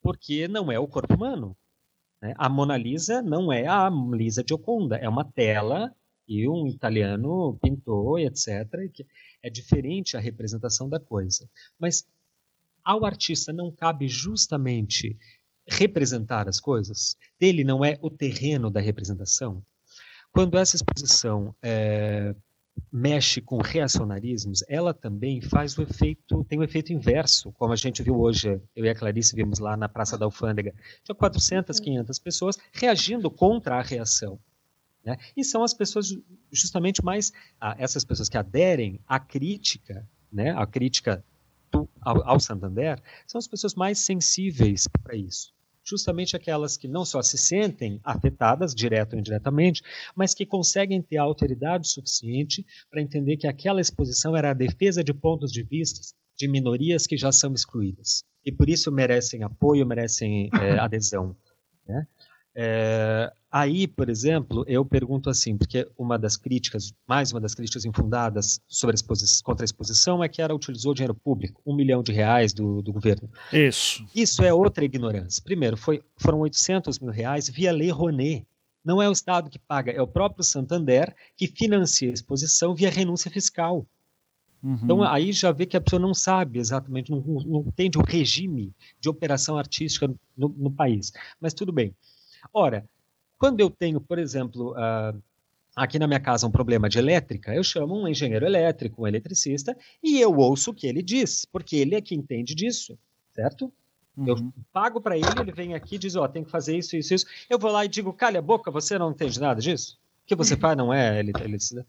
porque 0.00 0.46
não 0.46 0.70
é 0.70 0.78
o 0.78 0.86
corpo 0.86 1.14
humano. 1.14 1.56
Né? 2.22 2.32
A 2.38 2.48
Mona 2.48 2.76
Lisa 2.76 3.20
não 3.20 3.52
é 3.52 3.66
a 3.66 3.90
Lisa 3.90 4.44
Gioconda, 4.46 4.96
é 4.96 5.08
uma 5.08 5.24
tela 5.24 5.92
e 6.26 6.48
um 6.48 6.66
italiano 6.68 7.58
pintou, 7.60 8.18
etc. 8.18 8.48
E 8.74 9.06
é 9.42 9.50
diferente 9.50 10.16
a 10.16 10.20
representação 10.20 10.88
da 10.88 11.00
coisa. 11.00 11.48
Mas 11.78 12.06
ao 12.84 13.04
artista 13.04 13.52
não 13.52 13.72
cabe 13.72 14.06
justamente 14.08 15.18
representar 15.66 16.48
as 16.48 16.60
coisas? 16.60 17.16
Dele 17.38 17.64
não 17.64 17.84
é 17.84 17.98
o 18.00 18.10
terreno 18.10 18.70
da 18.70 18.80
representação? 18.80 19.62
Quando 20.30 20.56
essa 20.56 20.76
exposição 20.76 21.54
é, 21.62 22.34
mexe 22.90 23.40
com 23.40 23.58
reacionarismos, 23.58 24.64
ela 24.68 24.94
também 24.94 25.40
faz 25.40 25.76
o 25.76 25.82
efeito, 25.82 26.44
tem 26.44 26.58
o 26.58 26.62
um 26.62 26.64
efeito 26.64 26.92
inverso, 26.92 27.52
como 27.52 27.72
a 27.72 27.76
gente 27.76 28.02
viu 28.02 28.18
hoje, 28.18 28.60
eu 28.74 28.84
e 28.84 28.88
a 28.88 28.94
Clarice 28.94 29.34
vimos 29.34 29.58
lá 29.58 29.76
na 29.76 29.88
Praça 29.88 30.16
da 30.16 30.24
Alfândega. 30.24 30.74
Tinha 31.02 31.14
400, 31.14 31.78
500 31.78 32.18
pessoas 32.18 32.58
reagindo 32.72 33.30
contra 33.30 33.76
a 33.76 33.82
reação. 33.82 34.38
Né? 35.04 35.16
E 35.36 35.44
são 35.44 35.62
as 35.62 35.74
pessoas 35.74 36.16
justamente 36.50 37.04
mais, 37.04 37.32
ah, 37.60 37.74
essas 37.78 38.04
pessoas 38.04 38.28
que 38.28 38.36
aderem 38.36 39.00
à 39.06 39.18
crítica, 39.18 40.08
né, 40.32 40.50
à 40.50 40.66
crítica 40.66 41.24
do, 41.70 41.88
ao, 42.00 42.28
ao 42.28 42.40
Santander, 42.40 43.00
são 43.26 43.38
as 43.38 43.46
pessoas 43.46 43.74
mais 43.74 43.98
sensíveis 43.98 44.86
para 45.02 45.16
isso 45.16 45.57
justamente 45.88 46.36
aquelas 46.36 46.76
que 46.76 46.86
não 46.86 47.04
só 47.04 47.22
se 47.22 47.38
sentem 47.38 48.00
afetadas, 48.04 48.74
direto 48.74 49.14
ou 49.14 49.18
indiretamente, 49.18 49.82
mas 50.14 50.34
que 50.34 50.44
conseguem 50.44 51.00
ter 51.00 51.16
autoridade 51.16 51.88
suficiente 51.88 52.64
para 52.90 53.00
entender 53.00 53.36
que 53.36 53.46
aquela 53.46 53.80
exposição 53.80 54.36
era 54.36 54.50
a 54.50 54.54
defesa 54.54 55.02
de 55.02 55.14
pontos 55.14 55.50
de 55.50 55.62
vista 55.62 56.00
de 56.36 56.46
minorias 56.46 57.06
que 57.06 57.16
já 57.16 57.32
são 57.32 57.52
excluídas. 57.52 58.24
E 58.44 58.52
por 58.52 58.68
isso 58.68 58.92
merecem 58.92 59.42
apoio, 59.42 59.86
merecem 59.86 60.48
é, 60.60 60.78
adesão. 60.78 61.36
Né? 61.86 62.06
É, 62.60 63.32
aí, 63.52 63.86
por 63.86 64.10
exemplo, 64.10 64.64
eu 64.66 64.84
pergunto 64.84 65.30
assim, 65.30 65.56
porque 65.56 65.88
uma 65.96 66.18
das 66.18 66.36
críticas, 66.36 66.92
mais 67.06 67.30
uma 67.30 67.40
das 67.40 67.54
críticas 67.54 67.84
infundadas 67.84 68.60
sobre 68.66 68.96
a 68.96 69.44
contra 69.44 69.62
a 69.62 69.64
exposição 69.64 70.24
é 70.24 70.28
que 70.28 70.42
ela 70.42 70.56
utilizou 70.56 70.92
dinheiro 70.92 71.14
público, 71.14 71.62
um 71.64 71.72
milhão 71.72 72.02
de 72.02 72.10
reais 72.10 72.52
do, 72.52 72.82
do 72.82 72.92
governo. 72.92 73.30
Isso. 73.52 74.04
Isso 74.12 74.42
é 74.42 74.52
outra 74.52 74.84
ignorância. 74.84 75.40
Primeiro, 75.44 75.76
foi, 75.76 76.02
foram 76.16 76.40
800 76.40 76.98
mil 76.98 77.12
reais 77.12 77.48
via 77.48 77.70
Lei 77.70 77.90
Rouanet. 77.90 78.44
Não 78.84 79.00
é 79.00 79.08
o 79.08 79.12
Estado 79.12 79.48
que 79.48 79.58
paga, 79.60 79.92
é 79.92 80.02
o 80.02 80.06
próprio 80.08 80.42
Santander 80.42 81.14
que 81.36 81.46
financia 81.46 82.10
a 82.10 82.14
exposição 82.14 82.74
via 82.74 82.90
renúncia 82.90 83.30
fiscal. 83.30 83.86
Uhum. 84.60 84.80
Então 84.82 85.02
aí 85.04 85.30
já 85.30 85.52
vê 85.52 85.64
que 85.64 85.76
a 85.76 85.80
pessoa 85.80 86.00
não 86.00 86.12
sabe 86.12 86.58
exatamente, 86.58 87.12
não, 87.12 87.20
não 87.20 87.60
entende 87.68 87.98
o 87.98 88.02
regime 88.02 88.74
de 89.00 89.08
operação 89.08 89.56
artística 89.56 90.12
no, 90.36 90.48
no 90.48 90.72
país. 90.72 91.12
Mas 91.40 91.54
tudo 91.54 91.70
bem. 91.70 91.94
Ora, 92.52 92.88
quando 93.38 93.60
eu 93.60 93.70
tenho, 93.70 94.00
por 94.00 94.18
exemplo, 94.18 94.72
uh, 94.72 95.22
aqui 95.76 95.98
na 95.98 96.06
minha 96.06 96.20
casa 96.20 96.46
um 96.46 96.50
problema 96.50 96.88
de 96.88 96.98
elétrica, 96.98 97.54
eu 97.54 97.62
chamo 97.62 97.94
um 97.94 98.08
engenheiro 98.08 98.44
elétrico, 98.44 99.02
um 99.02 99.06
eletricista, 99.06 99.76
e 100.02 100.20
eu 100.20 100.36
ouço 100.36 100.70
o 100.70 100.74
que 100.74 100.86
ele 100.86 101.02
diz, 101.02 101.44
porque 101.44 101.76
ele 101.76 101.94
é 101.94 102.00
que 102.00 102.14
entende 102.14 102.54
disso, 102.54 102.98
certo? 103.32 103.72
Uhum. 104.16 104.26
Eu 104.26 104.52
pago 104.72 105.00
para 105.00 105.16
ele, 105.16 105.26
ele 105.40 105.52
vem 105.52 105.74
aqui 105.74 105.94
e 105.94 105.98
diz, 105.98 106.16
ó, 106.16 106.24
oh, 106.24 106.28
tem 106.28 106.42
que 106.42 106.50
fazer 106.50 106.76
isso, 106.76 106.96
isso, 106.96 107.14
isso. 107.14 107.26
Eu 107.48 107.58
vou 107.58 107.70
lá 107.70 107.84
e 107.84 107.88
digo, 107.88 108.12
calha 108.12 108.40
a 108.40 108.42
boca, 108.42 108.70
você 108.70 108.98
não 108.98 109.12
entende 109.12 109.40
nada 109.40 109.60
disso? 109.60 109.98
O 110.24 110.26
que 110.26 110.34
você 110.34 110.56
faz 110.58 110.76
não 110.76 110.92
é 110.92 111.20
eletricidade? 111.20 111.86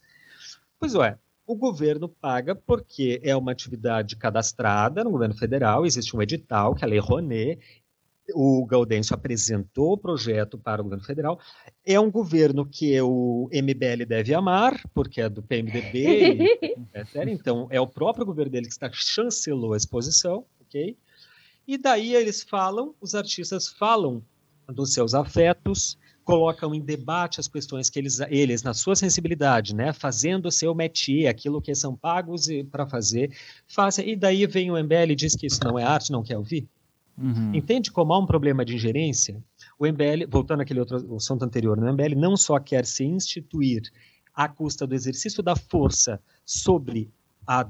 Pois 0.80 0.94
é, 0.94 1.18
o 1.50 1.56
governo 1.56 2.08
paga 2.08 2.54
porque 2.54 3.20
é 3.24 3.36
uma 3.36 3.52
atividade 3.52 4.16
cadastrada 4.16 5.04
no 5.04 5.10
governo 5.10 5.34
federal, 5.34 5.84
existe 5.84 6.16
um 6.16 6.22
edital, 6.22 6.76
que 6.76 6.84
é 6.84 6.88
a 6.88 6.90
Lei 6.90 7.00
Rouanet, 7.00 7.60
o 8.34 8.66
Gaudêncio 8.66 9.14
apresentou 9.14 9.94
o 9.94 9.98
projeto 9.98 10.58
para 10.58 10.82
o 10.82 10.84
governo 10.84 11.06
federal. 11.06 11.40
É 11.86 12.00
um 12.00 12.12
governo 12.12 12.66
que 12.66 13.00
o 13.02 13.50
MBL 13.52 14.06
deve 14.08 14.34
amar, 14.34 14.80
porque 14.94 15.22
é 15.22 15.30
do 15.30 15.42
PMDB, 15.42 16.40
etc. 16.94 17.28
Então, 17.28 17.68
é 17.70 17.80
o 17.80 17.88
próprio 17.88 18.26
governo 18.26 18.52
dele 18.52 18.68
que 18.68 18.74
está 18.74 18.90
chancelou 18.92 19.74
a 19.74 19.78
exposição, 19.78 20.46
ok? 20.62 20.98
E 21.68 21.78
daí 21.78 22.16
eles 22.16 22.42
falam, 22.44 22.96
os 23.00 23.14
artistas 23.14 23.68
falam 23.68 24.24
dos 24.68 24.94
seus 24.94 25.14
afetos, 25.14 25.98
colocam 26.24 26.76
em 26.76 26.82
debate 26.82 27.40
as 27.40 27.48
questões 27.48 27.90
que 27.90 27.98
eles, 27.98 28.20
eles 28.30 28.62
na 28.62 28.74
sua 28.74 28.96
sensibilidade, 28.96 29.74
né, 29.74 29.92
fazendo 29.92 30.48
o 30.48 30.52
seu 30.52 30.76
métier, 30.76 31.28
aquilo 31.28 31.62
que 31.62 31.74
são 31.74 31.96
pagos 31.96 32.48
para 32.72 32.86
fazer, 32.86 33.36
fazem, 33.68 34.10
e 34.10 34.16
daí 34.16 34.46
vem 34.46 34.70
o 34.70 34.78
MBL 34.78 35.12
e 35.12 35.16
diz 35.16 35.36
que 35.36 35.48
isso 35.48 35.60
não 35.64 35.78
é 35.78 35.84
arte, 35.84 36.12
não 36.12 36.24
quer 36.24 36.38
ouvir. 36.38 36.68
Uhum. 37.20 37.54
Entende 37.54 37.92
como 37.92 38.14
há 38.14 38.20
um 38.20 38.26
problema 38.26 38.64
de 38.64 38.76
ingerência? 38.76 39.44
O 39.78 39.86
MBL, 39.86 40.26
voltando 40.30 40.62
àquele 40.62 40.80
outro 40.80 41.16
assunto 41.16 41.44
anterior, 41.44 41.78
o 41.78 41.94
MBL 41.94 42.16
não 42.16 42.38
só 42.38 42.60
quer 42.60 42.86
se 42.86 43.04
instituir 43.04 43.82
à 44.34 44.48
custa 44.48 44.88
do 44.88 44.96
exercício 44.96 45.44
da 45.44 45.56
força 45.56 46.22
sobre 46.46 47.12
as 47.46 47.68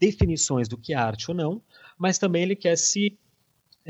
definições 0.00 0.68
do 0.68 0.78
que 0.78 0.94
é 0.94 0.96
arte 0.96 1.30
ou 1.30 1.36
não, 1.36 1.60
mas 1.98 2.18
também 2.18 2.42
ele 2.42 2.56
quer 2.56 2.76
se 2.76 3.18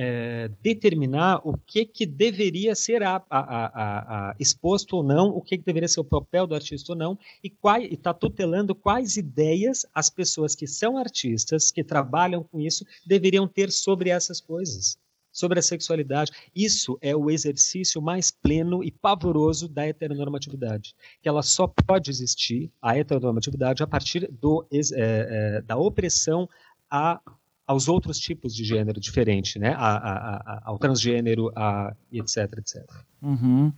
é, 0.01 0.49
determinar 0.63 1.41
o 1.43 1.59
que, 1.59 1.85
que 1.85 2.07
deveria 2.07 2.73
ser 2.77 3.03
a, 3.03 3.17
a, 3.29 4.29
a, 4.31 4.37
exposto 4.39 4.99
ou 4.99 5.03
não, 5.03 5.31
o 5.31 5.43
que, 5.43 5.59
que 5.59 5.65
deveria 5.65 5.89
ser 5.89 5.99
o 5.99 6.05
papel 6.05 6.47
do 6.47 6.55
artista 6.55 6.93
ou 6.93 6.97
não, 6.97 7.19
e 7.43 7.53
está 7.91 8.15
tutelando 8.15 8.77
quais 8.77 9.17
ideias 9.17 9.85
as 9.93 10.09
pessoas 10.09 10.55
que 10.55 10.69
são 10.69 10.97
artistas, 10.97 11.73
que 11.73 11.83
trabalham 11.83 12.45
com 12.45 12.61
isso, 12.61 12.87
deveriam 13.05 13.49
ter 13.49 13.73
sobre 13.73 14.11
essas 14.11 14.41
coisas, 14.41 14.97
sobre 15.33 15.59
a 15.59 15.63
sexualidade. 15.63 16.31
Isso 16.55 16.97
é 17.01 17.17
o 17.17 17.29
exercício 17.29 18.01
mais 18.01 18.31
pleno 18.31 18.85
e 18.85 18.93
pavoroso 18.93 19.67
da 19.67 19.85
heteronormatividade, 19.85 20.95
que 21.21 21.29
ela 21.29 21.43
só 21.43 21.67
pode 21.67 22.09
existir, 22.09 22.71
a 22.81 22.97
heteronormatividade, 22.97 23.83
a 23.83 23.87
partir 23.87 24.31
do, 24.31 24.65
é, 24.73 24.79
é, 24.95 25.63
da 25.63 25.77
opressão 25.77 26.49
a 26.89 27.21
aos 27.69 27.87
outros 27.87 28.19
tipos 28.19 28.55
de 28.55 28.65
gênero 28.65 28.99
diferente, 28.99 29.59
né? 29.59 29.75
A, 29.77 29.97
a, 29.97 30.37
a, 30.37 30.63
ao 30.65 30.79
transgênero, 30.79 31.53
a, 31.55 31.95
etc, 32.11 32.51
etc. 32.57 32.83
Uhum. 33.21 33.71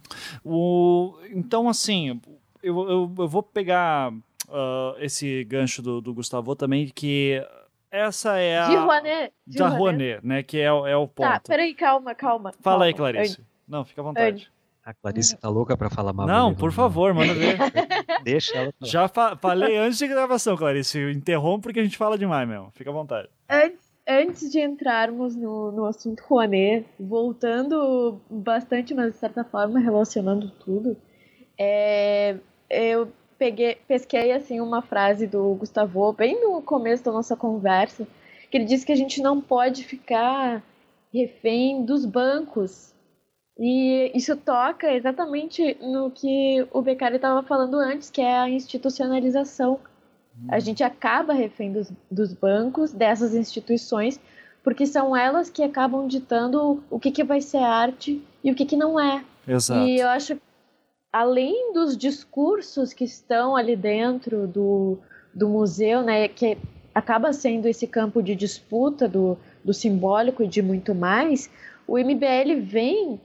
O, 0.44 1.18
então, 1.30 1.68
assim, 1.68 2.20
eu, 2.62 2.88
eu, 2.88 3.14
eu 3.18 3.28
vou 3.28 3.42
pegar 3.42 4.12
uh, 4.12 4.94
esse 5.00 5.42
gancho 5.42 5.82
do, 5.82 6.00
do 6.00 6.14
Gustavo 6.14 6.54
também, 6.54 6.88
que 6.94 7.44
essa 7.90 8.38
é 8.38 8.60
a... 8.60 8.68
De 8.68 8.76
Rouanet. 8.76 9.32
De 9.44 9.58
da 9.58 9.68
Rouanet, 9.68 10.24
né? 10.24 10.44
Que 10.44 10.58
é, 10.58 10.66
é 10.66 10.70
o 10.96 11.08
tá, 11.08 11.12
ponto. 11.14 11.28
Tá, 11.28 11.40
peraí, 11.40 11.74
calma, 11.74 12.14
calma. 12.14 12.52
Fala 12.60 12.62
calma. 12.62 12.84
aí, 12.84 12.94
Clarice. 12.94 13.44
Não, 13.66 13.84
fica 13.84 14.00
à 14.00 14.04
vontade. 14.04 14.48
A 14.84 14.94
Clarice 14.94 15.36
tá 15.36 15.48
louca 15.48 15.76
pra 15.76 15.90
falar 15.90 16.12
mal. 16.12 16.26
Não, 16.26 16.54
por 16.54 16.72
favor, 16.72 17.12
manda 17.12 17.34
ver. 17.34 17.58
Deixa 18.24 18.56
ela. 18.56 18.72
Falar. 18.72 18.90
Já 18.90 19.08
fa 19.08 19.36
falei 19.36 19.76
antes 19.76 19.98
de 19.98 20.08
gravação, 20.08 20.56
Clarice. 20.56 20.98
Interrompe 21.10 21.64
porque 21.64 21.80
a 21.80 21.84
gente 21.84 21.98
fala 21.98 22.16
demais 22.16 22.48
mesmo. 22.48 22.70
Fica 22.74 22.90
à 22.90 22.92
vontade. 22.92 23.28
Antes, 23.51 23.90
antes 24.06 24.52
de 24.52 24.60
entrarmos 24.60 25.35
no, 25.35 25.72
no 25.72 25.85
assunto 25.85 26.20
Rouanet, 26.20 26.86
voltando 27.01 28.20
bastante, 28.31 28.94
mas 28.94 29.12
de 29.12 29.18
certa 29.18 29.43
forma 29.43 29.81
relacionando 29.81 30.48
tudo, 30.64 30.97
é, 31.59 32.36
eu 32.70 33.10
peguei, 33.36 33.74
pesquei 33.89 34.31
assim 34.31 34.60
uma 34.60 34.82
frase 34.82 35.27
do 35.27 35.55
Gustavo 35.55 36.12
bem 36.12 36.40
no 36.40 36.62
começo 36.62 37.02
da 37.02 37.10
nossa 37.10 37.35
conversa, 37.35 38.06
que 38.48 38.56
ele 38.56 38.66
disse 38.66 38.86
que 38.86 38.93
a 38.93 38.97
gente 38.97 39.20
não 39.20 39.40
pode 39.40 39.82
ficar 39.82 40.62
refém 41.12 41.85
dos 41.85 42.06
bancos. 42.06 42.94
E 43.59 44.12
isso 44.14 44.36
toca 44.36 44.94
exatamente 44.94 45.77
no 45.82 46.09
que 46.10 46.64
o 46.70 46.81
Beccari 46.81 47.16
estava 47.16 47.43
falando 47.43 47.74
antes, 47.78 48.10
que 48.10 48.20
é 48.20 48.39
a 48.39 48.48
institucionalização 48.48 49.81
a 50.48 50.58
gente 50.58 50.82
acaba 50.82 51.32
refém 51.32 51.72
dos, 51.72 51.92
dos 52.10 52.32
bancos, 52.32 52.92
dessas 52.92 53.34
instituições, 53.34 54.18
porque 54.62 54.86
são 54.86 55.16
elas 55.16 55.50
que 55.50 55.62
acabam 55.62 56.06
ditando 56.06 56.82
o 56.90 56.98
que, 56.98 57.10
que 57.10 57.24
vai 57.24 57.40
ser 57.40 57.58
arte 57.58 58.22
e 58.42 58.50
o 58.50 58.54
que, 58.54 58.64
que 58.64 58.76
não 58.76 58.98
é. 58.98 59.24
Exato. 59.46 59.86
E 59.86 60.00
eu 60.00 60.08
acho, 60.08 60.38
além 61.12 61.72
dos 61.72 61.96
discursos 61.96 62.92
que 62.92 63.04
estão 63.04 63.56
ali 63.56 63.76
dentro 63.76 64.46
do, 64.46 64.98
do 65.34 65.48
museu, 65.48 66.02
né, 66.02 66.28
que 66.28 66.56
acaba 66.94 67.32
sendo 67.32 67.66
esse 67.66 67.86
campo 67.86 68.22
de 68.22 68.34
disputa 68.34 69.08
do, 69.08 69.38
do 69.64 69.72
simbólico 69.72 70.42
e 70.42 70.48
de 70.48 70.62
muito 70.62 70.94
mais, 70.94 71.50
o 71.86 71.98
MBL 71.98 72.60
vem, 72.62 73.20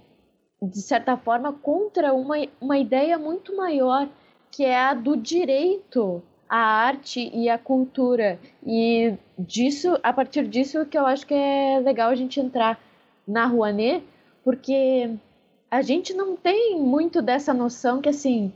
de 0.61 0.81
certa 0.81 1.17
forma, 1.17 1.51
contra 1.53 2.13
uma, 2.13 2.35
uma 2.59 2.77
ideia 2.77 3.17
muito 3.17 3.55
maior, 3.55 4.07
que 4.51 4.63
é 4.63 4.77
a 4.77 4.93
do 4.93 5.17
direito 5.17 6.23
a 6.49 6.57
arte 6.57 7.29
e 7.33 7.49
a 7.49 7.57
cultura. 7.57 8.39
E 8.65 9.13
disso, 9.37 9.97
a 10.03 10.13
partir 10.13 10.47
disso 10.47 10.85
que 10.85 10.97
eu 10.97 11.05
acho 11.05 11.25
que 11.25 11.33
é 11.33 11.79
legal 11.79 12.09
a 12.09 12.15
gente 12.15 12.39
entrar 12.39 12.79
na 13.27 13.45
Rouanet, 13.45 14.03
porque 14.43 15.09
a 15.69 15.81
gente 15.81 16.13
não 16.13 16.35
tem 16.35 16.79
muito 16.79 17.21
dessa 17.21 17.53
noção 17.53 18.01
que 18.01 18.09
assim, 18.09 18.53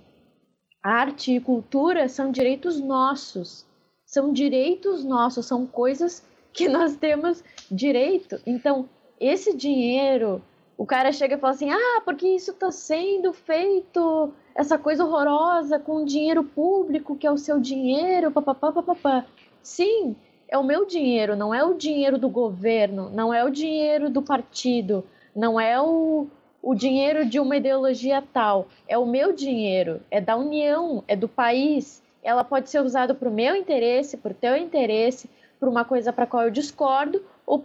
arte 0.83 1.35
e 1.35 1.39
cultura 1.39 2.07
são 2.07 2.31
direitos 2.31 2.79
nossos. 2.79 3.65
São 4.05 4.33
direitos 4.33 5.03
nossos, 5.03 5.45
são 5.45 5.65
coisas 5.65 6.23
que 6.53 6.67
nós 6.69 6.95
temos 6.95 7.43
direito. 7.69 8.39
Então, 8.45 8.89
esse 9.19 9.55
dinheiro, 9.55 10.41
o 10.77 10.85
cara 10.85 11.11
chega 11.11 11.35
e 11.35 11.39
fala 11.39 11.53
assim: 11.53 11.71
"Ah, 11.71 12.01
porque 12.05 12.27
isso 12.27 12.51
está 12.51 12.71
sendo 12.71 13.33
feito 13.33 14.33
essa 14.59 14.77
coisa 14.77 15.05
horrorosa 15.05 15.79
com 15.79 16.03
dinheiro 16.03 16.43
público, 16.43 17.15
que 17.15 17.25
é 17.25 17.31
o 17.31 17.37
seu 17.37 17.61
dinheiro, 17.61 18.29
papapá, 18.29 18.73
papapá. 18.73 19.25
Sim, 19.63 20.17
é 20.49 20.57
o 20.57 20.65
meu 20.65 20.85
dinheiro, 20.85 21.33
não 21.33 21.55
é 21.55 21.63
o 21.63 21.75
dinheiro 21.75 22.17
do 22.17 22.27
governo, 22.27 23.09
não 23.09 23.33
é 23.33 23.41
o 23.41 23.49
dinheiro 23.49 24.09
do 24.09 24.21
partido, 24.21 25.05
não 25.33 25.57
é 25.57 25.81
o, 25.81 26.27
o 26.61 26.75
dinheiro 26.75 27.23
de 27.23 27.39
uma 27.39 27.55
ideologia 27.55 28.21
tal. 28.33 28.67
É 28.85 28.97
o 28.97 29.05
meu 29.05 29.31
dinheiro, 29.31 30.01
é 30.11 30.19
da 30.19 30.35
União, 30.35 31.05
é 31.07 31.15
do 31.15 31.29
país. 31.29 32.03
Ela 32.21 32.43
pode 32.43 32.69
ser 32.69 32.81
usada 32.81 33.15
para 33.15 33.29
o 33.29 33.33
meu 33.33 33.55
interesse, 33.55 34.17
para 34.17 34.33
o 34.33 34.35
teu 34.35 34.57
interesse, 34.57 35.29
para 35.57 35.69
uma 35.69 35.85
coisa 35.85 36.11
para 36.11 36.27
qual 36.27 36.43
eu 36.43 36.51
discordo 36.51 37.23
ou 37.45 37.59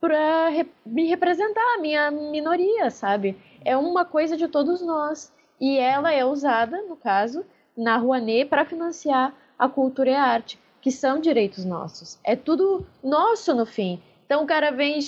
para 0.00 0.48
me 0.86 1.08
representar, 1.08 1.74
a 1.74 1.80
minha 1.80 2.08
minoria, 2.08 2.88
sabe? 2.88 3.36
É 3.64 3.76
uma 3.76 4.04
coisa 4.04 4.36
de 4.36 4.46
todos 4.46 4.80
nós 4.80 5.32
e 5.60 5.78
ela 5.78 6.12
é 6.12 6.24
usada, 6.24 6.82
no 6.82 6.96
caso, 6.96 7.44
na 7.76 7.96
Rouanet 7.96 8.48
para 8.48 8.64
financiar 8.64 9.34
a 9.58 9.68
cultura 9.68 10.10
e 10.10 10.14
a 10.14 10.22
arte, 10.22 10.58
que 10.80 10.90
são 10.90 11.20
direitos 11.20 11.64
nossos. 11.64 12.18
É 12.24 12.34
tudo 12.34 12.86
nosso 13.02 13.54
no 13.54 13.66
fim. 13.66 14.02
Então 14.24 14.42
o 14.42 14.46
cara 14.46 14.70
vem 14.70 14.98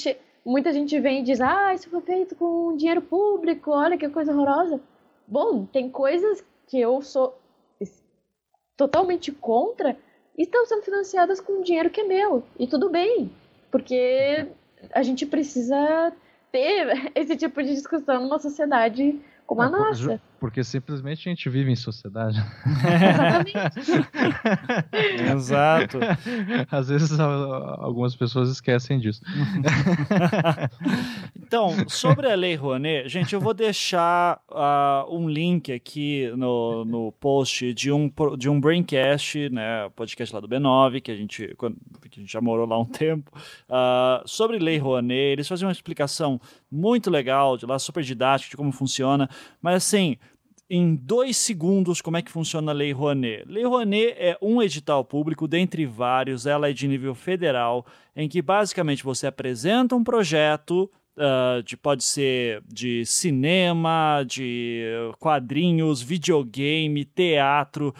muita 0.44 0.72
gente 0.72 0.98
vem 1.00 1.20
e 1.20 1.22
diz: 1.22 1.40
ah, 1.40 1.72
isso 1.72 1.88
foi 1.88 2.00
feito 2.02 2.34
com 2.36 2.76
dinheiro 2.76 3.00
público, 3.00 3.70
olha 3.70 3.96
que 3.96 4.08
coisa 4.08 4.32
horrorosa. 4.32 4.80
Bom, 5.26 5.64
tem 5.64 5.88
coisas 5.88 6.44
que 6.66 6.78
eu 6.78 7.00
sou 7.00 7.38
totalmente 8.76 9.30
contra 9.30 9.96
e 10.36 10.42
estão 10.42 10.66
sendo 10.66 10.82
financiadas 10.82 11.40
com 11.40 11.62
dinheiro 11.62 11.90
que 11.90 12.00
é 12.00 12.04
meu. 12.04 12.42
E 12.58 12.66
tudo 12.66 12.90
bem, 12.90 13.30
porque 13.70 14.48
a 14.92 15.02
gente 15.02 15.24
precisa 15.24 16.12
ter 16.50 17.12
esse 17.14 17.36
tipo 17.36 17.62
de 17.62 17.74
discussão 17.74 18.22
numa 18.22 18.38
sociedade 18.38 19.20
como 19.46 19.62
a 19.62 19.70
nossa. 19.70 20.20
Porque 20.42 20.64
simplesmente 20.64 21.28
a 21.28 21.30
gente 21.30 21.48
vive 21.48 21.70
em 21.70 21.76
sociedade. 21.76 22.36
Exato. 25.32 26.00
Às 26.68 26.88
vezes 26.88 27.20
algumas 27.20 28.16
pessoas 28.16 28.50
esquecem 28.50 28.98
disso. 28.98 29.22
então, 31.40 31.88
sobre 31.88 32.28
a 32.28 32.34
Lei 32.34 32.56
Rouanet, 32.56 33.08
gente, 33.08 33.32
eu 33.32 33.40
vou 33.40 33.54
deixar 33.54 34.42
uh, 34.50 35.16
um 35.16 35.30
link 35.30 35.70
aqui 35.70 36.28
no, 36.36 36.84
no 36.86 37.12
post 37.12 37.72
de 37.72 37.92
um, 37.92 38.10
de 38.36 38.50
um 38.50 38.60
Braincast, 38.60 39.48
né, 39.48 39.88
podcast 39.94 40.34
lá 40.34 40.40
do 40.40 40.48
B9, 40.48 41.02
que 41.02 41.12
a 41.12 41.16
gente, 41.16 41.56
que 41.56 42.18
a 42.18 42.20
gente 42.20 42.32
já 42.32 42.40
morou 42.40 42.66
lá 42.66 42.80
um 42.80 42.84
tempo, 42.84 43.30
uh, 43.70 44.26
sobre 44.26 44.58
Lei 44.58 44.76
Rouanet. 44.76 45.34
Eles 45.34 45.46
fazem 45.46 45.68
uma 45.68 45.72
explicação 45.72 46.40
muito 46.68 47.10
legal, 47.10 47.56
de 47.56 47.64
lá, 47.64 47.78
super 47.78 48.02
didática, 48.02 48.50
de 48.50 48.56
como 48.56 48.72
funciona, 48.72 49.30
mas 49.60 49.76
assim 49.76 50.16
em 50.74 50.96
dois 50.96 51.36
segundos 51.36 52.00
como 52.00 52.16
é 52.16 52.22
que 52.22 52.30
funciona 52.30 52.72
a 52.72 52.74
Lei 52.74 52.92
Rouanet. 52.92 53.44
Lei 53.46 53.62
Rouanet 53.62 54.14
é 54.16 54.38
um 54.40 54.62
edital 54.62 55.04
público, 55.04 55.46
dentre 55.46 55.84
vários, 55.84 56.46
ela 56.46 56.70
é 56.70 56.72
de 56.72 56.88
nível 56.88 57.14
federal, 57.14 57.84
em 58.16 58.26
que 58.26 58.40
basicamente 58.40 59.04
você 59.04 59.26
apresenta 59.26 59.94
um 59.94 60.02
projeto 60.02 60.90
Uh, 61.14 61.62
de, 61.62 61.76
pode 61.76 62.02
ser 62.02 62.62
de 62.66 63.04
cinema, 63.04 64.24
de 64.26 64.82
quadrinhos, 65.18 66.00
videogame, 66.00 67.04
teatro, 67.04 67.94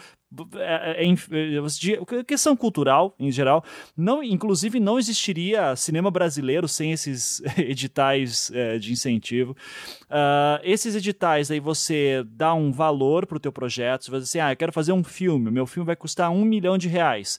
é, 0.55 1.03
é, 1.03 2.17
é, 2.19 2.23
questão 2.23 2.55
cultural 2.55 3.15
em 3.19 3.31
geral, 3.31 3.63
não, 3.95 4.23
inclusive 4.23 4.79
não 4.79 4.97
existiria 4.97 5.75
cinema 5.75 6.09
brasileiro 6.09 6.67
sem 6.67 6.91
esses 6.91 7.41
editais 7.57 8.51
é, 8.53 8.77
de 8.77 8.91
incentivo. 8.91 9.55
Uh, 10.03 10.59
esses 10.63 10.95
editais 10.95 11.51
aí 11.51 11.59
você 11.59 12.23
dá 12.27 12.53
um 12.53 12.71
valor 12.71 13.25
para 13.25 13.37
o 13.37 13.39
teu 13.39 13.51
projeto, 13.51 14.05
você 14.05 14.11
vai 14.11 14.19
dizer 14.19 14.29
assim, 14.29 14.47
ah, 14.47 14.51
eu 14.51 14.57
quero 14.57 14.71
fazer 14.71 14.91
um 14.91 15.03
filme, 15.03 15.51
meu 15.51 15.65
filme 15.65 15.85
vai 15.85 15.95
custar 15.95 16.31
um 16.31 16.43
milhão 16.43 16.77
de 16.77 16.87
reais 16.87 17.37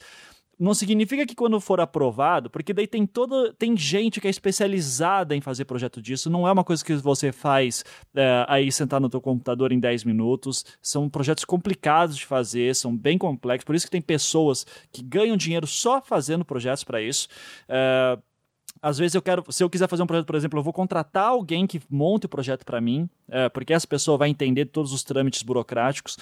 não 0.58 0.74
significa 0.74 1.26
que 1.26 1.34
quando 1.34 1.60
for 1.60 1.80
aprovado, 1.80 2.50
porque 2.50 2.72
daí 2.72 2.86
tem 2.86 3.06
toda 3.06 3.52
tem 3.54 3.76
gente 3.76 4.20
que 4.20 4.26
é 4.26 4.30
especializada 4.30 5.34
em 5.34 5.40
fazer 5.40 5.64
projeto 5.64 6.00
disso, 6.00 6.30
não 6.30 6.46
é 6.46 6.52
uma 6.52 6.64
coisa 6.64 6.84
que 6.84 6.94
você 6.94 7.32
faz 7.32 7.84
é, 8.14 8.44
aí 8.48 8.70
sentar 8.70 9.00
no 9.00 9.08
teu 9.08 9.20
computador 9.20 9.72
em 9.72 9.80
10 9.80 10.04
minutos, 10.04 10.64
são 10.80 11.08
projetos 11.08 11.44
complicados 11.44 12.16
de 12.16 12.26
fazer, 12.26 12.74
são 12.74 12.96
bem 12.96 13.18
complexos, 13.18 13.64
por 13.64 13.74
isso 13.74 13.86
que 13.86 13.92
tem 13.92 14.02
pessoas 14.02 14.66
que 14.92 15.02
ganham 15.02 15.36
dinheiro 15.36 15.66
só 15.66 16.00
fazendo 16.00 16.44
projetos 16.44 16.84
para 16.84 17.00
isso. 17.00 17.28
É, 17.68 18.18
às 18.84 18.98
vezes 18.98 19.14
eu 19.14 19.22
quero, 19.22 19.42
se 19.50 19.64
eu 19.64 19.70
quiser 19.70 19.88
fazer 19.88 20.02
um 20.02 20.06
projeto, 20.06 20.26
por 20.26 20.36
exemplo, 20.36 20.58
eu 20.58 20.62
vou 20.62 20.72
contratar 20.72 21.28
alguém 21.28 21.66
que 21.66 21.80
monte 21.88 22.26
o 22.26 22.28
projeto 22.28 22.66
para 22.66 22.82
mim, 22.82 23.08
é, 23.30 23.48
porque 23.48 23.72
essa 23.72 23.86
pessoa 23.86 24.18
vai 24.18 24.28
entender 24.28 24.66
todos 24.66 24.92
os 24.92 25.02
trâmites 25.02 25.42
burocráticos. 25.42 26.18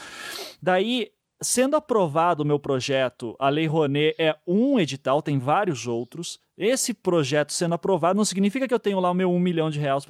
Daí 0.62 1.10
Sendo 1.42 1.74
aprovado 1.74 2.42
o 2.42 2.46
meu 2.46 2.58
projeto, 2.58 3.34
a 3.38 3.48
Lei 3.48 3.66
Rouanet 3.66 4.14
é 4.16 4.36
um 4.46 4.78
edital, 4.78 5.20
tem 5.20 5.38
vários 5.38 5.88
outros. 5.88 6.40
Esse 6.56 6.94
projeto 6.94 7.52
sendo 7.52 7.74
aprovado 7.74 8.16
não 8.16 8.24
significa 8.24 8.68
que 8.68 8.74
eu 8.74 8.78
tenho 8.78 9.00
lá 9.00 9.10
o 9.10 9.14
meu 9.14 9.30
um 9.30 9.40
milhão 9.40 9.68
de 9.68 9.80
reais 9.80 10.04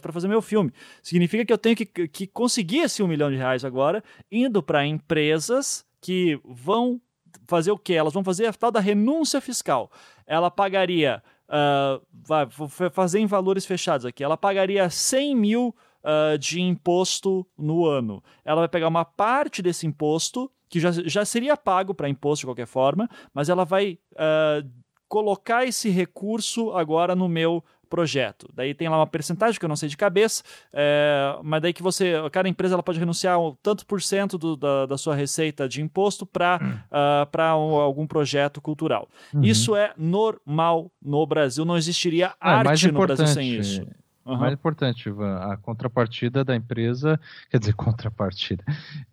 para 0.00 0.12
fazer 0.12 0.28
meu 0.28 0.40
filme. 0.40 0.72
Significa 1.02 1.44
que 1.44 1.52
eu 1.52 1.58
tenho 1.58 1.76
que, 1.76 1.84
que 1.86 2.26
conseguir 2.26 2.78
esse 2.78 3.02
um 3.02 3.06
milhão 3.06 3.30
de 3.30 3.36
reais 3.36 3.64
agora, 3.64 4.02
indo 4.30 4.62
para 4.62 4.86
empresas 4.86 5.84
que 6.00 6.40
vão 6.44 7.00
fazer 7.46 7.70
o 7.70 7.78
quê? 7.78 7.92
Elas 7.92 8.14
vão 8.14 8.24
fazer 8.24 8.46
a 8.46 8.52
tal 8.52 8.70
da 8.70 8.80
renúncia 8.80 9.40
fiscal. 9.40 9.90
Ela 10.26 10.50
pagaria, 10.50 11.22
uh, 11.48 12.02
vai, 12.12 12.46
vou 12.46 12.68
fazer 12.68 13.18
em 13.18 13.26
valores 13.26 13.66
fechados 13.66 14.06
aqui, 14.06 14.24
ela 14.24 14.36
pagaria 14.36 14.88
100 14.88 15.36
mil 15.36 15.74
uh, 16.04 16.38
de 16.38 16.60
imposto 16.60 17.46
no 17.56 17.86
ano. 17.86 18.22
Ela 18.44 18.62
vai 18.62 18.68
pegar 18.68 18.88
uma 18.88 19.04
parte 19.04 19.62
desse 19.62 19.86
imposto 19.86 20.50
que 20.68 20.80
já, 20.80 20.90
já 20.90 21.24
seria 21.24 21.56
pago 21.56 21.94
para 21.94 22.08
imposto 22.08 22.42
de 22.42 22.46
qualquer 22.46 22.66
forma, 22.66 23.08
mas 23.34 23.48
ela 23.48 23.64
vai 23.64 23.98
uh, 24.12 24.68
colocar 25.06 25.66
esse 25.66 25.90
recurso 25.90 26.72
agora 26.72 27.14
no 27.14 27.28
meu 27.28 27.62
projeto. 27.92 28.48
Daí 28.54 28.72
tem 28.72 28.88
lá 28.88 28.96
uma 28.96 29.06
percentagem 29.06 29.60
que 29.60 29.64
eu 29.66 29.68
não 29.68 29.76
sei 29.76 29.86
de 29.86 29.98
cabeça, 29.98 30.42
é, 30.72 31.36
mas 31.42 31.60
daí 31.60 31.74
que 31.74 31.82
você, 31.82 32.14
cada 32.32 32.48
empresa 32.48 32.74
ela 32.74 32.82
pode 32.82 32.98
renunciar 32.98 33.38
um 33.38 33.54
tanto 33.62 33.84
por 33.84 34.00
cento 34.00 34.38
do, 34.38 34.56
da, 34.56 34.86
da, 34.86 34.96
sua 34.96 35.14
receita 35.14 35.68
de 35.68 35.82
imposto 35.82 36.24
para 36.24 36.56
uh, 36.56 36.78
ah, 36.90 37.28
para 37.30 37.54
um, 37.54 37.74
algum 37.74 38.06
projeto 38.06 38.62
cultural. 38.62 39.06
Uhum. 39.34 39.44
Isso 39.44 39.76
é 39.76 39.92
normal 39.98 40.90
no 41.02 41.26
Brasil, 41.26 41.66
não 41.66 41.76
existiria 41.76 42.28
é, 42.28 42.34
arte 42.40 42.90
no 42.90 42.98
Brasil 42.98 43.26
sem 43.26 43.50
isso. 43.50 43.86
Uhum. 44.24 44.36
Mais 44.36 44.52
importante, 44.52 45.08
Ivan, 45.08 45.36
a 45.36 45.56
contrapartida 45.56 46.44
da 46.44 46.54
empresa, 46.54 47.18
quer 47.50 47.58
dizer, 47.58 47.74
contrapartida. 47.74 48.64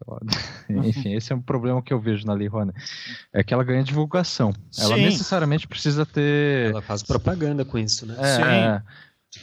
Enfim, 0.70 1.14
esse 1.14 1.34
é 1.34 1.36
um 1.36 1.42
problema 1.42 1.82
que 1.82 1.94
eu 1.94 2.00
vejo 2.00 2.26
na 2.26 2.34
Lei 2.34 2.48
Rouanet. 2.48 2.78
É 3.34 3.44
que 3.44 3.54
ela 3.54 3.64
ganha 3.64 3.84
divulgação. 3.84 4.54
Ela 4.78 4.96
Sim. 4.96 5.02
necessariamente 5.02 5.68
precisa 5.68 6.06
ter. 6.06 6.72
Ela 6.72 6.82
faz 6.82 7.02
propaganda 7.04 7.66
com 7.66 7.78
isso, 7.78 8.06
né? 8.06 8.16
É, 8.20 8.36
Sim. 8.36 8.44
É. 8.44 8.82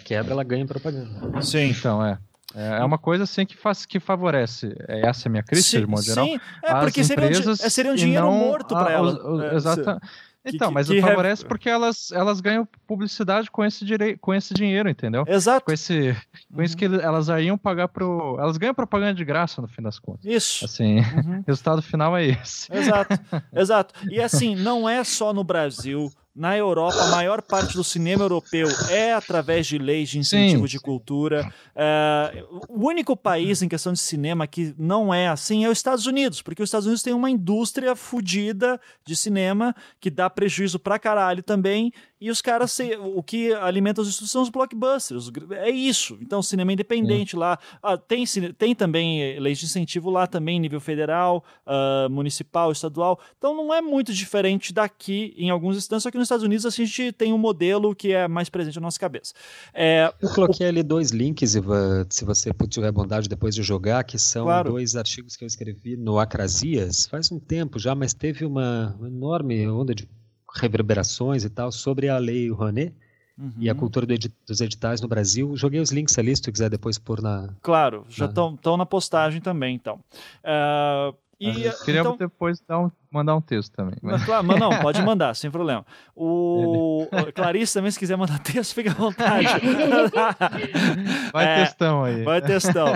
Quebra, 0.05 0.33
ela 0.33 0.45
ganha 0.45 0.67
propaganda. 0.67 1.43
Sim. 1.43 1.71
Então, 1.71 2.05
é. 2.05 2.19
É 2.55 2.83
uma 2.83 2.97
coisa 2.97 3.25
assim 3.25 3.45
que 3.45 3.55
faz 3.55 3.85
que 3.85 4.01
favorece. 4.01 4.75
É 4.89 5.07
essa 5.07 5.27
é 5.27 5.29
a 5.29 5.31
minha 5.31 5.43
crítica, 5.43 5.79
sim, 5.79 5.81
de 5.81 5.87
modo 5.87 6.03
geral. 6.03 6.25
Sim, 6.25 6.41
é 6.63 6.75
porque 6.81 7.05
seria 7.05 7.39
um, 7.39 7.57
seria 7.57 7.93
um 7.93 7.95
dinheiro 7.95 8.33
morto 8.33 8.69
para 8.69 8.93
ela. 8.93 9.55
Exatamente. 9.55 10.07
Então, 10.47 10.69
que, 10.69 10.75
mas 10.75 10.89
que 10.89 11.01
favorece 11.01 11.45
porque 11.45 11.69
elas, 11.69 12.13
elas 12.13 12.41
ganham 12.41 12.67
publicidade 12.87 13.51
com 13.51 13.65
esse, 13.65 13.85
direi 13.85 14.17
com 14.17 14.33
esse 14.33 14.55
dinheiro, 14.55 14.89
entendeu? 14.89 15.25
Exato. 15.27 15.67
Com, 15.67 15.73
esse, 15.73 16.17
com 16.53 16.59
uhum. 16.59 16.63
isso 16.65 16.77
que 16.77 16.85
elas 16.85 17.29
iam 17.29 17.59
pagar 17.59 17.89
pro. 17.89 18.37
Elas 18.39 18.57
ganham 18.57 18.75
propaganda 18.75 19.15
de 19.15 19.25
graça 19.25 19.61
no 19.61 19.69
fim 19.69 19.83
das 19.83 19.99
contas. 19.99 20.25
Isso. 20.25 20.65
Assim, 20.65 21.01
uhum. 21.01 21.43
resultado 21.47 21.83
final 21.83 22.17
é 22.17 22.27
esse. 22.27 22.73
Exato, 22.73 23.19
exato. 23.53 23.95
E 24.11 24.21
assim, 24.21 24.55
não 24.55 24.89
é 24.89 25.03
só 25.03 25.33
no 25.33 25.43
Brasil. 25.43 26.11
Na 26.37 26.55
Europa, 26.55 27.01
a 27.01 27.11
maior 27.13 27.41
parte 27.41 27.75
do 27.75 27.83
cinema 27.83 28.25
europeu 28.25 28.69
é 28.91 29.15
através 29.15 29.67
de 29.67 29.79
leis 29.79 30.11
de 30.11 30.19
incentivo 30.19 30.69
Sim. 30.69 30.73
de 30.73 30.79
cultura. 30.79 31.51
É, 31.75 32.45
o 32.69 32.87
único 32.87 33.17
país 33.17 33.63
em 33.63 33.69
questão 33.69 33.91
de 33.91 34.01
cinema 34.01 34.47
que 34.47 34.75
não 34.79 35.15
é 35.15 35.29
assim 35.29 35.65
é 35.65 35.71
os 35.71 35.79
Estados 35.79 36.05
Unidos, 36.07 36.43
porque 36.43 36.63
os 36.63 36.69
Estados 36.69 36.85
Unidos 36.85 37.03
tem 37.03 37.15
uma 37.15 37.31
indústria 37.31 37.97
fodida 37.97 38.79
de 39.03 39.17
cinema 39.17 39.75
que 39.99 40.11
dá 40.11 40.29
prejuízo 40.29 40.79
pra 40.79 40.99
caralho 40.99 41.43
também 41.43 41.91
e 42.19 42.31
os 42.31 42.41
caras, 42.41 42.79
o 43.15 43.23
que 43.23 43.53
alimenta 43.53 44.01
os 44.01 44.09
estudos 44.09 44.31
são 44.31 44.41
os 44.41 44.49
blockbusters. 44.49 45.31
É 45.51 45.69
isso. 45.69 46.17
Então, 46.23 46.43
cinema 46.43 46.73
independente 46.73 47.37
lá. 47.37 47.59
Ah, 47.83 47.99
tem, 47.99 48.25
tem 48.57 48.75
também 48.75 49.23
eh, 49.23 49.39
leis 49.39 49.59
de 49.59 49.67
incentivo 49.67 50.09
lá 50.09 50.27
também, 50.27 50.59
nível 50.59 50.81
federal, 50.81 51.45
uh, 51.67 52.09
municipal, 52.09 52.73
estadual. 52.73 53.21
Então, 53.37 53.55
não 53.55 53.73
é 53.73 53.83
muito 53.83 54.15
diferente 54.15 54.73
daqui 54.73 55.35
em 55.37 55.51
alguns 55.51 55.77
instantes. 55.77 56.05
Só 56.05 56.11
que 56.11 56.17
nos 56.17 56.26
Estados 56.27 56.45
Unidos 56.45 56.67
a 56.67 56.71
gente 56.71 57.13
tem 57.13 57.33
um 57.33 57.39
modelo 57.39 57.95
que 57.95 58.13
é 58.13 58.29
mais 58.29 58.49
presente 58.49 58.77
na 58.77 58.83
nossa 58.83 58.99
cabeça. 58.99 59.33
É, 59.73 60.13
Eu 60.21 60.31
coloquei 60.31 60.67
o... 60.67 60.69
ali 60.69 60.83
dois 60.83 61.11
links, 61.11 61.55
Ivan, 61.55 62.07
se 62.09 62.25
você 62.25 62.53
tiver 62.69 62.93
bondade 62.93 63.29
depois 63.29 63.55
de 63.55 63.63
jogar, 63.63 64.05
que 64.05 64.19
são 64.19 64.45
claro. 64.45 64.71
dois 64.71 64.97
artigos 64.97 65.37
que 65.37 65.45
eu 65.45 65.47
escrevi 65.47 65.97
no 65.97 66.19
Acrasias 66.19 67.07
faz 67.07 67.31
um 67.31 67.39
tempo 67.39 67.79
já, 67.79 67.95
mas 67.95 68.15
teve 68.15 68.45
uma, 68.45 68.97
enorme 69.05 69.67
onda 69.69 69.95
de 69.95 70.09
reverberações 70.55 71.45
e 71.45 71.51
tal 71.51 71.71
sobre 71.71 72.09
a 72.09 72.19
lei 72.19 72.51
Rouanet 72.51 72.95
uhum. 73.39 73.53
e 73.59 73.69
a 73.69 73.73
uhum. 73.73 73.79
cultura 73.79 74.07
do 74.07 74.13
edi 74.13 74.33
dos 74.47 74.61
editais 74.61 75.01
no 75.01 75.09
Brasil. 75.09 75.57
Joguei 75.57 75.81
os 75.81 75.91
links 75.91 76.19
ali, 76.19 76.35
se 76.35 76.43
tu 76.43 76.53
quiser 76.53 76.71
depois 76.71 76.99
pôr 76.99 77.21
na... 77.21 77.51
Claro, 77.63 78.05
já 78.09 78.27
estão 78.27 78.59
na... 78.65 78.77
na 78.79 78.87
postagem 78.87 79.41
também, 79.41 79.75
então. 79.75 80.01
Uh, 80.43 81.15
e, 81.39 81.71
queria 81.85 82.01
então... 82.01 82.17
depois 82.17 82.61
dar 82.67 82.81
um 82.81 82.91
mandar 83.11 83.35
um 83.35 83.41
texto 83.41 83.73
também. 83.73 83.97
Mas... 84.03 84.25
Claro, 84.25 84.47
mas 84.47 84.61
não, 84.61 84.71
pode 84.81 85.03
mandar, 85.05 85.35
sem 85.35 85.51
problema. 85.51 85.85
O 86.15 87.07
Clarice 87.35 87.75
também, 87.75 87.91
se 87.91 87.99
quiser 87.99 88.17
mandar 88.17 88.39
texto, 88.39 88.75
fica 88.75 88.91
à 88.91 88.95
vontade. 88.95 89.49
Vai 91.33 91.45
é, 91.45 91.65
textão 91.65 92.05
aí. 92.05 92.23
Vai 92.23 92.41
textão. 92.41 92.87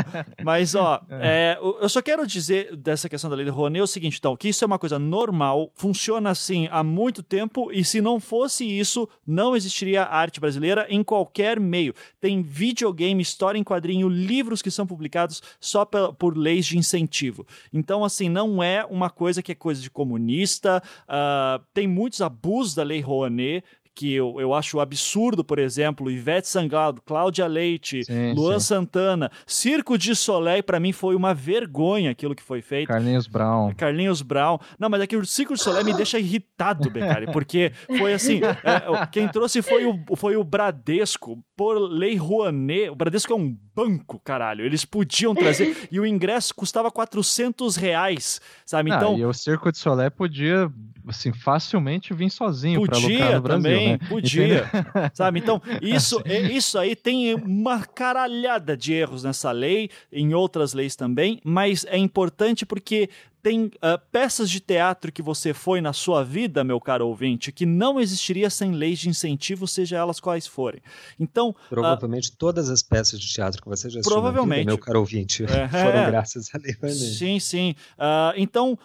Mas, 0.42 0.74
ó, 0.74 1.00
é. 1.10 1.50
É, 1.50 1.58
eu 1.58 1.88
só 1.88 2.02
quero 2.02 2.26
dizer 2.26 2.76
dessa 2.76 3.08
questão 3.08 3.30
da 3.30 3.34
lei 3.34 3.44
de 3.44 3.50
Rouanet 3.50 3.82
o 3.82 3.86
seguinte, 3.86 4.18
então, 4.18 4.36
que 4.36 4.48
isso 4.48 4.62
é 4.62 4.66
uma 4.66 4.78
coisa 4.78 4.98
normal, 4.98 5.72
funciona 5.74 6.28
assim 6.28 6.68
há 6.70 6.84
muito 6.84 7.22
tempo, 7.22 7.72
e 7.72 7.82
se 7.82 8.00
não 8.00 8.20
fosse 8.20 8.64
isso, 8.64 9.08
não 9.26 9.56
existiria 9.56 10.04
arte 10.04 10.38
brasileira 10.38 10.86
em 10.90 11.02
qualquer 11.02 11.58
meio. 11.58 11.94
Tem 12.20 12.42
videogame, 12.42 13.22
história 13.22 13.58
em 13.58 13.64
quadrinho, 13.64 14.08
livros 14.08 14.60
que 14.60 14.70
são 14.70 14.86
publicados 14.86 15.42
só 15.58 15.84
por 15.84 16.36
leis 16.36 16.66
de 16.66 16.76
incentivo. 16.76 17.46
Então, 17.72 18.04
assim, 18.04 18.28
não 18.28 18.62
é 18.62 18.84
uma 18.84 19.08
coisa 19.08 19.42
que 19.42 19.52
é 19.52 19.54
coisa 19.54 19.80
de 19.80 19.88
comunista, 20.10 20.82
uh, 21.08 21.64
tem 21.72 21.86
muitos 21.86 22.20
abusos 22.20 22.74
da 22.74 22.82
lei 22.82 23.00
Rouanet 23.00 23.64
que 23.94 24.14
eu, 24.14 24.40
eu 24.40 24.54
acho 24.54 24.80
absurdo, 24.80 25.44
por 25.44 25.58
exemplo, 25.58 26.10
Ivete 26.10 26.48
Sangalo, 26.48 27.02
Cláudia 27.04 27.46
Leite, 27.46 28.04
sim, 28.04 28.32
Luan 28.32 28.58
sim. 28.58 28.66
Santana, 28.66 29.30
Circo 29.46 29.98
de 29.98 30.14
Soleil, 30.16 30.62
para 30.62 30.80
mim 30.80 30.92
foi 30.92 31.14
uma 31.14 31.34
vergonha 31.34 32.10
aquilo 32.10 32.34
que 32.34 32.42
foi 32.42 32.62
feito. 32.62 32.88
Carlinhos 32.88 33.26
Brown. 33.26 33.74
Carlinhos 33.74 34.22
Brown. 34.22 34.58
Não, 34.78 34.88
mas 34.88 35.02
é 35.02 35.06
que 35.06 35.16
o 35.16 35.26
Circo 35.26 35.54
de 35.54 35.60
Soleil 35.60 35.84
me 35.84 35.92
deixa 35.92 36.18
irritado, 36.18 36.88
Becari, 36.88 37.26
porque 37.30 37.72
foi 37.98 38.14
assim, 38.14 38.40
é, 38.64 39.06
quem 39.12 39.28
trouxe 39.28 39.60
foi 39.60 39.84
o, 39.84 40.16
foi 40.16 40.36
o 40.36 40.44
Bradesco, 40.44 41.38
por 41.60 41.76
Lei 41.76 42.16
Rouanet. 42.16 42.88
O 42.88 42.94
Bradesco 42.94 43.34
é 43.34 43.36
um 43.36 43.54
banco, 43.76 44.18
caralho. 44.18 44.64
Eles 44.64 44.86
podiam 44.86 45.34
trazer. 45.34 45.76
e 45.92 46.00
o 46.00 46.06
ingresso 46.06 46.54
custava 46.54 46.90
400 46.90 47.76
reais, 47.76 48.40
sabe? 48.64 48.90
Então. 48.90 49.14
Ah, 49.14 49.18
e 49.18 49.24
o 49.26 49.32
Circo 49.34 49.70
de 49.70 49.76
Soleil 49.76 50.10
podia 50.10 50.72
assim, 51.06 51.34
facilmente 51.34 52.14
vir 52.14 52.30
sozinho 52.30 52.86
para 52.86 52.96
lucrar 52.96 53.34
no 53.34 53.40
Brasil, 53.42 53.62
também, 53.62 53.88
né? 53.88 53.98
Podia, 54.08 54.70
sabe? 55.12 55.40
Então, 55.40 55.60
isso, 55.82 56.22
é, 56.24 56.40
isso 56.40 56.78
aí 56.78 56.96
tem 56.96 57.34
uma 57.34 57.84
caralhada 57.84 58.74
de 58.74 58.94
erros 58.94 59.22
nessa 59.22 59.52
lei, 59.52 59.90
em 60.10 60.32
outras 60.32 60.72
leis 60.72 60.96
também, 60.96 61.42
mas 61.44 61.84
é 61.90 61.98
importante 61.98 62.64
porque 62.64 63.10
tem 63.42 63.66
uh, 63.66 64.00
peças 64.10 64.50
de 64.50 64.60
teatro 64.60 65.10
que 65.10 65.22
você 65.22 65.52
foi 65.52 65.80
na 65.80 65.92
sua 65.92 66.24
vida, 66.24 66.62
meu 66.64 66.80
caro 66.80 67.06
ouvinte, 67.08 67.52
que 67.52 67.66
não 67.66 68.00
existiria 68.00 68.48
sem 68.50 68.72
leis 68.72 68.98
de 68.98 69.08
incentivo, 69.08 69.66
seja 69.66 69.96
elas 69.96 70.20
quais 70.20 70.46
forem. 70.46 70.80
Então, 71.18 71.54
provavelmente 71.68 72.30
uh, 72.30 72.36
todas 72.36 72.70
as 72.70 72.82
peças 72.82 73.20
de 73.20 73.28
teatro 73.28 73.60
que 73.60 73.68
você 73.68 73.90
já 73.90 74.00
assistiu 74.00 74.12
provavelmente, 74.12 74.60
vida, 74.60 74.70
meu 74.70 74.78
caro 74.78 75.00
ouvinte, 75.00 75.44
é, 75.44 75.68
foram 75.68 76.10
graças 76.10 76.48
a 76.54 76.58
Lei 76.58 76.94
Sim, 76.94 77.38
sim. 77.40 77.74
Uh, 77.98 78.32
então, 78.36 78.78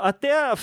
até 0.00 0.32
a, 0.32 0.54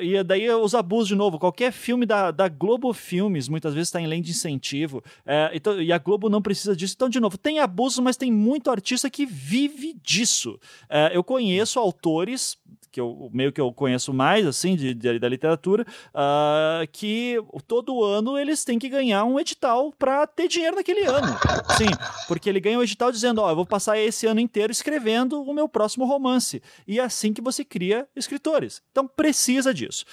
e 0.00 0.22
daí 0.22 0.48
os 0.50 0.74
abusos 0.74 1.08
de 1.08 1.14
novo. 1.14 1.38
Qualquer 1.38 1.72
filme 1.72 2.06
da, 2.06 2.30
da 2.30 2.48
Globo 2.48 2.92
Filmes 2.92 3.48
muitas 3.48 3.74
vezes 3.74 3.88
está 3.88 4.00
em 4.00 4.06
lei 4.06 4.20
de 4.20 4.30
incentivo. 4.30 5.02
É, 5.26 5.50
então, 5.54 5.80
e 5.80 5.92
a 5.92 5.98
Globo 5.98 6.28
não 6.28 6.40
precisa 6.40 6.76
disso. 6.76 6.94
Então, 6.96 7.08
de 7.08 7.18
novo, 7.18 7.36
tem 7.36 7.58
abuso, 7.58 8.02
mas 8.02 8.16
tem 8.16 8.30
muito 8.30 8.70
artista 8.70 9.10
que 9.10 9.26
vive 9.26 9.94
disso. 10.02 10.58
É, 10.88 11.16
eu 11.16 11.24
conheço 11.24 11.78
autores 11.78 12.56
que 12.98 13.00
eu 13.00 13.30
meio 13.32 13.52
que 13.52 13.60
eu 13.60 13.72
conheço 13.72 14.12
mais 14.12 14.44
assim 14.44 14.74
de, 14.74 14.92
de 14.92 15.18
da 15.18 15.28
literatura 15.28 15.86
uh, 16.08 16.86
que 16.90 17.36
todo 17.66 18.02
ano 18.02 18.36
eles 18.36 18.64
têm 18.64 18.78
que 18.78 18.88
ganhar 18.88 19.24
um 19.24 19.38
edital 19.38 19.92
para 19.96 20.26
ter 20.26 20.48
dinheiro 20.48 20.76
naquele 20.76 21.04
ano. 21.04 21.28
Sim 21.76 21.90
porque 22.26 22.48
ele 22.48 22.60
ganha 22.60 22.78
um 22.78 22.82
edital 22.82 23.12
dizendo 23.12 23.40
ó 23.40 23.50
eu 23.50 23.56
vou 23.56 23.66
passar 23.66 23.98
esse 23.98 24.26
ano 24.26 24.40
inteiro 24.40 24.72
escrevendo 24.72 25.40
o 25.42 25.54
meu 25.54 25.68
próximo 25.68 26.04
romance. 26.04 26.60
E 26.86 26.98
é 26.98 27.04
assim 27.04 27.32
que 27.32 27.40
você 27.40 27.64
cria 27.64 28.08
escritores. 28.16 28.82
Então 28.90 29.06
precisa 29.06 29.72
disso. 29.72 30.04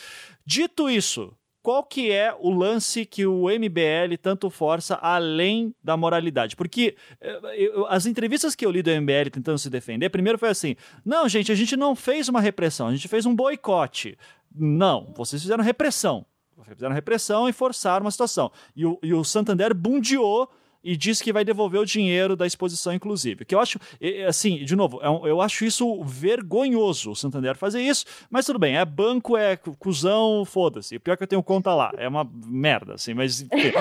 Dito 0.45 0.89
isso 0.89 1.33
qual 1.65 1.83
que 1.83 2.11
é 2.11 2.31
o 2.39 2.51
lance 2.51 3.07
que 3.07 3.25
o 3.25 3.45
MBL 3.47 4.15
tanto 4.21 4.51
força 4.51 4.93
além 5.01 5.73
da 5.83 5.97
moralidade? 5.97 6.55
Porque 6.55 6.95
eh, 7.19 7.39
eu, 7.55 7.87
as 7.87 8.05
entrevistas 8.05 8.53
que 8.53 8.63
eu 8.63 8.69
li 8.69 8.83
do 8.83 8.91
MBL 8.91 9.31
tentando 9.31 9.57
se 9.57 9.67
defender, 9.67 10.11
primeiro 10.11 10.37
foi 10.37 10.49
assim: 10.49 10.75
não, 11.03 11.27
gente, 11.27 11.51
a 11.51 11.55
gente 11.55 11.75
não 11.75 11.95
fez 11.95 12.29
uma 12.29 12.39
repressão, 12.39 12.89
a 12.89 12.91
gente 12.91 13.07
fez 13.07 13.25
um 13.25 13.35
boicote. 13.35 14.15
Não, 14.55 15.11
vocês 15.17 15.41
fizeram 15.41 15.63
repressão. 15.63 16.23
Fizeram 16.67 16.93
repressão 16.93 17.49
e 17.49 17.53
forçaram 17.53 18.05
uma 18.05 18.11
situação. 18.11 18.51
E 18.75 18.85
o, 18.85 18.99
e 19.01 19.11
o 19.11 19.23
Santander 19.23 19.73
bundiou 19.73 20.47
e 20.85 20.95
diz 20.95 21.19
que 21.19 21.33
vai 21.33 21.43
devolver 21.43 21.81
o 21.81 21.85
dinheiro 21.85 22.35
da 22.35 22.45
exposição, 22.45 22.93
inclusive. 22.93 23.43
Que 23.43 23.55
eu 23.55 23.59
acho, 23.59 23.79
assim, 24.27 24.63
de 24.63 24.75
novo, 24.75 25.01
é 25.01 25.07
eu 25.29 25.41
acho 25.41 25.65
isso 25.65 26.03
vergonhoso 26.03 27.11
o 27.11 27.15
Santander 27.15 27.57
fazer 27.57 27.81
isso, 27.81 28.05
mas 28.29 28.45
tudo 28.45 28.59
bem, 28.59 28.77
é 28.77 28.85
banco, 28.85 29.35
é 29.35 29.55
cuzão, 29.55 30.45
foda-se. 30.45 30.97
O 30.97 30.99
pior 30.99 31.17
que 31.17 31.23
eu 31.23 31.27
tenho 31.27 31.41
conta 31.41 31.73
lá, 31.73 31.91
é 31.97 32.07
uma 32.07 32.29
merda, 32.45 32.93
assim, 32.93 33.15
mas. 33.15 33.41
é, 33.51 33.73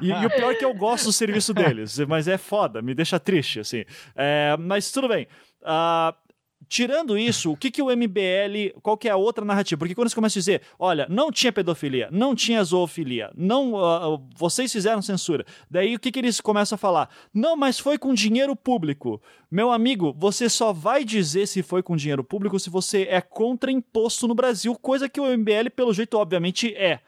e, 0.00 0.10
e, 0.10 0.26
o 0.26 0.30
pior 0.30 0.52
é 0.52 0.54
que 0.54 0.64
eu 0.64 0.72
gosto 0.72 1.06
do 1.06 1.12
serviço 1.12 1.52
deles, 1.52 1.98
mas 2.06 2.28
é 2.28 2.38
foda, 2.38 2.80
me 2.80 2.94
deixa 2.94 3.18
triste, 3.18 3.58
assim. 3.58 3.84
É, 4.14 4.56
mas 4.58 4.92
tudo 4.92 5.08
bem. 5.08 5.26
Uh, 5.62 6.14
Tirando 6.72 7.18
isso, 7.18 7.52
o 7.52 7.56
que, 7.56 7.70
que 7.70 7.82
o 7.82 7.94
MBL, 7.94 8.80
qual 8.82 8.96
que 8.96 9.06
é 9.06 9.10
a 9.10 9.16
outra 9.16 9.44
narrativa? 9.44 9.78
Porque 9.78 9.94
quando 9.94 10.08
você 10.08 10.14
começa 10.14 10.38
a 10.38 10.40
dizer, 10.40 10.62
olha, 10.78 11.06
não 11.06 11.30
tinha 11.30 11.52
pedofilia, 11.52 12.08
não 12.10 12.34
tinha 12.34 12.64
zoofilia, 12.64 13.30
não, 13.36 13.74
uh, 13.74 14.18
vocês 14.34 14.72
fizeram 14.72 15.02
censura, 15.02 15.44
daí 15.70 15.94
o 15.94 15.98
que, 15.98 16.10
que 16.10 16.18
eles 16.18 16.40
começam 16.40 16.76
a 16.76 16.78
falar? 16.78 17.10
Não, 17.34 17.58
mas 17.58 17.78
foi 17.78 17.98
com 17.98 18.14
dinheiro 18.14 18.56
público. 18.56 19.20
Meu 19.50 19.70
amigo, 19.70 20.16
você 20.16 20.48
só 20.48 20.72
vai 20.72 21.04
dizer 21.04 21.46
se 21.46 21.62
foi 21.62 21.82
com 21.82 21.94
dinheiro 21.94 22.24
público 22.24 22.58
se 22.58 22.70
você 22.70 23.02
é 23.02 23.20
contra 23.20 23.70
imposto 23.70 24.26
no 24.26 24.34
Brasil, 24.34 24.74
coisa 24.74 25.10
que 25.10 25.20
o 25.20 25.26
MBL, 25.26 25.68
pelo 25.76 25.92
jeito, 25.92 26.16
obviamente 26.16 26.74
é 26.74 27.00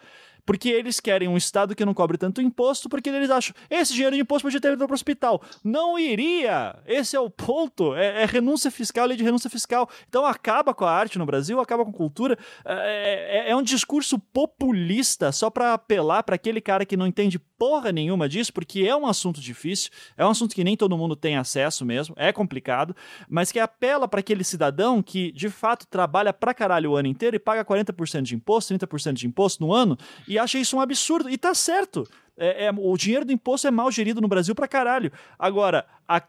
porque 0.44 0.68
eles 0.68 1.00
querem 1.00 1.28
um 1.28 1.36
Estado 1.36 1.74
que 1.74 1.84
não 1.84 1.94
cobre 1.94 2.18
tanto 2.18 2.40
imposto, 2.40 2.88
porque 2.88 3.08
eles 3.08 3.30
acham 3.30 3.54
esse 3.70 3.92
dinheiro 3.92 4.14
de 4.14 4.22
imposto 4.22 4.46
podia 4.46 4.60
ter 4.60 4.72
ido 4.72 4.86
para 4.86 4.92
o 4.92 4.94
hospital. 4.94 5.42
Não 5.62 5.98
iria! 5.98 6.76
Esse 6.86 7.16
é 7.16 7.20
o 7.20 7.30
ponto. 7.30 7.94
É, 7.94 8.22
é, 8.22 8.26
renúncia 8.26 8.70
fiscal, 8.70 9.06
lei 9.06 9.16
de 9.16 9.24
renúncia 9.24 9.48
fiscal. 9.48 9.88
Então 10.08 10.24
acaba 10.24 10.74
com 10.74 10.84
a 10.84 10.90
arte 10.90 11.18
no 11.18 11.26
Brasil, 11.26 11.60
acaba 11.60 11.84
com 11.84 11.90
a 11.90 11.94
cultura. 11.94 12.38
É, 12.64 13.46
é, 13.46 13.50
é 13.50 13.56
um 13.56 13.62
discurso 13.62 14.18
populista 14.18 15.32
só 15.32 15.50
para 15.50 15.74
apelar 15.74 16.22
para 16.22 16.34
aquele 16.34 16.60
cara 16.60 16.84
que 16.84 16.96
não 16.96 17.06
entende 17.06 17.38
porra 17.58 17.92
nenhuma 17.92 18.28
disso, 18.28 18.52
porque 18.52 18.80
é 18.80 18.94
um 18.94 19.06
assunto 19.06 19.40
difícil, 19.40 19.90
é 20.16 20.26
um 20.26 20.30
assunto 20.30 20.54
que 20.54 20.64
nem 20.64 20.76
todo 20.76 20.98
mundo 20.98 21.16
tem 21.16 21.36
acesso 21.36 21.84
mesmo, 21.84 22.14
é 22.18 22.32
complicado, 22.32 22.94
mas 23.28 23.50
que 23.50 23.58
apela 23.58 24.06
para 24.06 24.20
aquele 24.20 24.44
cidadão 24.44 25.02
que 25.02 25.32
de 25.32 25.48
fato 25.48 25.86
trabalha 25.86 26.32
pra 26.32 26.52
caralho 26.52 26.90
o 26.90 26.96
ano 26.96 27.08
inteiro 27.08 27.36
e 27.36 27.38
paga 27.38 27.64
40% 27.64 28.22
de 28.22 28.34
imposto, 28.34 28.74
30% 28.74 29.14
de 29.14 29.26
imposto 29.26 29.64
no 29.64 29.72
ano 29.72 29.96
e 30.28 30.33
acha 30.38 30.58
isso 30.58 30.76
um 30.76 30.80
absurdo. 30.80 31.28
E 31.30 31.38
tá 31.38 31.54
certo. 31.54 32.08
É, 32.36 32.66
é, 32.66 32.70
o 32.76 32.96
dinheiro 32.96 33.24
do 33.24 33.32
imposto 33.32 33.66
é 33.66 33.70
mal 33.70 33.90
gerido 33.90 34.20
no 34.20 34.28
Brasil 34.28 34.54
pra 34.54 34.66
caralho. 34.66 35.12
Agora, 35.38 35.86
a, 36.06 36.20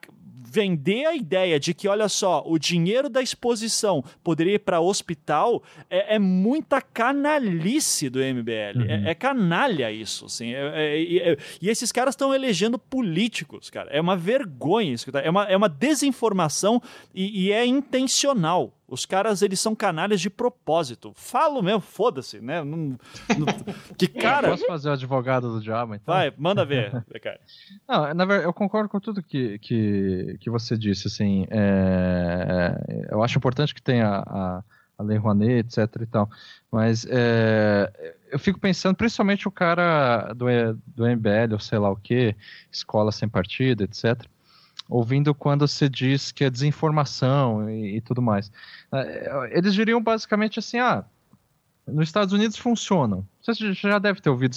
vender 0.55 1.05
a 1.05 1.13
ideia 1.13 1.59
de 1.59 1.73
que, 1.73 1.87
olha 1.87 2.07
só, 2.07 2.43
o 2.45 2.57
dinheiro 2.57 3.09
da 3.09 3.21
exposição 3.21 4.03
poderia 4.23 4.53
ir 4.53 4.59
para 4.59 4.79
hospital 4.79 5.61
é, 5.89 6.15
é, 6.15 6.19
muita 6.19 6.81
canalice 6.81 8.09
do 8.09 8.19
MBL. 8.19 8.77
Uhum. 8.77 8.85
É, 8.87 9.11
é, 9.11 9.15
canalha 9.15 9.91
isso, 9.91 10.25
assim. 10.25 10.53
É, 10.53 10.71
é, 10.75 11.31
é, 11.31 11.37
e 11.61 11.69
esses 11.69 11.91
caras 11.91 12.13
estão 12.13 12.33
elegendo 12.33 12.79
políticos, 12.79 13.69
cara. 13.69 13.89
É 13.91 13.99
uma 13.99 14.15
vergonha 14.15 14.93
isso. 14.93 15.11
Tá, 15.11 15.19
é 15.19 15.29
uma, 15.29 15.43
é 15.43 15.57
uma 15.57 15.69
desinformação 15.69 16.81
e, 17.13 17.47
e 17.47 17.51
é 17.51 17.65
intencional. 17.65 18.71
Os 18.87 19.05
caras, 19.05 19.41
eles 19.41 19.59
são 19.59 19.75
canalhas 19.75 20.21
de 20.21 20.29
propósito. 20.29 21.11
Falo 21.15 21.61
mesmo, 21.63 21.81
foda-se, 21.81 22.39
né? 22.39 22.63
Não, 22.63 22.77
não, 22.77 22.97
que 23.97 24.07
cara... 24.07 24.47
Eu 24.47 24.51
posso 24.51 24.67
fazer 24.67 24.89
o 24.89 24.93
advogado 24.93 25.51
do 25.51 25.59
diabo, 25.59 25.95
então? 25.95 26.13
Vai, 26.13 26.31
manda 26.37 26.63
ver, 26.63 26.91
cara. 27.21 27.39
Não, 27.87 28.13
na 28.13 28.25
verdade, 28.25 28.47
eu 28.47 28.53
concordo 28.53 28.87
com 28.87 28.99
tudo 28.99 29.23
que, 29.23 29.57
que, 29.59 30.37
que 30.39 30.49
você 30.51 30.77
disse, 30.77 31.07
assim. 31.07 31.47
É, 31.49 33.07
eu 33.09 33.23
acho 33.23 33.37
importante 33.37 33.73
que 33.73 33.81
tenha 33.81 34.07
a, 34.07 34.63
a 34.99 35.03
Lei 35.03 35.17
Rouanet, 35.17 35.67
etc 35.67 36.01
e 36.01 36.05
tal. 36.05 36.29
Mas 36.71 37.07
é, 37.09 37.91
eu 38.31 38.37
fico 38.37 38.59
pensando, 38.59 38.95
principalmente 38.95 39.47
o 39.47 39.51
cara 39.51 40.31
do, 40.33 40.45
do 40.85 41.07
MBL, 41.07 41.53
ou 41.53 41.59
sei 41.59 41.79
lá 41.79 41.89
o 41.89 41.95
que, 41.95 42.35
escola 42.71 43.11
sem 43.11 43.27
partido, 43.27 43.83
etc 43.83 44.25
ouvindo 44.89 45.33
quando 45.33 45.67
se 45.67 45.89
diz 45.89 46.31
que 46.31 46.43
é 46.43 46.49
desinformação 46.49 47.69
e, 47.69 47.97
e 47.97 48.01
tudo 48.01 48.21
mais. 48.21 48.51
É, 48.93 49.57
eles 49.57 49.73
diriam 49.73 50.01
basicamente 50.01 50.59
assim: 50.59 50.79
ah, 50.79 51.05
nos 51.87 52.07
Estados 52.07 52.33
Unidos 52.33 52.57
funcionam. 52.57 53.25
Você 53.41 53.73
já 53.73 53.99
deve 53.99 54.19
ter 54.19 54.29
ouvido 54.29 54.55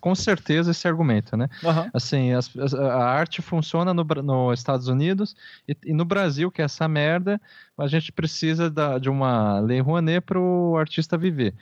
com, 0.00 0.14
certeza 0.14 0.70
esse 0.70 0.88
argumento, 0.88 1.36
né? 1.36 1.48
Uhum. 1.62 1.90
Assim, 1.92 2.32
as, 2.32 2.50
a 2.74 3.04
arte 3.04 3.42
funciona 3.42 3.92
nos 3.92 4.06
no 4.24 4.52
Estados 4.52 4.88
Unidos 4.88 5.36
e, 5.68 5.76
e, 5.84 5.92
no 5.92 6.04
Brasil, 6.04 6.50
que 6.50 6.62
é 6.62 6.64
essa 6.64 6.88
merda, 6.88 7.40
a 7.76 7.86
gente 7.86 8.10
precisa 8.10 8.70
da, 8.70 8.98
de 8.98 9.10
uma 9.10 9.60
lei 9.60 9.80
Rouanet 9.80 10.22
para 10.22 10.40
o 10.40 10.76
artista 10.78 11.18
viver. 11.18 11.54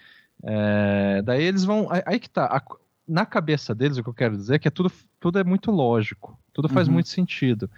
É, 0.43 1.23
daí 1.23 1.43
eles 1.43 1.65
vão. 1.65 1.89
Aí 2.07 2.21
que 2.21 2.31
tá. 2.31 2.45
A, 2.47 2.63
na 3.09 3.27
cabeça 3.27 3.75
deles, 3.75 3.99
o 3.99 4.05
que 4.05 4.09
eu 4.09 4.15
quero 4.15 4.37
dizer 4.37 4.55
é 4.55 4.59
que 4.61 4.69
é 4.69 4.71
tudo, 4.71 4.93
tudo 5.19 5.41
é 5.41 5.43
muito 5.43 5.73
lógico, 5.73 6.39
tudo 6.52 6.68
faz 6.68 6.89
uhum. 6.89 6.94
muito 6.94 7.09
sentido. 7.09 7.70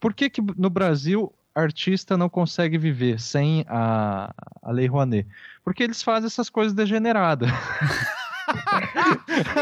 Por 0.00 0.14
que, 0.14 0.28
que 0.30 0.42
no 0.56 0.70
Brasil 0.70 1.32
artista 1.54 2.16
não 2.16 2.28
consegue 2.28 2.76
viver 2.76 3.18
sem 3.18 3.64
a, 3.68 4.32
a 4.62 4.70
Lei 4.70 4.86
Rouanet? 4.86 5.26
Porque 5.64 5.82
eles 5.82 6.02
fazem 6.02 6.26
essas 6.26 6.50
coisas 6.50 6.74
degeneradas. 6.74 7.50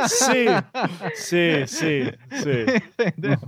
sim, 0.08 0.46
sim, 1.14 1.66
sim, 1.66 2.04
sim. 2.30 2.64
Entendeu? 2.98 3.38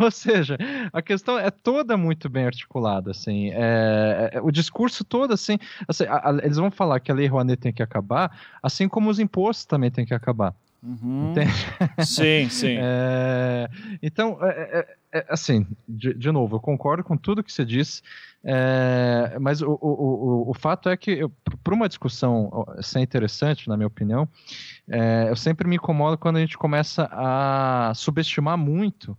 Ou 0.00 0.10
seja, 0.10 0.58
a 0.92 1.00
questão 1.00 1.38
é 1.38 1.50
toda 1.50 1.96
muito 1.96 2.28
bem 2.28 2.46
articulada, 2.46 3.10
assim. 3.10 3.50
É, 3.52 4.30
é, 4.34 4.40
o 4.40 4.50
discurso 4.50 5.04
todo, 5.04 5.32
assim, 5.32 5.58
assim 5.88 6.04
a, 6.04 6.30
a, 6.30 6.38
eles 6.42 6.56
vão 6.56 6.70
falar 6.70 7.00
que 7.00 7.10
a 7.10 7.14
Lei 7.14 7.26
Rouanet 7.26 7.60
tem 7.60 7.72
que 7.72 7.82
acabar, 7.82 8.36
assim 8.62 8.88
como 8.88 9.10
os 9.10 9.18
impostos 9.18 9.64
também 9.64 9.90
têm 9.90 10.04
que 10.04 10.14
acabar. 10.14 10.54
Uhum. 10.82 11.34
Sim, 12.04 12.48
sim. 12.48 12.78
É, 12.82 13.68
então, 14.02 14.38
é, 14.42 14.86
é, 15.12 15.18
é, 15.18 15.26
assim, 15.28 15.66
de, 15.88 16.14
de, 16.14 16.32
novo, 16.32 16.56
eu 16.56 16.60
concordo 16.60 17.04
com 17.04 17.16
tudo 17.16 17.42
que 17.42 17.52
você 17.52 17.64
disse, 17.64 18.02
é, 18.42 19.36
mas 19.38 19.60
o, 19.60 19.72
o, 19.72 19.88
o, 19.88 20.50
o, 20.50 20.54
fato 20.54 20.88
é 20.88 20.96
que, 20.96 21.20
para 21.62 21.74
uma 21.74 21.88
discussão 21.88 22.64
ser 22.80 23.00
interessante, 23.00 23.68
na 23.68 23.76
minha 23.76 23.86
opinião, 23.86 24.28
é, 24.88 25.26
eu 25.28 25.36
sempre 25.36 25.68
me 25.68 25.76
incomodo 25.76 26.16
quando 26.16 26.36
a 26.36 26.40
gente 26.40 26.56
começa 26.56 27.08
a 27.12 27.92
subestimar 27.94 28.56
muito 28.56 29.16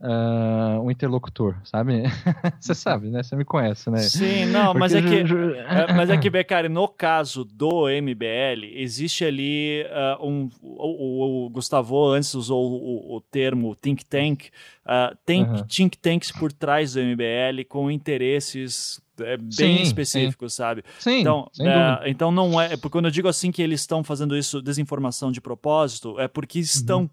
uh, 0.00 0.80
um 0.80 0.90
interlocutor, 0.90 1.56
sabe? 1.64 2.02
Você 2.58 2.74
sabe, 2.74 3.08
né? 3.08 3.22
Você 3.22 3.36
me 3.36 3.44
conhece, 3.44 3.90
né? 3.90 3.98
Sim, 3.98 4.46
não, 4.46 4.72
mas 4.74 4.94
é, 4.94 5.02
que, 5.02 5.16
é, 5.16 5.92
mas 5.92 6.10
é 6.10 6.16
que, 6.16 6.28
Beccari, 6.30 6.68
no 6.68 6.88
caso 6.88 7.44
do 7.44 7.86
MBL, 7.88 8.64
existe 8.74 9.24
ali 9.24 9.84
uh, 9.84 10.26
um. 10.26 10.48
O, 10.62 11.44
o, 11.44 11.46
o, 11.46 11.50
Gustavo 11.50 12.08
antes 12.08 12.34
usou 12.34 12.72
o, 12.72 13.16
o 13.16 13.20
termo 13.20 13.76
think 13.76 14.04
tank. 14.04 14.46
Uh, 14.86 15.16
tem 15.24 15.44
uhum. 15.44 15.62
think 15.64 15.96
tanks 15.98 16.32
por 16.32 16.52
trás 16.52 16.94
do 16.94 17.00
MBL 17.00 17.64
com 17.68 17.90
interesses 17.90 19.00
é, 19.20 19.36
bem 19.36 19.50
sim, 19.50 19.82
específicos, 19.82 20.54
sim. 20.54 20.56
sabe? 20.56 20.82
Sim, 20.98 21.20
então, 21.20 21.50
é, 21.60 22.10
então 22.10 22.32
não 22.32 22.60
é. 22.60 22.70
Porque 22.70 22.90
quando 22.90 23.04
eu 23.04 23.10
digo 23.10 23.28
assim 23.28 23.52
que 23.52 23.62
eles 23.62 23.80
estão 23.80 24.02
fazendo 24.02 24.36
isso, 24.36 24.62
desinformação 24.62 25.30
de 25.30 25.40
propósito, 25.40 26.18
é 26.18 26.26
porque 26.26 26.58
estão. 26.58 27.02
Uhum 27.02 27.10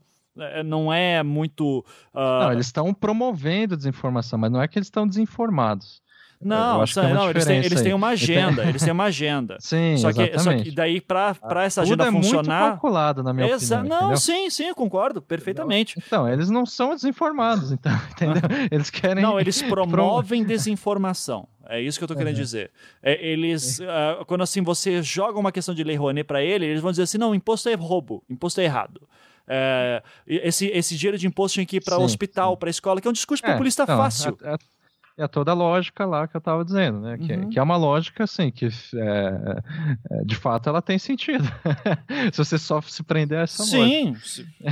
não 0.65 0.91
é 0.91 1.23
muito. 1.23 1.85
Uh... 2.13 2.19
Não, 2.41 2.51
eles 2.51 2.67
estão 2.67 2.93
promovendo 2.93 3.75
desinformação, 3.75 4.37
mas 4.39 4.51
não 4.51 4.61
é 4.61 4.67
que 4.67 4.77
eles 4.77 4.87
estão 4.87 5.07
desinformados. 5.07 6.01
Não, 6.39 6.83
não 6.95 7.29
eles, 7.31 7.45
têm, 7.45 7.57
eles 7.57 7.81
têm 7.81 7.93
uma 7.93 8.09
agenda, 8.09 8.63
eles 8.69 8.83
têm 8.83 8.93
uma 8.93 9.05
agenda. 9.05 9.57
Sim, 9.59 9.97
só 9.97 10.13
que, 10.13 10.21
exatamente. 10.21 10.65
Só 10.65 10.69
que 10.69 10.75
daí, 10.75 11.01
para 11.01 11.63
essa 11.63 11.81
agenda 11.81 12.05
Tudo 12.05 12.17
é 12.17 12.21
funcionar... 12.21 12.59
muito 12.59 12.71
calculado, 12.73 13.23
na 13.23 13.33
minha 13.33 13.47
Exa 13.47 13.79
opinião. 13.79 13.97
Não, 13.97 14.05
entendeu? 14.05 14.17
sim, 14.17 14.49
sim, 14.51 14.65
eu 14.65 14.75
concordo, 14.75 15.19
perfeitamente. 15.19 15.95
Então, 15.97 16.29
eles 16.29 16.49
não 16.49 16.63
são 16.65 16.93
desinformados, 16.93 17.71
então, 17.71 17.91
entendeu? 18.11 18.43
Eles 18.71 18.89
querem... 18.89 19.23
Não, 19.23 19.39
eles 19.39 19.61
promovem 19.63 20.43
desinformação. 20.43 21.47
É 21.69 21.81
isso 21.81 21.97
que 21.97 22.03
eu 22.03 22.05
estou 22.05 22.17
querendo 22.17 22.35
uhum. 22.35 22.41
dizer. 22.41 22.71
É, 23.01 23.25
eles, 23.25 23.79
uh, 23.79 24.23
quando 24.25 24.41
assim 24.41 24.61
você 24.61 25.01
joga 25.01 25.37
uma 25.39 25.51
questão 25.51 25.73
de 25.73 25.83
lei 25.83 25.95
Rouanet 25.95 26.25
para 26.25 26.41
ele, 26.41 26.65
eles 26.65 26.81
vão 26.81 26.91
dizer 26.91 27.03
assim, 27.03 27.17
não, 27.17 27.35
imposto 27.35 27.67
é 27.67 27.73
roubo, 27.73 28.23
imposto 28.29 28.61
é 28.61 28.63
errado. 28.63 29.01
É, 29.47 30.03
esse, 30.27 30.67
esse 30.67 30.95
dinheiro 30.97 31.17
de 31.17 31.25
imposto 31.25 31.55
tinha 31.55 31.65
que 31.65 31.77
ir 31.77 31.83
para 31.83 31.97
hospital, 31.97 32.57
para 32.57 32.69
escola, 32.69 32.99
que 32.99 33.07
é 33.07 33.09
um 33.09 33.13
discurso 33.13 33.45
é, 33.45 33.51
populista 33.51 33.83
então, 33.83 33.97
fácil. 33.97 34.37
É, 34.43 34.57
é 35.19 35.27
toda 35.27 35.49
a 35.49 35.55
lógica 35.55 36.05
lá 36.05 36.27
que 36.27 36.35
eu 36.35 36.39
estava 36.39 36.63
dizendo, 36.63 36.99
né? 36.99 37.17
Que, 37.17 37.33
uhum. 37.33 37.49
que, 37.49 37.57
é 37.57 37.63
uma 37.63 37.75
lógica, 37.75 38.25
assim, 38.25 38.51
que 38.51 38.67
é, 38.67 38.69
é, 40.11 40.23
de 40.23 40.35
fato 40.35 40.69
ela 40.69 40.79
tem 40.79 40.99
sentido. 40.99 41.43
se 42.31 42.37
você 42.37 42.59
só 42.59 42.79
se 42.81 43.01
prender 43.01 43.39
a 43.39 43.41
essa 43.41 43.63
Sim, 43.63 44.15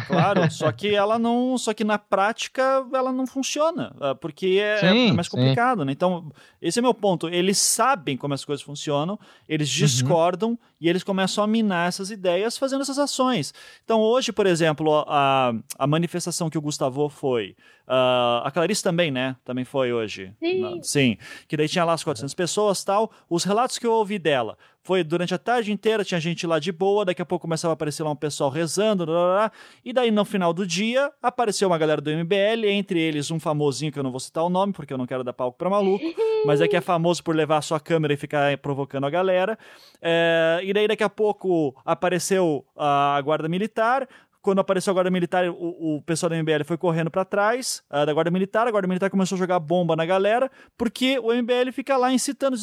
claro. 0.06 0.50
só 0.52 0.72
que 0.72 0.94
ela 0.94 1.18
não. 1.18 1.58
Só 1.58 1.74
que 1.74 1.84
na 1.84 1.98
prática 1.98 2.86
ela 2.94 3.12
não 3.12 3.26
funciona. 3.26 3.96
Ah, 4.00 4.14
porque 4.14 4.60
é, 4.62 4.78
sim, 4.78 5.10
é 5.10 5.14
mais 5.14 5.28
complicado, 5.28 5.80
sim. 5.80 5.86
né? 5.86 5.92
Então, 5.92 6.32
esse 6.62 6.78
é 6.78 6.82
meu 6.82 6.94
ponto. 6.94 7.28
Eles 7.28 7.58
sabem 7.58 8.16
como 8.16 8.36
as 8.36 8.46
coisas 8.46 8.64
funcionam, 8.64 9.20
eles 9.50 9.72
uhum. 9.72 9.78
discordam 9.80 10.50
uhum. 10.52 10.58
E 10.80 10.90
eles 10.90 11.04
começam 11.04 11.44
a 11.44 11.48
minar 11.48 11.88
essas 11.88 12.12
ideias 12.12 12.58
fazendo 12.58 12.82
essas 12.82 13.00
ações. 13.00 13.54
Então, 13.84 14.02
hoje, 14.02 14.32
por 14.32 14.46
exemplo, 14.46 15.06
a, 15.08 15.54
a 15.78 15.88
manifestação 15.88 16.50
que 16.50 16.58
o 16.58 16.62
Gustavo 16.62 17.10
foi. 17.10 17.56
Uh, 17.88 18.42
a 18.44 18.52
Clarice 18.52 18.84
também, 18.84 19.12
né? 19.12 19.36
Também 19.46 19.64
foi 19.64 19.94
hoje. 19.94 20.34
Sim. 20.40 20.80
Sim. 20.82 21.18
Que 21.48 21.56
daí 21.56 21.70
tinha 21.70 21.86
lá 21.86 21.94
as 21.94 22.04
400 22.04 22.34
pessoas 22.34 22.84
tal. 22.84 23.12
Os 23.30 23.44
relatos 23.44 23.78
que 23.78 23.86
eu 23.86 23.94
ouvi 23.94 24.18
dela 24.20 24.58
foi 24.86 25.04
durante 25.04 25.34
a 25.34 25.38
tarde 25.40 25.72
inteira, 25.72 26.06
tinha 26.06 26.20
gente 26.20 26.46
lá 26.46 26.60
de 26.60 26.72
boa, 26.72 27.04
daqui 27.04 27.20
a 27.20 27.26
pouco 27.26 27.42
começava 27.42 27.72
a 27.72 27.74
aparecer 27.74 28.04
lá 28.04 28.12
um 28.12 28.16
pessoal 28.16 28.52
rezando, 28.52 29.04
blá, 29.04 29.16
blá, 29.16 29.34
blá, 29.34 29.52
e 29.84 29.92
daí 29.92 30.12
no 30.12 30.24
final 30.24 30.54
do 30.54 30.66
dia 30.66 31.12
apareceu 31.24 31.68
uma 31.68 31.78
galera 31.78 32.00
do 32.00 32.12
MBL, 32.12 32.68
entre 32.68 33.00
eles 33.00 33.32
um 33.32 33.40
famosinho 33.40 33.92
que 33.92 33.98
eu 33.98 34.04
não 34.04 34.12
vou 34.12 34.20
citar 34.20 34.44
o 34.44 34.50
nome, 34.50 34.74
porque 34.74 34.94
eu 34.94 34.98
não 34.98 35.08
quero 35.08 35.24
dar 35.24 35.34
palco 35.34 35.58
pra 35.58 35.72
maluco, 35.72 36.06
mas 36.46 36.62
é 36.62 36.68
que 36.68 36.78
é 36.78 36.82
famoso 36.82 37.24
por 37.24 37.36
levar 37.36 37.58
a 37.58 37.62
sua 37.64 37.80
câmera 37.80 38.14
e 38.14 38.18
ficar 38.18 38.56
provocando 38.60 39.08
a 39.08 39.10
galera. 39.10 39.58
É, 40.00 40.60
e 40.64 40.72
daí 40.72 40.88
daqui 40.88 41.04
a 41.04 41.10
pouco 41.10 41.76
apareceu 41.84 42.64
a 42.78 43.20
guarda 43.24 43.50
militar, 43.50 44.08
quando 44.46 44.60
apareceu 44.60 44.92
a 44.92 44.94
Guarda 44.94 45.10
Militar, 45.10 45.50
o, 45.50 45.98
o 45.98 46.02
pessoal 46.04 46.30
da 46.30 46.38
MBL 46.38 46.64
foi 46.64 46.78
correndo 46.78 47.10
para 47.10 47.26
trás 47.26 47.82
uh, 47.92 48.06
da 48.06 48.14
Guarda 48.14 48.30
Militar, 48.30 48.68
a 48.68 48.72
Guarda 48.72 48.88
Militar 48.88 49.10
começou 49.10 49.36
a 49.36 49.40
jogar 49.40 49.60
bomba 49.60 49.96
na 49.96 50.06
galera, 50.06 50.52
porque 50.78 51.18
o 51.18 51.34
MBL 51.34 51.72
fica 51.74 51.98
lá 51.98 52.14
incitando. 52.14 52.56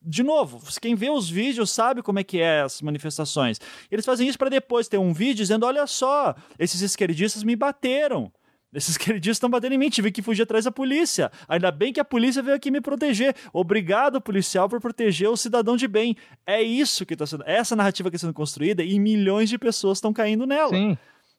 De 0.00 0.22
novo, 0.22 0.58
quem 0.80 0.94
vê 0.94 1.10
os 1.10 1.28
vídeos 1.28 1.70
sabe 1.70 2.02
como 2.02 2.18
é 2.18 2.24
que 2.24 2.40
é 2.40 2.62
as 2.62 2.80
manifestações. 2.80 3.60
Eles 3.90 4.06
fazem 4.06 4.26
isso 4.26 4.38
para 4.38 4.48
depois 4.48 4.88
ter 4.88 4.96
um 4.96 5.12
vídeo 5.12 5.36
dizendo: 5.36 5.66
olha 5.66 5.86
só, 5.86 6.34
esses 6.58 6.80
esquerdistas 6.80 7.44
me 7.44 7.54
bateram. 7.54 8.32
Esses 8.72 8.90
esquerdistas 8.96 9.36
estão 9.36 9.50
batendo 9.50 9.74
em 9.74 9.78
mim, 9.78 9.90
tive 9.90 10.10
que 10.10 10.22
fugir 10.22 10.42
atrás 10.42 10.64
da 10.64 10.72
polícia. 10.72 11.30
Ainda 11.46 11.70
bem 11.70 11.92
que 11.92 12.00
a 12.00 12.04
polícia 12.04 12.42
veio 12.42 12.56
aqui 12.56 12.70
me 12.70 12.80
proteger. 12.80 13.34
Obrigado, 13.52 14.20
policial, 14.20 14.68
por 14.68 14.80
proteger 14.80 15.28
o 15.28 15.36
cidadão 15.36 15.76
de 15.76 15.86
bem. 15.86 16.16
É 16.46 16.62
isso 16.62 17.04
que 17.04 17.14
está 17.14 17.26
sendo. 17.26 17.44
Essa 17.46 17.76
narrativa 17.76 18.10
que 18.10 18.16
está 18.16 18.26
sendo 18.26 18.34
construída 18.34 18.82
e 18.82 18.98
milhões 18.98 19.48
de 19.50 19.58
pessoas 19.58 19.98
estão 19.98 20.12
caindo 20.12 20.46
nela. 20.46 20.70
Sim. 20.70 20.96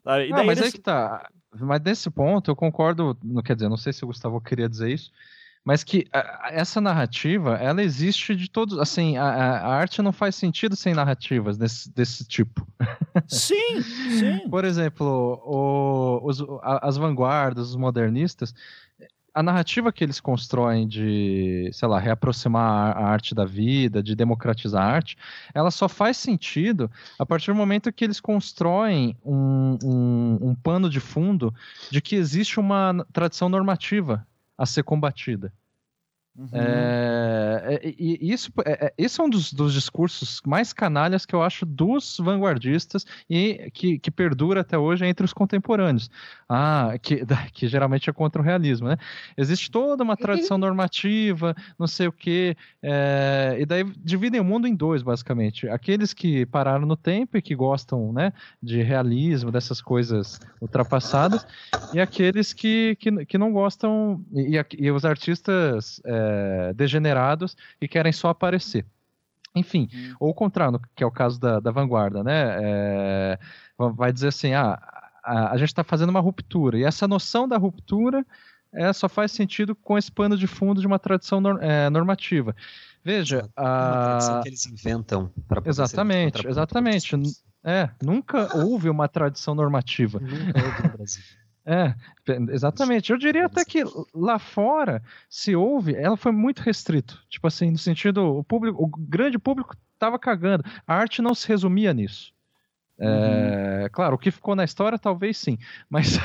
Sabe? 0.09 0.29
Não, 0.29 0.43
mas 0.43 0.57
eles... 0.57 0.63
aí 0.63 0.71
que 0.71 0.79
tá. 0.79 1.29
Mas 1.59 1.81
nesse 1.81 2.09
ponto 2.09 2.49
eu 2.49 2.55
concordo, 2.55 3.15
não 3.23 3.43
quer 3.43 3.55
dizer, 3.55 3.69
não 3.69 3.77
sei 3.77 3.93
se 3.93 4.03
o 4.03 4.07
Gustavo 4.07 4.41
queria 4.41 4.67
dizer 4.67 4.89
isso, 4.89 5.11
mas 5.63 5.83
que 5.83 6.07
a, 6.11 6.49
essa 6.51 6.81
narrativa, 6.81 7.55
ela 7.57 7.83
existe 7.83 8.35
de 8.35 8.49
todos, 8.49 8.79
assim, 8.79 9.17
a, 9.17 9.25
a, 9.25 9.67
arte 9.67 10.01
não 10.01 10.11
faz 10.11 10.35
sentido 10.35 10.75
sem 10.75 10.93
narrativas 10.93 11.57
desse, 11.57 11.93
desse 11.93 12.25
tipo. 12.25 12.67
Sim, 13.27 13.81
sim. 13.81 14.49
Por 14.49 14.63
exemplo, 14.63 15.41
o, 15.45 16.27
os, 16.27 16.39
as 16.61 16.97
vanguardas, 16.97 17.69
os 17.69 17.75
modernistas, 17.75 18.53
a 19.39 19.43
narrativa 19.43 19.89
que 19.89 20.03
eles 20.03 20.19
constroem 20.19 20.85
de, 20.85 21.69
sei 21.71 21.87
lá, 21.87 21.97
reaproximar 21.97 22.97
a 22.97 23.05
arte 23.05 23.33
da 23.33 23.45
vida, 23.45 24.03
de 24.03 24.13
democratizar 24.13 24.83
a 24.83 24.91
arte, 24.91 25.15
ela 25.53 25.71
só 25.71 25.87
faz 25.87 26.17
sentido 26.17 26.91
a 27.17 27.25
partir 27.25 27.49
do 27.51 27.55
momento 27.55 27.89
que 27.93 28.03
eles 28.03 28.19
constroem 28.19 29.15
um, 29.23 29.77
um, 29.81 30.37
um 30.49 30.55
pano 30.55 30.89
de 30.89 30.99
fundo 30.99 31.55
de 31.89 32.01
que 32.01 32.17
existe 32.17 32.59
uma 32.59 33.05
tradição 33.13 33.47
normativa 33.47 34.27
a 34.57 34.65
ser 34.65 34.83
combatida. 34.83 35.53
Uhum. 36.37 36.47
É, 36.53 37.79
é, 37.83 37.93
e 37.97 38.31
isso, 38.31 38.51
é, 38.65 38.85
é, 38.85 38.93
esse 38.97 39.19
é 39.19 39.23
um 39.23 39.29
dos, 39.29 39.51
dos, 39.51 39.73
discursos 39.73 40.41
mais 40.45 40.71
canalhas 40.71 41.25
que 41.25 41.35
eu 41.35 41.41
acho 41.41 41.65
dos 41.65 42.17
vanguardistas 42.17 43.05
e 43.29 43.69
que, 43.73 43.99
que 43.99 44.09
perdura 44.09 44.61
até 44.61 44.77
hoje 44.77 45.05
entre 45.05 45.25
os 45.25 45.33
contemporâneos. 45.33 46.09
Ah, 46.47 46.93
que, 47.01 47.25
que 47.53 47.67
geralmente 47.67 48.09
é 48.09 48.13
contra 48.13 48.41
o 48.41 48.45
realismo, 48.45 48.87
né? 48.87 48.97
Existe 49.35 49.69
toda 49.69 50.03
uma 50.03 50.15
tradição 50.15 50.57
normativa, 50.57 51.55
não 51.77 51.87
sei 51.87 52.07
o 52.07 52.11
quê, 52.11 52.55
é, 52.81 53.57
e 53.59 53.65
daí 53.65 53.83
dividem 53.97 54.39
o 54.39 54.45
mundo 54.45 54.65
em 54.65 54.75
dois, 54.75 55.01
basicamente. 55.01 55.67
Aqueles 55.67 56.13
que 56.13 56.45
pararam 56.45 56.85
no 56.85 56.95
tempo 56.95 57.37
e 57.37 57.41
que 57.41 57.53
gostam 57.53 58.13
né, 58.13 58.31
de 58.63 58.81
realismo, 58.81 59.51
dessas 59.51 59.81
coisas 59.81 60.39
ultrapassadas, 60.61 61.45
e 61.93 61.99
aqueles 61.99 62.53
que, 62.53 62.95
que, 62.99 63.25
que 63.25 63.37
não 63.37 63.51
gostam, 63.51 64.23
e, 64.33 64.55
e 64.77 64.91
os 64.91 65.03
artistas. 65.03 66.01
É, 66.05 66.18
é, 66.19 66.73
degenerados 66.73 67.55
e 67.81 67.87
querem 67.87 68.11
só 68.11 68.29
aparecer. 68.29 68.85
Enfim, 69.55 69.89
uhum. 69.91 70.15
ou 70.19 70.29
o 70.29 70.33
contrário, 70.33 70.79
que 70.95 71.03
é 71.03 71.07
o 71.07 71.11
caso 71.11 71.39
da, 71.39 71.59
da 71.59 71.71
vanguarda, 71.71 72.23
né? 72.23 72.57
É, 72.61 73.39
vai 73.77 74.13
dizer 74.13 74.27
assim, 74.27 74.53
ah, 74.53 74.79
a, 75.23 75.51
a 75.51 75.57
gente 75.57 75.69
está 75.69 75.83
fazendo 75.83 76.09
uma 76.09 76.19
ruptura, 76.19 76.77
e 76.77 76.83
essa 76.83 77.07
noção 77.07 77.47
da 77.47 77.57
ruptura 77.57 78.25
é, 78.71 78.93
só 78.93 79.09
faz 79.09 79.31
sentido 79.31 79.75
com 79.75 79.97
esse 79.97 80.11
pano 80.11 80.37
de 80.37 80.45
fundo 80.45 80.81
de 80.81 80.87
uma 80.87 80.99
tradição 80.99 81.41
é, 81.59 81.89
normativa. 81.89 82.55
Veja, 83.03 83.49
uma, 83.57 83.67
a... 83.67 84.03
tradição 84.05 84.41
que 84.41 84.49
eles 84.49 84.65
inventam 84.65 85.31
para 85.47 85.61
Exatamente, 85.65 86.47
exatamente. 86.47 87.15
É, 87.63 87.89
nunca 88.01 88.55
houve 88.55 88.89
uma 88.89 89.07
tradição 89.07 89.53
normativa. 89.53 90.19
Nunca 90.19 90.63
houve 90.63 90.83
no 90.83 90.89
Brasil. 90.97 91.23
É, 91.65 91.93
exatamente. 92.51 93.11
Eu 93.11 93.17
diria 93.17 93.45
até 93.45 93.63
que 93.63 93.83
lá 94.13 94.39
fora, 94.39 95.03
se 95.29 95.55
houve, 95.55 95.95
ela 95.95 96.17
foi 96.17 96.31
muito 96.31 96.61
restrito. 96.61 97.21
Tipo 97.29 97.47
assim, 97.47 97.71
no 97.71 97.77
sentido, 97.77 98.37
o 98.37 98.43
público, 98.43 98.83
o 98.83 98.87
grande 98.87 99.37
público 99.37 99.75
estava 99.93 100.17
cagando. 100.17 100.63
A 100.87 100.95
arte 100.95 101.21
não 101.21 101.35
se 101.35 101.47
resumia 101.47 101.93
nisso. 101.93 102.33
É, 103.01 103.83
uhum. 103.83 103.89
Claro, 103.93 104.15
o 104.15 104.17
que 104.17 104.29
ficou 104.29 104.55
na 104.57 104.65
história 104.65 104.99
talvez 104.99 105.37
sim, 105.37 105.57
mas, 105.89 106.17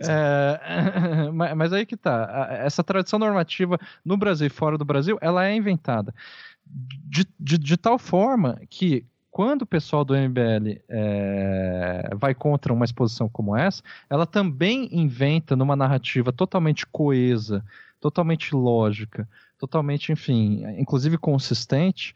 é, 0.00 0.58
é 1.28 1.30
mas 1.54 1.72
aí 1.72 1.86
que 1.86 1.96
tá. 1.96 2.48
Essa 2.50 2.82
tradição 2.82 3.20
normativa 3.20 3.78
no 4.04 4.16
Brasil 4.16 4.48
e 4.48 4.50
fora 4.50 4.76
do 4.76 4.84
Brasil, 4.84 5.16
ela 5.20 5.46
é 5.46 5.54
inventada 5.54 6.12
de, 6.66 7.24
de, 7.38 7.56
de 7.58 7.76
tal 7.76 7.98
forma 7.98 8.60
que 8.68 9.04
quando 9.30 9.62
o 9.62 9.66
pessoal 9.66 10.04
do 10.04 10.14
MBL 10.14 10.80
é, 10.88 12.10
vai 12.16 12.34
contra 12.34 12.72
uma 12.72 12.84
exposição 12.84 13.28
como 13.28 13.56
essa, 13.56 13.82
ela 14.08 14.26
também 14.26 14.88
inventa 14.92 15.54
numa 15.54 15.76
narrativa 15.76 16.32
totalmente 16.32 16.86
coesa, 16.86 17.64
totalmente 18.00 18.54
lógica, 18.54 19.28
totalmente, 19.56 20.10
enfim, 20.10 20.64
inclusive 20.78 21.16
consistente, 21.16 22.14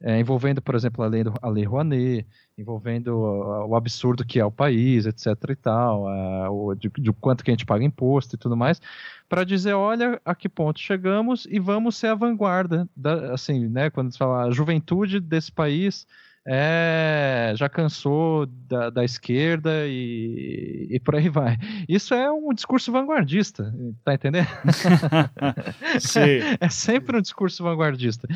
é, 0.00 0.18
envolvendo, 0.20 0.60
por 0.60 0.74
exemplo, 0.74 1.02
a 1.04 1.06
lei, 1.06 1.22
a 1.40 1.48
lei 1.48 1.64
Rouanet, 1.64 2.26
envolvendo 2.58 3.16
o, 3.16 3.68
o, 3.68 3.76
absurdo 3.76 4.26
que 4.26 4.38
é 4.38 4.44
o 4.44 4.50
país, 4.50 5.06
etc. 5.06 5.28
e 5.50 5.56
tal, 5.56 6.06
a, 6.06 6.50
o, 6.50 6.74
de, 6.74 6.90
de, 6.98 7.12
quanto 7.12 7.42
que 7.42 7.50
a 7.50 7.54
gente 7.54 7.64
paga 7.64 7.84
imposto 7.84 8.34
e 8.34 8.38
tudo 8.38 8.56
mais, 8.56 8.80
para 9.28 9.44
dizer, 9.44 9.72
olha 9.72 10.20
a 10.24 10.34
que 10.34 10.48
ponto 10.48 10.80
chegamos 10.80 11.46
e 11.50 11.58
vamos 11.58 11.96
ser 11.96 12.08
a 12.08 12.14
vanguarda, 12.14 12.88
da, 12.94 13.32
assim, 13.32 13.68
né, 13.68 13.88
quando 13.88 14.12
se 14.12 14.18
fala 14.18 14.44
a 14.44 14.50
juventude 14.50 15.20
desse 15.20 15.50
país 15.50 16.06
é, 16.48 17.52
já 17.56 17.68
cansou 17.68 18.46
da, 18.46 18.88
da 18.88 19.04
esquerda 19.04 19.84
e, 19.88 20.86
e, 20.88 21.00
por 21.00 21.16
aí 21.16 21.28
vai. 21.28 21.56
Isso 21.88 22.14
é 22.14 22.30
um 22.30 22.54
discurso 22.54 22.92
vanguardista, 22.92 23.74
tá 24.04 24.14
entendendo? 24.14 24.46
Sim. 25.98 26.36
É 26.60 26.68
sempre 26.68 27.16
um 27.16 27.20
discurso 27.20 27.62
vanguardista. 27.62 28.28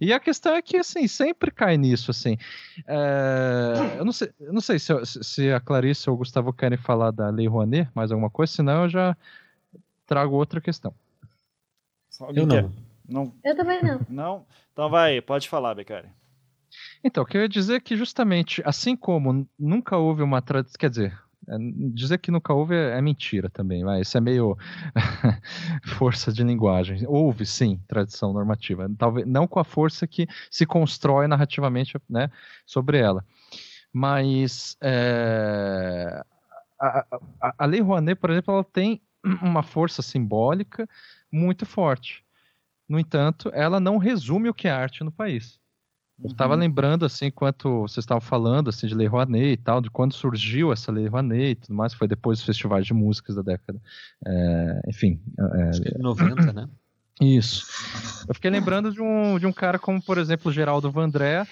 E 0.00 0.12
a 0.12 0.20
questão 0.20 0.54
é 0.54 0.62
que, 0.62 0.76
assim, 0.76 1.06
sempre 1.06 1.50
cai 1.50 1.76
nisso, 1.76 2.10
assim. 2.10 2.36
É, 2.86 3.96
eu, 3.98 4.04
não 4.04 4.12
sei, 4.12 4.30
eu 4.40 4.52
não 4.52 4.60
sei 4.60 4.78
se, 4.78 4.92
se 5.04 5.52
a 5.52 5.60
Clarice 5.60 6.08
ou 6.08 6.16
o 6.16 6.18
Gustavo 6.18 6.52
querem 6.52 6.78
falar 6.78 7.10
da 7.10 7.28
Lei 7.28 7.46
Rouanet, 7.46 7.90
mais 7.94 8.10
alguma 8.10 8.30
coisa, 8.30 8.52
senão 8.52 8.84
eu 8.84 8.88
já 8.88 9.16
trago 10.06 10.34
outra 10.34 10.60
questão. 10.60 10.94
Eu 12.34 12.46
não. 12.46 12.72
não. 13.06 13.34
Eu 13.44 13.56
também 13.56 13.82
não. 13.82 14.00
Não? 14.08 14.46
Então 14.72 14.88
vai, 14.88 15.20
pode 15.20 15.48
falar, 15.48 15.74
Becari. 15.74 16.08
Então, 17.02 17.24
o 17.24 17.36
eu 17.36 17.48
dizer 17.48 17.76
é 17.76 17.80
que 17.80 17.96
justamente, 17.96 18.62
assim 18.64 18.96
como 18.96 19.48
nunca 19.58 19.96
houve 19.96 20.22
uma 20.22 20.42
tradição, 20.42 20.78
quer 20.78 20.90
dizer, 20.90 21.18
é, 21.48 21.56
dizer 21.94 22.18
que 22.18 22.30
nunca 22.30 22.52
houve 22.52 22.74
é, 22.74 22.98
é 22.98 23.00
mentira 23.00 23.48
também, 23.48 23.84
mas 23.84 24.06
isso 24.06 24.18
é 24.18 24.20
meio 24.20 24.56
força 25.96 26.32
de 26.32 26.42
linguagem. 26.42 27.04
Houve 27.06 27.46
sim 27.46 27.80
tradição 27.88 28.32
normativa, 28.32 28.90
talvez 28.98 29.26
não 29.26 29.46
com 29.46 29.58
a 29.58 29.64
força 29.64 30.06
que 30.06 30.26
se 30.50 30.66
constrói 30.66 31.26
narrativamente, 31.26 31.96
né, 32.08 32.30
sobre 32.66 32.98
ela. 32.98 33.24
Mas 33.92 34.76
é, 34.82 36.22
a, 36.78 37.06
a, 37.40 37.54
a 37.58 37.66
Lei 37.66 37.80
Rouanet, 37.80 38.20
por 38.20 38.30
exemplo, 38.30 38.54
ela 38.54 38.64
tem 38.64 39.00
uma 39.42 39.62
força 39.62 40.02
simbólica 40.02 40.88
muito 41.32 41.64
forte. 41.64 42.24
No 42.88 42.98
entanto, 42.98 43.50
ela 43.52 43.80
não 43.80 43.98
resume 43.98 44.48
o 44.48 44.54
que 44.54 44.68
é 44.68 44.70
arte 44.70 45.04
no 45.04 45.12
país. 45.12 45.60
Eu 46.22 46.30
estava 46.30 46.54
uhum. 46.54 46.60
lembrando, 46.60 47.06
assim, 47.06 47.26
enquanto 47.26 47.82
vocês 47.82 48.02
estavam 48.02 48.20
falando, 48.20 48.70
assim, 48.70 48.86
de 48.86 48.94
Lei 48.94 49.06
Rouanet 49.06 49.52
e 49.52 49.56
tal, 49.56 49.80
de 49.80 49.88
quando 49.88 50.12
surgiu 50.14 50.72
essa 50.72 50.90
Lei 50.90 51.06
Rouanet 51.06 51.50
e 51.50 51.54
tudo 51.54 51.74
mais, 51.74 51.94
foi 51.94 52.08
depois 52.08 52.38
dos 52.38 52.46
festivais 52.46 52.84
de 52.84 52.92
músicas 52.92 53.36
da 53.36 53.42
década, 53.42 53.80
é, 54.26 54.80
enfim... 54.88 55.20
É, 55.38 55.98
90, 55.98 56.52
né? 56.52 56.68
Isso. 57.20 57.66
Eu 58.28 58.34
fiquei 58.34 58.50
lembrando 58.50 58.92
de 58.92 59.00
um, 59.00 59.38
de 59.38 59.46
um 59.46 59.52
cara 59.52 59.78
como, 59.78 60.02
por 60.02 60.18
exemplo, 60.18 60.52
Geraldo 60.52 60.90
Vandré, 60.90 61.46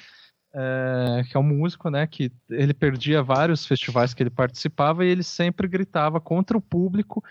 é, 0.53 1.23
que 1.29 1.37
é 1.37 1.41
um 1.41 1.45
músico, 1.45 1.91
né, 1.91 2.07
que 2.07 2.33
ele 2.49 2.73
perdia 2.73 3.23
vários 3.23 3.67
festivais 3.67 4.15
que 4.15 4.23
ele 4.23 4.31
participava 4.31 5.05
e 5.05 5.09
ele 5.09 5.23
sempre 5.23 5.69
gritava 5.69 6.21
contra 6.21 6.57
o 6.57 6.63
público 6.63 7.23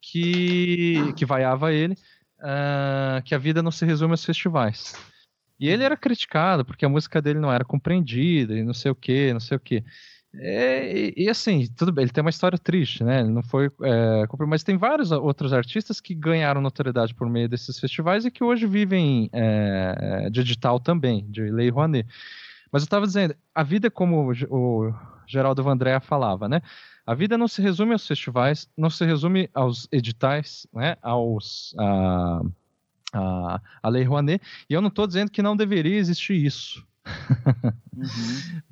que, 0.00 1.12
que 1.16 1.24
vaiava 1.24 1.72
ele, 1.72 1.94
uh, 2.40 3.22
que 3.24 3.34
a 3.34 3.38
vida 3.38 3.62
não 3.62 3.70
se 3.70 3.86
resume 3.86 4.12
aos 4.12 4.24
festivais. 4.24 4.94
E 5.62 5.68
ele 5.68 5.84
era 5.84 5.96
criticado 5.96 6.64
porque 6.64 6.84
a 6.84 6.88
música 6.88 7.22
dele 7.22 7.38
não 7.38 7.52
era 7.52 7.64
compreendida 7.64 8.58
e 8.58 8.64
não 8.64 8.74
sei 8.74 8.90
o 8.90 8.96
que, 8.96 9.32
não 9.32 9.38
sei 9.38 9.56
o 9.56 9.60
que. 9.60 9.84
É, 10.34 10.92
e, 10.92 11.14
e, 11.16 11.28
assim, 11.28 11.68
tudo 11.76 11.92
bem, 11.92 12.02
ele 12.02 12.10
tem 12.10 12.20
uma 12.20 12.30
história 12.30 12.58
triste, 12.58 13.04
né? 13.04 13.20
Ele 13.20 13.28
não 13.28 13.44
foi. 13.44 13.70
É, 13.84 14.24
mas 14.48 14.64
tem 14.64 14.76
vários 14.76 15.12
outros 15.12 15.52
artistas 15.52 16.00
que 16.00 16.16
ganharam 16.16 16.60
notoriedade 16.60 17.14
por 17.14 17.30
meio 17.30 17.48
desses 17.48 17.78
festivais 17.78 18.24
e 18.24 18.30
que 18.32 18.42
hoje 18.42 18.66
vivem 18.66 19.30
é, 19.32 20.28
de 20.30 20.40
edital 20.40 20.80
também, 20.80 21.30
de 21.30 21.42
Lei 21.42 21.70
Rouanet. 21.70 22.08
Mas 22.72 22.82
eu 22.82 22.86
estava 22.86 23.06
dizendo, 23.06 23.36
a 23.54 23.62
vida, 23.62 23.88
como 23.88 24.32
o 24.50 24.92
Geraldo 25.28 25.62
Vandré 25.62 26.00
falava, 26.00 26.48
né? 26.48 26.60
A 27.06 27.14
vida 27.14 27.38
não 27.38 27.46
se 27.46 27.62
resume 27.62 27.92
aos 27.92 28.04
festivais, 28.04 28.68
não 28.76 28.90
se 28.90 29.04
resume 29.04 29.48
aos 29.54 29.86
editais, 29.92 30.66
né? 30.74 30.96
Aos. 31.00 31.72
A, 31.78 32.40
a, 33.12 33.60
a 33.82 33.88
Lei 33.88 34.04
Rouanet, 34.04 34.42
e 34.68 34.74
eu 34.74 34.80
não 34.80 34.88
estou 34.88 35.06
dizendo 35.06 35.30
que 35.30 35.42
não 35.42 35.56
deveria 35.56 35.96
existir 35.96 36.34
isso. 36.34 36.86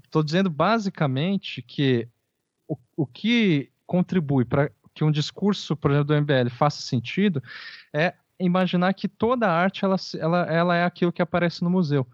Estou 0.04 0.20
uhum. 0.20 0.24
dizendo 0.24 0.48
basicamente 0.48 1.62
que 1.62 2.08
o, 2.66 2.76
o 2.96 3.06
que 3.06 3.70
contribui 3.86 4.44
para 4.44 4.70
que 4.94 5.04
um 5.04 5.10
discurso, 5.10 5.76
por 5.76 5.90
exemplo, 5.90 6.08
do 6.08 6.20
MBL 6.20 6.50
faça 6.50 6.80
sentido 6.80 7.42
é 7.92 8.14
imaginar 8.38 8.94
que 8.94 9.08
toda 9.08 9.46
a 9.46 9.52
arte 9.52 9.84
ela, 9.84 9.96
ela, 10.18 10.42
ela 10.46 10.76
é 10.76 10.84
aquilo 10.84 11.12
que 11.12 11.22
aparece 11.22 11.62
no 11.62 11.70
museu. 11.70 12.06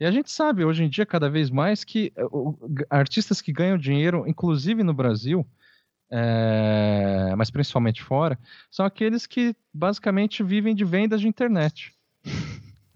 E 0.00 0.06
a 0.06 0.10
gente 0.10 0.30
sabe 0.30 0.64
hoje 0.64 0.84
em 0.84 0.88
dia, 0.88 1.04
cada 1.04 1.28
vez 1.28 1.50
mais, 1.50 1.82
que 1.82 2.12
artistas 2.88 3.40
que 3.40 3.52
ganham 3.52 3.76
dinheiro, 3.76 4.24
inclusive 4.28 4.82
no 4.82 4.94
Brasil, 4.94 5.46
é, 6.10 7.34
mas 7.36 7.50
principalmente 7.50 8.02
fora, 8.02 8.38
são 8.70 8.86
aqueles 8.86 9.26
que 9.26 9.54
basicamente 9.72 10.42
vivem 10.42 10.74
de 10.74 10.84
vendas 10.84 11.20
de 11.20 11.28
internet. 11.28 11.92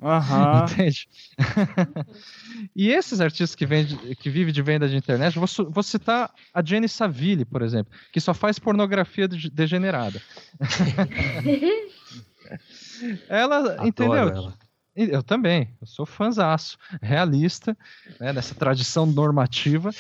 Uhum. 0.01 0.02
Entende? 0.64 1.09
e 2.74 2.90
esses 2.90 3.20
artistas 3.20 3.55
que, 3.55 3.64
vende, 3.64 3.97
que 4.16 4.28
vivem 4.28 4.52
de 4.52 4.62
venda 4.62 4.89
de 4.89 4.97
internet, 4.97 5.39
vou, 5.39 5.47
vou 5.70 5.82
citar 5.82 6.32
a 6.52 6.64
Jenny 6.64 6.89
Saville, 6.89 7.44
por 7.44 7.62
exemplo, 7.62 7.93
que 8.12 8.20
só 8.20 8.34
faz 8.34 8.59
pornografia 8.59 9.28
degenerada. 9.28 10.20
ela, 13.28 13.59
Adoro 13.59 13.86
entendeu? 13.86 14.28
Ela. 14.28 14.55
Eu 14.94 15.22
também, 15.22 15.74
eu 15.80 15.86
sou 15.86 16.05
fãzaço, 16.05 16.76
realista, 17.01 17.74
né, 18.20 18.30
nessa 18.30 18.55
tradição 18.55 19.06
normativa, 19.06 19.90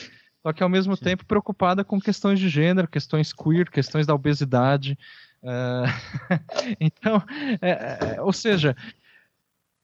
só 0.42 0.52
que 0.52 0.62
ao 0.62 0.68
mesmo 0.68 0.96
Sim. 0.96 1.04
tempo 1.04 1.24
preocupada 1.24 1.84
com 1.84 2.00
questões 2.00 2.40
de 2.40 2.48
gênero, 2.48 2.88
questões 2.88 3.32
queer, 3.32 3.70
questões 3.70 4.06
da 4.06 4.14
obesidade. 4.14 4.98
Uh... 5.42 5.86
então, 6.80 7.22
é, 7.60 8.16
é, 8.16 8.20
ou 8.20 8.32
seja, 8.32 8.76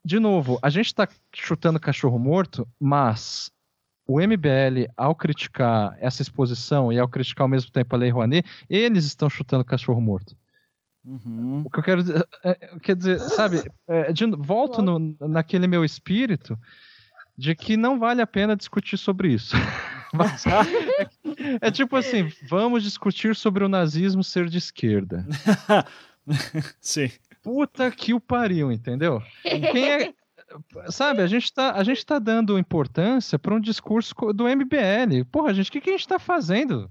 de 0.05 0.19
novo, 0.19 0.59
a 0.63 0.69
gente 0.69 0.87
está 0.87 1.09
chutando 1.33 1.79
cachorro 1.79 2.19
morto, 2.19 2.67
mas 2.79 3.53
o 4.07 4.21
MBL, 4.21 4.91
ao 4.97 5.15
criticar 5.15 5.97
essa 6.01 6.23
exposição 6.23 6.93
e 6.93 6.99
ao 6.99 7.07
criticar 7.07 7.45
ao 7.45 7.49
mesmo 7.49 7.71
tempo 7.71 7.95
a 7.95 7.99
Lei 7.99 8.11
Rouanet, 8.11 8.49
eles 8.69 9.05
estão 9.05 9.29
chutando 9.29 9.65
cachorro 9.65 10.01
morto. 10.01 10.35
Uhum. 11.05 11.63
O 11.65 11.71
que 11.71 11.79
eu 11.79 11.83
quero 11.83 12.03
dizer, 12.03 12.29
é, 12.43 12.55
quer 12.83 12.97
dizer, 12.97 13.19
sabe, 13.21 13.63
é, 13.87 14.13
de, 14.13 14.27
volto 14.27 14.83
no, 14.83 15.17
naquele 15.21 15.67
meu 15.67 15.85
espírito 15.85 16.59
de 17.37 17.55
que 17.55 17.77
não 17.77 17.99
vale 17.99 18.21
a 18.21 18.27
pena 18.27 18.57
discutir 18.57 18.97
sobre 18.97 19.33
isso. 19.33 19.55
Mas, 20.13 20.45
é, 20.47 21.59
é, 21.61 21.71
tipo 21.71 21.97
assim, 21.97 22.33
vamos 22.49 22.83
discutir 22.83 23.37
sobre 23.37 23.65
o 23.65 23.69
nazismo 23.69 24.25
ser 24.25 24.49
de 24.49 24.59
esquerda. 24.59 25.27
Sim. 26.81 27.11
Puta 27.43 27.91
que 27.91 28.13
o 28.13 28.21
pariu, 28.21 28.73
entendeu? 28.73 29.23
Quem 29.43 29.91
é, 29.91 30.13
sabe, 30.89 31.23
a 31.23 31.27
gente 31.27 31.53
tá, 31.53 31.73
a 31.73 31.83
gente 31.83 32.05
tá 32.05 32.19
dando 32.19 32.59
importância 32.59 33.39
para 33.39 33.55
um 33.55 33.61
discurso 33.61 34.15
do 34.35 34.45
MBL. 34.45 35.25
Porra, 35.31 35.55
gente, 35.55 35.69
o 35.69 35.73
que, 35.73 35.81
que 35.81 35.91
a 35.91 35.93
gente 35.93 36.09
tá 36.09 36.19
fazendo? 36.19 36.91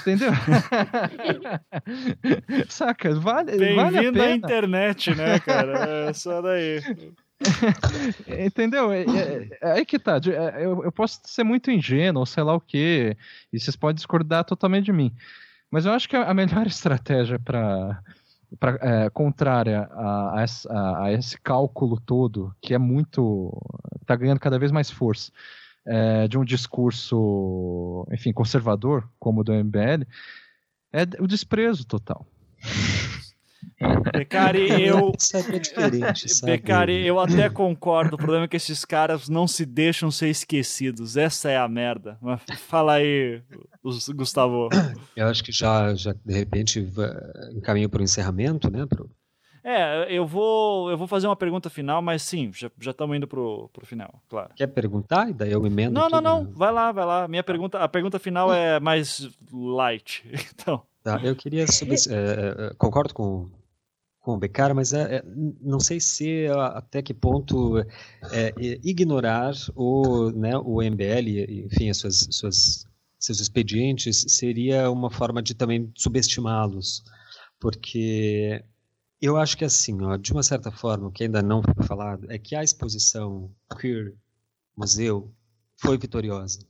Entendeu? 0.00 0.30
Saca, 2.68 3.14
vale, 3.14 3.74
vale 3.74 3.98
a 3.98 4.12
pena. 4.12 4.24
à 4.24 4.34
internet, 4.34 5.14
né, 5.14 5.38
cara? 5.40 6.08
É 6.08 6.12
só 6.12 6.40
daí. 6.40 6.80
Entendeu? 8.46 8.92
É, 8.92 9.02
é, 9.02 9.58
é, 9.60 9.72
aí 9.72 9.84
que 9.84 9.98
tá. 9.98 10.16
É, 10.26 10.64
eu, 10.64 10.84
eu, 10.84 10.92
posso 10.92 11.20
ser 11.24 11.44
muito 11.44 11.70
ingênuo, 11.70 12.26
sei 12.26 12.42
lá 12.42 12.54
o 12.54 12.60
quê, 12.60 13.16
e 13.52 13.58
vocês 13.58 13.76
podem 13.76 13.96
discordar 13.96 14.44
totalmente 14.44 14.86
de 14.86 14.92
mim. 14.92 15.12
Mas 15.70 15.86
eu 15.86 15.92
acho 15.92 16.08
que 16.08 16.16
a 16.16 16.34
melhor 16.34 16.66
estratégia 16.68 17.38
para 17.38 18.02
é, 18.80 19.10
contrária 19.10 19.88
a, 19.92 20.44
a, 20.44 21.04
a, 21.04 21.12
esse 21.12 21.38
cálculo 21.40 22.00
todo, 22.00 22.54
que 22.60 22.74
é 22.74 22.78
muito. 22.78 23.52
está 24.00 24.14
ganhando 24.16 24.40
cada 24.40 24.58
vez 24.58 24.70
mais 24.70 24.90
força, 24.90 25.32
é, 25.86 26.28
de 26.28 26.38
um 26.38 26.44
discurso, 26.44 28.06
enfim, 28.12 28.32
conservador, 28.32 29.08
como 29.18 29.40
o 29.40 29.44
do 29.44 29.52
MBL, 29.52 30.04
é 30.92 31.02
o 31.18 31.26
desprezo 31.26 31.86
total. 31.86 32.26
Becari, 34.12 34.86
eu. 34.86 35.12
É 35.32 36.46
Becari, 36.46 37.06
eu 37.06 37.18
até 37.18 37.48
concordo. 37.48 38.14
O 38.14 38.18
problema 38.18 38.44
é 38.44 38.48
que 38.48 38.56
esses 38.56 38.84
caras 38.84 39.28
não 39.28 39.46
se 39.46 39.64
deixam 39.64 40.10
ser 40.10 40.28
esquecidos. 40.28 41.16
Essa 41.16 41.50
é 41.50 41.56
a 41.56 41.68
merda. 41.68 42.18
Mas 42.20 42.42
fala 42.58 42.94
aí, 42.94 43.42
Gustavo. 44.14 44.68
Eu 45.16 45.26
acho 45.28 45.42
que 45.44 45.52
já, 45.52 45.94
já 45.94 46.12
de 46.12 46.34
repente, 46.34 46.86
encaminho 47.54 47.88
para 47.88 48.00
o 48.00 48.04
encerramento, 48.04 48.70
né? 48.70 48.86
Pro... 48.86 49.10
É, 49.64 50.06
eu 50.10 50.26
vou, 50.26 50.90
eu 50.90 50.96
vou 50.96 51.06
fazer 51.06 51.28
uma 51.28 51.36
pergunta 51.36 51.70
final, 51.70 52.02
mas 52.02 52.22
sim, 52.22 52.50
já 52.52 52.90
estamos 52.90 53.16
indo 53.16 53.28
pro, 53.28 53.70
pro 53.72 53.86
final, 53.86 54.20
claro. 54.28 54.50
Quer 54.56 54.66
perguntar? 54.66 55.30
E 55.30 55.32
daí 55.32 55.52
eu 55.52 55.64
emendo. 55.64 55.94
Não, 55.94 56.08
não, 56.08 56.20
não. 56.20 56.52
Vai 56.52 56.72
lá, 56.72 56.90
vai 56.90 57.04
lá. 57.04 57.28
Minha 57.28 57.44
pergunta, 57.44 57.78
a 57.78 57.88
pergunta 57.88 58.18
final 58.18 58.52
é 58.52 58.80
mais 58.80 59.28
light. 59.52 60.24
Então. 60.54 60.82
Tá, 61.02 61.20
eu 61.22 61.34
queria 61.34 61.66
sobre, 61.66 61.96
é, 61.96 62.68
é, 62.68 62.74
concordo 62.78 63.12
com 63.12 63.50
com 64.22 64.34
o 64.34 64.38
Beccari, 64.38 64.72
mas 64.72 64.92
é, 64.92 65.16
é, 65.16 65.24
não 65.60 65.80
sei 65.80 65.98
se 65.98 66.46
até 66.74 67.02
que 67.02 67.12
ponto 67.12 67.78
é, 67.78 67.86
é 68.30 68.52
ignorar 68.56 69.52
o, 69.74 70.30
né, 70.30 70.56
o 70.56 70.80
MBL, 70.80 71.66
enfim, 71.66 71.90
as 71.90 71.98
suas, 71.98 72.28
suas, 72.30 72.86
seus 73.18 73.40
expedientes, 73.40 74.24
seria 74.28 74.88
uma 74.90 75.10
forma 75.10 75.42
de 75.42 75.54
também 75.54 75.92
subestimá-los. 75.96 77.02
Porque 77.58 78.64
eu 79.20 79.36
acho 79.36 79.56
que 79.58 79.64
assim, 79.64 80.00
ó, 80.02 80.16
de 80.16 80.32
uma 80.32 80.42
certa 80.44 80.70
forma, 80.70 81.08
o 81.08 81.12
que 81.12 81.24
ainda 81.24 81.42
não 81.42 81.60
foi 81.60 81.84
falado 81.84 82.30
é 82.30 82.38
que 82.38 82.54
a 82.54 82.62
exposição 82.62 83.50
Queer 83.80 84.14
Museu 84.76 85.32
foi 85.76 85.98
vitoriosa. 85.98 86.60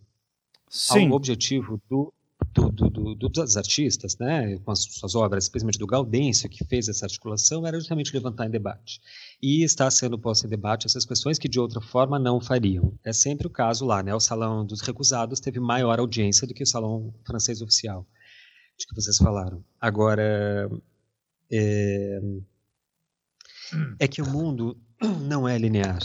Sim. 0.71 1.11
O 1.11 1.13
objetivo 1.13 1.79
do, 1.89 2.13
do, 2.53 2.71
do, 2.71 3.15
do, 3.15 3.29
dos 3.29 3.57
artistas, 3.57 4.17
né, 4.19 4.59
com 4.59 4.71
as 4.71 4.81
suas 4.81 5.15
obras, 5.15 5.45
especialmente 5.45 5.79
do 5.79 5.87
Gaudêncio, 5.87 6.49
que 6.49 6.65
fez 6.65 6.89
essa 6.89 7.07
articulação, 7.07 7.67
era 7.67 7.79
justamente 7.79 8.13
levantar 8.13 8.47
em 8.47 8.51
debate. 8.51 9.01
E 9.41 9.63
está 9.63 9.91
sendo 9.91 10.19
posto 10.19 10.47
em 10.47 10.51
debate 10.51 10.87
essas 10.87 11.05
questões 11.05 11.39
que 11.39 11.49
de 11.49 11.59
outra 11.59 11.81
forma 11.81 12.19
não 12.19 12.41
fariam. 12.41 12.95
É 13.05 13.13
sempre 13.13 13.47
o 13.47 13.51
caso 13.51 13.85
lá, 13.85 14.03
né? 14.03 14.15
O 14.15 14.21
Salão 14.21 14.65
dos 14.65 14.81
Recusados 14.81 15.41
teve 15.41 15.59
maior 15.59 15.99
audiência 15.99 16.47
do 16.47 16.55
que 16.55 16.63
o 16.63 16.67
Salão 16.67 17.15
Francês 17.27 17.63
Oficial, 17.63 18.07
de 18.79 18.87
que 18.87 18.95
vocês 18.95 19.17
falaram. 19.17 19.65
Agora, 19.81 20.71
é, 21.51 22.21
é 23.99 24.09
que 24.09 24.21
o 24.21 24.29
mundo 24.29 24.77
não 25.23 25.49
é 25.49 25.57
linear. 25.59 25.99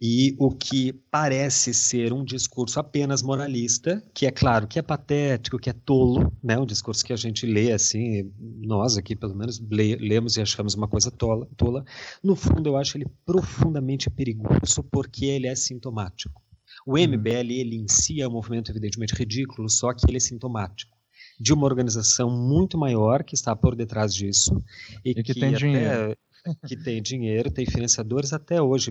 E 0.00 0.34
o 0.38 0.50
que 0.50 0.94
parece 1.10 1.74
ser 1.74 2.10
um 2.14 2.24
discurso 2.24 2.80
apenas 2.80 3.20
moralista, 3.20 4.02
que 4.14 4.24
é 4.24 4.30
claro 4.30 4.66
que 4.66 4.78
é 4.78 4.82
patético, 4.82 5.58
que 5.58 5.68
é 5.68 5.74
tolo, 5.74 6.32
né? 6.42 6.58
um 6.58 6.64
discurso 6.64 7.04
que 7.04 7.12
a 7.12 7.16
gente 7.16 7.44
lê 7.44 7.70
assim, 7.70 8.32
nós 8.38 8.96
aqui 8.96 9.14
pelo 9.14 9.34
menos 9.34 9.60
lê, 9.70 9.96
lemos 9.96 10.38
e 10.38 10.40
achamos 10.40 10.74
uma 10.74 10.88
coisa 10.88 11.10
tola, 11.10 11.46
tola, 11.54 11.84
no 12.24 12.34
fundo 12.34 12.70
eu 12.70 12.78
acho 12.78 12.96
ele 12.96 13.06
profundamente 13.26 14.08
perigoso 14.08 14.82
porque 14.90 15.26
ele 15.26 15.46
é 15.46 15.54
sintomático. 15.54 16.40
O 16.86 16.96
MBL, 16.96 17.52
ele 17.52 17.76
em 17.76 17.86
si 17.86 18.22
é 18.22 18.28
um 18.28 18.32
movimento 18.32 18.72
evidentemente 18.72 19.14
ridículo, 19.14 19.68
só 19.68 19.92
que 19.92 20.06
ele 20.08 20.16
é 20.16 20.20
sintomático 20.20 20.96
de 21.38 21.52
uma 21.52 21.66
organização 21.66 22.30
muito 22.30 22.78
maior 22.78 23.22
que 23.22 23.34
está 23.34 23.54
por 23.54 23.76
detrás 23.76 24.14
disso 24.14 24.62
e, 25.04 25.10
e 25.10 25.14
que, 25.14 25.22
que, 25.22 25.34
tem 25.34 25.50
até, 25.50 25.58
dinheiro. 25.58 26.16
que 26.66 26.76
tem 26.76 27.02
dinheiro, 27.02 27.50
tem 27.50 27.66
financiadores 27.66 28.32
até 28.32 28.62
hoje 28.62 28.90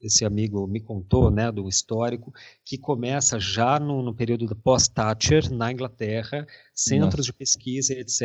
esse 0.00 0.24
amigo 0.24 0.66
me 0.66 0.80
contou, 0.80 1.30
né, 1.30 1.50
do 1.50 1.68
histórico, 1.68 2.32
que 2.64 2.78
começa 2.78 3.38
já 3.38 3.78
no, 3.80 4.02
no 4.02 4.14
período 4.14 4.46
da 4.46 4.54
post-Thatcher, 4.54 5.52
na 5.52 5.72
Inglaterra, 5.72 6.46
centros 6.74 7.26
Nossa. 7.26 7.32
de 7.32 7.32
pesquisa, 7.32 7.92
etc., 7.94 8.22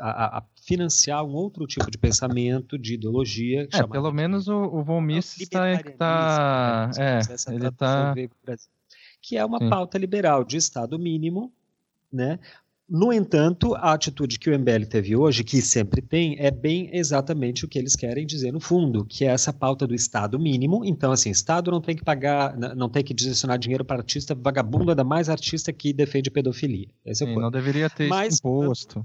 a, 0.00 0.38
a, 0.38 0.44
financiar 0.64 1.24
um 1.24 1.34
outro 1.34 1.66
tipo 1.66 1.90
de 1.90 1.98
pensamento, 1.98 2.78
de 2.78 2.94
ideologia. 2.94 3.68
É, 3.72 3.86
pelo 3.86 4.12
menos 4.12 4.46
o, 4.48 4.56
o 4.56 4.82
Von 4.82 5.00
Mises 5.00 5.40
está... 5.40 5.82
Tá, 5.98 6.90
né, 6.96 7.20
é, 7.20 7.52
ele 7.52 7.68
está... 7.68 8.14
Que 9.20 9.36
é 9.36 9.44
uma 9.44 9.58
Sim. 9.58 9.68
pauta 9.68 9.98
liberal 9.98 10.44
de 10.44 10.56
Estado 10.56 10.96
mínimo, 10.98 11.52
né, 12.12 12.38
no 12.88 13.12
entanto, 13.12 13.74
a 13.74 13.92
atitude 13.92 14.38
que 14.38 14.48
o 14.48 14.56
MBL 14.56 14.84
teve 14.88 15.16
hoje, 15.16 15.42
que 15.42 15.60
sempre 15.60 16.00
tem, 16.00 16.36
é 16.38 16.52
bem 16.52 16.88
exatamente 16.92 17.64
o 17.64 17.68
que 17.68 17.78
eles 17.78 17.96
querem 17.96 18.24
dizer 18.24 18.52
no 18.52 18.60
fundo, 18.60 19.04
que 19.04 19.24
é 19.24 19.28
essa 19.28 19.52
pauta 19.52 19.86
do 19.88 19.94
Estado 19.94 20.38
mínimo. 20.38 20.84
Então, 20.84 21.10
assim, 21.10 21.30
Estado 21.30 21.70
não 21.70 21.80
tem 21.80 21.96
que 21.96 22.04
pagar, 22.04 22.56
não 22.76 22.88
tem 22.88 23.02
que 23.02 23.12
direcionar 23.12 23.56
dinheiro 23.56 23.84
para 23.84 23.96
artista 23.96 24.36
vagabundo, 24.36 24.90
ainda 24.90 25.02
mais 25.02 25.28
artista 25.28 25.72
que 25.72 25.92
defende 25.92 26.30
pedofilia. 26.30 26.86
Esse 27.04 27.24
é 27.24 27.26
o 27.26 27.40
não 27.40 27.50
deveria 27.50 27.90
ter 27.90 28.08
Mas, 28.08 28.38
imposto. 28.38 29.04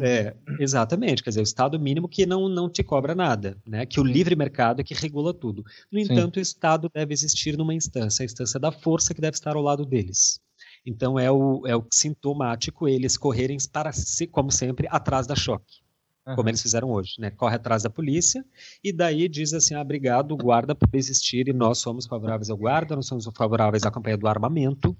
É, 0.00 0.34
exatamente, 0.58 1.22
quer 1.22 1.30
dizer, 1.30 1.40
o 1.40 1.44
Estado 1.44 1.78
mínimo 1.78 2.08
que 2.08 2.26
não, 2.26 2.48
não 2.48 2.68
te 2.68 2.82
cobra 2.82 3.14
nada, 3.14 3.56
né? 3.66 3.86
que 3.86 4.00
o 4.00 4.04
livre 4.04 4.34
mercado 4.34 4.80
é 4.80 4.84
que 4.84 4.92
regula 4.92 5.32
tudo. 5.32 5.64
No 5.90 5.98
entanto, 5.98 6.34
Sim. 6.34 6.40
o 6.40 6.42
Estado 6.42 6.90
deve 6.92 7.14
existir 7.14 7.56
numa 7.56 7.72
instância, 7.72 8.22
a 8.22 8.26
instância 8.26 8.58
da 8.58 8.72
força 8.72 9.14
que 9.14 9.20
deve 9.20 9.36
estar 9.36 9.54
ao 9.54 9.62
lado 9.62 9.86
deles. 9.86 10.40
Então 10.84 11.18
é 11.18 11.30
o, 11.30 11.66
é 11.66 11.74
o 11.74 11.86
sintomático 11.90 12.86
eles 12.86 13.16
correrem 13.16 13.56
para, 13.72 13.90
como 14.30 14.50
sempre, 14.50 14.86
atrás 14.90 15.26
da 15.26 15.34
choque. 15.34 15.82
Uhum. 16.26 16.36
Como 16.36 16.48
eles 16.48 16.62
fizeram 16.62 16.90
hoje, 16.90 17.14
né? 17.18 17.30
Corre 17.30 17.56
atrás 17.56 17.82
da 17.82 17.90
polícia 17.90 18.44
e 18.82 18.92
daí 18.92 19.28
diz 19.28 19.52
assim: 19.52 19.74
ah, 19.74 19.82
obrigado, 19.82 20.36
guarda, 20.36 20.74
por 20.74 20.88
existir 20.94 21.48
e 21.48 21.52
nós 21.52 21.78
somos 21.78 22.06
favoráveis 22.06 22.50
ao 22.50 22.56
guarda, 22.56 22.96
nós 22.96 23.06
somos 23.06 23.28
favoráveis 23.34 23.84
à 23.84 23.90
campanha 23.90 24.16
do 24.16 24.26
armamento, 24.26 24.96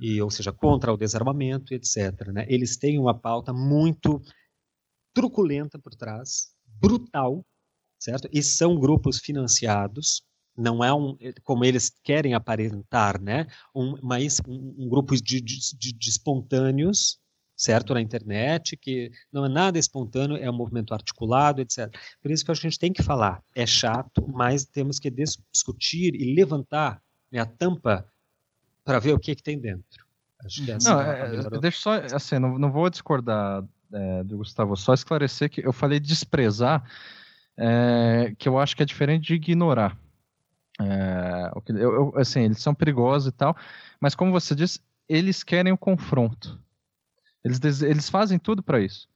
e, 0.00 0.20
ou 0.20 0.30
seja, 0.30 0.52
contra 0.52 0.92
o 0.92 0.96
desarmamento, 0.96 1.72
etc. 1.72 2.28
Né? 2.32 2.44
Eles 2.48 2.76
têm 2.76 2.98
uma 2.98 3.14
pauta 3.14 3.52
muito 3.52 4.20
truculenta 5.14 5.78
por 5.78 5.94
trás, 5.94 6.52
brutal, 6.80 7.44
certo? 7.98 8.28
E 8.32 8.42
são 8.42 8.78
grupos 8.78 9.20
financiados 9.20 10.24
não 10.56 10.84
é 10.84 10.92
um, 10.92 11.16
como 11.44 11.64
eles 11.64 11.90
querem 12.02 12.34
aparentar, 12.34 13.20
né? 13.20 13.46
Um, 13.74 13.96
mas 14.02 14.40
um, 14.46 14.74
um 14.78 14.88
grupo 14.88 15.14
de, 15.16 15.40
de, 15.40 15.58
de, 15.92 16.08
espontâneos, 16.08 17.18
certo, 17.56 17.94
na 17.94 18.00
internet, 18.00 18.76
que 18.76 19.10
não 19.32 19.44
é 19.44 19.48
nada 19.48 19.78
espontâneo, 19.78 20.36
é 20.36 20.50
um 20.50 20.56
movimento 20.56 20.92
articulado, 20.92 21.60
etc. 21.60 21.94
Por 22.20 22.30
isso 22.30 22.44
que 22.44 22.50
a 22.50 22.54
gente 22.54 22.78
tem 22.78 22.92
que 22.92 23.02
falar. 23.02 23.42
É 23.54 23.64
chato, 23.64 24.26
mas 24.28 24.64
temos 24.64 24.98
que 24.98 25.10
discutir 25.10 26.14
e 26.14 26.34
levantar 26.34 27.00
né, 27.30 27.40
a 27.40 27.46
tampa 27.46 28.06
para 28.84 28.98
ver 28.98 29.14
o 29.14 29.18
que, 29.18 29.34
que 29.34 29.42
tem 29.42 29.58
dentro. 29.58 30.04
Acho 30.44 30.64
que 30.64 30.70
essa 30.72 30.92
não, 30.92 31.00
é, 31.00 31.36
é 31.36 31.60
deixa 31.60 31.78
só, 31.78 31.94
assim, 31.94 32.38
não, 32.38 32.58
não 32.58 32.72
vou 32.72 32.90
discordar 32.90 33.64
é, 33.92 34.24
do 34.24 34.38
Gustavo, 34.38 34.76
só 34.76 34.92
esclarecer 34.92 35.48
que 35.48 35.64
eu 35.64 35.72
falei 35.72 36.00
desprezar, 36.00 36.82
é, 37.56 38.34
que 38.36 38.48
eu 38.48 38.58
acho 38.58 38.76
que 38.76 38.82
é 38.82 38.86
diferente 38.86 39.26
de 39.26 39.34
ignorar. 39.34 39.96
É, 40.80 41.50
eu, 41.68 41.92
eu, 41.92 42.12
assim, 42.16 42.40
eles 42.40 42.60
são 42.60 42.74
perigosos 42.74 43.28
e 43.28 43.32
tal, 43.32 43.56
mas 44.00 44.14
como 44.14 44.32
você 44.32 44.54
disse, 44.54 44.80
eles 45.08 45.42
querem 45.42 45.72
o 45.72 45.78
confronto. 45.78 46.58
Eles, 47.44 47.82
eles 47.82 48.08
fazem 48.08 48.38
tudo 48.38 48.62
para 48.62 48.80
isso, 48.80 49.08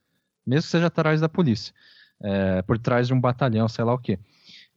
mesmo 0.45 0.63
que 0.63 0.71
seja 0.71 0.87
atrás 0.87 1.21
da 1.21 1.29
polícia, 1.29 1.73
é, 2.21 2.61
por 2.61 2.77
trás 2.77 3.07
de 3.07 3.13
um 3.13 3.21
batalhão, 3.21 3.67
sei 3.67 3.83
lá 3.83 3.93
o 3.93 3.99
quê. 3.99 4.19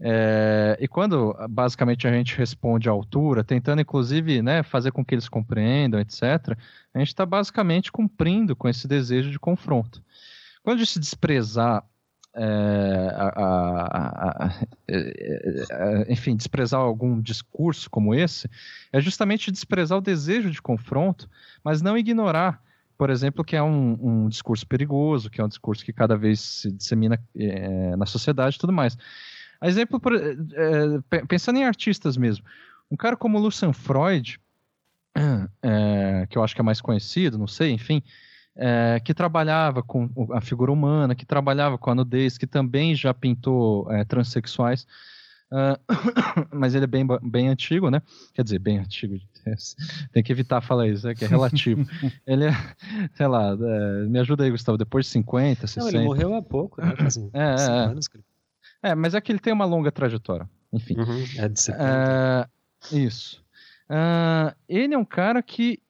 É, 0.02 0.78
e 0.81 0.89
quando 0.89 1.36
basicamente 1.51 2.09
a 2.09 2.12
gente 2.12 2.35
responde 2.36 2.89
à 2.89 2.93
altura, 2.93 3.44
tentando 3.44 3.82
inclusive 3.82 4.40
né, 4.40 4.62
fazer 4.62 4.93
com 4.93 5.05
que 5.05 5.15
eles 5.15 5.28
compreendam, 5.28 6.01
etc., 6.01 6.57
a 6.94 6.98
gente 6.98 7.09
está 7.09 7.27
basicamente 7.27 7.93
cumprindo 7.93 8.57
com 8.57 8.66
esse 8.69 8.89
desejo 8.89 9.31
de 9.31 9.39
confronto. 9.39 10.02
Quando 10.62 10.77
a 10.81 10.85
gente 10.85 10.98
desprezar 10.98 11.85
é, 12.35 13.12
a, 13.15 13.28
a, 13.28 14.47
a, 14.47 14.66
é, 14.89 15.66
é, 15.70 16.12
enfim, 16.12 16.36
desprezar 16.36 16.81
algum 16.81 17.20
discurso 17.20 17.90
como 17.90 18.15
esse, 18.15 18.48
é 18.93 19.01
justamente 19.01 19.51
desprezar 19.51 19.98
o 19.98 20.02
desejo 20.02 20.51
de 20.51 20.62
confronto, 20.62 21.28
mas 21.65 21.82
não 21.82 21.98
ignorar, 21.98 22.62
por 22.97 23.11
exemplo, 23.11 23.44
que 23.44 23.57
é 23.57 23.62
um, 23.62 23.98
um 24.01 24.28
discurso 24.28 24.66
perigoso, 24.66 25.31
que 25.31 25.40
é 25.40 25.44
um 25.44 25.48
discurso 25.48 25.85
que 25.85 25.93
cada 25.93 26.16
vez 26.16 26.40
se 26.40 26.73
dissemina 26.73 27.19
é, 27.36 27.97
na 27.97 28.07
sociedade 28.07 28.57
e 28.57 28.59
tudo 28.59 28.73
mais. 28.73 28.97
Exemplo, 29.62 30.01
por, 30.01 30.15
é, 30.15 31.23
pensando 31.28 31.59
em 31.59 31.65
artistas 31.65 32.16
mesmo, 32.16 32.44
um 32.90 32.97
cara 32.97 33.16
como 33.16 33.39
Lucian 33.39 33.73
Freud, 33.73 34.40
é, 35.62 36.27
que 36.28 36.39
eu 36.39 36.44
acho 36.44 36.55
que 36.55 36.61
é 36.61 36.65
mais 36.65 36.81
conhecido, 36.81 37.39
não 37.39 37.47
sei, 37.47 37.73
enfim, 37.73 38.02
é, 38.56 39.01
que 39.05 39.14
trabalhava 39.14 39.82
com 39.82 40.10
a 40.32 40.40
figura 40.40 40.72
humana, 40.72 41.14
que 41.14 41.24
trabalhava 41.24 41.78
com 41.78 41.90
a 41.90 41.94
nudez, 41.94 42.36
que 42.36 42.47
também 42.47 42.94
já 42.94 43.14
pintou 43.14 43.90
é, 43.90 44.05
transexuais. 44.05 44.86
Uh, 45.52 45.74
mas 46.55 46.74
ele 46.74 46.85
é 46.85 46.86
bem, 46.86 47.05
bem 47.22 47.48
antigo, 47.48 47.90
né? 47.90 48.01
Quer 48.32 48.44
dizer, 48.44 48.59
bem 48.60 48.78
antigo. 48.78 49.18
Tem 50.12 50.22
que 50.22 50.31
evitar 50.31 50.60
falar 50.60 50.86
isso, 50.86 51.09
é 51.09 51.14
que 51.14 51.24
é 51.24 51.28
relativo. 51.28 51.85
ele 52.27 52.44
é, 52.44 52.52
sei 53.14 53.27
lá, 53.27 53.52
é, 53.52 54.06
me 54.06 54.18
ajuda 54.20 54.44
aí, 54.44 54.51
Gustavo, 54.51 54.78
depois 54.78 55.06
de 55.06 55.12
50, 55.12 55.66
60. 55.66 55.81
Não, 55.81 55.89
ele 55.89 56.05
morreu 56.05 56.35
há 56.35 56.43
pouco, 56.43 56.81
né? 56.81 56.94
Faz 56.97 57.16
é, 57.32 57.32
é, 57.35 57.68
anos 57.68 58.06
que 58.06 58.16
ele... 58.16 58.24
É, 58.82 58.95
mas 58.95 59.14
é 59.14 59.20
que 59.20 59.32
ele 59.32 59.40
tem 59.40 59.53
uma 59.53 59.64
longa 59.64 59.90
trajetória. 59.90 60.48
Enfim. 60.72 60.96
Uhum, 60.96 61.24
é 61.37 61.48
de 61.48 61.61
70. 61.61 62.48
Uh, 62.93 62.96
isso. 62.96 63.45
Uh, 63.90 64.54
ele 64.69 64.94
é 64.94 64.98
um 64.98 65.04
cara 65.04 65.43
que, 65.43 65.82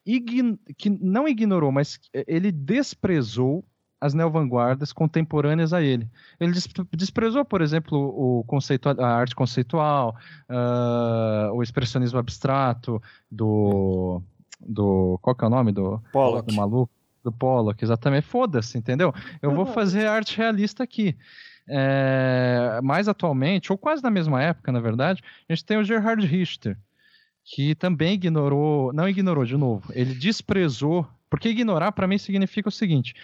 que 0.78 0.88
não 0.88 1.28
ignorou, 1.28 1.70
mas 1.70 2.00
ele 2.26 2.50
desprezou 2.50 3.62
as 4.00 4.14
neovanguardas 4.14 4.90
contemporâneas 4.90 5.74
a 5.74 5.82
ele. 5.82 6.08
Ele 6.40 6.54
desprezou, 6.96 7.44
por 7.44 7.60
exemplo, 7.60 7.98
o 7.98 8.42
conceito, 8.44 8.88
a 8.88 9.06
arte 9.06 9.34
conceitual, 9.34 10.16
uh, 10.48 11.52
o 11.52 11.62
expressionismo 11.62 12.18
abstrato 12.18 13.02
do, 13.30 14.22
do. 14.58 15.18
Qual 15.20 15.36
que 15.36 15.44
é 15.44 15.48
o 15.48 15.50
nome 15.50 15.70
do, 15.70 16.02
Pollock. 16.10 16.48
do 16.48 16.54
maluco? 16.54 16.90
Do 17.22 17.30
Pollock, 17.30 17.84
exatamente. 17.84 18.26
Foda-se, 18.26 18.78
entendeu? 18.78 19.12
Eu 19.42 19.54
vou 19.54 19.66
fazer 19.66 20.06
arte 20.06 20.38
realista 20.38 20.82
aqui. 20.82 21.14
É, 21.68 22.80
mais 22.82 23.06
atualmente, 23.06 23.70
ou 23.70 23.78
quase 23.78 24.02
na 24.02 24.10
mesma 24.10 24.42
época, 24.42 24.72
na 24.72 24.80
verdade, 24.80 25.22
a 25.48 25.52
gente 25.52 25.64
tem 25.64 25.76
o 25.76 25.84
Gerhard 25.84 26.26
Richter, 26.26 26.76
que 27.44 27.74
também 27.74 28.14
ignorou, 28.14 28.92
não 28.92 29.08
ignorou 29.08 29.44
de 29.44 29.56
novo, 29.56 29.90
ele 29.94 30.14
desprezou, 30.14 31.06
porque 31.28 31.48
ignorar 31.48 31.92
para 31.92 32.06
mim 32.06 32.18
significa 32.18 32.68
o 32.68 32.72
seguinte, 32.72 33.14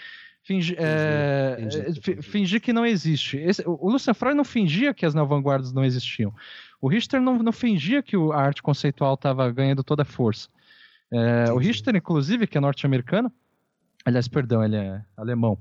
fingir, 0.43 0.77
é, 0.79 1.59
é 1.61 2.23
fingir 2.23 2.61
que 2.61 2.73
não 2.73 2.87
existe. 2.87 3.37
Esse, 3.37 3.63
o 3.67 3.91
Lucian 3.91 4.15
Freud 4.15 4.37
não 4.37 4.45
fingia 4.45 4.95
que 4.95 5.05
as 5.05 5.15
neovanguardas 5.15 5.73
não 5.73 5.85
existiam. 5.85 6.33
O 6.81 6.89
Richter 6.89 7.21
não, 7.21 7.39
não 7.43 7.53
fingia 7.53 8.03
que 8.03 8.17
a 8.17 8.37
arte 8.37 8.63
conceitual 8.63 9.15
estava 9.15 9.51
ganhando 9.51 9.83
toda 9.83 10.03
a 10.03 10.05
força. 10.05 10.49
É, 11.11 11.53
o 11.53 11.57
Richter, 11.57 11.95
inclusive, 11.95 12.47
que 12.47 12.59
é 12.59 12.61
norte-americano, 12.61 13.33
aliás, 14.05 14.29
perdão, 14.29 14.65
ele 14.65 14.77
é 14.77 15.03
alemão. 15.17 15.59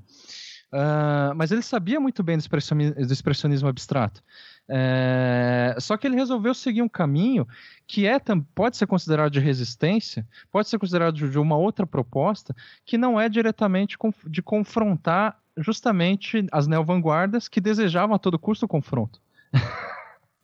Uh, 0.74 1.34
mas 1.36 1.52
ele 1.52 1.62
sabia 1.62 2.00
muito 2.00 2.22
bem 2.22 2.36
do 2.36 2.42
expressionismo, 2.42 2.96
do 2.96 3.14
expressionismo 3.14 3.70
abstrato. 3.70 4.22
É, 4.68 5.76
só 5.80 5.96
que 5.96 6.08
ele 6.08 6.16
resolveu 6.16 6.54
seguir 6.54 6.82
um 6.82 6.90
caminho 6.90 7.48
que 7.86 8.08
é 8.08 8.18
pode 8.56 8.78
ser 8.78 8.88
considerado 8.88 9.32
de 9.32 9.40
resistência, 9.40 10.28
pode 10.52 10.68
ser 10.68 10.80
considerado 10.80 11.14
de 11.16 11.40
uma 11.40 11.56
outra 11.56 11.86
proposta, 11.86 12.56
que 12.84 12.98
não 12.98 13.20
é 13.20 13.30
diretamente 13.30 13.96
de 14.26 14.42
confrontar 14.42 15.38
justamente 15.58 16.48
as 16.52 16.68
neovanguardas 16.68 17.48
que 17.48 17.62
desejavam 17.62 18.16
a 18.16 18.20
todo 18.20 18.40
custo 18.40 18.66
o 18.66 18.70
confronto. 18.70 19.22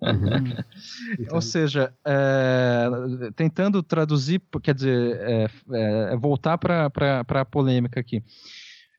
Uhum. 0.01 0.56
Ou 1.32 1.41
seja, 1.41 1.93
é, 2.06 2.88
tentando 3.35 3.83
traduzir, 3.83 4.41
quer 4.61 4.75
dizer, 4.75 5.19
é, 5.22 5.48
é, 5.74 6.16
voltar 6.16 6.58
para 6.58 6.91
a 7.27 7.45
polêmica 7.45 8.00
aqui. 8.00 8.24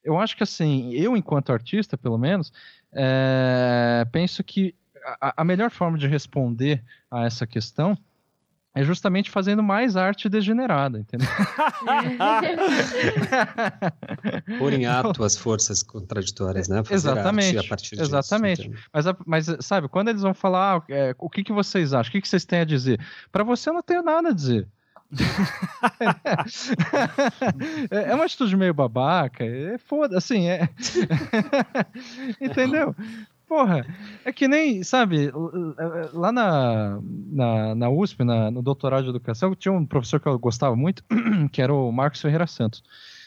Eu 0.04 0.18
acho 0.18 0.36
que 0.36 0.42
assim, 0.42 0.92
eu 0.94 1.16
enquanto 1.16 1.52
artista, 1.52 1.96
pelo 1.96 2.18
menos, 2.18 2.52
é, 2.92 4.04
penso 4.10 4.42
que 4.42 4.74
a, 5.20 5.42
a 5.42 5.44
melhor 5.44 5.70
forma 5.70 5.98
de 5.98 6.06
responder 6.06 6.82
a 7.10 7.24
essa 7.24 7.46
questão 7.46 7.98
é 8.74 8.82
justamente 8.82 9.30
fazendo 9.30 9.62
mais 9.62 9.96
arte 9.96 10.28
degenerada, 10.28 10.98
entendeu? 10.98 11.28
Pôr 14.58 14.72
em 14.72 14.86
ato 14.86 15.22
as 15.22 15.36
forças 15.36 15.82
contraditórias, 15.82 16.68
né? 16.68 16.82
Fazer 16.82 16.94
exatamente. 16.94 17.58
a 17.58 17.64
partir 17.64 17.90
disso, 17.90 18.02
exatamente. 18.02 18.70
Mas, 18.92 19.04
mas, 19.26 19.56
sabe, 19.60 19.88
quando 19.88 20.08
eles 20.08 20.22
vão 20.22 20.32
falar 20.32 20.78
ah, 20.78 20.82
é, 20.88 21.14
o 21.18 21.28
que, 21.28 21.44
que 21.44 21.52
vocês 21.52 21.92
acham, 21.92 22.08
o 22.08 22.12
que, 22.12 22.22
que 22.22 22.28
vocês 22.28 22.46
têm 22.46 22.60
a 22.60 22.64
dizer? 22.64 22.98
Para 23.30 23.44
você, 23.44 23.68
eu 23.68 23.74
não 23.74 23.82
tenho 23.82 24.02
nada 24.02 24.30
a 24.30 24.32
dizer. 24.32 24.66
É, 27.90 28.10
é 28.10 28.14
uma 28.14 28.24
atitude 28.24 28.56
meio 28.56 28.72
babaca, 28.72 29.44
é 29.44 29.76
foda, 29.78 30.16
assim, 30.16 30.48
é. 30.48 30.68
Entendeu? 32.40 32.94
Porra, 33.52 33.84
é 34.24 34.32
que 34.32 34.48
nem, 34.48 34.82
sabe, 34.82 35.30
lá 36.14 36.32
na, 36.32 36.98
na, 37.30 37.74
na 37.74 37.90
USP, 37.90 38.24
na, 38.24 38.50
no 38.50 38.62
doutorado 38.62 39.04
de 39.04 39.10
educação, 39.10 39.54
tinha 39.54 39.70
um 39.70 39.84
professor 39.84 40.18
que 40.18 40.26
eu 40.26 40.38
gostava 40.38 40.74
muito, 40.74 41.04
que 41.52 41.60
era 41.60 41.70
o 41.74 41.92
Marcos 41.92 42.22
Ferreira 42.22 42.46
Santos. 42.46 42.82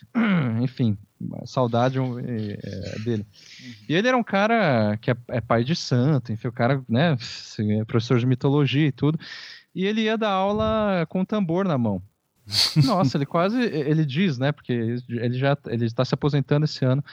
Enfim, 0.64 0.98
saudade 1.46 2.00
é, 2.00 3.00
dele. 3.04 3.24
Uhum. 3.24 3.74
E 3.88 3.94
ele 3.94 4.08
era 4.08 4.18
um 4.18 4.24
cara 4.24 4.98
que 4.98 5.12
é, 5.12 5.18
é, 5.28 5.40
pai 5.40 5.64
de 5.64 5.76
santo, 5.76 6.34
enfim, 6.34 6.48
o 6.48 6.52
cara, 6.52 6.84
né, 6.90 7.16
é 7.60 7.86
professor 7.86 8.18
de 8.18 8.26
mitologia 8.26 8.88
e 8.88 8.92
tudo. 8.92 9.20
E 9.76 9.86
ele 9.86 10.02
ia 10.02 10.18
dar 10.18 10.32
aula 10.32 11.06
com 11.08 11.20
um 11.20 11.26
tambor 11.26 11.68
na 11.68 11.78
mão. 11.78 12.02
Nossa, 12.84 13.16
ele 13.16 13.28
quase, 13.28 13.62
ele 13.62 14.04
diz, 14.04 14.40
né, 14.40 14.52
porque 14.52 14.74
ele 15.08 15.38
já 15.38 15.56
ele 15.68 15.86
está 15.86 16.04
se 16.04 16.16
aposentando 16.16 16.66
esse 16.66 16.84
ano, 16.84 17.04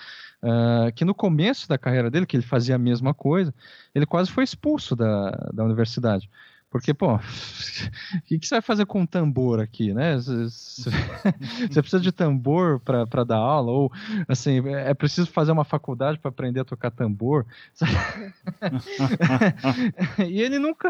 uh, 0.42 0.92
que 0.94 1.04
no 1.04 1.14
começo 1.14 1.68
da 1.68 1.78
carreira 1.78 2.10
dele, 2.10 2.26
que 2.26 2.36
ele 2.36 2.42
fazia 2.42 2.74
a 2.74 2.78
mesma 2.78 3.14
coisa, 3.14 3.54
ele 3.94 4.06
quase 4.06 4.30
foi 4.30 4.44
expulso 4.44 4.96
da, 4.96 5.30
da 5.52 5.64
universidade. 5.64 6.28
Porque, 6.72 6.92
pô, 6.94 7.16
o 7.16 7.20
que, 8.24 8.38
que, 8.38 8.46
você 8.46 8.54
vai 8.54 8.62
fazer 8.62 8.86
com 8.86 9.02
um 9.02 9.06
tambor 9.06 9.60
aqui, 9.60 9.92
né? 9.92 10.16
Você 10.16 10.90
precisa 11.82 12.00
de 12.00 12.10
tambor 12.10 12.80
para 12.80 13.24
dar 13.24 13.36
aula, 13.36 13.70
ou, 13.70 13.92
assim, 14.26 14.66
é 14.66 14.94
preciso 14.94 15.30
fazer 15.30 15.52
uma 15.52 15.66
faculdade 15.66 16.18
para 16.18 16.30
aprender 16.30 16.60
a 16.60 16.64
tocar 16.64 16.90
tambor. 16.90 17.44
e 20.26 20.40
ele 20.40 20.58
nunca, 20.58 20.88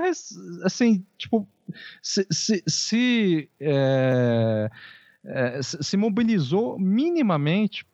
assim, 0.63 1.05
tipo, 1.19 1.49
se, 2.01 2.29
se, 2.31 2.63
se, 2.65 3.51
é, 3.59 4.71
é, 5.25 5.63
se 5.63 5.97
mobilizou 5.97 6.79
minimamente 6.79 7.85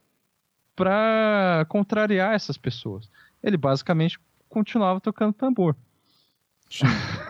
para 0.79 1.67
contrariar 1.69 2.35
essas 2.35 2.57
pessoas. 2.57 3.11
Ele 3.43 3.57
basicamente 3.57 4.17
continuava 4.49 5.01
tocando 5.01 5.33
tambor. 5.33 5.75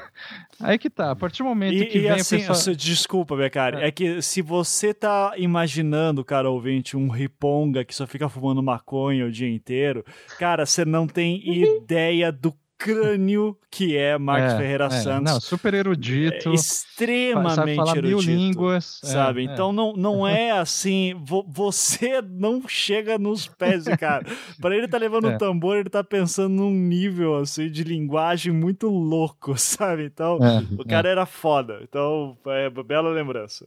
Aí 0.60 0.76
que 0.76 0.90
tá, 0.90 1.12
a 1.12 1.16
partir 1.16 1.38
do 1.38 1.48
momento 1.48 1.72
e, 1.72 1.86
que 1.86 1.98
e 1.98 2.00
vem 2.02 2.10
assim, 2.10 2.42
a 2.42 2.48
pessoa... 2.48 2.76
Desculpa, 2.76 3.36
Becari, 3.36 3.76
é. 3.78 3.86
é 3.86 3.90
que 3.90 4.20
se 4.20 4.42
você 4.42 4.92
tá 4.92 5.32
imaginando, 5.36 6.24
cara 6.24 6.50
ouvinte, 6.50 6.96
um 6.96 7.08
riponga 7.08 7.84
que 7.84 7.94
só 7.94 8.06
fica 8.06 8.28
fumando 8.28 8.62
maconha 8.62 9.24
o 9.24 9.30
dia 9.30 9.48
inteiro, 9.48 10.04
cara, 10.38 10.66
você 10.66 10.84
não 10.84 11.06
tem 11.06 11.40
ideia 11.48 12.30
do 12.30 12.52
crânio 12.78 13.56
que 13.70 13.96
é 13.96 14.16
Marcos 14.16 14.54
é, 14.54 14.56
Ferreira 14.56 14.84
é, 14.86 14.90
Santos. 14.90 15.32
Não, 15.32 15.40
super 15.40 15.74
erudito. 15.74 16.50
É, 16.50 16.54
extremamente 16.54 17.54
sabe 17.54 17.74
falar 17.74 17.96
erudito. 17.96 18.16
Mil 18.16 18.36
línguas. 18.36 19.00
É, 19.02 19.06
sabe? 19.08 19.40
É. 19.40 19.44
então 19.44 19.72
não, 19.72 19.92
não 19.94 20.26
é 20.28 20.52
assim. 20.52 21.14
Vo, 21.24 21.44
você 21.48 22.22
não 22.22 22.66
chega 22.68 23.18
nos 23.18 23.48
pés 23.48 23.84
do 23.84 23.98
cara. 23.98 24.24
Para 24.60 24.76
ele 24.76 24.86
tá 24.86 24.96
levando 24.96 25.24
o 25.26 25.30
é. 25.32 25.34
um 25.34 25.38
tambor, 25.38 25.76
ele 25.76 25.90
tá 25.90 26.04
pensando 26.04 26.54
num 26.54 26.72
nível 26.72 27.36
assim 27.36 27.68
de 27.70 27.82
linguagem 27.82 28.52
muito 28.52 28.88
louco, 28.88 29.54
sabe? 29.58 30.04
Então, 30.04 30.38
o 30.78 30.84
cara 30.84 31.08
era 31.08 31.26
foda. 31.26 31.80
Então, 31.82 32.38
é 32.46 32.70
bela 32.70 33.10
lembrança. 33.10 33.66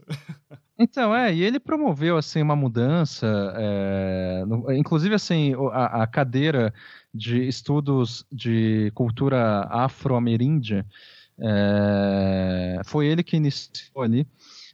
Então, 0.81 1.15
é, 1.15 1.31
e 1.31 1.43
ele 1.43 1.59
promoveu, 1.59 2.17
assim, 2.17 2.41
uma 2.41 2.55
mudança, 2.55 3.27
é, 3.55 4.43
inclusive, 4.75 5.13
assim, 5.13 5.53
a, 5.71 6.01
a, 6.01 6.07
cadeira 6.07 6.73
de 7.13 7.47
estudos 7.47 8.25
de 8.31 8.91
cultura 8.93 9.67
afro-ameríndia, 9.69 10.85
é, 11.39 12.81
foi 12.85 13.07
ele 13.07 13.23
que 13.23 13.37
iniciou 13.37 14.03
ali 14.03 14.27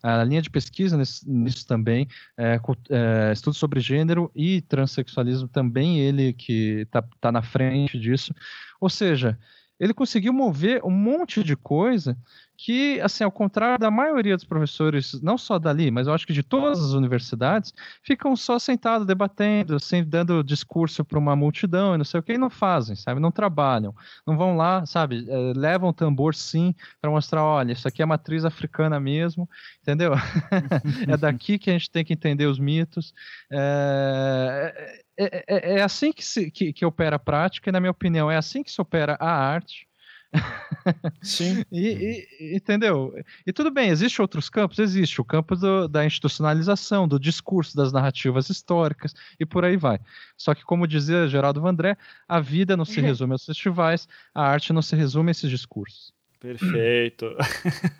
a 0.03 0.23
linha 0.23 0.41
de 0.41 0.49
pesquisa 0.49 0.97
nisso, 0.97 1.23
nisso 1.27 1.67
também, 1.67 2.07
é, 2.37 2.59
é, 2.89 3.31
estudos 3.33 3.57
sobre 3.57 3.79
gênero 3.79 4.31
e 4.35 4.61
transexualismo 4.61 5.47
também 5.47 5.99
ele 5.99 6.33
que 6.33 6.81
está 6.81 7.03
tá 7.19 7.31
na 7.31 7.41
frente 7.41 7.99
disso. 7.99 8.33
Ou 8.79 8.89
seja, 8.89 9.37
ele 9.79 9.93
conseguiu 9.93 10.33
mover 10.33 10.83
um 10.83 10.91
monte 10.91 11.43
de 11.43 11.55
coisa 11.55 12.17
que, 12.57 12.99
assim, 13.01 13.23
ao 13.23 13.31
contrário 13.31 13.77
da 13.77 13.91
maioria 13.91 14.35
dos 14.35 14.43
professores, 14.43 15.21
não 15.21 15.37
só 15.37 15.59
dali, 15.59 15.91
mas 15.91 16.07
eu 16.07 16.13
acho 16.13 16.25
que 16.25 16.33
de 16.33 16.41
todas 16.41 16.83
as 16.83 16.91
universidades, 16.93 17.71
ficam 18.01 18.35
só 18.35 18.57
sentados 18.57 19.05
debatendo, 19.05 19.75
assim, 19.75 20.03
dando 20.03 20.43
discurso 20.43 21.05
para 21.05 21.19
uma 21.19 21.35
multidão 21.35 21.93
e 21.93 21.97
não 21.99 22.05
sei 22.05 22.19
o 22.19 22.23
que, 22.23 22.33
e 22.33 22.37
não 22.37 22.49
fazem, 22.49 22.95
sabe? 22.95 23.21
Não 23.21 23.31
trabalham, 23.31 23.93
não 24.25 24.35
vão 24.35 24.57
lá, 24.57 24.85
sabe? 24.87 25.23
É, 25.29 25.53
levam 25.55 25.93
tambor 25.93 26.33
sim 26.33 26.73
para 26.99 27.11
mostrar, 27.11 27.43
olha, 27.43 27.73
isso 27.73 27.87
aqui 27.87 28.01
é 28.01 28.05
matriz 28.05 28.43
africana 28.43 28.99
mesmo, 28.99 29.47
entendeu? 29.81 30.13
é 31.07 31.15
daqui 31.15 31.59
que 31.59 31.69
a 31.69 31.73
gente 31.73 31.91
tem 31.91 32.03
que 32.03 32.13
entender 32.13 32.47
os 32.47 32.57
mitos. 32.57 33.13
É, 33.51 35.03
é, 35.15 35.45
é, 35.47 35.79
é 35.79 35.83
assim 35.83 36.11
que, 36.11 36.25
se, 36.25 36.49
que, 36.49 36.73
que 36.73 36.85
opera 36.85 37.17
a 37.17 37.19
prática, 37.19 37.69
e 37.69 37.73
na 37.73 37.79
minha 37.79 37.91
opinião, 37.91 38.31
é 38.31 38.37
assim 38.37 38.63
que 38.63 38.71
se 38.71 38.81
opera 38.81 39.15
a 39.19 39.29
arte 39.29 39.86
Sim. 41.21 41.63
e, 41.71 42.25
e, 42.39 42.55
entendeu? 42.55 43.13
E 43.45 43.53
tudo 43.53 43.71
bem, 43.71 43.89
existe 43.89 44.21
outros 44.21 44.49
campos? 44.49 44.79
Existe 44.79 45.19
o 45.21 45.25
campo 45.25 45.55
do, 45.55 45.87
da 45.87 46.05
institucionalização, 46.05 47.07
do 47.07 47.19
discurso, 47.19 47.75
das 47.75 47.91
narrativas 47.91 48.49
históricas 48.49 49.13
e 49.39 49.45
por 49.45 49.65
aí 49.65 49.77
vai. 49.77 49.99
Só 50.37 50.53
que, 50.53 50.63
como 50.63 50.87
dizia 50.87 51.27
Geraldo 51.27 51.61
Vandré, 51.61 51.97
a 52.27 52.39
vida 52.39 52.77
não 52.77 52.85
se 52.85 53.01
resume 53.01 53.33
aos 53.33 53.45
festivais, 53.45 54.07
a 54.33 54.43
arte 54.43 54.73
não 54.73 54.81
se 54.81 54.95
resume 54.95 55.29
a 55.29 55.31
esses 55.31 55.49
discursos. 55.49 56.13
Perfeito. 56.39 57.35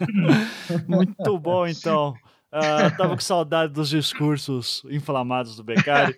Muito 0.88 1.40
bom, 1.40 1.66
então. 1.66 2.16
Uh, 2.58 2.98
tava 2.98 3.14
com 3.14 3.22
saudade 3.22 3.72
dos 3.72 3.90
discursos 3.90 4.84
inflamados 4.90 5.56
do 5.56 5.64
Beccari. 5.64 6.18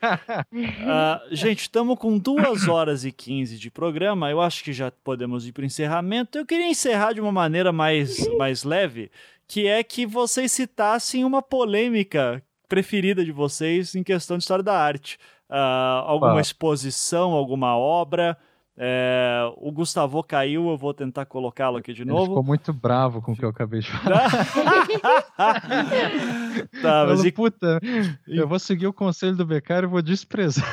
Uh, 0.54 1.28
gente, 1.36 1.60
estamos 1.62 2.00
com 2.00 2.18
duas 2.18 2.68
horas 2.68 3.04
e 3.04 3.12
15 3.12 3.58
de 3.58 3.70
programa. 3.70 4.32
Eu 4.32 4.40
acho 4.40 4.64
que 4.64 4.72
já 4.72 4.90
podemos 5.04 5.46
ir 5.46 5.52
para 5.52 5.64
o 5.64 5.66
encerramento. 5.66 6.38
Eu 6.38 6.46
queria 6.46 6.70
encerrar 6.70 7.14
de 7.14 7.20
uma 7.20 7.32
maneira 7.32 7.74
mais, 7.74 8.26
mais 8.38 8.64
leve, 8.64 9.12
que 9.48 9.68
é 9.68 9.84
que 9.84 10.06
vocês 10.06 10.52
citassem 10.52 11.26
uma 11.26 11.42
polêmica 11.42 12.42
preferida 12.70 13.26
de 13.26 13.32
vocês 13.34 13.94
em 13.94 14.04
questão 14.04 14.38
de 14.38 14.44
história 14.44 14.64
da 14.64 14.78
arte. 14.78 15.18
Uh, 15.50 16.06
alguma 16.06 16.38
ah. 16.38 16.42
exposição, 16.42 17.32
alguma 17.34 17.76
obra 17.78 18.38
é, 18.82 19.42
o 19.58 19.74
Gustavo 19.74 20.24
caiu, 20.24 20.70
eu 20.70 20.78
vou 20.78 20.94
tentar 20.94 21.26
colocá-lo 21.26 21.76
aqui 21.76 21.92
de 21.92 22.06
novo. 22.06 22.22
Ele 22.22 22.30
ficou 22.30 22.44
muito 22.46 22.72
bravo 22.72 23.22
com 23.22 23.34
o 23.34 23.36
que 23.36 23.44
eu 23.44 23.50
acabei 23.50 23.82
de 23.82 23.92
falar. 23.92 24.30
tá, 26.82 27.06
mas 27.06 27.26
e... 27.26 27.32
puta, 27.34 27.82
eu 28.26 28.48
vou 28.48 28.58
seguir 28.58 28.88
o 28.88 28.94
conselho 28.94 29.36
do 29.36 29.46
Becari 29.46 29.86
e 29.86 29.90
vou 29.90 30.02
desprezar. 30.02 30.66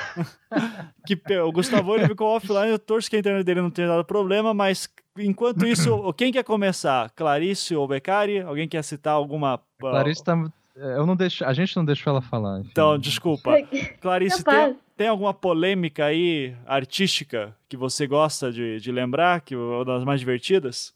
que, 1.05 1.21
o 1.41 1.51
Gustavo 1.51 1.97
ele 1.97 2.07
ficou 2.07 2.29
offline, 2.29 2.71
eu 2.71 2.79
torço 2.79 3.11
que 3.11 3.17
a 3.17 3.19
internet 3.19 3.45
dele 3.45 3.61
não 3.61 3.73
tenha 3.73 3.89
dado 3.89 4.05
problema, 4.05 4.55
mas 4.55 4.89
enquanto 5.19 5.67
isso, 5.67 6.11
quem 6.15 6.31
quer 6.31 6.45
começar? 6.45 7.11
Clarice 7.11 7.75
ou 7.75 7.89
Becari? 7.89 8.41
Alguém 8.41 8.69
quer 8.69 8.85
citar 8.85 9.15
alguma... 9.15 9.61
Clarice 9.81 10.23
tá 10.23 10.37
eu 10.77 11.07
não 11.07 11.17
deixo, 11.17 11.45
a 11.45 11.53
gente 11.53 11.75
não 11.77 11.85
deixou 11.85 12.11
ela 12.11 12.21
falar. 12.21 12.61
Enfim. 12.61 12.69
Então, 12.71 12.99
desculpa. 12.99 13.57
Clarice, 14.01 14.45
tem, 14.45 14.77
tem, 14.97 15.09
alguma 15.09 15.33
polêmica 15.33 16.05
aí 16.05 16.55
artística 16.67 17.57
que 17.69 17.77
você 17.77 18.07
gosta 18.07 18.53
de, 18.53 18.79
de 18.79 18.93
lembrar, 18.93 19.41
que 19.41 19.55
é 19.55 19.57
uma 19.57 19.85
das 19.85 20.05
mais 20.05 20.21
divertidas? 20.21 20.95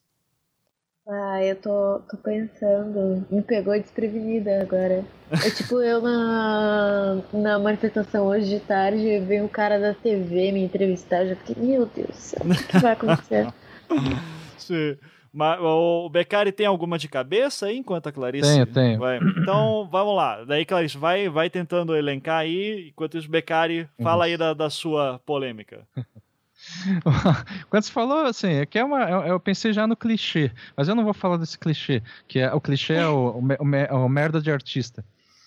Ah, 1.09 1.43
eu 1.43 1.57
tô, 1.57 2.01
tô 2.09 2.17
pensando. 2.19 3.27
Me 3.31 3.43
pegou 3.43 3.77
desprevenida 3.79 4.63
agora. 4.63 5.05
É 5.45 5.51
tipo 5.51 5.81
eu 5.81 6.01
na, 6.01 7.19
na 7.33 7.59
manifestação 7.59 8.27
hoje 8.27 8.49
de 8.49 8.61
tarde, 8.61 9.19
veio 9.21 9.45
um 9.45 9.49
cara 9.49 9.79
da 9.79 9.95
TV 9.95 10.53
me 10.53 10.63
entrevistar. 10.63 11.25
Já 11.25 11.35
fiquei, 11.37 11.57
meu 11.57 11.87
Deus, 11.87 12.35
o 12.35 12.69
que 12.69 12.79
vai 12.79 12.93
acontecer? 12.93 13.53
Sim. 14.57 14.97
Mas, 15.33 15.61
o 15.61 16.09
Beccari 16.11 16.51
tem 16.51 16.67
alguma 16.67 16.99
de 16.99 17.09
cabeça 17.09 17.67
aí, 17.67 17.77
enquanto 17.79 18.09
a 18.09 18.13
Clarice? 18.13 18.53
Tenho, 18.53 18.67
tenho. 18.67 18.99
Vai. 18.99 19.19
Então, 19.39 19.89
vamos 19.91 20.17
lá. 20.17 20.45
Daí, 20.45 20.65
Clarice, 20.65 20.99
vai, 20.99 21.29
vai 21.29 21.49
tentando 21.49 21.97
elencar 21.97 22.39
aí, 22.39 22.89
enquanto 22.89 23.17
isso, 23.17 23.31
Beccari, 23.31 23.89
fala 24.03 24.25
aí 24.25 24.37
da, 24.37 24.55
da 24.55 24.69
sua 24.69 25.21
polêmica. 25.25 25.87
Quando 27.71 27.83
você 27.83 27.93
falou 27.93 28.27
assim, 28.27 28.53
é 28.53 28.67
que 28.67 28.79
é 28.79 28.85
uma, 28.85 29.03
eu 29.27 29.41
pensei 29.41 29.73
já 29.73 29.87
no 29.87 29.97
clichê, 29.97 30.51
mas 30.77 30.89
eu 30.89 30.95
não 30.95 31.05
vou 31.05 31.15
falar 31.15 31.37
desse 31.37 31.59
clichê, 31.59 32.03
que 32.29 32.39
é 32.39 32.53
o 32.53 32.61
clichê 32.61 32.95
é 32.95 33.07
o, 33.07 33.31
o, 33.31 33.41
o, 33.41 34.05
o 34.05 34.09
merda 34.09 34.41
de 34.41 34.51
artista. 34.51 35.05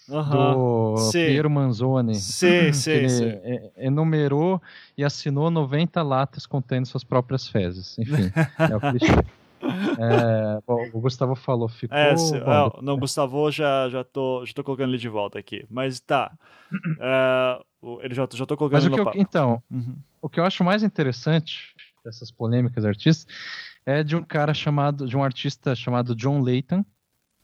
Uhum. 0.10 0.30
Do 0.30 0.98
sim. 0.98 1.26
Piero 1.28 1.50
Manzoni. 1.50 2.16
Sim, 2.16 2.74
sim, 2.74 2.92
ele 2.92 3.10
sim. 3.10 3.32
enumerou 3.78 4.62
e 4.98 5.04
assinou 5.04 5.50
90 5.50 6.02
latas 6.02 6.46
contendo 6.46 6.86
suas 6.86 7.04
próprias 7.04 7.48
fezes. 7.48 7.98
Enfim, 7.98 8.32
é 8.60 8.76
o 8.76 8.80
clichê. 8.80 9.14
É, 9.64 10.62
bom, 10.68 10.86
o 10.94 11.00
Gustavo 11.00 11.36
falou, 11.36 11.68
ficou. 11.70 11.98
É, 11.98 12.16
se, 12.18 12.40
bom, 12.40 12.80
não, 12.82 12.98
Gustavo 12.98 13.50
já, 13.52 13.90
já, 13.90 14.04
tô, 14.04 14.46
já 14.46 14.54
tô 14.54 14.64
colocando 14.64 14.90
ele 14.90 14.98
de 14.98 15.10
volta 15.10 15.40
aqui. 15.40 15.66
Mas 15.70 16.00
tá. 16.00 16.32
É, 17.00 17.60
ele 18.02 18.16
já, 18.16 18.28
já 18.34 18.46
tô 18.46 18.58
colocando 18.58 18.78
Mas 18.78 18.86
ele 18.86 19.00
o 19.00 19.12
que 19.12 19.18
eu, 19.18 19.22
Então, 19.22 19.62
uhum. 19.70 19.96
o 20.22 20.30
que 20.30 20.40
eu 20.40 20.46
acho 20.46 20.64
mais 20.64 20.82
interessante 20.82 21.76
dessas 22.04 22.32
polêmicas 22.32 22.84
artistas 22.84 23.28
é 23.86 24.04
de 24.04 24.16
um 24.16 24.24
cara 24.24 24.54
chamado, 24.54 25.06
de 25.06 25.16
um 25.16 25.24
artista 25.24 25.76
chamado 25.76 26.16
John 26.16 26.42
Layton, 26.42 26.84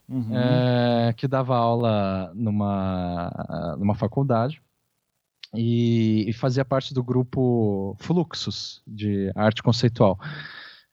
uhum. 0.07 0.35
é, 0.35 1.14
que 1.14 1.27
dava 1.27 1.56
aula 1.56 2.31
numa, 2.33 3.75
numa 3.77 3.93
faculdade. 3.93 4.61
E, 5.53 6.30
e 6.30 6.33
fazia 6.33 6.64
parte 6.64 6.93
do 6.93 7.03
grupo 7.03 7.95
Fluxus 7.99 8.83
de 8.88 9.31
arte 9.35 9.64
conceitual 9.64 10.19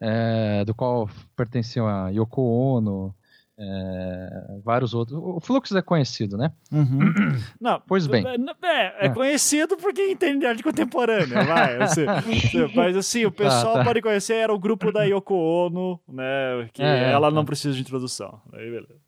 é, 0.01 0.65
do 0.65 0.75
qual 0.75 1.09
pertenciam 1.35 1.87
a 1.87 2.09
Yoko 2.11 2.43
Ono, 2.43 3.15
é, 3.59 4.59
vários 4.63 4.93
outros. 4.93 5.19
O 5.19 5.41
Fluxo 5.41 5.77
é 5.77 5.83
conhecido, 5.83 6.37
né? 6.37 6.53
Uhum. 6.71 7.15
Não, 7.61 7.81
pois 7.87 8.07
bem. 8.07 8.25
É, 8.63 9.07
é, 9.07 9.09
conhecido 9.09 9.77
porque 9.79 10.11
entende 10.11 10.45
arte 10.45 10.63
contemporânea, 10.63 11.43
vai. 11.43 11.83
Assim, 11.83 12.05
mas 12.77 12.97
assim, 12.97 13.25
o 13.25 13.33
pessoal 13.33 13.75
tá, 13.75 13.79
tá. 13.79 13.85
pode 13.85 14.03
conhecer, 14.03 14.35
era 14.35 14.53
o 14.53 14.59
grupo 14.59 14.93
da 14.93 15.05
Yoko 15.05 15.35
Ono, 15.35 15.99
né? 16.07 16.69
Que 16.73 16.83
é, 16.83 17.11
ela 17.11 17.31
não 17.31 17.43
tá. 17.43 17.47
precisa 17.47 17.75
de 17.75 17.81
introdução. 17.81 18.41
Aí, 18.53 18.71
beleza. 18.71 19.07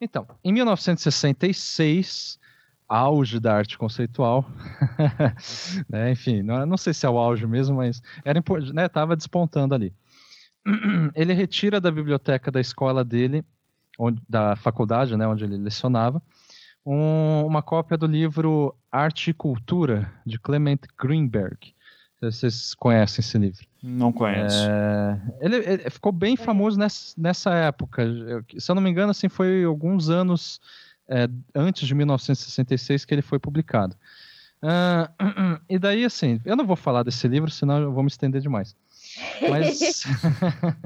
Então, 0.00 0.28
em 0.44 0.52
1966, 0.52 2.38
auge 2.88 3.38
da 3.38 3.54
arte 3.54 3.76
conceitual. 3.76 4.50
né? 5.88 6.10
Enfim, 6.10 6.42
não, 6.42 6.64
não, 6.64 6.76
sei 6.76 6.94
se 6.94 7.04
é 7.04 7.10
o 7.10 7.18
auge 7.18 7.46
mesmo, 7.46 7.76
mas 7.76 8.02
era 8.24 8.42
né, 8.72 8.88
tava 8.88 9.14
despontando 9.14 9.74
ali. 9.74 9.92
ele 11.14 11.32
retira 11.32 11.80
da 11.80 11.90
biblioteca 11.90 12.50
da 12.50 12.60
escola 12.60 13.04
dele, 13.04 13.44
onde, 13.98 14.22
da 14.28 14.56
faculdade, 14.56 15.16
né, 15.16 15.26
onde 15.26 15.44
ele 15.44 15.56
lecionava, 15.56 16.22
um, 16.84 17.44
uma 17.44 17.62
cópia 17.62 17.98
do 17.98 18.06
livro 18.06 18.74
Arte 18.90 19.30
e 19.30 19.34
Cultura, 19.34 20.10
de 20.24 20.38
Clement 20.38 20.80
Greenberg. 20.98 21.74
Vocês 22.20 22.74
conhecem 22.74 23.20
esse 23.20 23.38
livro? 23.38 23.64
Não 23.80 24.12
conheço. 24.12 24.66
É, 24.68 25.20
ele, 25.40 25.56
ele, 25.56 25.90
ficou 25.90 26.10
bem 26.10 26.36
famoso 26.36 26.76
nessa, 26.76 27.14
nessa 27.16 27.54
época. 27.54 28.04
Se 28.58 28.68
eu 28.68 28.74
não 28.74 28.82
me 28.82 28.90
engano, 28.90 29.12
assim, 29.12 29.28
foi 29.28 29.62
alguns 29.62 30.08
anos 30.08 30.60
é, 31.08 31.28
antes 31.54 31.86
de 31.86 31.94
1966 31.94 33.04
que 33.04 33.14
ele 33.14 33.22
foi 33.22 33.38
publicado. 33.38 33.96
Uh, 34.62 35.60
e 35.68 35.78
daí, 35.78 36.04
assim, 36.04 36.40
eu 36.44 36.56
não 36.56 36.66
vou 36.66 36.76
falar 36.76 37.02
desse 37.02 37.26
livro, 37.28 37.50
senão 37.50 37.80
eu 37.80 37.92
vou 37.92 38.02
me 38.02 38.08
estender 38.08 38.40
demais. 38.40 38.76
Mas 39.48 40.04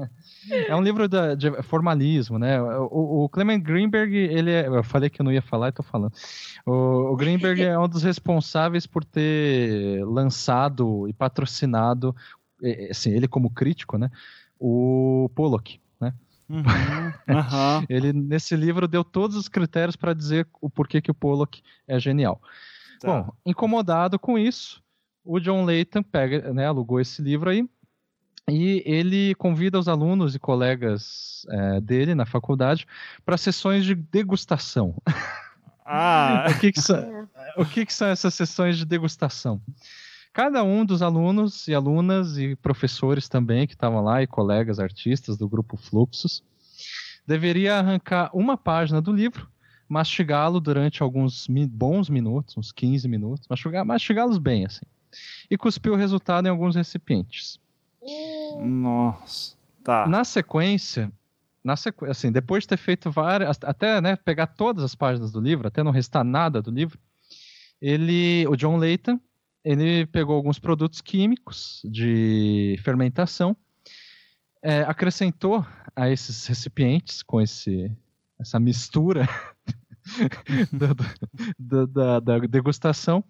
é 0.67 0.75
um 0.75 0.81
livro 0.81 1.07
da, 1.07 1.35
de 1.35 1.51
formalismo, 1.63 2.37
né? 2.37 2.61
O, 2.61 3.23
o, 3.23 3.29
Clement 3.29 3.59
Greenberg, 3.59 4.15
ele 4.15 4.51
é, 4.51 4.67
eu 4.67 4.83
falei 4.83 5.09
que 5.09 5.21
eu 5.21 5.23
não 5.23 5.31
ia 5.31 5.41
falar 5.41 5.69
e 5.69 5.73
tô 5.73 5.83
falando. 5.83 6.13
O, 6.65 7.11
o 7.11 7.15
Greenberg 7.15 7.63
é 7.63 7.77
um 7.77 7.87
dos 7.87 8.03
responsáveis 8.03 8.85
por 8.85 9.03
ter 9.03 10.05
lançado 10.05 11.07
e 11.07 11.13
patrocinado, 11.13 12.15
assim, 12.89 13.11
ele 13.11 13.27
como 13.27 13.49
crítico, 13.49 13.97
né? 13.97 14.09
O 14.59 15.29
Pollock. 15.35 15.82
Uhum, 16.49 16.63
uhum. 17.29 17.85
Ele, 17.89 18.13
nesse 18.13 18.55
livro, 18.55 18.87
deu 18.87 19.03
todos 19.03 19.35
os 19.35 19.47
critérios 19.47 19.95
para 19.95 20.13
dizer 20.13 20.47
o 20.61 20.69
porquê 20.69 21.01
que 21.01 21.11
o 21.11 21.15
Pollock 21.15 21.61
é 21.87 21.99
genial. 21.99 22.41
Tá. 22.99 23.21
Bom, 23.21 23.33
incomodado 23.45 24.19
com 24.19 24.37
isso, 24.37 24.81
o 25.23 25.39
John 25.39 25.65
Layton 25.65 26.03
pega, 26.03 26.53
né, 26.53 26.67
alugou 26.67 26.99
esse 26.99 27.21
livro 27.21 27.49
aí 27.49 27.67
e 28.49 28.83
ele 28.85 29.33
convida 29.35 29.79
os 29.79 29.87
alunos 29.87 30.35
e 30.35 30.39
colegas 30.39 31.45
é, 31.49 31.81
dele 31.81 32.13
na 32.13 32.25
faculdade 32.25 32.85
para 33.25 33.37
sessões 33.37 33.85
de 33.85 33.95
degustação. 33.95 34.95
Ah! 35.85 36.47
o 36.51 36.59
que, 36.59 36.71
que, 36.71 36.81
são, 36.81 37.29
o 37.57 37.65
que, 37.65 37.85
que 37.85 37.93
são 37.93 38.07
essas 38.09 38.33
sessões 38.33 38.77
de 38.77 38.85
degustação? 38.85 39.61
Cada 40.33 40.63
um 40.63 40.83
dos 40.83 41.03
alunos 41.03 41.67
e 41.67 41.75
alunas 41.75 42.39
e 42.39 42.55
professores 42.55 43.29
também 43.29 43.67
que 43.67 43.75
estavam 43.75 44.03
lá 44.03 44.23
e 44.23 44.27
colegas 44.27 44.79
artistas 44.79 45.37
do 45.37 45.47
grupo 45.47 45.77
Fluxos 45.77 46.43
deveria 47.25 47.77
arrancar 47.77 48.31
uma 48.33 48.57
página 48.57 48.99
do 48.99 49.13
livro, 49.13 49.47
mastigá-lo 49.87 50.59
durante 50.59 51.03
alguns 51.03 51.47
bons 51.69 52.09
minutos, 52.09 52.57
uns 52.57 52.71
15 52.71 53.07
minutos, 53.07 53.47
mastigá-los 53.47 54.39
bem 54.39 54.65
assim, 54.65 54.85
e 55.51 55.55
cuspir 55.55 55.91
o 55.91 55.95
resultado 55.95 56.47
em 56.47 56.49
alguns 56.49 56.75
recipientes. 56.75 57.59
Nossa, 58.59 59.55
tá. 59.83 60.07
Na 60.07 60.23
sequência, 60.23 61.11
na 61.63 61.75
sequ... 61.75 62.05
assim, 62.05 62.31
depois 62.31 62.63
de 62.63 62.69
ter 62.69 62.77
feito 62.77 63.11
várias, 63.11 63.59
até 63.63 64.01
né, 64.01 64.15
pegar 64.15 64.47
todas 64.47 64.83
as 64.83 64.95
páginas 64.95 65.31
do 65.31 65.39
livro, 65.39 65.67
até 65.67 65.83
não 65.83 65.91
restar 65.91 66.23
nada 66.23 66.59
do 66.59 66.71
livro, 66.71 66.97
ele, 67.79 68.47
o 68.47 68.55
John 68.55 68.77
Layton, 68.77 69.19
ele 69.63 70.05
pegou 70.07 70.35
alguns 70.35 70.59
produtos 70.59 70.99
químicos 71.01 71.81
de 71.85 72.77
fermentação, 72.83 73.55
é, 74.61 74.81
acrescentou 74.81 75.65
a 75.95 76.09
esses 76.09 76.45
recipientes 76.47 77.23
com 77.23 77.39
esse, 77.41 77.89
essa 78.39 78.59
mistura 78.59 79.27
do, 80.71 80.95
do, 81.57 81.87
da, 81.87 82.19
da 82.19 82.37
degustação 82.39 83.23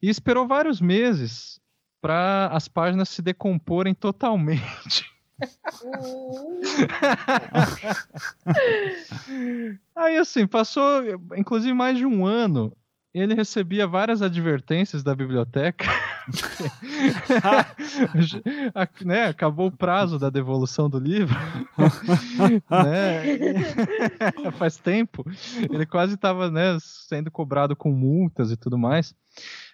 e 0.00 0.08
esperou 0.08 0.46
vários 0.46 0.80
meses 0.80 1.60
para 2.00 2.46
as 2.48 2.68
páginas 2.68 3.08
se 3.08 3.22
decomporem 3.22 3.94
totalmente. 3.94 5.10
Aí 9.94 10.16
assim, 10.16 10.46
passou 10.46 11.02
inclusive 11.36 11.72
mais 11.72 11.96
de 11.96 12.04
um 12.06 12.26
ano 12.26 12.76
ele 13.14 13.34
recebia 13.34 13.86
várias 13.86 14.22
advertências 14.22 15.02
da 15.02 15.14
biblioteca. 15.14 15.84
né? 19.04 19.26
Acabou 19.26 19.66
o 19.66 19.76
prazo 19.76 20.18
da 20.18 20.30
devolução 20.30 20.88
do 20.88 20.98
livro. 20.98 21.36
né? 22.70 24.50
Faz 24.56 24.78
tempo. 24.78 25.26
Ele 25.70 25.84
quase 25.84 26.14
estava 26.14 26.50
né, 26.50 26.78
sendo 26.80 27.30
cobrado 27.30 27.76
com 27.76 27.92
multas 27.92 28.50
e 28.50 28.56
tudo 28.56 28.78
mais. 28.78 29.14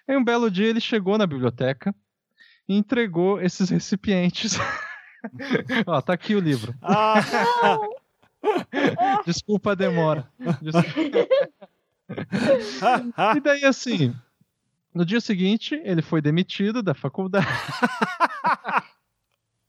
Aí 0.05 0.17
um 0.17 0.23
belo 0.23 0.51
dia 0.51 0.67
ele 0.67 0.81
chegou 0.81 1.17
na 1.17 1.25
biblioteca 1.25 1.95
e 2.67 2.75
entregou 2.75 3.41
esses 3.41 3.69
recipientes. 3.69 4.57
Ó, 5.87 6.01
tá 6.01 6.11
aqui 6.13 6.35
o 6.35 6.41
livro. 6.41 6.75
Ah. 6.81 7.21
Desculpa 9.25 9.71
a 9.71 9.75
demora. 9.75 10.27
Desculpa. 10.61 11.25
e 13.37 13.39
daí, 13.39 13.65
assim, 13.65 14.15
no 14.93 15.05
dia 15.05 15.21
seguinte, 15.21 15.79
ele 15.83 16.01
foi 16.01 16.21
demitido 16.21 16.81
da 16.81 16.93
faculdade 16.93 17.47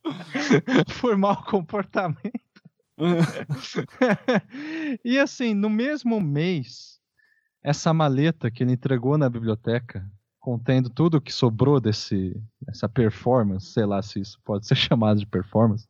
por 1.01 1.17
mau 1.17 1.43
comportamento. 1.45 2.33
e 5.05 5.19
assim, 5.19 5.55
no 5.55 5.71
mesmo 5.71 6.21
mês, 6.21 7.01
essa 7.63 7.93
maleta 7.93 8.51
que 8.51 8.63
ele 8.63 8.73
entregou 8.73 9.17
na 9.17 9.29
biblioteca, 9.29 10.11
contendo 10.39 10.89
tudo 10.89 11.19
o 11.19 11.21
que 11.21 11.33
sobrou 11.33 11.81
desse, 11.81 12.35
dessa 12.61 12.89
performance, 12.89 13.73
sei 13.73 13.85
lá 13.85 14.03
se 14.03 14.21
isso 14.21 14.39
pode 14.45 14.67
ser 14.67 14.75
chamado 14.75 15.21
de 15.21 15.27
performance, 15.27 15.89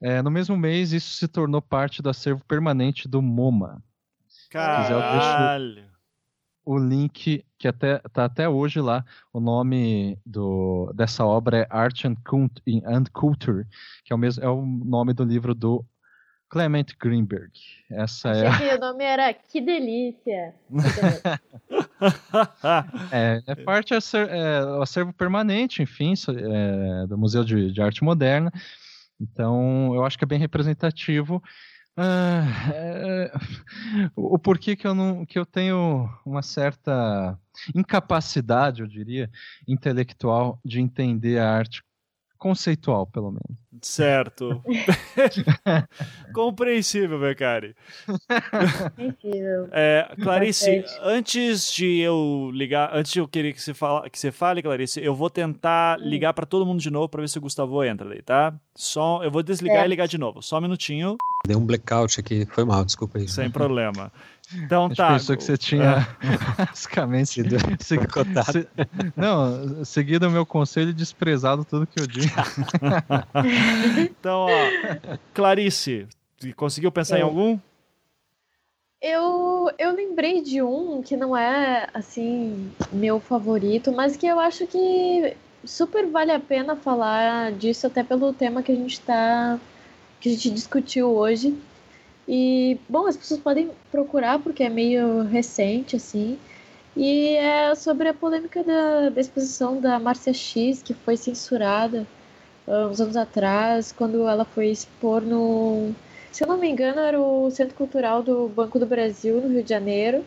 é, 0.00 0.20
no 0.20 0.30
mesmo 0.30 0.56
mês 0.56 0.92
isso 0.92 1.14
se 1.14 1.28
tornou 1.28 1.62
parte 1.62 2.02
do 2.02 2.10
acervo 2.10 2.44
permanente 2.44 3.06
do 3.06 3.22
MoMA, 3.22 3.82
Caralho. 4.52 5.84
o 6.64 6.78
link 6.78 7.44
que 7.58 7.68
até 7.68 7.98
tá 7.98 8.24
até 8.24 8.48
hoje 8.48 8.80
lá. 8.80 9.04
O 9.32 9.40
nome 9.40 10.18
do, 10.26 10.92
dessa 10.94 11.24
obra 11.24 11.58
é 11.58 11.66
Art 11.70 12.04
and, 12.04 12.16
and 12.86 13.04
Culture, 13.12 13.66
que 14.04 14.12
é 14.12 14.16
o 14.16 14.18
mesmo 14.18 14.44
é 14.44 14.48
o 14.48 14.64
nome 14.64 15.12
do 15.12 15.24
livro 15.24 15.54
do 15.54 15.84
Clement 16.52 16.84
Greenberg. 17.00 17.50
Essa 17.90 18.30
Achei 18.30 18.68
é. 18.68 18.70
que 18.70 18.76
o 18.76 18.80
nome 18.80 19.02
era 19.02 19.32
Que 19.32 19.58
Delícia. 19.58 20.54
é, 23.10 23.42
é, 23.46 23.54
parte 23.54 23.94
é, 23.94 24.60
do 24.60 24.82
acervo 24.82 25.14
permanente, 25.14 25.82
enfim, 25.82 26.12
é, 26.12 27.06
do 27.06 27.16
Museu 27.16 27.42
de, 27.42 27.72
de, 27.72 27.80
Arte 27.80 28.04
Moderna. 28.04 28.52
Então, 29.18 29.94
eu 29.94 30.04
acho 30.04 30.18
que 30.18 30.24
é 30.24 30.26
bem 30.26 30.38
representativo. 30.38 31.42
Ah, 31.96 32.44
é, 32.74 33.30
o 34.16 34.38
porquê 34.38 34.74
que 34.74 34.86
eu 34.86 34.94
não 34.94 35.26
que 35.26 35.38
eu 35.38 35.44
tenho 35.44 36.08
uma 36.24 36.42
certa 36.42 37.38
incapacidade, 37.74 38.80
eu 38.80 38.86
diria, 38.86 39.30
intelectual 39.68 40.58
de 40.64 40.80
entender 40.80 41.38
a 41.38 41.50
arte 41.52 41.82
conceitual, 42.42 43.06
pelo 43.06 43.30
menos. 43.30 43.56
Certo. 43.80 44.60
Compreensível, 46.34 47.20
Becari. 47.20 47.76
Compreensível. 48.98 49.68
É, 49.70 50.12
Clarice, 50.20 50.84
antes 51.00 51.72
de 51.72 52.00
eu 52.00 52.50
ligar, 52.52 52.90
antes 52.92 53.12
de 53.12 53.20
eu 53.20 53.28
querer 53.28 53.52
que 53.52 53.62
você, 53.62 53.72
fala, 53.72 54.10
que 54.10 54.18
você 54.18 54.32
fale, 54.32 54.60
Clarice, 54.60 55.00
eu 55.00 55.14
vou 55.14 55.30
tentar 55.30 56.00
hum. 56.00 56.04
ligar 56.04 56.34
para 56.34 56.44
todo 56.44 56.66
mundo 56.66 56.80
de 56.80 56.90
novo 56.90 57.08
para 57.08 57.20
ver 57.20 57.28
se 57.28 57.38
o 57.38 57.40
Gustavo 57.40 57.84
entra 57.84 58.08
daí, 58.08 58.22
tá? 58.22 58.52
Só, 58.74 59.22
eu 59.22 59.30
vou 59.30 59.42
desligar 59.42 59.84
é. 59.84 59.86
e 59.86 59.88
ligar 59.88 60.08
de 60.08 60.18
novo. 60.18 60.42
Só 60.42 60.58
um 60.58 60.62
minutinho. 60.62 61.16
Deu 61.46 61.58
um 61.58 61.64
blackout 61.64 62.18
aqui, 62.18 62.44
foi 62.46 62.64
mal, 62.64 62.84
desculpa 62.84 63.18
aí. 63.18 63.28
Sem 63.28 63.50
problema. 63.50 64.12
Então 64.54 64.88
tá. 64.88 65.12
pensou 65.12 65.36
que 65.36 65.44
você 65.44 65.56
tinha 65.56 66.06
é. 66.20 66.64
basicamente 66.66 67.30
sido 67.30 67.56
se, 67.80 68.68
não, 69.16 69.84
seguido 69.84 70.28
o 70.28 70.30
meu 70.30 70.44
conselho 70.44 70.90
e 70.90 70.94
desprezado 70.94 71.64
tudo 71.64 71.86
que 71.86 72.00
eu 72.00 72.06
disse. 72.06 72.32
então, 74.10 74.46
ó, 74.46 75.18
Clarice, 75.34 76.06
conseguiu 76.56 76.92
pensar 76.92 77.18
em 77.18 77.22
algum? 77.22 77.58
Eu, 79.00 79.68
eu 79.78 79.92
lembrei 79.92 80.40
de 80.42 80.62
um 80.62 81.02
que 81.02 81.16
não 81.16 81.36
é 81.36 81.88
assim 81.92 82.70
meu 82.92 83.18
favorito, 83.18 83.90
mas 83.92 84.16
que 84.16 84.26
eu 84.26 84.38
acho 84.38 84.66
que 84.66 85.36
super 85.64 86.06
vale 86.06 86.30
a 86.30 86.40
pena 86.40 86.76
falar 86.76 87.52
disso 87.52 87.86
até 87.86 88.02
pelo 88.02 88.32
tema 88.32 88.62
que 88.62 88.70
a 88.72 88.76
gente 88.76 89.00
tá 89.00 89.58
que 90.20 90.28
a 90.28 90.32
gente 90.32 90.50
discutiu 90.50 91.08
hoje 91.08 91.56
e, 92.34 92.78
bom, 92.88 93.06
as 93.06 93.14
pessoas 93.14 93.40
podem 93.40 93.70
procurar 93.90 94.38
porque 94.38 94.62
é 94.62 94.70
meio 94.70 95.20
recente, 95.24 95.96
assim. 95.96 96.38
E 96.96 97.36
é 97.36 97.74
sobre 97.74 98.08
a 98.08 98.14
polêmica 98.14 98.64
da, 98.64 99.10
da 99.10 99.20
exposição 99.20 99.78
da 99.78 99.98
Márcia 99.98 100.32
X, 100.32 100.80
que 100.82 100.94
foi 100.94 101.18
censurada 101.18 102.06
uh, 102.66 102.86
uns 102.88 103.02
anos 103.02 103.18
atrás, 103.18 103.92
quando 103.92 104.26
ela 104.26 104.46
foi 104.46 104.68
expor 104.68 105.20
no. 105.20 105.92
Se 106.30 106.42
eu 106.42 106.48
não 106.48 106.56
me 106.56 106.70
engano, 106.70 107.00
era 107.00 107.20
o 107.20 107.50
Centro 107.50 107.74
Cultural 107.74 108.22
do 108.22 108.48
Banco 108.48 108.78
do 108.78 108.86
Brasil, 108.86 109.38
no 109.42 109.48
Rio 109.48 109.62
de 109.62 109.68
Janeiro. 109.68 110.24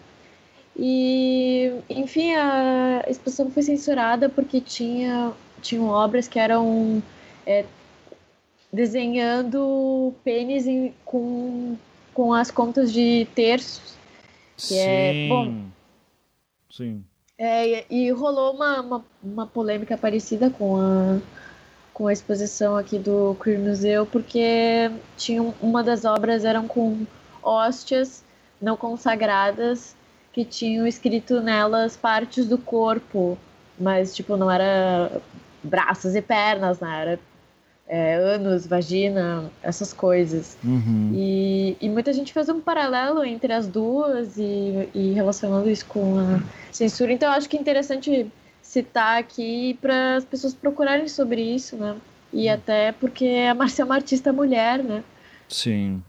E, 0.77 1.71
enfim, 1.89 2.35
a 2.35 3.03
exposição 3.07 3.49
foi 3.49 3.63
censurada 3.63 4.29
porque 4.29 4.61
tinha, 4.61 5.33
tinham 5.59 5.87
obras 5.87 6.27
que 6.27 6.37
eram 6.37 7.01
é, 7.47 7.65
desenhando 8.71 10.13
pênis 10.23 10.67
em, 10.67 10.93
com, 11.05 11.77
com 12.15 12.33
as 12.33 12.49
contas 12.49 12.91
de 12.91 13.27
terços. 13.35 13.93
Que 14.57 14.79
é, 14.79 15.11
Sim. 15.13 15.25
É, 15.25 15.29
bom, 15.29 15.65
Sim. 16.71 17.03
É, 17.37 17.85
e 17.93 18.09
rolou 18.11 18.53
uma, 18.53 18.81
uma, 18.81 19.05
uma, 19.21 19.47
polêmica 19.47 19.97
parecida 19.97 20.49
com 20.49 20.77
a, 20.77 21.19
com 21.93 22.07
a 22.07 22.13
exposição 22.13 22.77
aqui 22.77 22.97
do 22.97 23.35
Queer 23.43 23.59
Museu, 23.59 24.05
porque 24.05 24.89
tinha 25.17 25.43
uma 25.61 25.83
das 25.83 26.05
obras 26.05 26.45
eram 26.45 26.65
com 26.65 27.05
hóstias 27.43 28.23
não 28.61 28.77
consagradas 28.77 29.95
que 30.31 30.45
tinham 30.45 30.87
escrito 30.87 31.41
nelas 31.41 31.97
partes 31.97 32.45
do 32.45 32.57
corpo, 32.57 33.37
mas 33.77 34.15
tipo 34.15 34.37
não 34.37 34.49
era 34.49 35.21
braços 35.61 36.15
e 36.15 36.21
pernas, 36.21 36.79
né? 36.79 37.01
Era 37.01 37.19
é, 37.87 38.15
ânus, 38.15 38.65
vagina, 38.65 39.51
essas 39.61 39.93
coisas. 39.93 40.57
Uhum. 40.63 41.11
E, 41.13 41.77
e, 41.79 41.89
muita 41.89 42.11
gente 42.11 42.33
fez 42.33 42.49
um 42.49 42.59
paralelo 42.59 43.23
entre 43.23 43.53
as 43.53 43.67
duas 43.67 44.37
e, 44.37 44.89
e 44.93 45.13
relacionando 45.13 45.69
isso 45.69 45.85
com 45.85 46.17
a 46.17 46.41
censura. 46.71 47.11
Então, 47.11 47.29
eu 47.29 47.35
acho 47.35 47.47
que 47.47 47.57
é 47.57 47.59
interessante 47.59 48.31
citar 48.61 49.19
aqui 49.19 49.77
para 49.81 50.15
as 50.15 50.25
pessoas 50.25 50.53
procurarem 50.53 51.07
sobre 51.07 51.41
isso, 51.41 51.75
né? 51.75 51.95
E 52.33 52.47
uhum. 52.47 52.53
até 52.53 52.91
porque 52.91 53.45
a 53.49 53.53
Marcia 53.53 53.83
é 53.83 53.85
uma 53.85 53.95
artista 53.95 54.33
mulher, 54.33 54.83
né? 54.83 55.03
Sim. 55.47 56.01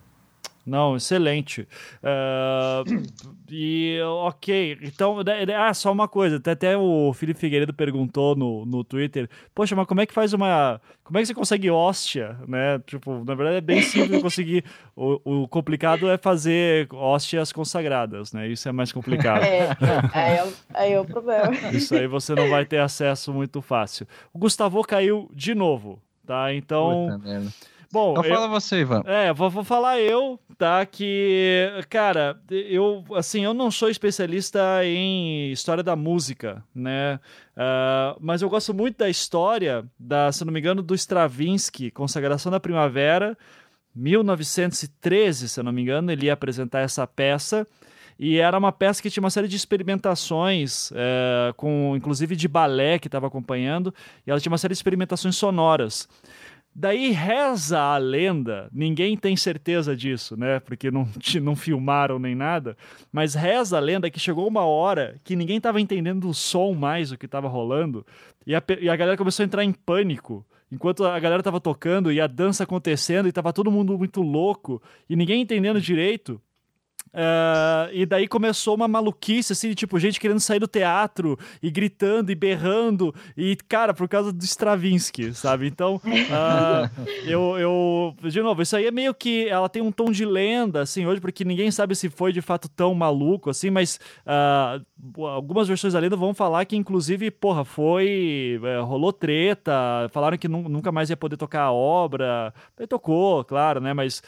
Não, 0.67 0.97
excelente. 0.97 1.61
Uh, 2.03 3.07
e 3.49 4.01
ok, 4.03 4.77
então, 4.83 5.19
ah, 5.57 5.73
só 5.73 5.93
uma 5.93 6.09
coisa, 6.09 6.39
até, 6.39 6.51
até 6.51 6.77
o 6.77 7.13
Felipe 7.13 7.39
Figueiredo 7.39 7.73
perguntou 7.73 8.35
no, 8.35 8.67
no 8.67 8.83
Twitter, 8.83 9.31
poxa, 9.55 9.77
mas 9.77 9.87
como 9.87 10.01
é 10.01 10.07
que 10.07 10.13
faz 10.13 10.33
uma. 10.33 10.81
Como 11.05 11.19
é 11.19 11.21
que 11.21 11.27
você 11.29 11.35
consegue 11.35 11.71
hóstia, 11.71 12.37
né? 12.49 12.81
Tipo, 12.85 13.23
na 13.25 13.37
verdade 13.37 13.59
é 13.59 13.61
bem 13.61 13.81
simples 13.81 14.21
conseguir. 14.21 14.65
O, 14.97 15.43
o 15.43 15.49
complicado 15.49 16.09
é 16.11 16.19
fazer 16.19 16.89
hóstias 16.93 17.53
consagradas, 17.53 18.33
né? 18.33 18.49
Isso 18.49 18.69
é 18.69 18.73
mais 18.73 18.91
complicado. 18.91 19.45
É, 19.45 19.69
aí 20.13 20.33
é, 20.33 20.53
aí 20.75 20.93
é 20.95 21.01
o 21.01 21.05
problema. 21.05 21.53
Isso 21.73 21.95
aí 21.95 22.09
você 22.09 22.35
não 22.35 22.51
vai 22.51 22.65
ter 22.65 22.79
acesso 22.79 23.33
muito 23.33 23.63
fácil. 23.63 24.05
O 24.33 24.39
Gustavo 24.39 24.83
caiu 24.83 25.31
de 25.33 25.55
novo, 25.55 26.01
tá? 26.27 26.53
Então. 26.53 27.07
Puta 27.09 27.19
merda. 27.19 27.76
Bom, 27.97 28.11
então 28.13 28.25
eu, 28.25 28.35
fala 28.35 28.47
você, 28.47 28.81
Ivan. 28.81 29.03
É, 29.07 29.33
vou, 29.33 29.49
vou, 29.49 29.65
falar 29.65 29.99
eu, 29.99 30.39
tá? 30.59 30.85
Que, 30.85 31.67
cara, 31.89 32.39
eu, 32.51 33.03
assim, 33.15 33.43
eu 33.43 33.55
não 33.55 33.71
sou 33.71 33.89
especialista 33.89 34.85
em 34.85 35.51
história 35.51 35.83
da 35.83 35.97
música, 35.97 36.63
né? 36.75 37.19
Uh, 37.57 38.19
mas 38.21 38.43
eu 38.43 38.51
gosto 38.51 38.75
muito 38.75 38.99
da 38.99 39.09
história, 39.09 39.83
da, 39.99 40.31
se 40.31 40.45
não 40.45 40.53
me 40.53 40.61
engano, 40.61 40.83
do 40.83 40.95
Stravinsky, 40.95 41.91
Consagração 41.91 42.53
da 42.53 42.61
Primavera, 42.61 43.35
1913, 43.95 45.49
se 45.49 45.63
não 45.63 45.73
me 45.73 45.81
engano, 45.81 46.13
ele 46.13 46.27
ia 46.27 46.35
apresentar 46.35 46.81
essa 46.81 47.07
peça. 47.07 47.67
E 48.19 48.39
era 48.39 48.59
uma 48.59 48.73
peça 48.73 49.03
que 49.03 49.11
tinha 49.11 49.23
uma 49.23 49.31
série 49.31 49.49
de 49.49 49.57
experimentações, 49.57 50.91
é, 50.95 51.53
com 51.57 51.95
inclusive 51.97 52.35
de 52.35 52.49
balé 52.49 52.99
que 52.99 53.09
estava 53.09 53.27
acompanhando, 53.27 53.95
e 54.27 54.31
ela 54.31 54.41
tinha 54.41 54.51
uma 54.51 54.59
série 54.59 54.73
de 54.73 54.79
experimentações 54.79 55.37
sonoras. 55.37 56.09
Daí 56.79 57.11
reza 57.11 57.81
a 57.81 57.97
lenda, 57.97 58.69
ninguém 58.71 59.17
tem 59.17 59.35
certeza 59.35 59.97
disso, 59.97 60.37
né? 60.37 60.61
Porque 60.61 60.91
não, 60.91 61.09
não 61.41 61.57
filmaram 61.57 62.19
nem 62.19 62.35
nada, 62.35 62.77
mas 63.11 63.35
reza 63.35 63.79
a 63.79 63.81
lenda 63.81 64.11
que 64.11 64.21
chegou 64.21 64.47
uma 64.47 64.63
hora 64.63 65.19
que 65.25 65.35
ninguém 65.35 65.57
estava 65.57 65.81
entendendo 65.81 66.29
o 66.29 66.35
som 66.35 66.75
mais, 66.75 67.11
o 67.11 67.17
que 67.17 67.25
estava 67.25 67.49
rolando, 67.49 68.05
e 68.47 68.55
a, 68.55 68.63
e 68.79 68.91
a 68.91 68.95
galera 68.95 69.17
começou 69.17 69.43
a 69.43 69.47
entrar 69.47 69.65
em 69.65 69.73
pânico 69.73 70.45
enquanto 70.71 71.07
a 71.07 71.19
galera 71.19 71.43
tava 71.43 71.63
tocando 71.63 72.13
e 72.13 72.21
a 72.21 72.27
dança 72.27 72.65
acontecendo 72.65 73.27
e 73.27 73.33
tava 73.33 73.55
todo 73.55 73.73
mundo 73.73 73.97
muito 73.97 74.21
louco 74.21 74.83
e 75.09 75.17
ninguém 75.17 75.41
entendendo 75.41 75.81
direito. 75.81 76.39
Uh, 77.17 77.89
e 77.93 78.05
daí 78.05 78.29
começou 78.29 78.75
uma 78.75 78.87
maluquice, 78.87 79.55
assim, 79.55 79.73
tipo, 79.73 79.99
gente 79.99 80.21
querendo 80.21 80.39
sair 80.39 80.59
do 80.59 80.69
teatro 80.69 81.39
e 81.63 81.71
gritando 81.71 82.31
e 82.31 82.35
berrando. 82.35 83.15
E, 83.35 83.57
cara, 83.69 83.95
por 83.95 84.07
causa 84.07 84.31
do 84.31 84.45
Stravinsky, 84.45 85.33
sabe? 85.33 85.67
Então, 85.67 85.97
uh, 86.05 87.03
eu, 87.27 87.57
eu. 87.59 88.15
De 88.29 88.43
novo, 88.43 88.61
isso 88.61 88.77
aí 88.77 88.87
é 88.87 88.91
meio 88.91 89.15
que. 89.15 89.49
Ela 89.49 89.67
tem 89.67 89.81
um 89.81 89.91
tom 89.91 90.11
de 90.11 90.27
lenda, 90.27 90.83
assim, 90.83 91.07
hoje, 91.07 91.19
porque 91.19 91.43
ninguém 91.43 91.71
sabe 91.71 91.95
se 91.95 92.11
foi 92.11 92.35
de 92.35 92.43
fato 92.43 92.69
tão 92.69 92.95
maluco, 92.95 93.49
assim, 93.49 93.71
mas 93.71 93.99
uh, 94.27 95.25
algumas 95.27 95.69
versões 95.69 95.95
da 95.95 96.01
lenda 96.01 96.17
vão 96.17 96.35
falar 96.35 96.67
que, 96.67 96.77
inclusive, 96.77 97.31
porra, 97.31 97.65
foi. 97.65 98.61
É, 98.63 98.81
rolou 98.81 99.13
treta, 99.13 99.73
falaram 100.11 100.37
que 100.37 100.49
nunca 100.49 100.93
mais 100.93 101.09
ia 101.09 101.17
poder 101.17 101.39
tocar 101.39 101.63
a 101.63 101.73
obra. 101.73 102.53
Ele 102.79 102.87
tocou, 102.87 103.43
claro, 103.43 103.81
né? 103.81 103.95
Mas, 103.95 104.23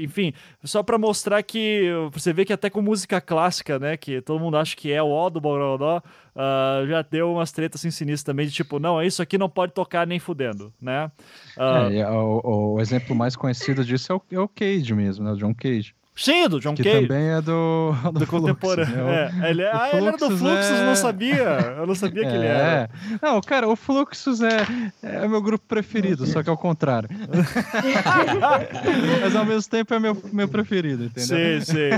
enfim, 0.00 0.32
só 0.62 0.82
pra 0.82 0.96
mostrar 0.96 1.42
que 1.42 1.55
que 1.56 1.90
você 2.12 2.34
vê 2.34 2.44
que 2.44 2.52
até 2.52 2.68
com 2.68 2.82
música 2.82 3.18
clássica, 3.18 3.78
né, 3.78 3.96
que 3.96 4.20
todo 4.20 4.38
mundo 4.38 4.58
acha 4.58 4.76
que 4.76 4.92
é 4.92 5.02
o 5.02 5.08
ó 5.08 5.30
do 5.30 5.40
Borodó, 5.40 6.02
uh, 6.34 6.86
já 6.86 7.00
deu 7.00 7.32
umas 7.32 7.50
tretas 7.50 7.80
assim 7.80 7.90
sinistras 7.90 8.24
também, 8.24 8.46
de 8.46 8.52
tipo, 8.52 8.78
não, 8.78 9.02
isso 9.02 9.22
aqui 9.22 9.38
não 9.38 9.48
pode 9.48 9.72
tocar 9.72 10.06
nem 10.06 10.18
fudendo, 10.18 10.72
né? 10.80 11.10
Uh, 11.56 11.92
é, 11.92 12.10
o, 12.10 12.74
o, 12.74 12.80
exemplo 12.80 13.16
mais 13.16 13.34
conhecido 13.34 13.82
disso 13.84 14.12
é 14.12 14.16
o, 14.16 14.22
é 14.32 14.38
o 14.38 14.48
Cage 14.48 14.94
mesmo, 14.94 15.24
né, 15.24 15.32
o 15.32 15.36
John 15.36 15.54
Cage. 15.54 15.94
Sim, 16.16 16.48
do 16.48 16.58
John 16.58 16.74
que 16.74 16.82
Cage. 16.82 17.06
também 17.06 17.28
é 17.28 17.42
do, 17.42 17.92
do, 18.10 18.20
do 18.20 18.26
contemporâneo. 18.26 19.04
Né? 19.04 19.30
É, 19.42 19.50
ele, 19.50 19.62
é, 19.62 19.70
ah, 19.70 19.90
ele 19.92 20.06
era 20.06 20.16
do 20.16 20.30
Fluxus, 20.30 20.70
é... 20.70 20.86
não 20.86 20.96
sabia. 20.96 21.74
Eu 21.76 21.86
não 21.86 21.94
sabia 21.94 22.24
é... 22.24 22.30
que 22.30 22.34
ele 22.34 22.46
era. 22.46 22.90
Não, 23.20 23.38
cara, 23.42 23.68
o 23.68 23.76
Fluxus 23.76 24.40
é, 24.40 24.66
é 25.02 25.28
meu 25.28 25.42
grupo 25.42 25.66
preferido, 25.68 26.24
só 26.26 26.42
que 26.42 26.48
é 26.48 26.52
o 26.52 26.56
contrário. 26.56 27.10
Mas 29.20 29.36
ao 29.36 29.44
mesmo 29.44 29.70
tempo 29.70 29.92
é 29.92 29.98
meu, 29.98 30.16
meu 30.32 30.48
preferido, 30.48 31.04
entendeu? 31.04 31.60
Sim, 31.60 31.60
sim. 31.60 31.90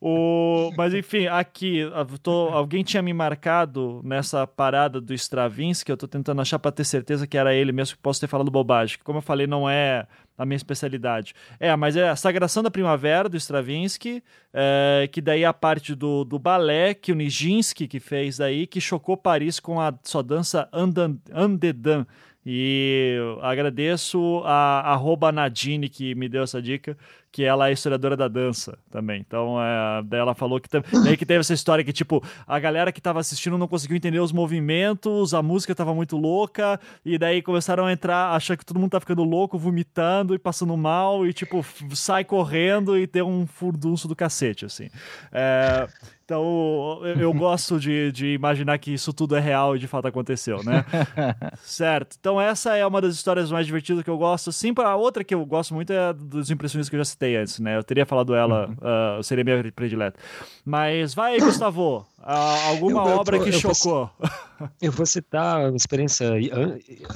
O... 0.00 0.70
Mas 0.76 0.92
enfim, 0.92 1.26
aqui, 1.26 1.80
tô... 2.22 2.50
alguém 2.50 2.84
tinha 2.84 3.02
me 3.02 3.14
marcado 3.14 4.02
nessa 4.04 4.46
parada 4.46 5.00
do 5.00 5.14
Stravinsky, 5.14 5.90
eu 5.90 5.96
tô 5.96 6.06
tentando 6.06 6.42
achar 6.42 6.58
pra 6.58 6.70
ter 6.70 6.84
certeza 6.84 7.26
que 7.26 7.38
era 7.38 7.54
ele 7.54 7.72
mesmo, 7.72 7.96
que 7.96 8.02
posso 8.02 8.20
ter 8.20 8.26
falado 8.26 8.50
bobagem. 8.50 8.98
Como 9.02 9.18
eu 9.18 9.22
falei, 9.22 9.46
não 9.46 9.68
é 9.68 10.06
a 10.42 10.46
minha 10.46 10.56
especialidade. 10.56 11.34
É, 11.60 11.74
mas 11.76 11.96
é 11.96 12.08
a 12.08 12.16
Sagração 12.16 12.62
da 12.62 12.70
Primavera, 12.70 13.28
do 13.28 13.36
Stravinsky, 13.36 14.22
é, 14.52 15.08
que 15.10 15.20
daí 15.20 15.44
é 15.44 15.46
a 15.46 15.52
parte 15.52 15.94
do, 15.94 16.24
do 16.24 16.38
balé 16.38 16.94
que 16.94 17.12
o 17.12 17.14
Nijinsky 17.14 17.86
que 17.86 18.00
fez 18.00 18.40
aí, 18.40 18.66
que 18.66 18.80
chocou 18.80 19.16
Paris 19.16 19.60
com 19.60 19.80
a 19.80 19.94
sua 20.02 20.22
dança 20.22 20.68
Andedan. 20.72 22.06
E 22.44 23.16
agradeço 23.40 24.42
a 24.44 24.92
arroba 24.92 25.30
Nadine 25.30 25.88
que 25.88 26.12
me 26.16 26.28
deu 26.28 26.42
essa 26.42 26.60
dica, 26.60 26.96
que 27.32 27.42
ela 27.42 27.70
é 27.70 27.72
historiadora 27.72 28.14
da 28.14 28.28
dança 28.28 28.78
também. 28.90 29.24
Então, 29.26 29.56
é, 29.58 30.02
daí 30.04 30.20
ela 30.20 30.34
falou 30.34 30.60
que, 30.60 30.68
daí 31.02 31.16
que 31.16 31.24
teve 31.24 31.40
essa 31.40 31.54
história 31.54 31.82
que, 31.82 31.92
tipo, 31.92 32.22
a 32.46 32.58
galera 32.60 32.92
que 32.92 33.00
tava 33.00 33.20
assistindo 33.20 33.56
não 33.56 33.66
conseguiu 33.66 33.96
entender 33.96 34.20
os 34.20 34.32
movimentos, 34.32 35.32
a 35.32 35.40
música 35.40 35.74
tava 35.74 35.94
muito 35.94 36.18
louca, 36.18 36.78
e 37.02 37.16
daí 37.16 37.40
começaram 37.40 37.86
a 37.86 37.92
entrar, 37.92 38.36
achar 38.36 38.54
que 38.54 38.66
todo 38.66 38.78
mundo 38.78 38.90
tá 38.90 39.00
ficando 39.00 39.24
louco, 39.24 39.58
vomitando 39.58 40.34
e 40.34 40.38
passando 40.38 40.76
mal, 40.76 41.26
e, 41.26 41.32
tipo, 41.32 41.64
sai 41.94 42.22
correndo 42.22 42.98
e 42.98 43.06
tem 43.06 43.22
um 43.22 43.46
furdunço 43.46 44.06
do 44.06 44.14
cacete, 44.14 44.66
assim. 44.66 44.90
É, 45.32 45.88
então, 46.32 47.00
eu, 47.02 47.20
eu 47.20 47.32
gosto 47.34 47.80
de, 47.80 48.12
de, 48.12 48.34
imaginar 48.34 48.78
que 48.78 48.92
isso 48.92 49.12
tudo 49.12 49.34
é 49.34 49.40
real 49.40 49.76
e 49.76 49.78
de 49.78 49.88
fato 49.88 50.06
aconteceu, 50.06 50.62
né? 50.62 50.84
certo. 51.62 52.16
Então, 52.20 52.40
essa 52.40 52.76
é 52.76 52.86
uma 52.86 53.00
das 53.00 53.14
histórias 53.14 53.50
mais 53.50 53.66
divertidas 53.66 54.02
que 54.02 54.10
eu 54.10 54.18
gosto. 54.18 54.52
Sim, 54.52 54.72
a 54.78 54.96
outra 54.96 55.24
que 55.24 55.34
eu 55.34 55.44
gosto 55.46 55.74
muito 55.74 55.92
é 55.92 56.12
dos 56.12 56.50
impressionistas 56.50 56.90
que 56.90 56.96
eu 56.96 57.00
já 57.00 57.04
citei 57.04 57.22
citei 57.22 57.36
antes, 57.36 57.60
né? 57.60 57.76
Eu 57.76 57.84
teria 57.84 58.04
falado 58.04 58.34
ela, 58.34 58.68
uhum. 58.68 59.18
uh, 59.18 59.22
seria 59.22 59.44
minha 59.44 59.72
predileta. 59.72 60.18
Mas 60.64 61.14
vai 61.14 61.34
aí, 61.34 61.40
Gustavo. 61.40 62.06
Uh, 62.22 62.68
alguma 62.68 63.00
eu, 63.00 63.18
obra 63.18 63.36
eu, 63.36 63.42
que 63.42 63.50
chocou? 63.50 64.08
Vou, 64.16 64.70
eu 64.80 64.92
vou 64.92 65.04
citar 65.04 65.68
uma 65.68 65.76
experiência 65.76 66.28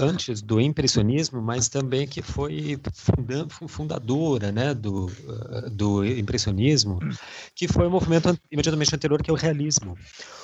antes 0.01 0.43
do 0.43 0.61
impressionismo, 0.61 1.41
mas 1.41 1.69
também 1.69 2.09
que 2.09 2.21
foi 2.21 2.77
fundadora 3.69 4.51
né, 4.51 4.75
do, 4.75 5.07
uh, 5.07 5.71
do 5.71 6.05
impressionismo, 6.05 6.99
que 7.55 7.69
foi 7.69 7.87
o 7.87 7.91
movimento 7.91 8.37
imediatamente 8.51 8.97
anterior, 8.97 9.23
que 9.23 9.31
é 9.31 9.33
o 9.33 9.37
realismo. 9.37 9.97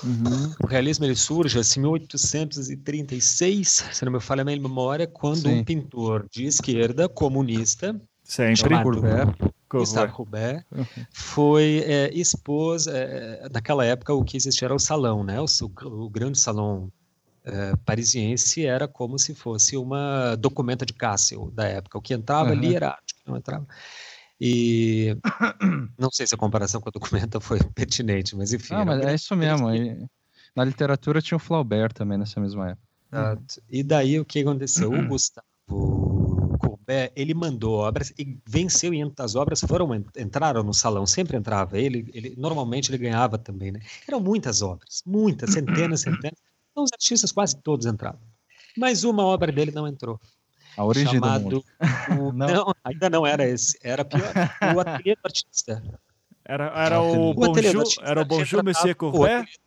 Uhum. 0.04 0.54
O 0.62 0.66
realismo 0.68 1.04
ele 1.04 1.16
surge 1.16 1.58
assim, 1.58 1.80
em 1.80 1.82
1836, 1.82 3.84
se 3.92 4.04
não 4.04 4.12
me 4.12 4.20
falha 4.20 4.42
a 4.42 4.44
minha 4.44 4.60
memória, 4.60 5.08
quando 5.08 5.48
Sim. 5.48 5.58
um 5.58 5.64
pintor 5.64 6.28
de 6.30 6.44
esquerda, 6.44 7.08
comunista, 7.08 8.00
Sempre. 8.32 8.82
Courbet. 8.82 9.36
Gustave 9.68 10.12
Courbet 10.12 10.64
foi 11.12 11.84
é, 11.86 12.10
expôs 12.14 12.86
é, 12.86 13.46
naquela 13.52 13.84
época 13.84 14.14
o 14.14 14.24
que 14.24 14.38
existia 14.38 14.66
era 14.66 14.74
o 14.74 14.78
salão, 14.78 15.22
né? 15.22 15.38
O, 15.38 15.46
o 15.84 16.08
grande 16.08 16.38
salão 16.38 16.90
é, 17.44 17.76
parisiense 17.84 18.64
era 18.64 18.88
como 18.88 19.18
se 19.18 19.34
fosse 19.34 19.76
uma 19.76 20.34
documenta 20.36 20.86
de 20.86 20.94
Cássio 20.94 21.50
da 21.50 21.64
época. 21.64 21.98
O 21.98 22.00
que 22.00 22.14
entrava 22.14 22.52
uhum. 22.52 22.56
ali 22.56 22.74
era 22.74 22.88
arte, 22.92 23.14
não 23.26 23.36
entrava. 23.36 23.66
E 24.40 25.14
não 25.98 26.10
sei 26.10 26.26
se 26.26 26.34
a 26.34 26.38
comparação 26.38 26.80
com 26.80 26.88
a 26.88 26.92
documenta 26.92 27.38
foi 27.38 27.58
pertinente, 27.74 28.34
mas 28.34 28.54
enfim. 28.54 28.72
Ah, 28.74 28.84
mas 28.86 29.04
é 29.04 29.14
isso 29.14 29.36
mesmo. 29.36 29.68
Na 30.56 30.64
literatura 30.64 31.20
tinha 31.20 31.36
o 31.36 31.40
Flaubert 31.40 31.92
também 31.92 32.16
nessa 32.16 32.40
mesma 32.40 32.70
época. 32.70 32.88
Exato. 33.12 33.62
E 33.68 33.82
daí 33.82 34.18
o 34.18 34.24
que 34.24 34.40
aconteceu? 34.40 34.90
O 34.90 35.04
Gustavo 35.06 36.31
é, 36.88 37.12
ele 37.14 37.34
mandou 37.34 37.74
obras 37.74 38.12
e 38.18 38.38
venceu 38.46 38.92
e 38.92 39.02
as 39.18 39.34
obras 39.34 39.60
foram 39.60 39.88
entraram 40.16 40.62
no 40.62 40.74
salão, 40.74 41.06
sempre 41.06 41.36
entrava. 41.36 41.78
Ele, 41.78 42.10
ele 42.12 42.34
normalmente 42.36 42.90
ele 42.90 42.98
ganhava 42.98 43.38
também, 43.38 43.72
né? 43.72 43.80
Eram 44.06 44.20
muitas 44.20 44.62
obras, 44.62 45.02
muitas, 45.06 45.52
centenas, 45.52 46.00
centenas. 46.02 46.38
Então, 46.70 46.84
os 46.84 46.92
artistas 46.92 47.32
quase 47.32 47.56
todos 47.56 47.86
entravam. 47.86 48.20
Mas 48.76 49.04
uma 49.04 49.24
obra 49.24 49.52
dele 49.52 49.70
não 49.70 49.86
entrou. 49.86 50.20
A 50.76 50.84
origem 50.84 51.12
chamado, 51.12 51.62
o, 52.18 52.32
não. 52.32 52.46
não. 52.48 52.74
ainda 52.82 53.10
não 53.10 53.26
era 53.26 53.46
esse, 53.46 53.78
era 53.82 54.04
pior, 54.04 54.32
o 54.74 54.80
ateliê 54.80 55.14
do 55.14 55.20
artista. 55.22 55.82
Era, 56.44 56.72
era 56.74 57.00
o, 57.00 57.30
o 57.30 57.34
Bonjour, 57.34 57.84
era 58.02 58.22
o 58.22 58.24
Bonjour 58.24 58.64
Monsieur 58.64 58.96
Courbet? 58.96 59.60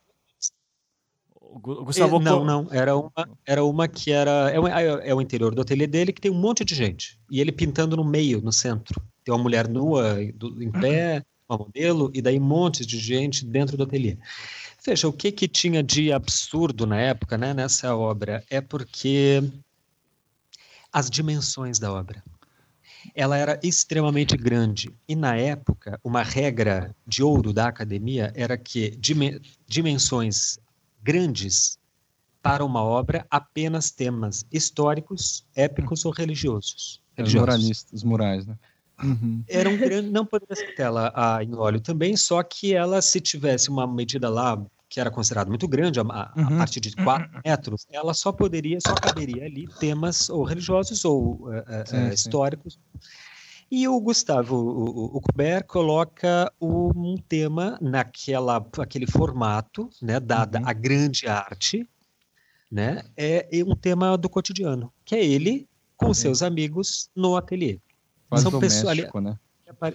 Gustavo 1.59 2.19
Não, 2.19 2.43
não. 2.43 2.67
Era 2.69 2.97
uma, 2.97 3.29
era 3.45 3.63
uma 3.63 3.87
que 3.87 4.11
era. 4.11 4.49
É 4.51 4.59
o, 4.59 4.67
é 4.67 5.15
o 5.15 5.21
interior 5.21 5.55
do 5.55 5.61
ateliê 5.61 5.87
dele 5.87 6.11
que 6.11 6.21
tem 6.21 6.31
um 6.31 6.39
monte 6.39 6.65
de 6.65 6.75
gente. 6.75 7.17
E 7.31 7.39
ele 7.39 7.51
pintando 7.51 7.95
no 7.95 8.03
meio, 8.03 8.41
no 8.41 8.51
centro. 8.51 9.01
Tem 9.23 9.33
uma 9.33 9.41
mulher 9.41 9.67
nua 9.67 10.21
em 10.21 10.71
pé, 10.71 11.23
uma 11.49 11.57
modelo, 11.57 12.11
e 12.13 12.21
daí 12.21 12.39
montes 12.39 12.85
de 12.85 12.99
gente 12.99 13.45
dentro 13.45 13.77
do 13.77 13.83
ateliê. 13.83 14.17
Veja, 14.85 15.07
o 15.07 15.13
que, 15.13 15.31
que 15.31 15.47
tinha 15.47 15.81
de 15.81 16.11
absurdo 16.11 16.85
na 16.85 16.99
época, 16.99 17.37
né, 17.37 17.53
nessa 17.53 17.95
obra, 17.95 18.43
é 18.49 18.61
porque 18.61 19.41
as 20.93 21.09
dimensões 21.09 21.79
da 21.79 21.91
obra. 21.91 22.23
Ela 23.13 23.37
era 23.37 23.59
extremamente 23.63 24.35
grande. 24.35 24.93
E 25.07 25.15
na 25.15 25.35
época, 25.35 25.99
uma 26.03 26.21
regra 26.21 26.95
de 27.07 27.23
ouro 27.23 27.51
da 27.51 27.67
academia 27.67 28.31
era 28.35 28.57
que 28.57 28.97
dimensões 29.67 30.59
grandes 31.05 31.77
para 32.41 32.65
uma 32.65 32.81
obra 32.83 33.25
apenas 33.29 33.91
temas 33.91 34.45
históricos, 34.51 35.45
épicos 35.55 36.03
ou 36.03 36.11
religiosos. 36.11 37.01
religiosos. 37.15 37.35
Os 37.35 37.47
moralistas, 37.47 38.03
morais, 38.03 38.45
né? 38.45 38.55
Uhum. 39.03 39.43
Era 39.47 39.69
um 39.69 39.77
grande, 39.77 40.09
não 40.09 40.25
poderia 40.25 40.55
ser 40.55 40.73
tela 40.73 41.11
a, 41.13 41.43
em 41.43 41.53
óleo 41.53 41.79
também, 41.79 42.15
só 42.15 42.41
que 42.41 42.73
ela, 42.73 43.01
se 43.01 43.19
tivesse 43.19 43.69
uma 43.69 43.85
medida 43.85 44.29
lá 44.29 44.59
que 44.87 44.99
era 44.99 45.11
considerada 45.11 45.49
muito 45.49 45.67
grande, 45.67 45.99
a, 45.99 46.03
a 46.03 46.33
uhum. 46.37 46.57
partir 46.57 46.79
de 46.79 46.95
4 46.95 47.41
metros, 47.43 47.85
ela 47.91 48.13
só 48.13 48.31
poderia, 48.31 48.79
só 48.79 48.93
caberia 48.95 49.45
ali 49.45 49.67
temas 49.79 50.29
ou 50.29 50.43
religiosos 50.43 51.03
ou 51.03 51.49
uh, 51.49 51.53
sim, 51.85 51.97
uh, 51.97 52.13
históricos. 52.13 52.79
E 53.69 53.87
o 53.87 53.99
Gustavo, 53.99 54.55
o, 54.55 55.17
o 55.17 55.21
Kubert, 55.21 55.65
coloca 55.65 56.51
um 56.61 57.15
tema 57.17 57.77
naquela, 57.81 58.63
aquele 58.79 59.07
formato, 59.07 59.89
né, 60.01 60.19
dada 60.19 60.59
uhum. 60.59 60.67
a 60.67 60.73
grande 60.73 61.27
arte, 61.27 61.87
né, 62.71 63.03
é, 63.17 63.47
é, 63.51 63.63
um 63.63 63.75
tema 63.75 64.17
do 64.17 64.29
cotidiano, 64.29 64.91
que 65.03 65.15
é 65.15 65.25
ele 65.25 65.67
com 65.97 66.07
uhum. 66.07 66.13
seus 66.13 66.43
amigos 66.43 67.09
no 67.15 67.35
ateliê. 67.35 67.79
Quase 68.29 68.43
São 68.43 68.51
doméstico, 68.51 68.87
pessoas, 68.87 69.23
né? 69.23 69.37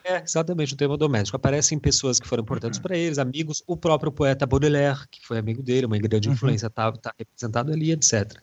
É, 0.04 0.22
exatamente, 0.22 0.74
o 0.74 0.76
tema 0.76 0.96
doméstico. 0.96 1.36
Aparecem 1.36 1.78
pessoas 1.78 2.18
que 2.18 2.26
foram 2.26 2.42
importantes 2.42 2.78
uhum. 2.78 2.82
para 2.82 2.96
eles, 2.96 3.18
amigos, 3.18 3.62
o 3.66 3.76
próprio 3.76 4.10
poeta 4.10 4.46
Baudelaire, 4.46 5.06
que 5.08 5.24
foi 5.24 5.38
amigo 5.38 5.62
dele, 5.62 5.86
uma 5.86 5.96
grande 5.96 6.28
uhum. 6.28 6.34
influência, 6.34 6.66
está 6.66 6.90
tá 6.92 7.14
representado 7.16 7.72
ali, 7.72 7.92
etc. 7.92 8.36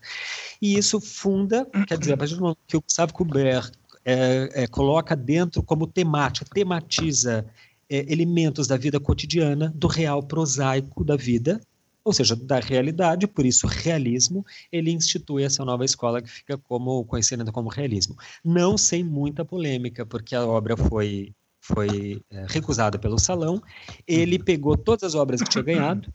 E 0.62 0.78
isso 0.78 1.02
funda, 1.02 1.68
quer 1.86 1.98
dizer, 1.98 2.14
a 2.14 2.18
partir 2.18 2.36
do 2.36 2.42
momento 2.42 2.60
que 2.66 2.78
o 2.78 2.82
Gustavo 2.82 3.14
Kubert 3.14 3.72
é, 4.08 4.64
é, 4.64 4.68
coloca 4.68 5.18
dentro 5.18 5.62
como 5.62 5.86
temática, 5.86 6.50
tematiza 6.54 7.46
é, 7.90 8.10
elementos 8.10 8.66
da 8.66 8.78
vida 8.78 9.02
cotidiana, 9.02 9.70
do 9.76 9.88
real 9.88 10.24
prosaico 10.24 11.04
da 11.04 11.18
vida, 11.18 11.60
ou 12.06 12.14
seja, 12.14 12.38
da 12.38 12.58
realidade, 12.58 13.28
por 13.28 13.46
isso 13.46 13.68
realismo, 13.68 14.46
ele 14.72 14.92
institui 14.92 15.44
essa 15.44 15.66
nova 15.66 15.84
escola 15.84 16.22
que 16.22 16.30
fica 16.30 16.58
como 16.58 17.04
conhecida 17.04 17.52
como 17.52 17.68
realismo. 17.68 18.16
Não 18.46 18.78
sem 18.78 19.04
muita 19.04 19.44
polêmica, 19.44 20.06
porque 20.06 20.34
a 20.34 20.46
obra 20.46 20.78
foi 20.78 21.34
foi 21.60 22.22
é, 22.32 22.46
recusada 22.48 22.98
pelo 22.98 23.20
salão. 23.20 23.62
Ele 24.08 24.40
pegou 24.40 24.78
todas 24.78 25.04
as 25.04 25.16
obras 25.16 25.42
que 25.42 25.50
tinha 25.50 25.62
ganhado, 25.66 26.14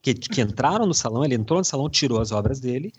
que, 0.00 0.14
que 0.14 0.40
entraram 0.40 0.86
no 0.86 0.94
salão, 0.94 1.22
ele 1.22 1.34
entrou 1.34 1.58
no 1.58 1.64
salão, 1.64 1.90
tirou 1.90 2.22
as 2.22 2.32
obras 2.32 2.58
dele, 2.58 2.90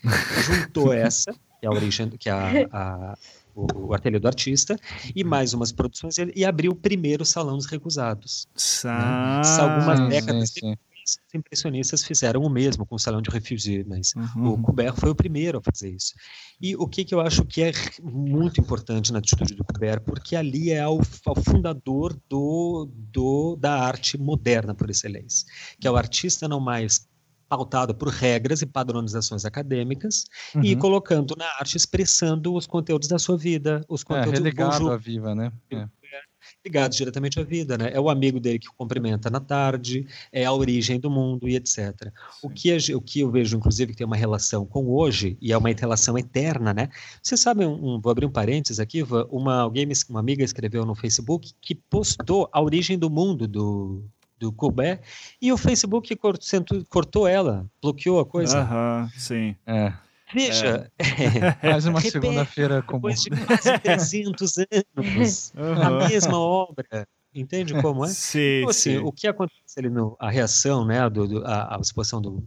juntou 0.45 0.93
essa, 0.93 1.33
que 1.33 1.65
é 1.65 1.67
a 1.67 1.71
origem, 1.71 2.09
que 2.11 2.29
é 2.29 2.31
a, 2.31 2.67
a 2.71 3.17
o, 3.55 3.87
o 3.87 3.93
Ateliê 3.93 4.19
do 4.19 4.27
Artista, 4.27 4.77
e 5.15 5.23
uhum. 5.23 5.29
mais 5.29 5.53
umas 5.53 5.71
produções, 5.71 6.15
e 6.35 6.45
abriu 6.45 6.71
o 6.71 6.75
primeiro 6.75 7.25
Salão 7.25 7.57
dos 7.57 7.65
Recusados. 7.65 8.47
Né? 8.83 9.63
Algumas 9.63 10.09
décadas 10.09 10.49
sim, 10.49 10.59
sim. 10.59 10.75
Os 11.17 11.33
impressionistas 11.33 12.03
fizeram 12.03 12.41
o 12.41 12.49
mesmo 12.49 12.85
com 12.85 12.95
o 12.95 12.99
Salão 12.99 13.21
de 13.21 13.29
Refugee, 13.29 13.83
mas 13.83 14.13
uhum. 14.15 14.53
o 14.53 14.61
Kubert 14.61 14.95
foi 14.95 15.09
o 15.09 15.15
primeiro 15.15 15.57
a 15.57 15.61
fazer 15.61 15.89
isso. 15.89 16.13
E 16.61 16.75
o 16.75 16.87
que, 16.87 17.03
que 17.03 17.15
eu 17.15 17.21
acho 17.21 17.45
que 17.45 17.63
é 17.63 17.71
muito 18.01 18.61
importante 18.61 19.11
na 19.11 19.19
atitude 19.19 19.55
do 19.55 19.63
Kubert, 19.63 20.01
porque 20.01 20.35
ali 20.35 20.71
é 20.71 20.87
o, 20.87 20.99
o 20.99 21.41
fundador 21.41 22.15
do, 22.29 22.89
do, 22.93 23.55
da 23.55 23.73
arte 23.73 24.17
moderna 24.17 24.75
por 24.75 24.89
excelência, 24.89 25.47
que 25.79 25.87
é 25.87 25.91
o 25.91 25.95
artista 25.95 26.47
não 26.47 26.59
mais 26.59 27.07
pautado 27.49 27.95
por 27.95 28.09
regras 28.09 28.61
e 28.61 28.65
padronizações 28.67 29.43
acadêmicas 29.43 30.25
uhum. 30.53 30.63
e 30.63 30.75
colocando 30.75 31.35
na 31.35 31.45
arte, 31.59 31.75
expressando 31.75 32.53
os 32.53 32.67
conteúdos 32.67 33.07
da 33.07 33.17
sua 33.17 33.35
vida, 33.35 33.83
os 33.89 34.01
é, 34.01 34.05
conteúdos 34.05 34.33
é, 34.33 34.43
relegado 34.43 34.91
à 34.91 34.95
viva, 34.95 35.33
né? 35.33 35.51
É. 35.71 35.87
ligados 36.63 36.97
diretamente 36.97 37.39
à 37.39 37.43
vida, 37.43 37.77
né? 37.77 37.89
É 37.91 37.99
o 37.99 38.09
amigo 38.09 38.39
dele 38.39 38.59
que 38.59 38.69
o 38.69 38.73
cumprimenta 38.73 39.29
na 39.29 39.39
tarde, 39.39 40.05
é 40.31 40.45
a 40.45 40.53
origem 40.53 40.99
do 40.99 41.09
mundo 41.09 41.49
e 41.49 41.55
etc. 41.55 42.11
O 42.43 42.49
que, 42.49 42.75
o 42.93 43.01
que 43.01 43.21
eu 43.21 43.31
vejo, 43.31 43.57
inclusive, 43.57 43.93
que 43.93 43.97
tem 43.97 44.07
uma 44.07 44.15
relação 44.15 44.65
com 44.65 44.87
hoje, 44.87 45.37
e 45.41 45.51
é 45.51 45.57
uma 45.57 45.69
relação 45.69 46.17
eterna, 46.17 46.73
né? 46.73 46.89
Você 47.23 47.35
sabe, 47.35 47.65
um, 47.65 47.95
um, 47.95 47.99
vou 47.99 48.11
abrir 48.11 48.25
um 48.25 48.31
parênteses 48.31 48.79
aqui, 48.79 49.03
uma, 49.31 49.61
alguém, 49.61 49.87
uma 50.09 50.19
amiga 50.19 50.43
escreveu 50.43 50.85
no 50.85 50.93
Facebook 50.93 51.51
que 51.59 51.73
postou 51.73 52.47
a 52.51 52.61
origem 52.61 52.97
do 52.97 53.09
mundo 53.09 53.47
do, 53.47 54.03
do 54.39 54.51
Courbet, 54.51 55.01
e 55.41 55.51
o 55.51 55.57
Facebook 55.57 56.15
cortou, 56.15 56.85
cortou 56.89 57.27
ela, 57.27 57.65
bloqueou 57.81 58.19
a 58.19 58.25
coisa. 58.25 58.59
Aham, 58.59 59.09
sim. 59.17 59.55
É. 59.67 59.93
Veja, 60.33 60.91
é. 60.97 61.67
mais 61.71 61.85
uma 61.85 61.99
segunda-feira 62.01 62.81
comum. 62.83 63.09
Depois 63.09 63.23
de 63.23 63.29
quase 63.31 63.79
300 63.79 64.57
anos, 64.95 65.53
uhum. 65.55 65.81
a 65.81 66.07
mesma 66.07 66.39
obra. 66.39 67.07
Entende 67.33 67.79
como 67.81 68.05
é? 68.05 68.07
Sim, 68.09 68.59
então, 68.59 68.69
assim, 68.69 68.91
sim. 68.91 68.97
O 68.97 69.11
que 69.11 69.27
acontece 69.27 69.77
ali, 69.77 69.89
no, 69.89 70.15
a 70.19 70.29
reação, 70.29 70.85
né, 70.85 71.07
do, 71.09 71.27
do 71.27 71.45
a, 71.45 71.75
a, 71.75 71.79
exposição 71.79 72.21
do, 72.21 72.43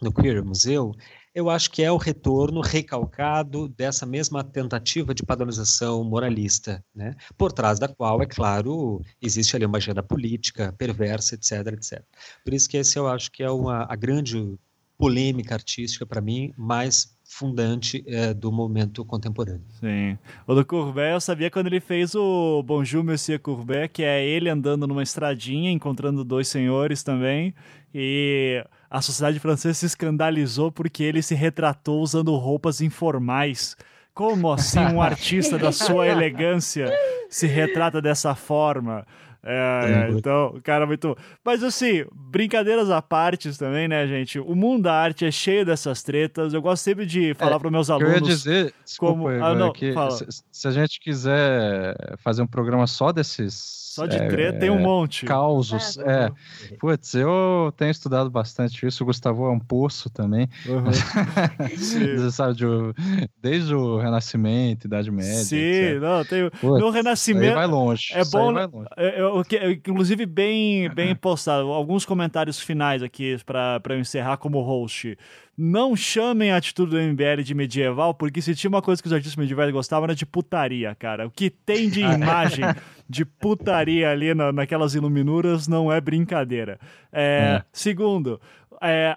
do 0.00 0.12
Queer 0.12 0.42
Museu, 0.44 0.94
eu 1.34 1.48
acho 1.48 1.70
que 1.70 1.82
é 1.82 1.90
o 1.90 1.96
retorno 1.96 2.60
recalcado 2.60 3.68
dessa 3.68 4.04
mesma 4.04 4.44
tentativa 4.44 5.14
de 5.14 5.22
padronização 5.22 6.04
moralista, 6.04 6.84
né? 6.94 7.14
por 7.38 7.52
trás 7.52 7.78
da 7.78 7.88
qual, 7.88 8.20
é 8.22 8.26
claro, 8.26 9.00
existe 9.20 9.56
ali 9.56 9.64
uma 9.64 9.78
agenda 9.78 10.02
política 10.02 10.74
perversa, 10.76 11.34
etc, 11.34 11.66
etc. 11.68 12.02
Por 12.44 12.52
isso 12.52 12.68
que 12.68 12.76
esse 12.76 12.98
eu 12.98 13.08
acho 13.08 13.30
que 13.30 13.42
é 13.42 13.50
uma, 13.50 13.86
a 13.88 13.96
grande 13.96 14.58
polêmica 14.98 15.54
artística 15.54 16.06
para 16.06 16.20
mim 16.20 16.52
mais 16.56 17.16
fundante 17.24 18.04
é, 18.06 18.34
do 18.34 18.52
momento 18.52 19.04
contemporâneo. 19.04 19.64
Sim. 19.80 20.18
O 20.46 20.54
do 20.54 20.64
Courbet 20.64 21.14
eu 21.14 21.20
sabia 21.20 21.50
quando 21.50 21.66
ele 21.66 21.80
fez 21.80 22.14
o 22.14 22.62
Bonjour 22.62 23.02
Monsieur 23.02 23.40
Courbet, 23.40 23.88
que 23.88 24.02
é 24.02 24.24
ele 24.24 24.50
andando 24.50 24.86
numa 24.86 25.02
estradinha, 25.02 25.70
encontrando 25.70 26.22
dois 26.22 26.46
senhores 26.46 27.02
também, 27.02 27.54
e 27.94 28.64
a 28.92 29.00
sociedade 29.00 29.40
francesa 29.40 29.72
se 29.72 29.86
escandalizou 29.86 30.70
porque 30.70 31.02
ele 31.02 31.22
se 31.22 31.34
retratou 31.34 32.02
usando 32.02 32.36
roupas 32.36 32.82
informais. 32.82 33.74
Como 34.12 34.52
assim 34.52 34.80
um 34.80 35.00
artista 35.00 35.56
da 35.56 35.72
sua 35.72 36.04
elegância 36.06 36.92
se 37.30 37.46
retrata 37.46 38.02
dessa 38.02 38.34
forma? 38.34 39.06
É, 39.42 40.08
é, 40.08 40.10
então, 40.12 40.60
cara, 40.62 40.86
muito. 40.86 41.16
Mas 41.42 41.64
assim, 41.64 42.04
brincadeiras 42.12 42.90
à 42.90 43.00
parte 43.00 43.58
também, 43.58 43.88
né, 43.88 44.06
gente? 44.06 44.38
O 44.38 44.54
mundo 44.54 44.82
da 44.82 44.92
arte 44.92 45.24
é 45.24 45.30
cheio 45.30 45.64
dessas 45.64 46.02
tretas. 46.02 46.52
Eu 46.52 46.60
gosto 46.60 46.82
sempre 46.82 47.06
de 47.06 47.32
falar 47.34 47.56
é, 47.56 47.58
para 47.58 47.70
meus 47.70 47.88
alunos. 47.88 48.12
Eu 48.12 48.16
ia 48.16 48.20
dizer, 48.20 48.74
desculpa, 48.84 49.14
como. 49.14 49.28
Ah, 49.28 49.54
não, 49.54 49.72
que 49.72 49.94
se, 50.10 50.44
se, 50.52 50.68
a 50.68 50.70
gente 50.70 51.00
quiser 51.00 51.96
fazer 52.18 52.42
um 52.42 52.46
programa 52.46 52.86
só 52.86 53.10
desses 53.10 53.91
só 53.92 54.06
de 54.06 54.16
treta 54.16 54.56
é, 54.56 54.58
tem 54.58 54.70
um 54.70 54.80
monte. 54.80 55.26
Causos. 55.26 55.98
É. 55.98 56.24
é. 56.24 56.76
Putz, 56.76 57.12
eu 57.12 57.70
tenho 57.76 57.90
estudado 57.90 58.30
bastante 58.30 58.86
isso. 58.86 59.02
O 59.02 59.06
Gustavo 59.06 59.44
é 59.44 59.50
um 59.50 59.58
poço 59.58 60.08
também. 60.08 60.48
Uhum. 60.66 60.84
Você 61.76 62.30
sabe, 62.30 62.54
de, 62.54 62.64
desde 63.38 63.74
o 63.74 63.98
Renascimento, 63.98 64.86
Idade 64.86 65.10
Média. 65.10 65.44
Sim, 65.44 65.56
etc. 65.56 66.00
não, 66.00 66.24
tem. 66.24 66.48
Putz, 66.48 66.80
no 66.80 66.88
Renascimento. 66.88 67.54
vai 67.54 67.66
longe. 67.66 68.14
É 68.14 68.24
bom. 68.24 68.50
Longe. 68.52 68.88
É, 68.96 69.20
é, 69.56 69.72
inclusive, 69.72 70.24
bem, 70.24 70.88
bem 70.94 71.12
postado. 71.20 71.70
Alguns 71.70 72.06
comentários 72.06 72.58
finais 72.58 73.02
aqui 73.02 73.36
para 73.44 73.82
eu 73.90 74.00
encerrar 74.00 74.38
como 74.38 74.62
host 74.62 75.18
não 75.56 75.94
chamem 75.94 76.50
a 76.50 76.56
atitude 76.56 76.92
do 76.92 77.00
MBL 77.00 77.42
de 77.42 77.54
medieval, 77.54 78.14
porque 78.14 78.40
se 78.40 78.54
tinha 78.54 78.68
uma 78.68 78.80
coisa 78.80 79.02
que 79.02 79.06
os 79.06 79.12
artistas 79.12 79.36
medievais 79.36 79.70
gostavam 79.70 80.04
era 80.04 80.14
de 80.14 80.24
putaria, 80.24 80.94
cara. 80.94 81.26
O 81.26 81.30
que 81.30 81.50
tem 81.50 81.90
de 81.90 82.00
imagem 82.02 82.64
de 83.08 83.24
putaria 83.24 84.10
ali 84.10 84.34
na, 84.34 84.50
naquelas 84.52 84.94
iluminuras 84.94 85.68
não 85.68 85.92
é 85.92 86.00
brincadeira. 86.00 86.80
É, 87.12 87.58
é. 87.60 87.64
Segundo, 87.72 88.40
é, 88.82 89.16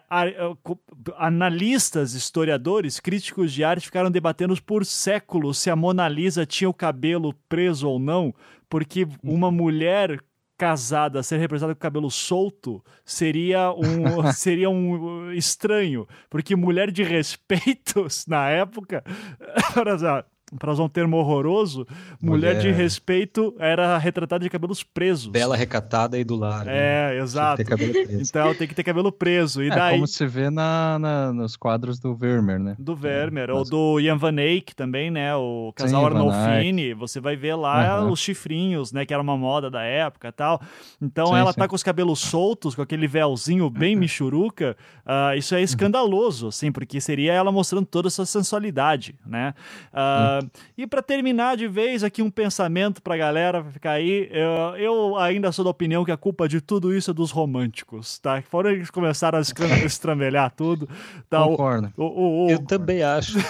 analistas, 1.18 2.14
historiadores, 2.14 3.00
críticos 3.00 3.52
de 3.52 3.64
arte 3.64 3.86
ficaram 3.86 4.12
debatendo 4.12 4.56
por 4.62 4.86
séculos 4.86 5.58
se 5.58 5.70
a 5.70 5.76
Mona 5.76 6.08
Lisa 6.08 6.46
tinha 6.46 6.70
o 6.70 6.74
cabelo 6.74 7.34
preso 7.50 7.90
ou 7.90 7.98
não, 7.98 8.34
porque 8.70 9.08
uma 9.24 9.50
mulher 9.50 10.20
casada 10.58 11.22
ser 11.24 11.38
representada 11.38 11.74
com 11.76 11.80
cabelo 11.80 12.10
solto 12.10 12.84
seria 13.04 13.72
um 13.72 14.32
seria 14.34 14.70
um 14.70 15.32
estranho. 15.32 16.08
Porque 16.30 16.56
mulher 16.56 16.92
de 16.92 17.04
respeitos 17.06 18.26
na 18.28 18.50
época 18.50 19.04
para 20.60 20.72
usar 20.72 20.84
um 20.84 20.90
termo 20.90 21.18
horroroso, 21.18 21.88
mulher, 22.22 22.56
mulher, 22.56 22.62
de 22.62 22.72
respeito 22.72 23.56
era 23.58 23.98
retratada 23.98 24.44
de 24.44 24.50
cabelos 24.50 24.84
presos. 24.84 25.28
Bela, 25.28 25.56
recatada 25.56 26.20
e 26.20 26.24
do 26.24 26.36
lar. 26.36 26.68
É, 26.68 27.10
né? 27.10 27.18
exato. 27.18 27.62
Então 28.10 28.54
tem 28.54 28.68
que 28.68 28.76
ter 28.76 28.84
cabelo 28.84 29.12
preso. 29.12 29.64
E 29.64 29.68
é, 29.68 29.76
daí... 29.76 29.96
como 29.96 30.08
se 30.08 30.26
vê 30.28 30.50
na, 30.50 31.00
na, 31.00 31.34
nos 31.34 31.56
quadros 31.56 32.00
do 32.00 32.16
Vermeer, 32.16 32.60
né? 32.60 32.76
Do 32.78 32.96
Vermeer, 32.96 33.50
é, 33.50 33.54
ou 33.54 33.64
do 33.64 34.00
Ian 34.00 34.18
Van 34.18 34.36
Eyck 34.40 34.76
também, 34.76 35.10
né? 35.10 35.36
O 35.36 35.74
casal 35.76 36.02
Sim, 36.02 36.08
Arnolfini. 36.08 36.94
Você 36.94 37.20
vai 37.20 37.36
ver 37.36 37.56
lá 37.56 38.02
uhum. 38.02 38.12
os 38.12 38.20
chifrinhos, 38.20 38.92
né? 38.92 39.06
Que 39.06 39.14
era 39.14 39.22
uma 39.22 39.36
moda 39.36 39.70
da 39.70 39.82
época 39.82 40.32
tal. 40.32 40.62
Então 41.02 41.28
sim, 41.28 41.36
ela 41.36 41.52
sim. 41.54 41.60
tá 41.60 41.68
com 41.68 41.76
os 41.76 41.84
cabelos 41.84 42.20
soltos, 42.20 42.76
com 42.76 42.82
aquele 42.82 43.08
véuzinho 43.08 43.70
bem 43.70 43.96
michuruca. 43.98 44.78
Uh, 45.06 45.38
isso 45.38 45.56
é 45.56 45.62
escandaloso, 45.62 46.48
assim, 46.48 46.72
porque 46.72 47.02
seria 47.02 47.34
ela 47.34 47.52
mostrando 47.52 47.86
toda 47.86 48.08
essa 48.08 48.26
sensualidade, 48.26 49.16
né? 49.26 49.54
Uh, 49.92 50.35
e 50.78 50.88
para 50.88 51.02
terminar 51.02 51.58
de 51.58 51.68
vez 51.68 52.04
aqui 52.04 52.22
um 52.22 52.30
pensamento 52.30 53.02
para 53.02 53.16
a 53.16 53.18
galera 53.18 53.64
ficar 53.64 53.92
aí, 53.92 54.30
eu, 54.32 54.76
eu, 54.78 55.18
ainda 55.18 55.52
sou 55.52 55.64
da 55.64 55.72
opinião 55.72 56.06
que 56.06 56.12
a 56.12 56.18
culpa 56.18 56.48
de 56.48 56.62
tudo 56.62 56.94
isso 56.94 57.12
é 57.12 57.14
dos 57.14 57.32
românticos, 57.32 58.20
tá? 58.20 58.42
Foram 58.42 58.72
eles 58.72 58.90
começaram 58.90 59.40
a 59.40 59.42
estrambelhar 59.86 60.52
tudo. 60.56 60.88
Tá? 61.30 61.44
Concordo. 61.44 61.94
O, 61.98 62.04
o, 62.04 62.46
o, 62.46 62.50
eu 62.50 62.60
também 62.66 63.04
acho. 63.04 63.38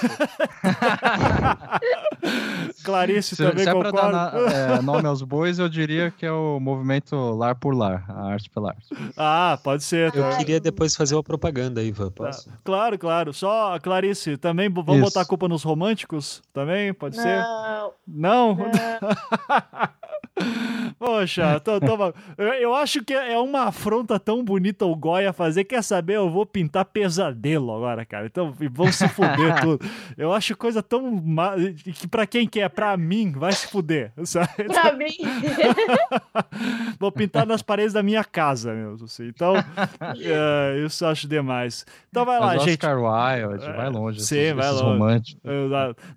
Clarice 2.84 3.36
se, 3.36 3.44
também 3.44 3.64
se 3.64 3.70
é 3.70 3.74
concorda. 3.74 3.92
Pra 3.92 4.12
dar 4.12 4.34
na, 4.34 4.76
é, 4.78 4.82
nome 4.82 5.08
aos 5.08 5.22
bois, 5.22 5.60
eu 5.60 5.68
diria 5.68 6.12
que 6.12 6.26
é 6.26 6.32
o 6.32 6.60
movimento 6.60 7.16
Lar 7.36 7.56
por 7.56 7.76
Lar, 7.76 8.06
a 8.10 8.32
arte 8.32 8.50
pela 8.50 8.70
arte. 8.70 8.88
Ah, 9.18 9.60
pode 9.64 9.84
ser. 9.84 10.14
Eu 10.16 10.24
tá. 10.24 10.38
queria 10.38 10.60
depois 10.60 10.96
fazer 10.96 11.16
uma 11.16 11.24
propaganda, 11.24 11.84
Ivan, 11.84 12.12
posso? 12.12 12.50
Tá. 12.50 12.58
Claro, 12.64 12.98
claro. 12.98 13.34
Só, 13.34 13.80
Clarice, 13.80 14.38
também 14.38 14.70
vamos 14.70 14.96
Isso. 14.96 15.06
botar 15.06 15.22
a 15.22 15.26
culpa 15.26 15.48
nos 15.48 15.64
românticos 15.64 16.42
também? 16.54 16.75
Pode 17.00 17.18
não. 17.18 17.24
ser? 17.24 17.38
Não? 18.08 18.56
Não? 18.56 18.58
Poxa, 20.98 21.60
tô, 21.60 21.80
tô... 21.80 22.14
Eu, 22.38 22.74
acho 22.74 23.04
que 23.04 23.14
é 23.14 23.38
uma 23.38 23.64
afronta 23.64 24.20
tão 24.20 24.44
bonita 24.44 24.86
o 24.86 24.96
Goya 24.96 25.34
fazer. 25.34 25.64
Quer 25.66 25.84
saber? 25.84 26.16
Eu 26.16 26.30
vou 26.30 26.46
pintar 26.46 26.86
pesadelo 26.86 27.74
agora, 27.76 28.06
cara. 28.06 28.26
Então 28.26 28.54
vão 28.72 28.92
se 28.92 29.08
fuder 29.10 29.60
tudo. 29.62 29.86
Eu 30.18 30.34
acho 30.34 30.56
coisa 30.56 30.82
tão. 30.82 31.22
que 31.84 32.08
pra 32.08 32.26
quem 32.26 32.48
quer, 32.48 32.70
pra 32.70 32.96
mim, 32.96 33.32
vai 33.32 33.52
se 33.52 33.68
fuder. 33.68 34.12
Sabe? 34.24 34.46
Pra 34.76 34.94
mim. 34.94 35.16
vou 37.00 37.12
pintar 37.12 37.46
nas 37.46 37.62
paredes 37.62 37.94
da 37.94 38.04
minha 38.04 38.24
casa 38.24 38.74
mesmo. 38.74 39.06
Assim. 39.06 39.28
Então, 39.28 39.56
é, 39.56 40.84
isso 40.86 41.04
eu 41.04 41.10
acho 41.10 41.28
demais. 41.28 41.86
Então 42.10 42.26
vai 42.26 42.40
lá, 42.40 42.48
mas 42.48 42.64
gente. 42.64 42.86
Oscar 42.86 42.98
Wilde, 42.98 43.66
vai 43.66 43.90
longe. 43.90 44.22
Sim, 44.22 44.38
esses, 44.38 44.56
vai 44.56 44.66
esses 44.66 44.82
longe. 44.82 45.00
Românticos. 45.00 45.42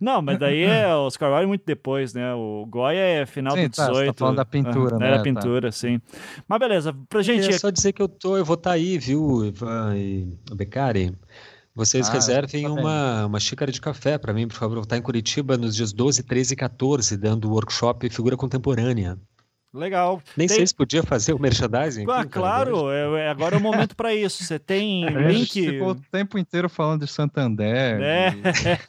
Não, 0.01 0.21
mas 0.23 0.39
daí 0.39 0.63
é 0.63 0.95
Oscar 0.95 1.33
Wilde 1.33 1.47
muito 1.47 1.65
depois, 1.65 2.15
né? 2.15 2.35
O 2.35 2.67
Goya 2.69 2.99
é 2.99 3.27
final 3.27 3.55
sim, 3.55 3.63
do 3.63 3.69
18. 3.69 4.08
Tá, 4.08 4.08
tá 4.13 4.19
falando 4.19 4.37
da 4.37 4.45
pintura, 4.45 4.97
ah, 4.97 4.99
né? 4.99 5.07
Era 5.07 5.17
tá. 5.19 5.23
pintura, 5.23 5.69
tá. 5.69 5.73
sim. 5.73 6.01
Mas 6.47 6.59
beleza, 6.59 6.95
pra 7.09 7.23
gente. 7.23 7.49
É 7.49 7.59
só 7.59 7.71
dizer 7.71 7.93
que 7.93 8.03
eu 8.03 8.09
tô, 8.09 8.37
eu 8.37 8.45
vou 8.45 8.55
estar 8.55 8.71
tá 8.71 8.75
aí, 8.77 8.99
viu, 8.99 9.45
Ivan 9.45 9.97
e 9.97 10.37
Beccari? 10.55 11.13
Vocês 11.75 12.09
ah, 12.09 12.13
reservem 12.13 12.65
tá 12.65 12.73
uma, 12.73 13.27
uma 13.27 13.39
xícara 13.39 13.71
de 13.71 13.81
café 13.81 14.19
para 14.19 14.35
mim, 14.35 14.49
por 14.49 14.57
favor. 14.57 14.73
Eu 14.73 14.81
vou 14.81 14.83
estar 14.83 14.97
em 14.97 15.03
Curitiba 15.03 15.57
nos 15.57 15.77
dias 15.77 15.93
12, 15.93 16.25
13 16.25 16.55
e 16.55 16.57
14, 16.57 17.17
dando 17.17 17.51
workshop 17.51 18.11
Figura 18.11 18.37
Contemporânea. 18.37 19.17
Legal. 19.73 20.23
Nem 20.37 20.47
tem... 20.47 20.57
sei 20.57 20.67
se 20.67 20.75
podia 20.75 21.03
fazer 21.03 21.35
o 21.35 21.39
merchandising. 21.39 22.07
Ah, 22.09 22.25
claro, 22.25 22.91
é, 22.91 23.27
é, 23.27 23.29
agora 23.29 23.57
é 23.57 23.59
o 23.59 23.63
momento 23.63 23.95
para 23.95 24.15
isso. 24.15 24.43
Você 24.43 24.59
tem 24.59 25.05
a 25.09 25.11
link. 25.11 25.55
Gente 25.55 25.73
ficou 25.73 25.91
o 25.91 25.95
tempo 25.95 26.39
inteiro 26.39 26.71
falando 26.71 27.05
de 27.05 27.11
Santander. 27.11 28.01
É. 28.01 28.35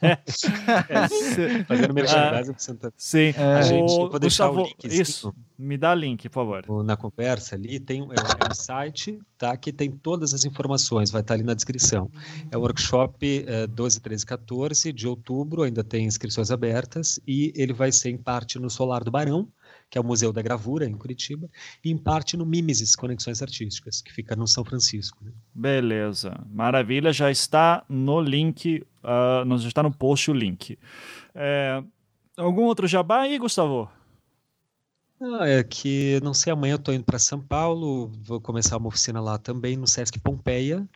é. 0.88 1.64
Fazendo 1.64 1.92
merchandising 1.92 2.50
ah, 2.50 2.54
de 2.54 2.62
Santander. 2.62 2.94
Sim. 2.96 3.34
É. 3.36 3.42
A 3.42 3.62
gente, 3.62 3.92
o, 3.92 4.08
vou 4.08 4.18
deixar 4.18 4.48
Gustavo, 4.48 4.62
o 4.62 4.66
link. 4.68 5.00
Isso. 5.00 5.34
Me 5.58 5.76
dá 5.76 5.94
link, 5.94 6.26
por 6.30 6.34
favor. 6.46 6.82
Na 6.82 6.96
conversa 6.96 7.54
ali 7.54 7.78
tem 7.78 8.00
um, 8.00 8.10
é 8.10 8.50
um 8.50 8.54
site 8.54 9.18
tá, 9.36 9.54
que 9.58 9.70
tem 9.70 9.90
todas 9.90 10.32
as 10.32 10.46
informações, 10.46 11.10
vai 11.10 11.20
estar 11.20 11.34
ali 11.34 11.42
na 11.42 11.52
descrição. 11.52 12.10
É 12.50 12.56
o 12.56 12.60
workshop 12.60 13.44
é, 13.46 13.66
12, 13.66 14.00
13, 14.00 14.24
14 14.24 14.92
de 14.92 15.06
outubro, 15.06 15.62
ainda 15.62 15.84
tem 15.84 16.06
inscrições 16.06 16.50
abertas 16.50 17.20
e 17.26 17.52
ele 17.54 17.74
vai 17.74 17.92
ser 17.92 18.08
em 18.08 18.16
parte 18.16 18.58
no 18.58 18.70
Solar 18.70 19.04
do 19.04 19.10
Barão 19.10 19.46
que 19.90 19.98
é 19.98 20.00
o 20.00 20.04
Museu 20.04 20.32
da 20.32 20.40
Gravura, 20.40 20.86
em 20.86 20.96
Curitiba, 20.96 21.50
e 21.84 21.90
em 21.90 21.98
parte 21.98 22.36
no 22.36 22.46
Mimesis 22.46 22.94
Conexões 22.94 23.42
Artísticas, 23.42 24.00
que 24.00 24.12
fica 24.12 24.36
no 24.36 24.46
São 24.46 24.64
Francisco. 24.64 25.24
Né? 25.24 25.32
Beleza, 25.52 26.40
maravilha, 26.48 27.12
já 27.12 27.30
está 27.30 27.84
no 27.88 28.20
link, 28.20 28.86
uh, 29.02 29.58
já 29.58 29.68
está 29.68 29.82
no 29.82 29.92
post 29.92 30.30
o 30.30 30.34
link. 30.34 30.78
É, 31.34 31.82
algum 32.36 32.62
outro 32.62 32.86
jabá 32.86 33.22
aí, 33.22 33.36
Gustavo? 33.36 33.90
Ah, 35.20 35.46
é 35.46 35.62
que, 35.62 36.18
não 36.22 36.32
sei, 36.32 36.52
amanhã 36.52 36.74
eu 36.74 36.78
tô 36.78 36.92
indo 36.92 37.04
para 37.04 37.18
São 37.18 37.40
Paulo, 37.40 38.10
vou 38.22 38.40
começar 38.40 38.76
uma 38.76 38.88
oficina 38.88 39.20
lá 39.20 39.36
também 39.38 39.76
no 39.76 39.86
Sesc 39.86 40.18
Pompeia. 40.20 40.88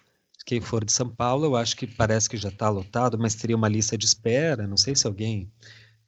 Quem 0.46 0.60
for 0.60 0.84
de 0.84 0.92
São 0.92 1.08
Paulo, 1.08 1.46
eu 1.46 1.56
acho 1.56 1.76
que 1.76 1.86
parece 1.86 2.28
que 2.28 2.36
já 2.36 2.48
está 2.48 2.68
lotado, 2.68 3.18
mas 3.18 3.34
teria 3.34 3.56
uma 3.56 3.68
lista 3.68 3.98
de 3.98 4.04
espera. 4.04 4.66
Não 4.66 4.76
sei 4.76 4.94
se 4.94 5.06
alguém 5.06 5.50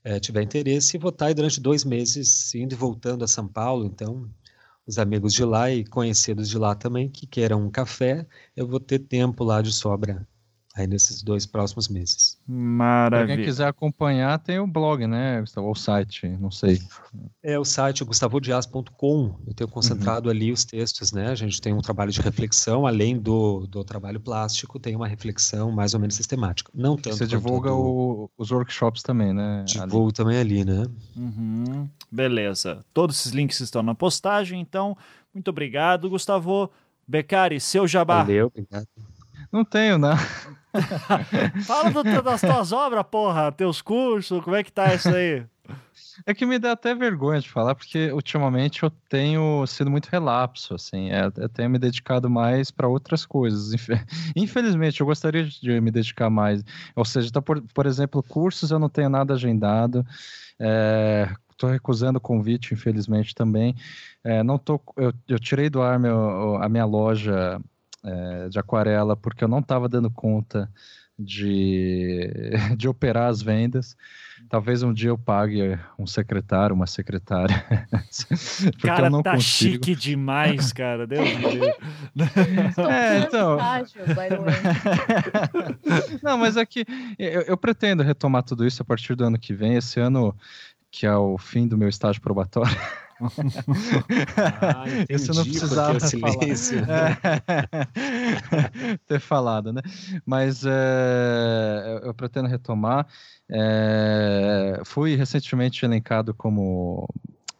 é, 0.07 0.21
tiver 0.21 0.43
interesse, 0.43 0.97
e 0.97 1.09
estar 1.09 1.27
aí 1.27 1.35
durante 1.35 1.61
dois 1.61 1.85
meses 1.85 2.55
indo 2.55 2.73
e 2.75 2.77
voltando 2.77 3.25
a 3.25 3.29
São 3.29 3.49
Paulo. 3.49 3.85
Então, 3.85 4.31
os 4.87 4.99
amigos 4.99 5.35
de 5.35 5.45
lá 5.45 5.69
e 5.71 5.85
conhecidos 5.85 6.49
de 6.49 6.57
lá 6.57 6.77
também 6.77 7.09
que 7.09 7.27
queiram 7.27 7.67
um 7.67 7.71
café, 7.71 8.25
eu 8.57 8.69
vou 8.69 8.79
ter 8.79 9.01
tempo 9.01 9.43
lá 9.43 9.61
de 9.61 9.73
sobra 9.73 10.27
aí 10.77 10.87
nesses 10.87 11.23
dois 11.23 11.47
próximos 11.47 11.89
meses. 11.89 12.39
Maravilha. 12.47 13.27
Se 13.27 13.33
alguém 13.33 13.47
quiser 13.47 13.67
acompanhar, 13.67 14.39
tem 14.39 14.59
o 14.59 14.67
blog, 14.67 15.07
né, 15.07 15.41
Gustavo? 15.41 15.67
Ou 15.67 15.73
o 15.73 15.77
site, 15.77 16.29
não 16.29 16.51
sei. 16.51 16.81
É 17.43 17.59
o 17.59 17.65
site 17.65 18.05
gustavodias.com. 18.05 19.41
Eu 19.47 19.55
tenho 19.55 19.71
concentrado 19.71 20.29
uhum. 20.29 20.35
ali 20.35 20.53
os 20.53 20.67
textos, 20.67 21.13
né? 21.13 21.31
A 21.31 21.35
gente 21.35 21.61
tem 21.63 21.73
um 21.73 21.81
trabalho 21.81 22.13
de 22.13 22.21
reflexão, 22.21 22.87
além 22.87 23.19
do, 23.19 23.67
do 23.67 23.83
trabalho 23.83 24.21
plástico, 24.21 24.79
tem 24.79 24.95
uma 24.95 25.09
reflexão 25.09 25.73
mais 25.73 25.95
ou 25.95 26.01
menos 26.01 26.15
sistemática. 26.15 26.71
Não 26.75 26.97
tanto. 26.97 27.17
Você 27.17 27.27
divulga 27.27 27.71
todo... 27.71 27.81
o, 27.81 28.31
os 28.37 28.51
workshops 28.51 29.03
também, 29.03 29.33
né? 29.33 29.65
Divulgo 29.67 30.09
ali. 30.09 30.13
também 30.13 30.39
ali, 30.39 30.65
né? 30.65 30.85
Uhum. 31.17 31.89
Beleza. 32.13 32.85
Todos 32.93 33.19
esses 33.19 33.33
links 33.33 33.61
estão 33.61 33.83
na 33.83 33.95
postagem, 33.95 34.61
então, 34.61 34.97
muito 35.33 35.49
obrigado, 35.49 36.11
Gustavo. 36.11 36.71
Becari, 37.09 37.61
seu 37.61 37.89
jabá. 37.89 38.23
Valeu, 38.23 38.49
obrigado. 38.49 38.87
Não 39.51 39.65
tenho, 39.65 39.97
não. 39.97 40.17
Fala 41.67 41.91
do, 41.91 42.23
das 42.23 42.41
tuas 42.41 42.73
obras, 42.73 43.05
porra, 43.11 43.53
teus 43.53 43.81
cursos, 43.83 44.43
como 44.43 44.57
é 44.57 44.63
que 44.63 44.73
tá 44.73 44.95
isso 44.95 45.09
aí? 45.09 45.45
É 46.25 46.35
que 46.35 46.47
me 46.47 46.59
dá 46.59 46.73
até 46.73 46.95
vergonha 46.95 47.41
de 47.41 47.49
falar, 47.49 47.75
porque 47.75 48.11
ultimamente 48.13 48.83
eu 48.83 48.91
tenho 49.09 49.67
sido 49.67 49.91
muito 49.91 50.07
relapso, 50.07 50.75
assim, 50.75 51.11
é, 51.11 51.31
eu 51.37 51.49
tenho 51.49 51.69
me 51.69 51.79
dedicado 51.79 52.31
mais 52.31 52.71
para 52.71 52.89
outras 52.89 53.27
coisas. 53.27 53.73
Infelizmente, 54.35 55.01
eu 55.01 55.07
gostaria 55.07 55.45
de 55.45 55.81
me 55.81 55.91
dedicar 55.91 56.31
mais. 56.31 56.65
Ou 56.95 57.05
seja, 57.05 57.31
tá 57.31 57.43
por, 57.43 57.61
por 57.75 57.87
exemplo, 57.87 58.23
cursos 58.23 58.71
eu 58.71 58.79
não 58.79 58.89
tenho 58.89 59.11
nada 59.11 59.35
agendado. 59.35 60.07
Estou 61.51 61.69
é, 61.69 61.73
recusando 61.73 62.19
o 62.19 62.21
convite, 62.21 62.73
infelizmente, 62.73 63.35
também. 63.35 63.75
É, 64.25 64.43
não 64.43 64.59
tô, 64.59 64.81
eu, 64.97 65.13
eu 65.29 65.39
tirei 65.39 65.69
do 65.69 65.83
ar 65.83 65.99
meu, 65.99 66.57
a 66.63 66.69
minha 66.69 66.85
loja 66.85 67.61
é, 68.07 68.49
de 68.49 68.59
aquarela 68.59 69.17
porque 69.17 69.43
eu 69.43 69.49
não 69.49 69.59
estava 69.59 69.89
dando 69.89 70.11
conta 70.11 70.71
de, 71.19 72.31
de 72.77 72.89
operar 72.89 73.29
as 73.29 73.43
vendas. 73.43 73.97
Talvez 74.49 74.83
um 74.83 74.93
dia 74.93 75.09
eu 75.09 75.19
pague 75.19 75.79
um 75.99 76.07
secretário, 76.07 76.77
uma 76.77 76.87
secretária. 76.87 77.65
porque 78.73 78.87
cara, 78.87 79.07
eu 79.07 79.11
não 79.11 79.23
tá 79.23 79.33
consigo. 79.33 79.73
chique 79.73 79.97
demais, 79.97 80.73
cara. 80.73 81.07
Deus 81.07 81.29
me 81.29 81.59
Deus. 81.59 81.75
É, 82.91 83.19
então. 83.21 83.57
não, 86.23 86.39
mas 86.39 86.57
é 86.57 86.67
que 86.67 86.85
eu, 87.19 87.43
eu 87.43 87.57
pretendo 87.57 88.03
retomar 88.03 88.43
tudo 88.43 88.67
isso 88.67 88.83
a 88.83 88.85
partir 88.85 89.15
do 89.15 89.25
ano 89.25 89.39
que 89.39 89.55
vem. 89.55 89.77
Esse 89.77 89.99
ano, 89.99 90.37
que 90.91 91.07
é 91.07 91.17
o 91.17 91.39
fim 91.39 91.67
do 91.67 91.79
meu 91.79 91.89
estágio 91.89 92.21
probatório. 92.21 92.77
Ah, 93.19 93.25
Isso 95.09 95.33
não 95.33 95.43
precisava 95.43 95.99
falar. 96.01 96.37
ter 99.07 99.21
falado, 99.21 99.73
né? 99.73 99.81
Mas 100.25 100.65
é, 100.67 102.01
eu 102.03 102.13
pretendo 102.15 102.49
retomar. 102.49 103.07
É, 103.49 104.81
fui 104.85 105.15
recentemente 105.15 105.85
elencado 105.85 106.35
como 106.35 107.09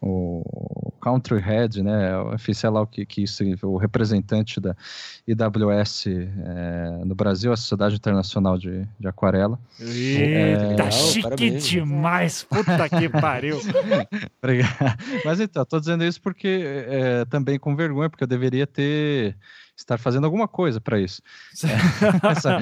o 0.01 0.93
country 1.01 1.39
head, 1.39 1.83
né, 1.83 2.11
sei 2.53 2.69
lá 2.69 2.83
o 2.83 2.87
que, 2.87 3.07
que 3.07 3.23
isso, 3.23 3.45
o 3.63 3.77
representante 3.77 4.61
da 4.61 4.77
IWS 5.27 6.07
é, 6.07 7.05
no 7.05 7.15
Brasil, 7.15 7.53
a 7.53 7.57
Sociedade 7.57 7.97
Internacional 7.97 8.59
de, 8.59 8.87
de 8.99 9.09
Aquarela. 9.09 9.59
Eita, 9.81 10.83
é, 10.83 10.91
chique 10.91 11.23
parabéns. 11.23 11.67
demais, 11.67 12.45
puta 12.45 12.89
que 12.89 13.09
pariu. 13.21 13.61
Obrigado. 14.43 14.99
Mas 15.25 15.41
então, 15.41 15.65
tô 15.65 15.79
dizendo 15.79 16.05
isso 16.05 16.21
porque 16.21 16.65
é, 16.89 17.25
também 17.27 17.59
com 17.59 17.77
vergonha, 17.77 18.11
porque 18.11 18.25
eu 18.25 18.29
deveria 18.29 18.67
ter 18.67 19.37
estar 19.77 19.99
fazendo 19.99 20.25
alguma 20.25 20.49
coisa 20.49 20.81
para 20.81 20.99
isso. 20.99 21.21
É, 21.65 22.27
essa, 22.33 22.59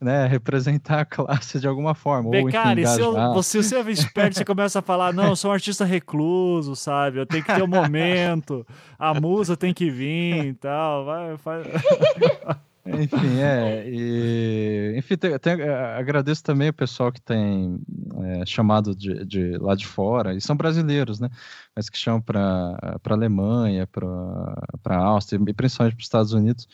né, 0.00 0.26
representar 0.26 1.00
a 1.00 1.04
classe 1.04 1.60
de 1.60 1.68
alguma 1.68 1.94
forma. 1.94 2.30
Becari, 2.30 2.86
se, 2.86 3.00
eu, 3.00 3.12
você, 3.34 3.62
você 3.62 3.76
é 3.76 3.90
esperto, 3.90 4.36
você 4.36 4.44
começa 4.44 4.78
a 4.78 4.82
falar, 4.82 5.12
não, 5.12 5.28
eu 5.28 5.36
sou 5.36 5.50
um 5.50 5.54
artista 5.54 5.84
recluso, 5.84 6.74
sabe? 6.74 7.18
Eu 7.18 7.26
tenho 7.26 7.44
que 7.44 7.54
ter 7.54 7.62
um 7.62 7.68
momento, 7.68 8.66
a 8.98 9.12
musa 9.12 9.56
tem 9.56 9.74
que 9.74 9.90
vir 9.90 10.46
e 10.46 10.54
tal. 10.54 11.04
Vai, 11.04 11.36
faz... 11.36 11.66
Enfim, 12.86 13.40
é. 13.40 13.88
E, 13.88 14.94
enfim, 14.98 15.16
tem, 15.16 15.38
tem, 15.38 15.52
é, 15.54 15.96
agradeço 15.96 16.42
também 16.42 16.68
o 16.68 16.72
pessoal 16.72 17.10
que 17.10 17.20
tem 17.20 17.78
é, 18.22 18.46
chamado 18.46 18.94
de, 18.94 19.24
de, 19.24 19.56
lá 19.58 19.74
de 19.74 19.86
fora, 19.86 20.34
e 20.34 20.40
são 20.40 20.56
brasileiros, 20.56 21.18
né? 21.18 21.30
Mas 21.74 21.88
que 21.88 21.98
chamam 21.98 22.20
para 22.20 22.76
a 23.02 23.12
Alemanha, 23.12 23.86
para 23.86 24.96
a 24.96 24.96
Áustria, 24.96 25.40
e 25.46 25.54
principalmente 25.54 25.94
para 25.94 26.00
os 26.00 26.06
Estados 26.06 26.32
Unidos, 26.32 26.68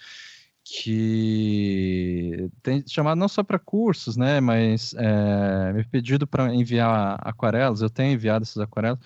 que 0.65 2.51
tem 2.63 2.85
chamado 2.87 3.19
não 3.19 3.29
só 3.29 3.43
para 3.43 3.59
cursos, 3.59 4.17
né? 4.17 4.41
Mas 4.41 4.95
é, 4.95 5.73
me 5.73 5.85
pedido 5.85 6.27
para 6.27 6.53
enviar 6.55 7.19
aquarelas, 7.23 7.83
eu 7.83 7.91
tenho 7.91 8.15
enviado 8.15 8.43
essas 8.43 8.59
aquarelas 8.59 8.99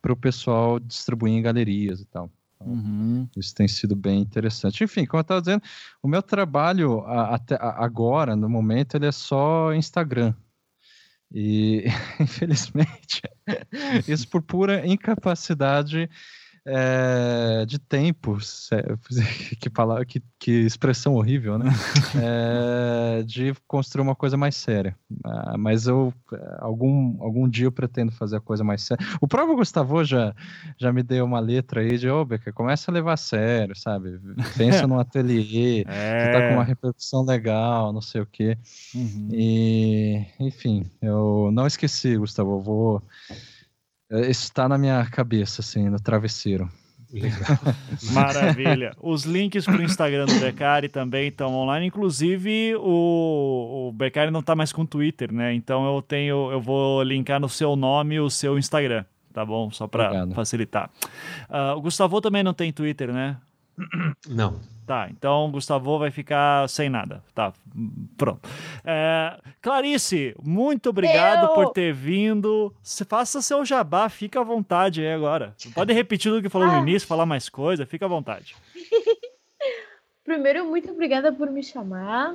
para 0.00 0.12
o 0.12 0.16
pessoal 0.16 0.78
distribuir 0.80 1.34
em 1.34 1.42
galerias 1.42 2.00
e 2.00 2.04
tal. 2.06 2.30
Uhum. 2.60 3.28
Isso 3.36 3.54
tem 3.54 3.68
sido 3.68 3.94
bem 3.94 4.20
interessante. 4.20 4.82
Enfim, 4.82 5.06
como 5.06 5.20
eu 5.20 5.22
estava 5.22 5.40
dizendo, 5.40 5.62
o 6.02 6.08
meu 6.08 6.22
trabalho 6.22 7.00
até 7.06 7.56
agora, 7.60 8.34
no 8.34 8.48
momento, 8.48 8.96
ele 8.96 9.06
é 9.06 9.12
só 9.12 9.72
Instagram. 9.74 10.34
E, 11.32 11.84
infelizmente, 12.20 13.22
isso 14.08 14.28
por 14.28 14.42
pura 14.42 14.86
incapacidade 14.86 16.08
é, 16.64 17.64
de 17.66 17.78
tempo, 17.78 18.38
que, 19.60 19.70
palavra, 19.70 20.04
que, 20.04 20.22
que 20.38 20.50
expressão 20.50 21.14
horrível, 21.14 21.58
né? 21.58 21.70
É, 22.20 23.22
de 23.22 23.54
construir 23.66 24.02
uma 24.02 24.14
coisa 24.14 24.36
mais 24.36 24.56
séria. 24.56 24.96
Ah, 25.24 25.56
mas 25.58 25.86
eu, 25.86 26.12
algum, 26.58 27.22
algum 27.22 27.48
dia 27.48 27.66
eu 27.66 27.72
pretendo 27.72 28.10
fazer 28.12 28.36
a 28.36 28.40
coisa 28.40 28.64
mais 28.64 28.82
séria. 28.82 29.04
O 29.20 29.28
próprio 29.28 29.56
Gustavo 29.56 30.02
já, 30.04 30.34
já 30.76 30.92
me 30.92 31.02
deu 31.02 31.24
uma 31.24 31.40
letra 31.40 31.80
aí 31.80 31.96
de, 31.96 32.08
ô, 32.08 32.20
oh, 32.20 32.24
Beca, 32.24 32.52
começa 32.52 32.90
a 32.90 32.94
levar 32.94 33.14
a 33.14 33.16
sério, 33.16 33.76
sabe? 33.76 34.20
Pensa 34.56 34.86
num 34.86 34.98
ateliê, 34.98 35.80
é. 35.80 35.84
que 36.26 36.32
tá 36.32 36.48
com 36.48 36.54
uma 36.54 36.64
repercussão 36.64 37.24
legal, 37.24 37.92
não 37.92 38.00
sei 38.00 38.20
o 38.20 38.26
quê. 38.26 38.58
Uhum. 38.94 39.28
E, 39.32 40.24
enfim, 40.40 40.90
eu 41.00 41.50
não 41.52 41.66
esqueci, 41.66 42.16
Gustavo, 42.16 42.56
eu 42.56 42.62
vou 42.62 43.02
é, 43.30 43.57
isso 44.10 44.44
está 44.44 44.68
na 44.68 44.78
minha 44.78 45.04
cabeça, 45.06 45.60
assim, 45.60 45.88
no 45.88 46.00
travesseiro. 46.00 46.70
Legal. 47.12 47.58
Maravilha. 48.12 48.92
Os 49.00 49.24
links 49.24 49.64
para 49.64 49.78
o 49.78 49.82
Instagram 49.82 50.26
do 50.26 50.38
Becari 50.40 50.88
também 50.88 51.28
estão 51.28 51.54
online. 51.54 51.86
Inclusive, 51.86 52.76
o, 52.76 53.88
o 53.88 53.92
Becari 53.92 54.30
não 54.30 54.40
está 54.40 54.54
mais 54.54 54.72
com 54.72 54.84
Twitter, 54.84 55.32
né? 55.32 55.54
Então 55.54 55.86
eu 55.86 56.02
tenho, 56.02 56.50
eu 56.52 56.60
vou 56.60 57.02
linkar 57.02 57.40
no 57.40 57.48
seu 57.48 57.76
nome 57.76 58.20
o 58.20 58.28
seu 58.28 58.58
Instagram, 58.58 59.04
tá 59.32 59.44
bom? 59.44 59.70
Só 59.70 59.86
para 59.86 60.26
facilitar. 60.34 60.90
Uh, 61.48 61.76
o 61.76 61.80
Gustavo 61.80 62.20
também 62.20 62.42
não 62.42 62.52
tem 62.52 62.72
Twitter, 62.72 63.12
né? 63.12 63.38
Não. 64.28 64.60
Tá, 64.88 65.06
então 65.10 65.50
Gustavo 65.50 65.98
vai 65.98 66.10
ficar 66.10 66.66
sem 66.66 66.88
nada. 66.88 67.22
Tá, 67.34 67.52
pronto. 68.16 68.48
É, 68.82 69.38
Clarice, 69.60 70.34
muito 70.42 70.88
obrigado 70.88 71.44
Eu... 71.44 71.54
por 71.54 71.72
ter 71.72 71.92
vindo. 71.92 72.74
Se 72.82 73.04
faça 73.04 73.42
seu 73.42 73.66
jabá, 73.66 74.08
fica 74.08 74.40
à 74.40 74.42
vontade 74.42 75.02
aí 75.02 75.12
agora. 75.12 75.54
Pode 75.74 75.92
repetir 75.92 76.32
o 76.32 76.40
que 76.40 76.48
falou 76.48 76.68
ah. 76.68 76.76
no 76.76 76.88
início, 76.88 77.06
falar 77.06 77.26
mais 77.26 77.50
coisa, 77.50 77.84
fica 77.84 78.06
à 78.06 78.08
vontade. 78.08 78.56
Primeiro, 80.24 80.64
muito 80.64 80.90
obrigada 80.90 81.30
por 81.32 81.50
me 81.50 81.62
chamar. 81.62 82.34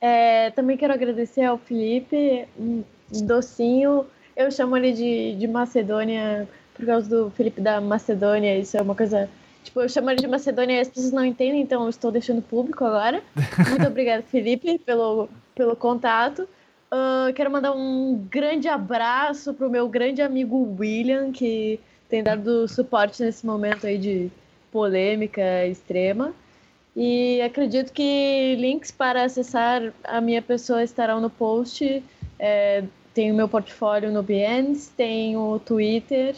É, 0.00 0.50
também 0.50 0.76
quero 0.76 0.92
agradecer 0.92 1.44
ao 1.44 1.58
Felipe, 1.58 2.48
um 2.58 2.82
docinho. 3.24 4.04
Eu 4.36 4.50
chamo 4.50 4.76
ele 4.76 4.92
de, 4.92 5.36
de 5.36 5.46
Macedônia 5.46 6.48
por 6.74 6.86
causa 6.86 7.08
do 7.08 7.30
Felipe 7.30 7.60
da 7.60 7.80
Macedônia. 7.80 8.58
Isso 8.58 8.76
é 8.76 8.82
uma 8.82 8.96
coisa 8.96 9.30
Tipo, 9.64 9.80
eu 9.82 9.88
chamo 9.88 10.10
ele 10.10 10.20
de 10.20 10.26
Macedônia 10.26 10.76
e 10.76 10.80
as 10.80 10.88
pessoas 10.88 11.12
não 11.12 11.24
entendem, 11.24 11.60
então 11.60 11.82
eu 11.82 11.90
estou 11.90 12.10
deixando 12.10 12.40
público 12.40 12.84
agora. 12.84 13.22
Muito 13.68 13.86
obrigada, 13.86 14.22
Felipe, 14.22 14.78
pelo, 14.78 15.28
pelo 15.54 15.76
contato. 15.76 16.48
Uh, 16.90 17.32
quero 17.34 17.50
mandar 17.50 17.72
um 17.72 18.26
grande 18.30 18.66
abraço 18.66 19.52
pro 19.52 19.68
meu 19.68 19.88
grande 19.88 20.22
amigo 20.22 20.74
William, 20.78 21.30
que 21.32 21.78
tem 22.08 22.22
dado 22.22 22.66
suporte 22.66 23.22
nesse 23.22 23.44
momento 23.44 23.86
aí 23.86 23.98
de 23.98 24.30
polêmica 24.72 25.66
extrema. 25.66 26.32
E 26.96 27.40
acredito 27.42 27.92
que 27.92 28.56
links 28.58 28.90
para 28.90 29.24
acessar 29.24 29.92
a 30.02 30.20
minha 30.20 30.42
pessoa 30.42 30.82
estarão 30.82 31.20
no 31.20 31.30
post. 31.30 32.02
É, 32.38 32.82
tem 33.14 33.30
o 33.30 33.34
meu 33.34 33.48
portfólio 33.48 34.10
no 34.10 34.22
Behance, 34.22 34.90
tem 34.96 35.36
o 35.36 35.58
Twitter 35.58 36.36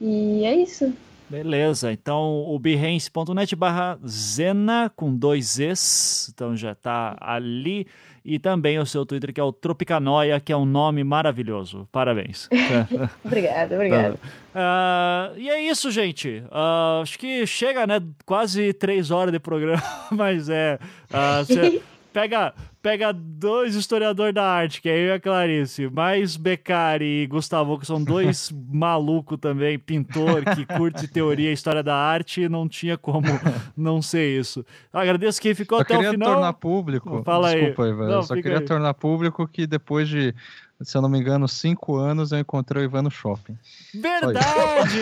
E 0.00 0.44
é 0.44 0.54
isso. 0.54 0.92
Beleza, 1.30 1.92
então 1.92 2.44
o 2.48 2.58
behance.net 2.58 3.54
barra 3.54 3.96
Zena 4.04 4.90
com 4.96 5.14
dois 5.14 5.60
Es, 5.60 6.28
então 6.34 6.56
já 6.56 6.74
tá 6.74 7.16
ali. 7.20 7.86
E 8.24 8.38
também 8.38 8.78
o 8.78 8.84
seu 8.84 9.06
Twitter, 9.06 9.32
que 9.32 9.40
é 9.40 9.42
o 9.42 9.52
Tropicanoia, 9.52 10.40
que 10.40 10.52
é 10.52 10.56
um 10.56 10.66
nome 10.66 11.02
maravilhoso. 11.04 11.88
Parabéns. 11.90 12.48
obrigada, 13.24 13.74
obrigada. 13.76 14.14
Uh, 14.14 15.38
e 15.38 15.48
é 15.48 15.62
isso, 15.62 15.90
gente. 15.90 16.42
Uh, 16.50 17.00
acho 17.02 17.18
que 17.18 17.46
chega, 17.46 17.86
né? 17.86 18.02
Quase 18.26 18.72
três 18.74 19.10
horas 19.10 19.32
de 19.32 19.38
programa, 19.38 19.82
mas 20.10 20.48
é. 20.48 20.78
Uh, 21.10 21.80
pega, 22.12 22.52
pega 22.82 23.12
dois 23.12 23.74
historiadores 23.74 24.34
da 24.34 24.44
arte, 24.44 24.80
que 24.80 24.88
é 24.88 24.96
eu 24.98 25.08
e 25.08 25.12
a 25.12 25.20
Clarice, 25.20 25.88
mais 25.88 26.36
Beccari 26.36 27.22
e 27.22 27.26
Gustavo, 27.26 27.78
que 27.78 27.86
são 27.86 28.02
dois 28.02 28.50
malucos 28.72 29.38
também, 29.38 29.78
pintor, 29.78 30.44
que 30.54 30.64
curte 30.66 31.06
teoria 31.06 31.50
e 31.50 31.52
história 31.52 31.82
da 31.82 31.94
arte, 31.94 32.48
não 32.48 32.68
tinha 32.68 32.96
como 32.96 33.26
não 33.76 34.00
ser 34.00 34.38
isso. 34.38 34.64
Agradeço 34.92 35.40
quem 35.40 35.54
ficou 35.54 35.78
até 35.78 35.94
o 35.94 35.98
final. 35.98 36.12
Eu 36.12 36.18
queria 36.18 36.34
tornar 36.34 36.52
público. 36.54 37.22
Fala 37.22 37.54
Desculpa 37.54 37.84
aí. 37.84 37.90
aí, 37.90 37.96
velho. 37.96 38.22
Só 38.22 38.34
queria 38.34 38.58
aí. 38.58 38.64
tornar 38.64 38.94
público 38.94 39.46
que 39.46 39.66
depois 39.66 40.08
de 40.08 40.34
se 40.82 40.96
eu 40.96 41.02
não 41.02 41.08
me 41.08 41.18
engano, 41.18 41.46
cinco 41.46 41.96
anos 41.96 42.32
eu 42.32 42.38
encontrei 42.38 42.82
o 42.82 42.84
Ivan 42.84 43.02
no 43.02 43.10
shopping. 43.10 43.56
Verdade! 43.94 44.98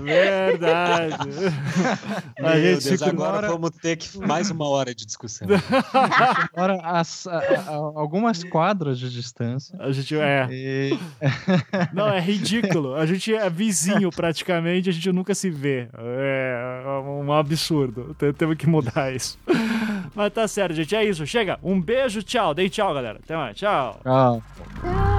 Verdade! 0.02 1.28
Meu 2.38 2.48
a 2.48 2.60
gente 2.60 2.88
Deus, 2.88 3.02
agora 3.02 3.48
vamos 3.48 3.70
ter 3.70 3.96
que 3.96 4.18
mais 4.18 4.50
uma 4.50 4.66
hora 4.68 4.94
de 4.94 5.04
discussão. 5.04 5.46
Agora, 6.54 6.80
as, 6.82 7.26
a, 7.26 7.38
a, 7.38 7.74
algumas 7.74 8.42
quadras 8.44 8.98
de 8.98 9.10
distância. 9.10 9.76
A 9.80 9.92
gente 9.92 10.16
é. 10.16 10.48
E... 10.50 10.98
Não, 11.92 12.08
é 12.08 12.20
ridículo. 12.20 12.94
A 12.94 13.06
gente 13.06 13.34
é 13.34 13.50
vizinho 13.50 14.10
praticamente, 14.10 14.88
a 14.88 14.92
gente 14.92 15.12
nunca 15.12 15.34
se 15.34 15.50
vê. 15.50 15.88
É 15.94 16.84
um 17.04 17.32
absurdo. 17.32 18.16
Temos 18.36 18.56
que 18.56 18.66
mudar 18.66 19.14
isso. 19.14 19.38
Mas 20.14 20.32
tá 20.32 20.46
certo, 20.48 20.74
gente. 20.74 20.94
É 20.94 21.04
isso. 21.04 21.26
Chega. 21.26 21.58
Um 21.62 21.80
beijo, 21.80 22.22
tchau. 22.22 22.54
Dei 22.54 22.68
tchau, 22.68 22.92
galera. 22.92 23.18
Até 23.22 23.36
mais. 23.36 23.56
Tchau. 23.56 24.00
Tchau. 24.02 24.42
Ah. 24.82 25.13